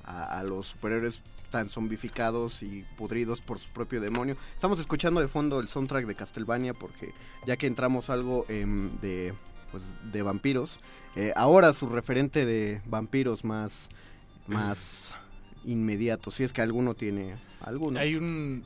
a, 0.05 0.39
a 0.39 0.43
los 0.43 0.67
superhéroes 0.67 1.19
tan 1.55 1.69
zombificados 1.69 2.61
y 2.63 2.83
pudridos 2.97 3.39
por 3.39 3.59
su 3.59 3.69
propio 3.69 4.01
demonio. 4.01 4.35
Estamos 4.53 4.77
escuchando 4.77 5.21
de 5.21 5.29
fondo 5.29 5.61
el 5.61 5.69
soundtrack 5.69 6.05
de 6.05 6.13
Castlevania 6.13 6.73
porque 6.73 7.13
ya 7.47 7.55
que 7.55 7.65
entramos 7.65 8.09
algo 8.09 8.45
em, 8.49 8.91
de, 8.99 9.33
pues, 9.71 9.85
de 10.11 10.21
vampiros, 10.21 10.81
eh, 11.15 11.31
ahora 11.37 11.71
su 11.71 11.87
referente 11.87 12.45
de 12.45 12.81
vampiros 12.87 13.45
más, 13.45 13.87
más 14.47 15.15
inmediato, 15.63 16.29
si 16.29 16.43
es 16.43 16.51
que 16.51 16.61
alguno 16.61 16.93
tiene 16.93 17.37
alguno. 17.61 18.01
Hay 18.01 18.15
un... 18.15 18.65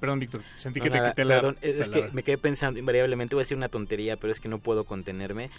Perdón, 0.00 0.18
Víctor, 0.18 0.42
sentí 0.56 0.80
No, 0.80 0.84
que 0.84 0.90
te 0.90 0.96
nada, 0.98 1.10
quité 1.10 1.24
la 1.24 1.36
perdón, 1.36 1.56
es 1.60 1.76
es 1.76 1.86
que 1.88 1.92
palabra. 2.00 2.14
me 2.14 2.24
quedé 2.24 2.38
pensando 2.38 2.80
invariablemente, 2.80 3.36
voy 3.36 3.42
a 3.42 3.44
decir 3.44 3.56
una 3.56 3.68
tontería, 3.68 4.16
pero 4.16 4.32
es 4.32 4.40
que 4.40 4.48
no 4.48 4.58
puedo 4.58 4.82
contenerme. 4.82 5.50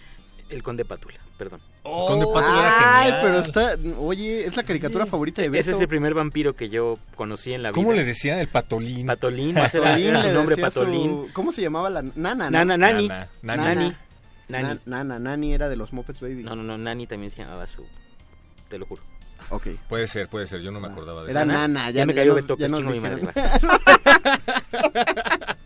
El 0.50 0.64
Conde 0.64 0.84
Pátula, 0.86 1.16
perdón. 1.38 1.62
Conde 1.84 2.26
Pátula 2.26 2.60
era 2.60 3.00
Ay, 3.00 3.04
genial. 3.12 3.20
pero 3.22 3.40
está, 3.40 3.78
oye, 4.00 4.46
es 4.46 4.56
la 4.58 4.64
caricatura 4.64 5.06
favorita 5.06 5.42
de 5.42 5.50
Beto. 5.50 5.62
Ese 5.62 5.72
es 5.72 5.82
el 5.82 5.88
primer 5.88 6.14
vampiro 6.16 6.56
que 6.56 6.70
yo 6.70 6.98
conocí 7.16 7.54
en 7.54 7.62
la 7.64 7.70
vida. 7.70 7.76
¿Cómo 7.76 7.94
le 7.94 8.04
decían? 8.04 8.40
El 8.40 8.48
patolín. 8.48 9.06
Patolín, 9.08 9.58
ese 9.58 9.78
era- 9.78 9.88
Patolín, 9.90 10.08
era 10.10 10.22
su 10.24 10.30
nombre 10.34 10.56
su- 10.56 10.62
Patolín. 10.62 11.26
¿Cómo 11.34 11.52
se 11.52 11.62
llamaba 11.62 11.90
la 11.90 12.02
nana? 12.02 12.50
no? 12.50 12.52
Nana, 12.52 12.78
Nani. 12.78 13.08
Nana, 13.08 13.28
Nani. 13.44 13.56
Nani. 13.64 13.96
Nani. 14.48 14.64
Na- 14.68 14.80
Nana, 15.04 15.20
Nani 15.20 15.54
era 15.54 15.70
de 15.70 15.76
los 15.76 15.94
Muppets 15.94 16.20
Baby. 16.20 16.44
No, 16.44 16.56
no, 16.56 16.64
no, 16.64 16.78
Nani 16.78 17.06
también 17.06 17.30
se 17.30 17.44
llamaba 17.44 17.68
su... 17.68 17.86
Te 18.70 18.80
lo 18.80 18.86
juro. 18.88 19.04
Ok. 19.52 19.68
Puede 19.88 20.08
ser, 20.08 20.28
puede 20.28 20.48
ser. 20.48 20.62
Yo 20.62 20.72
no 20.72 20.80
me 20.80 20.88
acordaba 20.88 21.24
de 21.24 21.32
Era 21.32 21.44
eso. 21.44 21.52
Nana, 21.52 21.86
ya, 21.92 22.00
Ya 22.00 22.06
me 22.08 22.14
ya 22.14 22.22
cayó 22.22 22.34
nos- 22.34 22.42
Beto, 22.42 22.58
ya 22.58 22.66
que 22.66 22.72
nos 22.72 22.80
chingo 22.80 22.92
mi 22.92 23.00
madre, 23.00 23.16
dijeron. 23.18 23.80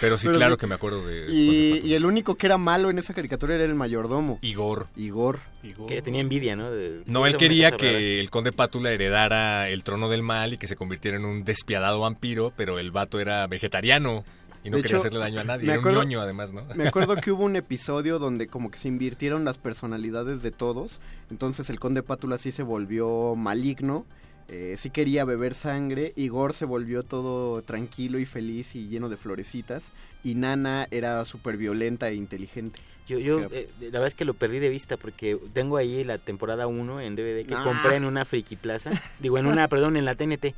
Pero 0.00 0.16
sí, 0.18 0.26
Pero 0.28 0.38
claro 0.38 0.54
sí. 0.54 0.60
que 0.60 0.66
me 0.66 0.74
acuerdo 0.76 1.04
de... 1.06 1.26
Y, 1.28 1.80
y 1.84 1.94
el 1.94 2.04
único 2.04 2.36
que 2.36 2.46
era 2.46 2.56
malo 2.58 2.90
en 2.90 2.98
esa 2.98 3.14
caricatura 3.14 3.54
era 3.56 3.64
el 3.64 3.74
mayordomo. 3.74 4.38
Igor. 4.42 4.86
Igor. 4.96 5.40
Que 5.88 6.00
tenía 6.02 6.20
envidia, 6.20 6.54
¿no? 6.56 6.70
De- 6.70 7.02
No, 7.06 7.26
él 7.26 7.36
quería 7.36 7.70
rara. 7.70 7.76
que 7.78 8.20
el 8.20 8.30
conde 8.30 8.52
Pátula 8.52 8.90
heredara 8.92 9.68
el 9.68 9.82
trono 9.84 10.08
del 10.08 10.22
mal 10.22 10.52
y 10.52 10.58
que 10.58 10.68
se 10.68 10.76
convirtiera 10.76 11.16
en 11.16 11.24
un 11.24 11.44
despiadado 11.44 12.00
vampiro, 12.00 12.52
pero 12.56 12.78
el 12.78 12.90
vato 12.92 13.18
era 13.20 13.46
vegetariano. 13.48 14.24
Y 14.64 14.70
no 14.70 14.76
De 14.76 14.82
quería 14.82 14.96
hecho, 14.96 15.02
hacerle 15.02 15.20
daño 15.20 15.40
a 15.40 15.44
nadie. 15.44 15.66
me 15.66 15.72
Era 15.72 15.80
acuerdo- 15.80 16.00
un 16.00 16.04
ñoño, 16.06 16.20
además, 16.20 16.52
¿no? 16.52 16.64
Me 16.74 16.88
acuerdo 16.88 17.16
que 17.16 17.30
hubo 17.32 17.44
un 17.44 17.56
episodio 17.56 18.18
donde 18.18 18.46
como 18.48 18.70
que 18.70 18.78
se 18.78 18.88
invirtieron 18.88 19.44
las 19.44 19.56
personalidades 19.58 20.42
de 20.42 20.50
todos. 20.50 21.00
Entonces 21.30 21.70
el 21.70 21.78
conde 21.80 22.02
Pátula 22.02 22.38
sí 22.38 22.52
se 22.52 22.62
volvió 22.62 23.34
maligno. 23.36 24.04
Eh, 24.48 24.76
sí 24.78 24.90
quería 24.90 25.24
beber 25.24 25.54
sangre. 25.54 26.12
Igor 26.16 26.52
se 26.54 26.64
volvió 26.64 27.02
todo 27.02 27.62
tranquilo 27.62 28.18
y 28.18 28.26
feliz 28.26 28.74
y 28.74 28.88
lleno 28.88 29.08
de 29.08 29.16
florecitas. 29.16 29.92
Y 30.24 30.34
Nana 30.34 30.88
era 30.90 31.24
súper 31.24 31.56
violenta 31.56 32.08
e 32.08 32.14
inteligente. 32.14 32.80
Yo, 33.06 33.18
yo 33.18 33.40
eh, 33.52 33.68
la 33.80 33.86
verdad 33.92 34.06
es 34.08 34.14
que 34.14 34.24
lo 34.26 34.34
perdí 34.34 34.58
de 34.58 34.68
vista 34.68 34.96
porque 34.98 35.38
tengo 35.54 35.76
ahí 35.78 36.04
la 36.04 36.18
temporada 36.18 36.66
1 36.66 37.00
en 37.00 37.16
DVD 37.16 37.46
que 37.46 37.54
Ah. 37.54 37.64
compré 37.64 37.96
en 37.96 38.04
una 38.04 38.24
Friki 38.24 38.56
Plaza. 38.56 38.90
Digo, 39.20 39.38
en 39.38 39.46
una, 39.46 39.68
perdón, 39.68 39.96
en 39.96 40.04
la 40.04 40.14
TNT. 40.14 40.54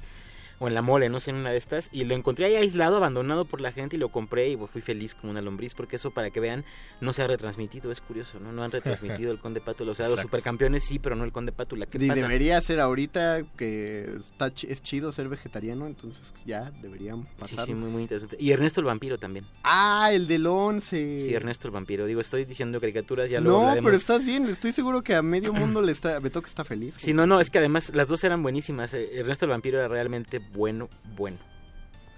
O 0.63 0.69
en 0.69 0.75
la 0.75 0.83
mole, 0.83 1.09
no 1.09 1.19
sé, 1.21 1.31
en 1.31 1.39
una 1.39 1.51
de 1.51 1.57
estas. 1.57 1.89
Y 1.91 2.05
lo 2.05 2.15
encontré 2.15 2.45
ahí 2.47 2.55
aislado, 2.55 2.97
abandonado 2.97 3.47
por 3.47 3.61
la 3.63 3.73
gente 3.73 3.97
y 3.97 3.99
lo 3.99 4.11
compré 4.11 4.51
y 4.51 4.57
pues, 4.57 4.71
fui 4.71 4.83
feliz 4.83 5.15
como 5.15 5.31
una 5.33 5.41
lombriz. 5.41 5.75
Porque 5.75 5.97
eso, 5.97 6.11
para 6.11 6.31
que 6.31 6.39
vean, 6.39 6.65
no 7.01 7.13
se 7.15 7.23
ha 7.23 7.27
retransmitido. 7.27 7.91
Es 7.91 8.01
curioso, 8.03 8.39
¿no? 8.41 8.53
No 8.53 8.63
han 8.63 8.71
retransmitido 8.71 9.33
el 9.33 9.39
Conde 9.41 9.61
Pátula. 9.61 9.93
O 9.93 9.95
sea, 9.95 10.05
los 10.07 10.13
Exacto. 10.17 10.29
supercampeones 10.29 10.85
sí, 10.85 10.99
pero 10.99 11.17
no 11.17 11.25
el 11.25 11.33
Conde 11.33 11.51
Pátula. 11.53 11.87
¿Qué 11.87 11.99
Y 11.99 12.09
pasa? 12.09 12.21
debería 12.21 12.61
ser 12.61 12.79
ahorita 12.79 13.43
que 13.57 14.13
está 14.19 14.53
es 14.69 14.83
chido 14.83 15.11
ser 15.13 15.29
vegetariano. 15.29 15.87
Entonces 15.87 16.33
ya 16.45 16.71
deberían 16.83 17.23
Sí, 17.23 17.29
pasar. 17.57 17.67
sí, 17.67 17.75
muy, 17.75 17.89
muy 17.91 18.03
interesante. 18.03 18.37
Y 18.39 18.53
Ernesto 18.53 18.81
el 18.81 18.87
Vampiro 18.87 19.19
también. 19.19 19.47
Ah, 19.63 20.11
el 20.13 20.27
del 20.27 20.47
11. 20.47 21.21
Sí, 21.21 21.33
Ernesto 21.35 21.69
el 21.69 21.73
Vampiro. 21.73 22.05
Digo, 22.05 22.21
estoy 22.21 22.45
diciendo 22.45 22.81
caricaturas, 22.81 23.31
ya 23.31 23.41
luego 23.41 23.57
No, 23.59 23.63
hablaremos. 23.63 23.89
pero 23.89 23.97
estás 23.97 24.25
bien. 24.27 24.47
Estoy 24.49 24.73
seguro 24.73 25.03
que 25.03 25.15
a 25.15 25.23
medio 25.23 25.55
mundo 25.55 25.81
le 25.81 25.93
está. 25.93 26.19
Beto 26.19 26.43
que 26.43 26.49
está 26.49 26.65
feliz. 26.65 26.95
Sí, 27.11 27.15
no, 27.15 27.27
no, 27.27 27.41
es 27.41 27.49
que 27.51 27.59
además 27.59 27.93
las 27.95 28.09
dos 28.09 28.23
eran 28.25 28.43
buenísimas. 28.43 28.93
Eh, 28.93 29.09
Ernesto 29.19 29.47
el 29.47 29.51
Vampiro 29.53 29.79
era 29.79 29.89
realmente 29.89 30.39
bueno, 30.53 30.89
bueno. 31.17 31.39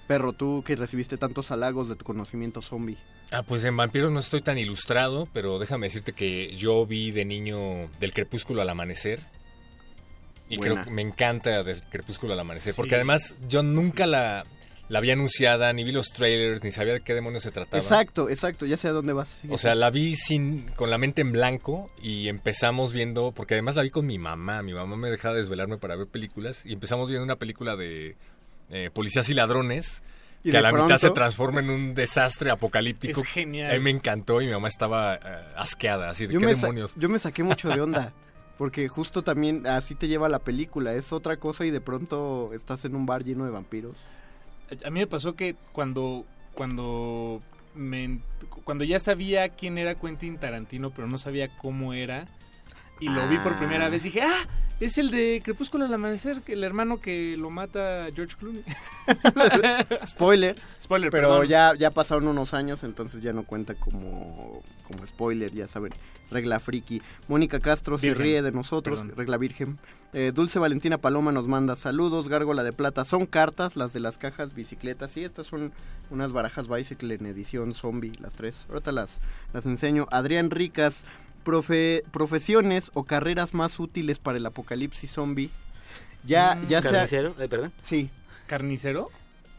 Perro, 0.07 0.33
tú 0.33 0.63
que 0.67 0.77
recibiste 0.77 1.17
tantos 1.17 1.51
halagos 1.51 1.89
de 1.89 1.97
tu 1.97 2.05
conocimiento 2.05 2.61
zombie. 2.63 2.99
Ah, 3.31 3.43
pues 3.43 3.65
en 3.65 3.77
vampiros 3.77 4.13
no 4.13 4.21
estoy 4.21 4.43
tan 4.43 4.59
ilustrado, 4.59 5.27
pero 5.33 5.59
déjame 5.59 5.87
decirte 5.87 6.13
que 6.13 6.55
yo 6.57 6.85
vi 6.85 7.11
de 7.13 7.25
niño 7.25 7.89
del 7.99 8.13
crepúsculo 8.13 8.61
al 8.61 8.69
amanecer. 8.69 9.21
Y 10.49 10.59
Buena. 10.59 10.75
creo 10.75 10.85
que 10.85 10.91
me 10.91 11.03
encanta 11.03 11.63
del 11.63 11.83
crepúsculo 11.85 12.35
al 12.35 12.41
amanecer. 12.41 12.75
Sí. 12.75 12.77
Porque 12.77 12.97
además 12.97 13.37
yo 13.49 13.63
nunca 13.63 14.07
la, 14.07 14.45
la 14.93 15.01
vi 15.01 15.11
anunciada, 15.11 15.73
ni 15.73 15.85
vi 15.85 15.93
los 15.93 16.09
trailers, 16.09 16.63
ni 16.63 16.71
sabía 16.71 16.93
de 16.93 17.01
qué 17.01 17.15
demonios 17.15 17.43
se 17.43 17.51
trataba. 17.51 17.83
Exacto, 17.83 18.29
exacto, 18.29 18.67
ya 18.67 18.77
sé 18.77 18.89
a 18.89 18.93
dónde 18.93 19.15
vas. 19.15 19.41
O 19.49 19.57
sea, 19.57 19.75
la 19.75 19.89
vi 19.89 20.15
sin, 20.17 20.69
con 20.77 20.91
la 20.91 20.99
mente 20.99 21.23
en 21.23 21.33
blanco 21.33 21.91
y 22.03 22.29
empezamos 22.29 22.93
viendo, 22.93 23.33
porque 23.33 23.55
además 23.55 23.75
la 23.75 23.83
vi 23.83 23.89
con 23.91 24.05
mi 24.07 24.19
mamá, 24.19 24.63
mi 24.63 24.75
mamá 24.75 24.97
me 24.97 25.11
dejaba 25.11 25.35
desvelarme 25.35 25.79
para 25.79 25.97
ver 25.97 26.09
películas 26.09 26.67
y 26.67 26.75
empezamos 26.75 27.09
viendo 27.09 27.25
una 27.25 27.37
película 27.37 27.75
de 27.75 28.17
eh, 28.69 28.91
policías 28.93 29.29
y 29.31 29.35
ladrones 29.35 30.03
Y 30.41 30.51
que 30.51 30.53
de 30.53 30.59
a 30.59 30.61
la 30.61 30.73
mitad 30.73 30.87
pronto- 30.87 30.99
se 30.99 31.11
transforma 31.11 31.61
en 31.61 31.71
un 31.71 31.95
desastre 31.95 32.51
apocalíptico. 32.51 33.23
Es 33.23 33.27
genial. 33.29 33.71
A 33.71 33.75
mí 33.75 33.81
me 33.81 33.91
encantó 33.91 34.43
y 34.43 34.47
mi 34.47 34.53
mamá 34.53 34.69
estaba 34.69 35.15
eh, 35.15 35.21
asqueada, 35.57 36.11
así 36.11 36.27
de 36.27 36.35
yo 36.35 36.41
qué 36.41 36.49
demonios. 36.49 36.95
yo 36.97 37.09
me 37.09 37.19
saqué 37.19 37.43
mucho 37.43 37.71
de 37.71 37.81
onda. 37.81 38.13
Porque 38.59 38.87
justo 38.89 39.23
también 39.23 39.67
así 39.67 39.95
te 39.95 40.07
lleva 40.07 40.29
la 40.29 40.39
película. 40.39 40.93
Es 40.95 41.13
otra 41.13 41.39
cosa 41.39 41.65
y 41.65 41.71
de 41.71 41.81
pronto 41.81 42.51
estás 42.53 42.85
en 42.85 42.95
un 42.95 43.07
bar 43.07 43.25
lleno 43.25 43.45
de 43.47 43.51
vampiros. 43.51 44.05
A 44.85 44.91
mí 44.91 45.01
me 45.01 45.07
pasó 45.07 45.35
que 45.35 45.57
cuando 45.73 46.25
cuando 46.55 47.41
me, 47.75 48.21
cuando 48.65 48.85
ya 48.85 48.99
sabía 48.99 49.49
quién 49.49 49.79
era 49.79 49.95
Quentin 49.95 50.39
Tarantino, 50.39 50.91
pero 50.91 51.07
no 51.09 51.17
sabía 51.19 51.57
cómo 51.59 51.95
era 51.95 52.27
y 53.01 53.09
lo 53.09 53.27
vi 53.29 53.39
por 53.39 53.55
primera 53.57 53.89
vez, 53.89 54.03
dije, 54.03 54.21
"Ah, 54.23 54.47
es 54.79 54.99
el 54.99 55.11
de 55.11 55.41
Crepúsculo 55.45 55.87
al 55.87 55.95
amanecer, 55.95 56.43
que 56.43 56.53
el 56.53 56.63
hermano 56.63 57.01
que 57.01 57.37
lo 57.37 57.51
mata 57.51 58.07
George 58.15 58.37
Clooney." 58.39 58.63
Spoiler. 60.07 60.57
Spoiler, 60.83 61.11
Pero 61.11 61.29
perdón. 61.31 61.47
ya, 61.49 61.75
ya 61.77 61.91
pasaron 61.91 62.29
unos 62.29 62.55
años, 62.55 62.85
entonces 62.85 63.23
ya 63.23 63.33
no 63.33 63.45
cuenta 63.45 63.75
como, 63.75 64.63
como 64.87 65.07
spoiler, 65.07 65.53
ya 65.53 65.67
saben. 65.67 65.93
Regla 66.31 66.61
friki. 66.61 67.03
Mónica 67.29 67.61
Castro 67.61 67.99
se 67.99 68.15
ríe 68.15 68.43
de 68.43 68.53
nosotros, 68.53 69.01
Perdón. 69.01 69.17
regla 69.17 69.37
virgen. 69.37 69.79
Eh, 70.15 70.31
Dulce 70.35 70.59
Valentina 70.59 70.99
Paloma 70.99 71.33
nos 71.33 71.47
manda 71.49 71.75
saludos. 71.75 72.29
Gárgola 72.29 72.63
de 72.65 72.73
Plata 72.73 73.05
son 73.05 73.25
cartas, 73.27 73.77
las 73.77 73.93
de 73.95 74.01
las 74.01 74.19
cajas 74.19 74.55
bicicletas. 74.55 75.11
Sí, 75.13 75.25
estas 75.25 75.47
son 75.47 75.73
unas 76.11 76.33
barajas 76.33 76.69
bicycle 76.69 77.15
en 77.15 77.27
edición 77.27 77.73
zombie, 77.75 78.13
las 78.21 78.35
tres. 78.35 78.67
Ahorita 78.69 78.93
las, 78.93 79.21
las 79.55 79.65
enseño. 79.65 80.07
Adrián 80.11 80.51
Ricas, 80.51 81.07
profe- 81.47 82.03
profesiones 82.11 82.91
o 82.93 83.05
carreras 83.05 83.55
más 83.55 83.81
útiles 83.81 84.19
para 84.19 84.37
el 84.37 84.45
apocalipsis 84.45 85.11
zombie. 85.11 85.51
Ya, 86.27 86.57
Mm, 86.57 86.67
ya 86.69 86.83
sea... 86.83 86.91
¿Carnicero? 86.93 87.35
Eh, 87.39 87.49
perdón. 87.49 87.73
Sí. 87.83 88.11
¿Carnicero? 88.47 89.09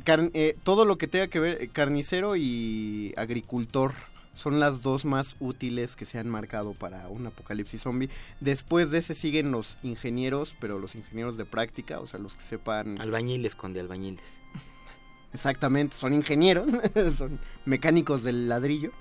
Car- 0.03 0.29
eh, 0.35 0.55
todo 0.63 0.85
lo 0.85 0.97
que 0.99 1.07
tenga 1.07 1.27
que 1.27 1.39
ver, 1.39 1.61
eh, 1.61 1.69
carnicero 1.69 2.35
y 2.35 3.13
agricultor 3.17 3.93
son 4.33 4.59
las 4.59 4.81
dos 4.81 5.05
más 5.05 5.35
útiles 5.39 5.95
que 5.95 6.05
se 6.05 6.19
han 6.19 6.29
marcado 6.29 6.73
para 6.73 7.07
un 7.07 7.27
apocalipsis 7.27 7.81
zombie. 7.81 8.09
Después 8.39 8.89
de 8.91 8.99
ese 8.99 9.15
siguen 9.15 9.51
los 9.51 9.77
ingenieros, 9.83 10.55
pero 10.59 10.79
los 10.79 10.95
ingenieros 10.95 11.37
de 11.37 11.45
práctica, 11.45 11.99
o 11.99 12.07
sea, 12.07 12.19
los 12.19 12.35
que 12.35 12.43
sepan... 12.43 12.99
Albañiles, 12.99 13.55
conde, 13.55 13.79
albañiles. 13.79 14.39
Exactamente, 15.33 15.95
son 15.95 16.13
ingenieros, 16.13 16.67
son 17.17 17.39
mecánicos 17.65 18.23
del 18.23 18.47
ladrillo, 18.49 18.91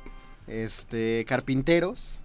este, 0.46 1.24
carpinteros. 1.26 2.20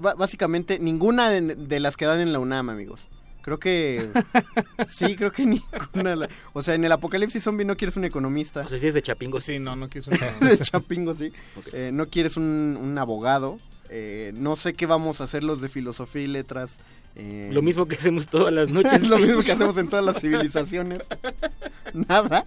básicamente 0.00 0.78
ninguna 0.78 1.28
de, 1.28 1.56
de 1.56 1.80
las 1.80 1.96
que 1.96 2.04
dan 2.04 2.20
en 2.20 2.32
la 2.32 2.38
UNAM, 2.38 2.70
amigos. 2.70 3.08
Creo 3.42 3.58
que 3.58 4.08
sí, 4.88 5.16
creo 5.16 5.32
que 5.32 5.44
ninguna. 5.44 6.16
la- 6.16 6.28
o 6.52 6.62
sea, 6.62 6.74
en 6.74 6.84
el 6.84 6.92
apocalipsis 6.92 7.42
zombie 7.42 7.64
no 7.66 7.76
quieres 7.76 7.96
un 7.96 8.04
economista. 8.04 8.60
O 8.62 8.68
sea, 8.68 8.78
si 8.78 8.86
es 8.86 8.94
de 8.94 9.02
Chapingo. 9.02 9.40
Sí, 9.40 9.58
no, 9.58 9.76
no 9.76 9.88
quiero 9.88 10.10
de 10.40 10.58
Chapingo, 10.58 11.14
sí. 11.14 11.32
Eh, 11.72 11.90
no 11.92 12.08
quieres 12.08 12.36
un, 12.36 12.78
un 12.80 12.96
abogado. 12.98 13.58
eh, 13.90 14.32
no 14.34 14.56
sé 14.56 14.74
qué 14.74 14.86
vamos 14.86 15.20
a 15.20 15.24
hacer 15.24 15.42
los 15.44 15.60
de 15.60 15.68
filosofía 15.68 16.22
y 16.22 16.26
letras. 16.28 16.80
eh, 17.16 17.50
Lo 17.52 17.62
mismo 17.62 17.86
que 17.86 17.96
hacemos 17.96 18.26
todas 18.26 18.52
las 18.54 18.70
noches. 18.70 18.94
es 19.02 19.08
lo 19.08 19.18
mismo 19.18 19.42
que 19.42 19.52
hacemos 19.52 19.76
en 19.76 19.88
todas 19.88 20.04
las 20.04 20.20
civilizaciones. 20.20 21.00
Nada. 21.92 22.44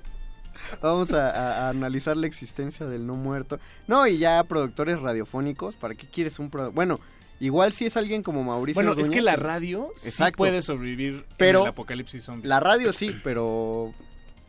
Vamos 0.82 1.14
a, 1.14 1.30
a- 1.30 1.67
a 1.67 1.69
analizar 1.69 2.17
la 2.17 2.25
existencia 2.27 2.85
del 2.88 3.06
no 3.06 3.15
muerto. 3.15 3.59
No, 3.88 4.07
y 4.07 4.17
ya 4.17 4.43
productores 4.45 4.99
radiofónicos. 4.99 5.75
¿Para 5.75 5.93
qué 5.93 6.07
quieres 6.07 6.40
un 6.40 6.49
produ- 6.49 6.74
Bueno, 6.74 6.99
igual 7.39 7.73
si 7.73 7.85
es 7.85 7.97
alguien 7.97 8.23
como 8.23 8.43
Mauricio. 8.43 8.81
Bueno, 8.83 8.99
es 8.99 9.09
que 9.09 9.22
la 9.22 9.35
radio 9.35 9.89
sí 9.97 10.11
puede 10.35 10.61
sobrevivir 10.61 11.25
Pero 11.38 11.59
en 11.59 11.65
el 11.65 11.69
apocalipsis 11.72 12.23
zombie. 12.23 12.47
La 12.47 12.59
radio 12.59 12.93
sí, 12.93 13.15
pero. 13.23 13.93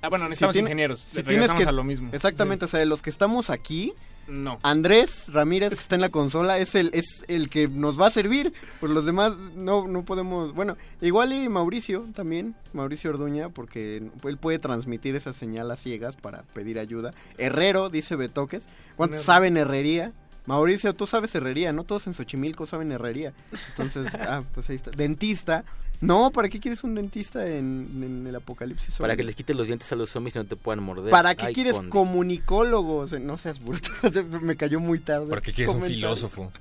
Ah, 0.02 0.08
bueno, 0.08 0.24
si 0.26 0.28
necesitamos 0.30 0.52
tiene- 0.52 0.68
ingenieros. 0.68 1.00
Si 1.10 1.22
tienes 1.22 1.52
que 1.52 1.64
a 1.64 1.72
lo 1.72 1.82
mismo. 1.84 2.10
Exactamente, 2.12 2.66
o 2.66 2.68
sea, 2.68 2.80
de 2.80 2.86
los 2.86 3.02
que 3.02 3.10
estamos 3.10 3.48
aquí, 3.50 3.92
No. 4.28 4.58
Andrés 4.62 5.32
Ramírez, 5.32 5.70
que 5.70 5.80
está 5.80 5.94
en 5.94 6.00
la 6.00 6.10
consola, 6.10 6.58
es 6.58 6.74
el, 6.74 6.90
es 6.92 7.24
el 7.28 7.48
que 7.48 7.66
nos 7.68 7.98
va 7.98 8.08
a 8.08 8.10
servir. 8.10 8.52
Por 8.80 8.90
los 8.90 9.06
demás 9.06 9.36
no, 9.54 9.86
no 9.88 10.04
podemos. 10.04 10.52
Bueno, 10.54 10.76
igual 11.00 11.32
y 11.32 11.48
Mauricio 11.48 12.04
también, 12.14 12.54
Mauricio 12.72 13.10
Orduña, 13.10 13.48
porque 13.48 13.96
él 14.24 14.36
puede 14.38 14.58
transmitir 14.58 15.16
esa 15.16 15.32
señal 15.32 15.70
a 15.70 15.76
ciegas 15.76 16.16
para 16.16 16.42
pedir 16.54 16.78
ayuda. 16.78 17.12
Herrero, 17.38 17.88
dice 17.88 18.16
Betoques. 18.16 18.68
¿Cuántos 18.96 19.22
saben 19.22 19.56
herrería? 19.56 20.12
Mauricio, 20.46 20.94
tú 20.94 21.06
sabes 21.06 21.34
herrería, 21.34 21.72
¿no? 21.72 21.84
Todos 21.84 22.06
en 22.06 22.14
Xochimilco 22.14 22.66
saben 22.66 22.92
herrería. 22.92 23.32
Entonces, 23.70 24.06
ah, 24.14 24.42
pues 24.54 24.68
ahí 24.70 24.76
está. 24.76 24.90
Dentista. 24.92 25.64
No, 26.02 26.30
¿para 26.30 26.50
qué 26.50 26.60
quieres 26.60 26.84
un 26.84 26.94
dentista 26.94 27.46
en, 27.48 27.88
en 28.02 28.26
el 28.26 28.36
apocalipsis? 28.36 28.96
Para 28.96 29.16
que 29.16 29.22
les 29.22 29.34
quites 29.34 29.56
los 29.56 29.66
dientes 29.66 29.90
a 29.92 29.96
los 29.96 30.10
zombies 30.10 30.36
y 30.36 30.38
no 30.40 30.44
te 30.44 30.54
puedan 30.54 30.82
morder. 30.84 31.10
¿Para 31.10 31.34
qué 31.34 31.46
Ay, 31.46 31.54
quieres 31.54 31.76
conde. 31.76 31.90
comunicólogo? 31.90 32.96
O 32.98 33.06
sea, 33.08 33.18
no 33.18 33.38
seas 33.38 33.64
bruto. 33.64 33.90
Me 34.42 34.56
cayó 34.56 34.78
muy 34.78 34.98
tarde. 34.98 35.26
¿Para 35.28 35.40
qué 35.40 35.52
quieres 35.54 35.74
un 35.74 35.82
filósofo? 35.82 36.52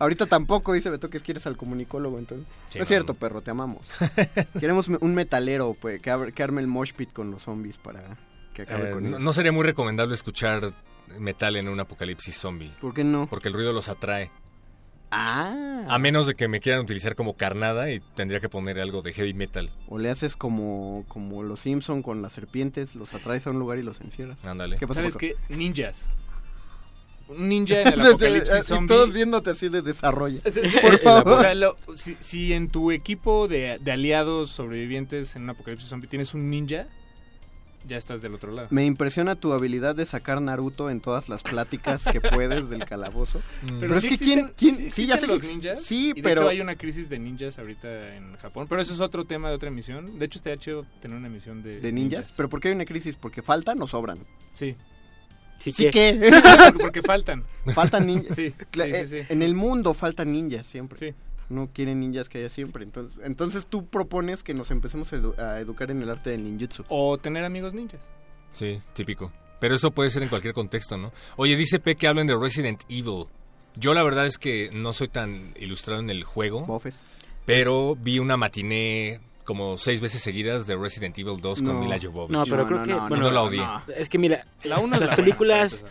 Ahorita 0.00 0.26
tampoco 0.26 0.72
dice 0.72 0.88
Beto 0.90 1.08
que 1.10 1.20
quieres 1.20 1.46
al 1.46 1.56
comunicólogo, 1.56 2.18
entonces. 2.18 2.46
Sí, 2.70 2.78
no 2.78 2.82
es 2.82 2.88
cierto, 2.88 3.14
perro, 3.14 3.42
te 3.42 3.50
amamos. 3.52 3.86
Queremos 4.58 4.88
un 4.88 5.14
metalero 5.14 5.76
pues, 5.80 6.00
que, 6.02 6.10
arme 6.42 6.60
el 6.60 6.66
mosh 6.66 6.92
pit 6.92 7.12
con 7.12 7.30
los 7.30 7.42
zombies 7.42 7.78
para 7.78 8.02
que 8.54 8.62
acabe 8.62 8.88
Eh, 8.88 8.92
con 8.92 9.02
no, 9.04 9.08
ellos. 9.10 9.20
no 9.20 9.32
sería 9.32 9.52
muy 9.52 9.64
recomendable 9.64 10.14
escuchar 10.14 10.72
metal 11.18 11.56
en 11.56 11.68
un 11.68 11.80
apocalipsis 11.80 12.36
zombie. 12.36 12.72
¿Por 12.80 12.94
qué 12.94 13.04
no? 13.04 13.26
Porque 13.28 13.48
el 13.48 13.54
ruido 13.54 13.72
los 13.72 13.88
atrae. 13.88 14.30
Ah. 15.12 15.84
A 15.88 15.98
menos 15.98 16.26
de 16.28 16.34
que 16.36 16.46
me 16.46 16.60
quieran 16.60 16.82
utilizar 16.82 17.16
como 17.16 17.36
carnada 17.36 17.90
y 17.90 17.98
tendría 18.14 18.38
que 18.38 18.48
poner 18.48 18.78
algo 18.78 19.02
de 19.02 19.12
heavy 19.12 19.34
metal. 19.34 19.70
O 19.88 19.98
le 19.98 20.08
haces 20.08 20.36
como, 20.36 21.04
como 21.08 21.42
los 21.42 21.60
Simpson 21.60 22.02
con 22.02 22.22
las 22.22 22.32
serpientes, 22.32 22.94
los 22.94 23.12
atraes 23.12 23.46
a 23.46 23.50
un 23.50 23.58
lugar 23.58 23.78
y 23.78 23.82
los 23.82 24.00
encierras. 24.00 24.44
Ándale. 24.44 24.76
¿Qué 24.76 24.86
pasa, 24.86 25.00
¿Sabes 25.00 25.16
qué? 25.16 25.34
Ninjas. 25.48 26.10
Un 27.28 27.48
ninja 27.48 27.82
en 27.82 27.88
el 27.94 28.00
apocalipsis 28.02 28.54
Y 28.60 28.62
zombie. 28.62 28.88
todos 28.88 29.12
viéndote 29.14 29.50
así 29.50 29.68
de 29.68 29.82
desarrollo. 29.82 30.40
Sí, 30.44 30.60
sí, 30.68 30.78
Por 30.80 30.94
o 30.94 30.98
favor. 30.98 31.40
sea, 31.40 31.54
lo- 31.54 31.76
si, 31.96 32.16
si 32.20 32.52
en 32.52 32.68
tu 32.68 32.92
equipo 32.92 33.48
de, 33.48 33.78
de 33.80 33.92
aliados 33.92 34.50
sobrevivientes 34.50 35.34
en 35.34 35.42
un 35.42 35.50
apocalipsis 35.50 35.88
zombie 35.88 36.08
tienes 36.08 36.34
un 36.34 36.50
ninja, 36.50 36.86
ya 37.86 37.96
estás 37.96 38.22
del 38.22 38.34
otro 38.34 38.52
lado. 38.52 38.68
Me 38.70 38.84
impresiona 38.84 39.36
tu 39.36 39.52
habilidad 39.52 39.94
de 39.96 40.06
sacar 40.06 40.40
Naruto 40.40 40.90
en 40.90 41.00
todas 41.00 41.28
las 41.28 41.42
pláticas 41.42 42.04
que 42.04 42.20
puedes 42.20 42.68
del 42.68 42.84
calabozo. 42.84 43.40
Pero, 43.80 43.94
es 43.94 44.02
sí 44.02 44.08
que 44.08 44.14
existen- 44.16 44.52
quién, 44.56 44.74
quién, 44.76 44.76
sí 44.76 44.90
sí, 44.90 45.06
ya 45.06 45.16
sé 45.18 45.26
los 45.26 45.42
ninjas. 45.42 45.82
Sí, 45.82 46.10
y 46.10 46.12
de 46.14 46.22
pero 46.22 46.42
hecho 46.42 46.50
hay 46.50 46.60
una 46.60 46.76
crisis 46.76 47.08
de 47.08 47.18
ninjas 47.18 47.58
ahorita 47.58 48.16
en 48.16 48.36
Japón. 48.36 48.66
Pero 48.68 48.80
eso 48.82 48.92
es 48.92 49.00
otro 49.00 49.24
tema 49.24 49.48
de 49.48 49.54
otra 49.54 49.68
emisión. 49.68 50.18
De 50.18 50.26
hecho, 50.26 50.38
estaría 50.38 50.58
chido 50.58 50.86
tener 51.00 51.16
una 51.16 51.26
emisión 51.28 51.62
de, 51.62 51.80
de 51.80 51.92
ninjas. 51.92 52.32
Pero 52.36 52.48
¿por 52.48 52.60
qué 52.60 52.68
hay 52.68 52.74
una 52.74 52.84
crisis? 52.84 53.16
Porque 53.16 53.42
faltan 53.42 53.80
o 53.82 53.86
sobran. 53.88 54.18
Sí. 54.52 54.76
Sí 55.58 55.72
¿Sí 55.72 55.84
que. 55.84 55.90
qué? 55.90 56.42
Porque 56.80 57.02
faltan. 57.02 57.44
Faltan 57.74 58.06
ninjas. 58.06 58.34
Sí, 58.34 58.50
sí, 58.50 58.56
sí, 58.72 58.80
eh, 58.80 59.06
sí. 59.06 59.18
En 59.28 59.42
el 59.42 59.54
mundo 59.54 59.92
faltan 59.92 60.32
ninjas 60.32 60.66
siempre. 60.66 60.98
Sí. 60.98 61.14
No 61.50 61.68
quieren 61.72 62.00
ninjas 62.00 62.28
que 62.28 62.38
haya 62.38 62.48
siempre. 62.48 62.84
Entonces, 62.84 63.18
entonces 63.24 63.66
tú 63.66 63.86
propones 63.86 64.42
que 64.42 64.54
nos 64.54 64.70
empecemos 64.70 65.12
a, 65.12 65.16
edu- 65.18 65.38
a 65.38 65.60
educar 65.60 65.90
en 65.90 66.00
el 66.00 66.08
arte 66.08 66.30
del 66.30 66.44
ninjutsu. 66.44 66.84
O 66.88 67.18
tener 67.18 67.44
amigos 67.44 67.74
ninjas. 67.74 68.08
Sí, 68.52 68.78
típico. 68.94 69.32
Pero 69.58 69.74
eso 69.74 69.90
puede 69.90 70.10
ser 70.10 70.22
en 70.22 70.28
cualquier 70.30 70.54
contexto, 70.54 70.96
¿no? 70.96 71.12
Oye, 71.36 71.56
dice 71.56 71.78
P 71.80 71.96
que 71.96 72.08
hablen 72.08 72.26
de 72.26 72.36
Resident 72.38 72.80
Evil. 72.88 73.26
Yo 73.76 73.92
la 73.94 74.02
verdad 74.02 74.26
es 74.26 74.38
que 74.38 74.70
no 74.72 74.92
soy 74.92 75.08
tan 75.08 75.52
ilustrado 75.60 76.00
en 76.00 76.08
el 76.10 76.24
juego. 76.24 76.64
Bofes. 76.66 77.00
Pero 77.46 77.96
vi 77.96 78.18
una 78.18 78.36
matiné 78.36 79.20
como 79.44 79.76
seis 79.78 80.00
veces 80.00 80.22
seguidas 80.22 80.66
de 80.68 80.76
Resident 80.76 81.18
Evil 81.18 81.40
2 81.40 81.62
con. 81.62 81.80
Mila 81.80 81.98
Jovovich. 82.00 82.30
No, 82.30 82.44
pero 82.44 82.66
creo 82.66 82.82
que. 82.84 82.94
Bueno, 82.94 83.16
no 83.24 83.30
la 83.30 83.42
odié. 83.42 83.64
Es 83.96 84.08
que 84.08 84.18
mira, 84.18 84.46
La 84.64 84.76
es 84.76 84.88
las 84.88 85.00
la 85.10 85.16
películas 85.16 85.84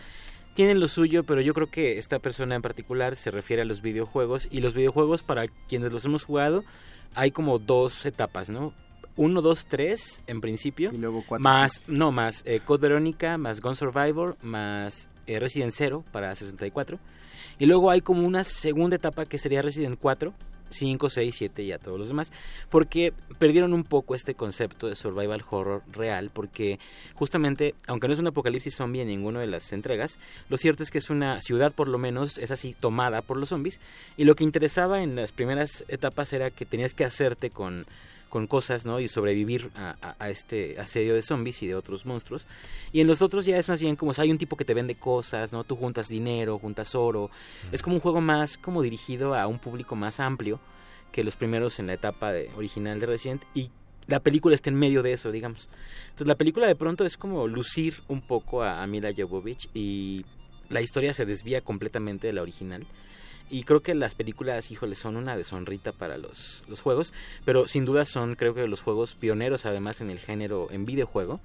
tienen 0.54 0.80
lo 0.80 0.88
suyo, 0.88 1.24
pero 1.24 1.40
yo 1.40 1.54
creo 1.54 1.70
que 1.70 1.98
esta 1.98 2.18
persona 2.18 2.54
en 2.54 2.62
particular 2.62 3.16
se 3.16 3.30
refiere 3.30 3.62
a 3.62 3.64
los 3.64 3.82
videojuegos. 3.82 4.48
Y 4.50 4.60
los 4.60 4.74
videojuegos, 4.74 5.22
para 5.22 5.46
quienes 5.68 5.92
los 5.92 6.04
hemos 6.04 6.24
jugado, 6.24 6.64
hay 7.14 7.30
como 7.30 7.58
dos 7.58 8.04
etapas, 8.06 8.50
¿no? 8.50 8.72
Uno, 9.16 9.42
dos, 9.42 9.66
tres, 9.66 10.22
en 10.26 10.40
principio. 10.40 10.90
Y 10.92 10.98
luego 10.98 11.24
cuatro. 11.26 11.42
Más, 11.42 11.82
no, 11.86 12.12
más 12.12 12.42
eh, 12.46 12.60
Code 12.64 12.88
Verónica, 12.88 13.38
más 13.38 13.60
Gun 13.60 13.76
Survivor, 13.76 14.36
más 14.42 15.08
eh, 15.26 15.38
Resident 15.38 15.72
Zero 15.72 16.04
para 16.12 16.34
64. 16.34 16.98
Y 17.58 17.66
luego 17.66 17.90
hay 17.90 18.00
como 18.00 18.26
una 18.26 18.44
segunda 18.44 18.96
etapa 18.96 19.26
que 19.26 19.38
sería 19.38 19.62
Resident 19.62 19.98
4, 20.00 20.32
5, 20.70 21.10
6, 21.10 21.34
7 21.36 21.62
y 21.62 21.72
a 21.72 21.78
todos 21.78 21.98
los 21.98 22.08
demás. 22.08 22.32
Porque 22.68 23.12
perdieron 23.38 23.72
un 23.72 23.84
poco 23.84 24.14
este 24.14 24.34
concepto 24.34 24.88
de 24.88 24.94
survival 24.94 25.44
horror 25.50 25.82
real. 25.92 26.30
Porque 26.32 26.78
justamente, 27.14 27.74
aunque 27.86 28.08
no 28.08 28.14
es 28.14 28.20
un 28.20 28.26
apocalipsis 28.26 28.74
zombie 28.74 29.02
en 29.02 29.08
ninguna 29.08 29.40
de 29.40 29.46
las 29.46 29.72
entregas, 29.72 30.18
lo 30.48 30.56
cierto 30.56 30.82
es 30.82 30.90
que 30.90 30.98
es 30.98 31.10
una 31.10 31.40
ciudad 31.40 31.72
por 31.72 31.88
lo 31.88 31.98
menos, 31.98 32.38
es 32.38 32.50
así, 32.50 32.74
tomada 32.78 33.22
por 33.22 33.36
los 33.36 33.50
zombies. 33.50 33.80
Y 34.16 34.24
lo 34.24 34.34
que 34.34 34.44
interesaba 34.44 35.02
en 35.02 35.16
las 35.16 35.32
primeras 35.32 35.84
etapas 35.88 36.32
era 36.32 36.50
que 36.50 36.64
tenías 36.64 36.94
que 36.94 37.04
hacerte 37.04 37.50
con 37.50 37.82
con 38.30 38.46
cosas, 38.46 38.86
¿no? 38.86 38.98
Y 39.00 39.08
sobrevivir 39.08 39.70
a, 39.76 39.96
a- 40.00 40.16
a 40.18 40.30
este 40.30 40.80
asedio 40.80 41.14
de 41.14 41.20
zombies 41.20 41.62
y 41.62 41.66
de 41.66 41.74
otros 41.74 42.06
monstruos. 42.06 42.46
Y 42.92 43.02
en 43.02 43.06
los 43.06 43.20
otros 43.20 43.44
ya 43.44 43.58
es 43.58 43.68
más 43.68 43.80
bien 43.80 43.96
como, 43.96 44.12
o 44.12 44.14
sea, 44.14 44.22
hay 44.24 44.30
un 44.30 44.38
tipo 44.38 44.56
que 44.56 44.64
te 44.64 44.72
vende 44.72 44.94
cosas, 44.94 45.52
¿no? 45.52 45.64
Tú 45.64 45.76
juntas 45.76 46.08
dinero, 46.08 46.58
juntas 46.58 46.94
oro. 46.94 47.30
Es 47.72 47.82
como 47.82 47.96
un 47.96 48.00
juego 48.00 48.22
más 48.22 48.56
como 48.56 48.80
dirigido 48.80 49.34
a 49.34 49.46
un 49.46 49.58
público 49.58 49.94
más 49.96 50.18
amplio 50.20 50.58
que 51.12 51.24
los 51.24 51.36
primeros 51.36 51.78
en 51.80 51.88
la 51.88 51.94
etapa 51.94 52.32
de, 52.32 52.48
original 52.56 52.98
de 53.00 53.06
Resident 53.06 53.42
y 53.52 53.68
la 54.06 54.20
película 54.20 54.54
está 54.54 54.70
en 54.70 54.76
medio 54.76 55.02
de 55.02 55.12
eso, 55.12 55.30
digamos. 55.30 55.68
Entonces 56.06 56.26
la 56.26 56.36
película 56.36 56.66
de 56.66 56.74
pronto 56.76 57.04
es 57.04 57.16
como 57.16 57.46
lucir 57.48 58.02
un 58.08 58.20
poco 58.22 58.62
a, 58.62 58.82
a 58.82 58.86
Mila 58.86 59.10
Jovovich 59.16 59.68
y 59.74 60.24
la 60.68 60.80
historia 60.80 61.12
se 61.14 61.26
desvía 61.26 61.60
completamente 61.60 62.28
de 62.28 62.32
la 62.32 62.42
original. 62.42 62.86
Y 63.50 63.64
creo 63.64 63.82
que 63.82 63.94
las 63.94 64.14
películas, 64.14 64.70
híjole, 64.70 64.94
son 64.94 65.16
una 65.16 65.36
deshonrita 65.36 65.92
para 65.92 66.18
los, 66.18 66.62
los 66.68 66.80
juegos, 66.80 67.12
pero 67.44 67.66
sin 67.66 67.84
duda 67.84 68.04
son, 68.04 68.36
creo 68.36 68.54
que 68.54 68.66
los 68.68 68.80
juegos 68.80 69.16
pioneros 69.16 69.66
además 69.66 70.00
en 70.00 70.10
el 70.10 70.20
género 70.20 70.68
en 70.70 70.86
videojuego 70.86 71.40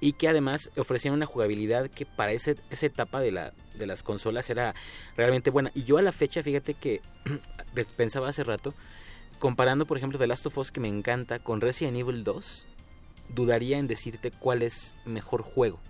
y 0.00 0.14
que 0.14 0.28
además 0.28 0.70
ofrecían 0.76 1.14
una 1.14 1.26
jugabilidad 1.26 1.90
que 1.90 2.06
para 2.06 2.32
ese, 2.32 2.56
esa 2.70 2.86
etapa 2.86 3.20
de, 3.20 3.32
la, 3.32 3.52
de 3.74 3.86
las 3.86 4.02
consolas 4.02 4.48
era 4.48 4.74
realmente 5.16 5.50
buena. 5.50 5.70
Y 5.74 5.84
yo 5.84 5.98
a 5.98 6.02
la 6.02 6.12
fecha, 6.12 6.42
fíjate 6.42 6.74
que 6.74 7.02
pensaba 7.96 8.28
hace 8.28 8.44
rato, 8.44 8.74
comparando 9.38 9.86
por 9.86 9.98
ejemplo 9.98 10.18
The 10.18 10.26
Last 10.26 10.46
of 10.46 10.56
Us 10.58 10.72
que 10.72 10.80
me 10.80 10.88
encanta 10.88 11.38
con 11.38 11.60
Resident 11.60 11.96
Evil 11.96 12.24
2, 12.24 12.66
dudaría 13.28 13.78
en 13.78 13.88
decirte 13.88 14.30
cuál 14.30 14.62
es 14.62 14.96
mejor 15.04 15.42
juego. 15.42 15.80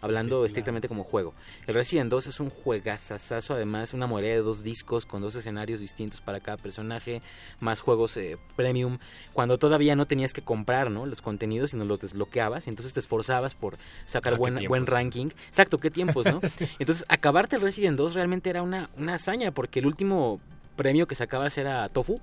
Hablando 0.00 0.44
estrictamente 0.44 0.86
como 0.86 1.02
juego. 1.02 1.34
El 1.66 1.74
Resident 1.74 2.08
2 2.10 2.28
es 2.28 2.38
un 2.40 2.50
juegazazazo, 2.50 3.54
además 3.54 3.94
una 3.94 4.06
modalidad 4.06 4.34
de 4.34 4.42
dos 4.42 4.62
discos 4.62 5.04
con 5.06 5.20
dos 5.22 5.34
escenarios 5.34 5.80
distintos 5.80 6.20
para 6.20 6.38
cada 6.40 6.56
personaje, 6.56 7.20
más 7.58 7.80
juegos 7.80 8.16
eh, 8.16 8.38
premium, 8.54 8.98
cuando 9.32 9.58
todavía 9.58 9.96
no 9.96 10.06
tenías 10.06 10.32
que 10.32 10.42
comprar 10.42 10.90
¿no? 10.90 11.04
los 11.06 11.20
contenidos, 11.20 11.70
sino 11.72 11.84
los 11.84 11.98
desbloqueabas, 11.98 12.68
entonces 12.68 12.92
te 12.92 13.00
esforzabas 13.00 13.54
por 13.56 13.76
sacar 14.04 14.34
Ah, 14.34 14.36
buen, 14.36 14.54
tiempos. 14.54 14.68
buen 14.68 14.86
ranking. 14.86 15.26
Exacto, 15.48 15.78
qué 15.78 15.90
tiempos, 15.90 16.26
¿no? 16.26 16.40
Entonces, 16.78 17.04
acabarte 17.08 17.56
el 17.56 17.62
Resident 17.62 17.96
2 17.98 18.14
realmente 18.14 18.50
era 18.50 18.62
una, 18.62 18.90
una 18.96 19.14
hazaña, 19.14 19.50
porque 19.50 19.80
el 19.80 19.86
último 19.86 20.40
premio 20.76 21.06
que 21.08 21.14
sacabas 21.16 21.58
era 21.58 21.88
Tofu, 21.88 22.20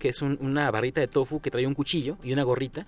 que 0.00 0.08
es 0.08 0.22
un- 0.22 0.38
una 0.40 0.68
barrita 0.72 1.00
de 1.00 1.06
tofu 1.06 1.40
que 1.40 1.50
trae 1.52 1.66
un 1.68 1.74
cuchillo 1.74 2.16
y 2.24 2.32
una 2.32 2.42
gorrita, 2.42 2.84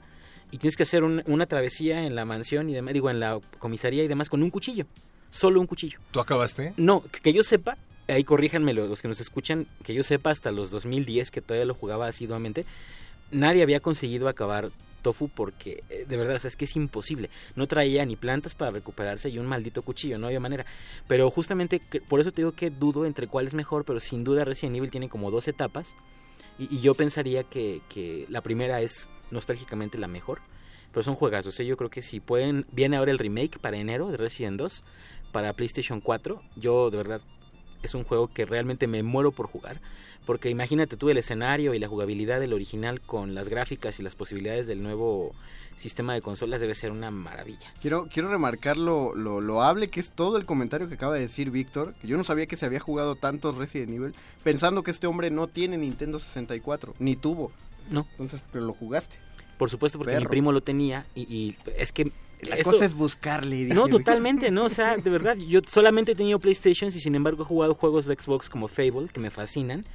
y 0.55 0.58
tienes 0.58 0.76
que 0.76 0.84
hacer 0.84 1.02
un- 1.02 1.23
una 1.26 1.47
travesía 1.47 2.07
en 2.07 2.15
la 2.15 2.24
mansión 2.24 2.70
y 2.70 2.74
demás, 2.74 2.94
digo, 2.94 3.10
en 3.10 3.18
la 3.18 3.41
comisaría 3.58 4.05
y 4.05 4.08
demás 4.08 4.28
con 4.28 4.41
un 4.42 4.50
cuchillo, 4.50 4.86
solo 5.31 5.60
un 5.60 5.66
cuchillo. 5.66 5.99
¿Tú 6.12 6.20
acabaste? 6.20 6.74
No, 6.76 7.02
que 7.23 7.33
yo 7.33 7.42
sepa, 7.42 7.76
ahí 8.07 8.23
corríjanme 8.23 8.73
lo- 8.73 8.86
los 8.86 9.02
que 9.02 9.08
nos 9.08 9.20
escuchan, 9.20 9.66
que 9.83 9.94
yo 9.94 10.05
sepa 10.05 10.31
hasta 10.31 10.52
los 10.52 10.70
2010, 10.70 11.33
que 11.33 11.41
todavía 11.41 11.65
lo 11.66 11.74
jugaba 11.74 12.07
asiduamente, 12.07 12.65
nadie 13.33 13.62
había 13.65 13.81
conseguido 13.81 14.28
acabar 14.28 14.70
Tofu 15.02 15.28
porque 15.28 15.83
eh, 15.91 16.07
de 16.08 16.16
verdad 16.16 16.36
o 16.36 16.39
sea, 16.39 16.49
es 16.49 16.57
que 16.57 16.65
es 16.65 16.76
imposible. 16.76 17.28
No 17.57 17.66
traía 17.66 18.07
ni 18.07 18.16
plantas 18.16 18.55
para 18.55 18.70
recuperarse 18.70 19.28
y 19.28 19.39
un 19.39 19.47
maldito 19.47 19.83
cuchillo, 19.83 20.16
no 20.18 20.28
había 20.28 20.41
manera. 20.41 20.65
Pero 21.08 21.31
justamente 21.31 21.81
por 22.08 22.20
eso 22.20 22.31
te 22.33 22.42
digo 22.42 22.52
que 22.52 22.70
dudo 22.70 23.05
entre 23.05 23.26
cuál 23.26 23.47
es 23.47 23.52
mejor, 23.55 23.84
pero 23.84 24.00
sin 24.00 24.24
duda 24.24 24.44
Resident 24.47 24.76
Evil 24.76 24.91
tiene 24.91 25.08
como 25.10 25.31
dos 25.31 25.47
etapas 25.49 25.94
y, 26.58 26.74
y 26.74 26.81
yo 26.81 26.94
pensaría 26.94 27.44
que, 27.44 27.83
que 27.89 28.26
la 28.28 28.41
primera 28.41 28.81
es 28.81 29.08
nostálgicamente 29.31 29.99
la 29.99 30.08
mejor. 30.08 30.41
Pero 30.92 31.02
son 31.02 31.16
juegazos, 31.16 31.58
¿eh? 31.58 31.66
yo 31.66 31.76
creo 31.76 31.91
que 31.91 32.02
si 32.02 32.20
pueden, 32.20 32.66
viene 32.70 32.97
ahora 32.97 33.10
el 33.10 33.18
remake 33.18 33.58
para 33.58 33.76
enero 33.76 34.10
de 34.10 34.16
Resident 34.16 34.58
2 34.58 34.84
para 35.33 35.52
PlayStation 35.52 36.00
4. 36.00 36.41
Yo 36.55 36.91
de 36.91 36.97
verdad 36.97 37.20
es 37.83 37.94
un 37.94 38.05
juego 38.05 38.28
que 38.28 38.44
realmente 38.44 38.86
me 38.86 39.02
muero 39.02 39.33
por 39.33 39.49
jugar. 39.49 39.81
Porque 40.24 40.49
imagínate 40.49 40.97
tú 40.97 41.10
el 41.10 41.18
escenario 41.18 41.74
y 41.74 41.78
la 41.78 41.89
jugabilidad 41.89 42.41
del 42.41 42.52
original 42.52 43.00
con 43.00 43.34
las 43.34 43.49
gráficas 43.49 43.99
y 43.99 44.02
las 44.02 44.15
posibilidades 44.15 44.66
del 44.66 44.83
nuevo 44.83 45.34
sistema 45.76 46.14
de 46.14 46.22
consolas 46.22 46.60
debe 46.60 46.74
ser 46.74 46.90
una 46.90 47.10
maravilla. 47.10 47.72
Quiero, 47.80 48.08
quiero 48.12 48.28
remarcar 48.28 48.76
lo, 48.76 49.14
lo 49.14 49.40
loable 49.40 49.88
que 49.88 50.00
es 50.00 50.12
todo 50.12 50.36
el 50.36 50.46
comentario 50.46 50.88
que 50.88 50.94
acaba 50.94 51.14
de 51.14 51.20
decir 51.20 51.50
Víctor, 51.50 51.94
que 52.00 52.08
yo 52.08 52.16
no 52.16 52.24
sabía 52.24 52.46
que 52.46 52.56
se 52.56 52.66
había 52.66 52.80
jugado 52.80 53.16
tantos 53.16 53.56
Resident 53.56 53.90
Evil, 53.90 54.14
pensando 54.42 54.82
que 54.82 54.90
este 54.90 55.06
hombre 55.06 55.30
no 55.30 55.48
tiene 55.48 55.76
Nintendo 55.76 56.20
64, 56.20 56.94
ni 56.98 57.16
tuvo. 57.16 57.52
No. 57.90 58.06
Entonces, 58.12 58.42
pero 58.52 58.64
lo 58.64 58.72
jugaste. 58.72 59.16
Por 59.58 59.70
supuesto, 59.70 59.98
porque 59.98 60.18
mi 60.18 60.26
primo 60.26 60.52
lo 60.52 60.62
tenía 60.62 61.06
y, 61.14 61.22
y 61.22 61.56
es 61.76 61.92
que... 61.92 62.10
La 62.40 62.62
cosa 62.62 62.84
es 62.84 62.92
buscarle. 62.92 63.64
No, 63.68 63.84
Víctor. 63.84 63.90
totalmente, 63.90 64.50
no, 64.50 64.64
o 64.64 64.68
sea, 64.68 64.98
de 64.98 65.08
verdad, 65.08 65.36
yo 65.36 65.60
solamente 65.66 66.12
he 66.12 66.14
tenido 66.14 66.38
PlayStation 66.38 66.88
y 66.88 66.92
sin 66.92 67.14
embargo 67.14 67.42
he 67.42 67.46
jugado 67.46 67.74
juegos 67.74 68.04
de 68.04 68.16
Xbox 68.16 68.50
como 68.50 68.68
Fable 68.68 69.08
que 69.10 69.18
me 69.18 69.30
fascinan, 69.30 69.86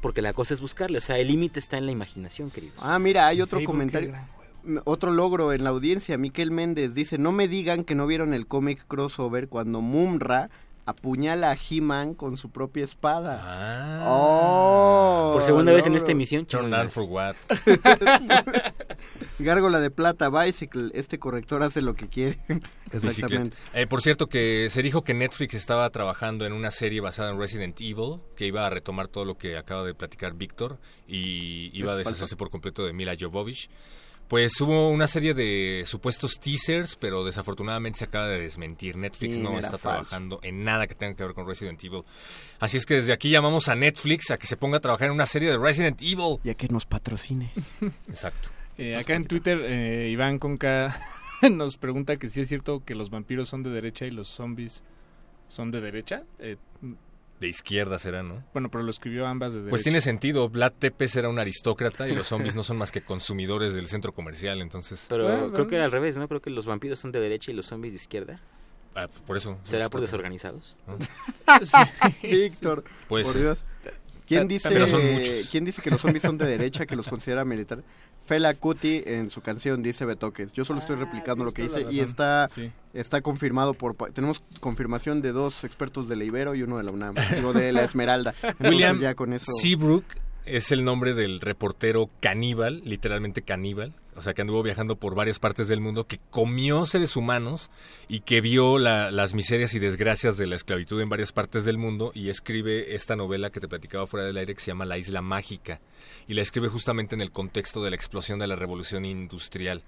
porque 0.00 0.20
la 0.20 0.32
cosa 0.32 0.52
es 0.54 0.60
buscarle, 0.60 0.98
o 0.98 1.00
sea, 1.00 1.18
el 1.18 1.28
límite 1.28 1.60
está 1.60 1.78
en 1.78 1.86
la 1.86 1.92
imaginación, 1.92 2.50
queridos. 2.50 2.76
Ah, 2.80 2.98
mira, 2.98 3.28
hay 3.28 3.40
otro 3.40 3.62
comentario. 3.62 4.16
Otro 4.84 5.10
logro 5.10 5.52
en 5.52 5.64
la 5.64 5.70
audiencia, 5.70 6.16
Miquel 6.18 6.50
Méndez 6.50 6.94
dice, 6.94 7.18
no 7.18 7.32
me 7.32 7.48
digan 7.48 7.84
que 7.84 7.94
no 7.94 8.06
vieron 8.06 8.32
el 8.34 8.46
cómic 8.46 8.84
crossover 8.86 9.48
cuando 9.48 9.80
Mumra 9.80 10.50
apuñala 10.84 11.52
a 11.52 11.56
He-Man 11.56 12.14
con 12.14 12.36
su 12.36 12.50
propia 12.50 12.82
espada. 12.84 14.02
Oh, 14.04 15.30
Por 15.34 15.42
segunda 15.44 15.72
vez 15.72 15.86
en 15.86 15.94
esta 15.94 16.10
emisión, 16.12 16.46
down 16.48 16.90
for 16.90 17.04
what? 17.04 17.36
Gárgola 19.38 19.80
de 19.80 19.90
plata, 19.90 20.28
Bicycle, 20.28 20.90
este 20.94 21.18
corrector 21.18 21.62
hace 21.62 21.82
lo 21.82 21.94
que 21.94 22.08
quiere. 22.08 22.38
Exactamente. 22.92 23.56
Eh, 23.74 23.86
por 23.86 24.02
cierto, 24.02 24.28
que 24.28 24.68
se 24.70 24.82
dijo 24.82 25.02
que 25.02 25.14
Netflix 25.14 25.54
estaba 25.54 25.88
trabajando 25.90 26.44
en 26.46 26.52
una 26.52 26.70
serie 26.70 27.00
basada 27.00 27.30
en 27.30 27.38
Resident 27.38 27.80
Evil, 27.80 28.20
que 28.36 28.46
iba 28.46 28.66
a 28.66 28.70
retomar 28.70 29.08
todo 29.08 29.24
lo 29.24 29.36
que 29.36 29.56
acaba 29.56 29.84
de 29.84 29.94
platicar 29.94 30.34
Víctor 30.34 30.78
y 31.08 31.70
iba 31.76 31.92
a 31.92 31.94
Es 31.94 31.98
deshacerse 31.98 32.20
falso. 32.22 32.36
por 32.36 32.50
completo 32.50 32.84
de 32.84 32.92
Mila 32.92 33.14
Jovovich. 33.18 33.70
Pues 34.32 34.58
hubo 34.62 34.88
una 34.88 35.08
serie 35.08 35.34
de 35.34 35.82
supuestos 35.84 36.40
teasers, 36.40 36.96
pero 36.96 37.22
desafortunadamente 37.22 37.98
se 37.98 38.06
acaba 38.06 38.28
de 38.28 38.40
desmentir. 38.40 38.96
Netflix 38.96 39.34
Sí, 39.34 39.40
no 39.42 39.58
está 39.58 39.72
falso. 39.72 39.78
trabajando 39.90 40.40
en 40.42 40.64
nada 40.64 40.86
que 40.86 40.94
tenga 40.94 41.14
que 41.14 41.22
ver 41.22 41.34
con 41.34 41.46
Resident 41.46 41.84
Evil. 41.84 42.02
Así 42.58 42.78
es 42.78 42.86
que 42.86 42.94
desde 42.94 43.12
aquí 43.12 43.28
llamamos 43.28 43.68
a 43.68 43.74
Netflix 43.74 44.30
a 44.30 44.38
que 44.38 44.46
se 44.46 44.56
ponga 44.56 44.78
a 44.78 44.80
trabajar 44.80 45.08
en 45.08 45.12
una 45.12 45.26
serie 45.26 45.50
de 45.50 45.58
Resident 45.58 46.00
Evil. 46.00 46.38
Y 46.44 46.48
a 46.48 46.54
que 46.54 46.66
nos 46.68 46.86
patrocine. 46.86 47.52
Exacto. 48.08 48.48
Eh, 48.78 48.96
acá 48.96 49.16
en 49.16 49.26
Twitter, 49.26 49.60
eh, 49.66 50.08
Iván 50.10 50.38
Conca 50.38 50.98
nos 51.50 51.76
pregunta 51.76 52.16
que 52.16 52.30
si 52.30 52.40
es 52.40 52.48
cierto 52.48 52.82
que 52.86 52.94
los 52.94 53.10
vampiros 53.10 53.50
son 53.50 53.62
de 53.62 53.68
derecha 53.68 54.06
y 54.06 54.12
los 54.12 54.28
zombies 54.28 54.82
son 55.46 55.70
de 55.70 55.82
derecha. 55.82 56.22
Eh, 56.38 56.56
De 57.42 57.48
izquierda 57.48 57.98
será, 57.98 58.22
¿no? 58.22 58.44
bueno, 58.52 58.70
pero 58.70 58.84
lo 58.84 58.90
escribió 58.92 59.26
ambas 59.26 59.52
de 59.52 59.58
derecha. 59.58 59.70
Pues 59.70 59.82
tiene 59.82 60.00
sentido. 60.00 60.48
Vlad 60.48 60.74
Tepes 60.78 61.16
era 61.16 61.28
un 61.28 61.40
aristócrata 61.40 62.08
y 62.08 62.14
los 62.14 62.26
zombies 62.28 62.54
no 62.54 62.62
son 62.62 62.76
más 62.76 62.92
que 62.92 63.00
consumidores 63.00 63.74
del 63.74 63.88
centro 63.88 64.12
comercial, 64.12 64.60
entonces... 64.60 65.06
Pero 65.08 65.24
Bueno, 65.24 65.52
creo 65.52 65.66
que 65.66 65.80
al 65.80 65.90
revés, 65.90 66.16
¿no? 66.16 66.28
Creo 66.28 66.40
que 66.40 66.50
los 66.50 66.66
vampiros 66.66 67.00
son 67.00 67.10
de 67.10 67.18
derecha 67.18 67.50
y 67.50 67.54
los 67.54 67.66
zombies 67.66 67.94
de 67.94 67.96
izquierda. 67.96 68.40
Ah, 68.94 69.08
por 69.26 69.36
eso. 69.36 69.58
¿Será 69.64 69.90
por 69.90 70.00
desorganizados? 70.00 70.76
Víctor, 72.22 72.84
Puede 73.08 73.24
por. 73.24 73.36
Dios. 73.36 73.66
¿Quién 74.24 74.46
dice, 74.46 74.68
pero 74.70 74.86
son 74.86 75.04
muchos. 75.12 75.48
¿Quién 75.50 75.64
dice 75.64 75.82
que 75.82 75.90
los 75.90 76.00
zombies 76.00 76.22
son 76.22 76.38
de 76.38 76.46
derecha, 76.46 76.86
que 76.86 76.94
los 76.94 77.08
considera 77.08 77.44
militar? 77.44 77.82
Fela 78.24 78.54
Kuti 78.54 79.02
en 79.06 79.30
su 79.30 79.40
canción 79.40 79.82
dice 79.82 80.04
Betoques. 80.04 80.52
Yo 80.52 80.64
solo 80.64 80.78
estoy 80.78 80.96
replicando 80.96 81.44
lo 81.44 81.52
que 81.52 81.62
dice 81.62 81.86
y 81.90 82.00
está 82.00 82.48
Sí. 82.48 82.70
está 82.94 83.20
confirmado 83.20 83.74
por 83.74 83.96
tenemos 84.12 84.40
confirmación 84.60 85.22
de 85.22 85.32
dos 85.32 85.64
expertos 85.64 86.08
de 86.08 86.16
la 86.16 86.24
Ibero 86.24 86.54
y 86.54 86.62
uno 86.62 86.78
de 86.78 86.84
la 86.84 86.92
UNAM, 86.92 87.14
digo 87.34 87.52
de 87.52 87.72
la 87.72 87.82
Esmeralda. 87.84 88.34
Entonces, 88.42 88.70
William 88.70 89.00
ya 89.00 89.14
con 89.14 89.32
eso 89.32 89.50
Seabrook 89.52 90.04
es 90.44 90.72
el 90.72 90.84
nombre 90.84 91.14
del 91.14 91.40
reportero 91.40 92.10
caníbal, 92.20 92.82
literalmente 92.84 93.42
caníbal, 93.42 93.92
o 94.16 94.22
sea, 94.22 94.34
que 94.34 94.42
anduvo 94.42 94.62
viajando 94.62 94.96
por 94.96 95.14
varias 95.14 95.38
partes 95.38 95.68
del 95.68 95.80
mundo, 95.80 96.06
que 96.06 96.20
comió 96.30 96.84
seres 96.86 97.16
humanos 97.16 97.70
y 98.08 98.20
que 98.20 98.40
vio 98.40 98.78
la- 98.78 99.10
las 99.10 99.34
miserias 99.34 99.74
y 99.74 99.78
desgracias 99.78 100.36
de 100.36 100.46
la 100.46 100.56
esclavitud 100.56 101.00
en 101.00 101.08
varias 101.08 101.32
partes 101.32 101.64
del 101.64 101.78
mundo 101.78 102.12
y 102.14 102.28
escribe 102.28 102.94
esta 102.94 103.16
novela 103.16 103.50
que 103.50 103.60
te 103.60 103.68
platicaba 103.68 104.06
fuera 104.06 104.26
del 104.26 104.36
aire 104.36 104.54
que 104.54 104.60
se 104.60 104.68
llama 104.70 104.84
La 104.84 104.98
Isla 104.98 105.22
Mágica. 105.22 105.80
Y 106.28 106.34
la 106.34 106.42
escribe 106.42 106.68
justamente 106.68 107.14
en 107.14 107.20
el 107.20 107.30
contexto 107.32 107.82
de 107.82 107.90
la 107.90 107.96
explosión 107.96 108.38
de 108.38 108.46
la 108.46 108.56
revolución 108.56 109.04
industrial 109.04 109.82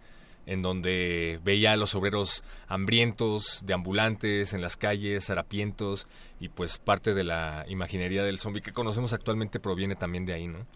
en 0.46 0.62
donde 0.62 1.40
veía 1.44 1.72
a 1.72 1.76
los 1.76 1.94
obreros 1.94 2.42
hambrientos, 2.68 3.62
deambulantes, 3.64 4.52
en 4.52 4.60
las 4.60 4.76
calles, 4.76 5.30
harapientos, 5.30 6.06
y 6.40 6.48
pues 6.48 6.78
parte 6.78 7.14
de 7.14 7.24
la 7.24 7.64
imaginería 7.68 8.22
del 8.24 8.38
zombie 8.38 8.60
que 8.60 8.72
conocemos 8.72 9.12
actualmente 9.12 9.60
proviene 9.60 9.96
también 9.96 10.26
de 10.26 10.34
ahí, 10.34 10.46
¿no? 10.48 10.66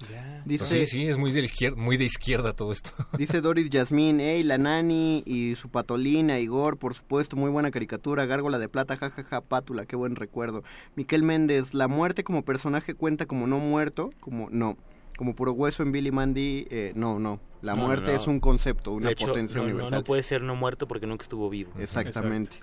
Dice- 0.44 0.64
sí, 0.64 0.86
sí, 0.86 1.06
es 1.08 1.16
muy 1.18 1.32
de, 1.32 1.40
izquierda, 1.42 1.76
muy 1.76 1.96
de 1.96 2.04
izquierda 2.04 2.52
todo 2.54 2.72
esto. 2.72 2.90
Dice 3.18 3.40
Doris 3.40 3.68
Yasmín, 3.68 4.20
hey, 4.20 4.42
la 4.42 4.56
nani 4.56 5.22
y 5.26 5.54
su 5.56 5.68
patolina, 5.68 6.38
Igor, 6.38 6.78
por 6.78 6.94
supuesto, 6.94 7.36
muy 7.36 7.50
buena 7.50 7.70
caricatura, 7.70 8.24
Gárgola 8.24 8.58
de 8.58 8.68
Plata, 8.68 8.96
jajaja, 8.96 9.40
pátula, 9.42 9.84
qué 9.84 9.96
buen 9.96 10.16
recuerdo. 10.16 10.62
Miquel 10.96 11.22
Méndez, 11.22 11.74
la 11.74 11.88
muerte 11.88 12.24
como 12.24 12.44
personaje 12.44 12.94
cuenta 12.94 13.26
como 13.26 13.46
no 13.46 13.58
muerto, 13.58 14.10
como 14.20 14.48
no, 14.50 14.76
como 15.18 15.34
puro 15.34 15.50
hueso 15.52 15.82
en 15.82 15.90
Billy 15.90 16.12
Mandy, 16.12 16.68
eh, 16.70 16.92
no, 16.94 17.18
no, 17.18 17.40
la 17.60 17.74
No, 17.74 17.86
muerte 17.88 18.12
no. 18.12 18.16
es 18.16 18.28
un 18.28 18.38
concepto, 18.38 18.92
una 18.92 19.08
De 19.08 19.14
hecho, 19.14 19.26
potencia 19.26 19.60
universal. 19.60 19.90
No, 19.98 20.04
puede 20.04 20.22
ser 20.22 20.42
no 20.42 20.54
muerto 20.54 20.86
porque 20.86 21.08
nunca 21.08 21.24
estuvo 21.24 21.50
vivo. 21.50 21.72
Exactamente. 21.80 22.56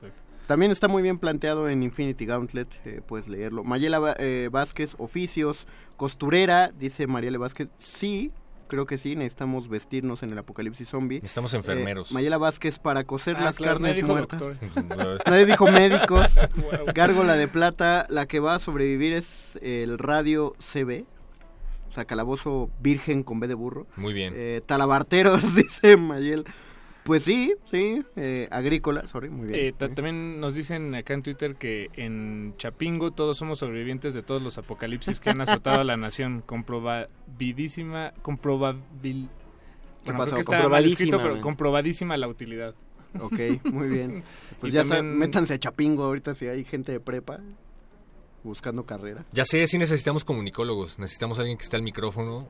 También 0.48 0.72
está 0.72 0.88
muy 0.88 1.04
bien 1.04 1.18
planteado 1.20 1.68
en 1.68 1.84
Infinity 1.84 2.26
Gauntlet, 2.26 2.70
eh, 2.86 3.02
puedes 3.06 3.28
leerlo. 3.28 3.66
Mayela 3.66 4.16
eh, 4.20 4.48
Vázquez, 4.50 4.96
oficios, 5.00 5.68
costurera, 5.98 6.72
dice 6.72 7.08
Mariela 7.08 7.38
Vázquez, 7.40 7.68
sí, 7.78 8.32
creo 8.68 8.86
que 8.86 8.98
sí, 8.98 9.18
necesitamos 9.18 9.68
vestirnos 9.68 10.24
en 10.24 10.32
el 10.32 10.38
apocalipsis 10.38 10.88
zombie. 10.88 11.16
Necesitamos 11.18 11.54
enfermeros. 11.56 12.12
Eh, 12.12 12.14
Mayela 12.14 12.38
Vázquez, 12.38 12.80
para 12.80 13.04
coser 13.04 13.36
Ah, 13.38 13.44
las 13.44 13.58
claro, 13.58 13.82
carnes 13.82 14.02
muertas. 14.08 14.58
nadie 15.26 15.46
dijo 15.46 15.70
médicos. 15.70 16.40
Wow. 16.56 16.94
Gárgola 16.94 17.36
de 17.36 17.50
plata, 17.50 18.06
la 18.10 18.28
que 18.28 18.40
va 18.40 18.56
a 18.56 18.60
sobrevivir 18.60 19.12
es 19.14 19.60
el 19.62 19.98
radio 19.98 20.56
CB. 20.60 21.06
O 21.96 21.98
sea, 21.98 22.04
calabozo 22.04 22.70
virgen 22.82 23.24
con 23.24 23.40
B 23.40 23.48
de 23.48 23.54
burro. 23.54 23.88
Muy 23.96 24.14
bien. 24.14 24.34
Eh, 24.36 24.62
talabarteros, 24.66 25.42
dice 25.56 25.96
Mayel. 25.96 26.44
Pues 27.06 27.24
sí, 27.24 27.54
sí, 27.72 28.02
eh, 28.18 28.50
agrícola, 28.52 29.08
sorry, 29.08 29.30
muy 29.30 29.48
bien. 29.48 29.60
Eh, 29.68 29.72
ta- 29.78 29.88
también 29.88 30.42
nos 30.42 30.56
dicen 30.56 30.94
acá 30.94 31.14
en 31.14 31.24
Twitter 31.24 31.56
que 31.56 31.90
en 31.94 32.54
Chapingo 32.58 33.12
todos 33.12 33.38
somos 33.38 33.60
sobrevivientes 33.60 34.14
de 34.14 34.24
todos 34.24 34.42
los 34.42 34.58
apocalipsis 34.58 35.22
que 35.22 35.30
han 35.30 35.40
azotado 35.40 35.80
a 35.80 35.84
la 35.86 35.96
nación. 35.96 36.44
Comprobadísima, 36.46 38.12
comprobabil... 38.22 39.30
¿Qué 40.04 40.12
Bueno, 40.12 40.18
pasó? 40.18 40.36
escrito, 40.38 40.52
Comprobadísima, 40.52 41.42
comprobadísima 41.42 42.18
la 42.18 42.28
utilidad. 42.28 42.76
Ok, 43.22 43.40
muy 43.72 43.88
bien. 43.88 44.24
Pues 44.60 44.74
Y 44.74 44.76
ya 44.76 44.84
también- 44.84 45.18
métanse 45.18 45.54
a 45.54 45.60
Chapingo 45.60 46.04
ahorita 46.04 46.36
si 46.36 46.48
hay 46.48 46.66
gente 46.66 46.92
de 46.92 47.00
prepa 47.00 47.40
buscando 48.46 48.86
carrera. 48.86 49.26
Ya 49.32 49.44
sé, 49.46 49.66
sí 49.68 49.78
necesitamos 49.78 50.24
comunicólogos, 50.24 51.00
necesitamos 51.00 51.40
alguien 51.40 51.58
que 51.58 51.64
esté 51.64 51.76
al 51.76 51.82
micrófono 51.82 52.48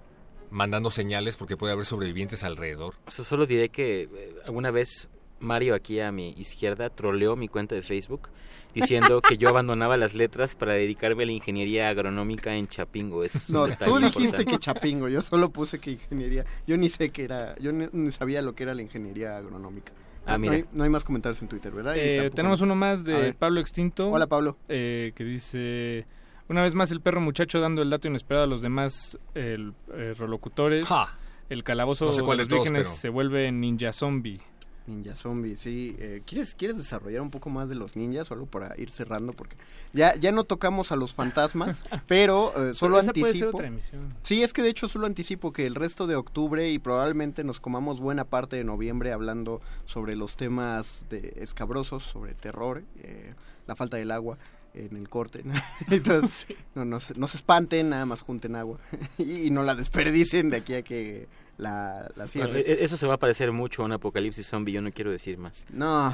mandando 0.52 0.92
señales 0.92 1.36
porque 1.36 1.58
puede 1.58 1.74
haber 1.74 1.86
sobrevivientes 1.86 2.44
alrededor. 2.44 2.94
O 3.08 3.12
sea, 3.12 3.26
solo 3.26 3.46
diré 3.48 3.70
que 3.70 4.04
eh, 4.04 4.36
alguna 4.46 4.70
vez 4.72 5.08
Mario 5.40 5.76
aquí 5.76 6.00
a 6.00 6.12
mi 6.12 6.30
izquierda 6.38 6.90
troleó 6.90 7.36
mi 7.36 7.48
cuenta 7.48 7.76
de 7.76 7.82
Facebook 7.82 8.30
diciendo 8.74 9.22
que 9.22 9.38
yo 9.38 9.50
abandonaba 9.50 9.98
las 9.98 10.14
letras 10.14 10.56
para 10.56 10.74
dedicarme 10.74 11.24
a 11.24 11.26
la 11.26 11.32
ingeniería 11.34 11.90
agronómica 11.90 12.56
en 12.56 12.68
Chapingo. 12.68 13.24
Es 13.24 13.50
un 13.50 13.56
No, 13.56 13.68
detalle 13.68 13.92
tú 13.92 13.98
dijiste 13.98 14.24
importante. 14.24 14.46
que 14.52 14.60
Chapingo, 14.60 15.08
yo 15.10 15.22
solo 15.22 15.50
puse 15.50 15.80
que 15.80 15.92
ingeniería. 15.92 16.46
Yo 16.68 16.78
ni 16.78 16.90
sé 16.90 17.10
qué 17.10 17.24
era, 17.24 17.58
yo 17.60 17.72
ni, 17.72 17.88
ni 17.92 18.12
sabía 18.12 18.42
lo 18.42 18.54
que 18.56 18.64
era 18.64 18.74
la 18.74 18.82
ingeniería 18.82 19.38
agronómica. 19.38 19.92
Ah, 20.26 20.34
No 20.34 20.40
mira. 20.40 20.54
hay, 20.54 20.66
no 20.74 20.84
hay 20.84 20.90
más 20.90 21.04
comentarios 21.04 21.42
en 21.42 21.48
Twitter, 21.48 21.72
¿verdad? 21.72 21.96
Eh, 21.98 22.32
tenemos 22.34 22.62
uno 22.62 22.76
más 22.76 23.04
de. 23.04 23.34
Pablo 23.34 23.60
Extinto. 23.60 24.10
Hola, 24.10 24.28
Pablo. 24.28 24.58
eh, 24.70 25.12
que 25.16 25.24
dice... 25.24 26.06
Una 26.48 26.62
vez 26.62 26.76
más 26.76 26.92
el 26.92 27.02
perro 27.02 27.22
muchacho 27.22 27.60
dando 27.60 27.82
el 27.82 27.90
dato 27.90 28.08
inesperado 28.08 28.44
a 28.44 28.48
los 28.48 28.62
demás 28.62 29.18
el, 29.34 29.74
eh, 29.94 30.14
rolocutores. 30.18 30.86
Ja. 30.86 31.18
El 31.50 31.64
calabozo 31.64 32.06
No 32.06 32.12
sé 32.12 32.22
de 32.22 32.28
los 32.38 32.48
vírgenes 32.48 32.86
pero- 32.88 32.96
se 32.98 33.10
vuelve 33.10 33.52
ninja 33.52 33.92
zombie. 33.94 34.40
Ninja 34.88 35.16
Zombie, 35.16 35.56
sí. 35.56 35.96
Eh, 36.00 36.22
¿quieres, 36.26 36.56
¿Quieres 36.56 36.78
desarrollar 36.78 37.22
un 37.22 37.32
poco 37.32 37.50
más 37.50 37.70
de 37.70 37.76
los 37.76 37.96
ninjas? 37.96 38.28
Solo 38.28 38.46
para 38.46 38.80
ir 38.80 38.92
cerrando, 38.92 39.34
porque 39.34 39.58
ya, 39.94 40.16
ya 40.16 40.32
no 40.32 40.44
tocamos 40.44 40.92
a 40.92 40.96
los 40.96 41.14
fantasmas, 41.14 41.84
pero 42.08 42.52
eh, 42.52 42.76
solo 42.76 42.98
Pero 42.98 43.00
esa 43.00 43.14
puede 43.14 43.34
ser 43.34 43.44
anticipo. 43.44 43.58
otra 43.58 43.68
emisión. 43.68 44.14
Sí, 44.22 44.44
es 44.44 44.54
que 44.54 44.62
de 44.62 44.70
hecho 44.70 44.88
solo 44.88 45.08
anticipo 45.08 45.52
que 45.52 45.66
el 45.66 45.76
resto 45.76 46.08
de 46.08 46.16
octubre 46.16 46.70
y 46.70 46.80
probablemente 46.80 47.44
nos 47.44 47.60
comamos 47.60 48.00
buena 48.00 48.26
parte 48.26 48.58
de 48.58 48.64
noviembre 48.64 49.12
hablando 49.12 49.62
sobre 49.86 50.16
los 50.16 50.38
temas 50.38 51.06
de 51.10 51.34
escabrosos, 51.38 52.04
sobre 52.04 52.34
terror, 52.36 52.84
eh, 52.98 53.34
la 53.68 53.76
falta 53.76 53.98
del 53.98 54.12
agua 54.12 54.38
en 54.76 54.98
el 54.98 55.10
corte. 55.10 55.42
¿no? 55.44 55.54
Entonces, 55.90 56.48
no, 56.76 56.86
no, 56.86 57.00
se, 57.00 57.16
no 57.16 57.28
se 57.28 57.38
espanten, 57.38 57.90
nada 57.90 58.06
más 58.06 58.22
junten 58.22 58.56
agua 58.56 58.78
y, 59.18 59.48
y 59.48 59.50
no 59.50 59.64
la 59.64 59.74
desperdicien 59.76 60.50
de 60.50 60.58
aquí 60.58 60.74
a 60.76 60.84
que 60.84 61.28
la, 61.58 62.02
la 62.02 62.10
Bueno, 62.16 62.28
cierren. 62.28 62.58
e- 62.58 62.84
eso 62.84 62.98
se 62.98 63.08
va 63.08 63.16
a 63.16 63.20
parecer 63.20 63.52
mucho 63.52 63.82
a 63.82 63.86
un 63.86 63.92
apocalipsis 63.94 64.46
zombie, 64.48 64.74
yo 64.74 64.82
no 64.82 64.92
quiero 64.92 65.12
decir 65.12 65.38
más. 65.38 65.66
No, 65.72 66.14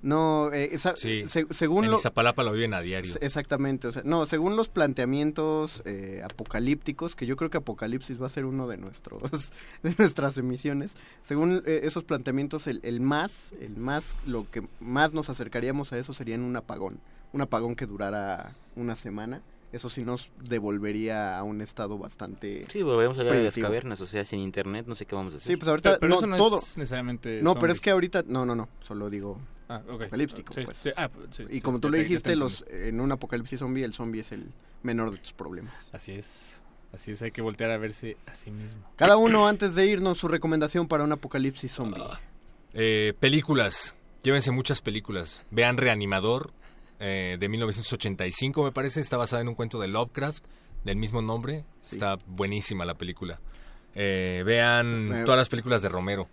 no, 0.00 0.52
eh, 0.52 0.68
esa- 0.72 0.94
Sí, 0.96 1.24
se- 1.26 1.46
según 1.50 1.84
en 1.84 1.90
lo... 1.90 1.96
Iztapalapa 1.96 2.44
lo 2.44 2.52
viven 2.52 2.72
a 2.72 2.80
diario. 2.80 3.12
Exactamente, 3.20 3.88
o 3.88 3.92
sea, 3.92 4.02
no, 4.04 4.26
según 4.26 4.54
los 4.56 4.68
planteamientos 4.68 5.82
eh, 5.86 6.22
apocalípticos, 6.24 7.16
que 7.16 7.26
yo 7.26 7.36
creo 7.36 7.50
que 7.50 7.56
Apocalipsis 7.58 8.20
va 8.22 8.26
a 8.26 8.30
ser 8.30 8.44
uno 8.44 8.68
de 8.68 8.76
nuestros 8.76 9.22
de 9.82 9.94
nuestras 9.98 10.38
emisiones, 10.38 10.96
según 11.22 11.62
eh, 11.66 11.80
esos 11.82 12.04
planteamientos 12.04 12.66
el, 12.68 12.80
el 12.84 13.00
más, 13.00 13.52
el 13.60 13.76
más 13.76 14.14
lo 14.24 14.48
que 14.50 14.62
más 14.80 15.12
nos 15.14 15.30
acercaríamos 15.30 15.92
a 15.92 15.98
eso 15.98 16.14
sería 16.14 16.36
en 16.36 16.42
un 16.42 16.54
apagón, 16.56 17.00
un 17.32 17.40
apagón 17.40 17.74
que 17.74 17.86
durara 17.86 18.52
una 18.76 18.94
semana. 18.94 19.42
Eso 19.70 19.90
sí 19.90 20.02
nos 20.02 20.32
devolvería 20.42 21.36
a 21.38 21.42
un 21.42 21.60
estado 21.60 21.98
bastante 21.98 22.64
Sí, 22.70 22.82
volvemos 22.82 23.18
a 23.18 23.20
hablar 23.20 23.36
de 23.36 23.44
las 23.44 23.56
cabernas, 23.56 24.00
o 24.00 24.06
sea, 24.06 24.24
sin 24.24 24.40
internet 24.40 24.86
no 24.88 24.94
sé 24.94 25.04
qué 25.04 25.14
vamos 25.14 25.34
a 25.34 25.36
hacer. 25.36 25.46
Sí, 25.52 25.56
pues 25.58 25.68
ahorita 25.68 25.98
Pero- 25.98 26.00
pero 26.00 26.10
no, 26.26 26.36
eso 26.36 26.50
no 26.50 26.58
es 26.58 26.76
necesariamente 26.78 27.42
No, 27.42 27.54
pero 27.54 27.72
es 27.72 27.80
que 27.80 27.90
ahorita 27.90 28.24
no, 28.26 28.46
no, 28.46 28.54
no, 28.54 28.68
solo 28.80 29.10
digo 29.10 29.38
Ah, 29.68 29.82
ok. 29.86 30.00
apocalíptico, 30.02 30.54
Sí, 30.54 30.62
pues. 30.64 30.78
sí, 30.78 30.90
ah, 30.96 31.10
sí, 31.30 31.44
y 31.50 31.54
sí, 31.56 31.60
como 31.60 31.78
tú 31.80 31.90
le 31.90 31.98
dijiste, 31.98 32.34
los 32.34 32.64
en 32.70 33.00
un 33.00 33.12
apocalipsis 33.12 33.58
zombie 33.58 33.84
el 33.84 33.92
zombie 33.92 34.20
es 34.22 34.32
el 34.32 34.46
menor 34.82 35.10
de 35.10 35.18
tus 35.18 35.34
problemas. 35.34 35.74
Así 35.92 36.12
es. 36.12 36.62
Así 36.94 37.12
es, 37.12 37.20
hay 37.20 37.32
que 37.32 37.42
voltear 37.42 37.70
a 37.70 37.76
verse 37.76 38.16
a 38.26 38.34
sí 38.34 38.50
mismo. 38.50 38.80
Cada 38.96 39.18
uno 39.18 39.46
antes 39.46 39.74
de 39.74 39.84
irnos 39.86 40.16
su 40.16 40.28
recomendación 40.28 40.88
para 40.88 41.04
un 41.04 41.12
apocalipsis 41.12 41.70
zombie. 41.72 42.02
Eh, 42.72 43.12
películas, 43.20 43.94
llévense 44.22 44.50
muchas 44.50 44.80
películas. 44.80 45.42
Vean 45.50 45.76
Reanimador 45.76 46.50
eh, 47.00 47.36
de 47.38 47.48
1985 47.48 48.64
me 48.64 48.72
parece, 48.72 49.00
está 49.00 49.16
basada 49.16 49.42
en 49.42 49.48
un 49.48 49.54
cuento 49.54 49.78
de 49.80 49.88
Lovecraft 49.88 50.44
del 50.84 50.96
mismo 50.96 51.22
nombre. 51.22 51.64
Está 51.90 52.18
buenísima 52.26 52.84
la 52.84 52.94
película. 52.94 53.40
Eh, 53.94 54.42
vean 54.44 55.22
todas 55.24 55.38
las 55.38 55.48
películas 55.48 55.82
de 55.82 55.88
Romero. 55.88 56.28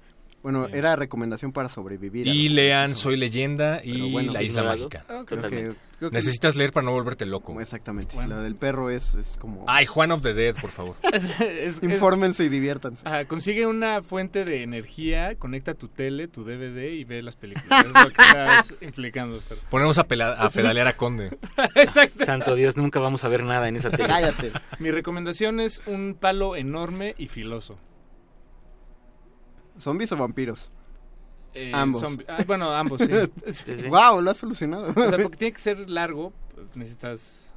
Bueno, 0.45 0.67
era 0.71 0.95
recomendación 0.95 1.51
para 1.51 1.69
sobrevivir. 1.69 2.27
Y 2.27 2.49
lean 2.49 2.93
Soy 2.93 3.17
Leyenda 3.17 3.81
y 3.83 4.11
bueno, 4.11 4.31
La 4.31 4.43
Isla 4.43 4.61
ignorado. 4.61 4.77
Mágica. 4.89 5.05
Ah, 5.09 5.23
creo 5.25 5.41
que- 5.41 5.49
creo 5.97 6.11
que- 6.11 6.15
Necesitas 6.17 6.55
leer 6.55 6.71
para 6.71 6.85
no 6.85 6.91
volverte 6.91 7.25
loco. 7.25 7.59
Exactamente. 7.59 8.15
La 8.27 8.41
del 8.43 8.53
perro 8.55 8.91
es, 8.91 9.15
es 9.15 9.37
como... 9.37 9.63
Ay, 9.67 9.87
Juan 9.87 10.11
of 10.11 10.21
the 10.21 10.35
Dead, 10.35 10.53
por 10.61 10.69
favor. 10.69 10.95
Es- 11.13 11.39
es- 11.41 11.81
Infórmense 11.81 12.43
y 12.43 12.49
diviértanse. 12.49 13.07
Ajá, 13.07 13.25
consigue 13.25 13.65
una 13.65 14.03
fuente 14.03 14.45
de 14.45 14.61
energía, 14.61 15.33
conecta 15.39 15.73
tu 15.73 15.87
tele, 15.87 16.27
tu 16.27 16.43
DVD 16.43 16.91
y 16.93 17.05
ve 17.05 17.23
las 17.23 17.37
películas. 17.37 17.85
Es 17.87 17.91
lo 17.93 18.09
que 18.11 18.21
estás 18.21 18.73
implicando. 18.81 19.41
Ponemos 19.71 19.97
a, 19.97 20.07
pela- 20.07 20.33
a 20.37 20.49
pedalear 20.51 20.85
a 20.87 20.93
Conde. 20.95 21.31
Exacto. 21.73 22.23
Santo 22.23 22.53
Dios, 22.53 22.77
nunca 22.77 22.99
vamos 22.99 23.23
a 23.23 23.29
ver 23.29 23.43
nada 23.43 23.67
en 23.67 23.77
esa 23.77 23.89
tele. 23.89 24.07
Cállate. 24.09 24.51
Mi 24.77 24.91
recomendación 24.91 25.59
es 25.59 25.81
un 25.87 26.13
palo 26.19 26.55
enorme 26.55 27.15
y 27.17 27.29
filoso. 27.29 27.79
¿Zombies 29.79 30.11
o 30.11 30.17
vampiros? 30.17 30.69
Eh, 31.53 31.71
ambos. 31.73 32.03
ah, 32.27 32.43
bueno, 32.45 32.71
ambos, 32.71 33.01
sí. 33.01 33.87
Wow, 33.89 34.21
lo 34.21 34.31
has 34.31 34.37
solucionado. 34.37 34.89
O 34.89 34.93
sea, 35.09 35.17
porque 35.17 35.37
tiene 35.37 35.53
que 35.53 35.61
ser 35.61 35.89
largo, 35.89 36.33
necesitas... 36.75 37.49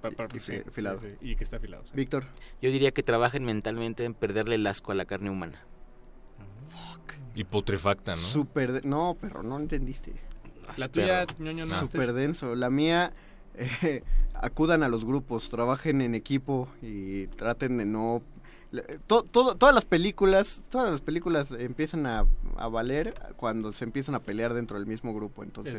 pa- 0.00 0.10
pa- 0.10 0.26
Y 0.34 0.40
sí, 0.40 0.52
fi- 0.62 0.68
afilado. 0.68 0.98
sí, 0.98 1.08
sí, 1.20 1.30
y 1.30 1.36
que 1.36 1.44
está 1.44 1.56
afilado. 1.58 1.84
sí. 1.84 1.92
Víctor. 1.94 2.24
Yo 2.62 2.70
diría 2.70 2.92
que 2.92 3.02
trabajen 3.02 3.44
mentalmente 3.44 4.04
en 4.04 4.14
perderle 4.14 4.54
el 4.54 4.66
asco 4.66 4.92
a 4.92 4.94
la 4.94 5.04
carne 5.04 5.30
humana. 5.30 5.60
Y 7.34 7.44
putrefacta, 7.44 8.12
¿no? 8.12 8.22
Súper... 8.22 8.72
de- 8.72 8.88
No, 8.88 9.16
perro, 9.20 9.42
no 9.42 9.58
entendiste. 9.58 10.12
La 10.76 10.88
tuya, 10.88 11.26
ñoño, 11.38 11.66
no 11.66 11.80
Súper 11.80 12.12
denso. 12.12 12.54
La 12.54 12.70
mía... 12.70 13.12
eh, 13.56 14.02
acudan 14.34 14.82
a 14.82 14.88
los 14.88 15.04
grupos, 15.04 15.48
trabajen 15.50 16.00
en 16.00 16.14
equipo 16.14 16.68
y 16.80 17.26
traten 17.28 17.76
de 17.78 17.84
no 17.86 18.22
Le- 18.74 18.82
to- 19.06 19.22
todo- 19.22 19.54
todas 19.54 19.74
las 19.74 19.84
películas, 19.84 20.64
todas 20.68 20.90
las 20.90 21.00
películas 21.00 21.52
empiezan 21.52 22.06
a, 22.06 22.26
a 22.56 22.68
valer 22.68 23.14
cuando 23.36 23.70
se 23.72 23.84
empiezan 23.84 24.14
a 24.16 24.20
pelear 24.20 24.52
dentro 24.52 24.76
del 24.78 24.86
mismo 24.86 25.14
grupo. 25.14 25.42
Entonces, 25.44 25.74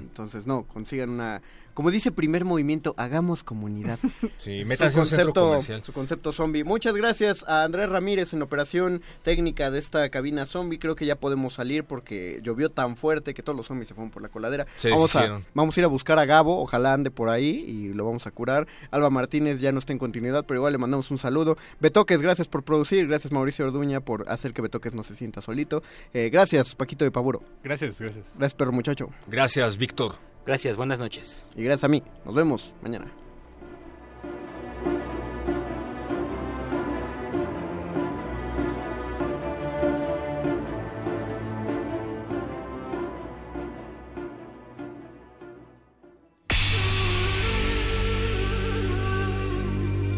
entonces 0.00 0.46
no, 0.46 0.62
consigan 0.64 1.10
una, 1.10 1.42
como 1.74 1.90
dice 1.90 2.10
primer 2.12 2.44
movimiento, 2.44 2.94
hagamos 2.96 3.44
comunidad. 3.44 3.98
Sí, 4.38 4.60
a 4.60 4.64
un 4.64 4.68
centro 4.68 5.00
concepto- 5.32 5.46
comercial. 5.48 5.82
Su 5.84 5.92
concepto 5.92 6.32
zombie. 6.32 6.64
Muchas 6.64 6.94
gracias 6.94 7.44
a 7.48 7.64
Andrés 7.64 7.88
Ramírez 7.88 8.32
en 8.34 8.42
operación 8.42 9.02
técnica 9.22 9.70
de 9.70 9.78
esta 9.78 10.08
cabina 10.10 10.44
zombie. 10.46 10.78
Creo 10.78 10.96
que 10.96 11.06
ya 11.06 11.16
podemos 11.16 11.54
salir 11.54 11.84
porque 11.84 12.40
llovió 12.42 12.68
tan 12.68 12.96
fuerte 12.96 13.32
que 13.34 13.42
todos 13.42 13.56
los 13.56 13.66
zombies 13.66 13.88
se 13.88 13.94
fueron 13.94 14.10
por 14.10 14.22
la 14.22 14.28
coladera. 14.28 14.66
Se 14.76 14.90
vamos, 14.90 15.14
a, 15.16 15.40
vamos 15.54 15.76
a 15.76 15.80
ir 15.80 15.84
a 15.84 15.88
buscar 15.88 16.18
a 16.18 16.24
Gabo, 16.26 16.60
ojalá 16.60 16.92
ande 16.94 17.10
por 17.10 17.28
ahí 17.30 17.64
y 17.66 17.92
lo 17.94 18.04
vamos 18.04 18.26
a 18.26 18.30
curar. 18.30 18.66
Alba 18.90 19.08
Martínez 19.10 19.60
ya 19.60 19.72
no 19.72 19.78
está 19.78 19.92
en 19.92 19.98
continuidad, 19.98 20.44
pero 20.46 20.60
igual 20.60 20.72
le 20.72 20.78
mandamos 20.78 21.10
un 21.10 21.18
saludo. 21.18 21.56
Betoques, 21.80 22.20
gracias 22.20 22.48
por 22.48 22.62
producir. 22.64 23.06
Gracias 23.06 23.32
Mauricio 23.32 23.64
Orduña 23.66 24.00
por 24.00 24.28
hacer 24.28 24.52
que 24.52 24.62
Betoques 24.62 24.94
no 24.94 25.04
se 25.04 25.14
sienta 25.14 25.40
solito. 25.42 25.82
Eh, 26.12 26.28
gracias 26.30 26.74
Paquito 26.74 27.04
de 27.04 27.10
Pavuro. 27.10 27.42
Gracias, 27.62 28.00
gracias. 28.00 28.26
Gracias 28.36 28.54
perro 28.54 28.72
muchacho. 28.72 29.08
Gracias, 29.26 29.76
Víctor. 29.76 30.14
Gracias, 30.46 30.76
buenas 30.76 30.98
noches. 30.98 31.46
Y 31.56 31.64
gracias 31.64 31.84
a 31.84 31.88
mí. 31.88 32.02
Nos 32.24 32.34
vemos 32.34 32.74
mañana. 32.82 33.06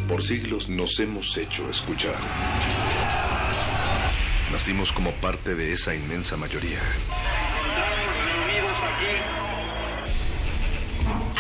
Por 0.09 0.23
siglos 0.23 0.69
nos 0.69 0.99
hemos 0.99 1.37
hecho 1.37 1.69
escuchar. 1.71 2.17
Nacimos 4.51 4.91
como 4.91 5.13
parte 5.21 5.55
de 5.55 5.73
esa 5.73 5.95
inmensa 5.95 6.37
mayoría. 6.37 6.81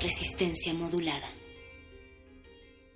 Resistencia 0.00 0.72
modulada. 0.74 1.37